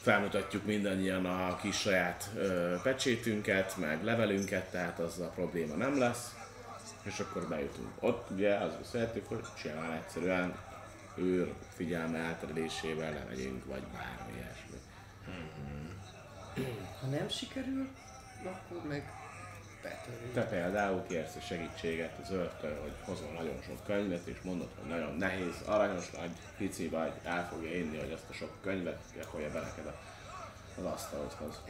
Felmutatjuk 0.00 0.64
mindannyian 0.64 1.26
a 1.26 1.56
kis 1.56 1.76
saját 1.76 2.30
ö, 2.36 2.74
pecsétünket, 2.82 3.76
meg 3.76 4.04
levelünket, 4.04 4.70
tehát 4.70 4.98
az 4.98 5.18
a 5.18 5.32
probléma 5.34 5.74
nem 5.74 5.98
lesz 5.98 6.32
és 7.02 7.18
akkor 7.18 7.48
bejutunk. 7.48 7.88
Ott 8.00 8.30
ugye 8.30 8.54
az 8.54 8.72
szeretjük, 8.90 9.28
hogy 9.28 9.44
simán 9.56 9.92
egyszerűen 9.92 10.54
őr 11.14 11.54
figyelme 11.74 12.18
elterelésével 12.18 13.12
lemegyünk, 13.12 13.64
vagy 13.64 13.82
bármi 13.82 14.32
ilyesmi. 14.36 14.76
Ha 17.00 17.06
nem 17.06 17.28
sikerül, 17.28 17.88
akkor 18.46 18.88
meg 18.88 19.12
betörünk. 19.82 20.32
Te 20.34 20.42
például 20.46 21.04
kérsz 21.08 21.36
segítséget 21.46 22.12
az 22.22 22.30
őrtől, 22.30 22.80
hogy 22.80 22.92
hozol 23.04 23.30
nagyon 23.32 23.58
sok 23.66 23.84
könyvet, 23.86 24.26
és 24.26 24.36
mondod, 24.42 24.68
hogy 24.80 24.88
nagyon 24.90 25.16
nehéz, 25.16 25.54
aranyos 25.66 26.10
vagy, 26.10 26.30
pici 26.56 26.88
vagy, 26.88 27.12
el 27.24 27.48
fogja 27.52 27.76
inni, 27.76 27.98
hogy 27.98 28.10
ezt 28.10 28.28
a 28.30 28.32
sok 28.32 28.50
könyvet 28.62 28.98
gyakorolja 29.16 29.52
be 29.52 29.60
neked 29.60 29.86
a, 29.86 29.94
az 30.78 30.84
asztalodhoz. 30.84 31.60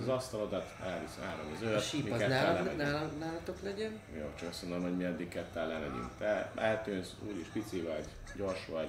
Az 0.00 0.08
asztalodat, 0.08 0.74
elvisz 0.84 1.18
áram 1.24 1.52
az 1.54 1.62
A 1.62 1.64
őrt, 1.64 1.88
síp 1.88 2.12
az 2.12 2.20
nálam, 2.20 2.76
nálam, 2.76 3.10
nálatok 3.18 3.62
legyen. 3.62 4.00
Jó, 4.18 4.30
csak 4.38 4.48
azt 4.48 4.62
mondom, 4.62 4.82
hogy 4.82 4.96
mi 4.96 5.04
eddig 5.04 5.28
ketten 5.28 5.66
lemegyünk. 5.68 6.08
Te 6.18 6.50
eltűnsz, 6.56 7.10
úgyis 7.28 7.46
pici 7.52 7.80
vagy, 7.80 8.04
gyors 8.36 8.66
vagy. 8.66 8.88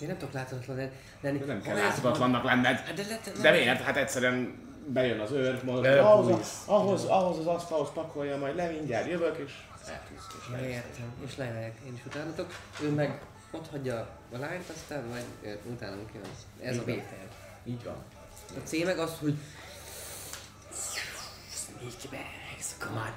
Én 0.00 0.08
nem 0.08 0.16
tudok 0.18 0.34
láthatatlan 0.34 0.76
lenni. 1.20 1.38
De 1.38 1.44
nem 1.44 1.62
kell 1.62 1.76
láthatatlannak 1.76 2.44
lenned. 2.44 2.82
van- 2.86 2.94
De, 2.94 3.02
le, 3.34 3.40
De 3.42 3.50
miért? 3.50 3.80
Hát 3.82 3.96
egyszerűen 3.96 4.66
bejön 4.92 5.20
az 5.20 5.30
őr, 5.32 5.64
mondod, 5.64 5.84
hogy 5.86 5.94
Be- 5.94 6.00
ahhoz, 6.02 6.36
busz. 6.36 6.62
ahhoz, 6.66 7.04
ahhoz 7.04 7.38
az 7.38 7.46
asztalhoz 7.46 7.88
pakolja, 7.94 8.36
majd 8.36 8.56
le 8.56 8.68
mindjárt 8.68 9.08
jövök, 9.08 9.36
és 9.36 9.52
eltűnsz. 9.88 10.26
És 10.40 10.60
Ja, 10.60 10.68
értem. 10.68 11.12
És 11.26 11.36
lejövök 11.36 11.72
én 11.86 11.94
is 11.94 12.00
utánatok. 12.06 12.52
Ő 12.82 12.90
meg 12.90 13.20
ott 13.50 13.70
hagyja 13.70 13.96
a 14.32 14.38
lányt, 14.38 14.68
aztán 14.76 15.08
vagy 15.08 15.24
ö, 15.42 15.70
utánunk 15.72 16.08
jön. 16.14 16.22
Ez 16.70 16.76
a 16.76 16.82
B 16.82 16.86
terv. 16.86 17.30
Így 17.64 17.84
van. 17.84 17.96
A 18.56 18.60
C 18.64 18.84
meg 18.84 18.98
az, 18.98 19.12
hogy 19.20 19.34
Sneak 21.52 22.10
bags, 22.10 22.66
come 22.78 23.00
on. 23.00 23.14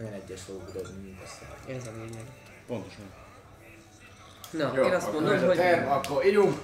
Olyan 0.00 0.12
egyes 0.12 0.40
fogok 0.40 0.72
dobni, 0.72 1.02
mint 1.02 1.18
a. 1.22 1.70
Ez 1.70 1.86
a 1.86 1.90
lényeg. 1.96 2.24
Pontosan. 2.66 3.12
Na, 4.50 4.72
Jó, 4.76 4.84
én 4.84 4.92
azt 4.94 5.06
akkor 5.06 5.22
mondom, 5.22 5.42
a 5.42 5.46
hogy... 5.46 5.56
terv, 5.56 5.90
akkor 5.90 6.26
ígyunk. 6.26 6.58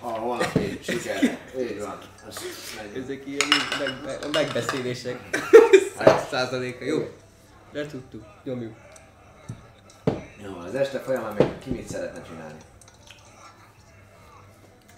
A 0.00 0.06
holnapi 0.08 0.78
siker. 0.82 1.38
Így 1.58 1.80
van. 1.80 1.98
Ezek 2.94 3.26
ilyen 3.26 3.46
meg, 4.04 4.18
a 4.24 4.28
megbeszélések. 4.32 5.20
Száz 5.98 6.28
százaléka, 6.28 6.84
jó? 6.84 6.98
De 7.72 7.86
tudtuk, 7.86 8.24
nyomjuk. 8.44 8.76
Jó, 10.44 10.58
az 10.58 10.74
este 10.74 10.98
folyamán 10.98 11.34
még 11.38 11.58
ki 11.58 11.70
mit 11.70 11.88
szeretne 11.88 12.22
csinálni? 12.22 12.58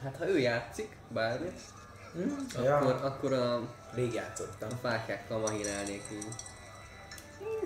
Hát 0.02 0.16
ha 0.18 0.28
ő 0.28 0.38
játszik, 0.38 0.96
bármit, 1.08 1.60
Hm? 2.12 2.62
akkor, 2.66 2.92
akkor 3.04 3.32
a, 3.32 3.60
Rég 3.94 4.12
játszottam. 4.12 4.68
a 4.72 4.88
fákákkal 4.88 5.38
mahinálnék 5.38 6.02
így. 6.12 6.26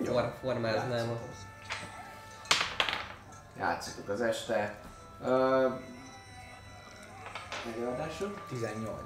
For, 0.05 0.33
formáznám 0.41 1.09
a... 1.09 1.17
Játszitok 3.59 4.09
az 4.09 4.21
este. 4.21 4.75
Ö, 5.25 5.67
Előadások? 7.71 8.41
18. 8.49 8.99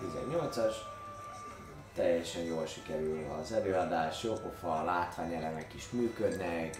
18-as. 0.00 0.74
Teljesen 1.94 2.42
jól 2.42 2.66
sikerül 2.66 3.18
az 3.42 3.52
előadás, 3.52 4.22
jó 4.22 4.32
pofa, 4.32 4.84
látványelemek 4.84 5.74
is 5.74 5.90
működnek. 5.90 6.76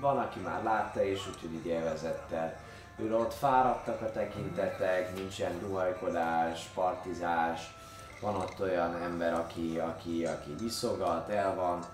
Van, 0.00 0.18
aki 0.18 0.40
már 0.40 0.62
látta 0.62 1.02
is, 1.02 1.28
úgyhogy 1.28 1.52
így 1.52 1.66
élvezettel 1.66 2.56
ül 2.98 3.14
ott. 3.14 3.34
Fáradtak 3.34 4.00
a 4.00 4.12
tekintetek, 4.12 5.14
nincsen 5.14 5.58
duhajkodás, 5.58 6.68
partizás. 6.74 7.74
Van 8.20 8.34
ott 8.34 8.60
olyan 8.60 9.02
ember, 9.02 9.34
aki, 9.34 9.78
aki, 9.78 10.26
aki 10.26 10.54
viszogat, 10.58 11.28
el 11.28 11.54
van. 11.54 11.84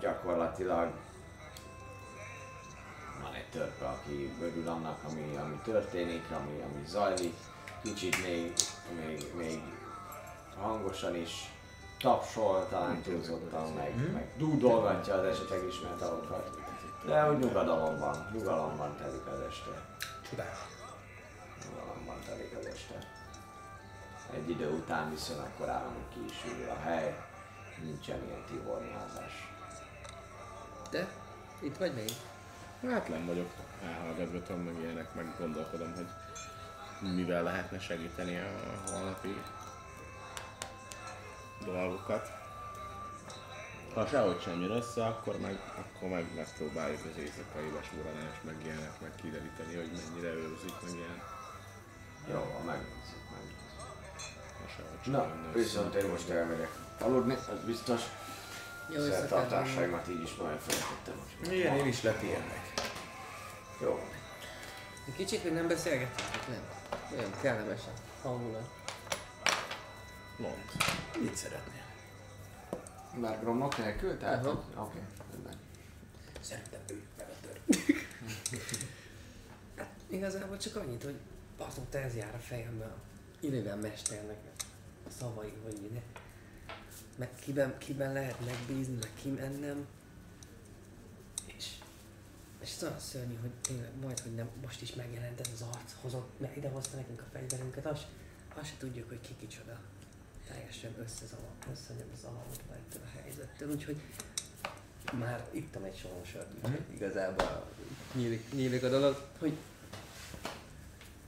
Gyakorlatilag 0.00 0.90
van 3.22 3.34
egy 3.34 3.48
törpe, 3.50 3.86
aki 3.86 4.32
örül 4.42 4.68
annak, 4.68 4.98
ami, 5.10 5.36
ami 5.36 5.60
történik, 5.64 6.24
ami, 6.30 6.60
ami 6.60 6.86
zajlik. 6.86 7.34
Kicsit 7.82 8.22
még, 8.22 8.52
még, 8.98 9.34
még 9.36 9.62
hangosan 10.60 11.16
is 11.16 11.50
tapsol, 11.98 12.66
talán 12.70 13.02
túlzottan, 13.02 13.72
meg, 13.72 14.12
meg 14.12 14.32
dúdolgatja 14.36 15.14
az 15.14 15.24
esetleg 15.24 15.66
ismert 15.68 15.98
dalokat. 15.98 16.50
De 17.06 17.30
úgy 17.30 17.38
nyugadalomban, 17.38 18.28
nyugalomban 18.32 18.96
telik 18.96 19.26
az 19.26 19.40
este. 19.40 19.84
Csodás. 20.30 20.58
Nyugalomban 21.64 22.16
telik 22.26 22.56
az 22.58 22.66
este. 22.66 22.98
Egy 24.34 24.50
idő 24.50 24.70
után 24.70 25.10
viszonylag 25.10 25.48
korán 25.58 25.82
ki 26.12 26.24
is 26.24 26.44
ül 26.44 26.70
a 26.70 26.80
hely, 26.80 27.16
nincsen 27.82 28.24
ilyen 28.26 28.44
tivornyázás. 28.46 29.52
De? 30.90 31.08
Itt 31.60 31.76
vagy 31.76 31.94
még? 31.94 32.10
Hát 32.82 33.08
nem 33.08 33.26
vagyok, 33.26 33.50
elhallgatgatom, 33.84 34.60
meg 34.60 34.74
ilyenek, 34.80 35.14
meg 35.14 35.34
gondolkodom, 35.38 35.92
hogy 35.94 36.06
mivel 37.14 37.42
lehetne 37.42 37.78
segíteni 37.78 38.36
a 38.36 38.90
holnapi 38.90 39.42
dolgokat. 41.64 42.30
Ha 43.94 44.06
sehogy 44.06 44.40
sem 44.40 44.60
jön 44.60 44.70
össze, 44.70 45.06
akkor 45.06 45.40
meg, 45.40 45.58
akkor 45.76 46.08
meg 46.08 46.34
megpróbáljuk 46.34 47.00
az 47.04 47.18
éjszakai 47.18 47.68
besúranást, 47.78 48.44
meg 48.44 48.56
ilyenek, 48.64 49.00
meg 49.00 49.14
kideríteni, 49.22 49.74
hogy 49.74 49.90
mennyire 49.92 50.32
őrzik, 50.32 50.74
meg 50.82 50.94
ilyen. 50.94 51.22
Jó, 52.30 52.52
van, 52.52 52.64
megnézzük, 52.64 53.24
megnézzük. 53.32 53.80
Ha 54.60 54.68
sehogy 54.76 55.02
sem 55.02 55.12
Na, 55.12 55.52
viszont 55.52 55.94
én 55.94 56.08
most 56.08 56.28
elmegyek 56.28 56.70
aludni, 57.00 57.34
az 57.34 57.64
biztos. 57.66 58.00
Jó. 58.88 59.00
Szertartásaimat 59.02 60.08
így 60.08 60.22
is 60.22 60.34
majd 60.34 60.58
feltettem. 60.58 61.52
Igen, 61.52 61.76
én 61.76 61.86
is 61.86 62.02
lepihennek. 62.02 62.72
Jó. 63.80 63.98
Kicsit 65.16 65.44
még 65.44 65.52
nem 65.52 65.68
beszélgettünk, 65.68 66.48
nem? 66.48 66.62
Olyan 67.18 67.30
kellemes 67.40 67.80
a 67.86 68.28
hangulat. 68.28 68.70
Mond. 70.36 70.62
Mit 71.20 71.36
szeretnél? 71.36 71.82
Már 73.14 73.40
gromlok 73.40 73.78
nélkül? 73.78 74.18
Tehát. 74.18 74.46
Oké, 74.46 74.58
okay, 74.76 75.00
rendben. 75.32 75.58
Szerintem 76.40 76.80
ő 76.90 77.02
meg 77.16 77.26
a 77.28 77.46
tör. 77.46 77.60
Igazából 80.08 80.56
csak 80.56 80.76
annyit, 80.76 81.04
hogy 81.04 81.16
azóta 81.58 81.98
ez 81.98 82.16
jár 82.16 82.34
a 82.34 82.38
fejemben. 82.38 82.92
Időben 83.40 83.78
mesternek 83.78 84.38
a 85.06 85.10
szavai, 85.18 85.52
hogy 85.64 85.84
ide. 85.84 86.00
Meg 87.16 87.28
kiben, 87.40 87.78
kiben 87.78 88.12
lehet 88.12 88.44
megbízni, 88.44 88.94
meg 88.94 89.10
kiben 89.22 89.52
nem. 89.52 89.86
És, 91.46 91.66
és 92.62 92.74
ez 92.76 92.82
olyan 92.82 92.98
szörnyű, 92.98 93.34
hogy 93.40 93.50
tényleg 93.60 93.90
majd, 94.00 94.20
hogy 94.20 94.34
nem, 94.34 94.48
most 94.62 94.82
is 94.82 94.94
megjelent 94.94 95.40
ez 95.40 95.48
az 95.54 95.62
arc, 95.62 95.92
hozott, 96.00 96.40
mert 96.40 96.56
ide 96.56 96.68
hozta 96.68 96.96
nekünk 96.96 97.20
a 97.20 97.26
fegyverünket, 97.32 97.86
azt, 97.86 98.06
azt 98.54 98.66
se 98.66 98.74
tudjuk, 98.78 99.08
hogy 99.08 99.20
ki 99.20 99.34
kicsoda. 99.38 99.78
Teljesen 100.48 100.94
összezavar, 100.98 101.50
összezavarodva 101.72 102.74
ettől 102.74 103.02
a 103.04 103.18
helyzettől, 103.18 103.70
úgyhogy 103.70 104.00
már 105.12 105.48
ittam 105.50 105.84
egy 105.84 105.96
sorosat, 105.96 106.46
úgyhogy 106.64 106.84
igazából 106.94 107.66
nyílik, 108.14 108.52
nyílik 108.52 108.82
a 108.82 108.88
dolog, 108.88 109.28
hogy 109.38 109.56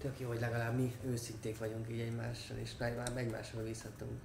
tök 0.00 0.20
jó, 0.20 0.28
hogy 0.28 0.41
legalább 0.41 0.76
mi 0.76 0.94
őszinték 1.07 1.58
vagyunk 1.58 1.91
így 1.91 2.00
egymással, 2.00 2.57
és 2.57 2.70
legalább 2.78 3.17
egymással 3.17 3.62
bízhatunk. 3.62 4.20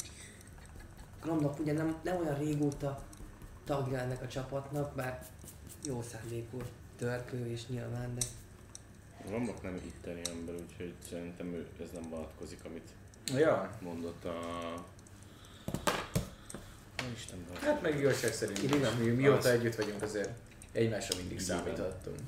Gromnak 1.23 1.59
ugye 1.59 1.73
nem, 1.73 1.95
nem 2.03 2.17
olyan 2.17 2.37
régóta 2.37 3.03
tagja 3.63 3.97
ennek 3.99 4.21
a 4.21 4.27
csapatnak, 4.27 4.95
bár 4.95 5.25
jó 5.85 6.01
szándékú 6.01 6.61
törpő 6.97 7.47
és 7.47 7.67
nyilván, 7.67 8.15
de 8.15 8.25
Rombok 9.29 9.61
nem 9.61 9.75
itteni 9.75 10.21
ember, 10.29 10.55
úgyhogy 10.55 10.93
szerintem 11.09 11.53
ő, 11.53 11.67
ez 11.81 11.89
nem 11.93 12.09
vonatkozik, 12.09 12.59
amit 12.65 12.89
Ja, 13.39 13.77
mondott 13.81 14.25
a... 14.25 14.37
Isten, 17.15 17.45
hát 17.61 17.81
meg 17.81 17.97
igazság 17.97 18.33
szerint 18.33 18.63
Igen. 18.63 18.81
is. 18.81 18.87
Mi, 18.99 19.09
mióta 19.09 19.37
Az. 19.37 19.45
együtt 19.45 19.75
vagyunk 19.75 20.01
azért 20.01 20.29
egymásra 20.71 21.15
mindig 21.15 21.33
Igen. 21.41 21.45
számíthattunk. 21.45 22.19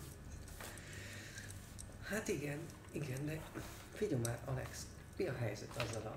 hát 2.04 2.28
igen, 2.28 2.60
igen, 2.92 3.26
de 3.26 3.40
figyelj 3.94 4.22
már 4.26 4.40
Alex, 4.46 4.86
mi 5.18 5.28
a 5.28 5.34
helyzet 5.40 5.70
azzal 5.78 6.02
a, 6.06 6.16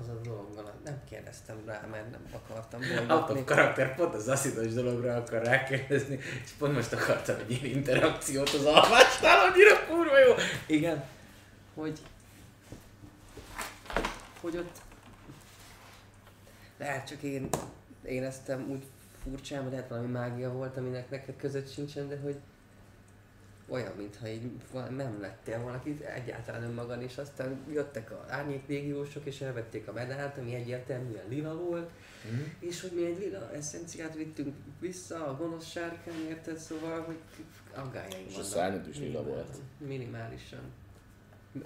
azzal 0.00 0.16
a 0.16 0.20
dologgal? 0.20 0.72
Nem 0.84 1.00
kérdeztem 1.08 1.56
rá, 1.66 1.86
mert 1.90 2.10
nem 2.10 2.26
akartam 2.32 2.80
Out 2.80 2.92
of 2.92 3.06
bolygatni. 3.06 3.44
karakter 3.44 3.94
pont 3.94 4.14
az 4.14 4.28
asszidos 4.28 4.72
dologra 4.72 5.16
akar 5.16 5.42
rákérdezni, 5.42 6.18
és 6.44 6.50
pont 6.58 6.74
most 6.74 6.92
akartam 6.92 7.36
egy 7.38 7.50
ilyen 7.50 7.76
interakciót 7.76 8.48
az 8.48 8.64
alvásnál, 8.64 9.50
annyira 9.50 9.86
kurva 9.88 10.18
jó. 10.18 10.34
Igen. 10.66 11.04
hogy 11.74 11.98
hogy 14.40 14.56
ott 14.56 14.80
lehet 16.78 17.08
csak 17.08 17.22
én 17.22 17.48
éreztem 18.04 18.70
úgy 18.70 18.82
furcsán, 19.22 19.62
vagy 19.62 19.72
lehet 19.72 19.88
valami 19.88 20.06
mágia 20.06 20.52
volt, 20.52 20.76
aminek 20.76 21.10
neked 21.10 21.36
között 21.36 21.72
sincsen, 21.72 22.08
de 22.08 22.18
hogy 22.22 22.36
olyan, 23.72 23.92
mintha 23.96 24.28
így 24.28 24.50
nem 24.90 25.20
lettél 25.20 25.62
valakit 25.62 26.00
egyáltalán 26.00 26.62
önmagad, 26.62 27.02
és 27.02 27.18
aztán 27.18 27.58
jöttek 27.70 28.10
a 28.10 28.24
árnyék 28.28 28.66
légiósok, 28.66 29.24
és 29.26 29.40
elvették 29.40 29.88
a 29.88 29.92
medált, 29.92 30.38
ami 30.38 30.54
egyértelműen 30.54 31.28
lila 31.28 31.54
volt, 31.56 31.90
Mhm. 32.30 32.40
és 32.58 32.80
hogy 32.80 32.92
mi 32.94 33.04
egy 33.04 33.18
lila 33.18 33.52
eszenciát 33.52 34.14
vittünk 34.14 34.54
vissza 34.80 35.26
a 35.26 35.36
gonosz 35.36 35.66
sárkány, 35.70 36.26
érted? 36.28 36.56
Szóval, 36.58 37.02
hogy 37.02 37.18
aggájaim 37.74 38.26
És 38.28 38.36
a 38.36 38.42
szárnyad 38.42 38.88
is 38.88 38.98
lila 38.98 39.22
volt. 39.22 39.56
Minimálisan. 39.78 40.60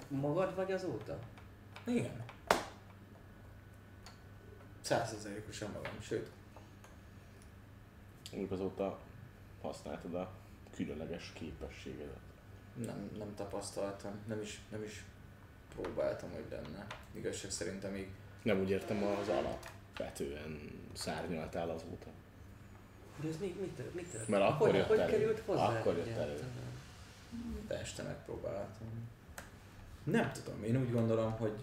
Magad 0.07 0.55
vagy 0.55 0.71
azóta? 0.71 1.19
Igen. 1.85 2.23
Százszerzelékosan 4.81 5.69
magam, 5.71 6.01
sőt. 6.01 6.29
Mondjuk 8.31 8.51
azóta 8.51 8.99
használtad 9.61 10.13
a 10.15 10.31
különleges 10.77 11.31
képességedet. 11.33 12.19
Nem, 12.85 13.09
nem 13.17 13.35
tapasztaltam, 13.35 14.11
nem 14.27 14.41
is, 14.41 14.61
nem 14.71 14.83
is 14.83 15.03
próbáltam, 15.75 16.31
hogy 16.31 16.45
lenne. 16.49 16.85
Igazság 17.13 17.51
szerint, 17.51 17.83
amíg 17.83 18.07
Nem 18.43 18.59
úgy 18.59 18.69
értem 18.69 19.03
az 19.03 19.27
alapvetően 19.27 20.71
szárnyaltál 20.93 21.69
azóta. 21.69 22.07
De 23.21 23.27
ez 23.27 23.37
mi, 23.39 23.55
mi, 23.59 23.67
tört, 23.75 23.93
mi 23.93 24.01
tört? 24.01 24.27
Mert 24.27 24.43
akkor 24.43 24.67
hogy, 24.67 24.77
jött 24.77 24.87
hogy 24.87 24.99
elő. 24.99 25.11
került 25.11 25.39
hozzá? 25.39 25.79
Akkor 25.79 25.97
jött 25.97 26.17
elő. 26.17 26.43
de 27.67 27.79
este 27.79 28.03
megpróbáltam. 28.03 29.09
Nem 30.03 30.31
tudom, 30.31 30.63
én 30.63 30.77
úgy 30.77 30.91
gondolom, 30.91 31.31
hogy 31.31 31.53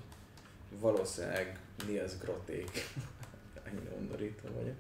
valószínűleg 0.71 1.59
Niels 1.87 2.19
Groték. 2.19 2.71
Ennyire 3.65 3.91
undorító 3.91 4.49
vagyok. 4.55 4.77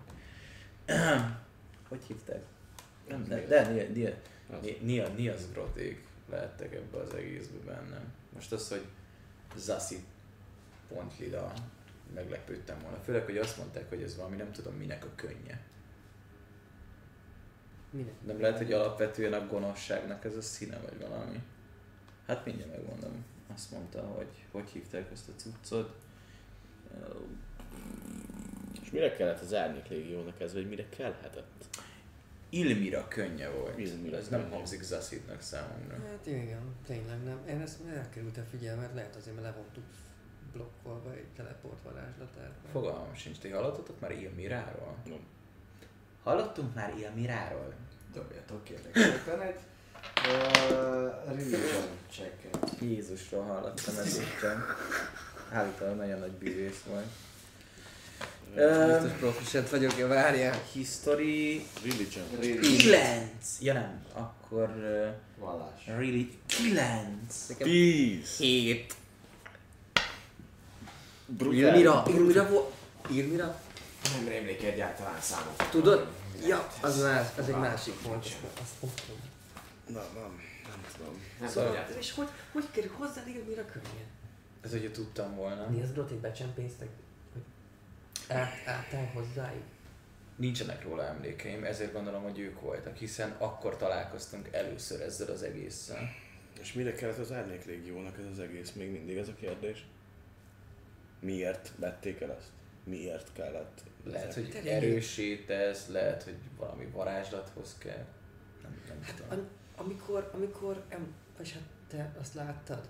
hogy 1.88 2.02
hívták? 2.06 2.42
Nem, 3.08 3.24
de, 3.24 3.46
de 3.46 3.88
Niels, 4.80 5.08
Niels, 5.16 5.40
Az. 5.40 5.52
Groték 5.52 6.06
lehettek 6.30 6.74
ebbe 6.74 6.98
az 6.98 7.14
egészbe 7.14 7.58
bennem. 7.64 8.12
Most 8.32 8.52
az, 8.52 8.68
hogy 8.68 8.84
Zassi 9.56 10.04
pont 10.88 11.18
lila, 11.18 11.52
meglepődtem 12.14 12.78
volna. 12.82 12.96
Főleg, 12.96 13.24
hogy 13.24 13.38
azt 13.38 13.56
mondták, 13.56 13.88
hogy 13.88 14.02
ez 14.02 14.16
valami 14.16 14.36
nem 14.36 14.52
tudom 14.52 14.74
minek 14.74 15.04
a 15.04 15.08
könnye. 15.14 15.60
Minek? 17.90 18.14
Nem 18.26 18.40
lehet, 18.40 18.56
hogy 18.56 18.72
alapvetően 18.72 19.32
a 19.32 19.46
gonoszságnak 19.46 20.24
ez 20.24 20.36
a 20.36 20.42
színe 20.42 20.78
vagy 20.78 21.00
valami. 21.00 21.42
Hát 22.26 22.44
mindjárt 22.44 22.70
megmondom. 22.70 23.24
Azt 23.54 23.70
mondta, 23.70 24.00
hogy 24.00 24.44
hogy 24.50 24.68
hívták 24.68 25.10
ezt 25.12 25.28
a 25.28 25.32
cuccot. 25.36 25.96
És 28.82 28.90
mire 28.90 29.12
kellett 29.12 29.40
az 29.40 29.54
árnyék 29.54 29.88
légiónak 29.88 30.40
ez, 30.40 30.52
vagy 30.52 30.68
mire 30.68 30.88
kellhetett? 30.88 31.64
Ilmira 32.54 33.08
könnye 33.08 33.48
volt. 33.48 33.78
Ilmira 33.78 34.16
ez 34.16 34.28
nem 34.28 34.50
hangzik 34.50 34.82
Zaszidnak 34.82 35.40
számomra. 35.40 35.94
Hát 36.10 36.26
igen, 36.26 36.74
tényleg 36.86 37.24
nem. 37.24 37.38
Én 37.48 37.60
ezt 37.60 37.78
elkerültem 37.96 38.44
figyelmet, 38.50 38.94
lehet 38.94 39.16
azért, 39.16 39.34
mert 39.34 39.46
le 39.46 39.54
voltunk 39.56 39.86
blokkolva 40.52 41.12
egy 41.12 41.26
teleport 41.36 41.82
varázslatát. 41.82 42.52
Fogalmam 42.72 43.14
sincs, 43.14 43.38
ti 43.38 43.48
hallottatok 43.48 44.00
már 44.00 44.10
Ilmiráról? 44.10 44.96
Nem. 45.04 45.26
Hallottunk 46.22 46.74
már 46.74 46.94
Ilmiráról? 46.98 47.74
Dobjatok 48.12 48.64
kérlek 48.64 48.96
szépen 48.96 49.40
egy 49.40 49.60
uh, 50.16 51.24
religion 51.26 51.88
checket. 52.10 52.70
Jézusról 52.80 53.42
hallottam 53.42 53.94
ezúttal. 53.98 54.64
Állítólag 55.52 55.96
nagyon 55.96 56.18
nagy 56.18 56.32
bűvész 56.32 56.82
volt. 56.82 57.06
Biztos 58.54 59.18
proficient 59.18 59.68
vagyok, 59.70 59.98
ja 59.98 60.06
várjál. 60.06 60.62
History 60.72 61.66
Religion. 61.82 62.24
9! 62.78 63.22
Ja 63.60 63.72
nem, 63.72 64.04
akkor 64.12 64.68
uh, 64.68 65.44
Vallás. 65.44 65.86
really 65.86 66.38
9! 66.46 67.46
Nekem 67.48 67.66
Tíz. 67.68 68.36
hét. 68.36 68.94
Brutál. 71.26 71.56
Ilmira, 71.58 72.04
Ilmira 72.08 72.48
volt. 72.48 72.72
Ilmira? 73.10 73.60
Nem 74.16 74.28
rémlik 74.28 74.62
egyáltalán 74.62 75.20
számok. 75.20 75.68
Tudod? 75.70 76.06
Ja, 76.46 76.68
az, 76.80 77.02
más, 77.02 77.26
az 77.38 77.48
egy 77.48 77.54
másik 77.56 77.94
nem 78.08 78.20
tudom. 78.20 79.20
Na, 79.86 80.02
nem, 80.20 80.40
nem 80.68 80.84
tudom. 80.96 81.20
Nem 81.40 81.48
Szóval- 81.48 81.66
tudjátok. 81.68 81.98
És 81.98 82.12
hogy, 82.12 82.28
hogy 82.52 82.64
kerül 82.70 82.90
hozzá 82.98 83.22
Ilmira 83.26 83.64
könnyen? 83.72 84.06
Ez 84.60 84.72
ugye 84.72 84.90
tudtam 84.90 85.34
volna. 85.34 85.68
Mi 85.70 85.82
az 85.82 85.92
Grotit 85.92 86.16
becsempésztek? 86.18 86.88
Át, 88.28 88.52
átáll 88.66 89.06
hozzájuk? 89.06 89.62
Nincsenek 90.36 90.82
róla 90.82 91.04
emlékeim, 91.06 91.64
ezért 91.64 91.92
gondolom, 91.92 92.22
hogy 92.22 92.38
ők 92.38 92.60
voltak, 92.60 92.96
hiszen 92.96 93.34
akkor 93.38 93.76
találkoztunk 93.76 94.48
először 94.52 95.00
ezzel 95.00 95.28
az 95.30 95.42
egésszel. 95.42 96.08
És 96.60 96.72
mire 96.72 96.92
kellett 96.92 97.18
az 97.18 97.32
árnyék 97.32 97.64
légiónak 97.64 98.18
ez 98.18 98.24
az 98.32 98.38
egész? 98.38 98.72
Még 98.72 98.90
mindig 98.90 99.16
ez 99.16 99.28
a 99.28 99.34
kérdés? 99.34 99.86
Miért 101.20 101.72
vették 101.76 102.20
el 102.20 102.32
ezt? 102.32 102.48
Miért 102.84 103.32
kellett? 103.32 103.80
Lehet, 104.04 104.34
hogy 104.34 104.50
Te 104.50 104.70
erősítesz, 104.70 105.86
lehet, 105.88 106.22
hogy 106.22 106.36
valami 106.56 106.86
varázslathoz 106.86 107.76
kell. 107.78 108.04
Nem, 108.62 108.82
nem 108.88 109.02
Hát 109.02 109.14
tudom. 109.14 109.30
am, 109.38 109.48
amikor, 109.76 110.30
amikor, 110.34 110.84
em, 110.88 111.14
vagy 111.36 111.52
hát 111.52 111.62
te 111.88 112.12
azt 112.20 112.34
láttad, 112.34 112.88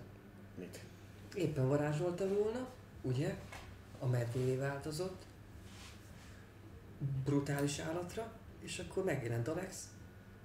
Mit? 0.58 0.80
éppen 1.34 1.68
varázsoltam 1.68 2.34
volna, 2.34 2.68
ugye? 3.02 3.34
A 3.98 4.06
medvévé 4.06 4.56
változott, 4.56 5.22
brutális 7.24 7.78
állatra, 7.78 8.32
és 8.60 8.78
akkor 8.78 9.04
megjelent 9.04 9.48
Alex, 9.48 9.88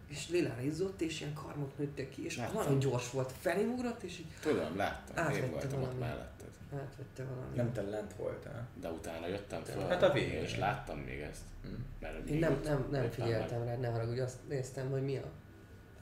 és 0.08 0.30
lilán 0.30 0.62
izzott, 0.62 1.02
és 1.02 1.22
ilyen 1.22 1.34
karmok 1.34 1.78
nőttek 1.78 2.10
ki, 2.10 2.26
és 2.26 2.38
Láttam. 2.38 2.56
nagyon 2.56 2.80
gyors 2.80 3.12
volt, 3.12 3.34
felém 3.40 3.70
ugrott, 3.72 4.04
és 4.04 4.18
így 4.20 4.26
Tudom, 4.42 4.76
láttam. 4.78 5.18
Átvette 5.26 5.46
Én 5.46 5.52
voltam 5.52 5.72
ott 5.74 5.80
valami. 5.80 6.00
melletted. 6.00 6.48
átvette 6.74 7.24
valami. 7.24 7.56
Nem 7.56 7.74
te 7.74 7.82
lent 7.82 8.14
voltál. 8.14 8.68
De 8.82 8.90
utána 8.90 9.28
jöttem 9.28 9.64
föl. 9.64 9.88
Hát 9.88 10.04
a 10.04 10.12
végén. 10.12 10.42
És 10.44 10.58
láttam 10.58 11.00
még 11.00 11.20
ezt. 11.20 11.42
Hm. 11.64 11.70
Mert 12.00 12.18
Én 12.18 12.24
még 12.24 12.40
nem, 12.40 12.52
ott 12.54 12.64
nem, 12.64 12.88
nem 12.92 13.04
éppen 13.04 13.12
figyeltem 13.26 13.64
rá, 13.64 13.76
ne 13.76 13.88
haragudj, 13.88 14.20
azt 14.20 14.38
néztem, 14.48 14.90
hogy 14.90 15.04
mi 15.04 15.18
a 15.18 15.32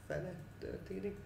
fele 0.06 0.32
történik. 0.58 1.16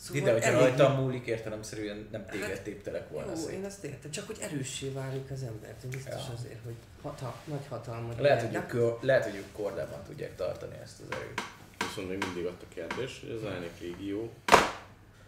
Szóval 0.00 0.22
De 0.22 0.32
hogyha 0.32 0.48
elég- 0.48 0.60
rajtam 0.60 0.96
múlik 1.02 1.26
értelemszerűen 1.26 2.08
nem 2.12 2.26
téged 2.26 2.48
Hát, 2.48 2.62
téptelek 2.62 3.08
volna 3.08 3.30
Jó, 3.30 3.36
szét. 3.36 3.50
én 3.52 3.64
azt 3.64 3.84
értem, 3.84 4.10
csak 4.10 4.26
hogy 4.26 4.36
erőssé 4.40 4.88
válik 4.88 5.30
az 5.30 5.42
ember, 5.42 5.74
de 5.82 5.88
biztos 5.88 6.26
Ja. 6.28 6.32
azért, 6.34 6.64
hogy 6.64 6.74
hata, 7.02 7.36
nagy 7.44 7.66
hatalmat 7.68 8.20
Lehet, 8.20 8.42
hogy, 8.42 8.74
ők, 8.74 9.02
lehet, 9.02 9.24
hogy 9.24 9.34
ők 9.36 9.52
kordában 9.52 10.02
tudják 10.04 10.36
tartani 10.36 10.74
ezt 10.82 11.00
az 11.00 11.16
erőt. 11.16 11.40
Viszont 11.78 12.08
még 12.08 12.24
mindig 12.24 12.44
ott 12.44 12.62
a 12.62 12.66
kérdés, 12.74 13.20
hogy 13.20 13.30
az 13.30 13.50
árnyék 13.52 13.80
légió 13.80 14.32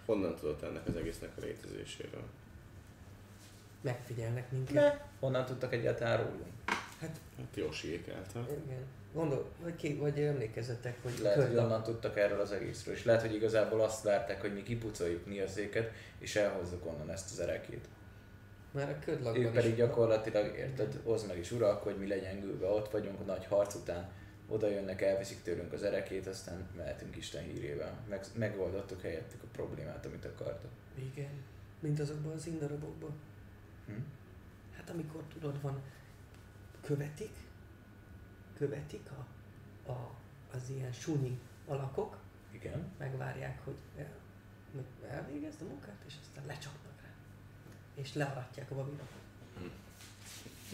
honnan 0.07 0.35
tudott 0.37 0.63
ennek 0.63 0.87
az 0.87 0.97
egésznek 0.97 1.31
a 1.37 1.41
létezéséről? 1.41 2.25
megfigyelnek 3.81 4.51
minket. 4.51 4.75
Ne. 4.75 4.99
Honnan 5.21 5.45
tudtak 5.47 5.73
egyáltalán 5.73 6.17
rólunk? 6.17 6.47
Hát 7.01 7.19
Jósiék 7.55 8.09
által. 8.09 8.49
Igen. 8.67 8.85
Gondol, 9.13 9.51
vagy, 9.63 9.77
ki, 9.77 9.95
vagy 9.97 10.19
emlékezzetek, 10.19 11.03
hogy 11.03 11.13
Lehet, 11.23 11.37
hogy 11.37 11.47
ködlap- 11.47 11.65
onnan 11.67 11.83
tudtak 11.83 12.17
erről 12.17 12.41
az 12.41 12.53
egészről, 12.53 12.95
és 12.95 13.05
lehet, 13.05 13.21
hogy 13.21 13.35
igazából 13.35 13.81
azt 13.81 14.03
várták, 14.05 14.41
hogy 14.41 14.55
mi 14.55 14.63
kipucoljuk 14.63 15.27
Nirzéket, 15.27 15.93
és 16.19 16.37
elhozzuk 16.37 16.87
onnan 16.87 17.11
ezt 17.11 17.31
az 17.31 17.41
erekét. 17.41 17.89
Már 18.71 18.89
a 18.89 19.05
ködlakban 19.05 19.43
Ők 19.43 19.49
is 19.49 19.55
pedig 19.55 19.75
gyakorlatilag, 19.77 20.57
érted, 20.57 21.01
hozd 21.05 21.27
meg 21.27 21.39
is 21.39 21.51
uralkodj, 21.51 21.99
mi 21.99 22.07
legyengülve 22.07 22.67
ott 22.67 22.91
vagyunk, 22.91 23.21
a 23.21 23.23
nagy 23.23 23.47
harc 23.47 23.75
után 23.75 24.11
oda 24.49 24.69
jönnek, 24.69 25.03
elviszik 25.03 25.43
tőlünk 25.43 25.73
az 25.73 25.83
erekét, 25.83 26.27
aztán 26.27 26.69
mehetünk 26.77 27.17
Isten 27.17 27.43
hírével. 27.43 27.99
Meg, 28.09 28.25
megoldottuk 28.37 29.03
helyettük 29.03 29.43
a 29.43 29.47
problémát, 29.53 30.07
amit 30.07 30.25
akartak. 30.25 30.71
Igen, 31.15 31.31
mint 31.81 32.01
azokban 32.01 32.33
az 32.33 32.47
indarabokban. 32.47 33.11
Hm? 33.87 33.93
Hát 34.77 34.91
amikor 34.91 35.23
tudod, 35.33 35.61
van, 35.61 35.83
követik, 36.81 37.31
követik 38.63 39.11
a, 39.11 39.91
a, 39.91 40.11
az 40.55 40.63
ilyen 40.69 40.93
sunyi 40.93 41.41
alakok, 41.67 42.17
Igen. 42.51 42.93
megvárják, 42.99 43.65
hogy 43.65 43.77
el, 43.99 44.13
elvégezd 45.09 45.63
a 45.63 45.65
munkát, 45.65 46.03
és 46.07 46.15
aztán 46.21 46.47
lecsapnak 46.47 47.01
rá. 47.03 47.09
És 47.95 48.15
learatják 48.15 48.71
a 48.71 48.75
babinat. 48.75 49.09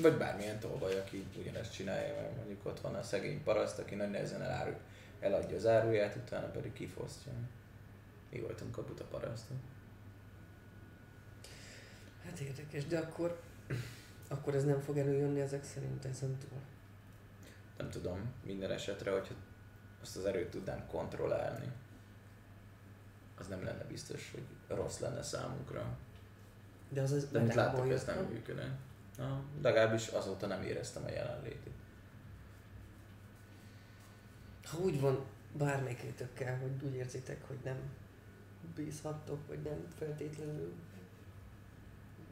Vagy 0.01 0.17
bármilyen 0.17 0.59
tolvaj, 0.59 0.99
aki 0.99 1.27
ugyanezt 1.39 1.73
csinálja, 1.73 2.15
mert 2.15 2.37
mondjuk 2.37 2.67
ott 2.67 2.81
van 2.81 2.95
a 2.95 3.03
szegény 3.03 3.43
paraszt, 3.43 3.79
aki 3.79 3.95
nagy 3.95 4.11
nehezen 4.11 4.43
elárul, 4.43 4.77
eladja 5.21 5.57
az 5.57 5.67
áruját, 5.67 6.17
utána 6.17 6.47
pedig 6.47 6.73
kifosztja. 6.73 7.33
Mi 8.31 8.41
voltunk 8.41 8.79
a 8.79 8.85
buta 8.85 9.05
parasztok. 9.05 9.57
Hát 12.25 12.39
érdekes, 12.39 12.87
de 12.87 12.99
akkor, 12.99 13.41
akkor 14.29 14.55
ez 14.55 14.65
nem 14.65 14.81
fog 14.81 14.99
előjönni 14.99 15.41
ezek 15.41 15.65
szerint 15.65 16.05
ezentúl. 16.05 16.61
Nem 17.79 17.91
tudom, 17.91 18.33
minden 18.45 18.71
esetre, 18.71 19.11
hogyha 19.11 19.35
azt 20.03 20.17
az 20.17 20.25
erőt 20.25 20.51
tudnám 20.51 20.87
kontrollálni, 20.87 21.73
az 23.39 23.47
nem 23.47 23.65
lenne 23.65 23.85
biztos, 23.85 24.31
hogy 24.33 24.77
rossz 24.77 24.99
lenne 24.99 25.23
számunkra. 25.23 25.99
De 26.89 27.01
az 27.01 27.13
az 27.13 27.31
De 27.31 27.39
mint 27.39 27.55
láttuk, 27.55 27.91
ez 27.91 28.05
nem 28.05 28.25
működne. 28.25 28.79
Na, 29.17 29.43
legalábbis 29.63 30.09
azóta 30.09 30.47
nem 30.47 30.63
éreztem 30.63 31.05
a 31.05 31.11
jelenlétét. 31.11 31.75
Ha 34.65 34.79
úgy 34.79 35.01
van 35.01 35.25
bármelyikétökkel, 35.57 36.59
hogy 36.59 36.85
úgy 36.85 36.95
érzitek, 36.95 37.47
hogy 37.47 37.59
nem 37.65 37.77
bízhattok, 38.75 39.47
vagy 39.47 39.63
nem 39.63 39.87
feltétlenül 39.99 40.73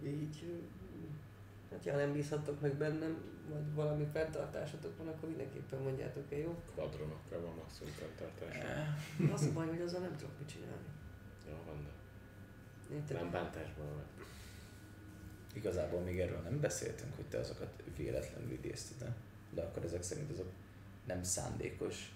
így, 0.04 0.62
hát 1.76 1.84
ja, 1.84 1.96
nem 1.96 2.12
bízhattok 2.12 2.60
meg 2.60 2.74
bennem, 2.74 3.16
vagy 3.48 3.74
valami 3.74 4.06
fenntartásatok 4.12 4.98
van, 4.98 5.08
akkor 5.08 5.28
mindenképpen 5.28 5.80
mondjátok 5.80 6.32
el, 6.32 6.38
jó? 6.38 6.62
Kvadronokkal 6.72 7.40
van 7.40 7.54
maximum 7.54 7.92
fenntartás. 7.92 8.56
Az 9.32 9.42
a 9.42 9.52
baj, 9.52 9.66
hogy 9.66 9.80
azzal 9.80 10.00
nem 10.00 10.16
tudok 10.16 10.38
mit 10.38 10.48
csinálni. 10.48 10.88
Jó 11.48 11.56
van, 11.66 11.82
de 11.82 12.94
Érted? 12.94 13.16
nem 13.16 13.30
bántásban 13.30 13.86
vagy. 13.94 14.26
Igazából 15.54 16.00
még 16.00 16.20
erről 16.20 16.40
nem 16.40 16.60
beszéltünk, 16.60 17.14
hogy 17.14 17.24
te 17.24 17.38
azokat 17.38 17.82
véletlenül 17.96 18.50
idézted, 18.50 19.12
de 19.50 19.62
akkor 19.62 19.84
ezek 19.84 20.02
szerint 20.02 20.30
azok 20.30 20.52
nem 21.04 21.22
szándékos 21.22 22.12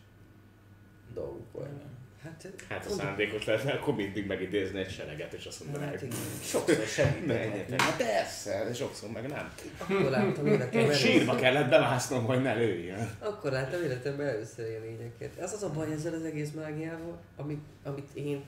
dolgok 1.12 1.52
voltak. 1.52 1.90
Hát, 2.22 2.48
Hát 2.68 2.84
a 2.84 2.88
mondom, 2.88 3.06
szándékos 3.06 3.44
lenne, 3.44 3.72
akkor 3.72 3.94
mindig 3.94 4.26
megidézni 4.26 4.78
egy 4.78 4.90
sereget, 4.90 5.32
és 5.32 5.44
azt 5.46 5.58
Hát 5.58 5.68
mondanák, 5.68 6.02
igen. 6.02 6.16
Sokszor 6.52 6.86
segítettek. 6.86 7.26
menjetek. 7.50 7.80
Hát 7.80 7.96
persze, 7.96 8.64
de 8.64 8.74
sokszor 8.74 9.10
meg 9.10 9.28
nem. 9.28 9.52
Akkor 9.78 10.10
láttam 10.10 10.46
életemben 10.46 10.90
először, 10.90 11.34
kellett 11.36 11.68
bemásznom, 11.68 12.24
hogy 12.24 12.42
ne 12.42 12.54
lőjön. 12.54 13.10
akkor 13.18 13.50
láttam 13.50 13.82
életemben 13.82 14.26
először 14.26 14.68
ilyen 14.68 14.80
lényeket. 14.82 15.38
Ez 15.38 15.52
az 15.52 15.62
a 15.62 15.70
baj 15.70 15.92
ezzel 15.92 16.14
az 16.14 16.24
egész 16.24 16.50
mágiával, 16.50 17.20
amit, 17.36 17.64
amit 17.84 18.08
én 18.14 18.44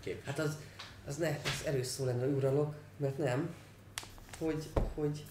Kép. 0.00 0.24
Hát 0.24 0.38
az, 0.38 0.56
az, 1.06 1.16
ne, 1.16 1.28
az 1.28 1.66
erős 1.66 1.86
szó 1.86 2.04
lenne, 2.04 2.26
uralok, 2.26 2.74
mert 2.96 3.18
nem, 3.18 3.54
hogy, 4.38 4.68
hogy 4.94 5.24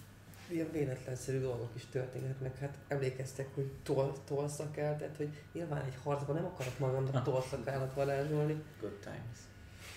ilyen 0.49 0.71
véletlenszerű 0.71 1.39
dolgok 1.39 1.71
is 1.75 1.85
történhetnek. 1.91 2.57
Hát 2.59 2.77
emlékeztek, 2.87 3.55
hogy 3.55 3.71
tol, 3.83 4.23
tolszakál, 4.23 4.97
tehát 4.97 5.17
hogy 5.17 5.29
nyilván 5.53 5.85
egy 5.85 5.95
harcban 6.03 6.35
nem 6.35 6.45
akarok 6.45 6.79
magamnak 6.79 7.23
tolszakállat 7.23 7.93
varázsolni. 7.93 8.63
Good 8.79 8.99
times. 8.99 9.37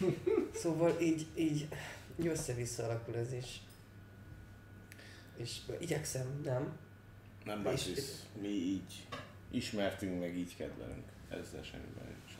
Szóval 0.62 1.00
így, 1.00 1.26
így, 1.34 1.68
így 2.20 2.26
össze-vissza 2.26 2.84
alakul 2.84 3.16
ez 3.16 3.32
is. 3.32 3.60
És 5.36 5.58
igyekszem, 5.80 6.40
nem? 6.44 6.76
Nem 7.44 7.58
És- 7.58 7.64
bácsisz, 7.64 8.24
mi 8.40 8.48
így. 8.48 9.06
ismertünk, 9.50 10.20
meg 10.20 10.36
így 10.36 10.56
kedvelünk. 10.56 11.08
Ezzel 11.28 11.62
semmi 11.62 11.84
baj 11.98 12.06
nincs. 12.06 12.32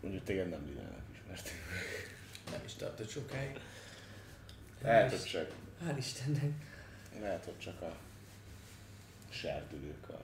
Úgyhogy 0.00 0.24
téged 0.24 0.48
nem 0.48 0.64
Linának 0.66 1.02
ismertünk. 1.12 1.58
Nem 2.50 2.60
is 2.64 2.74
tartott 2.74 3.08
sokáig. 3.08 3.58
Lehet, 4.82 5.10
hogy 5.10 5.22
csak, 5.22 5.50
Hál' 5.86 5.96
Istennek. 5.98 6.52
lehet, 7.20 7.44
hogy 7.44 7.58
csak 7.58 7.82
a 7.82 7.96
serdülőkar. 9.28 10.22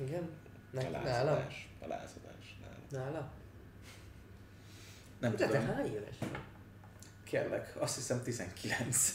Igen? 0.00 0.22
A 0.22 0.28
Ne, 0.70 0.82
nála? 0.82 1.02
lázadás. 1.04 1.68
A 1.80 1.86
lázadás. 1.86 2.58
Nála. 2.90 3.04
Nála? 3.10 3.30
Nem 5.20 5.30
De 5.30 5.36
te 5.36 5.46
tudom. 5.46 5.66
hány 5.74 5.86
éves 5.86 6.16
vagy? 6.18 6.38
Kérlek, 7.26 7.74
azt 7.78 7.94
hiszem 7.94 8.22
19. 8.22 9.12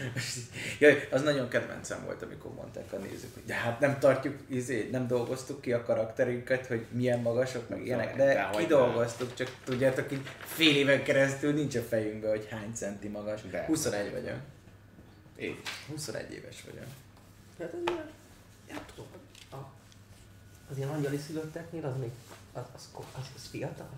Jaj, 0.80 1.08
az 1.10 1.22
nagyon 1.22 1.48
kedvencem 1.48 2.04
volt, 2.04 2.22
amikor 2.22 2.54
mondták 2.54 2.92
a 2.92 2.96
nézők, 2.96 3.34
hogy 3.34 3.44
de 3.44 3.54
hát 3.54 3.80
nem 3.80 3.98
tartjuk, 3.98 4.36
izé, 4.46 4.88
nem 4.90 5.06
dolgoztuk 5.06 5.60
ki 5.60 5.72
a 5.72 5.82
karakterünket, 5.82 6.66
hogy 6.66 6.86
milyen 6.90 7.20
magasok, 7.20 7.68
meg 7.68 7.86
ilyenek, 7.86 8.16
de 8.16 8.50
kidolgoztuk, 8.56 9.34
csak 9.34 9.56
tudjátok, 9.64 10.12
így 10.12 10.28
fél 10.38 10.76
éven 10.76 11.02
keresztül 11.02 11.52
nincs 11.52 11.74
a 11.74 11.82
fejünkben, 11.82 12.30
hogy 12.30 12.48
hány 12.50 12.72
centi 12.74 13.08
magas. 13.08 13.42
De. 13.50 13.64
21 13.64 14.12
vagyok. 14.12 14.38
Én. 15.36 15.60
21 15.88 16.32
éves 16.32 16.64
vagyok. 16.64 16.86
Hát 17.58 17.72
az 17.72 17.80
ilyen, 17.86 18.10
nem 18.68 18.84
tudom, 18.94 19.10
a, 19.50 19.56
az 20.70 20.76
ilyen 20.76 20.88
angyali 20.88 21.18
szülötteknél 21.26 21.84
az 21.84 21.96
még, 22.00 22.10
az, 22.52 22.62
az, 22.74 22.88
az, 23.12 23.30
az 23.36 23.46
fiatal? 23.50 23.90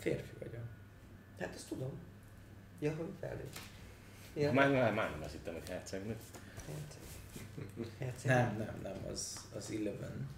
Férfi 0.00 0.34
vagyok. 0.38 0.69
Hát 1.40 1.54
azt 1.54 1.68
tudom. 1.68 1.98
Ja, 2.78 2.94
hogy 2.94 3.08
felnőtt. 3.20 3.56
Ja. 4.34 4.52
Már, 4.52 4.70
már, 4.70 4.94
már 4.94 5.10
nem 5.10 5.22
azt 5.22 5.32
hittem, 5.32 5.52
hogy 5.52 5.68
hercegnő. 5.68 6.16
Herceg. 7.98 8.30
Nem, 8.30 8.56
nem, 8.56 8.80
nem, 8.82 9.06
az, 9.12 9.46
az 9.56 9.70
Eleven. 9.70 10.28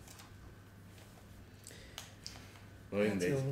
Na 2.91 2.99
mindegy. 2.99 3.43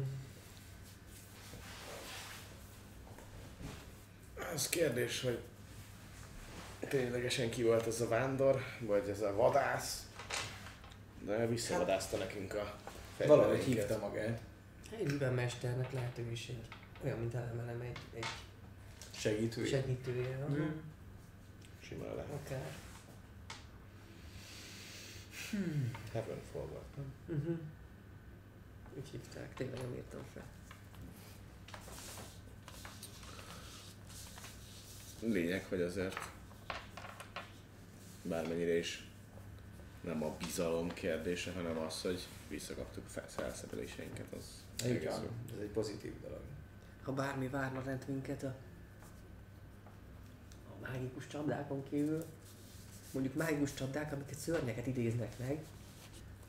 Hát. 4.39 4.53
Az 4.55 4.69
kérdés, 4.69 5.21
hogy 5.21 5.39
ténylegesen 6.79 7.51
ki 7.51 7.63
volt 7.63 7.87
ez 7.87 8.01
a 8.01 8.09
vándor, 8.09 8.63
vagy 8.81 9.09
ez 9.09 9.21
a 9.21 9.35
vadász, 9.35 10.07
de 11.25 11.47
visszavadászta 11.47 12.17
nekünk 12.17 12.55
a 12.55 12.77
Valahogy 13.27 13.63
hívta 13.63 13.99
magát. 13.99 14.41
Egyben 14.99 15.35
mesternek 15.35 15.93
lehetőség. 15.93 16.57
Olyan, 17.05 17.19
mint 17.19 17.35
elemelem 17.35 17.81
egy, 17.81 17.99
egy 18.15 18.25
Segítő. 19.11 19.65
segítője. 19.65 20.47
Mm. 20.51 20.69
Simán 21.81 22.15
lehet. 22.15 22.31
Akár. 22.45 22.73
Heaven 26.13 26.41
Forward. 26.53 26.85
Uh-huh. 27.29 27.59
Úgy 28.97 29.09
hívták, 29.11 29.55
tényleg 29.55 29.81
nem 29.81 29.93
írtam 29.95 30.21
fel. 30.35 30.45
Lényeg, 35.21 35.65
hogy 35.69 35.81
azért 35.81 36.19
bármennyire 38.23 38.77
is 38.79 39.05
nem 40.01 40.23
a 40.23 40.37
bizalom 40.39 40.93
kérdése, 40.93 41.53
hanem 41.53 41.79
az, 41.79 42.01
hogy 42.03 42.27
visszakaptuk 42.49 43.09
fel- 43.09 43.31
felszereléseinket, 43.31 44.33
az 44.39 44.65
jó. 44.85 44.97
Ez 44.97 45.61
egy 45.61 45.71
pozitív 45.73 46.21
dolog. 46.21 46.41
Ha 47.03 47.13
bármi 47.13 47.49
várna 47.49 47.83
rend 47.83 48.05
minket 48.07 48.43
a, 48.43 48.55
a 50.69 50.87
mágikus 50.89 51.27
csapdákon 51.27 51.85
kívül, 51.89 52.25
mondjuk 53.13 53.35
mágikus 53.35 53.75
csapdák, 53.75 54.13
amiket 54.13 54.39
szörnyeket 54.39 54.87
idéznek 54.87 55.39
meg, 55.39 55.59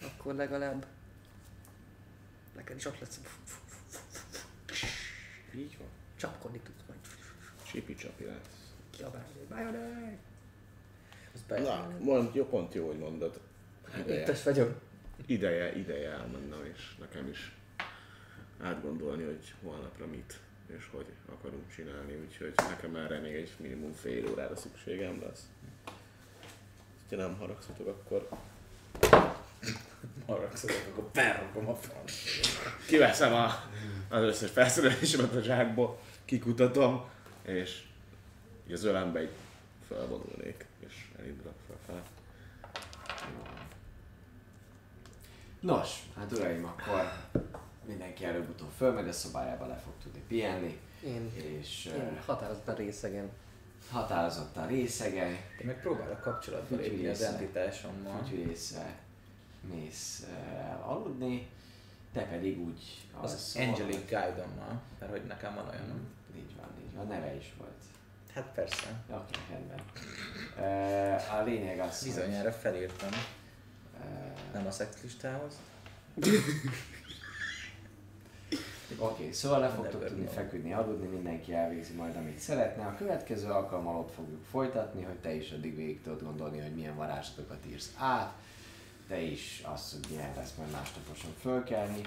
akkor 0.02 0.36
legalább 0.36 0.86
neked 2.56 2.76
is 2.76 2.86
ott 2.86 3.00
lesz, 3.00 3.20
Így 5.56 5.78
van. 5.78 5.88
csapkodni 6.16 6.60
tudsz 6.60 6.82
majd 6.88 7.00
Csipi 7.64 7.96
csapi 7.96 8.24
lesz. 8.26 8.74
kiabálni, 8.90 9.28
be... 11.48 11.60
Na, 11.60 11.90
mond, 12.00 12.36
jó, 12.36 12.46
pont 12.46 12.74
jó, 12.74 12.88
hogy 12.88 12.98
mondod. 12.98 13.40
Ideje, 14.00 14.32
Itt 14.32 14.38
vagyok. 14.40 14.82
ideje, 15.26 15.76
ideje 15.78 16.10
elmennem, 16.10 16.66
és 16.74 16.96
nekem 17.00 17.28
is 17.28 17.52
átgondolni, 18.61 19.23
hogy 19.23 19.53
holnapra 19.64 20.06
mit 20.06 20.40
és 20.77 20.88
hogy 20.91 21.06
akarunk 21.31 21.73
csinálni, 21.75 22.15
úgyhogy 22.15 22.53
nekem 22.56 22.95
erre 22.95 23.19
még 23.19 23.33
egy 23.33 23.51
minimum 23.57 23.93
fél 23.93 24.30
órára 24.31 24.56
szükségem 24.56 25.22
lesz. 25.22 25.48
Ha 27.09 27.15
nem 27.15 27.38
haragszatok, 27.38 27.88
akkor 27.88 28.30
Haragszolok, 30.25 30.77
akkor 30.91 31.09
felrakom 31.14 31.69
a 31.69 31.75
franc. 31.75 32.11
kiveszem 32.88 33.33
a, 33.33 33.45
az 34.09 34.22
összes 34.22 34.49
felszerelésemet 34.49 35.35
a 35.35 35.41
zsákból, 35.41 35.99
kikutatom, 36.25 37.09
és 37.41 37.83
így 38.67 38.73
az 38.73 38.83
ölembe 38.83 39.22
így 39.22 39.30
felvonulnék, 39.88 40.65
és 40.80 41.06
elindulok 41.19 41.53
felfele. 41.67 42.03
Nos, 45.59 46.03
hát 46.17 46.31
uraim, 46.31 46.65
akkor 46.65 47.11
mindenki 47.85 48.26
előbb-utóbb 48.26 48.69
fölmegy 48.77 49.08
a 49.08 49.11
szobájába, 49.11 49.68
le 49.68 49.76
fog 49.84 49.93
tudni 50.03 50.19
pihenni, 50.27 50.80
Én, 51.06 51.32
és 51.60 51.85
én 51.85 51.93
uh, 52.18 52.26
határozottan 52.26 52.76
részegen. 52.76 53.30
határozottan 53.92 54.68
részege, 54.68 55.26
Én 55.27 55.66
meg 55.66 55.82
próbálok 55.82 56.22
kapcsolatba 56.22 56.76
lépni 56.76 57.08
az 57.08 57.22
entitásommal. 57.22 58.24
fütyűrészre 58.24 58.98
mész 59.74 60.26
uh, 60.30 60.90
aludni, 60.90 61.48
te 62.14 62.22
pedig 62.24 62.60
úgy 62.60 62.82
Az 63.22 63.32
alszol, 63.32 63.61
Angelic 63.64 64.00
Guide-ommal, 64.10 64.82
mert 65.00 65.11
hogy 65.11 65.24
nekem 65.27 65.56
van 65.56 65.68
olyan. 65.68 66.08
Így 66.35 66.56
van, 66.58 66.69
így 66.88 66.95
van, 66.95 67.08
neve 67.08 67.35
is 67.35 67.53
volt. 67.58 67.72
Hát 68.34 68.51
persze. 68.56 69.03
Oké, 69.10 69.40
rendben. 69.50 69.82
Uh, 70.58 71.34
a 71.40 71.43
lényeg 71.43 71.80
az, 71.80 72.00
hogy, 72.00 72.08
Bizonyára 72.08 72.51
felírtam. 72.51 73.10
uh, 74.00 74.53
Nem 74.53 74.66
a 74.68 74.72
szexlistához. 74.72 75.53
Oké, 78.98 79.32
szóval 79.32 79.60
le 79.60 79.70
fogtok 79.70 80.08
tudni 80.08 80.28
feküdni, 80.34 80.74
aludni, 80.74 81.08
mindenki 81.08 81.53
elvégzi 81.53 81.94
majd, 81.94 82.16
amit 82.16 82.40
szeretne. 82.40 82.86
A 82.86 82.95
következő 82.98 83.48
alkalommal 83.50 84.00
ott 84.00 84.14
fogjuk 84.14 84.44
folytatni, 84.52 85.03
hogy 85.03 85.16
te 85.16 85.34
is 85.34 85.52
addig 85.52 85.76
végig 85.76 86.02
tudod 86.02 86.24
gondolni, 86.24 86.60
hogy 86.60 86.76
milyen 86.76 86.95
varázslatokat 86.95 87.66
írsz 87.70 87.92
át. 87.98 88.34
Te 89.08 89.22
is 89.22 89.61
azt, 89.66 89.92
hogy 89.92 90.06
milyen 90.10 90.32
lesz 90.36 90.53
majd 90.58 90.72
másnaposan 90.72 91.32
fölkelni. 91.42 92.02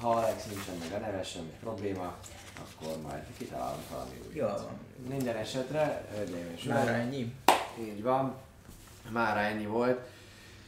Ha 0.00 0.10
Alex 0.10 0.44
nincsen 0.46 0.74
meg 0.76 1.02
a 1.02 1.06
neve, 1.06 1.22
semmi 1.22 1.52
probléma, 1.60 2.16
akkor 2.58 3.02
majd 3.02 3.22
kitalálunk 3.38 3.88
valami 3.90 4.20
újat. 4.32 4.60
Van. 4.60 4.78
Minden 5.08 5.36
esetre, 5.36 6.08
hölgyeim 6.14 6.50
és 6.56 6.62
Már 6.62 6.88
ennyi? 6.88 7.34
így 7.80 8.02
van. 8.02 8.34
Mára 9.10 9.40
ennyi 9.40 9.66
volt. 9.66 10.06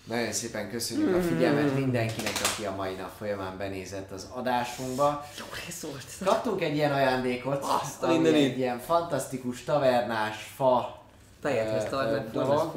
Nagyon 0.04 0.32
szépen 0.32 0.70
köszönjük 0.70 1.14
a 1.14 1.22
figyelmet 1.22 1.74
mindenkinek, 1.74 2.32
aki 2.44 2.64
a 2.64 2.74
mai 2.74 2.94
nap 2.94 3.10
folyamán 3.18 3.58
benézett 3.58 4.10
az 4.10 4.28
adásunkba. 4.34 5.26
Szólt. 5.68 6.04
Kaptunk 6.24 6.62
egy 6.62 6.74
ilyen 6.74 6.92
ajándékot, 6.92 7.64
Azt 7.82 8.02
ami 8.02 8.28
egy 8.28 8.58
ilyen 8.58 8.78
fantasztikus 8.78 9.64
tavernás 9.64 10.52
fa 10.56 10.99
Fejedhez 11.40 11.92
ö, 11.92 11.96
mert 11.96 12.30
dolog. 12.30 12.72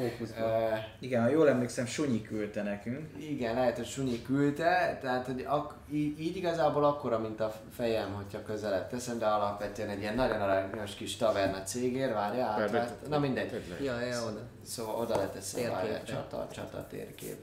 Igen, 0.99 1.21
ha 1.21 1.29
jól 1.29 1.49
emlékszem, 1.49 1.85
Sunyi 1.85 2.21
küldte 2.21 2.63
nekünk. 2.63 3.07
igen, 3.19 3.53
lehet, 3.55 3.75
hogy 3.75 3.85
Sunyi 3.85 4.21
küldte, 4.21 4.97
tehát 5.01 5.25
hogy 5.25 5.45
ak- 5.47 5.73
így, 5.91 6.19
így 6.21 6.35
igazából 6.35 6.85
akkora, 6.85 7.19
mint 7.19 7.39
a 7.39 7.53
fejem, 7.75 8.13
hogyha 8.13 8.43
közelebb 8.43 8.89
teszem, 8.89 9.19
de 9.19 9.25
alapvetően 9.25 9.89
egy 9.89 9.99
ilyen 9.99 10.15
nagyon 10.15 10.41
aranyos 10.41 10.95
kis 10.95 11.15
taverna 11.17 11.61
cégér, 11.63 12.13
várja, 12.13 12.45
átvált, 12.45 13.09
na 13.09 13.19
mindegy. 13.19 13.61
Ja, 13.81 13.99
ja, 14.01 14.23
oda. 14.27 14.39
Szóval 14.65 14.95
oda 14.95 15.15
leteszem, 15.17 15.71
várja, 15.71 16.03
csata, 16.03 16.47
csata 16.51 16.85
térkép. 16.89 17.37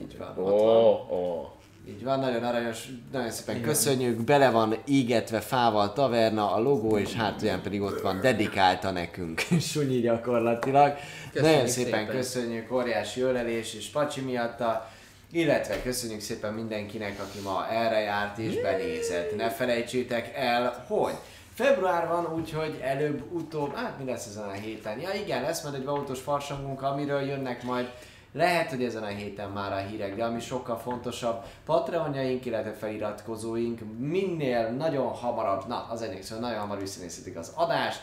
Így 0.00 0.18
van, 0.18 0.34
Ó, 0.38 0.42
ott 0.42 0.60
van. 0.60 1.18
ó. 1.18 1.52
Így 1.86 2.04
van, 2.04 2.20
nagyon 2.20 2.44
aranyos, 2.44 2.88
nagyon 3.12 3.30
szépen 3.30 3.62
köszönjük, 3.62 4.24
bele 4.24 4.50
van 4.50 4.76
égetve 4.86 5.40
fával 5.40 5.92
taverna, 5.92 6.52
a 6.52 6.60
logó, 6.60 6.98
és 6.98 7.14
hátulján 7.14 7.62
pedig 7.62 7.82
ott 7.82 8.00
van 8.00 8.20
dedikálta 8.20 8.90
nekünk, 8.90 9.40
sunyi 9.72 10.00
gyakorlatilag. 10.00 10.96
Köszönjük 11.32 11.56
nagyon 11.56 11.68
szépen, 11.68 11.98
szépen. 11.98 12.16
köszönjük, 12.16 12.72
óriási 12.72 13.20
ölelés 13.20 13.74
és 13.74 13.86
pacsi 13.86 14.20
miatta, 14.20 14.90
illetve 15.30 15.82
köszönjük 15.82 16.20
szépen 16.20 16.52
mindenkinek, 16.52 17.20
aki 17.20 17.38
ma 17.44 17.66
erre 17.70 18.00
járt 18.00 18.38
és 18.38 18.60
benézett. 18.60 19.36
Ne 19.36 19.50
felejtsétek 19.50 20.32
el, 20.34 20.84
hogy 20.88 21.14
Február 21.54 22.08
van, 22.08 22.34
úgyhogy 22.34 22.80
előbb-utóbb, 22.82 23.74
hát 23.74 23.98
mi 23.98 24.04
lesz 24.04 24.26
ezen 24.26 24.48
a 24.48 24.52
héten? 24.52 25.00
Ja 25.00 25.12
igen, 25.12 25.42
lesz 25.42 25.62
majd 25.62 25.74
egy 25.74 25.86
autós 25.86 26.20
farsangunk, 26.20 26.82
amiről 26.82 27.20
jönnek 27.20 27.62
majd 27.62 27.90
lehet, 28.32 28.70
hogy 28.70 28.84
ezen 28.84 29.02
a 29.02 29.06
héten 29.06 29.50
már 29.50 29.72
a 29.72 29.86
hírek, 29.86 30.16
de 30.16 30.24
ami 30.24 30.40
sokkal 30.40 30.76
fontosabb, 30.76 31.44
Patreonjaink, 31.64 32.44
illetve 32.44 32.72
feliratkozóink 32.72 33.80
minél 33.98 34.68
nagyon 34.70 35.08
hamarabb, 35.08 35.66
na 35.66 35.86
az 35.90 36.02
egyik, 36.02 36.22
szóval 36.22 36.48
nagyon 36.48 36.60
hamar 36.60 36.78
visszanézhetik 36.78 37.36
az 37.36 37.52
adást. 37.54 38.00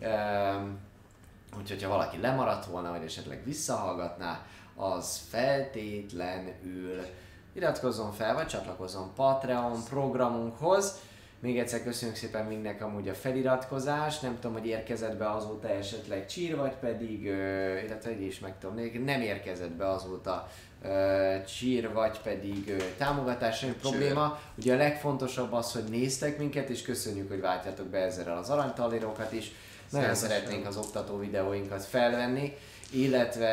Ehm, 0.00 0.68
Úgyhogy 1.58 1.82
ha 1.82 1.88
valaki 1.88 2.20
lemaradt 2.20 2.66
volna, 2.66 2.90
vagy 2.90 3.02
esetleg 3.04 3.44
visszahallgatná, 3.44 4.40
az 4.74 5.20
feltétlenül 5.28 7.06
iratkozzon 7.52 8.12
fel, 8.12 8.34
vagy 8.34 8.46
csatlakozzon 8.46 9.14
Patreon 9.14 9.84
programunkhoz. 9.88 11.00
Még 11.40 11.58
egyszer 11.58 11.82
köszönjük 11.82 12.16
szépen 12.16 12.44
mindnek 12.46 12.82
amúgy 12.82 13.08
a 13.08 13.14
feliratkozás, 13.14 14.18
nem 14.20 14.38
tudom, 14.40 14.56
hogy 14.56 14.66
érkezett 14.66 15.16
be 15.16 15.30
azóta 15.30 15.68
esetleg 15.68 16.26
csír, 16.26 16.56
vagy 16.56 16.74
pedig, 16.80 17.26
ö, 17.26 17.78
illetve 17.78 18.10
egy 18.10 18.22
is 18.22 18.38
meg 18.38 18.58
tudom, 18.58 18.76
nem 19.04 19.20
érkezett 19.20 19.70
be 19.70 19.88
azóta 19.88 20.48
ö, 20.82 21.34
csír, 21.46 21.92
vagy 21.92 22.20
pedig 22.20 22.68
ö, 22.68 22.76
támogatás, 22.98 23.58
semmi 23.58 23.72
probléma. 23.72 24.38
Ugye 24.58 24.74
a 24.74 24.76
legfontosabb 24.76 25.52
az, 25.52 25.72
hogy 25.72 25.84
néztek 25.84 26.38
minket, 26.38 26.68
és 26.68 26.82
köszönjük, 26.82 27.28
hogy 27.28 27.40
váltjátok 27.40 27.86
be 27.86 27.98
ezzel 27.98 28.36
az 28.36 28.50
aranytalérokat 28.50 29.32
is. 29.32 29.52
Nagyon 29.90 30.14
szeretnénk 30.14 30.66
az 30.66 30.76
oktató 30.76 31.18
videóinkat 31.18 31.84
felvenni, 31.84 32.56
illetve 32.90 33.46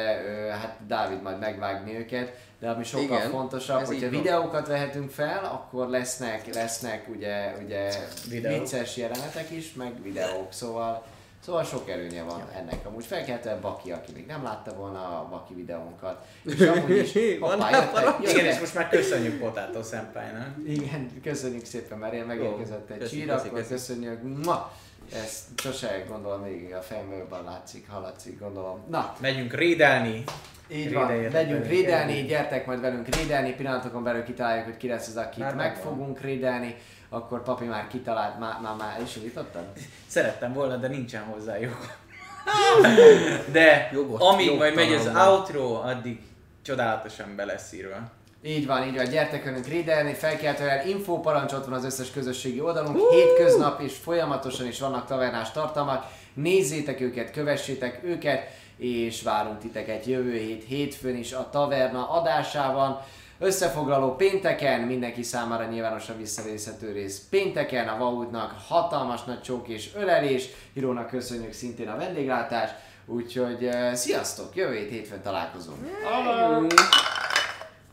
hát 0.62 0.78
Dávid 0.88 1.22
majd 1.22 1.40
megvágni 1.40 1.98
őket, 1.98 2.38
de 2.60 2.70
ami 2.70 2.84
sokkal 2.84 3.06
Igen, 3.18 3.30
fontosabb, 3.30 3.86
hogyha 3.86 4.10
videókat 4.10 4.68
vehetünk 4.68 5.10
fel, 5.10 5.44
akkor 5.44 5.88
lesznek, 5.88 6.54
lesznek 6.54 7.08
ugye, 7.16 7.54
ugye 7.64 7.92
Videók. 8.30 8.60
vicces 8.60 8.98
jelenetek 8.98 9.52
is, 9.52 9.74
meg 9.74 10.02
videók, 10.02 10.54
szóval 10.54 11.04
Szóval 11.46 11.64
sok 11.64 11.90
előnye 11.90 12.24
van 12.24 12.42
ennek. 12.56 12.86
Amúgy 12.86 13.06
felkeltően 13.06 13.62
Baki, 13.62 13.92
aki 13.92 14.12
még 14.12 14.26
nem 14.26 14.44
látta 14.44 14.76
volna 14.76 15.00
a 15.00 15.28
Baki 15.30 15.54
videónkat. 15.54 16.26
És 16.44 16.60
amúgy 16.68 16.98
is, 16.98 17.14
hoppá, 17.40 17.70
jöttek? 17.70 18.30
Igen, 18.32 18.46
és 18.46 18.60
most 18.60 18.74
már 18.74 18.90
köszönjük 18.90 19.40
Potato 19.40 19.84
Senpai-nak. 19.84 20.48
Igen, 20.68 21.22
köszönjük 21.24 21.66
szépen, 21.66 21.98
mert 21.98 22.14
én 22.14 22.24
megérkezett 22.24 22.90
egy 22.90 23.10
csír, 23.10 23.32
akkor 23.32 23.68
köszönjük. 23.68 24.44
Ma! 24.44 24.72
Ezt 25.14 25.42
sose 25.56 26.04
gondolom 26.08 26.44
végig 26.44 26.74
a 26.74 26.82
fejemből 26.82 27.28
látszik, 27.46 27.90
hallatszik, 27.90 28.40
gondolom. 28.40 28.80
Na, 28.90 29.16
Megyünk 29.20 29.54
rédelni. 29.54 30.24
így 30.68 30.94
van, 30.94 31.08
Rédeljetek 31.08 31.34
megyünk 31.34 31.64
velünk. 31.64 31.70
rédelni, 31.76 32.22
gyertek 32.22 32.66
majd 32.66 32.82
velünk 32.82 33.16
rédelni, 33.16 33.54
pillanatokon 33.54 34.04
belül 34.04 34.24
kitaláljuk, 34.24 34.66
hogy 34.66 34.78
ki 34.78 34.88
lesz 34.88 35.08
az, 35.08 35.16
akit 35.18 35.44
Már 35.44 35.56
meg 35.56 35.66
megvan. 35.74 35.84
fogunk 35.94 36.20
rédelni, 36.22 36.76
akkor 37.10 37.44
papi 37.44 37.66
már 37.66 37.88
kitalált, 37.88 38.40
már, 38.40 38.60
már, 38.62 38.76
már 38.76 39.02
is 39.02 39.16
indítottad? 39.16 39.66
Szerettem 40.08 40.54
volna, 40.54 40.76
de 40.76 40.88
nincsen 40.88 41.24
hozzá 41.24 41.58
jó. 41.58 41.70
De 43.52 43.90
Jogos, 43.94 44.22
amíg 44.22 44.58
majd 44.58 44.76
megy 44.76 44.94
az 44.94 45.06
outro, 45.28 45.74
addig 45.74 46.22
csodálatosan 46.62 47.36
be 47.36 47.46
lesz 47.46 47.74
írva. 47.74 47.98
Így 48.46 48.66
van, 48.66 48.88
így 48.88 48.96
van, 48.96 49.10
gyertek 49.10 49.44
velünk 49.44 49.68
rédelni, 49.68 50.14
felkeltően 50.14 50.88
info 50.88 51.20
parancs, 51.20 51.52
ott 51.52 51.66
van 51.66 51.74
az 51.74 51.86
összes 51.86 52.12
közösségi 52.12 52.62
oldalunk, 52.62 53.10
hétköznap 53.12 53.82
és 53.82 53.96
folyamatosan 53.96 54.68
is 54.68 54.80
vannak 54.80 55.06
tavernás 55.06 55.52
tartalmak, 55.52 56.06
nézzétek 56.34 57.02
őket, 57.02 57.32
kövessétek 57.32 58.00
őket, 58.04 58.50
és 58.78 59.22
várunk 59.22 59.60
titeket 59.60 60.06
jövő 60.06 60.38
hét 60.38 60.64
hétfőn 60.64 61.18
is 61.18 61.32
a 61.32 61.50
taverna 61.52 62.10
adásában. 62.10 63.02
Összefoglaló 63.40 64.16
pénteken, 64.16 64.82
mindenki 64.82 65.24
számára 65.24 65.66
nyilvánosan 65.66 66.18
visszanézhető 66.18 66.92
rész 66.92 67.22
pénteken, 67.30 67.88
a 67.88 67.98
Vaudnak 67.98 68.54
hatalmas 68.68 69.24
nagy 69.24 69.42
csók 69.42 69.68
és 69.68 69.90
ölelés, 69.96 70.50
Hírónak 70.74 71.08
köszönjük 71.08 71.54
szintén 71.54 71.88
a 71.88 71.98
vendéglátást, 71.98 72.76
úgyhogy 73.06 73.64
uh, 73.64 73.94
sziasztok, 73.94 74.56
jövő 74.56 74.76
hét 74.76 74.90
hétfőn 74.90 75.22
találkozunk. 75.22 75.80